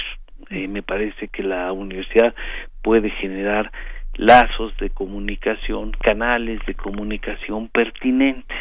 Eh, 0.52 0.68
me 0.68 0.84
parece 0.84 1.28
que 1.28 1.42
la 1.42 1.72
universidad 1.72 2.36
puede 2.84 3.10
generar 3.10 3.72
lazos 4.18 4.78
de 4.78 4.92
comunicación, 4.92 5.94
canales 5.94 6.60
de 6.68 6.76
comunicación 6.76 7.70
pertinentes. 7.70 8.58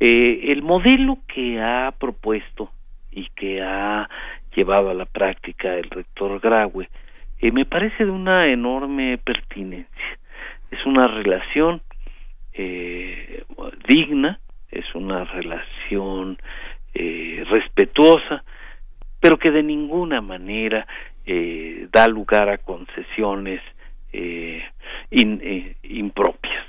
Eh, 0.00 0.52
el 0.52 0.62
modelo 0.62 1.18
que 1.26 1.60
ha 1.60 1.94
propuesto 1.98 2.70
y 3.10 3.26
que 3.30 3.62
ha 3.62 4.08
llevado 4.54 4.90
a 4.90 4.94
la 4.94 5.06
práctica 5.06 5.74
el 5.76 5.88
rector 5.88 6.40
Graue, 6.40 6.90
eh, 7.40 7.52
me 7.52 7.64
parece 7.64 8.04
de 8.04 8.10
una 8.10 8.44
enorme 8.44 9.16
pertinencia. 9.16 10.18
Es 10.70 10.84
una 10.84 11.04
relación 11.04 11.80
eh, 12.62 13.44
digna, 13.88 14.38
es 14.70 14.84
una 14.94 15.24
relación 15.24 16.38
eh, 16.94 17.44
respetuosa, 17.48 18.44
pero 19.18 19.38
que 19.38 19.50
de 19.50 19.62
ninguna 19.62 20.20
manera 20.20 20.86
eh, 21.24 21.88
da 21.92 22.06
lugar 22.06 22.48
a 22.48 22.58
concesiones 22.58 23.60
eh, 24.12 24.62
in, 25.10 25.76
impropias, 25.82 26.66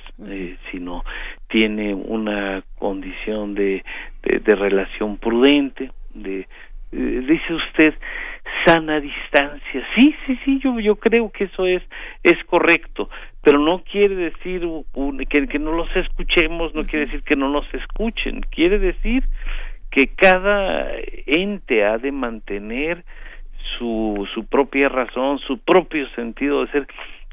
sino 0.72 1.04
tiene 1.48 1.94
una 1.94 2.64
condición 2.78 3.56
de, 3.56 3.84
de, 4.22 4.56
relación 4.56 5.18
prudente, 5.18 5.90
de 6.14 6.48
dice 6.92 7.54
usted 7.54 7.96
sana 8.66 9.00
distancia 9.00 9.88
sí 9.96 10.16
sí 10.26 10.40
sí 10.46 10.60
yo 10.64 10.80
yo 10.80 10.96
creo 10.96 11.32
que 11.32 11.46
eso 11.46 11.66
es 11.66 11.82
es 12.24 12.44
correcto 12.46 13.10
pero 13.44 13.60
no 13.60 13.84
quiere 13.84 14.16
decir 14.16 14.62
que, 15.30 15.48
que 15.48 15.60
no 15.60 15.72
los 15.72 15.94
escuchemos 15.96 16.76
no 16.76 16.86
quiere 16.86 17.06
decir 17.06 17.24
que 17.24 17.36
no 17.36 17.50
nos 17.50 17.66
escuchen 17.74 18.42
quiere 18.52 18.80
decir 18.80 19.24
que 19.92 20.08
cada 20.08 20.88
ente 21.26 21.84
ha 21.84 21.98
de 21.98 22.12
mantener 22.12 23.04
su, 23.78 24.28
su 24.34 24.46
propia 24.46 24.90
razón, 24.90 25.40
su 25.40 25.60
propio 25.60 26.10
sentido 26.16 26.66
de 26.66 26.72
ser. 26.72 26.88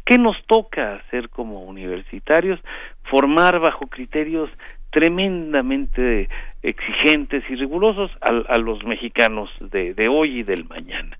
¿Qué 0.05 0.18
nos 0.18 0.36
toca 0.47 0.94
hacer 0.97 1.28
como 1.28 1.62
universitarios? 1.62 2.60
Formar 3.05 3.60
bajo 3.60 3.86
criterios 3.86 4.50
tremendamente 4.90 6.28
exigentes 6.62 7.44
y 7.48 7.54
rigurosos 7.54 8.10
a, 8.20 8.58
los 8.58 8.84
mexicanos 8.84 9.50
de, 9.60 9.94
de, 9.94 10.08
hoy 10.08 10.40
y 10.40 10.42
del 10.42 10.64
mañana. 10.64 11.16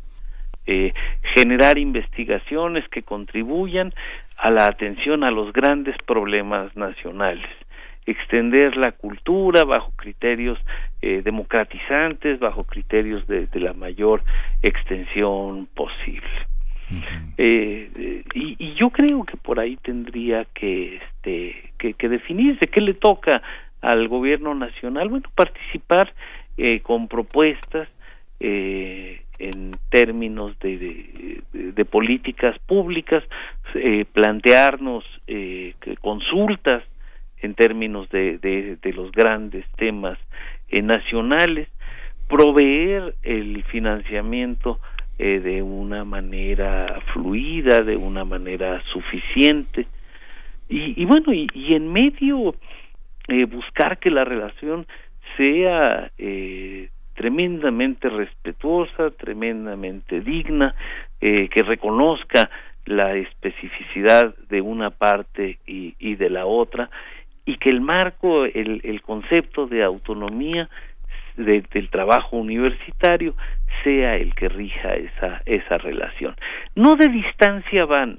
Eh, 0.67 0.93
generar 1.35 1.79
investigaciones 1.79 2.87
que 2.89 3.03
contribuyan 3.03 3.95
a 4.37 4.51
la 4.51 4.67
atención 4.67 5.25
a 5.25 5.31
los 5.31 5.53
grandes 5.53 5.97
problemas 6.07 6.77
nacionales 6.77 7.49
extender 8.11 8.77
la 8.77 8.93
cultura 8.93 9.65
bajo 9.65 9.93
criterios 9.93 10.59
eh, 11.03 11.21
democratizantes, 11.23 12.41
bajo 12.41 12.65
criterios 12.65 13.27
de, 13.27 13.49
la 13.55 13.75
mayor 13.75 14.23
extensión 14.63 15.69
posible. 15.75 16.27
Eh, 17.37 18.25
y, 18.35 18.75
yo 18.75 18.89
creo 18.89 19.25
que 19.25 19.37
por 19.37 19.61
ahí 19.61 19.77
tendría 19.77 20.47
que, 20.55 20.97
este, 20.97 21.73
que, 21.77 22.09
definirse 22.09 22.67
qué 22.67 22.81
le 22.81 22.95
toca 22.95 23.43
al 23.81 24.09
gobierno 24.09 24.55
nacional, 24.55 25.09
bueno, 25.09 25.29
participar 25.35 26.13
eh, 26.57 26.81
con 26.81 27.09
propuestas 27.09 27.89
en 28.41 29.73
términos 29.91 30.57
de, 30.61 31.43
de, 31.53 31.85
políticas 31.85 32.57
públicas, 32.61 33.25
plantearnos 34.13 35.05
consultas 36.01 36.85
en 37.41 37.55
términos 37.55 38.09
de, 38.11 38.39
de, 38.39 38.93
los 38.93 39.13
grandes 39.13 39.65
temas 39.77 40.19
eh, 40.69 40.83
nacionales, 40.83 41.69
proveer 42.29 43.15
el 43.23 43.63
financiamiento 43.65 44.81
eh, 45.19 45.41
de 45.41 45.63
una 45.63 46.05
manera 46.05 47.01
fluida, 47.13 47.81
de 47.81 47.97
una 47.97 48.25
manera 48.25 48.79
suficiente, 48.93 49.87
y, 50.69 51.01
y 51.01 51.05
bueno, 51.07 51.33
y, 51.33 51.49
y, 51.55 51.75
en 51.75 51.91
medio 51.91 52.55
eh, 53.29 53.45
buscar 53.45 53.99
que 53.99 54.11
la 54.11 54.25
relación 54.25 54.87
sea 55.37 56.11
tremendamente 57.15 58.09
respetuosa, 58.09 59.11
tremendamente 59.11 60.21
digna, 60.21 60.75
que 61.21 61.63
reconozca 61.65 62.51
la 62.87 63.15
especificidad 63.15 64.35
de 64.49 64.61
una 64.61 64.91
parte 64.91 65.59
y, 65.67 65.95
y 65.99 66.17
de 66.17 66.31
la 66.31 66.47
otra 66.47 66.91
y 67.49 67.57
que 67.57 67.71
el 67.71 67.81
marco, 67.81 68.45
el, 68.45 68.83
el 68.85 69.01
concepto 69.01 69.67
de 69.67 69.83
autonomía 69.83 70.69
del 71.37 71.89
trabajo 71.89 72.37
universitario 72.37 73.35
sea 73.83 74.17
el 74.17 74.35
que 74.35 74.51
rija 74.51 74.95
esa, 74.97 75.41
esa 75.47 75.79
relación. 75.79 76.37
No 76.75 76.97
de 76.97 77.09
distancia 77.09 77.87
vana, 77.87 78.19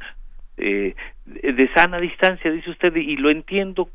eh, 0.58 0.96
de 1.26 1.70
sana 1.76 2.00
distancia, 2.00 2.50
dice 2.50 2.72
usted, 2.72 2.96
y 2.96 3.18
lo 3.18 3.30
entiendo 3.30 3.90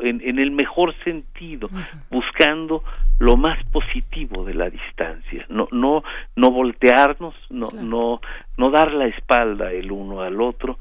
en, 0.00 0.20
en 0.22 0.38
el 0.38 0.50
mejor 0.50 0.94
sentido, 1.04 1.68
buscando 2.10 2.82
lo 3.18 3.36
más 3.36 3.62
positivo 3.70 4.44
de 4.44 4.54
la 4.54 4.70
distancia, 4.70 5.44
no, 5.48 5.68
no, 5.72 6.02
no 6.36 6.50
voltearnos, 6.50 7.34
no, 7.50 7.68
no, 7.72 8.20
no 8.56 8.70
dar 8.70 8.92
la 8.92 9.06
espalda 9.06 9.72
el 9.72 9.90
uno 9.90 10.22
al 10.22 10.40
otro, 10.40 10.78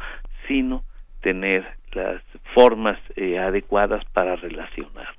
sino 0.48 0.84
tener 1.22 1.66
las 1.94 2.22
formas 2.54 3.00
eh, 3.16 3.40
adecuadas 3.40 4.04
para 4.14 4.36
relacionarnos. 4.36 5.17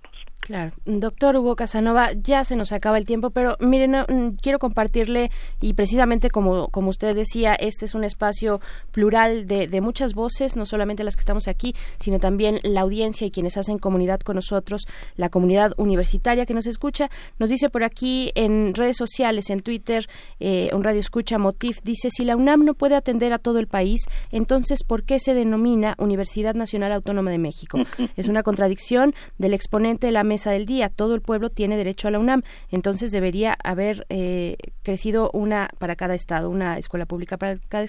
Claro. 0.49 0.73
Doctor 0.87 1.37
Hugo 1.37 1.57
Casanova, 1.57 2.13
ya 2.13 2.43
se 2.43 2.57
nos 2.57 2.73
acaba 2.73 2.97
el 2.97 3.05
tiempo, 3.05 3.29
pero 3.29 3.59
miren, 3.61 3.93
mm, 3.93 4.39
quiero 4.41 4.59
compartirle, 4.59 5.31
y 5.61 5.75
precisamente 5.75 6.31
como, 6.31 6.69
como 6.69 6.89
usted 6.89 7.15
decía, 7.15 7.55
este 7.55 7.85
es 7.85 7.95
un 7.95 8.03
espacio 8.03 8.59
plural 8.91 9.47
de, 9.47 9.69
de, 9.69 9.81
muchas 9.83 10.15
voces, 10.15 10.57
no 10.57 10.65
solamente 10.65 11.05
las 11.05 11.17
que 11.17 11.21
estamos 11.21 11.49
aquí, 11.49 11.75
sino 11.99 12.19
también 12.19 12.61
la 12.63 12.81
audiencia 12.81 13.27
y 13.27 13.31
quienes 13.31 13.59
hacen 13.59 13.79
comunidad 13.79 14.21
con 14.21 14.37
nosotros, 14.37 14.87
la 15.17 15.29
comunidad 15.29 15.75
universitaria 15.77 16.47
que 16.47 16.55
nos 16.55 16.67
escucha. 16.67 17.11
Nos 17.39 17.51
dice 17.51 17.69
por 17.69 17.85
aquí 17.85 18.33
en 18.35 18.73
redes 18.73 18.97
sociales, 18.97 19.51
en 19.51 19.61
Twitter, 19.61 20.09
eh, 20.41 20.71
un 20.73 20.83
radio 20.83 21.01
escucha 21.01 21.37
Motif, 21.37 21.83
dice, 21.83 22.09
si 22.09 22.25
la 22.25 22.37
UNAM 22.37 22.65
no 22.65 22.73
puede 22.73 22.95
atender 22.95 23.35
a 23.35 23.39
todo 23.39 23.59
el 23.59 23.67
país, 23.67 24.07
entonces, 24.33 24.83
¿por 24.83 25.03
qué 25.03 25.19
se 25.19 25.35
denomina 25.35 25.95
Universidad 25.99 26.55
Nacional 26.55 26.93
Autónoma 26.93 27.31
de 27.31 27.39
México? 27.39 27.81
es 28.17 28.29
una 28.29 28.43
contradicción 28.43 29.15
del 29.37 29.53
exponente 29.53 30.07
de 30.07 30.13
la 30.13 30.25
mesa 30.25 30.38
del 30.47 30.67
día. 30.67 30.89
Todo 30.89 31.15
el 31.15 31.21
pueblo 31.21 31.51
tiene 31.51 31.77
derecho 31.77 32.09
a 32.09 32.11
la 32.11 32.19
UNAM. 32.19 32.43
Entonces 32.71 33.13
debería 33.13 33.57
haber 33.65 34.07
eh, 34.09 34.57
crecido 34.83 35.31
una 35.33 35.69
para 35.79 35.97
cada 35.97 36.15
estado, 36.15 36.51
una 36.51 36.79
escuela 36.79 37.07
pública 37.07 37.37
para 37.37 37.57
cada, 37.69 37.89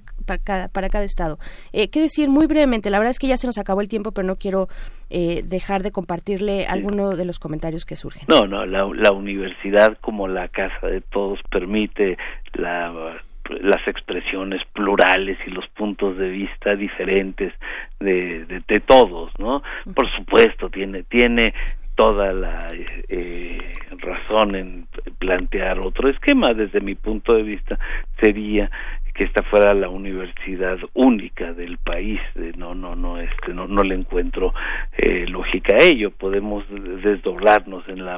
para 0.67 0.89
cada, 0.89 1.05
estado. 1.05 1.37
Eh, 1.71 1.89
¿Qué 1.89 2.01
decir 2.01 2.29
muy 2.29 2.45
brevemente? 2.45 2.89
La 2.89 2.99
verdad 2.99 3.11
es 3.11 3.19
que 3.19 3.27
ya 3.27 3.37
se 3.37 3.47
nos 3.47 3.57
acabó 3.57 3.81
el 3.81 3.87
tiempo, 3.87 4.11
pero 4.11 4.27
no 4.27 4.35
quiero 4.35 4.67
eh, 5.09 5.43
dejar 5.45 5.83
de 5.83 5.91
compartirle 5.91 6.65
alguno 6.65 7.15
de 7.15 7.25
los 7.25 7.39
comentarios 7.39 7.85
que 7.85 7.95
surgen. 7.95 8.23
No, 8.27 8.47
no, 8.47 8.65
la, 8.65 8.89
la 8.93 9.11
universidad 9.11 9.97
como 10.01 10.27
la 10.27 10.47
casa 10.47 10.87
de 10.87 11.01
todos 11.01 11.39
permite 11.49 12.17
la 12.53 13.21
las 13.61 13.87
expresiones 13.87 14.61
plurales 14.73 15.37
y 15.45 15.51
los 15.51 15.67
puntos 15.69 16.17
de 16.17 16.29
vista 16.29 16.75
diferentes 16.75 17.53
de, 17.99 18.45
de, 18.45 18.61
de 18.67 18.79
todos, 18.79 19.31
¿no? 19.39 19.63
Por 19.95 20.09
supuesto, 20.15 20.69
tiene, 20.69 21.03
tiene 21.03 21.53
toda 21.99 22.31
la 22.31 22.71
eh, 23.09 23.73
razón 23.97 24.55
en 24.55 24.87
plantear 25.17 25.85
otro 25.85 26.07
esquema. 26.07 26.53
Desde 26.53 26.79
mi 26.79 26.95
punto 26.95 27.33
de 27.33 27.43
vista 27.43 27.77
sería 28.21 28.71
que 29.13 29.25
esta 29.25 29.43
fuera 29.43 29.73
la 29.73 29.89
universidad 29.89 30.77
única 30.93 31.51
del 31.51 31.77
país. 31.77 32.21
No 32.55 32.73
no 32.73 32.91
no 32.91 33.19
este 33.19 33.53
no 33.53 33.67
no 33.67 33.83
le 33.83 33.95
encuentro 33.95 34.53
eh, 34.97 35.25
lógica 35.27 35.73
a 35.73 35.83
ello. 35.83 36.11
Podemos 36.11 36.63
desdoblarnos 36.69 37.83
en 37.89 38.05
la 38.05 38.17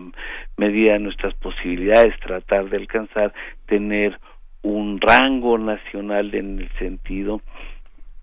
medida 0.58 0.93
de 0.93 1.00
nuestras 1.00 1.34
posibilidades 1.34 2.14
tratar 2.19 2.69
de 2.69 2.77
alcanzar 2.77 3.34
tener 3.66 4.16
un 4.61 5.01
rango 5.01 5.58
nacional 5.58 6.35
en 6.35 6.60
el 6.60 6.69
sentido 6.77 7.42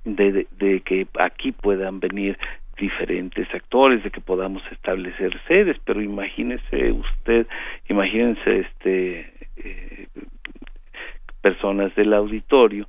de, 0.05 0.47
de, 0.57 0.81
que 0.83 1.09
aquí 1.19 1.51
puedan 1.51 1.99
venir 1.99 2.39
diferentes 2.79 3.53
actores, 3.55 4.03
de 4.03 4.11
que 4.11 4.21
podamos 4.21 4.63
establecer 4.71 5.39
sedes, 5.47 5.77
pero 5.85 6.01
imagínese 6.01 6.93
usted, 6.93 7.47
imagínense 7.89 8.61
este 8.61 9.33
eh, 9.57 10.09
personas 11.41 11.95
del 11.95 12.15
auditorio 12.15 12.87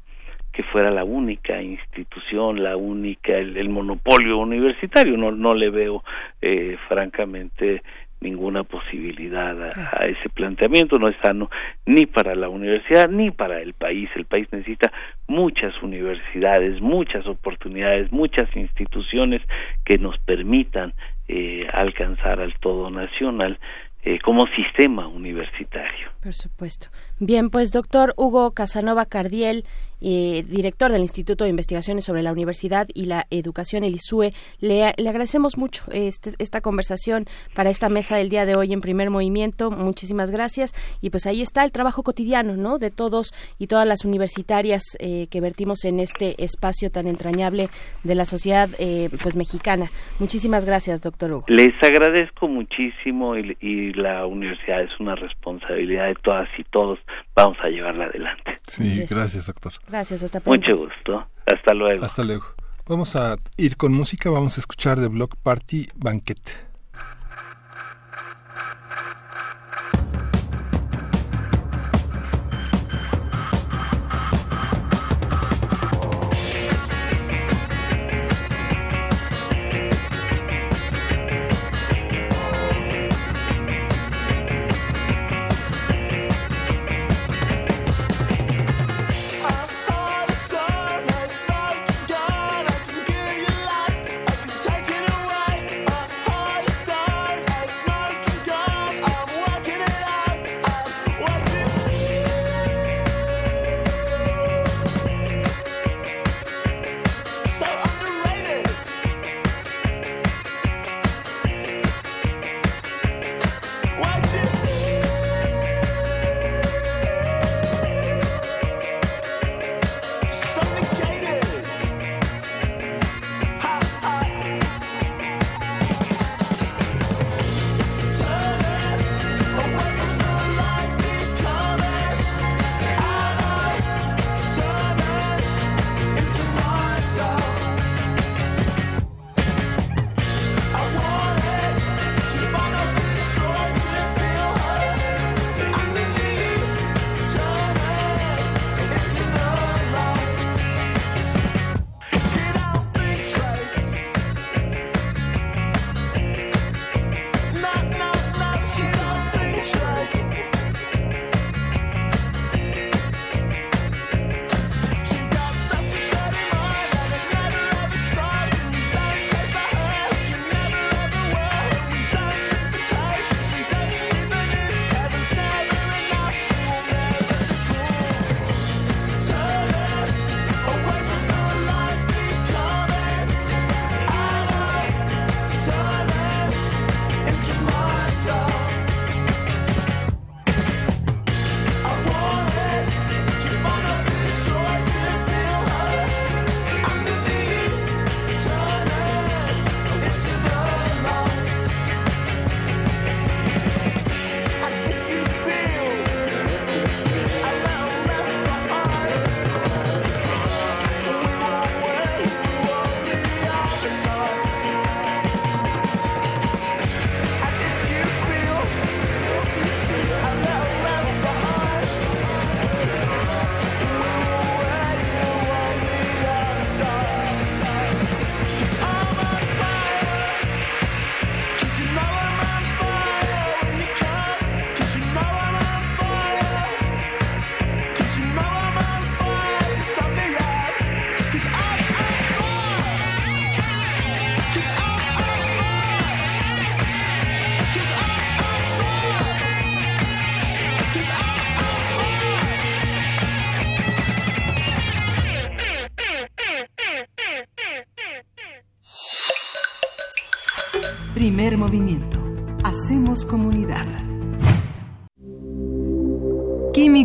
que 0.51 0.63
fuera 0.63 0.91
la 0.91 1.03
única 1.03 1.61
institución, 1.61 2.63
la 2.63 2.75
única, 2.75 3.37
el, 3.37 3.69
monopolio 3.69 4.39
universitario, 4.39 5.15
no, 5.15 5.31
no 5.31 5.53
le 5.53 5.69
veo 5.69 6.03
eh, 6.41 6.77
francamente 6.87 7.81
ninguna 8.21 8.63
posibilidad 8.63 9.57
a, 9.61 10.05
ese 10.05 10.29
planteamiento, 10.29 10.99
no 10.99 11.07
es 11.07 11.15
sano 11.23 11.49
ni 11.85 12.05
para 12.05 12.35
la 12.35 12.49
universidad 12.49 13.09
ni 13.09 13.31
para 13.31 13.61
el 13.61 13.73
país. 13.73 14.09
El 14.15 14.25
país 14.25 14.47
necesita 14.51 14.91
muchas 15.27 15.73
universidades, 15.81 16.81
muchas 16.81 17.25
oportunidades, 17.27 18.11
muchas 18.11 18.53
instituciones 18.55 19.41
que 19.85 19.97
nos 19.97 20.17
permitan 20.19 20.93
eh, 21.27 21.67
alcanzar 21.71 22.39
al 22.41 22.53
todo 22.59 22.89
nacional 22.89 23.59
eh, 24.01 24.17
como 24.19 24.47
sistema 24.55 25.07
universitario. 25.07 26.09
Por 26.23 26.33
supuesto. 26.33 26.87
Bien, 27.19 27.49
pues 27.49 27.71
doctor 27.71 28.13
Hugo 28.15 28.51
Casanova 28.53 29.05
Cardiel, 29.05 29.65
eh, 30.01 30.43
director 30.47 30.91
del 30.91 31.01
Instituto 31.01 31.43
de 31.43 31.49
Investigaciones 31.49 32.05
sobre 32.05 32.23
la 32.23 32.31
Universidad 32.31 32.87
y 32.93 33.05
la 33.05 33.25
Educación, 33.29 33.83
el 33.83 33.95
ISUE. 33.95 34.33
Le, 34.59 34.85
agradecemos 34.85 35.57
mucho 35.57 35.83
este, 35.91 36.31
esta 36.39 36.61
conversación 36.61 37.25
para 37.53 37.69
esta 37.69 37.89
mesa 37.89 38.17
del 38.17 38.29
día 38.29 38.45
de 38.45 38.55
hoy 38.55 38.73
en 38.73 38.81
primer 38.81 39.09
movimiento. 39.09 39.71
Muchísimas 39.71 40.31
gracias. 40.31 40.73
Y 41.01 41.09
pues 41.09 41.25
ahí 41.25 41.41
está 41.41 41.63
el 41.63 41.71
trabajo 41.71 42.03
cotidiano, 42.03 42.55
¿no? 42.55 42.77
De 42.77 42.91
todos 42.91 43.33
y 43.57 43.67
todas 43.67 43.87
las 43.87 44.05
universitarias 44.05 44.83
eh, 44.99 45.27
que 45.29 45.41
vertimos 45.41 45.85
en 45.85 45.99
este 45.99 46.43
espacio 46.43 46.91
tan 46.91 47.07
entrañable 47.07 47.69
de 48.03 48.15
la 48.15 48.25
sociedad 48.25 48.69
eh, 48.79 49.09
pues 49.21 49.35
mexicana. 49.35 49.87
Muchísimas 50.19 50.65
gracias, 50.65 51.01
doctor 51.01 51.31
Hugo. 51.31 51.45
Les 51.47 51.73
agradezco 51.81 52.47
muchísimo 52.47 53.35
y 53.35 53.93
la 53.93 54.25
universidad 54.25 54.81
es 54.81 54.99
una 54.99 55.15
responsabilidad 55.15 56.07
de 56.07 56.15
todas 56.15 56.49
y 56.57 56.63
todos. 56.65 56.99
Vamos 57.41 57.57
a 57.63 57.69
llevarla 57.69 58.03
adelante. 58.03 58.57
Sí, 58.67 59.05
gracias, 59.09 59.47
doctor. 59.47 59.71
Gracias, 59.87 60.23
hasta 60.23 60.41
pronto. 60.41 60.59
Mucho 60.59 60.75
gusto. 60.75 61.25
Hasta 61.45 61.73
luego. 61.73 62.03
Hasta 62.03 62.23
luego. 62.25 62.45
Vamos 62.85 63.15
a 63.15 63.37
ir 63.55 63.77
con 63.77 63.93
música, 63.93 64.29
vamos 64.29 64.57
a 64.57 64.59
escuchar 64.59 64.99
de 64.99 65.07
Block 65.07 65.37
Party 65.41 65.87
Banquet. 65.95 66.68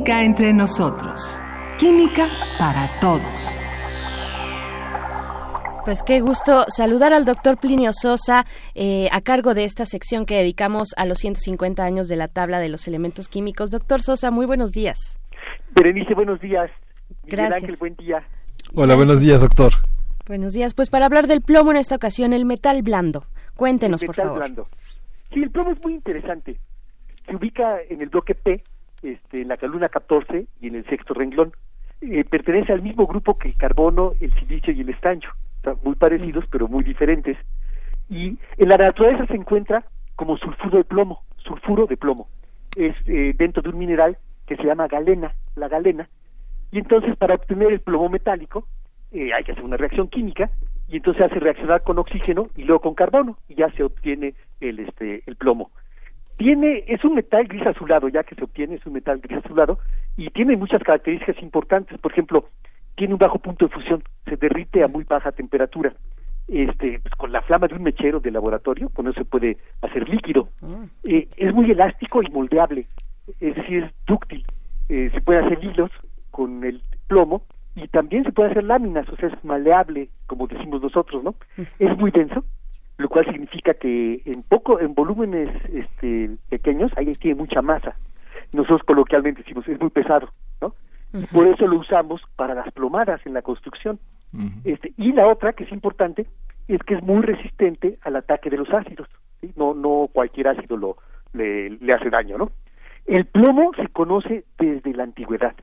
Química 0.04 0.22
entre 0.22 0.52
nosotros. 0.52 1.40
Química 1.78 2.28
para 2.58 2.86
todos. 3.00 3.54
Pues 5.86 6.02
qué 6.02 6.20
gusto 6.20 6.66
saludar 6.68 7.14
al 7.14 7.24
doctor 7.24 7.56
Plinio 7.56 7.90
Sosa 7.94 8.44
eh, 8.74 9.08
a 9.12 9.22
cargo 9.22 9.54
de 9.54 9.64
esta 9.64 9.86
sección 9.86 10.26
que 10.26 10.36
dedicamos 10.36 10.90
a 10.98 11.06
los 11.06 11.20
150 11.20 11.82
años 11.82 12.08
de 12.08 12.16
la 12.16 12.28
tabla 12.28 12.58
de 12.58 12.68
los 12.68 12.86
elementos 12.86 13.28
químicos. 13.28 13.70
Doctor 13.70 14.02
Sosa, 14.02 14.30
muy 14.30 14.44
buenos 14.44 14.72
días. 14.72 15.18
Berenice, 15.74 16.12
buenos 16.12 16.38
días. 16.38 16.70
Miguel 17.22 17.38
Gracias. 17.38 17.62
Ángel, 17.62 17.76
buen 17.80 17.96
día. 17.96 18.28
Hola, 18.74 18.96
buenos 18.96 19.20
días, 19.20 19.40
doctor. 19.40 19.72
Buenos 20.26 20.52
días. 20.52 20.74
Pues 20.74 20.90
para 20.90 21.06
hablar 21.06 21.28
del 21.28 21.40
plomo 21.40 21.70
en 21.70 21.78
esta 21.78 21.96
ocasión, 21.96 22.34
el 22.34 22.44
metal 22.44 22.82
blando. 22.82 23.24
Cuéntenos, 23.56 24.02
El 24.02 24.06
por 24.08 24.16
metal 24.16 24.26
favor. 24.26 24.38
blando. 24.40 24.68
Sí, 25.32 25.42
el 25.42 25.50
plomo 25.50 25.70
es 25.70 25.78
muy 25.82 25.94
interesante. 25.94 26.60
Se 27.24 27.34
ubica 27.34 27.78
en 27.88 28.02
el 28.02 28.10
bloque 28.10 28.34
P, 28.34 28.62
este, 29.04 29.42
en 29.42 29.48
la 29.48 29.56
columna 29.56 29.88
14 29.88 30.46
y 30.60 30.68
en 30.68 30.76
el 30.76 30.84
sexto 30.86 31.14
renglón. 31.14 31.52
Eh, 32.00 32.24
pertenece 32.24 32.72
al 32.72 32.82
mismo 32.82 33.06
grupo 33.06 33.38
que 33.38 33.48
el 33.48 33.56
carbono, 33.56 34.12
el 34.20 34.32
silicio 34.34 34.72
y 34.72 34.80
el 34.80 34.88
estaño. 34.88 35.30
Están 35.56 35.76
muy 35.84 35.94
parecidos, 35.94 36.44
pero 36.50 36.68
muy 36.68 36.82
diferentes. 36.82 37.36
Y 38.08 38.38
en 38.56 38.68
la 38.68 38.76
naturaleza 38.76 39.26
se 39.26 39.34
encuentra 39.34 39.84
como 40.16 40.36
sulfuro 40.36 40.78
de 40.78 40.84
plomo, 40.84 41.22
sulfuro 41.36 41.86
de 41.86 41.96
plomo. 41.96 42.28
Es 42.76 42.94
eh, 43.06 43.34
dentro 43.36 43.62
de 43.62 43.70
un 43.70 43.78
mineral 43.78 44.18
que 44.46 44.56
se 44.56 44.64
llama 44.64 44.88
galena, 44.88 45.34
la 45.56 45.68
galena. 45.68 46.08
Y 46.70 46.78
entonces 46.78 47.16
para 47.16 47.34
obtener 47.34 47.72
el 47.72 47.80
plomo 47.80 48.08
metálico 48.08 48.66
eh, 49.12 49.32
hay 49.32 49.44
que 49.44 49.52
hacer 49.52 49.64
una 49.64 49.76
reacción 49.76 50.08
química 50.08 50.50
y 50.88 50.96
entonces 50.96 51.22
hace 51.22 51.38
reaccionar 51.38 51.82
con 51.82 51.98
oxígeno 51.98 52.48
y 52.56 52.64
luego 52.64 52.82
con 52.82 52.94
carbono 52.94 53.38
y 53.48 53.54
ya 53.54 53.70
se 53.70 53.84
obtiene 53.84 54.34
el 54.60 54.80
este 54.80 55.22
el 55.26 55.36
plomo. 55.36 55.70
Tiene 56.36 56.84
es 56.88 57.04
un 57.04 57.14
metal 57.14 57.46
gris 57.46 57.66
azulado, 57.66 58.08
ya 58.08 58.24
que 58.24 58.34
se 58.34 58.44
obtiene 58.44 58.76
es 58.76 58.86
un 58.86 58.94
metal 58.94 59.20
gris 59.20 59.38
azulado 59.44 59.78
y 60.16 60.30
tiene 60.30 60.56
muchas 60.56 60.82
características 60.82 61.42
importantes, 61.42 61.98
por 61.98 62.12
ejemplo, 62.12 62.48
tiene 62.96 63.14
un 63.14 63.18
bajo 63.18 63.38
punto 63.38 63.66
de 63.66 63.72
fusión, 63.72 64.02
se 64.24 64.36
derrite 64.36 64.82
a 64.82 64.88
muy 64.88 65.04
baja 65.04 65.32
temperatura. 65.32 65.94
Este, 66.46 67.00
pues, 67.00 67.14
con 67.14 67.32
la 67.32 67.40
flama 67.40 67.68
de 67.68 67.74
un 67.74 67.82
mechero 67.82 68.20
de 68.20 68.30
laboratorio, 68.30 68.90
con 68.90 69.06
eso 69.06 69.20
se 69.20 69.24
puede 69.24 69.56
hacer 69.80 70.08
líquido. 70.08 70.48
Eh, 71.04 71.26
es 71.36 71.54
muy 71.54 71.70
elástico 71.70 72.22
y 72.22 72.30
moldeable, 72.30 72.86
es 73.40 73.54
decir, 73.54 73.84
es 73.84 73.92
dúctil. 74.06 74.44
Eh, 74.88 75.10
se 75.14 75.20
puede 75.22 75.38
hacer 75.38 75.64
hilos 75.64 75.90
con 76.30 76.62
el 76.64 76.82
plomo 77.08 77.42
y 77.74 77.88
también 77.88 78.24
se 78.24 78.32
puede 78.32 78.50
hacer 78.50 78.64
láminas, 78.64 79.08
o 79.08 79.16
sea, 79.16 79.30
es 79.30 79.44
maleable, 79.44 80.10
como 80.26 80.46
decimos 80.46 80.82
nosotros, 80.82 81.24
¿no? 81.24 81.34
Es 81.78 81.96
muy 81.96 82.10
denso, 82.10 82.44
lo 82.98 83.08
cual 83.08 83.24
significa 83.26 83.74
que 83.74 84.22
en 84.24 84.42
poco, 84.42 84.80
en 84.80 84.94
volúmenes 84.94 85.50
este, 85.72 86.30
pequeños, 86.48 86.92
ahí 86.96 87.12
tiene 87.14 87.40
mucha 87.40 87.60
masa. 87.62 87.96
Nosotros 88.52 88.82
coloquialmente 88.84 89.42
decimos, 89.42 89.66
es 89.68 89.80
muy 89.80 89.90
pesado, 89.90 90.30
¿no? 90.60 90.74
Y 91.12 91.26
por 91.26 91.46
eso 91.46 91.66
lo 91.66 91.78
usamos 91.78 92.22
para 92.36 92.54
las 92.54 92.72
plomadas 92.72 93.20
en 93.24 93.34
la 93.34 93.42
construcción. 93.42 93.98
Este, 94.64 94.92
y 94.96 95.12
la 95.12 95.28
otra, 95.28 95.52
que 95.52 95.62
es 95.64 95.72
importante, 95.72 96.26
es 96.66 96.82
que 96.82 96.94
es 96.94 97.02
muy 97.02 97.22
resistente 97.22 97.98
al 98.02 98.16
ataque 98.16 98.50
de 98.50 98.56
los 98.56 98.68
ácidos. 98.72 99.08
¿sí? 99.40 99.52
No, 99.54 99.74
no 99.74 100.08
cualquier 100.12 100.48
ácido 100.48 100.76
lo, 100.76 100.96
le, 101.32 101.70
le 101.70 101.92
hace 101.92 102.10
daño, 102.10 102.36
¿no? 102.36 102.50
El 103.06 103.26
plomo 103.26 103.72
se 103.76 103.88
conoce 103.88 104.44
desde 104.58 104.92
la 104.92 105.04
antigüedad. 105.04 105.54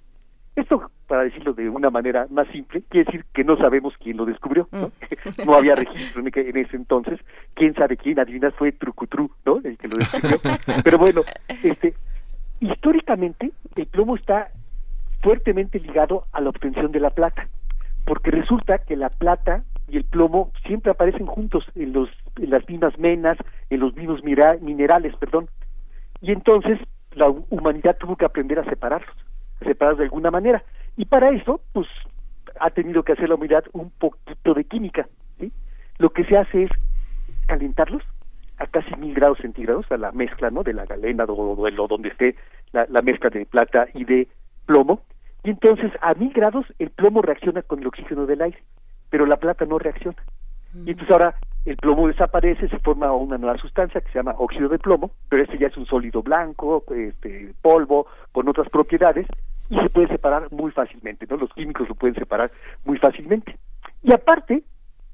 Esto, 0.56 0.92
para 1.08 1.24
decirlo 1.24 1.54
de 1.54 1.70
una 1.70 1.90
manera 1.90 2.28
más 2.30 2.48
simple, 2.50 2.84
quiere 2.90 3.06
decir 3.06 3.26
que 3.34 3.44
no 3.44 3.56
sabemos 3.58 3.94
quién 4.00 4.18
lo 4.18 4.26
descubrió, 4.26 4.68
¿no? 4.72 4.92
no 5.46 5.54
había 5.56 5.76
registro 5.76 6.22
en, 6.22 6.58
ese 6.58 6.76
entonces. 6.76 7.20
¿Quién 7.54 7.74
sabe 7.74 7.96
quién? 7.98 8.20
Adivinas, 8.20 8.54
fue 8.56 8.72
Trucutru, 8.74 9.32
¿no? 9.46 9.58
El 9.64 9.78
que 9.78 9.88
lo 9.88 9.96
descubrió. 9.98 10.38
Pero 10.84 10.98
bueno, 10.98 11.22
este, 11.64 11.94
históricamente 12.60 13.52
el 13.76 13.88
plomo 13.88 14.16
está 14.16 14.50
fuertemente 15.22 15.80
ligado 15.80 16.24
a 16.32 16.42
la 16.42 16.50
obtención 16.50 16.92
de 16.92 17.00
la 17.00 17.12
plata, 17.12 17.48
porque 18.06 18.32
resulta 18.32 18.80
que 18.80 18.96
la 18.96 19.10
plata 19.10 19.64
y 19.88 19.98
el 19.98 20.04
plomo 20.04 20.52
siempre 20.66 20.92
aparecen 20.92 21.26
juntos 21.28 21.66
en, 21.76 21.94
los, 21.94 22.10
en 22.38 22.50
las 22.50 22.68
mismas 22.68 22.98
menas, 22.98 23.38
en 23.70 23.80
los 23.82 23.96
mismos 23.96 24.22
minerales, 24.24 25.16
perdón. 25.18 25.48
Y 26.22 26.32
entonces 26.32 26.80
la 27.14 27.28
hu- 27.28 27.46
humanidad 27.50 27.98
tuvo 28.00 28.16
que 28.16 28.26
aprender 28.26 28.60
a 28.60 28.64
separarlos, 28.66 29.16
a 29.62 29.66
separarlos 29.66 30.00
de 30.00 30.06
alguna 30.06 30.32
manera. 30.32 30.64
Y 30.98 31.06
para 31.06 31.30
eso, 31.30 31.62
pues, 31.74 31.88
ha 32.60 32.70
tenido 32.70 33.04
que 33.04 33.14
hacer 33.14 33.30
la 33.30 33.36
humanidad 33.36 33.64
un 33.74 33.92
poquito 33.92 34.54
de 34.54 34.64
química, 34.66 35.08
¿sí? 35.40 35.52
Lo 35.98 36.10
que 36.10 36.26
se 36.26 36.38
hace 36.38 36.64
es 36.64 36.70
calentarlos 37.48 38.04
a 38.58 38.68
casi 38.68 38.96
mil 38.96 39.14
grados 39.14 39.40
centígrados, 39.40 39.92
a 39.92 39.98
la 39.98 40.12
mezcla, 40.12 40.50
¿no? 40.50 40.64
De 40.64 40.74
la 40.74 40.86
galena 40.86 41.26
o, 41.28 41.66
de 41.66 41.72
lo 41.72 41.88
donde 41.88 42.10
esté 42.10 42.36
la, 42.72 42.86
la 42.90 43.02
mezcla 43.02 43.30
de 43.30 43.46
plata 43.46 43.88
y 43.94 44.04
de 44.06 44.28
plomo. 44.66 45.02
Y 45.44 45.50
entonces 45.50 45.92
a 46.02 46.14
mil 46.14 46.32
grados 46.34 46.66
el 46.78 46.92
plomo 46.92 47.22
reacciona 47.22 47.62
con 47.64 47.80
el 47.80 47.88
oxígeno 47.88 48.26
del 48.26 48.42
aire, 48.42 48.60
pero 49.10 49.26
la 49.26 49.38
plata 49.38 49.66
no 49.66 49.80
reacciona. 49.80 50.22
Y 50.86 50.92
entonces 50.92 51.12
ahora 51.12 51.36
el 51.66 51.78
plomo 51.78 52.08
desaparece, 52.08 52.68
se 52.70 52.80
forma 52.80 53.12
una 53.14 53.38
nueva 53.38 53.58
sustancia 53.58 54.02
que 54.02 54.12
se 54.12 54.20
llama 54.20 54.36
óxido 54.38 54.70
de 54.70 54.80
plomo, 54.80 55.12
pero 55.30 55.44
ese 55.44 55.58
ya 55.58 55.68
es 55.68 55.78
un 55.78 55.86
sólido 55.86 56.24
blanco, 56.24 56.84
este, 56.96 57.54
polvo, 57.62 58.08
con 58.32 58.48
otras 58.48 58.70
propiedades, 58.70 59.28
y 59.72 59.80
se 59.80 59.90
puede 59.90 60.10
separar 60.10 60.52
muy 60.52 60.70
fácilmente, 60.72 61.26
¿no? 61.30 61.38
Los 61.38 61.52
químicos 61.54 61.88
lo 61.88 61.96
pueden 61.96 62.16
separar 62.16 62.52
muy 62.84 62.98
fácilmente. 62.98 63.58
Y 64.04 64.12
aparte, 64.12 64.64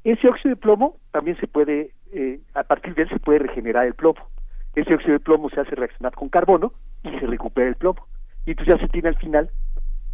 ese 0.04 0.28
óxido 0.28 0.56
de 0.56 0.60
plomo 0.60 0.98
también 1.12 1.38
se 1.38 1.46
puede, 1.46 1.92
eh, 2.12 2.40
a 2.56 2.64
partir 2.64 2.96
de 2.96 3.04
él 3.04 3.10
se 3.10 3.20
puede 3.20 3.38
regenerar 3.38 3.86
el 3.86 3.94
plomo. 3.94 4.20
Ese 4.74 4.96
óxido 4.96 5.14
de 5.14 5.20
plomo 5.20 5.52
se 5.52 5.62
hace 5.62 5.76
reaccionar 5.76 6.16
con 6.16 6.30
carbono 6.30 6.74
y 7.04 7.12
se 7.20 7.28
recupera 7.28 7.68
el 7.70 7.76
plomo. 7.76 8.08
Y 8.48 8.52
entonces 8.52 8.76
ya 8.76 8.82
se 8.82 8.90
tiene 8.92 9.10
al 9.10 9.18
final 9.18 9.52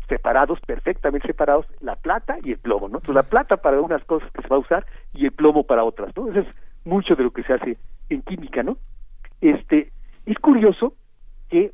separados, 0.09 0.59
perfectamente 0.59 1.25
separados, 1.25 1.65
la 1.79 1.95
plata 1.95 2.35
y 2.43 2.51
el 2.51 2.57
plomo, 2.57 2.89
¿no? 2.89 2.97
Entonces 2.97 3.15
la 3.15 3.29
plata 3.29 3.55
para 3.55 3.79
unas 3.79 4.03
cosas 4.03 4.29
que 4.33 4.41
se 4.41 4.49
va 4.49 4.57
a 4.57 4.59
usar 4.59 4.85
y 5.13 5.25
el 5.25 5.31
plomo 5.31 5.63
para 5.63 5.85
otras, 5.85 6.13
¿no? 6.17 6.27
Eso 6.27 6.41
es 6.41 6.47
mucho 6.83 7.15
de 7.15 7.23
lo 7.23 7.31
que 7.31 7.43
se 7.43 7.53
hace 7.53 7.77
en 8.09 8.21
química, 8.23 8.61
¿no? 8.61 8.77
Este, 9.39 9.93
es 10.25 10.37
curioso 10.39 10.95
que 11.49 11.71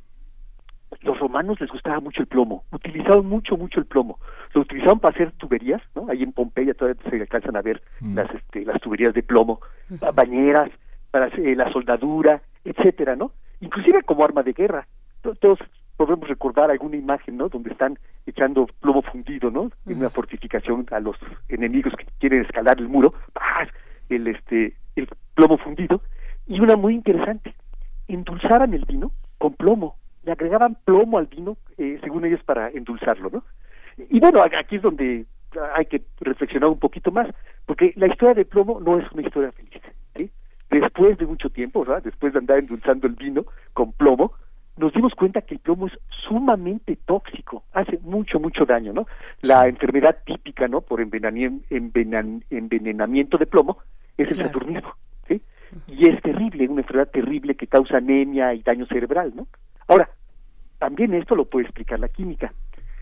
los 1.02 1.20
romanos 1.20 1.60
les 1.62 1.70
gustaba 1.70 2.00
mucho 2.00 2.22
el 2.22 2.28
plomo, 2.28 2.64
utilizaban 2.72 3.26
mucho, 3.26 3.56
mucho 3.58 3.80
el 3.80 3.86
plomo. 3.86 4.20
Lo 4.54 4.62
utilizaban 4.62 5.00
para 5.00 5.14
hacer 5.16 5.32
tuberías, 5.34 5.82
¿no? 5.96 6.08
Ahí 6.10 6.24
en 6.24 6.32
Pompeya 6.34 6.74
todavía 6.74 7.02
se 7.10 7.16
alcanzan 7.22 7.56
a 7.56 7.62
ver 7.62 7.82
las, 8.02 8.30
este, 8.34 8.66
las 8.66 8.80
tuberías 8.82 9.14
de 9.14 9.24
plomo, 9.24 9.60
ba- 9.90 10.12
bañeras, 10.12 10.70
para 11.12 11.26
hacer, 11.26 11.48
eh, 11.48 11.56
la 11.56 11.72
soldadura, 11.72 12.42
etcétera, 12.66 13.16
¿no? 13.16 13.32
Inclusive 13.62 14.04
como 14.04 14.24
arma 14.24 14.44
de 14.44 14.54
guerra. 14.54 14.88
To- 15.22 15.36
Todos 15.36 15.60
podemos 15.98 16.28
recordar 16.30 16.72
alguna 16.72 16.96
imagen, 16.96 17.38
¿no? 17.38 17.50
Donde 17.50 17.72
están 17.72 18.00
echando 18.26 18.68
plomo 18.80 19.02
fundido, 19.02 19.52
¿no? 19.52 19.70
En 19.86 19.98
una 20.00 20.10
fortificación 20.10 20.86
a 20.92 21.00
los 21.00 21.18
enemigos 21.50 21.94
que 21.96 22.06
quieren 22.20 22.42
escalar 22.44 22.80
el 22.80 22.88
muro, 22.90 23.14
¡pah! 23.34 23.68
el 24.10 24.28
este 24.28 24.76
el 24.96 25.08
plomo 25.36 25.58
fundido 25.58 26.02
y 26.48 26.60
una 26.62 26.76
muy 26.76 26.96
interesante, 26.96 27.54
endulzaban 28.08 28.74
el 28.74 28.86
vino 28.86 29.12
con 29.38 29.54
plomo, 29.54 29.96
le 30.24 30.32
agregaban 30.32 30.76
plomo 30.86 31.18
al 31.18 31.26
vino, 31.28 31.58
eh, 31.78 32.00
según 32.04 32.26
ellos 32.26 32.42
para 32.44 32.70
endulzarlo, 32.70 33.30
¿no? 33.32 33.44
Y 34.10 34.20
bueno, 34.20 34.42
aquí 34.44 34.76
es 34.78 34.82
donde 34.82 35.26
hay 35.76 35.86
que 35.86 36.02
reflexionar 36.22 36.70
un 36.70 36.80
poquito 36.80 37.12
más, 37.12 37.28
porque 37.66 37.94
la 37.96 38.08
historia 38.08 38.34
del 38.36 38.46
plomo 38.46 38.80
no 38.80 39.00
es 39.00 39.12
una 39.12 39.24
historia 39.24 39.52
feliz, 39.52 39.82
¿sí? 40.16 40.30
Después 40.70 41.18
de 41.18 41.26
mucho 41.26 41.50
tiempo, 41.50 41.84
¿verdad? 41.84 42.04
Después 42.04 42.34
de 42.34 42.40
andar 42.40 42.60
endulzando 42.60 43.08
el 43.08 43.16
vino 43.16 43.46
con 43.74 43.92
plomo, 43.94 44.34
nos 44.78 44.94
dimos 44.94 45.14
cuenta 45.16 45.42
que 45.42 45.56
el 45.56 45.60
plomo 45.60 45.88
es 45.88 45.94
sumamente 46.28 46.96
tóxico, 47.06 47.64
hace 47.74 47.98
mucho, 48.04 48.40
mucho 48.40 48.66
daño, 48.66 48.94
¿no? 48.94 49.08
La 49.42 49.68
enfermedad 49.68 50.20
típica, 50.26 50.68
¿no? 50.70 50.80
Por 50.82 51.02
envenenamiento 51.02 53.38
de 53.38 53.46
plomo 53.46 53.80
es 54.18 54.30
el 54.30 54.36
Claro. 54.36 54.50
saturnismo, 54.50 54.94
¿sí? 55.28 55.42
Y 55.88 56.10
es 56.10 56.22
terrible, 56.22 56.68
una 56.70 56.82
enfermedad 56.82 57.10
terrible 57.12 57.56
que 57.56 57.68
causa 57.68 57.98
anemia 57.98 58.54
y 58.54 58.62
daño 58.62 58.86
cerebral, 58.86 59.34
¿no? 59.36 59.48
Ahora, 59.90 60.10
también 60.78 61.14
esto 61.14 61.36
lo 61.36 61.46
puede 61.46 61.66
explicar 61.66 62.00
la 62.00 62.08
química. 62.08 62.54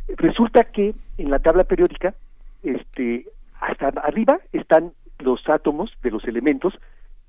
Resulta 0.07 0.63
que 0.63 0.95
en 1.17 1.29
la 1.29 1.39
tabla 1.39 1.63
periódica, 1.65 2.15
este, 2.63 3.25
hasta 3.59 3.89
arriba 3.89 4.39
están 4.53 4.93
los 5.19 5.47
átomos 5.49 5.91
de 6.01 6.11
los 6.11 6.23
elementos 6.25 6.73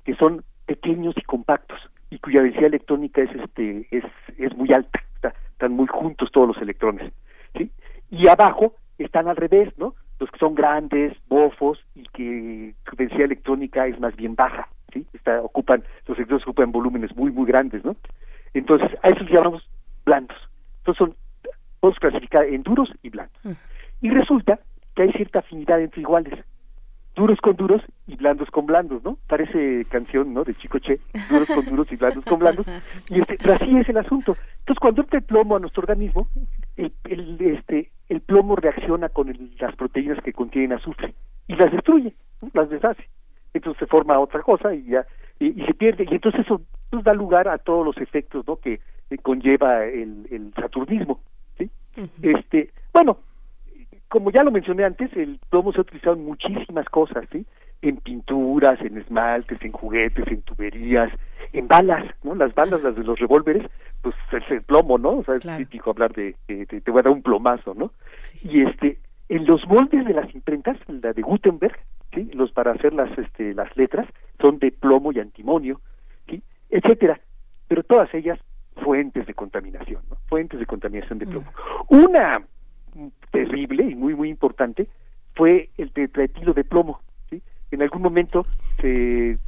que 0.05 0.15
son 0.15 0.45
pequeños 0.67 1.15
y 1.19 1.23
compactos 1.23 1.79
y 2.11 2.19
cuya 2.19 2.43
densidad 2.43 2.67
electrónica 2.67 3.21
es 3.23 3.31
este 3.35 3.87
es, 3.91 4.05
es 4.39 4.57
muy 4.57 4.73
alta, 4.73 5.03
está- 5.17 5.35
están 5.53 5.73
muy 5.73 5.87
juntos 5.87 6.31
todos 6.33 6.49
los 6.49 6.59
electrones, 6.59 7.13
¿sí? 7.57 7.71
Y 8.11 8.29
abajo 8.29 8.75
están 8.99 9.29
al 9.29 9.37
revés, 9.37 9.77
¿no? 9.77 9.95
Los 10.21 10.31
que 10.31 10.39
son 10.39 10.55
grandes, 10.55 11.17
bofos 11.29 11.79
y 11.95 12.05
que 12.05 12.75
su 12.89 12.97
densidad 12.97 13.23
electrónica 13.25 13.87
es 13.87 13.99
más 13.99 14.15
bien 14.17 14.35
baja, 14.35 14.69
¿sí? 14.93 15.05
Está, 15.13 15.43
ocupan, 15.43 15.83
los 16.07 16.17
electrones 16.17 16.47
ocupan 16.47 16.71
volúmenes 16.73 17.15
muy 17.17 17.33
muy 17.33 17.47
grandes, 17.47 17.85
¿no? 17.85 17.97
Entonces, 18.55 18.91
a 19.03 19.09
esos 19.09 19.29
llamamos 19.31 19.69
blandos. 20.05 20.37
Entonces 20.79 20.99
son 20.99 21.17
podemos 21.81 21.99
clasificar 22.01 22.45
en 22.45 22.63
duros 22.63 22.91
y 23.03 23.11
blandos. 23.11 23.37
Y 24.01 24.11
resulta 24.11 24.59
que 24.97 25.03
hay 25.03 25.13
cierta 25.13 25.41
afinidad 25.41 25.81
entre 25.81 26.01
iguales. 26.01 26.45
Duros 27.15 27.41
con 27.41 27.57
duros 27.57 27.83
y 28.07 28.15
blandos 28.17 28.49
con 28.51 28.67
blandos, 28.67 29.03
¿no? 29.05 29.19
Parece 29.27 29.85
canción, 29.87 30.33
¿no? 30.35 30.45
De 30.45 30.55
Chico 30.55 30.79
Che, 30.79 30.99
duros 31.29 31.49
con 31.49 31.65
duros 31.65 31.91
y 31.91 31.97
blandos 31.97 32.25
con 32.25 32.39
blandos. 32.39 32.67
Y 33.09 33.21
este, 33.21 33.39
pero 33.39 33.55
así 33.55 33.77
es 33.77 33.89
el 33.89 33.97
asunto. 33.99 34.37
Entonces, 34.61 34.79
cuando 34.81 35.03
entra 35.03 35.19
el 35.19 35.25
plomo 35.25 35.57
a 35.57 35.61
nuestro 35.61 35.81
organismo, 35.83 36.29
el, 36.77 36.93
el, 37.05 37.37
este, 37.41 37.91
el 38.09 38.21
plomo 38.21 38.55
reacciona 38.57 39.09
con 39.09 39.29
el- 39.29 39.57
las 39.59 39.75
proteínas 39.75 40.23
que 40.23 40.33
contienen 40.33 40.75
azufre 40.75 41.15
y 41.49 41.55
las 41.57 41.73
destruye, 41.73 42.15
¿no? 42.43 42.51
las 42.55 42.71
deshace. 42.71 43.09
Entonces 43.55 43.79
se 43.81 43.87
forma 43.87 44.19
otra 44.19 44.43
cosa 44.43 44.75
y 44.75 44.85
ya 44.85 45.07
y, 45.41 45.61
y 45.63 45.67
se 45.67 45.75
pierde. 45.75 46.05
Y 46.11 46.15
entonces 46.15 46.43
eso 46.43 46.61
pues, 46.91 47.05
da 47.05 47.13
lugar 47.15 47.49
a 47.49 47.59
todos 47.59 47.85
los 47.85 47.97
efectos, 47.99 48.47
¿no? 48.47 48.57
Que 48.57 48.81
eh, 49.11 49.19
conlleva 49.19 49.85
el, 49.85 50.27
el 50.31 50.53
saturnismo, 50.55 51.21
¿sí? 51.57 51.71
Este, 52.23 52.71
bueno, 52.93 53.19
como 54.09 54.31
ya 54.31 54.43
lo 54.43 54.51
mencioné 54.51 54.85
antes, 54.85 55.15
el 55.17 55.39
plomo 55.51 55.73
se 55.73 55.79
ha 55.79 55.83
utilizado 55.83 56.17
en 56.17 56.25
muchísimas 56.25 56.87
cosas, 56.89 57.25
¿sí? 57.33 57.45
En 57.83 57.97
pinturas, 57.99 58.81
en 58.81 58.97
esmaltes, 58.99 59.61
en 59.63 59.73
juguetes, 59.73 60.27
en 60.29 60.43
tuberías, 60.43 61.13
en 61.53 61.69
balas, 61.69 62.05
¿no? 62.25 62.35
Las 62.35 62.55
balas, 62.55 62.83
las 62.83 62.97
de 62.97 63.05
los 63.05 63.19
revólveres, 63.19 63.71
pues 64.03 64.15
es 64.33 64.51
el 64.51 64.63
plomo, 64.63 64.99
¿no? 64.99 65.19
O 65.19 65.25
sea, 65.25 65.37
es 65.37 65.45
típico 65.59 65.91
hablar 65.91 66.13
de, 66.13 66.35
de- 66.49 66.67
de- 66.67 66.81
te 66.81 66.91
voy 66.91 67.01
a 67.01 67.03
dar 67.05 67.13
un 67.13 67.23
plomazo, 67.23 67.75
¿no? 67.75 67.93
Y 68.43 68.63
este, 68.63 68.99
en 69.29 69.45
los 69.47 69.67
moldes 69.69 70.05
de 70.07 70.15
las 70.15 70.35
imprentas, 70.35 70.77
la 70.89 71.13
de 71.13 71.23
Gutenberg, 71.23 71.79
¿sí? 72.15 72.31
Los 72.35 72.53
para 72.53 72.73
hacer 72.73 72.93
las, 72.93 73.17
este, 73.19 73.55
las 73.55 73.75
letras 73.77 74.07
son 74.41 74.59
de 74.59 74.71
plomo 74.71 75.13
y 75.13 75.21
antimonio, 75.21 75.81
¿sí? 76.29 76.43
Etcétera. 76.71 77.21
Pero 77.67 77.83
todas 77.83 78.13
ellas 78.15 78.39
fuentes 78.83 79.27
de 79.27 79.35
contaminación, 79.35 80.03
¿no? 80.11 80.17
Fuentes 80.29 80.59
de 80.61 80.67
contaminación 80.67 81.19
de 81.19 81.27
plomo. 81.27 81.51
Una 81.89 82.41
mm, 82.95 83.09
terrible 83.31 83.85
y 83.85 83.95
muy 83.95 84.15
muy 84.15 84.29
importante 84.31 84.89
fue 85.35 85.71
el 85.79 85.93
tetraetilo 85.93 86.53
de 86.53 86.65
plomo. 86.65 87.01
¿sí? 87.31 87.41
En 87.71 87.83
algún 87.83 88.03
momento 88.03 88.45
se, 88.81 89.33
eh, 89.33 89.39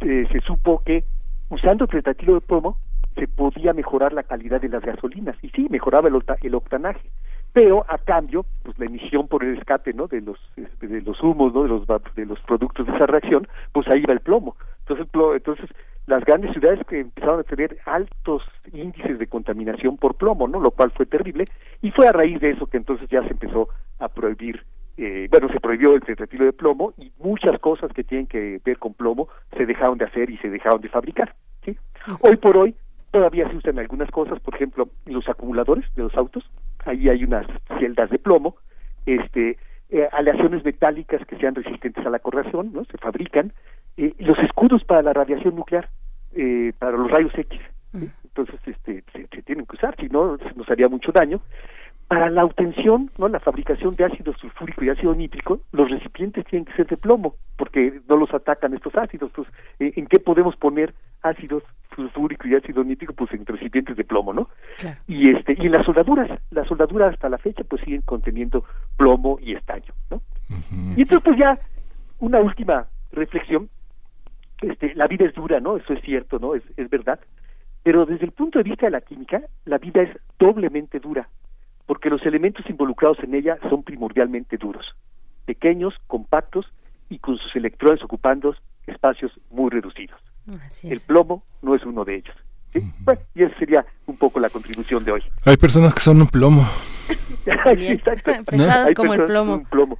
se 0.00 0.38
supo 0.44 0.82
que 0.84 1.04
usando 1.50 1.86
tetraetilo 1.86 2.34
de 2.34 2.40
plomo 2.40 2.78
se 3.14 3.28
podía 3.28 3.72
mejorar 3.72 4.12
la 4.12 4.22
calidad 4.22 4.60
de 4.60 4.68
las 4.68 4.82
gasolinas 4.82 5.36
y 5.42 5.50
sí 5.50 5.68
mejoraba 5.68 6.08
el 6.08 6.54
octanaje, 6.54 7.10
pero 7.52 7.84
a 7.88 7.98
cambio, 7.98 8.44
pues 8.62 8.78
la 8.78 8.86
emisión 8.86 9.28
por 9.28 9.44
el 9.44 9.58
escape, 9.58 9.92
¿no? 9.92 10.06
De 10.06 10.20
los 10.20 10.38
de 10.56 11.00
los 11.02 11.22
humos, 11.22 11.52
¿no? 11.52 11.62
De 11.62 11.68
los 11.68 11.86
de 12.14 12.26
los 12.26 12.40
productos 12.40 12.86
de 12.86 12.94
esa 12.94 13.06
reacción, 13.06 13.48
pues 13.72 13.88
ahí 13.88 14.02
va 14.02 14.12
el 14.12 14.20
plomo. 14.20 14.56
Entonces, 14.80 15.06
el 15.12 15.36
entonces 15.36 15.70
las 16.06 16.24
grandes 16.24 16.52
ciudades 16.52 16.80
que 16.88 17.00
empezaron 17.00 17.40
a 17.40 17.44
tener 17.44 17.78
altos 17.86 18.42
índices 18.72 19.18
de 19.18 19.26
contaminación 19.26 19.96
por 19.96 20.14
plomo, 20.16 20.48
¿no? 20.48 20.60
Lo 20.60 20.72
cual 20.72 20.90
fue 20.90 21.06
terrible 21.06 21.44
y 21.82 21.90
fue 21.90 22.08
a 22.08 22.12
raíz 22.12 22.40
de 22.40 22.50
eso 22.50 22.66
que 22.66 22.78
entonces 22.78 23.08
ya 23.08 23.22
se 23.22 23.30
empezó 23.30 23.68
a 23.98 24.08
prohibir 24.08 24.64
eh, 24.96 25.28
bueno, 25.30 25.48
se 25.48 25.60
prohibió 25.60 25.94
el 25.94 26.02
retiro 26.02 26.44
de 26.44 26.52
plomo 26.52 26.92
y 26.98 27.10
muchas 27.18 27.58
cosas 27.60 27.90
que 27.92 28.04
tienen 28.04 28.26
que 28.26 28.60
ver 28.62 28.78
con 28.78 28.92
plomo 28.92 29.28
se 29.56 29.64
dejaron 29.64 29.96
de 29.96 30.04
hacer 30.04 30.28
y 30.28 30.36
se 30.38 30.50
dejaron 30.50 30.82
de 30.82 30.90
fabricar. 30.90 31.34
¿sí? 31.64 31.74
Hoy 32.20 32.36
por 32.36 32.56
hoy 32.58 32.74
todavía 33.10 33.48
se 33.48 33.56
usan 33.56 33.78
algunas 33.78 34.10
cosas, 34.10 34.38
por 34.40 34.54
ejemplo, 34.54 34.90
los 35.06 35.26
acumuladores 35.28 35.86
de 35.94 36.02
los 36.02 36.14
autos, 36.16 36.44
ahí 36.84 37.08
hay 37.08 37.24
unas 37.24 37.46
celdas 37.78 38.10
de 38.10 38.18
plomo, 38.18 38.56
este, 39.06 39.56
eh, 39.90 40.08
aleaciones 40.12 40.64
metálicas 40.64 41.24
que 41.26 41.36
sean 41.36 41.54
resistentes 41.54 42.04
a 42.06 42.10
la 42.10 42.18
corrosión, 42.18 42.72
¿no? 42.72 42.84
Se 42.84 42.98
fabrican, 42.98 43.52
eh, 43.96 44.14
los 44.18 44.38
escudos 44.38 44.84
para 44.84 45.02
la 45.02 45.12
radiación 45.12 45.56
nuclear, 45.56 45.88
eh, 46.34 46.72
para 46.78 46.96
los 46.96 47.10
rayos 47.10 47.32
X, 47.36 47.60
¿sí? 47.92 48.10
entonces 48.24 48.60
este, 48.66 49.02
se, 49.12 49.26
se 49.26 49.42
tienen 49.42 49.66
que 49.66 49.76
usar, 49.76 49.96
si 49.98 50.08
no 50.08 50.38
nos 50.54 50.70
haría 50.70 50.88
mucho 50.88 51.12
daño. 51.12 51.40
Para 52.10 52.28
la 52.28 52.44
obtención, 52.44 53.08
¿no? 53.18 53.28
la 53.28 53.38
fabricación 53.38 53.94
de 53.94 54.04
ácido 54.04 54.32
sulfúrico 54.32 54.84
y 54.84 54.88
ácido 54.88 55.14
nítrico, 55.14 55.60
los 55.70 55.88
recipientes 55.88 56.44
tienen 56.46 56.64
que 56.64 56.72
ser 56.72 56.88
de 56.88 56.96
plomo, 56.96 57.36
porque 57.56 58.00
no 58.08 58.16
los 58.16 58.34
atacan 58.34 58.74
estos 58.74 58.96
ácidos. 58.96 59.30
Entonces, 59.30 59.54
eh, 59.78 59.92
¿en 59.94 60.08
qué 60.08 60.18
podemos 60.18 60.56
poner 60.56 60.92
ácidos 61.22 61.62
sulfúrico 61.94 62.48
y 62.48 62.56
ácido 62.56 62.82
nítrico? 62.82 63.12
Pues 63.12 63.32
en 63.32 63.46
recipientes 63.46 63.96
de 63.96 64.02
plomo, 64.02 64.32
¿no? 64.32 64.48
Y 65.06 65.30
este 65.30 65.56
y 65.56 65.66
en 65.66 65.70
las 65.70 65.86
soldaduras, 65.86 66.28
las 66.50 66.66
soldaduras 66.66 67.14
hasta 67.14 67.28
la 67.28 67.38
fecha 67.38 67.62
pues 67.62 67.80
siguen 67.82 68.02
conteniendo 68.02 68.64
plomo 68.96 69.38
y 69.40 69.54
estaño, 69.54 69.92
¿no? 70.10 70.20
Y 70.96 71.02
entonces 71.02 71.22
pues 71.22 71.38
ya 71.38 71.60
una 72.18 72.40
última 72.40 72.88
reflexión, 73.12 73.68
este, 74.62 74.96
la 74.96 75.06
vida 75.06 75.26
es 75.26 75.34
dura, 75.34 75.60
¿no? 75.60 75.76
Eso 75.76 75.92
es 75.92 76.02
cierto, 76.02 76.40
¿no? 76.40 76.56
Es, 76.56 76.64
es 76.76 76.90
verdad. 76.90 77.20
Pero 77.84 78.04
desde 78.04 78.24
el 78.24 78.32
punto 78.32 78.58
de 78.58 78.64
vista 78.64 78.86
de 78.86 78.90
la 78.90 79.00
química, 79.00 79.42
la 79.64 79.78
vida 79.78 80.02
es 80.02 80.10
doblemente 80.40 80.98
dura, 80.98 81.28
porque 81.86 82.10
los 82.10 82.24
elementos 82.24 82.68
involucrados 82.68 83.18
en 83.20 83.34
ella 83.34 83.58
son 83.68 83.82
primordialmente 83.82 84.56
duros, 84.56 84.86
pequeños, 85.44 85.94
compactos 86.06 86.66
y 87.08 87.18
con 87.18 87.36
sus 87.38 87.54
electrones 87.56 88.02
ocupando 88.02 88.54
espacios 88.86 89.32
muy 89.50 89.70
reducidos. 89.70 90.20
El 90.82 91.00
plomo 91.00 91.44
no 91.62 91.74
es 91.74 91.84
uno 91.84 92.04
de 92.04 92.16
ellos. 92.16 92.36
¿sí? 92.72 92.80
Bueno, 93.00 93.20
y 93.34 93.42
esa 93.42 93.58
sería 93.58 93.84
un 94.06 94.16
poco 94.16 94.40
la 94.40 94.50
contribución 94.50 95.04
de 95.04 95.12
hoy. 95.12 95.22
Hay 95.44 95.56
personas 95.56 95.94
que 95.94 96.00
son 96.00 96.20
un 96.20 96.28
plomo. 96.28 96.66
Pesadas 98.46 98.92
como 98.94 99.14
el 99.14 99.24
plomo. 99.24 99.54
un 99.54 99.64
plomo. 99.64 99.98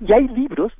y 0.00 0.12
hay 0.12 0.26
libros 0.28 0.72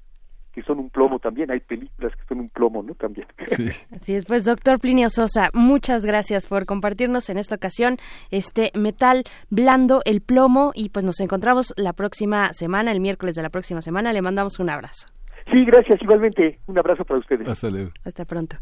que 0.53 0.63
son 0.63 0.79
un 0.79 0.91
plomo 0.91 1.19
también, 1.19 1.51
hay 1.51 1.61
películas 1.61 2.15
que 2.17 2.25
son 2.29 2.41
un 2.41 2.49
plomo, 2.49 2.83
¿no? 2.83 2.95
También. 2.95 3.27
Así 3.93 4.15
es, 4.15 4.25
pues 4.25 4.45
doctor 4.45 4.79
Plinio 4.81 5.09
Sosa, 5.11 5.51
muchas 5.55 6.05
gracias 6.05 6.47
por 6.47 6.67
compartirnos 6.67 7.31
en 7.31 7.39
esta 7.39 7.57
ocasión 7.57 7.97
este 8.31 8.71
metal 8.75 9.25
blando, 9.51 10.03
el 10.05 10.21
plomo, 10.21 10.73
y 10.75 10.91
pues 10.91 11.05
nos 11.05 11.21
encontramos 11.21 11.73
la 11.77 11.93
próxima 11.93 12.53
semana, 12.53 12.93
el 12.93 13.01
miércoles 13.01 13.35
de 13.35 13.43
la 13.43 13.51
próxima 13.51 13.83
semana. 13.83 14.13
Le 14.13 14.23
mandamos 14.23 14.59
un 14.59 14.71
abrazo. 14.71 15.09
Sí, 15.51 15.65
gracias, 15.65 16.01
igualmente. 16.03 16.61
Un 16.67 16.79
abrazo 16.79 17.05
para 17.05 17.19
ustedes. 17.21 17.49
Hasta 17.49 17.71
luego. 17.71 17.91
Hasta 18.05 18.25
pronto. 18.25 18.57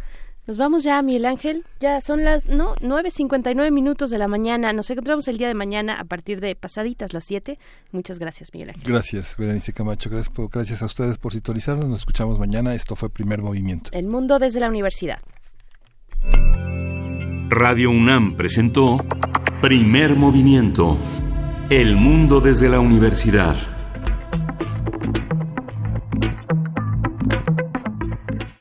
Nos 0.50 0.58
vamos 0.58 0.82
ya, 0.82 1.00
Miguel 1.00 1.26
Ángel. 1.26 1.64
Ya 1.78 2.00
son 2.00 2.24
las 2.24 2.48
no 2.48 2.74
9.59 2.82 3.70
minutos 3.70 4.10
de 4.10 4.18
la 4.18 4.26
mañana. 4.26 4.72
Nos 4.72 4.90
encontramos 4.90 5.28
el 5.28 5.38
día 5.38 5.46
de 5.46 5.54
mañana 5.54 5.94
a 6.00 6.02
partir 6.02 6.40
de 6.40 6.56
pasaditas 6.56 7.12
las 7.12 7.24
7. 7.26 7.56
Muchas 7.92 8.18
gracias, 8.18 8.52
Miguel 8.52 8.70
Ángel. 8.70 8.82
Gracias, 8.92 9.36
Berenice 9.38 9.72
Camacho. 9.72 10.10
Gracias, 10.10 10.34
por- 10.34 10.50
gracias 10.50 10.82
a 10.82 10.86
ustedes 10.86 11.18
por 11.18 11.32
sintonizarnos. 11.34 11.84
Nos 11.86 12.00
escuchamos 12.00 12.40
mañana. 12.40 12.74
Esto 12.74 12.96
fue 12.96 13.10
Primer 13.10 13.42
Movimiento. 13.42 13.90
El 13.92 14.06
mundo 14.08 14.40
desde 14.40 14.58
la 14.58 14.68
universidad. 14.68 15.20
Radio 17.48 17.90
UNAM 17.92 18.34
presentó 18.36 18.96
Primer 19.62 20.16
Movimiento. 20.16 20.98
El 21.68 21.94
mundo 21.94 22.40
desde 22.40 22.68
la 22.68 22.80
universidad. 22.80 23.54